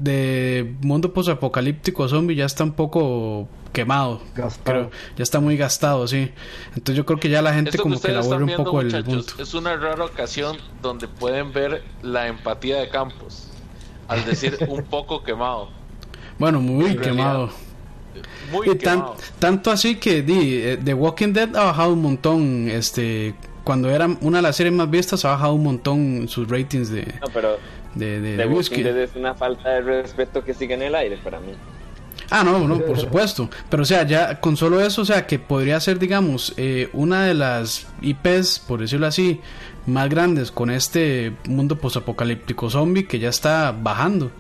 de 0.03 0.75
mundo 0.83 1.13
posapocalíptico 1.13 2.09
zombie 2.09 2.35
ya 2.37 2.47
está 2.47 2.65
un 2.65 2.73
poco 2.73 3.49
quemado. 3.73 4.21
Gastado. 4.35 4.63
Creo, 4.65 4.91
ya 5.17 5.23
está 5.23 5.41
muy 5.41 5.57
gastado, 5.57 6.07
sí. 6.09 6.31
Entonces 6.71 6.97
yo 6.97 7.07
creo 7.07 7.21
que 7.21 7.29
ya 7.29 7.43
la 7.43 7.55
gente 7.55 7.71
Esto 7.71 7.79
que 7.79 7.83
como 7.89 8.01
que 8.01 8.09
le 8.09 8.19
ustedes 8.19 8.27
aburre 8.27 8.35
están 8.37 8.43
un 8.43 8.47
viendo, 8.47 8.65
poco 8.65 8.81
el 8.81 9.05
punto. 9.05 9.43
es 9.43 9.55
una 9.55 9.77
rara 9.77 10.05
ocasión 10.05 10.57
donde 10.83 11.07
pueden 11.09 11.53
ver 11.53 11.83
la 12.03 12.27
empatía 12.29 12.79
de 12.81 12.89
Campos 12.89 13.49
al 14.09 14.25
decir 14.25 14.59
un 14.69 14.83
poco 14.85 15.23
quemado. 15.23 15.69
Bueno, 16.39 16.61
muy 16.61 16.87
En 16.87 16.99
realidad, 16.99 17.05
quemado. 17.13 17.51
Muy 18.51 18.69
Y 18.71 18.75
tan- 18.77 18.99
quemado. 19.01 19.17
tanto 19.39 19.71
así 19.71 19.97
que 19.97 20.23
di, 20.23 20.55
eh, 20.57 20.79
The 20.83 20.95
Walking 20.95 21.33
Dead 21.33 21.55
ha 21.55 21.65
bajado 21.67 21.93
un 21.93 22.03
montón. 22.03 22.69
Este, 22.69 23.35
cuando 23.63 23.89
era 23.91 24.09
una 24.23 24.39
de 24.39 24.43
las 24.43 24.57
series 24.57 24.75
más 24.75 24.91
vistas, 24.91 25.25
ha 25.25 25.31
bajado 25.31 25.53
un 25.55 25.63
montón 25.63 26.27
sus 26.27 26.49
ratings 26.49 26.91
de, 26.91 27.03
No, 27.21 27.29
pero 27.33 27.57
de, 27.95 28.21
de 28.21 28.37
Dead 28.37 28.99
es 28.99 29.17
una 29.17 29.35
falta 29.35 29.71
de 29.71 29.81
respeto 29.81 30.45
que 30.45 30.55
sigue 30.55 30.75
en 30.75 30.83
el 30.83 30.95
aire 30.95 31.19
para 31.23 31.41
mí. 31.41 31.53
Ah, 32.31 32.45
no, 32.45 32.67
no, 32.67 32.79
por 32.79 32.99
supuesto. 32.99 33.51
Pero 33.69 33.83
o 33.83 33.87
sea, 33.87 34.05
ya 34.05 34.41
con 34.41 34.57
solo 34.57 34.81
eso, 34.81 35.03
o 35.03 35.05
sea, 35.05 35.27
que 35.27 35.39
podría 35.41 35.81
ser, 35.81 35.99
digamos, 35.99 36.55
eh, 36.57 36.89
una 36.93 37.25
de 37.25 37.35
las 37.35 37.89
IPs, 38.03 38.61
por 38.61 38.81
decirlo 38.81 39.09
así, 39.09 39.41
más 39.87 40.09
grandes 40.09 40.53
con 40.53 40.71
este 40.71 41.33
mundo 41.49 41.77
posapocalíptico 41.77 42.71
zombie 42.71 43.07
que 43.07 43.19
ya 43.19 43.29
está 43.29 43.73
bajando. 43.73 44.31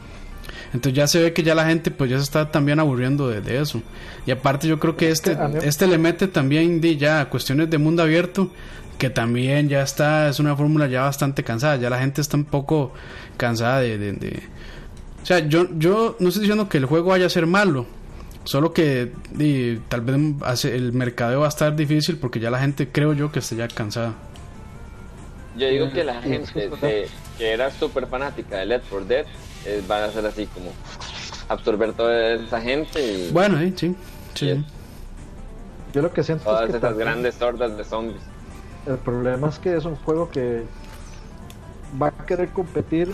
Entonces 0.72 0.92
ya 0.92 1.08
se 1.08 1.20
ve 1.20 1.32
que 1.32 1.42
ya 1.42 1.56
la 1.56 1.66
gente 1.66 1.90
pues 1.90 2.08
ya 2.10 2.18
se 2.18 2.22
está 2.22 2.52
también 2.52 2.78
aburriendo 2.78 3.28
de, 3.28 3.60
eso. 3.60 3.82
Y 4.24 4.30
aparte 4.30 4.68
yo 4.68 4.78
creo 4.78 4.96
que 4.96 5.10
este, 5.10 5.36
este 5.64 5.88
le 5.88 5.98
mete 5.98 6.28
también 6.28 6.80
de 6.80 6.96
ya 6.96 7.28
cuestiones 7.28 7.70
de 7.70 7.78
mundo 7.78 8.04
abierto 8.04 8.52
que 9.00 9.10
también 9.10 9.68
ya 9.70 9.82
está, 9.82 10.28
es 10.28 10.38
una 10.40 10.54
fórmula 10.54 10.86
ya 10.86 11.00
bastante 11.00 11.42
cansada. 11.42 11.76
Ya 11.76 11.90
la 11.90 11.98
gente 11.98 12.20
está 12.20 12.36
un 12.36 12.44
poco 12.44 12.92
cansada 13.40 13.80
de, 13.80 13.96
de 13.96 14.42
o 15.22 15.26
sea, 15.26 15.40
yo, 15.40 15.66
yo 15.78 16.16
no 16.18 16.28
estoy 16.28 16.42
diciendo 16.42 16.68
que 16.68 16.78
el 16.78 16.84
juego 16.84 17.10
vaya 17.10 17.26
a 17.26 17.30
ser 17.30 17.46
malo, 17.46 17.86
solo 18.44 18.72
que 18.72 19.12
tal 19.88 20.00
vez 20.02 20.64
el 20.64 20.92
mercadeo 20.92 21.40
va 21.40 21.46
a 21.46 21.48
estar 21.48 21.74
difícil 21.74 22.18
porque 22.18 22.38
ya 22.40 22.50
la 22.50 22.58
gente 22.58 22.88
creo 22.90 23.14
yo 23.14 23.32
que 23.32 23.38
está 23.38 23.54
ya 23.54 23.68
cansada. 23.68 24.14
Yo 25.56 25.68
digo 25.68 25.90
que 25.90 26.04
la 26.04 26.20
gente 26.22 26.70
que 26.78 27.08
era 27.38 27.70
súper 27.70 28.06
fanática 28.06 28.58
de 28.58 28.66
Left 28.66 28.86
4 28.90 29.06
Dead 29.06 29.26
eh, 29.66 29.82
van 29.86 30.04
a 30.04 30.12
ser 30.12 30.26
así 30.26 30.46
como 30.46 30.72
absorber 31.48 31.92
toda 31.92 32.34
esa 32.34 32.60
gente. 32.60 33.00
Y, 33.00 33.30
bueno, 33.30 33.58
sí, 33.76 33.96
sí. 34.34 34.64
yo 35.92 36.02
lo 36.02 36.12
que 36.12 36.22
siento 36.22 36.44
todas 36.44 36.64
es 36.64 36.70
que 36.70 36.76
esas 36.76 36.96
grandes 36.96 37.40
hordas 37.42 37.76
de 37.76 37.84
zombies. 37.84 38.22
El 38.86 38.96
problema 38.98 39.48
es 39.48 39.58
que 39.58 39.76
es 39.76 39.84
un 39.84 39.96
juego 39.96 40.30
que 40.30 40.64
va 42.00 42.08
a 42.08 42.26
querer 42.26 42.48
competir 42.50 43.12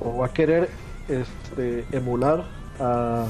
o 0.00 0.18
va 0.18 0.26
a 0.26 0.32
querer 0.32 0.68
este, 1.08 1.84
emular 1.92 2.44
a, 2.78 3.26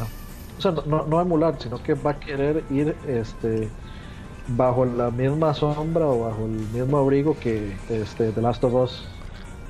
o 0.59 0.61
sea, 0.61 0.73
no, 0.87 1.05
no, 1.07 1.21
emular, 1.21 1.57
sino 1.59 1.83
que 1.83 1.95
va 1.95 2.13
a 2.13 2.21
querer 2.21 2.65
ir 2.71 2.95
este, 3.07 3.69
bajo 4.49 4.85
la 4.85 5.11
misma 5.11 5.55
sombra 5.55 6.07
o 6.07 6.25
bajo 6.27 6.45
el 6.45 6.67
mismo 6.73 6.99
abrigo 6.99 7.37
que 7.39 7.75
este, 7.89 8.31
The 8.33 8.41
Last 8.41 8.65
of 8.65 8.75
Us. 8.75 9.05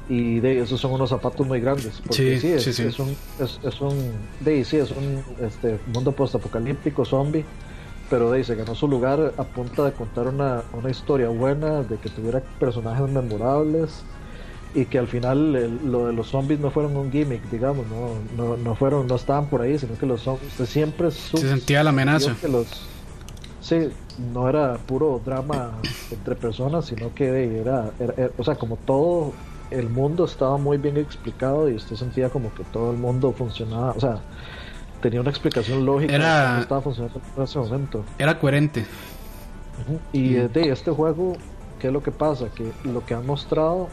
Y 0.08 0.40
de 0.40 0.60
esos 0.60 0.80
son 0.80 0.92
unos 0.92 1.10
zapatos 1.10 1.46
muy 1.46 1.60
grandes. 1.60 2.00
Porque 2.00 2.38
sí, 2.38 2.48
es, 2.48 2.66
es, 2.66 2.98
un, 2.98 3.16
es, 3.38 3.60
es 3.62 3.80
un, 3.80 4.12
de, 4.40 4.64
sí, 4.64 4.76
es 4.76 4.90
un 4.90 5.22
este, 5.40 5.78
mundo 5.92 6.12
post-apocalíptico 6.12 7.04
zombie 7.04 7.44
pero 8.12 8.30
de, 8.30 8.44
se 8.44 8.54
ganó 8.56 8.74
su 8.74 8.88
lugar 8.88 9.32
a 9.38 9.42
punta 9.42 9.86
de 9.86 9.92
contar 9.92 10.28
una, 10.28 10.64
una 10.74 10.90
historia 10.90 11.30
buena, 11.30 11.82
de 11.82 11.96
que 11.96 12.10
tuviera 12.10 12.40
personajes 12.60 13.08
memorables, 13.08 14.04
y 14.74 14.86
que 14.86 14.98
al 14.98 15.06
final 15.06 15.52
lo 15.84 16.06
de 16.06 16.12
los 16.12 16.28
zombies 16.28 16.58
no 16.58 16.70
fueron 16.70 16.96
un 16.96 17.12
gimmick, 17.12 17.42
digamos, 17.50 17.86
no, 17.86 18.14
no, 18.36 18.56
no 18.56 18.74
fueron, 18.74 19.06
no 19.06 19.16
estaban 19.16 19.46
por 19.46 19.60
ahí, 19.60 19.78
sino 19.78 19.96
que 19.98 20.06
los 20.06 20.22
zombies 20.22 20.52
siempre 20.66 21.10
se 21.10 21.36
sentía 21.36 21.82
la 21.82 21.90
amenaza. 21.90 22.34
Que 22.40 22.48
los, 22.48 22.66
sí, 23.60 23.90
no 24.32 24.48
era 24.48 24.78
puro 24.78 25.20
drama 25.24 25.72
entre 26.10 26.34
personas, 26.36 26.86
sino 26.86 27.14
que 27.14 27.60
era, 27.60 27.90
o 28.38 28.44
sea, 28.44 28.54
como 28.54 28.76
todo 28.76 29.32
el 29.70 29.88
mundo 29.88 30.24
estaba 30.24 30.56
muy 30.56 30.78
bien 30.78 30.96
explicado 30.96 31.68
y 31.68 31.74
usted 31.74 31.96
sentía 31.96 32.28
como 32.30 32.54
que 32.54 32.64
todo 32.64 32.92
el 32.92 32.98
mundo 32.98 33.32
funcionaba, 33.32 33.92
o 33.92 34.00
sea, 34.00 34.20
tenía 35.02 35.20
una 35.20 35.30
explicación 35.30 35.84
lógica 35.84 36.14
era, 36.14 36.60
estaba 36.60 36.80
funcionando 36.80 37.20
en 37.36 37.42
ese 37.42 37.58
momento. 37.58 38.04
Era 38.18 38.38
coherente. 38.38 38.86
Y 40.12 40.34
de 40.34 40.70
este 40.70 40.90
juego, 40.90 41.34
¿qué 41.80 41.88
es 41.88 41.92
lo 41.92 42.02
que 42.02 42.12
pasa? 42.12 42.46
Que 42.54 42.70
lo 42.84 43.04
que 43.04 43.14
han 43.14 43.26
mostrado 43.26 43.88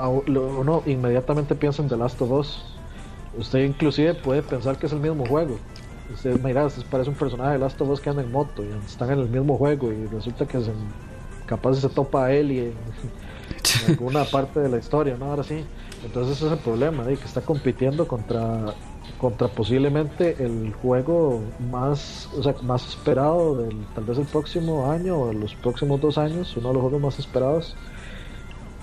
uno 0.00 0.82
inmediatamente 0.86 1.54
piensa 1.54 1.82
en 1.82 1.88
The 1.88 1.96
Last 1.96 2.20
of 2.22 2.30
Us. 2.30 2.64
Usted 3.38 3.64
inclusive 3.64 4.14
puede 4.14 4.42
pensar 4.42 4.78
que 4.78 4.86
es 4.86 4.92
el 4.92 5.00
mismo 5.00 5.26
juego. 5.26 5.58
Usted 6.12 6.40
mira, 6.42 6.68
parece 6.90 7.10
un 7.10 7.16
personaje 7.16 7.52
de 7.52 7.58
Last 7.58 7.80
of 7.80 7.88
Us 7.88 8.00
que 8.00 8.10
anda 8.10 8.22
en 8.22 8.30
moto 8.30 8.62
y 8.62 8.68
están 8.86 9.10
en 9.10 9.20
el 9.20 9.28
mismo 9.28 9.56
juego 9.56 9.92
y 9.92 10.06
resulta 10.06 10.46
que 10.46 10.60
capaz 11.46 11.74
se 11.76 11.88
topa 11.88 12.26
a 12.26 12.32
él 12.32 12.52
y 12.52 12.58
en, 12.60 12.74
alguna 13.88 14.24
parte 14.24 14.60
de 14.60 14.68
la 14.68 14.78
historia, 14.78 15.16
¿no? 15.16 15.26
Ahora 15.26 15.42
sí. 15.42 15.64
Entonces 16.04 16.36
ese 16.36 16.46
es 16.46 16.52
el 16.52 16.58
problema, 16.58 17.04
que 17.04 17.14
está 17.14 17.40
compitiendo 17.40 18.06
contra 18.06 18.74
contra 19.18 19.48
posiblemente 19.48 20.36
el 20.38 20.72
juego 20.72 21.40
más 21.70 22.28
o 22.36 22.42
sea, 22.42 22.54
más 22.62 22.86
esperado 22.88 23.56
del 23.56 23.86
tal 23.94 24.04
vez 24.04 24.18
el 24.18 24.26
próximo 24.26 24.90
año 24.90 25.18
o 25.18 25.32
los 25.32 25.54
próximos 25.54 26.00
dos 26.00 26.18
años, 26.18 26.54
uno 26.56 26.68
de 26.68 26.74
los 26.74 26.82
juegos 26.82 27.00
más 27.00 27.18
esperados 27.18 27.76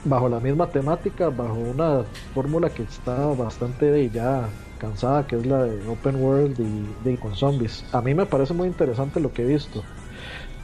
bajo 0.04 0.30
la 0.30 0.40
misma 0.40 0.68
temática, 0.68 1.30
bajo 1.30 1.56
una 1.56 2.04
fórmula 2.34 2.70
que 2.70 2.84
está 2.84 3.28
bastante 3.28 4.10
ya 4.10 4.50
cansada, 4.80 5.28
que 5.28 5.36
es 5.36 5.46
la 5.46 5.64
de 5.64 5.88
Open 5.88 6.16
World 6.16 6.60
y 6.60 7.04
de 7.04 7.18
con 7.18 7.36
zombies. 7.36 7.86
A 7.94 8.02
mí 8.02 8.14
me 8.14 8.26
parece 8.26 8.54
muy 8.54 8.68
interesante 8.68 9.20
lo 9.20 9.32
que 9.32 9.44
he 9.44 9.46
visto. 9.46 9.84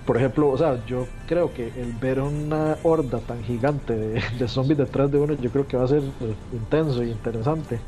Por 0.05 0.15
ejemplo, 0.17 0.49
o 0.49 0.57
sea, 0.57 0.83
yo 0.85 1.05
creo 1.27 1.53
que 1.53 1.67
el 1.67 1.91
ver 2.01 2.21
una 2.21 2.77
horda 2.83 3.19
tan 3.19 3.43
gigante 3.43 3.93
de, 4.39 4.47
zombies 4.47 4.77
detrás 4.77 5.11
de 5.11 5.17
uno, 5.17 5.33
yo 5.33 5.51
creo 5.51 5.67
que 5.67 5.77
va 5.77 5.83
a 5.83 5.87
ser 5.87 6.01
intenso 6.53 7.03
y 7.03 7.11
interesante. 7.11 7.79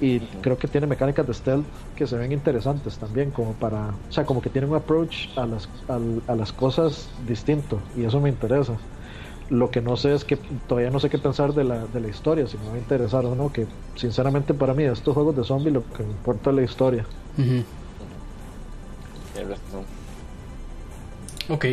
Y 0.00 0.20
creo 0.20 0.56
que 0.56 0.68
tiene 0.68 0.86
mecánicas 0.86 1.26
de 1.26 1.34
stealth 1.34 1.66
que 1.96 2.06
se 2.06 2.16
ven 2.16 2.30
interesantes 2.30 2.96
también, 2.98 3.30
como 3.32 3.54
para, 3.54 3.88
o 3.88 4.12
sea, 4.12 4.24
como 4.24 4.40
que 4.40 4.50
tiene 4.50 4.68
un 4.68 4.76
approach 4.76 5.36
a 5.36 5.46
las, 5.46 5.68
a 5.88 6.34
las 6.34 6.52
cosas 6.52 7.10
distinto, 7.26 7.80
y 7.96 8.04
eso 8.04 8.20
me 8.20 8.28
interesa. 8.28 8.78
Lo 9.48 9.70
que 9.70 9.80
no 9.80 9.96
sé 9.96 10.14
es 10.14 10.24
que 10.24 10.36
todavía 10.66 10.90
no 10.90 10.98
sé 10.98 11.08
qué 11.08 11.18
pensar 11.18 11.54
de 11.54 11.62
la, 11.62 11.86
de 11.86 12.00
la 12.00 12.08
historia, 12.08 12.46
si 12.48 12.58
me 12.58 12.66
va 12.66 12.74
a 12.74 12.78
interesar 12.78 13.24
o 13.24 13.34
no, 13.36 13.52
que 13.52 13.66
sinceramente 13.94 14.54
para 14.54 14.74
mí 14.74 14.82
estos 14.82 15.14
juegos 15.14 15.36
de 15.36 15.44
zombies 15.44 15.72
lo 15.72 15.84
que 15.92 16.02
me 16.02 16.10
importa 16.10 16.50
es 16.50 16.56
la 16.56 16.62
historia. 16.62 17.06
Ok. 21.48 21.66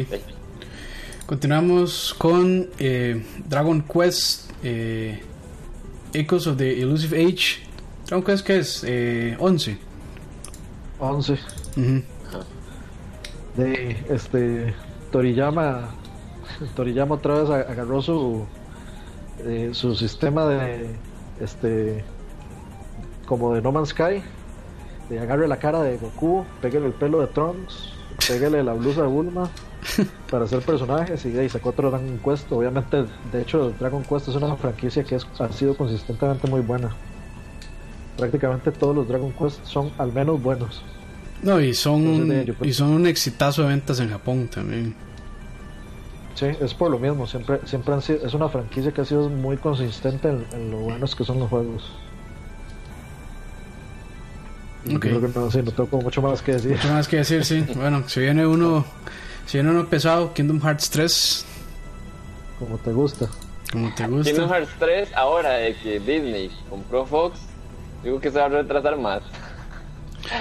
Continuamos 1.26 2.14
con 2.18 2.70
eh, 2.78 3.26
Dragon 3.48 3.82
Quest 3.82 4.52
eh, 4.62 5.22
Echoes 6.14 6.48
of 6.48 6.58
the 6.58 6.82
Elusive 6.82 7.18
Age. 7.18 7.64
Dragon 8.06 8.24
Quest 8.24 8.46
que 8.46 8.60
es 8.60 8.84
eh, 8.86 9.36
11. 9.40 9.78
11. 11.00 11.40
De 13.58 13.98
este 14.10 14.74
Toriyama 15.12 15.90
Toriyama 16.76 17.16
otra 17.16 17.42
vez 17.42 17.50
agarró 17.50 18.02
su 18.02 18.46
eh, 19.46 19.72
su 19.74 19.96
sistema 19.96 20.46
de 20.46 20.96
este 21.40 22.04
como 23.26 23.54
de 23.54 23.62
No 23.62 23.72
Man's 23.72 23.90
Sky 23.90 24.22
de 25.10 25.20
agarre 25.20 25.48
la 25.48 25.58
cara 25.58 25.82
de 25.82 25.98
Goku, 25.98 26.46
pégale 26.62 26.88
el 26.88 26.94
pelo 26.94 27.22
de 27.22 27.28
Trunks, 27.28 27.94
pégale 28.28 28.64
la 28.64 28.74
blusa 28.74 29.02
de 29.02 29.08
Bulma 29.08 29.50
para 30.30 30.46
hacer 30.46 30.62
personajes 30.62 31.26
y, 31.26 31.38
y 31.38 31.50
sacó 31.50 31.70
otro 31.70 31.90
Dragon 31.90 32.20
Quest. 32.24 32.52
Obviamente, 32.52 33.06
de 33.32 33.42
hecho, 33.42 33.74
Dragon 33.80 34.04
Quest 34.04 34.30
es 34.30 34.36
una 34.36 34.56
franquicia 34.56 35.04
que 35.04 35.16
ha 35.16 35.52
sido 35.52 35.76
consistentemente 35.76 36.48
muy 36.48 36.62
buena. 36.62 36.96
Prácticamente 38.18 38.72
todos 38.72 38.96
los 38.96 39.08
Dragon 39.08 39.34
Quest 39.34 39.64
son 39.66 39.92
al 39.98 40.14
menos 40.14 40.42
buenos. 40.42 40.82
No, 41.42 41.60
y 41.60 41.74
son, 41.74 42.46
y 42.62 42.72
son 42.72 42.90
un 42.90 43.06
exitazo 43.06 43.64
de 43.64 43.70
ventas 43.70 44.00
en 44.00 44.10
Japón 44.10 44.48
también. 44.48 44.96
Sí, 46.36 46.48
es 46.60 46.74
por 46.74 46.90
lo 46.90 46.98
mismo, 46.98 47.28
siempre, 47.28 47.60
siempre 47.66 47.94
han 47.94 48.02
sido, 48.02 48.26
es 48.26 48.34
una 48.34 48.50
franquicia 48.50 48.92
que 48.92 49.02
ha 49.02 49.06
sido 49.06 49.30
muy 49.30 49.58
consistente 49.58 50.30
en, 50.30 50.72
lo 50.72 50.78
buenos 50.78 51.16
que 51.16 51.24
son 51.24 51.40
los 51.40 51.50
juegos. 51.50 51.92
Okay. 54.86 54.98
Creo 54.98 55.22
que 55.22 55.28
no, 55.40 55.52
sí, 55.52 55.62
no 55.62 55.72
tengo 55.72 56.02
mucho 56.02 56.22
más 56.22 56.42
que 56.42 56.54
decir. 56.54 56.72
Mucho 56.72 56.90
más 56.90 57.08
que 57.08 57.18
decir, 57.18 57.46
sí. 57.46 57.64
bueno, 57.76 58.04
si 58.08 58.20
viene 58.20 58.46
uno, 58.46 58.84
si 59.46 59.58
viene 59.58 59.72
uno 59.72 59.86
pesado, 59.86 60.34
Kingdom 60.34 60.60
Hearts 60.60 60.90
3. 60.90 61.46
Como 62.60 62.78
te 62.80 62.92
gusta. 62.92 63.30
Como 63.72 63.94
te 63.94 64.08
gusta. 64.08 64.32
Kingdom 64.32 64.50
Hearts 64.50 64.72
3, 64.80 65.14
ahora 65.16 65.52
de 65.52 65.76
que 65.76 66.00
Disney 66.00 66.52
compró 66.70 67.06
Fox, 67.06 67.40
digo 68.04 68.20
que 68.20 68.32
se 68.32 68.40
va 68.40 68.46
a 68.46 68.50
retrasar 68.50 68.98
más. 68.98 69.22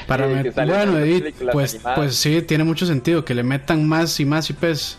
Para 0.06 0.26
bueno, 0.66 0.98
Edith, 0.98 1.34
pues, 1.52 1.78
pues 1.94 2.16
sí, 2.16 2.40
tiene 2.42 2.64
mucho 2.64 2.86
sentido 2.86 3.24
que 3.24 3.34
le 3.34 3.42
metan 3.42 3.86
más 3.86 4.18
y 4.20 4.24
más 4.24 4.48
IPs. 4.48 4.98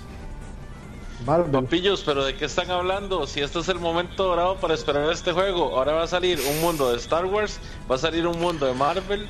Papillos, 1.25 2.03
pero 2.05 2.25
¿de 2.25 2.35
qué 2.35 2.45
están 2.45 2.69
hablando? 2.69 3.25
Si 3.27 3.39
este 3.39 3.59
es 3.59 3.69
el 3.69 3.79
momento 3.79 4.25
dorado 4.25 4.57
para 4.57 4.73
esperar 4.73 5.09
este 5.11 5.31
juego, 5.31 5.77
ahora 5.77 5.93
va 5.93 6.03
a 6.03 6.07
salir 6.07 6.39
un 6.49 6.61
mundo 6.61 6.91
de 6.91 6.97
Star 6.97 7.25
Wars, 7.25 7.59
va 7.89 7.95
a 7.95 7.97
salir 7.97 8.27
un 8.27 8.39
mundo 8.39 8.65
de 8.65 8.73
Marvel. 8.73 9.27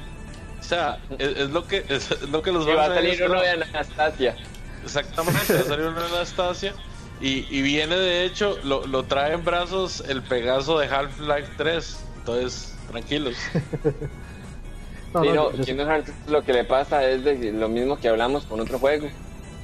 O 0.59 0.63
sea, 0.63 0.97
es, 1.19 1.49
lo 1.49 1.67
que 1.67 1.85
es, 1.89 2.21
lo 2.29 2.41
que 2.41 2.51
los 2.51 2.67
va 2.67 2.85
a 2.85 2.95
salir 2.95 3.23
uno 3.23 3.39
de 3.39 3.49
Anastasia. 3.49 4.35
Exactamente, 4.83 5.53
va 5.53 5.59
a 5.59 5.63
salir 5.63 5.85
uno 5.87 5.99
de 5.99 6.07
Anastasia. 6.15 6.73
Y, 7.21 7.45
y 7.55 7.61
viene 7.61 7.95
de 7.95 8.25
hecho, 8.25 8.57
lo, 8.63 8.87
lo 8.87 9.03
trae 9.03 9.33
en 9.33 9.45
brazos 9.45 10.03
el 10.07 10.23
Pegaso 10.23 10.79
de 10.79 10.87
Half-Life 10.87 11.51
3. 11.57 12.05
Entonces, 12.17 12.75
tranquilos. 12.89 13.35
no, 15.13 15.51
lo 16.27 16.43
que 16.43 16.53
le 16.53 16.63
pasa 16.63 17.07
es 17.07 17.23
de 17.23 17.51
lo 17.51 17.69
mismo 17.69 17.99
que 17.99 18.09
hablamos 18.09 18.45
con 18.45 18.59
otro 18.59 18.79
juego. 18.79 19.07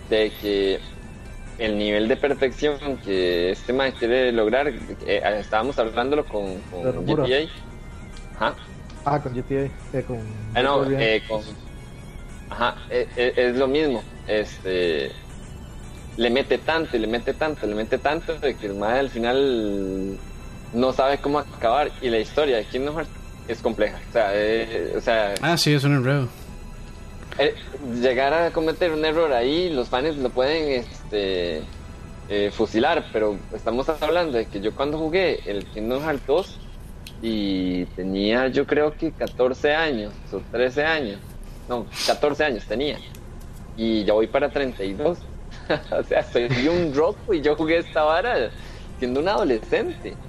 De 0.09 0.31
que 0.41 0.79
el 1.59 1.77
nivel 1.77 2.07
de 2.07 2.15
perfección 2.15 2.97
que 3.03 3.51
este 3.51 3.73
maestro 3.73 4.07
quiere 4.07 4.31
lograr, 4.31 4.67
eh, 4.69 5.21
estábamos 5.39 5.77
hablándolo 5.77 6.25
con, 6.25 6.59
con 6.71 7.05
GTA. 7.05 7.49
Ah, 9.05 9.19
con 9.21 9.33
GTA, 9.33 9.69
eh, 9.93 10.03
con... 10.05 10.19
Ah, 10.55 10.61
no, 10.61 10.89
eh, 10.89 11.21
con, 11.27 11.41
Ajá, 12.49 12.75
e- 12.89 13.07
e- 13.15 13.33
es, 13.35 13.55
lo 13.57 13.67
mismo. 13.67 14.03
Este. 14.27 15.11
Le 16.17 16.29
mete 16.29 16.57
tanto, 16.57 16.97
y 16.97 16.99
le 16.99 17.07
mete 17.07 17.33
tanto, 17.33 17.65
le 17.67 17.75
mete 17.75 17.97
tanto, 17.97 18.37
de 18.39 18.55
que 18.55 18.65
el 18.65 18.73
mae 18.73 18.99
al 18.99 19.09
final 19.09 20.17
no 20.73 20.91
sabe 20.93 21.19
cómo 21.19 21.39
acabar. 21.39 21.91
Y 22.01 22.09
la 22.09 22.17
historia 22.17 22.57
de 22.57 22.65
Kingdom 22.65 22.95
Hearts 22.95 23.11
es 23.47 23.61
compleja. 23.61 23.99
O 24.09 24.13
sea, 24.13 24.31
eh, 24.33 24.93
o 24.97 25.01
sea 25.01 25.35
Ah, 25.41 25.57
sí, 25.57 25.73
es 25.73 25.83
un 25.83 25.95
enredo. 25.95 26.27
Eh, 27.39 27.55
llegar 27.81 28.33
a 28.33 28.53
cometer 28.53 28.91
un 28.93 29.05
error 29.05 29.33
ahí, 29.33 29.69
los 29.71 29.89
fans 29.89 30.17
lo 30.17 30.33
pueden 30.33 30.69
este, 30.71 31.73
eh, 32.27 32.51
fusilar, 32.51 33.09
pero 33.13 33.45
estamos 33.51 33.89
hablando 33.89 34.37
de 34.39 34.49
que 34.49 34.61
yo 34.61 34.75
cuando 34.75 34.99
jugué 34.99 35.41
el 35.51 35.69
Kingdom 35.69 36.03
Hearts 36.05 36.25
2 36.27 36.63
y 37.21 37.87
tenía 37.95 38.49
yo 38.49 38.67
creo 38.67 38.97
que 38.97 39.15
14 39.15 39.73
años 39.75 40.15
o 40.33 40.45
13 40.51 40.85
años, 40.85 41.23
no, 41.67 41.93
14 42.05 42.45
años 42.45 42.67
tenía, 42.67 43.01
y 43.75 44.05
ya 44.05 44.13
voy 44.13 44.27
para 44.27 44.51
32, 44.51 45.29
o 45.91 46.03
sea, 46.03 46.23
soy 46.23 46.67
un 46.69 46.93
roco 46.93 47.33
y 47.33 47.41
yo 47.41 47.55
jugué 47.57 47.79
esta 47.79 48.03
vara 48.03 48.51
siendo 48.99 49.21
un 49.21 49.29
adolescente. 49.29 50.21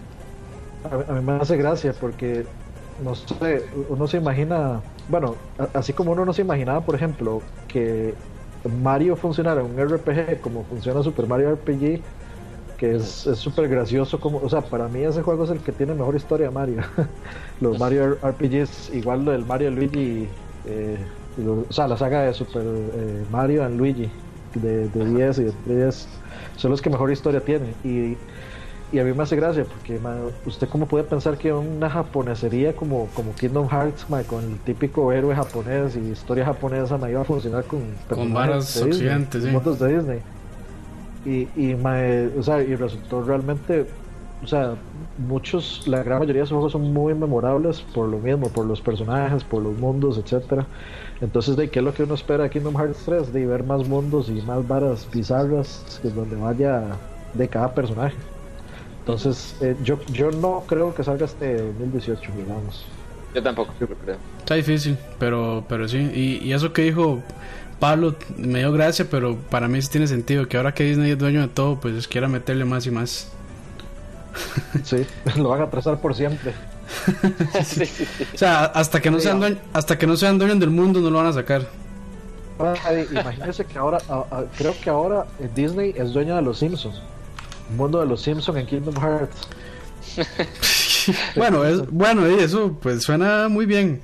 A, 0.83 0.97
mí- 1.15 1.23
me 1.23 1.33
hace 1.35 1.57
gracia 1.57 1.99
porque, 1.99 2.51
no 2.97 3.15
sé, 3.15 3.69
uno 3.73 4.07
se 4.07 4.17
imagina, 4.19 4.87
bueno, 5.11 5.47
así 5.75 5.95
como 5.95 6.13
uno 6.13 6.25
no 6.25 6.33
se 6.33 6.43
imaginaba, 6.43 6.85
por 6.85 6.95
ejemplo, 6.97 7.47
que 7.67 8.23
Mario 8.65 9.17
funcionara 9.17 9.61
en 9.63 9.67
un 9.69 9.79
RPG 9.79 10.41
como 10.41 10.67
funciona 10.67 11.03
Super 11.03 11.27
Mario 11.27 11.51
RPG, 11.51 12.07
que 12.77 12.95
es 12.97 13.27
es 13.27 13.39
súper 13.39 13.69
gracioso, 13.69 14.21
como, 14.21 14.39
o 14.39 14.49
sea, 14.49 14.69
para 14.69 14.89
mí 14.89 15.03
ese 15.05 15.23
juego 15.23 15.45
es 15.45 15.51
el 15.51 15.63
que 15.63 15.73
tiene 15.73 15.95
mejor 15.95 16.17
historia 16.17 16.47
de 16.49 16.53
Mario. 16.53 16.83
Los 17.61 17.79
Mario 17.79 18.19
RPGs, 18.23 18.91
igual 18.91 19.25
lo 19.25 19.33
del 19.33 19.47
Mario 19.47 19.71
Luigi, 19.71 20.39
eh, 20.65 21.07
lo- 21.37 21.67
o 21.69 21.73
sea, 21.73 21.89
la 21.89 21.97
saga 21.97 22.23
de 22.23 22.35
Super 22.35 22.65
eh, 22.95 23.27
Mario 23.29 23.65
and 23.65 23.77
Luigi 23.79 24.13
de, 24.55 24.89
de 24.89 25.05
10 25.07 25.39
y 25.39 25.45
de 25.45 25.53
3 25.53 26.21
son 26.57 26.71
los 26.71 26.83
que 26.83 26.91
mejor 26.91 27.11
historia 27.13 27.45
tienen. 27.45 27.79
Y 27.83 28.25
y 28.93 28.99
a 28.99 29.05
mí 29.05 29.13
me 29.13 29.23
hace 29.23 29.37
gracia 29.37 29.65
porque 29.65 29.99
ma, 29.99 30.17
usted 30.47 30.69
cómo 30.69 30.87
puede 30.87 31.05
pensar 31.05 31.39
que 31.39 31.53
una 31.53 31.89
japonesería 31.89 32.75
como, 32.75 33.07
como 33.15 33.35
Kingdom 33.35 33.69
Hearts 33.69 34.09
ma, 34.09 34.23
con 34.25 34.45
el 34.45 34.59
típico 34.59 35.13
héroe 35.13 35.35
japonés 35.35 35.97
y 35.97 36.01
historia 36.11 36.45
japonesa 36.45 36.99
me 36.99 37.11
iba 37.11 37.21
a 37.21 37.25
funcionar 37.25 37.65
con 37.65 37.81
personajes 38.09 38.35
varas 38.35 38.75
Disney, 38.75 38.91
occidentes, 38.91 39.45
sí. 39.45 39.51
mundos 39.51 39.79
de 39.79 39.97
Disney. 39.97 40.19
Y, 41.25 41.49
y, 41.55 41.75
ma, 41.75 42.03
eh, 42.03 42.33
o 42.37 42.43
sea, 42.43 42.63
y 42.63 42.75
resultó 42.75 43.23
realmente 43.23 43.87
o 44.43 44.47
sea 44.47 44.75
muchos 45.19 45.87
la 45.87 46.03
gran 46.03 46.21
mayoría 46.21 46.41
de 46.41 46.45
esos 46.45 46.55
juegos 46.55 46.73
son 46.73 46.95
muy 46.95 47.13
memorables 47.15 47.83
por 47.83 48.09
lo 48.09 48.19
mismo 48.19 48.49
por 48.49 48.65
los 48.65 48.81
personajes 48.81 49.45
por 49.45 49.63
los 49.63 49.77
mundos 49.77 50.19
etcétera. 50.19 50.67
Entonces 51.21 51.57
de 51.57 51.69
qué 51.69 51.81
es 51.81 51.85
lo 51.85 51.93
que 51.93 52.05
uno 52.05 52.15
espera 52.15 52.45
de 52.45 52.51
Kingdom 52.51 52.75
Hearts 52.75 53.03
3 53.05 53.33
de 53.35 53.47
ver 53.47 53.63
más 53.65 53.87
mundos 53.87 54.31
y 54.31 54.41
más 54.43 54.67
varas 54.67 55.07
bizarras 55.13 56.01
que 56.01 56.09
es 56.09 56.15
donde 56.15 56.37
vaya 56.37 56.85
de 57.35 57.49
cada 57.49 57.75
personaje 57.75 58.17
entonces, 59.01 59.55
eh, 59.61 59.77
yo, 59.83 59.99
yo 60.13 60.31
no 60.31 60.65
creo 60.67 60.95
que 60.95 61.03
salga 61.05 61.25
este 61.27 61.57
2018, 61.63 62.31
digamos. 62.37 62.85
Yo 63.35 63.43
tampoco 63.43 63.73
lo 63.81 63.87
creo. 63.89 64.17
Está 64.39 64.55
difícil, 64.55 64.97
pero, 65.19 65.65
pero 65.69 65.89
sí. 65.89 65.99
Y, 65.99 66.45
y 66.47 66.53
eso 66.53 66.73
que 66.73 66.83
dijo 66.83 67.23
Pablo 67.79 68.17
me 68.37 68.59
dio 68.61 68.73
gracia, 68.73 69.07
pero 69.11 69.37
para 69.37 69.69
mí 69.69 69.81
sí 69.83 69.89
tiene 69.89 70.07
sentido 70.07 70.47
que 70.49 70.57
ahora 70.57 70.75
que 70.75 70.85
Disney 70.85 71.13
es 71.13 71.19
dueño 71.19 71.41
de 71.41 71.49
todo, 71.49 71.79
pues 71.81 72.07
quiera 72.09 72.29
meterle 72.29 72.65
más 72.65 72.87
y 72.87 72.91
más. 72.91 73.29
Sí, 74.85 75.05
lo 75.37 75.49
van 75.49 75.61
a 75.61 75.65
atrasar 75.65 76.01
por 76.01 76.15
siempre. 76.15 76.53
Sí, 77.65 77.87
sí, 77.87 78.05
sí. 78.05 78.25
O 78.35 78.39
sea, 78.39 78.65
hasta 78.65 79.01
que 79.01 79.11
no 79.13 79.21
sean 79.21 79.39
dueños, 79.41 79.61
hasta 79.73 79.97
que 79.97 80.07
no 80.09 80.17
sean 80.17 80.39
dueños 80.39 80.59
del 80.59 80.71
mundo 80.71 81.01
no 81.01 81.11
lo 81.11 81.19
van 81.19 81.27
a 81.29 81.33
sacar. 81.33 81.63
Imagínense 83.13 83.65
que 83.65 83.79
ahora, 83.79 83.99
a- 84.09 84.25
a- 84.31 84.45
creo 84.59 84.75
que 84.83 84.91
ahora 84.91 85.25
eh, 85.39 85.49
Disney 85.55 85.95
es 85.97 86.13
dueña 86.13 86.37
de 86.37 86.43
los 86.43 86.59
Simpsons. 86.59 87.01
El 87.71 87.77
mundo 87.77 88.01
de 88.01 88.07
los 88.07 88.21
Simpsons 88.21 88.59
en 88.59 88.67
Kingdom 88.67 88.95
Hearts. 88.97 89.49
Bueno, 91.35 91.65
es 91.65 91.91
bueno 91.91 92.29
y 92.31 92.35
eso 92.41 92.77
pues 92.83 93.03
suena 93.03 93.49
muy 93.49 93.65
bien. 93.65 94.03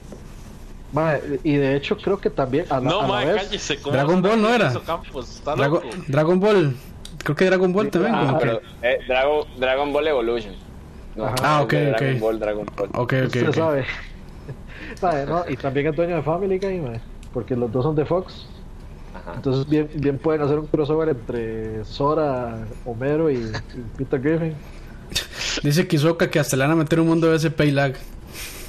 Ma, 0.92 1.16
y 1.44 1.56
de 1.56 1.76
hecho 1.76 1.96
creo 1.98 2.16
que 2.18 2.30
también 2.30 2.64
a 2.70 2.80
la, 2.80 2.88
No, 2.88 3.00
a 3.02 3.24
la 3.24 3.32
vez, 3.32 3.42
cállese. 3.44 3.76
¿cómo 3.82 3.94
Dragon 3.94 4.22
Ball 4.22 4.40
no 4.40 4.48
era. 4.48 4.72
Campos? 4.86 5.42
Drago-. 5.44 5.82
Dragon 6.08 6.40
Ball, 6.40 6.74
creo 7.22 7.36
que 7.36 7.44
Dragon 7.44 7.72
Ball 7.72 7.90
también. 7.90 8.14
ah, 8.14 8.20
como 8.26 8.38
que- 8.38 8.46
Pero, 8.46 8.60
eh, 8.82 8.98
Dragon, 9.06 9.46
Dragon 9.58 9.92
Ball 9.92 10.08
Evolution. 10.08 10.54
No. 11.16 11.34
Ah, 11.42 11.60
ok. 11.62 11.72
Dragon 11.72 12.20
Ball, 12.20 12.38
Dragon 12.38 12.66
Ball. 12.76 12.88
Ok, 12.94 13.12
ok, 13.12 13.26
usted 13.26 13.52
sabe. 13.52 13.84
No, 15.26 15.44
y 15.48 15.56
también 15.56 15.88
es 15.88 15.96
dueño 15.96 16.16
de 16.16 16.22
Family 16.22 16.58
ma, 16.80 16.92
porque 17.34 17.54
los 17.56 17.70
dos 17.70 17.84
son 17.84 17.94
de 17.94 18.06
Fox. 18.06 18.46
Ajá. 19.26 19.34
Entonces 19.36 19.68
bien, 19.68 19.90
bien 19.96 20.18
pueden 20.18 20.40
hacer 20.42 20.58
un 20.58 20.66
crossover 20.66 21.08
entre 21.08 21.84
Sora, 21.84 22.64
Homero 22.84 23.30
y, 23.30 23.34
y 23.36 23.52
Peter 23.98 24.20
Griffin. 24.20 24.54
Dice 25.62 25.86
Kizoka 25.88 26.30
que 26.30 26.38
hasta 26.38 26.56
le 26.56 26.62
van 26.62 26.72
a 26.72 26.76
meter 26.76 27.00
un 27.00 27.08
mundo 27.08 27.28
de 27.28 27.36
SP 27.42 27.66
y 27.66 27.70
lag. 27.72 27.94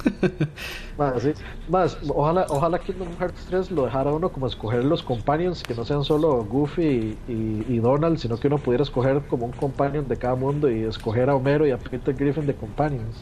Más, 0.98 1.22
sí. 1.22 1.32
Más, 1.68 1.96
ojalá, 2.08 2.46
ojalá 2.48 2.78
Kingdom 2.78 3.08
Hearts 3.18 3.46
3 3.48 3.70
lo 3.70 3.84
dejara 3.84 4.10
uno 4.12 4.30
como 4.30 4.46
escoger 4.48 4.84
los 4.84 5.02
companions, 5.02 5.62
que 5.62 5.74
no 5.74 5.84
sean 5.84 6.02
solo 6.04 6.44
Goofy 6.44 6.82
y, 6.82 7.18
y- 7.28 7.66
y 7.68 7.78
Donald, 7.78 8.18
sino 8.18 8.36
que 8.38 8.48
uno 8.48 8.58
pudiera 8.58 8.82
escoger 8.82 9.20
como 9.28 9.46
un 9.46 9.52
companion 9.52 10.08
de 10.08 10.16
cada 10.16 10.34
mundo 10.34 10.68
y 10.70 10.82
escoger 10.84 11.30
a 11.30 11.36
Homero 11.36 11.66
y 11.66 11.70
a 11.70 11.78
Peter 11.78 12.14
Griffin 12.14 12.46
de 12.46 12.54
companions. 12.54 13.16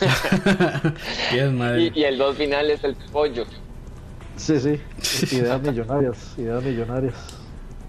Bien, 1.32 1.56
madre. 1.56 1.90
Y, 1.94 2.00
y 2.00 2.04
el 2.04 2.18
dos 2.18 2.36
final 2.36 2.70
es 2.70 2.84
el 2.84 2.94
pollo. 3.12 3.44
Sí, 4.42 4.58
sí. 4.58 4.80
Ideas 5.36 5.62
millonarias, 5.62 6.34
ideas 6.36 6.64
millonarias. 6.64 7.14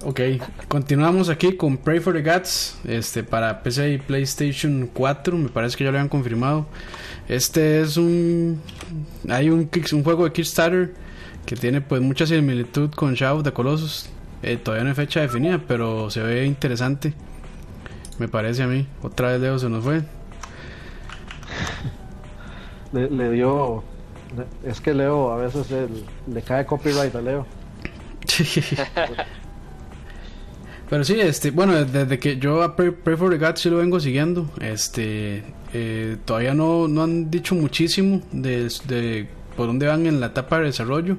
Ok, 0.06 0.20
continuamos 0.68 1.30
aquí 1.30 1.58
con 1.58 1.78
Pray 1.78 2.00
for 2.00 2.14
the 2.14 2.22
Gods 2.22 2.78
este, 2.84 3.24
para 3.24 3.64
PC 3.64 3.94
y 3.94 3.98
PlayStation 3.98 4.88
4, 4.94 5.38
me 5.38 5.50
parece 5.50 5.78
que 5.78 5.84
ya 5.84 5.92
lo 5.92 5.98
habían 5.98 6.10
confirmado. 6.10 6.68
Este 7.28 7.82
es 7.82 7.98
un 7.98 8.62
hay 9.30 9.50
un, 9.50 9.68
un 9.94 10.04
juego 10.04 10.26
de 10.26 10.32
Kickstarter 10.32 10.94
que 11.46 11.56
tiene 11.56 11.82
pues 11.82 12.02
mucha 12.02 12.28
similitud 12.28 12.92
con 12.92 13.16
Shadow 13.16 13.38
of 13.38 13.44
the 13.44 13.52
Colossus. 13.52 14.10
Eh, 14.44 14.58
todavía 14.58 14.84
no 14.84 14.90
hay 14.90 14.96
fecha 14.96 15.22
definida, 15.22 15.60
pero 15.68 16.12
se 16.12 16.22
ve 16.22 16.46
interesante. 16.46 17.16
Me 18.20 18.28
parece 18.28 18.62
a 18.62 18.68
mí. 18.68 18.86
Otra 19.02 19.32
vez 19.32 19.42
Leo 19.42 19.58
se 19.58 19.70
nos 19.70 19.84
fue. 19.84 20.04
Le, 22.92 23.10
le 23.10 23.32
dio. 23.32 23.84
Es 24.66 24.80
que 24.82 24.94
Leo 24.94 25.32
a 25.32 25.38
veces 25.38 25.70
el- 25.72 26.04
le 26.34 26.42
cae 26.42 26.66
copyright 26.66 27.14
a 27.16 27.22
Leo. 27.22 27.46
Pero 30.90 31.04
sí, 31.04 31.20
este, 31.20 31.52
bueno, 31.52 31.74
desde 31.86 32.20
que 32.20 32.38
yo 32.38 32.62
a 32.62 32.76
Pray, 32.76 32.92
Pray 32.92 33.16
for 33.18 33.32
the 33.32 33.38
Gods 33.44 33.62
sí 33.62 33.70
lo 33.70 33.78
vengo 33.78 34.00
siguiendo, 34.00 34.50
este, 34.62 35.44
eh, 35.74 36.18
todavía 36.26 36.54
no, 36.54 36.88
no 36.88 37.04
han 37.04 37.32
dicho 37.32 37.56
muchísimo 37.56 38.22
de, 38.32 38.70
de 38.86 39.28
por 39.58 39.68
dónde 39.68 39.88
van 39.88 40.06
en 40.06 40.20
la 40.20 40.28
etapa 40.28 40.60
de 40.60 40.66
desarrollo, 40.66 41.18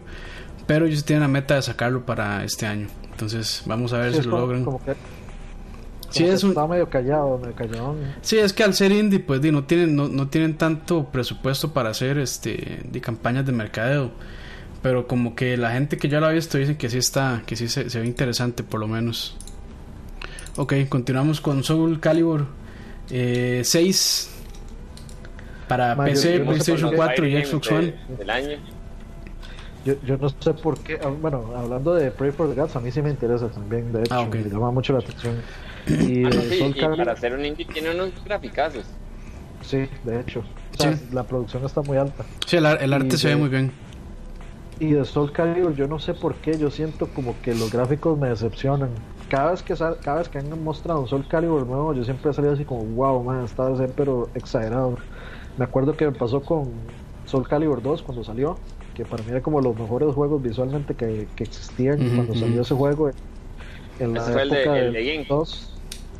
pero 0.66 0.86
ellos 0.86 1.04
tienen 1.04 1.22
la 1.22 1.28
meta 1.28 1.56
de 1.56 1.62
sacarlo 1.62 2.04
para 2.06 2.44
este 2.44 2.66
año. 2.66 2.86
Entonces, 3.10 3.62
vamos 3.66 3.92
a 3.92 3.98
ver 3.98 4.12
Sí, 4.12 4.18
si 4.18 4.24
lo 4.26 4.30
como- 4.32 4.42
logran. 4.42 4.64
como 4.64 4.84
que- 4.84 4.94
Sí, 6.18 6.24
es 6.24 6.40
que 6.40 6.46
un- 6.46 6.52
Está 6.52 6.66
medio 6.66 6.88
callado, 6.88 7.38
medio 7.38 7.54
calladón. 7.54 7.96
Sí, 8.22 8.38
es 8.38 8.52
que 8.52 8.62
al 8.64 8.74
ser 8.74 8.92
indie, 8.92 9.20
pues 9.20 9.40
di, 9.40 9.50
no 9.50 9.64
tienen 9.64 9.94
no, 9.96 10.08
no 10.08 10.28
tienen 10.28 10.56
tanto 10.56 11.04
presupuesto 11.10 11.72
para 11.72 11.90
hacer 11.90 12.18
este 12.18 12.80
de 12.84 13.00
campañas 13.00 13.44
de 13.46 13.52
mercadeo. 13.52 14.10
Pero 14.82 15.06
como 15.06 15.34
que 15.34 15.56
la 15.56 15.70
gente 15.72 15.96
que 15.96 16.08
ya 16.08 16.20
lo 16.20 16.26
ha 16.26 16.30
visto 16.30 16.58
dice 16.58 16.76
que 16.76 16.90
sí 16.90 16.98
está, 16.98 17.42
que 17.46 17.56
sí 17.56 17.68
se, 17.68 17.88
se 17.88 18.00
ve 18.00 18.06
interesante 18.06 18.62
por 18.62 18.80
lo 18.80 18.86
menos. 18.86 19.36
Ok, 20.56 20.74
continuamos 20.88 21.40
con 21.40 21.64
Soul 21.64 22.00
Calibur 22.00 22.46
eh, 23.10 23.62
6 23.64 24.30
para 25.68 25.96
PC, 25.96 26.32
yo 26.34 26.38
no 26.40 26.44
PlayStation 26.50 26.90
qué 26.90 26.96
4 26.96 27.26
y 27.26 27.44
Xbox 27.44 27.68
de- 27.68 27.74
One. 27.74 27.94
Del 28.18 28.30
año. 28.30 28.58
Yo, 29.84 29.94
yo 30.06 30.16
no 30.16 30.28
sé 30.30 30.54
por 30.54 30.78
qué. 30.78 30.98
ah, 31.02 31.08
Bueno, 31.08 31.52
hablando 31.56 31.94
de 31.94 32.10
Pray 32.10 32.30
for 32.32 32.48
the 32.48 32.58
Gods, 32.58 32.76
a 32.76 32.80
mí 32.80 32.90
sí 32.90 33.02
me 33.02 33.10
interesa 33.10 33.48
también. 33.48 33.92
De 33.92 34.00
hecho, 34.00 34.14
Ah, 34.14 34.26
me 34.30 34.42
llama 34.44 34.70
mucho 34.70 34.92
la 34.92 35.00
atención. 35.00 35.34
Y 35.86 36.24
Ah, 36.24 36.30
no, 36.30 36.42
sí, 36.42 36.58
Soul 36.58 36.70
y 36.76 36.80
Calibur- 36.80 36.96
para 36.96 37.12
hacer 37.12 37.32
un 37.34 37.44
indie 37.44 37.66
tiene 37.66 37.90
unos 37.90 38.10
graficazos. 38.24 38.84
Sí, 39.62 39.86
de 40.04 40.20
hecho. 40.20 40.42
O 40.72 40.82
sea, 40.82 40.96
Sí. 40.96 41.04
La 41.12 41.22
producción 41.24 41.64
está 41.64 41.82
muy 41.82 41.96
alta. 41.96 42.24
Sí, 42.46 42.56
el, 42.56 42.66
el 42.66 42.92
arte 42.92 43.14
Y 43.14 43.18
se 43.18 43.28
ve 43.28 43.34
de- 43.34 43.40
muy 43.40 43.48
bien. 43.48 43.72
Y 44.80 44.90
de 44.92 45.04
Soul 45.04 45.30
Calibur, 45.32 45.74
yo 45.76 45.86
no 45.86 45.98
sé 46.00 46.14
por 46.14 46.34
qué, 46.36 46.58
yo 46.58 46.68
siento 46.70 47.06
como 47.08 47.40
que 47.42 47.54
los 47.54 47.70
gráficos 47.70 48.18
me 48.18 48.28
decepcionan. 48.28 48.90
Cada 49.28 49.52
vez 49.52 49.62
que 49.62 49.76
sal- 49.76 49.98
cada 50.02 50.18
vez 50.18 50.28
que 50.28 50.38
han 50.38 50.62
mostrado 50.64 51.00
un 51.00 51.08
Soul 51.08 51.26
Calibur 51.28 51.64
nuevo, 51.66 51.94
yo 51.94 52.02
siempre 52.04 52.30
he 52.30 52.34
salido 52.34 52.54
así 52.54 52.64
como, 52.64 52.82
wow, 52.84 53.22
man, 53.22 53.44
está 53.44 53.68
de 53.68 53.76
ser 53.76 53.90
pero 53.96 54.28
exagerado. 54.34 54.98
Me 55.56 55.64
acuerdo 55.64 55.96
que 55.96 56.06
me 56.06 56.12
pasó 56.12 56.40
con 56.42 56.70
Soul 57.26 57.46
Calibur 57.48 57.80
2 57.82 58.02
cuando 58.02 58.24
salió, 58.24 58.58
que 58.94 59.04
para 59.04 59.22
mí 59.22 59.30
era 59.30 59.40
como 59.40 59.60
los 59.60 59.78
mejores 59.78 60.12
juegos 60.12 60.42
visualmente 60.42 60.94
que, 60.94 61.28
que 61.36 61.44
existían 61.44 62.04
Ujú, 62.04 62.14
cuando 62.16 62.34
salió 62.34 62.62
ese 62.62 62.74
juego. 62.74 63.10
En 64.00 64.12
la 64.12 64.20
Ese 64.22 64.32
fue 64.32 64.42
el 64.42 64.50
de- 64.50 64.62
época 64.62 64.78
el 64.78 64.84
de 64.86 64.90
Play 64.90 65.06
GameCube. 65.16 65.36
2. 65.36 65.73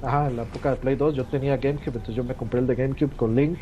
Ajá, 0.04 0.28
en 0.28 0.36
la 0.36 0.42
época 0.42 0.70
de 0.70 0.76
Play 0.76 0.96
2 0.96 1.14
yo 1.14 1.24
tenía 1.24 1.56
GameCube, 1.56 1.96
entonces 1.96 2.14
yo 2.14 2.24
me 2.24 2.34
compré 2.34 2.60
el 2.60 2.66
de 2.66 2.74
GameCube 2.74 3.16
con 3.16 3.34
Link, 3.34 3.58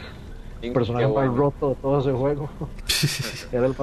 Qué 0.60 0.70
personaje 0.70 1.06
más 1.06 1.14
bueno. 1.14 1.36
roto 1.36 1.68
de 1.70 1.74
todo 1.76 2.00
ese 2.00 2.12
juego. 2.12 2.48
era, 3.52 3.66
el, 3.66 3.74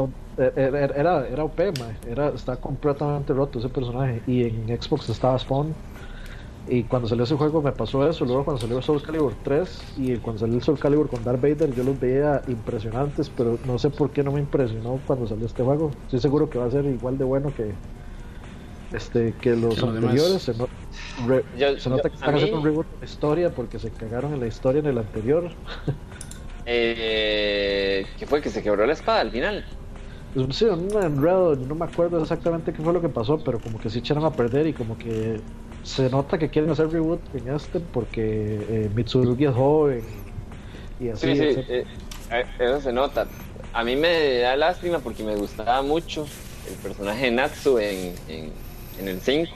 era, 0.56 0.86
era, 0.96 1.28
era 1.28 1.44
OP, 1.44 1.60
Era, 2.08 2.30
estaba 2.30 2.58
completamente 2.58 3.34
roto 3.34 3.60
ese 3.60 3.68
personaje. 3.68 4.22
Y 4.26 4.44
en 4.44 4.82
Xbox 4.82 5.10
estaba 5.10 5.38
Spawn. 5.38 5.74
Y 6.70 6.84
cuando 6.84 7.10
salió 7.10 7.26
ese 7.26 7.36
juego 7.36 7.62
me 7.62 7.74
pasó 7.74 8.08
eso. 8.08 8.24
Luego 8.24 8.46
cuando 8.46 8.62
salió 8.62 8.82
Soul 8.82 9.02
Calibur 9.02 9.34
3 9.44 9.96
y 9.98 10.16
cuando 10.18 10.40
salió 10.40 10.56
el 10.56 10.62
Soul 10.62 10.80
Calibur 10.80 11.10
con 11.10 11.24
Darth 11.24 11.42
Vader, 11.42 11.74
yo 11.74 11.84
los 11.84 12.00
veía 12.00 12.42
impresionantes, 12.48 13.30
pero 13.30 13.58
no 13.66 13.78
sé 13.78 13.90
por 13.90 14.12
qué 14.12 14.24
no 14.24 14.32
me 14.32 14.40
impresionó 14.40 15.00
cuando 15.06 15.28
salió 15.28 15.48
este 15.48 15.64
juego. 15.64 15.92
Estoy 16.04 16.20
seguro 16.20 16.50
que 16.50 16.60
va 16.60 16.66
a 16.66 16.72
ser 16.72 16.86
igual 16.86 17.18
de 17.18 17.26
bueno 17.26 17.52
que 17.56 17.74
este 18.94 19.34
que 19.42 19.56
los 19.56 19.82
anteriores. 19.82 20.42
Se, 20.42 20.54
nota 21.90 22.10
que 22.10 22.16
están 22.16 22.36
haciendo 22.36 22.58
un 22.58 22.64
reboot 22.64 22.88
de 22.88 23.00
la 23.00 23.06
historia 23.06 23.50
porque 23.52 23.80
se 23.80 23.92
cagaron 23.92 24.34
en 24.34 24.40
la 24.40 24.48
historia 24.48 24.80
en 24.80 24.88
el 24.88 24.98
anterior. 24.98 25.50
eh, 26.66 28.06
¿Qué 28.18 28.26
fue? 28.26 28.42
¿Que 28.42 28.50
se 28.50 28.64
quebró 28.64 28.86
la 28.86 28.94
espada 28.94 29.22
al 29.22 29.32
final? 29.32 29.66
Pues, 30.34 30.56
sí, 30.56 30.66
un 30.66 30.92
enredo, 31.02 31.56
no 31.56 31.76
me 31.76 31.86
acuerdo 31.86 32.22
exactamente 32.22 32.72
qué 32.72 32.82
fue 32.82 32.94
lo 32.94 33.02
que 33.02 33.10
pasó, 33.10 33.40
pero 33.44 33.60
como 33.60 33.80
que 33.80 33.90
se 33.90 34.00
echaron 34.00 34.26
a 34.26 34.32
perder 34.32 34.68
y 34.68 34.74
como 34.74 34.98
que 34.98 35.40
se 35.84 36.10
nota 36.10 36.38
que 36.38 36.50
quieren 36.50 36.70
hacer 36.70 36.90
reboot 36.90 37.20
en 37.34 37.54
este 37.54 37.80
porque 37.80 38.66
eh, 38.70 38.90
Mitsurugi 38.94 39.46
es 39.46 39.54
joven 39.54 40.04
y 41.00 41.10
así. 41.10 41.36
Sí, 41.36 41.36
sí, 41.36 41.60
eh, 41.68 41.86
eh, 42.32 42.46
eso 42.60 42.82
se 42.82 42.94
nota. 42.94 43.28
A 43.74 43.84
mí 43.84 43.96
me 43.96 44.38
da 44.40 44.56
lástima 44.56 45.00
porque 45.00 45.24
me 45.24 45.36
gustaba 45.36 45.82
mucho 45.82 46.28
el 46.68 46.76
personaje 46.76 47.26
de 47.26 47.32
Natsu 47.32 47.80
en, 47.80 48.14
en, 49.00 49.08
el 49.08 49.22
5, 49.22 49.52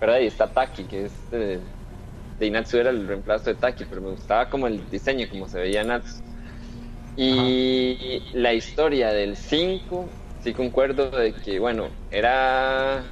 ¿verdad? 0.00 0.20
Y 0.20 0.26
está 0.26 0.48
Taki, 0.48 0.84
que 0.84 1.06
es 1.06 1.12
de, 1.30 2.50
Natsu 2.50 2.78
era 2.78 2.90
el 2.90 3.06
reemplazo 3.06 3.50
de 3.50 3.54
Taki, 3.54 3.84
pero 3.84 4.00
me 4.00 4.10
gustaba 4.10 4.48
como 4.48 4.66
el 4.66 4.88
diseño, 4.90 5.26
como 5.30 5.48
se 5.48 5.58
veía 5.58 5.84
Natsu. 5.84 6.22
Y 7.16 8.22
la 8.34 8.52
historia 8.52 9.08
del 9.08 9.36
5, 9.36 10.06
sí 10.44 10.52
concuerdo 10.52 11.10
de 11.10 11.32
que, 11.32 11.58
bueno, 11.58 11.88
era 12.10 13.02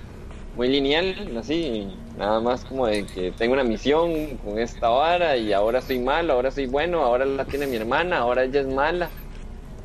muy 0.57 0.69
lineal, 0.69 1.37
así, 1.39 1.89
nada 2.17 2.41
más 2.41 2.65
como 2.65 2.87
de 2.87 3.07
que 3.07 3.33
tengo 3.33 3.55
una 3.55 3.65
misión 3.65 4.37
con 4.45 4.59
esta 4.59 4.89
vara 4.89 5.37
y 5.37 5.53
ahora 5.53 5.81
soy 5.81 5.99
malo, 5.99 6.35
ahora 6.35 6.51
soy 6.51 6.67
bueno, 6.67 7.03
ahora 7.03 7.25
la 7.25 7.45
tiene 7.45 7.67
mi 7.67 7.77
hermana, 7.77 8.19
ahora 8.19 8.45
ella 8.45 8.61
es 8.61 8.67
mala. 8.67 9.09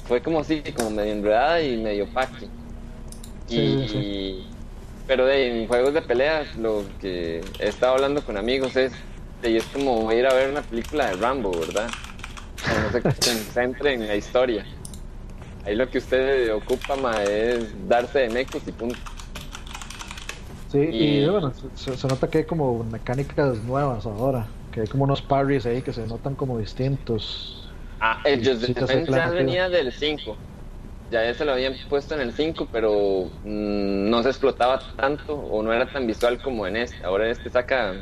Fue 0.06 0.22
como 0.22 0.40
así, 0.40 0.61
como 0.76 0.90
medio 0.90 1.14
enredada 1.14 1.61
y 1.61 1.78
medio 1.78 2.07
paqui. 2.07 2.48
y, 3.48 4.44
Pero 5.10 5.26
de, 5.26 5.64
en 5.64 5.68
juegos 5.68 5.95
de 5.95 6.03
peleas 6.03 6.56
lo 6.56 6.84
que 7.02 7.41
he 7.57 7.68
estado 7.68 7.95
hablando 7.95 8.23
con 8.23 8.38
amigos 8.38 8.76
es, 8.76 8.94
y 9.41 9.56
es 9.56 9.64
como 9.73 10.11
ir 10.11 10.27
a 10.27 10.34
ver 10.36 10.52
una 10.52 10.61
película 10.61 11.07
de 11.07 11.14
Rambo, 11.14 11.49
¿verdad? 11.49 11.90
no 12.84 12.91
se 12.91 13.02
concentre 13.34 13.95
en 13.95 14.07
la 14.07 14.15
historia. 14.15 14.64
Ahí 15.65 15.73
lo 15.76 15.90
que 15.90 15.98
usted 15.98 16.53
ocupa 16.53 16.95
ma, 16.95 17.23
es 17.23 17.73
darse 17.88 18.19
de 18.19 18.30
mecos 18.30 18.61
y 18.68 18.72
punto. 18.72 18.99
Sí, 20.72 20.77
y, 20.77 21.27
bueno, 21.27 21.53
se, 21.73 22.07
nota 22.07 22.30
que 22.30 22.38
hay 22.38 22.44
como 22.44 22.84
mecánicas 22.84 23.57
nuevas 23.64 24.06
ahora, 24.06 24.45
que 24.72 24.81
hay 24.81 24.88
como 24.88 25.06
unos 25.06 25.23
parries 25.23 25.65
ahí 25.65 25.81
que 25.81 25.91
se 25.91 26.06
notan 26.06 26.36
como 26.36 26.60
distintos. 26.60 27.68
Ah, 27.99 28.22
ellos 28.26 28.61
de 28.61 28.76
ya 28.76 29.30
venía 29.30 29.69
del 29.69 29.91
5. 29.91 30.38
Ya 31.11 31.34
se 31.34 31.45
lo 31.45 31.53
habían 31.53 31.73
puesto 31.90 32.15
en 32.15 32.22
el 32.22 32.34
5, 32.34 32.68
pero 32.72 33.30
mm, 33.44 34.10
no 34.10 34.22
se 34.23 34.30
explotaba 34.30 34.80
tanto 34.95 35.36
o 35.36 35.64
no 35.64 35.73
era 35.73 35.91
tan 35.91 36.06
visual 36.06 36.41
como 36.41 36.68
en 36.68 36.77
este. 36.77 37.03
Ahora 37.03 37.26
en 37.26 37.31
este 37.31 37.49
saca 37.49 37.95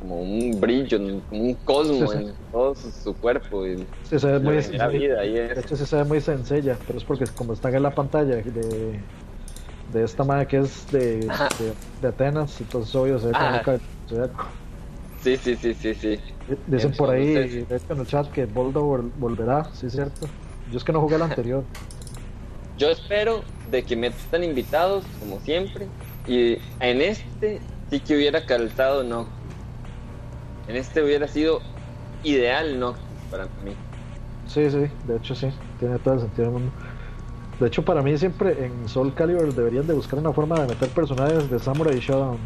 como 0.00 0.20
un 0.20 0.60
brillo, 0.60 0.98
como 1.28 1.42
un 1.42 1.54
cosmo 1.54 2.12
en 2.12 2.32
todo 2.50 2.74
su, 2.74 3.14
cuerpo. 3.14 3.66
Y 3.66 3.86
se 4.06 4.26
ve 4.26 4.38
muy 4.38 4.62
sencilla. 4.62 5.20
De 5.20 5.60
hecho, 5.60 5.76
se 5.76 5.96
ve 5.96 6.04
muy 6.04 6.20
sencilla, 6.20 6.76
pero 6.86 6.98
es 6.98 7.04
porque 7.04 7.24
como 7.26 7.52
están 7.52 7.74
en 7.74 7.82
la 7.82 7.94
pantalla 7.94 8.36
de 8.36 9.00
de 9.92 10.04
esta 10.04 10.24
madre 10.24 10.46
que 10.46 10.58
es 10.58 10.90
de, 10.90 11.20
de, 12.00 12.08
Atenas, 12.08 12.60
entonces 12.60 12.94
obvio 12.94 13.18
se 13.18 13.28
ve 13.28 13.32
como 13.32 13.78
Sí, 15.22 15.38
sí, 15.38 15.56
sí, 15.56 15.72
sí, 15.72 15.94
sí. 15.94 16.20
Dicen 16.66 16.92
por 16.92 17.08
ahí, 17.08 17.64
en 17.68 17.98
el 17.98 18.06
chat, 18.06 18.30
que 18.30 18.44
Boldo 18.44 18.82
volverá, 19.16 19.64
sí 19.72 19.86
es 19.86 19.94
cierto. 19.94 20.26
Yo 20.70 20.76
es 20.76 20.84
que 20.84 20.92
no 20.92 21.00
jugué 21.00 21.16
el 21.16 21.22
anterior. 21.22 21.64
Yo 22.78 22.90
espero 22.90 23.42
de 23.70 23.82
que 23.82 23.96
me 23.96 24.08
estén 24.08 24.44
invitados, 24.44 25.04
como 25.20 25.40
siempre, 25.40 25.86
y 26.26 26.58
en 26.80 27.00
este 27.00 27.60
sí 27.90 28.00
que 28.00 28.16
hubiera 28.16 28.44
calzado 28.46 29.04
no. 29.04 29.26
En 30.68 30.76
este 30.76 31.02
hubiera 31.02 31.28
sido 31.28 31.60
ideal 32.22 32.78
no 32.80 32.94
para 33.30 33.44
mí. 33.64 33.74
Sí, 34.46 34.70
sí, 34.70 34.86
de 35.06 35.16
hecho 35.16 35.34
sí, 35.34 35.48
tiene 35.78 35.98
todo 35.98 36.14
el 36.14 36.20
sentido 36.20 36.44
del 36.44 36.52
mundo. 36.52 36.72
De 37.60 37.68
hecho, 37.68 37.84
para 37.84 38.02
mí 38.02 38.16
siempre 38.18 38.64
en 38.64 38.88
Soul 38.88 39.14
Calibur 39.14 39.54
deberían 39.54 39.86
de 39.86 39.94
buscar 39.94 40.18
una 40.18 40.32
forma 40.32 40.60
de 40.60 40.68
meter 40.68 40.88
personajes 40.88 41.48
de 41.48 41.58
Samurai 41.58 41.98
Shodown. 42.00 42.38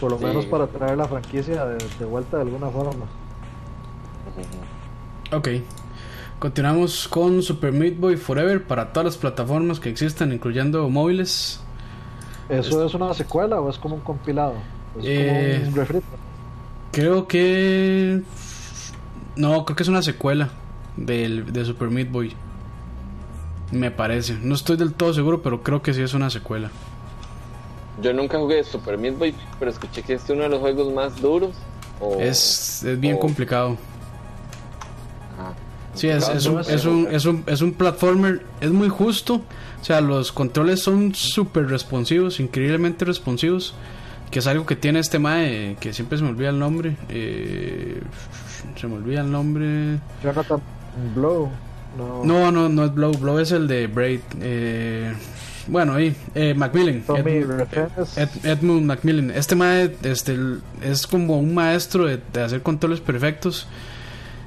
Por 0.00 0.12
lo 0.12 0.18
menos 0.18 0.46
para 0.46 0.66
traer 0.68 0.96
la 0.96 1.06
franquicia 1.06 1.66
de, 1.66 2.04
vuelta 2.04 2.36
de 2.38 2.44
alguna 2.44 2.70
forma. 2.70 3.06
Ok. 5.32 5.48
Continuamos 6.38 7.08
con 7.08 7.42
Super 7.42 7.72
Meat 7.72 7.98
Boy 7.98 8.16
Forever 8.16 8.62
para 8.62 8.92
todas 8.92 9.06
las 9.06 9.16
plataformas 9.16 9.80
que 9.80 9.88
existen, 9.88 10.32
incluyendo 10.32 10.88
móviles. 10.88 11.60
¿Eso 12.48 12.86
es 12.86 12.94
una 12.94 13.12
secuela 13.12 13.60
o 13.60 13.68
es 13.68 13.76
como 13.76 13.96
un 13.96 14.02
compilado? 14.02 14.54
¿Es 15.00 15.04
eh, 15.04 15.56
como 15.56 15.68
un 15.70 15.76
refrito? 15.76 16.06
Creo 16.92 17.26
que. 17.26 18.22
No, 19.34 19.64
creo 19.64 19.74
que 19.74 19.82
es 19.82 19.88
una 19.88 20.02
secuela 20.02 20.50
del, 20.96 21.52
de 21.52 21.64
Super 21.64 21.90
Meat 21.90 22.08
Boy. 22.08 22.36
Me 23.72 23.90
parece. 23.90 24.38
No 24.40 24.54
estoy 24.54 24.76
del 24.76 24.94
todo 24.94 25.12
seguro, 25.12 25.42
pero 25.42 25.64
creo 25.64 25.82
que 25.82 25.92
sí 25.92 26.02
es 26.02 26.14
una 26.14 26.30
secuela. 26.30 26.70
Yo 28.00 28.12
nunca 28.12 28.38
jugué 28.38 28.62
Super 28.62 28.96
Meat 28.96 29.18
Boy, 29.18 29.34
pero 29.58 29.72
escuché 29.72 30.02
que 30.02 30.14
es 30.14 30.30
uno 30.30 30.44
de 30.44 30.50
los 30.50 30.60
juegos 30.60 30.92
más 30.94 31.20
duros. 31.20 31.50
es, 32.20 32.84
es, 32.84 33.00
bien 33.00 33.18
complicado. 33.18 33.76
Sí, 35.98 36.08
es, 36.08 36.28
es, 36.28 36.46
un, 36.46 36.60
es, 36.60 36.84
un, 36.84 37.08
es, 37.10 37.24
un, 37.26 37.44
es 37.46 37.60
un 37.60 37.72
platformer, 37.72 38.42
es 38.60 38.70
muy 38.70 38.88
justo. 38.88 39.42
O 39.80 39.84
sea, 39.84 40.00
los 40.00 40.32
controles 40.32 40.80
son 40.80 41.14
súper 41.14 41.68
responsivos, 41.68 42.40
increíblemente 42.40 43.04
responsivos. 43.04 43.74
Que 44.30 44.40
es 44.40 44.46
algo 44.46 44.66
que 44.66 44.76
tiene 44.76 44.98
este 44.98 45.18
Mae, 45.18 45.76
que 45.80 45.94
siempre 45.94 46.18
se 46.18 46.24
me 46.24 46.30
olvida 46.30 46.50
el 46.50 46.58
nombre. 46.58 46.96
Eh, 47.08 48.00
se 48.78 48.86
me 48.86 48.96
olvida 48.96 49.22
el 49.22 49.32
nombre. 49.32 49.98
Jonathan 50.22 50.60
Blow. 51.14 51.50
No. 51.96 52.52
no, 52.52 52.68
no, 52.68 52.84
es 52.84 52.94
Blow. 52.94 53.12
Blow 53.12 53.38
es 53.38 53.52
el 53.52 53.66
de 53.66 53.86
Braid. 53.86 54.20
Eh, 54.40 55.14
bueno, 55.66 55.94
ahí, 55.94 56.14
eh, 56.34 56.54
Macmillan. 56.54 57.04
Edmund, 58.42 58.86
Macmillan. 58.86 59.30
Este 59.30 59.54
mae 59.54 59.94
este, 60.02 60.36
es 60.82 61.06
como 61.06 61.38
un 61.38 61.54
maestro 61.54 62.06
de, 62.06 62.20
hacer 62.42 62.62
controles 62.62 63.00
perfectos. 63.00 63.66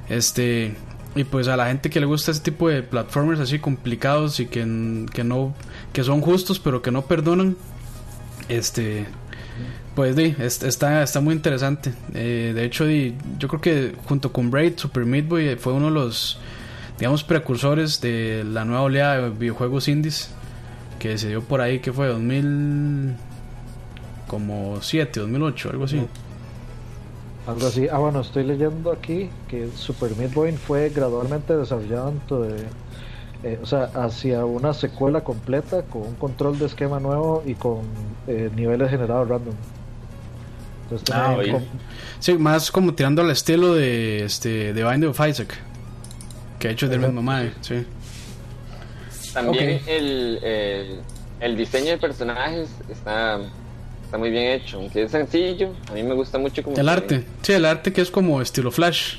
Este. 0.08 0.74
Y 1.14 1.24
pues 1.24 1.48
a 1.48 1.56
la 1.56 1.66
gente 1.66 1.90
que 1.90 2.00
le 2.00 2.06
gusta 2.06 2.30
ese 2.30 2.40
tipo 2.40 2.68
de 2.68 2.82
platformers 2.82 3.40
así 3.40 3.58
complicados 3.58 4.40
y 4.40 4.46
que, 4.46 5.06
que 5.12 5.24
no 5.24 5.54
que 5.92 6.02
son 6.04 6.22
justos 6.22 6.58
pero 6.58 6.80
que 6.80 6.90
no 6.90 7.02
perdonan 7.02 7.56
este 8.48 9.06
pues 9.94 10.16
di, 10.16 10.34
está, 10.38 11.02
está 11.02 11.20
muy 11.20 11.34
interesante 11.34 11.92
eh, 12.14 12.52
de 12.54 12.64
hecho 12.64 12.86
yo 12.88 13.48
creo 13.48 13.60
que 13.60 13.94
junto 14.06 14.32
con 14.32 14.50
Braid 14.50 14.78
Super 14.78 15.04
Meat 15.04 15.28
Boy 15.28 15.56
fue 15.56 15.74
uno 15.74 15.86
de 15.86 15.92
los 15.92 16.38
digamos, 17.02 17.24
precursores 17.24 18.00
de 18.00 18.44
la 18.44 18.64
nueva 18.64 18.82
oleada 18.82 19.22
de 19.22 19.30
videojuegos 19.30 19.88
indies 19.88 20.30
que 21.00 21.18
se 21.18 21.30
dio 21.30 21.42
por 21.42 21.60
ahí, 21.60 21.80
que 21.80 21.92
fue 21.92 22.06
2000, 22.06 23.14
como 24.28 24.80
7, 24.80 25.18
2008, 25.18 25.70
algo 25.70 25.84
así. 25.84 26.00
Algo 27.46 27.66
así. 27.66 27.88
Ah, 27.90 27.98
bueno, 27.98 28.20
estoy 28.20 28.44
leyendo 28.44 28.92
aquí 28.92 29.28
que 29.48 29.68
Super 29.76 30.14
Meat 30.16 30.32
Boy 30.32 30.52
fue 30.52 30.90
gradualmente 30.90 31.56
desarrollado 31.56 32.12
de, 32.28 32.66
eh, 33.42 33.58
o 33.60 33.66
sea, 33.66 33.90
hacia 33.94 34.44
una 34.44 34.72
secuela 34.74 35.22
completa 35.22 35.82
con 35.82 36.02
un 36.02 36.14
control 36.14 36.58
de 36.58 36.66
esquema 36.66 37.00
nuevo 37.00 37.42
y 37.44 37.54
con 37.54 37.80
eh, 38.28 38.50
niveles 38.54 38.90
generados 38.90 39.28
random. 39.28 39.54
ah, 41.12 41.36
Sí, 42.20 42.34
más 42.38 42.70
como 42.70 42.94
tirando 42.94 43.22
al 43.22 43.30
estilo 43.30 43.74
de 43.74 44.24
este 44.24 44.72
de 44.72 44.84
Binding 44.84 45.10
of 45.10 45.20
Isaac 45.28 45.58
que 46.62 46.68
ha 46.68 46.70
hecho 46.70 46.88
del 46.88 47.00
mismo 47.00 47.22
madre, 47.22 47.52
sí. 47.60 47.84
También 49.34 49.80
el, 49.88 51.02
el, 51.40 51.56
diseño 51.56 51.90
de 51.90 51.98
personajes 51.98 52.68
está, 52.88 53.40
está 54.12 54.18
muy 54.18 54.30
bien 54.30 54.52
hecho, 54.52 54.76
aunque 54.76 55.04
es 55.04 55.10
sencillo, 55.10 55.70
a 55.90 55.94
mí 55.94 56.02
me 56.02 56.12
gusta 56.12 56.36
mucho 56.36 56.62
como... 56.62 56.76
El 56.76 56.86
arte, 56.86 57.24
sí, 57.40 57.54
el 57.54 57.64
arte 57.64 57.94
que 57.94 58.02
es 58.02 58.10
como 58.10 58.42
estilo 58.42 58.70
Flash, 58.70 59.16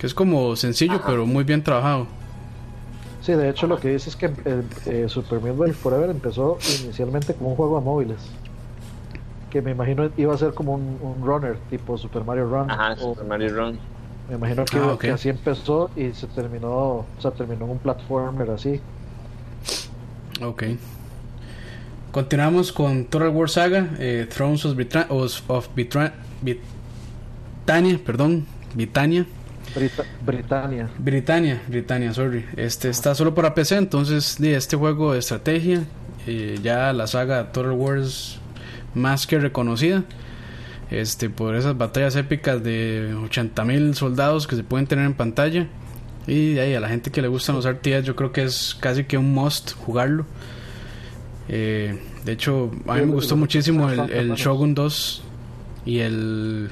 que 0.00 0.06
es 0.08 0.14
como 0.14 0.56
sencillo 0.56 1.00
pero 1.06 1.26
muy 1.26 1.44
bien 1.44 1.62
trabajado. 1.62 2.08
Sí, 3.22 3.34
de 3.34 3.48
hecho 3.48 3.68
lo 3.68 3.78
que 3.78 3.90
dice 3.90 4.10
es 4.10 4.16
que 4.16 4.32
eh, 4.86 5.06
Super 5.08 5.40
Meat 5.40 5.74
Forever 5.74 6.10
empezó 6.10 6.58
inicialmente 6.82 7.34
como 7.34 7.50
un 7.50 7.56
juego 7.56 7.76
a 7.76 7.80
móviles. 7.80 8.18
Que 9.48 9.62
me 9.62 9.70
imagino 9.70 10.10
iba 10.16 10.34
a 10.34 10.38
ser 10.38 10.54
como 10.54 10.74
un, 10.74 11.22
runner 11.22 11.56
tipo 11.70 11.96
Super 11.96 12.24
Mario 12.24 12.48
Run. 12.48 12.68
Ajá, 12.68 12.96
Super 12.96 13.24
Mario 13.26 13.54
Run 13.54 13.78
Me 14.28 14.34
imagino 14.34 14.64
que, 14.64 14.78
Ah, 14.78 14.96
que 15.00 15.12
así 15.12 15.28
empezó 15.28 15.88
y 15.94 16.10
se 16.14 16.26
terminó, 16.26 16.68
o 16.68 17.06
sea, 17.20 17.30
terminó 17.30 17.66
en 17.66 17.70
un 17.70 17.78
platformer 17.78 18.50
así. 18.50 18.80
Ok. 20.42 20.64
Continuamos 22.16 22.72
con 22.72 23.04
Total 23.04 23.28
War 23.28 23.50
Saga, 23.50 23.90
eh, 23.98 24.26
Thrones 24.34 24.64
of, 24.64 25.68
Britannia, 25.74 26.14
perdón, 28.06 28.46
Britannia. 28.72 29.26
Brita- 29.74 30.04
Britannia. 30.24 30.88
Britannia, 30.96 31.62
Britannia, 31.68 32.14
sorry. 32.14 32.46
Este 32.56 32.88
está 32.88 33.14
solo 33.14 33.34
para 33.34 33.54
PC, 33.54 33.76
entonces 33.76 34.40
este 34.40 34.76
juego 34.78 35.12
de 35.12 35.18
estrategia, 35.18 35.84
eh, 36.26 36.58
ya 36.62 36.94
la 36.94 37.06
saga 37.06 37.52
Total 37.52 37.72
War 37.72 37.98
es 37.98 38.38
más 38.94 39.26
que 39.26 39.38
reconocida. 39.38 40.02
Este 40.90 41.28
por 41.28 41.54
esas 41.54 41.76
batallas 41.76 42.16
épicas 42.16 42.64
de 42.64 43.14
80.000 43.14 43.92
soldados 43.92 44.46
que 44.46 44.56
se 44.56 44.64
pueden 44.64 44.86
tener 44.86 45.04
en 45.04 45.12
pantalla. 45.12 45.66
Y 46.26 46.56
ahí 46.60 46.72
a 46.72 46.80
la 46.80 46.88
gente 46.88 47.10
que 47.10 47.20
le 47.20 47.28
gustan 47.28 47.56
los 47.56 47.66
RTS, 47.66 48.04
yo 48.06 48.16
creo 48.16 48.32
que 48.32 48.44
es 48.44 48.74
casi 48.80 49.04
que 49.04 49.18
un 49.18 49.34
must 49.34 49.72
jugarlo. 49.74 50.24
Eh, 51.48 52.02
de 52.24 52.32
hecho, 52.32 52.70
a 52.88 52.94
mí 52.94 53.06
me 53.06 53.12
gustó 53.12 53.36
muchísimo 53.36 53.88
el, 53.90 54.10
el 54.10 54.32
Shogun 54.34 54.74
2 54.74 55.22
y 55.84 55.98
el, 56.00 56.70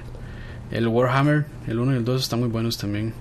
el 0.70 0.88
Warhammer, 0.88 1.46
el 1.68 1.78
1 1.78 1.92
y 1.92 1.96
el 1.96 2.04
2 2.04 2.22
están 2.22 2.40
muy 2.40 2.48
buenos 2.48 2.76
también. 2.76 3.14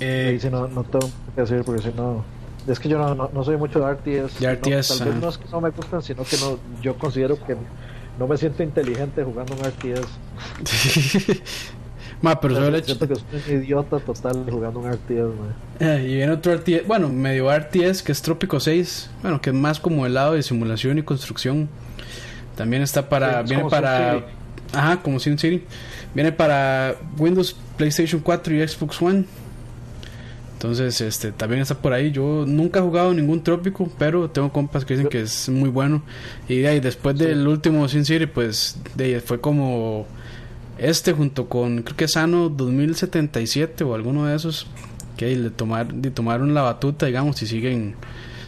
Eh, 0.00 0.28
Ahí 0.30 0.40
sí 0.40 0.48
no, 0.50 0.68
no 0.68 0.84
tengo 0.84 1.10
que 1.34 1.40
decir 1.42 1.62
porque 1.64 1.82
si 1.82 1.88
no. 1.96 2.24
Es 2.66 2.80
que 2.80 2.88
yo 2.88 2.98
no, 2.98 3.14
no, 3.14 3.30
no 3.32 3.44
soy 3.44 3.56
mucho 3.56 3.78
de 3.80 3.92
RTS. 3.92 4.40
De 4.40 4.46
no, 4.48 4.52
RTS, 4.54 4.98
tal 4.98 5.08
vez 5.08 5.20
no 5.22 5.28
es 5.28 5.38
que 5.38 5.48
no 5.50 5.60
me 5.60 5.70
gustan, 5.70 6.02
sino 6.02 6.24
que 6.24 6.36
no, 6.38 6.58
yo 6.82 6.96
considero 6.98 7.36
que 7.44 7.56
no 8.18 8.26
me 8.26 8.36
siento 8.36 8.62
inteligente 8.62 9.22
jugando 9.22 9.54
un 9.54 9.60
RTS. 9.60 10.08
Ma, 12.22 12.40
pero 12.40 12.74
hecho- 12.76 12.98
que 12.98 13.12
un 13.12 13.62
idiota 13.62 13.98
total 13.98 14.46
jugando 14.50 14.80
un 14.80 14.90
RTS. 14.90 15.34
Eh, 15.80 16.06
y 16.08 16.14
viene 16.16 16.32
otro 16.32 16.52
RTS, 16.54 16.86
bueno, 16.86 17.08
medio 17.10 17.50
RTS 17.50 18.02
que 18.02 18.12
es 18.12 18.22
Trópico 18.22 18.58
6, 18.58 19.10
bueno, 19.22 19.40
que 19.40 19.50
es 19.50 19.56
más 19.56 19.78
como 19.80 20.06
el 20.06 20.14
lado 20.14 20.32
de 20.34 20.42
simulación 20.42 20.98
y 20.98 21.02
construcción. 21.02 21.68
También 22.56 22.82
está 22.82 23.08
para, 23.08 23.42
Sí, 23.46 23.54
viene 23.54 23.68
para, 23.68 24.24
ajá, 24.72 25.02
como 25.02 25.20
Sin 25.20 25.38
City. 25.38 25.64
Viene 26.14 26.32
para 26.32 26.96
Windows, 27.18 27.54
PlayStation 27.76 28.22
4 28.22 28.54
y 28.54 28.66
Xbox 28.66 29.02
One. 29.02 29.24
Entonces, 30.54 31.02
este, 31.02 31.32
también 31.32 31.60
está 31.60 31.74
por 31.74 31.92
ahí. 31.92 32.10
Yo 32.10 32.44
nunca 32.46 32.78
he 32.78 32.82
jugado 32.82 33.12
ningún 33.12 33.42
Trópico, 33.44 33.90
pero 33.98 34.30
tengo 34.30 34.50
compas 34.50 34.86
que 34.86 34.94
dicen 34.94 35.10
que 35.10 35.20
es 35.20 35.50
muy 35.50 35.68
bueno. 35.68 36.02
Y 36.48 36.60
de 36.60 36.68
ahí, 36.68 36.80
después 36.80 37.18
del 37.18 37.46
último 37.46 37.86
Sin 37.88 38.06
City, 38.06 38.24
pues, 38.24 38.78
de 38.94 39.04
ahí 39.16 39.20
fue 39.20 39.38
como 39.38 40.06
este 40.78 41.12
junto 41.12 41.48
con, 41.48 41.82
creo 41.82 41.96
que 41.96 42.08
Sano 42.08 42.48
2077 42.48 43.84
o 43.84 43.94
alguno 43.94 44.26
de 44.26 44.36
esos, 44.36 44.66
que 45.16 45.34
le 45.34 45.50
tomar, 45.50 45.92
le 45.92 46.10
tomaron 46.10 46.52
la 46.54 46.62
batuta, 46.62 47.06
digamos, 47.06 47.40
y 47.42 47.46
siguen, 47.46 47.94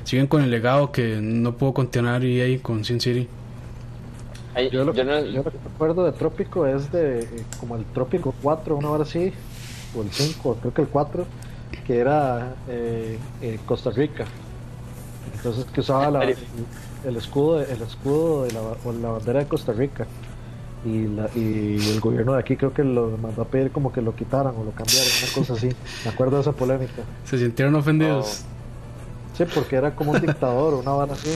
siguen 0.05 0.27
con 0.27 0.43
el 0.43 0.51
legado 0.51 0.93
que 0.93 1.21
no 1.23 1.57
puedo 1.57 1.73
continuar 1.75 2.25
y 2.25 2.41
ahí 2.41 2.59
con 2.59 2.85
Sin 2.85 3.01
City. 3.01 3.27
Ay, 4.55 4.71
Yo 4.71 4.85
lo, 4.85 4.93
yo 4.93 5.05
no- 5.05 5.21
yo 5.25 5.43
lo 5.43 5.45
que 5.45 5.59
recuerdo 5.65 6.05
de 6.05 6.13
Trópico 6.13 6.67
es 6.67 6.91
de 6.93 7.21
eh, 7.21 7.29
como 7.61 7.77
el 7.77 7.85
Trópico 7.87 8.35
4, 8.43 8.77
una 8.77 8.91
hora 8.91 9.05
así, 9.05 9.33
o 9.97 10.03
el 10.03 10.11
5, 10.11 10.59
creo 10.61 10.75
que 10.75 10.83
el 10.83 10.89
4, 10.89 11.25
que 11.87 11.99
era 11.99 12.55
eh, 12.69 13.19
eh, 13.41 13.59
Costa 13.65 13.91
Rica. 13.91 14.25
Entonces 15.37 15.65
que 15.73 15.81
usaba 15.81 16.11
la- 16.11 16.25
el, 16.25 16.37
el 17.07 17.17
escudo, 17.17 17.61
el 17.61 17.83
escudo 17.83 18.45
de 18.45 18.53
la, 18.53 18.61
o 18.61 18.93
la 18.93 19.09
bandera 19.11 19.39
de 19.41 19.47
Costa 19.47 19.73
Rica. 19.73 20.07
Y, 20.85 21.09
la, 21.09 21.29
y 21.35 21.77
el 21.91 22.01
gobierno 22.01 22.35
de 22.35 22.41
aquí 22.41 22.57
creo 22.57 22.73
que 22.73 22.85
lo 22.85 23.17
mandó 23.19 23.43
a 23.43 23.45
pedir 23.47 23.71
como 23.73 23.93
que 23.93 24.01
lo 24.01 24.15
quitaran 24.15 24.55
o 24.57 24.65
lo 24.65 24.71
cambiaran, 24.71 25.09
una 25.23 25.33
cosa 25.35 25.55
así. 25.55 25.69
Me 26.05 26.11
acuerdo 26.11 26.37
de 26.37 26.43
esa 26.43 26.53
polémica. 26.53 27.03
Se 27.25 27.39
sintieron 27.39 27.75
ofendidos. 27.75 28.45
Sí, 29.39 29.45
porque 29.55 29.77
era 29.77 29.95
como 29.95 30.11
un 30.13 30.21
dictador, 30.21 30.75
una 30.75 30.91
bala 30.91 31.13
así, 31.13 31.31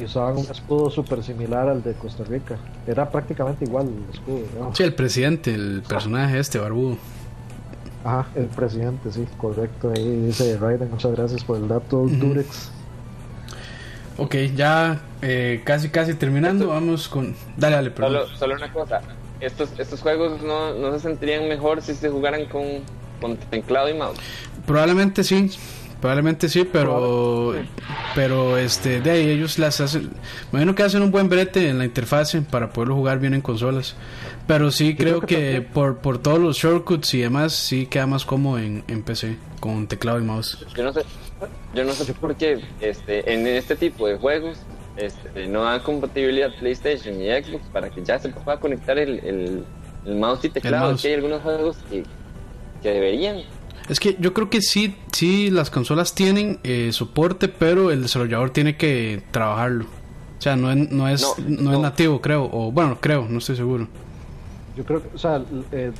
y 0.00 0.04
usaban 0.04 0.36
un 0.36 0.46
escudo 0.50 0.90
súper 0.90 1.22
similar 1.22 1.68
al 1.68 1.80
de 1.80 1.92
Costa 1.92 2.24
Rica. 2.24 2.58
Era 2.88 3.08
prácticamente 3.08 3.64
igual 3.64 3.86
el 3.86 4.14
escudo. 4.14 4.46
¿no? 4.58 4.74
Sí, 4.74 4.82
el 4.82 4.94
presidente, 4.94 5.54
el 5.54 5.82
personaje 5.88 6.40
este, 6.40 6.58
barbudo. 6.58 6.96
Ajá, 8.04 8.26
el 8.34 8.46
presidente, 8.46 9.12
sí, 9.12 9.26
correcto. 9.36 9.92
Ahí 9.94 10.22
dice 10.22 10.56
Raiden, 10.58 10.90
muchas 10.90 11.12
gracias 11.12 11.44
por 11.44 11.58
el 11.58 11.68
dato, 11.68 12.06
Durex. 12.08 12.72
Ok, 14.18 14.34
ya 14.54 15.02
eh, 15.22 15.62
casi 15.64 15.90
casi 15.90 16.14
terminando, 16.14 16.68
vamos 16.68 17.08
con... 17.08 17.34
Dale, 17.56 17.76
dale, 17.76 17.90
perdón. 17.90 18.12
Solo, 18.12 18.36
solo 18.38 18.54
una 18.54 18.72
cosa, 18.72 19.02
estos, 19.40 19.70
estos 19.78 20.00
juegos 20.00 20.42
no, 20.42 20.74
no 20.74 20.92
se 20.92 21.00
sentirían 21.00 21.48
mejor 21.48 21.82
si 21.82 21.94
se 21.94 22.08
jugaran 22.08 22.46
con, 22.46 22.64
con 23.20 23.36
teclado 23.36 23.88
y 23.88 23.94
mouse. 23.94 24.18
Probablemente 24.66 25.22
sí, 25.22 25.50
probablemente 26.00 26.48
sí, 26.48 26.68
pero 26.70 27.54
pero 28.14 28.56
este 28.56 29.00
de 29.00 29.10
ahí 29.10 29.30
ellos 29.30 29.58
las 29.58 29.80
hacen, 29.80 30.10
me 30.50 30.58
imagino 30.60 30.74
que 30.74 30.82
hacen 30.82 31.02
un 31.02 31.10
buen 31.10 31.28
brete 31.28 31.68
en 31.68 31.78
la 31.78 31.84
interfase 31.84 32.40
para 32.42 32.70
poderlo 32.70 32.94
jugar 32.94 33.18
bien 33.18 33.34
en 33.34 33.42
consolas. 33.42 33.96
Pero 34.46 34.70
sí 34.70 34.94
creo, 34.94 35.20
creo 35.20 35.26
que 35.26 35.60
por, 35.60 35.98
por 35.98 36.18
todos 36.18 36.38
los 36.38 36.56
shortcuts 36.56 37.12
y 37.14 37.20
demás 37.20 37.52
sí 37.52 37.86
queda 37.86 38.06
más 38.06 38.24
cómodo 38.24 38.58
en, 38.58 38.84
en 38.88 39.02
PC 39.02 39.36
con 39.60 39.88
teclado 39.88 40.20
y 40.20 40.22
mouse. 40.22 40.64
Yo 40.74 40.84
no 40.84 40.92
sé, 40.92 41.02
yo 41.74 41.84
no 41.84 41.92
sé 41.92 42.12
por 42.14 42.34
qué 42.36 42.60
este, 42.80 43.32
en 43.32 43.46
este 43.46 43.76
tipo 43.76 44.06
de 44.06 44.16
juegos 44.16 44.58
este, 44.96 45.46
no 45.48 45.62
dan 45.64 45.80
compatibilidad 45.80 46.54
PlayStation 46.58 47.20
y 47.20 47.26
Xbox 47.28 47.64
para 47.72 47.90
que 47.90 48.02
ya 48.02 48.18
se 48.18 48.30
pueda 48.30 48.58
conectar 48.58 48.98
el, 48.98 49.18
el, 49.24 49.64
el 50.06 50.14
mouse 50.16 50.44
y 50.44 50.48
teclado. 50.48 50.88
mouse. 50.90 51.02
Que 51.02 51.08
hay 51.08 51.14
algunos 51.14 51.42
juegos 51.42 51.76
que, 51.90 52.04
que 52.82 52.90
deberían. 52.90 53.42
Es 53.88 54.00
que 54.00 54.16
yo 54.18 54.32
creo 54.32 54.50
que 54.50 54.62
sí, 54.62 54.96
sí 55.12 55.50
las 55.50 55.70
consolas 55.70 56.14
tienen 56.14 56.58
eh, 56.64 56.90
soporte, 56.92 57.48
pero 57.48 57.90
el 57.90 58.02
desarrollador 58.02 58.50
tiene 58.50 58.76
que 58.76 59.22
trabajarlo. 59.30 59.84
O 60.38 60.40
sea, 60.42 60.56
no 60.56 60.70
es, 60.72 60.90
no 60.90 61.08
es, 61.08 61.22
No, 61.22 61.34
no, 61.62 61.70
es 61.72 61.76
no. 61.78 61.82
nativo, 61.82 62.20
creo. 62.20 62.48
O 62.50 62.72
bueno, 62.72 62.98
creo, 63.00 63.26
no 63.28 63.38
estoy 63.38 63.56
seguro. 63.56 63.86
Yo 64.76 64.84
creo 64.84 65.02
que, 65.02 65.14
o 65.14 65.18
sea, 65.18 65.42
eh, 65.72 65.92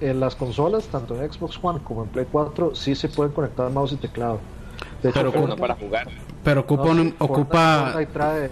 en 0.00 0.20
las 0.20 0.34
consolas, 0.36 0.84
tanto 0.86 1.20
en 1.20 1.32
Xbox 1.32 1.58
One 1.62 1.80
como 1.84 2.02
en 2.04 2.08
Play 2.10 2.26
4, 2.30 2.74
sí 2.74 2.94
se 2.94 3.08
pueden 3.08 3.32
conectar 3.32 3.70
mouse 3.70 3.92
y 3.92 3.96
teclado. 3.96 4.40
De 5.02 5.10
hecho, 5.10 5.18
Pero 5.20 5.30
Pero 5.32 5.46
no 5.46 5.54
Fortnite- 5.56 5.60
para 5.60 5.74
jugar. 5.74 6.08
Pero 6.44 6.60
ocupa, 6.60 6.84
no, 6.94 7.02
un- 7.02 7.14
ocupa 7.18 7.94
trae, 8.12 8.46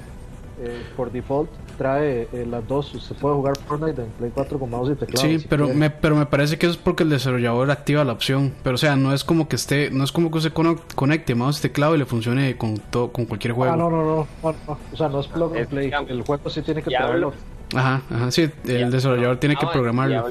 eh, 0.62 0.82
por 0.96 1.10
default, 1.10 1.50
trae 1.78 2.28
eh, 2.32 2.46
las 2.48 2.66
dos. 2.68 2.92
Se 3.06 3.14
puede 3.14 3.34
jugar 3.36 3.54
Fortnite 3.66 4.02
en 4.02 4.08
Play 4.10 4.30
4 4.34 4.58
con 4.58 4.70
mouse 4.70 4.90
y 4.90 4.94
teclado. 4.94 5.26
Sí, 5.26 5.40
si 5.40 5.48
pero 5.48 5.64
quiere. 5.64 5.78
me, 5.78 5.90
pero 5.90 6.14
me 6.16 6.26
parece 6.26 6.58
que 6.58 6.66
eso 6.66 6.74
es 6.74 6.80
porque 6.80 7.02
el 7.04 7.10
desarrollador 7.10 7.70
activa 7.70 8.04
la 8.04 8.12
opción. 8.12 8.52
Pero 8.62 8.74
o 8.74 8.78
sea, 8.78 8.96
no 8.96 9.12
es 9.14 9.24
como 9.24 9.48
que 9.48 9.56
esté, 9.56 9.90
no 9.90 10.04
es 10.04 10.12
como 10.12 10.30
que 10.30 10.38
usted 10.38 10.52
cono- 10.52 10.76
conecte 10.94 11.34
mouse 11.34 11.58
y 11.58 11.62
teclado 11.62 11.94
y 11.94 11.98
le 11.98 12.04
funcione 12.04 12.56
con 12.56 12.76
to- 12.78 13.10
con 13.12 13.24
cualquier 13.24 13.54
juego. 13.54 13.72
Ah, 13.72 13.76
no, 13.76 13.88
no, 13.90 14.04
no, 14.04 14.26
no, 14.42 14.54
no. 14.66 14.78
O 14.92 14.96
sea, 14.96 15.08
no 15.08 15.20
es 15.20 15.26
plug 15.28 15.56
and 15.56 15.66
play. 15.68 15.90
El 16.08 16.22
juego 16.22 16.50
sí 16.50 16.62
tiene 16.62 16.82
que 16.82 16.90
traerlo. 16.90 17.32
Ajá, 17.74 18.02
ajá, 18.10 18.30
sí, 18.32 18.50
el 18.66 18.90
desarrollador 18.90 19.36
tiene 19.38 19.56
que 19.56 19.66
programarlo. 19.66 20.26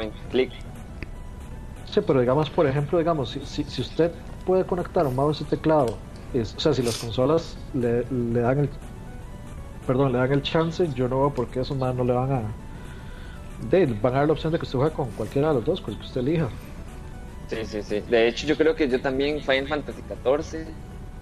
Point 0.00 0.14
click. 0.30 0.50
Sí, 1.84 2.00
pero 2.06 2.20
digamos, 2.20 2.48
por 2.48 2.66
ejemplo, 2.66 2.98
digamos, 2.98 3.30
si, 3.30 3.40
si, 3.44 3.64
si 3.64 3.82
usted 3.82 4.10
puede 4.46 4.64
conectar 4.64 5.06
un 5.06 5.14
mouse 5.14 5.42
y 5.42 5.44
teclado, 5.44 5.98
es, 6.32 6.54
o 6.56 6.60
sea, 6.60 6.72
si 6.72 6.82
las 6.82 6.96
consolas 6.96 7.58
le, 7.74 8.06
le 8.10 8.40
dan 8.40 8.60
el, 8.60 8.70
perdón, 9.86 10.12
le 10.12 10.18
dan 10.18 10.32
el 10.32 10.42
chance, 10.42 10.88
yo 10.94 11.06
no 11.08 11.18
veo 11.20 11.30
por 11.34 11.48
qué 11.48 11.60
esos 11.60 11.76
más 11.76 11.94
no 11.94 12.04
le 12.04 12.12
van 12.14 12.32
a, 12.32 12.42
de, 13.68 13.84
van 14.00 14.14
a 14.14 14.18
dar 14.18 14.26
la 14.28 14.32
opción 14.32 14.52
de 14.52 14.58
que 14.58 14.64
usted 14.64 14.78
juegue 14.78 14.94
con 14.94 15.10
cualquiera 15.10 15.48
de 15.48 15.54
los 15.54 15.64
dos, 15.66 15.80
con 15.82 15.92
el 15.92 16.00
que 16.00 16.06
usted 16.06 16.20
elija. 16.22 16.48
Sí, 17.48 17.58
sí, 17.64 17.82
sí. 17.82 18.00
De 18.00 18.28
hecho, 18.28 18.46
yo 18.46 18.56
creo 18.56 18.74
que 18.74 18.88
yo 18.88 19.00
también 19.02 19.40
Final 19.40 19.66
Fantasy 19.66 20.00
XIV 20.24 20.66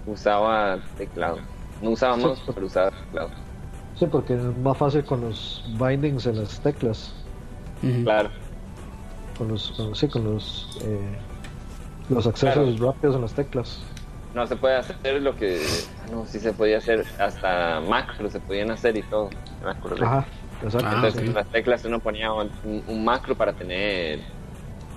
usaba 0.05 0.79
teclado. 0.97 1.39
No 1.81 1.89
usaba 1.89 2.15
Sí. 2.15 2.21
mouse, 2.21 2.41
pero 2.53 2.67
usaba 2.67 2.91
teclado. 2.91 3.29
Sí, 3.95 4.05
porque 4.05 4.35
es 4.35 4.41
más 4.59 4.77
fácil 4.77 5.03
con 5.03 5.21
los 5.21 5.65
bindings 5.79 6.27
en 6.27 6.37
las 6.37 6.59
teclas. 6.61 7.13
Claro. 8.03 8.29
Con 9.39 9.47
los, 9.47 9.71
con- 9.71 9.95
sí, 9.95 10.07
con 10.07 10.23
los, 10.25 10.77
eh, 10.83 11.17
los 12.09 12.27
accesos 12.27 12.79
rápidos 12.79 13.15
en 13.15 13.21
las 13.23 13.33
teclas. 13.33 13.81
No 14.35 14.45
se 14.45 14.55
puede 14.55 14.75
hacer 14.75 15.21
lo 15.23 15.35
que. 15.35 15.59
ah, 15.65 16.11
No, 16.11 16.25
sí 16.27 16.39
se 16.39 16.53
podía 16.53 16.77
hacer. 16.77 17.03
Hasta 17.17 17.79
macro 17.81 18.29
se 18.29 18.39
podían 18.39 18.69
hacer 18.69 18.95
y 18.95 19.01
todo. 19.01 19.29
Ajá, 20.05 20.25
exacto. 20.61 20.87
Ah, 20.87 20.95
Entonces 20.97 21.21
en 21.21 21.33
las 21.33 21.47
teclas 21.47 21.83
uno 21.85 21.99
ponía 21.99 22.31
un, 22.31 22.51
un 22.87 23.03
macro 23.03 23.33
para 23.33 23.53
tener 23.53 24.19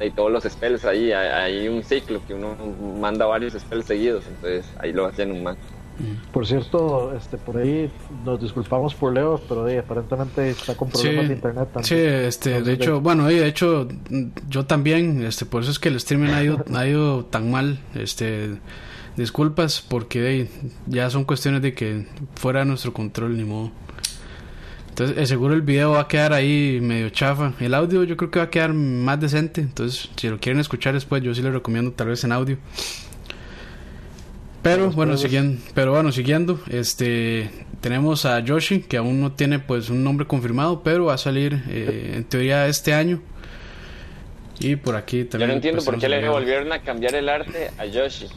y 0.00 0.10
todos 0.10 0.30
los 0.30 0.44
spells 0.44 0.84
ahí. 0.84 1.12
Hay, 1.12 1.28
hay 1.28 1.68
un 1.68 1.82
ciclo 1.82 2.20
que 2.26 2.34
uno 2.34 2.54
manda 3.00 3.24
varios 3.24 3.54
spells 3.54 3.86
seguidos. 3.86 4.26
Entonces 4.26 4.66
ahí 4.80 4.92
lo 4.92 5.06
hacía 5.06 5.24
en 5.24 5.32
un 5.32 5.42
macro. 5.44 5.62
Por 6.32 6.46
cierto, 6.46 7.14
este, 7.14 7.36
por 7.38 7.58
ahí 7.58 7.90
nos 8.24 8.40
disculpamos 8.40 8.94
por 8.94 9.12
Leo, 9.12 9.40
pero 9.48 9.68
eh, 9.68 9.78
aparentemente 9.78 10.50
está 10.50 10.74
con 10.74 10.88
problemas 10.88 11.22
Sí, 11.22 11.28
de 11.28 11.34
internet 11.34 11.68
también. 11.72 11.84
Sí, 11.84 11.96
este, 11.96 12.62
de 12.62 12.72
hecho, 12.72 13.00
bueno, 13.00 13.30
y 13.30 13.36
de 13.36 13.46
hecho, 13.46 13.86
yo 14.48 14.66
también, 14.66 15.22
este, 15.22 15.46
por 15.46 15.62
eso 15.62 15.70
es 15.70 15.78
que 15.78 15.88
el 15.90 15.96
streaming 15.96 16.30
ha 16.30 16.42
ido, 16.42 16.64
ha 16.74 16.86
ido 16.86 17.24
tan 17.26 17.50
mal, 17.50 17.78
este, 17.94 18.58
disculpas, 19.16 19.84
porque 19.86 20.40
eh, 20.40 20.48
ya 20.86 21.10
son 21.10 21.24
cuestiones 21.24 21.62
de 21.62 21.74
que 21.74 22.06
fuera 22.34 22.60
de 22.60 22.66
nuestro 22.66 22.92
control, 22.92 23.36
ni 23.36 23.44
modo. 23.44 23.70
Entonces, 24.88 25.16
eh, 25.16 25.26
seguro 25.26 25.54
el 25.54 25.62
video 25.62 25.92
va 25.92 26.02
a 26.02 26.08
quedar 26.08 26.34
ahí 26.34 26.78
medio 26.82 27.08
chafa. 27.08 27.54
El 27.60 27.72
audio 27.72 28.04
yo 28.04 28.16
creo 28.18 28.30
que 28.30 28.38
va 28.40 28.44
a 28.46 28.50
quedar 28.50 28.74
más 28.74 29.18
decente. 29.18 29.62
Entonces, 29.62 30.10
si 30.16 30.28
lo 30.28 30.38
quieren 30.38 30.60
escuchar 30.60 30.92
después, 30.92 31.22
yo 31.22 31.34
sí 31.34 31.40
les 31.40 31.52
recomiendo 31.52 31.92
tal 31.92 32.08
vez 32.08 32.22
en 32.24 32.32
audio. 32.32 32.58
Pero 34.62 34.90
bueno, 34.92 35.16
siguiendo, 35.16 35.60
pero 35.74 35.92
bueno, 35.92 36.12
siguiendo, 36.12 36.60
este 36.70 37.50
tenemos 37.80 38.24
a 38.26 38.38
Yoshi, 38.38 38.80
que 38.80 38.96
aún 38.96 39.20
no 39.20 39.32
tiene 39.32 39.58
pues 39.58 39.90
un 39.90 40.04
nombre 40.04 40.26
confirmado, 40.26 40.82
pero 40.84 41.06
va 41.06 41.14
a 41.14 41.18
salir 41.18 41.64
eh, 41.68 42.12
en 42.14 42.24
teoría 42.24 42.68
este 42.68 42.94
año. 42.94 43.20
Y 44.60 44.76
por 44.76 44.94
aquí 44.94 45.24
también. 45.24 45.48
Yo 45.48 45.52
no 45.52 45.52
entiendo 45.54 45.84
por 45.84 45.98
qué 45.98 46.08
le 46.08 46.28
volvieron 46.28 46.72
a 46.72 46.80
cambiar 46.80 47.16
el 47.16 47.28
arte 47.28 47.70
a 47.76 47.86
Yoshi. 47.86 48.28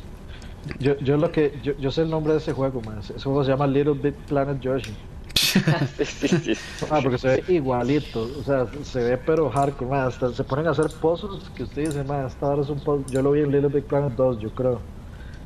Yo, 0.79 0.97
yo 0.97 1.17
lo 1.17 1.31
que 1.31 1.53
yo, 1.61 1.77
yo 1.77 1.91
sé 1.91 2.01
el 2.01 2.09
nombre 2.09 2.33
de 2.33 2.39
ese 2.39 2.53
juego, 2.53 2.81
man. 2.81 2.99
Ese 2.99 3.19
juego 3.19 3.43
se 3.43 3.51
llama 3.51 3.67
Little 3.67 3.93
Big 3.93 4.15
Planet 4.27 4.59
Yoshi. 4.59 4.95
sí, 5.35 6.27
sí, 6.27 6.27
sí. 6.27 6.53
Ah, 6.89 7.01
porque 7.03 7.19
se 7.19 7.27
ve 7.27 7.43
igualito, 7.49 8.27
o 8.39 8.43
sea, 8.43 8.65
se 8.83 9.03
ve 9.03 9.17
pero 9.17 9.51
hardcore, 9.51 9.91
man. 9.91 10.07
Hasta 10.07 10.33
se 10.33 10.43
ponen 10.43 10.65
a 10.65 10.71
hacer 10.71 10.87
pozos 10.99 11.51
que 11.55 11.63
ustedes 11.63 11.89
dicen, 11.89 12.07
man, 12.07 12.25
esta 12.25 12.47
hora 12.47 12.63
es 12.63 12.69
un 12.69 12.79
puzzle. 12.79 13.05
Yo 13.13 13.21
lo 13.21 13.31
vi 13.31 13.41
en 13.41 13.51
Little 13.51 13.69
Big 13.69 13.83
Planet 13.83 14.13
2, 14.13 14.39
yo 14.39 14.49
creo. 14.55 14.94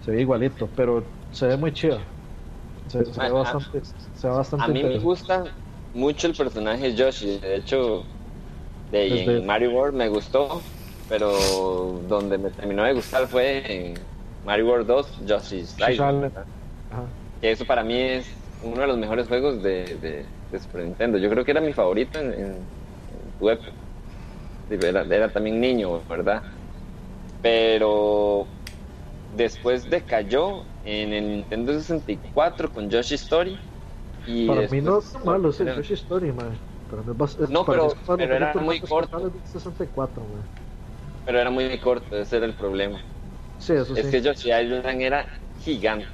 Se 0.09 0.15
ve 0.15 0.21
igualito, 0.21 0.67
pero 0.75 1.03
se 1.31 1.45
ve 1.45 1.55
muy 1.55 1.71
chido. 1.71 1.99
Se, 2.87 3.05
se 3.05 3.11
ve 3.21 3.27
Ah, 3.27 3.29
bastante, 3.29 3.81
se 3.83 4.27
ve 4.27 4.33
bastante 4.33 4.65
A 4.65 4.67
mí 4.67 4.83
me 4.83 4.97
gusta 4.97 5.43
mucho 5.93 6.25
el 6.25 6.33
personaje 6.33 6.95
Yoshi. 6.95 7.37
De 7.37 7.57
hecho, 7.57 8.03
de, 8.91 9.07
Desde- 9.07 9.37
en 9.37 9.45
Mario 9.45 9.69
World 9.71 9.95
me 9.95 10.09
gustó, 10.09 10.63
pero 11.07 12.01
donde 12.07 12.39
me 12.39 12.49
terminó 12.49 12.83
de 12.85 12.93
gustar 12.93 13.27
fue 13.27 13.61
en 13.71 13.93
Mario 14.43 14.65
World 14.65 14.87
2, 14.87 15.19
Yoshi's 15.27 15.75
Island. 15.79 16.33
Que 17.39 17.51
eso 17.51 17.65
para 17.65 17.83
mí 17.83 17.93
es 17.99 18.27
uno 18.63 18.81
de 18.81 18.87
los 18.87 18.97
mejores 18.97 19.27
juegos 19.27 19.61
de, 19.61 19.95
de, 20.01 20.25
de 20.49 20.59
Super 20.59 20.85
Nintendo. 20.85 21.19
Yo 21.19 21.29
creo 21.29 21.45
que 21.45 21.51
era 21.51 21.61
mi 21.61 21.71
favorito 21.73 22.17
en, 22.19 22.67
Era, 24.69 25.01
era 25.03 25.31
también 25.31 25.59
niño, 25.59 26.03
¿verdad? 26.07 26.43
Pero 27.41 28.47
después 29.35 29.89
decayó 29.89 30.63
en 30.85 31.13
el 31.13 31.27
Nintendo 31.29 31.73
64 31.73 32.71
con 32.71 32.89
Yoshi 32.89 33.15
Story. 33.15 33.57
Y 34.27 34.47
Para 34.47 34.61
mí 34.67 34.81
no 34.81 34.95
después- 34.95 35.15
es 35.15 35.25
malo 35.25 35.49
ese 35.49 35.65
Yoshi 35.65 35.93
Story, 35.93 36.31
man. 36.31 36.49
Para 36.89 37.01
mí 37.03 37.13
es 37.23 37.39
es- 37.39 37.49
No, 37.49 37.65
para 37.65 37.79
pero- 37.83 37.95
los 38.07 38.17
pero 38.17 38.35
era 38.35 38.53
muy 38.55 38.79
corto. 38.79 39.17
especiales 39.17 39.33
del 39.33 39.51
64, 39.51 40.21
man. 40.23 40.41
Pero 41.25 41.39
era 41.39 41.49
muy 41.51 41.77
corto, 41.79 42.17
ese 42.17 42.37
era 42.37 42.45
el 42.45 42.53
problema. 42.53 42.99
Sí, 43.59 43.73
eso 43.73 43.95
Es 43.95 44.05
sí. 44.05 44.11
que 44.11 44.21
Yoshi 44.21 44.51
Island 44.51 45.01
era 45.01 45.25
gigante. 45.63 46.07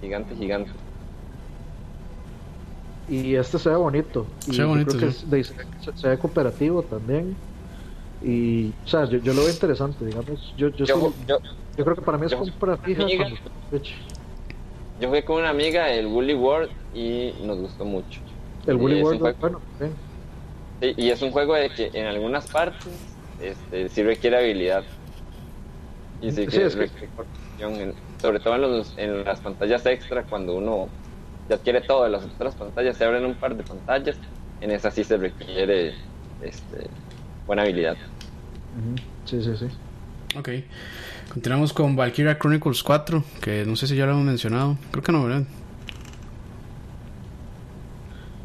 Gigante, 0.00 0.34
gigante. 0.36 0.70
Y 3.08 3.34
este 3.34 3.58
se 3.58 3.68
ve 3.68 3.76
bonito. 3.76 4.26
Y 4.40 4.42
Se 4.44 4.50
ve 4.52 4.56
yo 4.58 4.68
bonito, 4.68 4.90
creo 4.96 5.00
que 5.08 5.12
sí. 5.12 5.24
es 5.24 5.30
de- 5.30 5.44
se, 5.44 5.96
se 5.96 6.08
ve 6.08 6.18
cooperativo 6.18 6.82
también. 6.82 7.36
Y, 8.26 8.70
o 8.70 8.86
sea, 8.86 9.04
yo, 9.04 9.18
yo 9.18 9.34
lo 9.34 9.42
veo 9.44 9.52
interesante, 9.52 10.04
digamos. 10.04 10.54
Yo, 10.56 10.68
yo, 10.70 10.86
Yo, 10.86 10.94
sí- 10.94 11.24
yo, 11.26 11.38
yo 11.76 11.84
creo 11.84 11.94
que 11.96 12.02
para 12.02 12.16
mí 12.16 12.26
es 12.26 12.34
compra 12.34 12.78
fija 12.78 13.02
amiga. 13.02 13.24
cuando 13.24 13.36
Switch. 13.68 13.94
yo 14.98 15.08
jugué 15.08 15.24
con 15.24 15.36
una 15.40 15.50
amiga 15.50 15.92
el 15.92 16.06
Woolly 16.06 16.34
World 16.34 16.70
y 16.94 17.34
nos 17.42 17.58
gustó 17.58 17.84
mucho. 17.84 18.20
El 18.64 18.76
Woolly 18.76 19.02
World, 19.02 19.20
juego- 19.20 19.36
bueno, 19.40 19.62
y 20.80 21.10
es 21.10 21.20
un 21.20 21.32
juego 21.32 21.54
de 21.54 21.68
que 21.68 21.90
en 21.92 22.06
algunas 22.06 22.46
partes 22.46 23.18
este, 23.38 23.88
sí 23.90 24.02
requiere 24.02 24.38
habilidad. 24.38 24.84
Y 26.20 26.30
sí, 26.32 26.42
es 26.44 26.76
que- 26.76 26.90
en- 27.58 27.94
sobre 28.20 28.40
todo 28.40 28.54
en, 28.54 28.62
los, 28.62 28.96
en 28.98 29.22
las 29.24 29.40
pantallas 29.40 29.84
extra, 29.84 30.24
cuando 30.24 30.56
uno 30.56 30.88
ya 31.46 31.56
adquiere 31.56 31.82
todo 31.82 32.04
de 32.04 32.10
las 32.10 32.24
otras 32.24 32.56
pantallas, 32.56 32.96
se 32.96 33.04
abren 33.04 33.24
un 33.26 33.34
par 33.36 33.54
de 33.54 33.64
pantallas, 33.64 34.18
en 34.60 34.70
esas 34.70 34.94
sí 34.94 35.04
se 35.04 35.18
requiere 35.18 35.94
este, 36.40 36.90
buena 37.46 37.62
habilidad. 37.62 37.98
Sí, 39.24 39.42
sí, 39.42 39.50
sí. 39.58 39.66
Ok. 40.38 40.48
Continuamos 41.32 41.72
con 41.72 41.96
Valkyria 41.96 42.38
Chronicles 42.38 42.82
4, 42.82 43.24
que 43.40 43.64
no 43.64 43.76
sé 43.76 43.86
si 43.86 43.96
ya 43.96 44.04
lo 44.06 44.12
hemos 44.12 44.24
mencionado. 44.24 44.76
Creo 44.90 45.02
que 45.02 45.12
no, 45.12 45.24
¿verdad? 45.24 45.44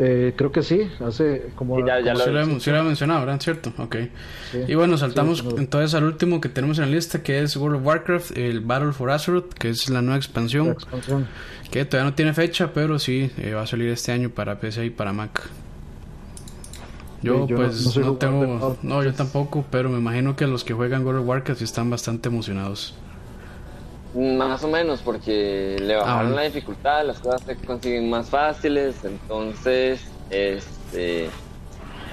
Eh, 0.02 0.34
creo 0.38 0.50
que 0.50 0.64
sí, 0.64 0.90
hace 1.06 1.50
como... 1.56 1.76
Sí, 1.76 1.84
ya- 1.86 2.00
ya 2.00 2.14
como- 2.14 2.26
lo- 2.26 2.32
lo, 2.32 2.40
hemos, 2.42 2.64
sí 2.64 2.70
lo 2.70 2.78
hemos 2.78 2.88
mencionado, 2.88 3.20
¿verdad? 3.26 3.42
¿Cierto? 3.42 3.74
Ok. 3.78 3.98
sí. 4.52 4.60
Y 4.70 4.76
bueno, 4.76 4.98
saltamos 4.98 5.44
entonces 5.58 5.94
al 5.94 6.06
último 6.06 6.40
que 6.40 6.48
tenemos 6.48 6.80
en 6.80 6.86
la 6.86 6.92
lista, 6.92 7.22
que 7.22 7.42
es 7.42 7.58
World 7.58 7.82
of 7.82 7.86
Warcraft, 7.86 8.38
el 8.38 8.62
Battle 8.62 8.94
for 8.94 9.12
Azeroth, 9.12 9.54
que 9.54 9.70
es 9.70 9.90
la 9.90 10.02
nueva 10.02 10.16
la 10.16 10.18
expansión, 10.20 10.70
expansión. 10.70 11.28
que 11.70 11.84
todavía 11.84 12.12
no 12.12 12.16
tiene 12.16 12.34
fecha, 12.34 12.72
pero 12.74 12.98
sí 12.98 13.30
eh, 13.40 13.54
va 13.54 13.64
a 13.64 13.68
salir 13.68 13.90
este 13.90 14.14
año 14.14 14.30
para 14.30 14.58
PC 14.62 14.86
y 14.86 14.90
para 14.90 15.12
Mac. 15.12 15.42
Yo, 17.22 17.34
Sí, 17.42 17.48
yo 17.48 17.58
no- 17.58 17.66
pues 17.66 17.82
no 17.82 17.92
soy 17.92 18.04
tengo, 18.18 18.78
no, 18.84 19.04
yo 19.04 19.14
tampoco, 19.14 19.66
pero 19.70 19.90
me 19.90 19.98
imagino 20.00 20.36
que 20.36 20.48
los 20.48 20.64
que 20.64 20.74
juegan 20.74 21.06
World 21.06 21.22
of 21.22 21.28
Warcraft 21.28 21.62
están 21.62 21.90
bastante 21.90 22.30
emocionados. 22.30 22.96
Más 24.12 24.64
o 24.64 24.68
menos, 24.68 25.04
porque 25.04 25.78
le 25.80 25.96
bajaron 25.96 26.34
bueno. 26.34 26.36
la 26.36 26.42
dificultad, 26.44 27.06
las 27.06 27.20
cosas 27.20 27.44
se 27.46 27.60
consiguen 27.64 28.10
más 28.10 28.30
fáciles, 28.32 29.04
entonces, 29.04 30.18
este, 30.30 31.38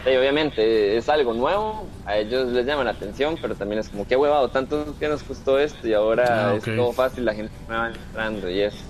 sí, 0.05 0.11
obviamente 0.17 0.97
es 0.99 1.09
algo 1.09 1.35
nuevo, 1.35 1.95
a 2.05 2.19
ellos 2.19 2.49
les 2.53 2.67
llama 2.67 2.85
la 2.85 2.93
atención, 2.93 3.39
pero 3.41 3.57
también 3.57 3.81
es 3.81 3.91
como 3.91 4.07
que 4.07 4.17
huevado, 4.17 4.51
tanto 4.51 4.97
que 4.99 5.09
nos 5.09 5.25
costó 5.25 5.59
esto 5.59 5.89
y 5.89 5.95
ahora 5.95 6.53
Ah, 6.53 6.55
es 6.55 6.73
todo 6.75 6.95
fácil, 6.95 7.25
la 7.27 7.35
gente 7.35 7.55
me 7.69 7.77
va 7.77 7.89
entrando 7.91 8.51
y 8.51 8.61
eso. 8.63 8.87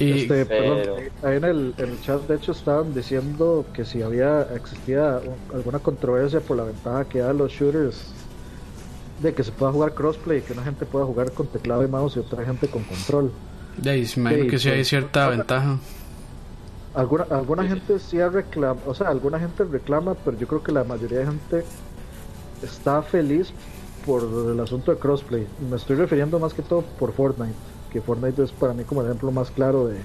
Y 0.00 0.22
Este, 0.22 0.46
pero- 0.46 0.76
perdón, 0.76 0.98
ahí 1.22 1.36
en 1.36 1.44
el, 1.44 1.74
en 1.76 1.88
el 1.90 2.00
chat 2.00 2.22
de 2.26 2.34
hecho 2.36 2.52
estaban 2.52 2.94
diciendo 2.94 3.64
que 3.74 3.84
si 3.84 4.02
había 4.02 4.42
existía 4.54 5.20
un- 5.24 5.54
alguna 5.56 5.78
controversia 5.78 6.40
por 6.40 6.56
la 6.56 6.64
ventaja 6.64 7.04
que 7.04 7.18
da 7.20 7.32
los 7.32 7.52
shooters 7.52 8.02
de 9.22 9.34
que 9.34 9.44
se 9.44 9.52
pueda 9.52 9.70
jugar 9.72 9.92
crossplay, 9.92 10.40
que 10.40 10.54
una 10.54 10.64
gente 10.64 10.86
pueda 10.86 11.04
jugar 11.04 11.32
con 11.32 11.46
teclado 11.48 11.84
y 11.84 11.88
mouse 11.88 12.16
y 12.16 12.20
otra 12.20 12.44
gente 12.44 12.66
con 12.68 12.82
control. 12.84 13.30
de 13.76 13.90
ahí, 13.90 14.00
me 14.16 14.22
imagino 14.22 14.42
Sí, 14.44 14.48
que 14.50 14.58
sí 14.58 14.68
hay 14.70 14.84
cierta 14.84 15.28
ventaja. 15.28 15.78
Alguna, 16.94 17.24
alguna 17.30 17.68
gente 17.68 17.98
sí 18.00 18.20
reclama, 18.20 18.80
o 18.86 18.94
sea, 18.94 19.08
alguna 19.08 19.38
gente 19.38 19.62
reclama, 19.64 20.14
pero 20.24 20.36
yo 20.38 20.48
creo 20.48 20.62
que 20.62 20.72
la 20.72 20.82
mayoría 20.82 21.18
de 21.20 21.26
gente 21.26 21.64
está 22.62 23.00
feliz 23.02 23.52
por 24.04 24.22
el 24.52 24.58
asunto 24.60 24.90
de 24.92 24.98
crossplay. 24.98 25.46
Me 25.70 25.76
estoy 25.76 25.96
refiriendo 25.96 26.38
más 26.38 26.52
que 26.52 26.62
todo 26.62 26.82
por 26.98 27.12
Fortnite, 27.12 27.54
que 27.92 28.00
Fortnite 28.00 28.42
es 28.44 28.52
para 28.52 28.72
mí 28.72 28.84
como 28.84 29.00
el 29.02 29.08
ejemplo 29.08 29.30
más 29.32 29.50
claro 29.50 29.86
de, 29.88 29.98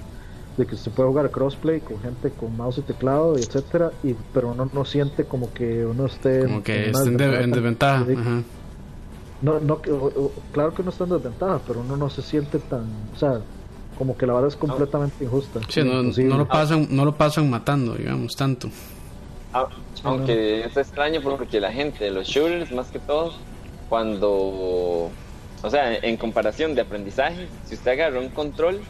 de 0.57 0.65
que 0.65 0.75
se 0.77 0.89
puede 0.89 1.09
jugar 1.09 1.31
crossplay 1.31 1.79
con 1.81 1.99
gente 2.01 2.29
con 2.31 2.55
mouse 2.57 2.77
y 2.79 2.81
teclado, 2.81 3.37
y 3.37 3.41
etcétera, 3.41 3.91
y 4.03 4.15
pero 4.33 4.49
uno 4.51 4.69
no 4.73 4.85
siente 4.85 5.25
como 5.25 5.53
que 5.53 5.85
uno 5.85 6.05
esté 6.05 6.43
Como 6.45 6.63
que 6.63 6.73
de- 6.73 6.85
en 6.87 6.93
tan- 7.17 7.51
desventaja. 7.51 8.01
Ajá. 8.17 8.41
No, 9.41 9.59
no, 9.59 9.79
claro 10.53 10.73
que 10.73 10.81
uno 10.81 10.91
está 10.91 11.03
en 11.03 11.09
desventaja, 11.11 11.59
pero 11.67 11.81
uno 11.81 11.97
no 11.97 12.09
se 12.09 12.21
siente 12.21 12.57
tan, 12.59 12.85
o 13.13 13.19
sea, 13.19 13.41
como 13.97 14.17
que 14.17 14.25
la 14.25 14.33
vara 14.33 14.47
es 14.47 14.55
completamente 14.55 15.23
injusta. 15.23 15.59
Sí, 15.69 15.81
no, 15.83 16.37
lo 16.37 16.47
pasan, 16.47 16.87
no 16.89 17.05
lo 17.05 17.15
pasan 17.15 17.49
matando, 17.49 17.93
digamos, 17.95 18.35
tanto. 18.35 18.69
Ah, 19.53 19.67
Aunque 20.03 20.65
es 20.65 20.75
extraño 20.75 21.21
porque 21.21 21.59
la 21.61 21.71
gente 21.71 22.09
los 22.11 22.27
shooters, 22.27 22.71
más 22.73 22.87
que 22.87 22.99
todo, 22.99 23.33
cuando, 23.89 25.09
o 25.65 25.69
sea, 25.69 25.95
en 25.95 26.15
comparación 26.17 26.75
de 26.75 26.81
aprendizaje, 26.81 27.47
si 27.65 27.73
usted 27.75 27.91
agarra 27.91 28.19
un 28.19 28.29
control, 28.29 28.81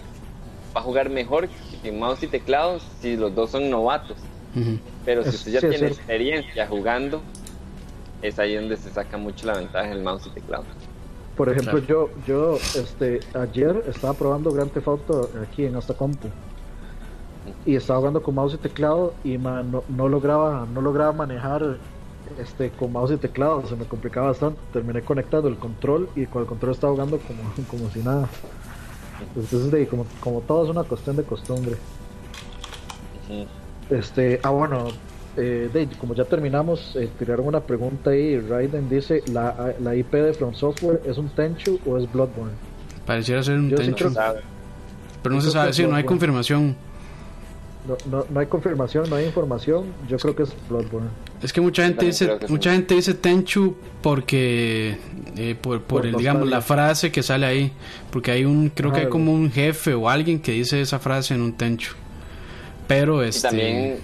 va 0.75 0.81
a 0.81 0.83
jugar 0.83 1.09
mejor 1.09 1.47
que 1.81 1.87
en 1.89 1.99
mouse 1.99 2.23
y 2.23 2.27
teclado 2.27 2.79
si 3.01 3.15
los 3.15 3.33
dos 3.33 3.51
son 3.51 3.69
novatos. 3.69 4.17
Pero 5.05 5.23
si 5.23 5.29
usted 5.29 5.51
ya 5.53 5.61
sí, 5.61 5.69
tiene 5.69 5.87
experiencia 5.87 6.67
jugando, 6.67 7.21
es 8.21 8.39
ahí 8.39 8.55
donde 8.55 8.77
se 8.77 8.89
saca 8.89 9.17
mucho 9.17 9.45
la 9.47 9.57
ventaja 9.57 9.87
del 9.89 10.01
mouse 10.03 10.27
y 10.27 10.29
teclado. 10.31 10.63
Por 11.37 11.49
ejemplo, 11.49 11.81
Claro. 11.81 12.09
yo, 12.25 12.55
yo 12.55 12.55
este, 12.55 13.19
ayer 13.33 13.83
estaba 13.87 14.13
probando 14.13 14.51
Grand 14.51 14.71
Theft 14.71 14.87
Auto 14.87 15.29
aquí 15.43 15.65
en 15.65 15.75
esta 15.75 15.93
compu 15.93 16.29
y 17.65 17.75
estaba 17.75 17.99
jugando 17.99 18.21
con 18.23 18.35
mouse 18.35 18.53
y 18.53 18.57
teclado 18.57 19.13
y 19.23 19.37
man, 19.37 19.71
no, 19.71 19.83
no 19.89 20.07
lograba 20.07 20.65
no 20.73 20.81
lograba 20.81 21.11
manejar 21.11 21.77
este 22.39 22.69
con 22.71 22.91
mouse 22.91 23.11
y 23.11 23.17
teclado, 23.17 23.65
se 23.67 23.75
me 23.75 23.85
complicaba 23.85 24.27
bastante. 24.27 24.59
Terminé 24.73 25.01
conectando 25.01 25.47
el 25.47 25.57
control 25.57 26.09
y 26.15 26.25
con 26.25 26.41
el 26.41 26.47
control 26.47 26.71
estaba 26.73 26.93
jugando 26.93 27.17
como, 27.19 27.41
como 27.69 27.89
si 27.91 27.99
nada. 27.99 28.27
Entonces, 29.35 29.71
de, 29.71 29.87
como, 29.87 30.05
como 30.19 30.41
todo 30.41 30.65
es 30.65 30.69
una 30.69 30.83
cuestión 30.83 31.15
de 31.15 31.23
costumbre. 31.23 31.75
Este, 33.89 34.39
ah, 34.43 34.49
bueno, 34.49 34.87
eh, 35.37 35.69
de- 35.71 35.87
como 35.97 36.13
ya 36.13 36.25
terminamos, 36.25 36.95
eh, 36.95 37.09
tiraron 37.19 37.47
una 37.47 37.59
pregunta 37.61 38.11
ahí. 38.11 38.39
Raiden 38.39 38.89
dice: 38.89 39.23
¿la, 39.31 39.73
¿La 39.79 39.95
IP 39.95 40.13
de 40.13 40.33
From 40.33 40.53
Software 40.53 41.01
es 41.05 41.17
un 41.17 41.29
Tenchu 41.29 41.79
o 41.85 41.97
es 41.97 42.11
Bloodborne? 42.11 42.53
Pareciera 43.05 43.43
ser 43.43 43.55
un 43.59 43.69
Yo 43.69 43.77
sí 43.77 43.83
tencho, 43.83 44.05
creo- 44.05 44.11
¿Sabe? 44.13 44.41
pero 45.21 45.35
no 45.35 45.41
se 45.41 45.49
sabe, 45.51 45.73
sí, 45.73 45.85
no 45.87 45.95
hay 45.95 46.03
confirmación. 46.03 46.75
No, 47.87 47.97
no, 48.09 48.25
no 48.29 48.39
hay 48.39 48.47
confirmación, 48.47 49.09
no 49.09 49.15
hay 49.15 49.25
información. 49.25 49.85
Yo 50.09 50.17
creo 50.17 50.35
que 50.35 50.43
es 50.43 50.53
Bloodborne. 50.69 51.09
Es 51.41 51.53
que 51.53 51.61
mucha 51.61 51.83
gente 51.83 51.97
También 51.97 52.11
dice, 52.11 52.37
sí. 52.47 52.51
mucha 52.51 52.71
gente 52.71 52.95
dice 52.95 53.13
Tenchu 53.13 53.75
porque 54.01 54.97
eh, 55.37 55.55
por, 55.61 55.81
por 55.81 56.01
Por 56.01 56.05
el, 56.07 56.15
digamos 56.15 56.49
la 56.49 56.61
frase 56.61 57.11
que 57.11 57.21
sale 57.21 57.45
ahí, 57.45 57.71
porque 58.11 58.31
hay 58.31 58.45
un 58.45 58.69
creo 58.69 58.91
que 58.91 59.01
hay 59.01 59.09
como 59.09 59.31
un 59.33 59.51
jefe 59.51 59.93
o 59.93 60.09
alguien 60.09 60.39
que 60.39 60.53
dice 60.53 60.81
esa 60.81 60.97
frase 60.99 61.33
en 61.35 61.41
un 61.41 61.53
Tenchu. 61.53 61.93
Pero 62.87 63.23
Y 63.23 63.29
este 63.29 63.47
también 63.49 63.97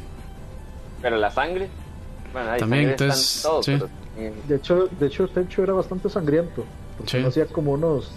Pero 1.02 1.18
la 1.18 1.32
sangre. 1.32 1.68
Bueno, 2.34 2.50
También, 2.60 2.90
entonces, 2.92 3.42
todo, 3.42 3.62
sí. 3.64 3.74
pero, 3.74 3.90
De 4.48 4.56
hecho, 4.56 4.88
de 5.00 5.08
hecho, 5.08 5.28
Tenchu 5.28 5.64
era 5.64 5.74
bastante 5.74 6.10
sangriento. 6.10 6.64
Porque 6.98 7.20
Sí. 7.20 7.26
hacía 7.26 7.46
como 7.48 7.72
unos 7.74 8.12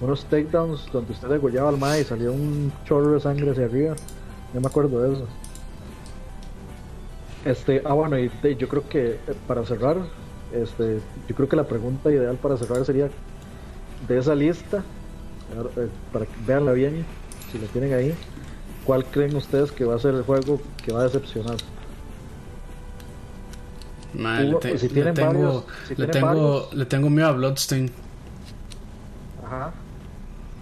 unos 0.00 0.24
takedowns 0.24 0.90
donde 0.92 1.12
usted 1.12 1.28
degollaba 1.28 1.68
al 1.68 1.78
mae 1.78 2.00
y 2.00 2.04
salía 2.04 2.30
un 2.30 2.72
chorro 2.84 3.12
de 3.12 3.20
sangre 3.20 3.50
hacia 3.52 3.66
arriba. 3.66 3.94
No 4.52 4.60
me 4.60 4.66
acuerdo 4.66 5.00
de 5.02 5.14
eso. 5.14 5.26
Este, 7.44 7.82
ah 7.84 7.92
bueno, 7.94 8.18
y 8.18 8.28
de- 8.42 8.56
yo 8.56 8.68
creo 8.68 8.88
que 8.88 9.12
eh, 9.12 9.18
para 9.48 9.64
cerrar, 9.64 9.96
este, 10.52 11.00
yo 11.28 11.34
creo 11.34 11.48
que 11.48 11.56
la 11.56 11.64
pregunta 11.64 12.10
ideal 12.10 12.36
para 12.36 12.56
cerrar 12.56 12.84
sería 12.84 13.08
de 14.06 14.18
esa 14.18 14.34
lista, 14.34 14.78
eh, 15.76 15.88
para 16.12 16.26
que 16.26 16.32
veanla 16.46 16.72
bien, 16.72 17.04
si 17.50 17.58
la 17.58 17.66
tienen 17.68 17.94
ahí, 17.94 18.14
¿cuál 18.84 19.04
creen 19.06 19.34
ustedes 19.34 19.72
que 19.72 19.84
va 19.84 19.96
a 19.96 19.98
ser 19.98 20.14
el 20.14 20.22
juego 20.22 20.60
que 20.84 20.92
va 20.92 21.00
a 21.00 21.04
decepcionar? 21.04 21.56
Man, 24.14 24.50
le, 24.50 24.56
te- 24.56 24.78
si 24.78 24.88
le 24.88 24.94
tienen 24.94 25.14
tengo, 25.14 25.32
varios- 25.32 25.64
si 25.88 25.94
le, 25.96 26.06
tengo, 26.06 26.26
varios. 26.26 26.74
le 26.74 26.84
tengo 26.86 27.10
miedo 27.10 27.28
a 27.28 27.32
Bloodstain. 27.32 27.90
Ajá. 29.44 29.72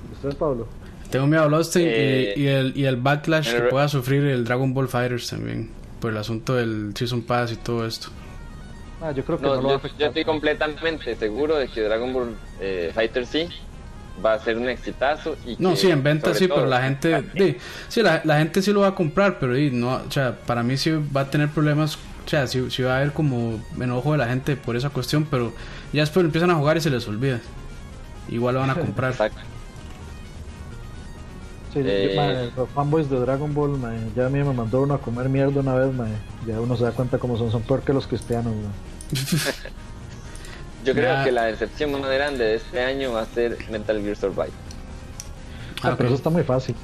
¿Y 0.08 0.12
¿Usted, 0.14 0.38
Pablo? 0.38 0.66
Tengo 1.10 1.26
miedo 1.26 1.42
a 1.42 1.46
Bloodstain 1.46 1.86
y- 1.86 1.90
Eh, 1.92 2.34
y, 2.36 2.46
el, 2.46 2.72
y 2.76 2.84
el 2.84 2.96
backlash 2.96 3.48
el 3.48 3.62
que 3.62 3.68
pueda 3.68 3.88
sufrir 3.88 4.24
el 4.24 4.44
Dragon 4.44 4.72
Ball 4.72 4.88
Fighters 4.88 5.28
también. 5.28 5.70
Por 6.00 6.12
el 6.12 6.16
asunto 6.16 6.54
del 6.54 6.92
Season 6.94 7.22
Pass 7.22 7.52
y 7.52 7.56
todo 7.56 7.86
esto. 7.86 8.08
Ah, 9.02 9.12
yo 9.12 9.24
creo 9.24 9.38
que 9.38 9.44
No, 9.44 9.56
no, 9.56 9.62
lo 9.62 9.68
va 9.68 9.74
a 9.76 9.98
yo, 9.98 10.06
estoy 10.06 10.24
completamente 10.24 11.16
seguro 11.16 11.56
de 11.56 11.68
que 11.68 11.80
Dragon 11.82 12.12
Ball 12.12 12.36
eh, 12.60 12.90
Fighter 12.94 13.26
sí 13.26 13.48
va 14.24 14.34
a 14.34 14.38
ser 14.38 14.56
un 14.58 14.68
exitazo. 14.68 15.36
Y 15.46 15.56
No, 15.58 15.70
que, 15.70 15.76
sí, 15.76 15.90
en 15.90 16.02
venta 16.02 16.34
sí, 16.34 16.46
todo, 16.46 16.58
pero 16.58 16.68
la 16.68 16.82
gente, 16.82 17.22
di, 17.34 17.56
sí, 17.88 18.02
la, 18.02 18.20
la 18.24 18.38
gente 18.38 18.60
sí 18.62 18.72
lo 18.72 18.80
va 18.80 18.88
a 18.88 18.94
comprar, 18.94 19.38
pero 19.38 19.54
di, 19.54 19.70
no, 19.70 19.94
o 20.06 20.10
sea, 20.10 20.36
para 20.46 20.62
mí 20.62 20.76
sí 20.76 20.90
va 21.14 21.22
a 21.22 21.30
tener 21.30 21.48
problemas, 21.48 21.96
o 21.96 22.28
sea, 22.28 22.46
sí, 22.46 22.70
sí 22.70 22.82
va 22.82 22.94
a 22.94 22.96
haber 22.98 23.12
como 23.12 23.62
enojo 23.80 24.12
de 24.12 24.18
la 24.18 24.26
gente 24.28 24.56
por 24.56 24.76
esa 24.76 24.90
cuestión, 24.90 25.26
pero 25.30 25.52
ya 25.92 26.02
después 26.02 26.24
empiezan 26.24 26.50
a 26.50 26.54
jugar 26.54 26.76
y 26.76 26.80
se 26.82 26.90
les 26.90 27.06
olvida. 27.08 27.40
Igual 28.28 28.54
lo 28.54 28.60
van 28.60 28.70
a 28.70 28.74
comprar. 28.74 29.12
Exacto. 29.12 29.40
Sí, 31.72 31.80
yo- 31.82 31.88
Eh, 31.88 32.50
los 32.56 32.68
fanboys 32.70 33.08
de 33.08 33.20
Dragon 33.20 33.54
Ball, 33.54 33.78
mae, 33.78 33.98
ya 34.16 34.26
a 34.26 34.28
mí 34.28 34.38
me 34.42 34.52
mandó 34.52 34.82
uno 34.82 34.94
a 34.94 34.98
comer 35.00 35.28
mierda 35.28 35.60
una 35.60 35.74
vez, 35.74 35.94
mae. 35.94 36.10
Ya 36.46 36.60
uno 36.60 36.76
se 36.76 36.84
da 36.84 36.92
cuenta 36.92 37.18
cómo 37.18 37.36
son, 37.38 37.50
son 37.52 37.62
peor 37.62 37.82
que 37.82 37.92
los 37.92 38.06
cristianos. 38.06 38.52
Yo 40.84 40.94
creo 40.94 41.22
que 41.24 41.30
la 41.32 41.44
decepción 41.44 41.92
más 41.92 42.02
grande 42.10 42.44
de 42.44 42.54
este 42.56 42.82
año 42.82 43.12
va 43.12 43.22
a 43.22 43.26
ser 43.26 43.56
Metal 43.70 44.00
Gear 44.02 44.16
Survive. 44.16 44.50
Ah, 45.82 45.90
Ah, 45.90 45.94
pero 45.96 46.08
eso 46.08 46.16
está 46.16 46.28
muy 46.30 46.42
fácil, 46.42 46.74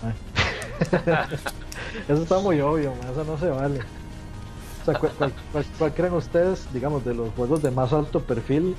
eso 2.09 2.23
está 2.23 2.39
muy 2.39 2.61
obvio, 2.61 2.93
eso 3.13 3.25
no 3.25 3.39
se 3.39 3.49
vale. 3.49 3.81
O 4.83 4.85
sea, 4.85 4.95
¿cuál, 4.99 5.13
cuál- 5.19 5.33
cuál- 5.53 5.65
cuál 5.79 5.95
creen 5.95 6.13
ustedes, 6.15 6.67
digamos, 6.73 7.05
de 7.05 7.15
los 7.15 7.31
juegos 7.35 7.63
de 7.63 7.71
más 7.71 7.93
alto 7.93 8.21
perfil 8.21 8.77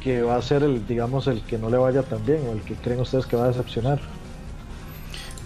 que 0.00 0.22
va 0.22 0.36
a 0.36 0.42
ser 0.42 0.62
el, 0.62 0.86
digamos, 0.86 1.26
el 1.26 1.42
que 1.42 1.58
no 1.58 1.70
le 1.70 1.78
vaya 1.78 2.02
tan 2.02 2.24
bien 2.26 2.42
o 2.48 2.52
el 2.52 2.60
que 2.62 2.74
creen 2.74 3.00
ustedes 3.00 3.26
que 3.26 3.36
va 3.36 3.44
a 3.44 3.48
decepcionar? 3.48 4.00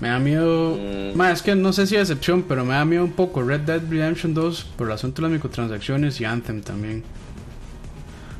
Me 0.00 0.08
da 0.08 0.18
miedo. 0.18 0.76
Mm. 0.76 1.16
Ma, 1.16 1.30
es 1.30 1.42
que 1.42 1.54
no 1.54 1.72
sé 1.72 1.86
si 1.86 1.96
decepción, 1.96 2.42
pero 2.42 2.64
me 2.64 2.72
da 2.74 2.84
miedo 2.84 3.04
un 3.04 3.12
poco 3.12 3.42
Red 3.42 3.60
Dead 3.60 3.82
Redemption 3.88 4.32
2 4.34 4.64
por 4.76 4.86
el 4.88 4.94
asunto 4.94 5.20
de 5.20 5.28
las 5.28 5.32
microtransacciones 5.32 6.20
y 6.20 6.24
Anthem 6.24 6.62
también. 6.62 7.04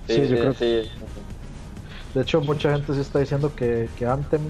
Sí, 0.06 0.14
Sí, 0.14 0.20
yo 0.22 0.26
sí, 0.28 0.34
creo- 0.34 0.54
sí. 0.54 0.88
De 2.14 2.22
hecho, 2.22 2.40
mucha 2.40 2.72
gente 2.72 2.92
sí 2.94 3.00
está 3.00 3.18
diciendo 3.20 3.54
que, 3.54 3.88
que 3.98 4.06
Anthem, 4.06 4.40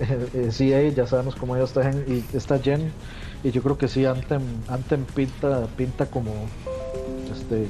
eh, 0.00 0.28
eh, 0.34 0.48
CA, 0.50 0.94
ya 0.94 1.06
sabemos 1.06 1.36
cómo 1.36 1.56
ya 1.56 1.62
está, 1.64 1.82
gen- 1.84 2.04
y 2.08 2.36
está 2.36 2.58
Gen, 2.58 2.90
y 3.44 3.50
yo 3.52 3.62
creo 3.62 3.78
que 3.78 3.86
sí, 3.86 4.04
Anthem, 4.06 4.42
Anthem 4.66 5.04
pinta, 5.14 5.66
pinta 5.76 6.06
como, 6.06 6.32
este, 7.32 7.66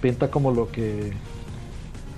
pinta 0.00 0.28
como 0.30 0.50
lo 0.52 0.70
que, 0.72 1.12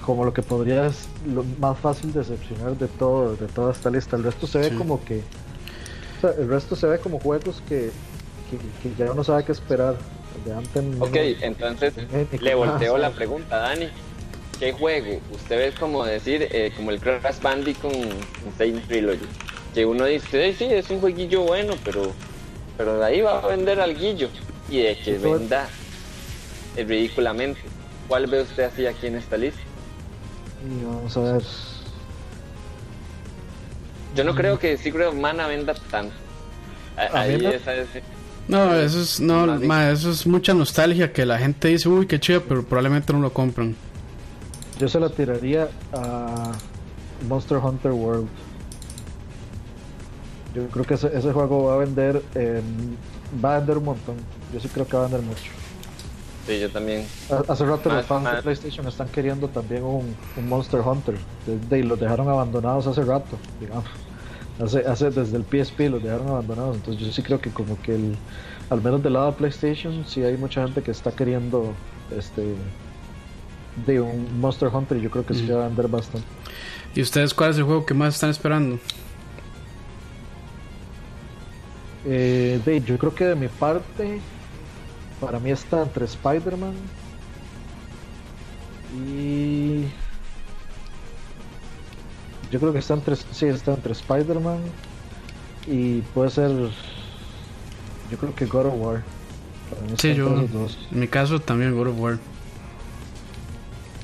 como 0.09 0.25
lo 0.25 0.33
que 0.33 0.41
podría 0.43 0.87
es 0.87 1.07
lo 1.31 1.45
más 1.61 1.79
fácil 1.79 2.15
decepcionar 2.15 2.79
de 2.79 2.89
todo, 2.89 3.37
de 3.37 3.47
toda 3.47 3.73
esta 3.73 3.91
lista. 3.91 4.17
El 4.17 4.25
resto 4.25 4.47
se 4.47 4.57
ve 4.59 4.71
Sí. 4.71 4.75
como 4.77 5.05
que, 5.05 5.19
o 5.19 6.21
sea, 6.23 6.31
el 6.31 6.49
resto 6.49 6.75
se 6.77 6.87
ve 6.87 6.99
como 6.99 7.21
juegos 7.21 7.63
que, 7.69 7.91
que, 8.51 8.57
que 8.89 8.95
ya 8.97 9.13
uno 9.13 9.23
sabe 9.23 9.45
qué 9.45 9.53
esperar. 9.53 9.97
De 10.47 10.55
Anthem, 10.55 11.03
Ok, 11.03 11.11
no- 11.15 11.21
entonces 11.43 11.93
le 12.41 12.55
volteo 12.55 12.95
ah, 12.97 12.99
la 12.99 13.11
pregunta, 13.11 13.59
Dani. 13.59 13.89
¿Qué 14.59 14.73
juego? 14.73 15.21
Usted 15.35 15.59
ve 15.59 15.73
como 15.79 16.03
decir, 16.07 16.49
eh, 16.53 16.73
como 16.75 16.91
el 16.91 17.01
Crash 17.01 17.41
Bandicoot 17.43 17.93
Insane 18.47 18.81
Trilogy. 18.89 19.27
Que 19.75 19.85
uno 19.85 20.07
dice, 20.07 20.49
"Eh, 20.49 20.55
sí, 20.57 20.65
es 20.65 20.89
un 20.89 21.01
jueguillo 21.01 21.43
bueno, 21.43 21.75
pero, 21.85 22.13
pero 22.79 22.99
de 22.99 23.05
ahí 23.05 23.21
va 23.21 23.41
a 23.41 23.47
vender 23.47 23.79
al 23.79 23.95
guillo. 23.95 24.31
Y 24.71 24.79
de 24.81 24.97
que 24.97 25.19
venda 25.19 25.69
eh, 26.77 26.85
ridículamente. 26.85 27.61
¿Cuál 28.09 28.27
ve 28.27 28.41
usted 28.41 28.63
así 28.63 28.87
aquí 28.87 29.07
en 29.09 29.17
esta 29.17 29.37
lista? 29.37 29.61
Y 30.65 30.85
vamos 30.85 31.17
a 31.17 31.21
ver. 31.21 31.43
Yo 34.17 34.25
no 34.25 34.35
creo 34.35 34.59
que 34.59 34.77
Secret 34.77 35.09
of 35.09 35.15
Mana 35.15 35.47
venda 35.47 35.75
tanto. 35.91 36.13
A- 36.97 37.03
A 37.23 37.25
mí 37.27 37.35
Ahí 37.35 37.43
me- 37.43 37.55
esa 37.55 37.75
es- 37.75 37.89
No, 38.49 38.75
eso 38.75 39.01
es, 39.03 39.21
no, 39.21 39.47
ma, 39.61 39.91
eso 39.91 40.11
es 40.11 40.27
mucha 40.27 40.55
nostalgia 40.55 41.13
que 41.13 41.27
la 41.27 41.39
gente 41.39 41.69
dice, 41.69 41.89
uy, 41.89 42.07
qué 42.07 42.19
chido, 42.19 42.43
pero 42.45 42.65
probablemente 42.65 43.13
no 43.13 43.21
lo 43.21 43.33
compran. 43.33 43.77
Yo 44.81 44.89
se 44.89 44.99
la 44.99 45.11
tiraría 45.11 45.69
a 45.93 46.53
Monster 47.29 47.59
Hunter 47.59 47.93
World. 47.93 48.27
Yo 50.55 50.67
creo 50.69 50.85
que 50.87 50.95
ese, 50.95 51.09
ese 51.17 51.31
juego 51.33 51.65
va 51.67 51.75
a 51.75 51.79
vender, 51.79 52.23
eh, 52.35 52.63
va 53.45 53.57
a 53.57 53.59
vender 53.59 53.79
un 53.79 53.85
montón. 53.85 54.17
Yo 54.53 54.59
sí 54.61 54.69
creo 54.69 54.87
que 54.87 54.97
va 54.97 55.05
a 55.05 55.09
vender 55.09 55.23
mucho. 55.23 55.53
Sí, 56.49 56.59
yo 56.59 56.71
también. 56.71 57.07
Ha- 57.31 57.53
Hace 57.53 57.65
rato 57.67 57.89
Más- 57.91 57.99
los 57.99 58.07
fans 58.07 58.33
de 58.37 58.43
PlayStation 58.43 58.87
están 58.89 59.07
queriendo 59.09 59.49
también 59.49 59.85
un, 59.85 60.17
un 60.37 60.49
Monster 60.49 60.81
Hunter. 60.81 61.15
Desde, 61.47 61.79
y 61.79 61.83
los 61.83 62.01
dejaron 62.01 62.29
abandonados 62.29 62.87
hace 62.87 63.03
rato, 63.05 63.37
digamos. 63.61 63.85
Hace, 64.61 64.79
hace 64.81 65.11
desde 65.11 65.37
el 65.37 65.45
PSP 65.45 65.91
los 65.91 66.03
dejaron 66.03 66.27
abandonados. 66.29 66.77
Entonces 66.77 67.07
yo 67.07 67.13
sí 67.13 67.23
creo 67.23 67.41
que 67.41 67.51
como 67.51 67.81
que 67.83 67.95
el, 67.95 68.17
al 68.71 68.81
menos 68.83 69.03
del 69.03 69.13
lado 69.13 69.27
de 69.27 69.33
PlayStation 69.35 70.05
sí 70.07 70.23
hay 70.25 70.37
mucha 70.37 70.63
gente 70.65 70.83
que 70.83 70.91
está 70.91 71.13
queriendo 71.13 71.75
este 72.17 72.55
de 73.87 74.01
un 74.01 74.41
Monster 74.41 74.69
Hunter 74.75 74.97
y 74.99 75.03
yo 75.03 75.11
creo 75.11 75.25
que 75.25 75.35
sí 75.35 75.47
va 75.47 75.65
a 75.65 75.69
vender 75.69 75.87
bastante. 75.87 76.27
¿Y 76.95 77.03
ustedes 77.03 77.33
cuál 77.35 77.51
es 77.51 77.59
el 77.59 77.65
juego 77.65 77.85
que 77.87 77.95
más 77.95 78.15
están 78.15 78.31
esperando? 78.31 78.79
Eh, 82.07 82.61
de, 82.65 82.81
yo 82.81 82.97
creo 82.99 83.15
que 83.15 83.25
de 83.27 83.35
mi 83.35 83.49
parte, 83.49 84.21
para 85.21 85.39
mí 85.39 85.51
está 85.51 85.83
entre 85.83 86.05
Spider-Man 86.05 86.75
y. 88.95 89.85
Yo 92.51 92.59
creo 92.59 92.73
que 92.73 92.79
está 92.79 92.95
entre, 92.95 93.15
sí, 93.17 93.47
está 93.47 93.75
entre 93.75 93.93
Spider-Man 93.93 94.59
y 95.67 96.01
puede 96.01 96.31
ser. 96.31 96.51
Yo 98.11 98.17
creo 98.19 98.35
que 98.35 98.47
God 98.47 98.67
of 98.67 98.75
War. 98.77 99.03
Para 99.69 99.83
mí 99.83 99.93
Sí, 99.99 100.15
yo, 100.15 100.31
dos. 100.31 100.79
en 100.91 101.01
mi 101.01 101.09
caso 101.09 101.41
también 101.41 101.77
God 101.77 101.89
of 101.89 101.99
War. 102.01 102.19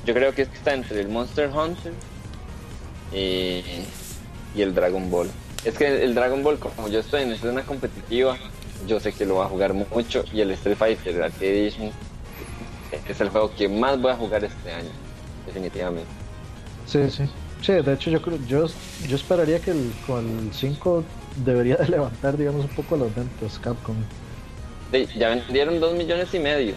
Yo 0.05 0.13
creo 0.13 0.33
que 0.35 0.43
está 0.43 0.75
entre 0.75 1.01
el 1.01 1.07
Monster 1.07 1.49
Hunter 1.49 1.91
y, 3.11 3.63
y 4.55 4.61
el 4.61 4.75
Dragon 4.75 5.09
Ball. 5.09 5.31
Es 5.63 5.75
que 5.75 6.03
el 6.03 6.13
Dragon 6.13 6.43
Ball, 6.43 6.59
como 6.59 6.87
yo 6.87 6.99
estoy 6.99 7.23
en 7.23 7.31
escena 7.31 7.63
competitiva, 7.63 8.37
yo 8.85 8.99
sé 8.99 9.13
que 9.13 9.25
lo 9.25 9.35
voy 9.35 9.45
a 9.45 9.49
jugar 9.49 9.73
mucho 9.73 10.23
y 10.33 10.41
el 10.41 10.51
Street 10.51 10.77
Fighter 10.77 11.23
Arcade 11.23 11.61
Edition 11.61 11.91
es 13.07 13.21
el 13.21 13.29
juego 13.29 13.51
que 13.55 13.67
más 13.67 14.01
voy 14.01 14.11
a 14.11 14.15
jugar 14.15 14.43
este 14.43 14.71
año, 14.71 14.89
definitivamente. 15.45 16.09
Sí, 16.85 17.09
sí. 17.09 17.29
Sí, 17.61 17.73
de 17.73 17.93
hecho 17.93 18.11
yo 18.11 18.21
creo, 18.21 18.37
yo, 18.47 18.67
yo 19.07 19.15
esperaría 19.15 19.59
que 19.59 19.71
el, 19.71 19.91
con 20.05 20.25
el 20.39 20.53
5 20.53 21.03
debería 21.43 21.77
de 21.77 21.87
levantar, 21.87 22.37
digamos, 22.37 22.65
un 22.65 22.71
poco 22.71 22.95
las 22.95 23.13
ventas 23.15 23.57
Capcom. 23.59 23.95
Sí, 24.91 25.07
ya 25.17 25.29
vendieron 25.29 25.79
dos 25.79 25.95
millones 25.95 26.33
y 26.33 26.39
medio. 26.39 26.75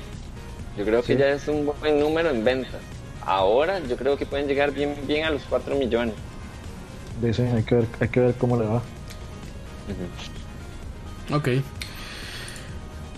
Yo 0.76 0.84
creo 0.84 1.02
que 1.02 1.16
ya 1.16 1.28
es 1.30 1.46
un 1.48 1.66
buen 1.80 2.00
número 2.00 2.30
en 2.30 2.42
ventas. 2.42 2.80
Ahora 3.20 3.80
yo 3.80 3.96
creo 3.96 4.16
que 4.16 4.24
pueden 4.24 4.46
llegar 4.46 4.72
bien, 4.72 4.94
bien 5.06 5.26
a 5.26 5.30
los 5.30 5.42
4 5.50 5.76
millones. 5.76 6.14
Dicen, 7.20 7.54
hay 7.54 7.64
que 7.64 7.74
ver, 7.74 7.86
hay 8.00 8.08
que 8.08 8.20
ver 8.20 8.34
cómo 8.36 8.56
le 8.56 8.66
va. 8.66 8.82
Ok. 11.30 11.48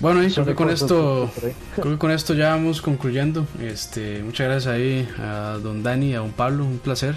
Bueno, 0.00 0.24
y 0.24 0.32
creo 0.32 0.46
que 0.46 0.54
con 0.54 0.70
esto, 0.70 1.30
creo 1.76 1.92
que 1.92 1.98
con 1.98 2.10
esto 2.10 2.32
ya 2.34 2.50
vamos 2.50 2.80
concluyendo. 2.80 3.46
Este, 3.60 4.22
muchas 4.22 4.48
gracias 4.48 4.74
ahí 4.74 5.08
a 5.18 5.58
don 5.62 5.82
Dani 5.82 6.10
y 6.10 6.14
a 6.14 6.20
don 6.20 6.32
Pablo, 6.32 6.64
un 6.64 6.78
placer. 6.78 7.14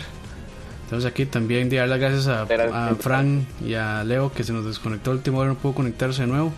Estamos 0.84 1.06
aquí 1.06 1.26
también 1.26 1.70
de 1.70 1.78
dar 1.78 1.88
las 1.88 2.00
gracias 2.00 2.28
a, 2.28 2.42
a 2.44 2.96
Fran 2.96 3.48
y 3.66 3.74
a 3.76 4.04
Leo 4.04 4.34
que 4.34 4.44
se 4.44 4.52
nos 4.52 4.66
desconectó 4.66 5.12
el 5.12 5.18
último 5.18 5.40
hora, 5.40 5.50
no 5.50 5.56
pudo 5.56 5.74
conectarse 5.74 6.24
de 6.24 6.28
nuevo. 6.28 6.52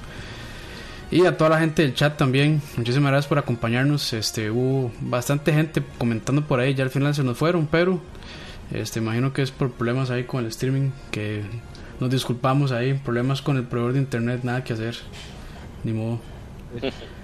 Y 1.11 1.25
a 1.27 1.37
toda 1.37 1.51
la 1.51 1.59
gente 1.59 1.83
del 1.83 1.93
chat 1.93 2.17
también, 2.17 2.61
muchísimas 2.75 3.11
gracias 3.11 3.29
por 3.29 3.37
acompañarnos. 3.37 4.11
Este, 4.13 4.49
hubo 4.49 4.91
bastante 5.01 5.53
gente 5.53 5.83
comentando 5.99 6.41
por 6.41 6.59
ahí, 6.59 6.73
ya 6.73 6.83
al 6.83 6.89
final 6.89 7.13
se 7.13 7.23
nos 7.23 7.37
fueron, 7.37 7.67
pero 7.67 8.01
este, 8.73 8.99
imagino 8.99 9.31
que 9.31 9.43
es 9.43 9.51
por 9.51 9.71
problemas 9.71 10.09
ahí 10.09 10.23
con 10.23 10.43
el 10.43 10.49
streaming, 10.49 10.89
que 11.11 11.43
nos 11.99 12.09
disculpamos 12.09 12.71
ahí, 12.71 12.95
problemas 12.95 13.43
con 13.43 13.57
el 13.57 13.63
proveedor 13.63 13.93
de 13.93 13.99
internet, 13.99 14.39
nada 14.43 14.63
que 14.63 14.73
hacer, 14.73 14.97
ni 15.85 15.93
modo. 15.93 16.19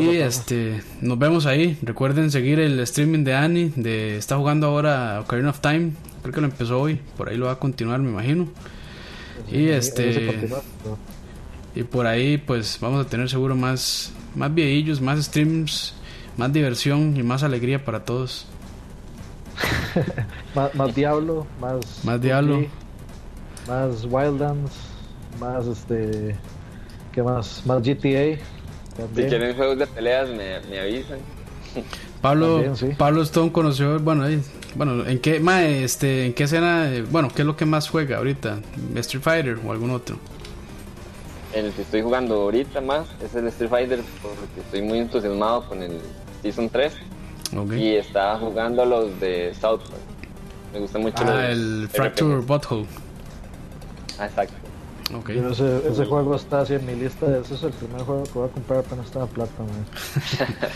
Y 0.00 0.16
este 0.16 0.82
nos 1.00 1.18
vemos 1.18 1.46
ahí. 1.46 1.78
Recuerden 1.82 2.30
seguir 2.30 2.58
el 2.58 2.80
streaming 2.80 3.22
de 3.22 3.34
Annie. 3.34 3.72
De, 3.76 4.16
está 4.16 4.36
jugando 4.36 4.66
ahora 4.66 5.20
Ocarina 5.20 5.50
of 5.50 5.60
Time. 5.60 5.92
Creo 6.22 6.34
que 6.34 6.40
lo 6.40 6.48
empezó 6.48 6.80
hoy. 6.80 7.00
Por 7.16 7.28
ahí 7.28 7.36
lo 7.36 7.46
va 7.46 7.52
a 7.52 7.58
continuar, 7.58 8.00
me 8.00 8.10
imagino. 8.10 8.48
Y 9.50 9.68
este 9.68 10.48
y 11.74 11.82
por 11.84 12.06
ahí 12.06 12.38
pues 12.38 12.78
vamos 12.80 13.04
a 13.04 13.08
tener 13.08 13.28
seguro 13.28 13.54
más 13.54 14.12
más 14.34 14.52
videillos, 14.52 15.00
más 15.00 15.22
streams, 15.22 15.94
más 16.36 16.52
diversión 16.52 17.16
y 17.16 17.22
más 17.22 17.42
alegría 17.42 17.84
para 17.84 18.04
todos. 18.04 18.46
Más, 20.54 20.74
más 20.74 20.94
Diablo, 20.94 21.46
más. 21.58 22.04
Más 22.04 22.20
Diablo. 22.20 22.66
Más 23.66 24.04
Wildlands, 24.04 24.70
más 25.40 25.66
este. 25.66 26.36
¿Qué 27.16 27.22
más? 27.22 27.62
Más 27.64 27.78
GTA. 27.82 28.38
Si 29.14 29.22
quieren 29.24 29.56
juegos 29.56 29.78
de 29.78 29.86
peleas, 29.86 30.28
me, 30.28 30.60
me 30.70 30.78
avisan. 30.80 31.18
Pablo 32.20 32.54
También, 32.56 32.76
sí. 32.76 32.88
Pablo 32.96 33.22
Stone 33.22 33.50
conoció, 33.52 33.98
bueno, 34.00 34.24
ahí, 34.24 34.40
bueno, 34.74 35.06
¿en 35.06 35.18
qué 35.18 35.40
ma, 35.40 35.64
este 35.64 36.26
en 36.26 36.34
qué 36.34 36.44
escena, 36.44 36.92
eh, 36.92 37.02
bueno, 37.10 37.28
qué 37.34 37.42
es 37.42 37.46
lo 37.46 37.56
que 37.56 37.64
más 37.66 37.88
juega 37.88 38.18
ahorita? 38.18 38.58
Street 38.96 39.22
Fighter 39.22 39.58
o 39.66 39.72
algún 39.72 39.90
otro? 39.90 40.16
El 41.54 41.72
que 41.72 41.82
estoy 41.82 42.02
jugando 42.02 42.34
ahorita 42.34 42.82
más 42.82 43.06
es 43.24 43.34
el 43.34 43.46
Street 43.48 43.70
Fighter 43.70 44.00
porque 44.22 44.60
estoy 44.60 44.82
muy 44.82 44.98
entusiasmado 44.98 45.66
con 45.68 45.82
el 45.82 45.98
Season 46.42 46.68
3 46.68 46.92
Ok. 47.56 47.72
y 47.72 47.96
estaba 47.96 48.38
jugando 48.38 48.84
los 48.84 49.18
de 49.20 49.54
South 49.58 49.80
Park. 49.80 50.02
Me 50.74 50.80
gusta 50.80 50.98
mucho 50.98 51.24
los 51.24 51.32
Ah, 51.32 51.50
el 51.50 51.88
Fracture. 51.90 52.40
Butthole. 52.40 52.86
Ah, 54.18 54.26
exacto. 54.26 54.54
Ok. 55.14 55.30
Yo 55.30 55.50
ese, 55.50 55.82
ese 55.88 56.04
juego 56.04 56.34
está 56.34 56.60
así 56.60 56.74
en 56.74 56.84
mi 56.86 56.94
lista. 56.94 57.26
Ese 57.38 57.54
es 57.54 57.62
el 57.62 57.70
primer 57.72 58.02
juego 58.02 58.24
que 58.24 58.32
voy 58.32 58.48
a 58.48 58.52
comprar 58.52 58.80
apenas 58.80 59.06
está 59.06 59.20
en 59.22 59.28
plata. 59.28 59.52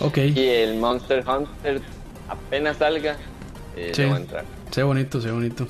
Ok. 0.00 0.18
Y 0.18 0.48
el 0.48 0.78
Monster 0.78 1.22
Hunter 1.28 1.80
apenas 2.28 2.78
salga, 2.78 3.16
eh, 3.76 3.92
Sí. 3.94 4.04
voy 4.04 4.14
a 4.14 4.16
entrar. 4.16 4.44
Se 4.70 4.82
bonito, 4.82 5.20
se 5.20 5.30
bonito. 5.30 5.68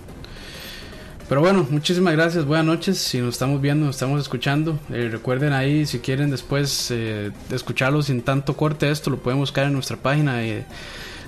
Pero 1.28 1.40
bueno, 1.40 1.66
muchísimas 1.70 2.14
gracias, 2.14 2.44
buenas 2.44 2.66
noches. 2.66 2.98
Si 2.98 3.18
nos 3.20 3.34
estamos 3.34 3.60
viendo, 3.60 3.86
nos 3.86 3.96
estamos 3.96 4.20
escuchando, 4.20 4.78
eh, 4.90 5.08
recuerden 5.10 5.52
ahí, 5.52 5.86
si 5.86 5.98
quieren 5.98 6.30
después 6.30 6.90
eh, 6.90 7.32
escucharlo 7.50 8.00
sin 8.02 8.22
tanto 8.22 8.56
corte, 8.56 8.90
esto 8.90 9.10
lo 9.10 9.18
pueden 9.18 9.40
buscar 9.40 9.66
en 9.66 9.72
nuestra 9.72 9.96
página 9.96 10.36
de, 10.36 10.64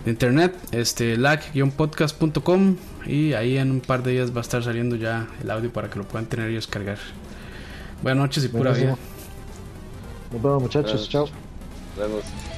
de 0.05 0.11
internet, 0.11 0.55
este 0.73 1.17
lag-podcast.com 1.17 2.77
y 3.07 3.33
ahí 3.33 3.57
en 3.57 3.71
un 3.71 3.81
par 3.81 4.03
de 4.03 4.13
días 4.13 4.33
va 4.35 4.39
a 4.39 4.41
estar 4.43 4.63
saliendo 4.63 4.97
ya 4.97 5.29
el 5.43 5.51
audio 5.51 5.73
para 5.73 5.89
que 5.89 5.99
lo 5.99 6.05
puedan 6.07 6.27
tener 6.27 6.51
y 6.51 6.55
descargar. 6.55 6.99
Buenas 8.03 8.23
noches 8.23 8.45
y 8.45 8.49
pura 8.49 8.73
vida. 8.73 8.97
Nos 10.33 10.43
vemos, 10.43 10.63
muchachos. 10.63 11.09
Chao. 11.09 11.27
Nos 11.97 12.09
vemos. 12.09 12.54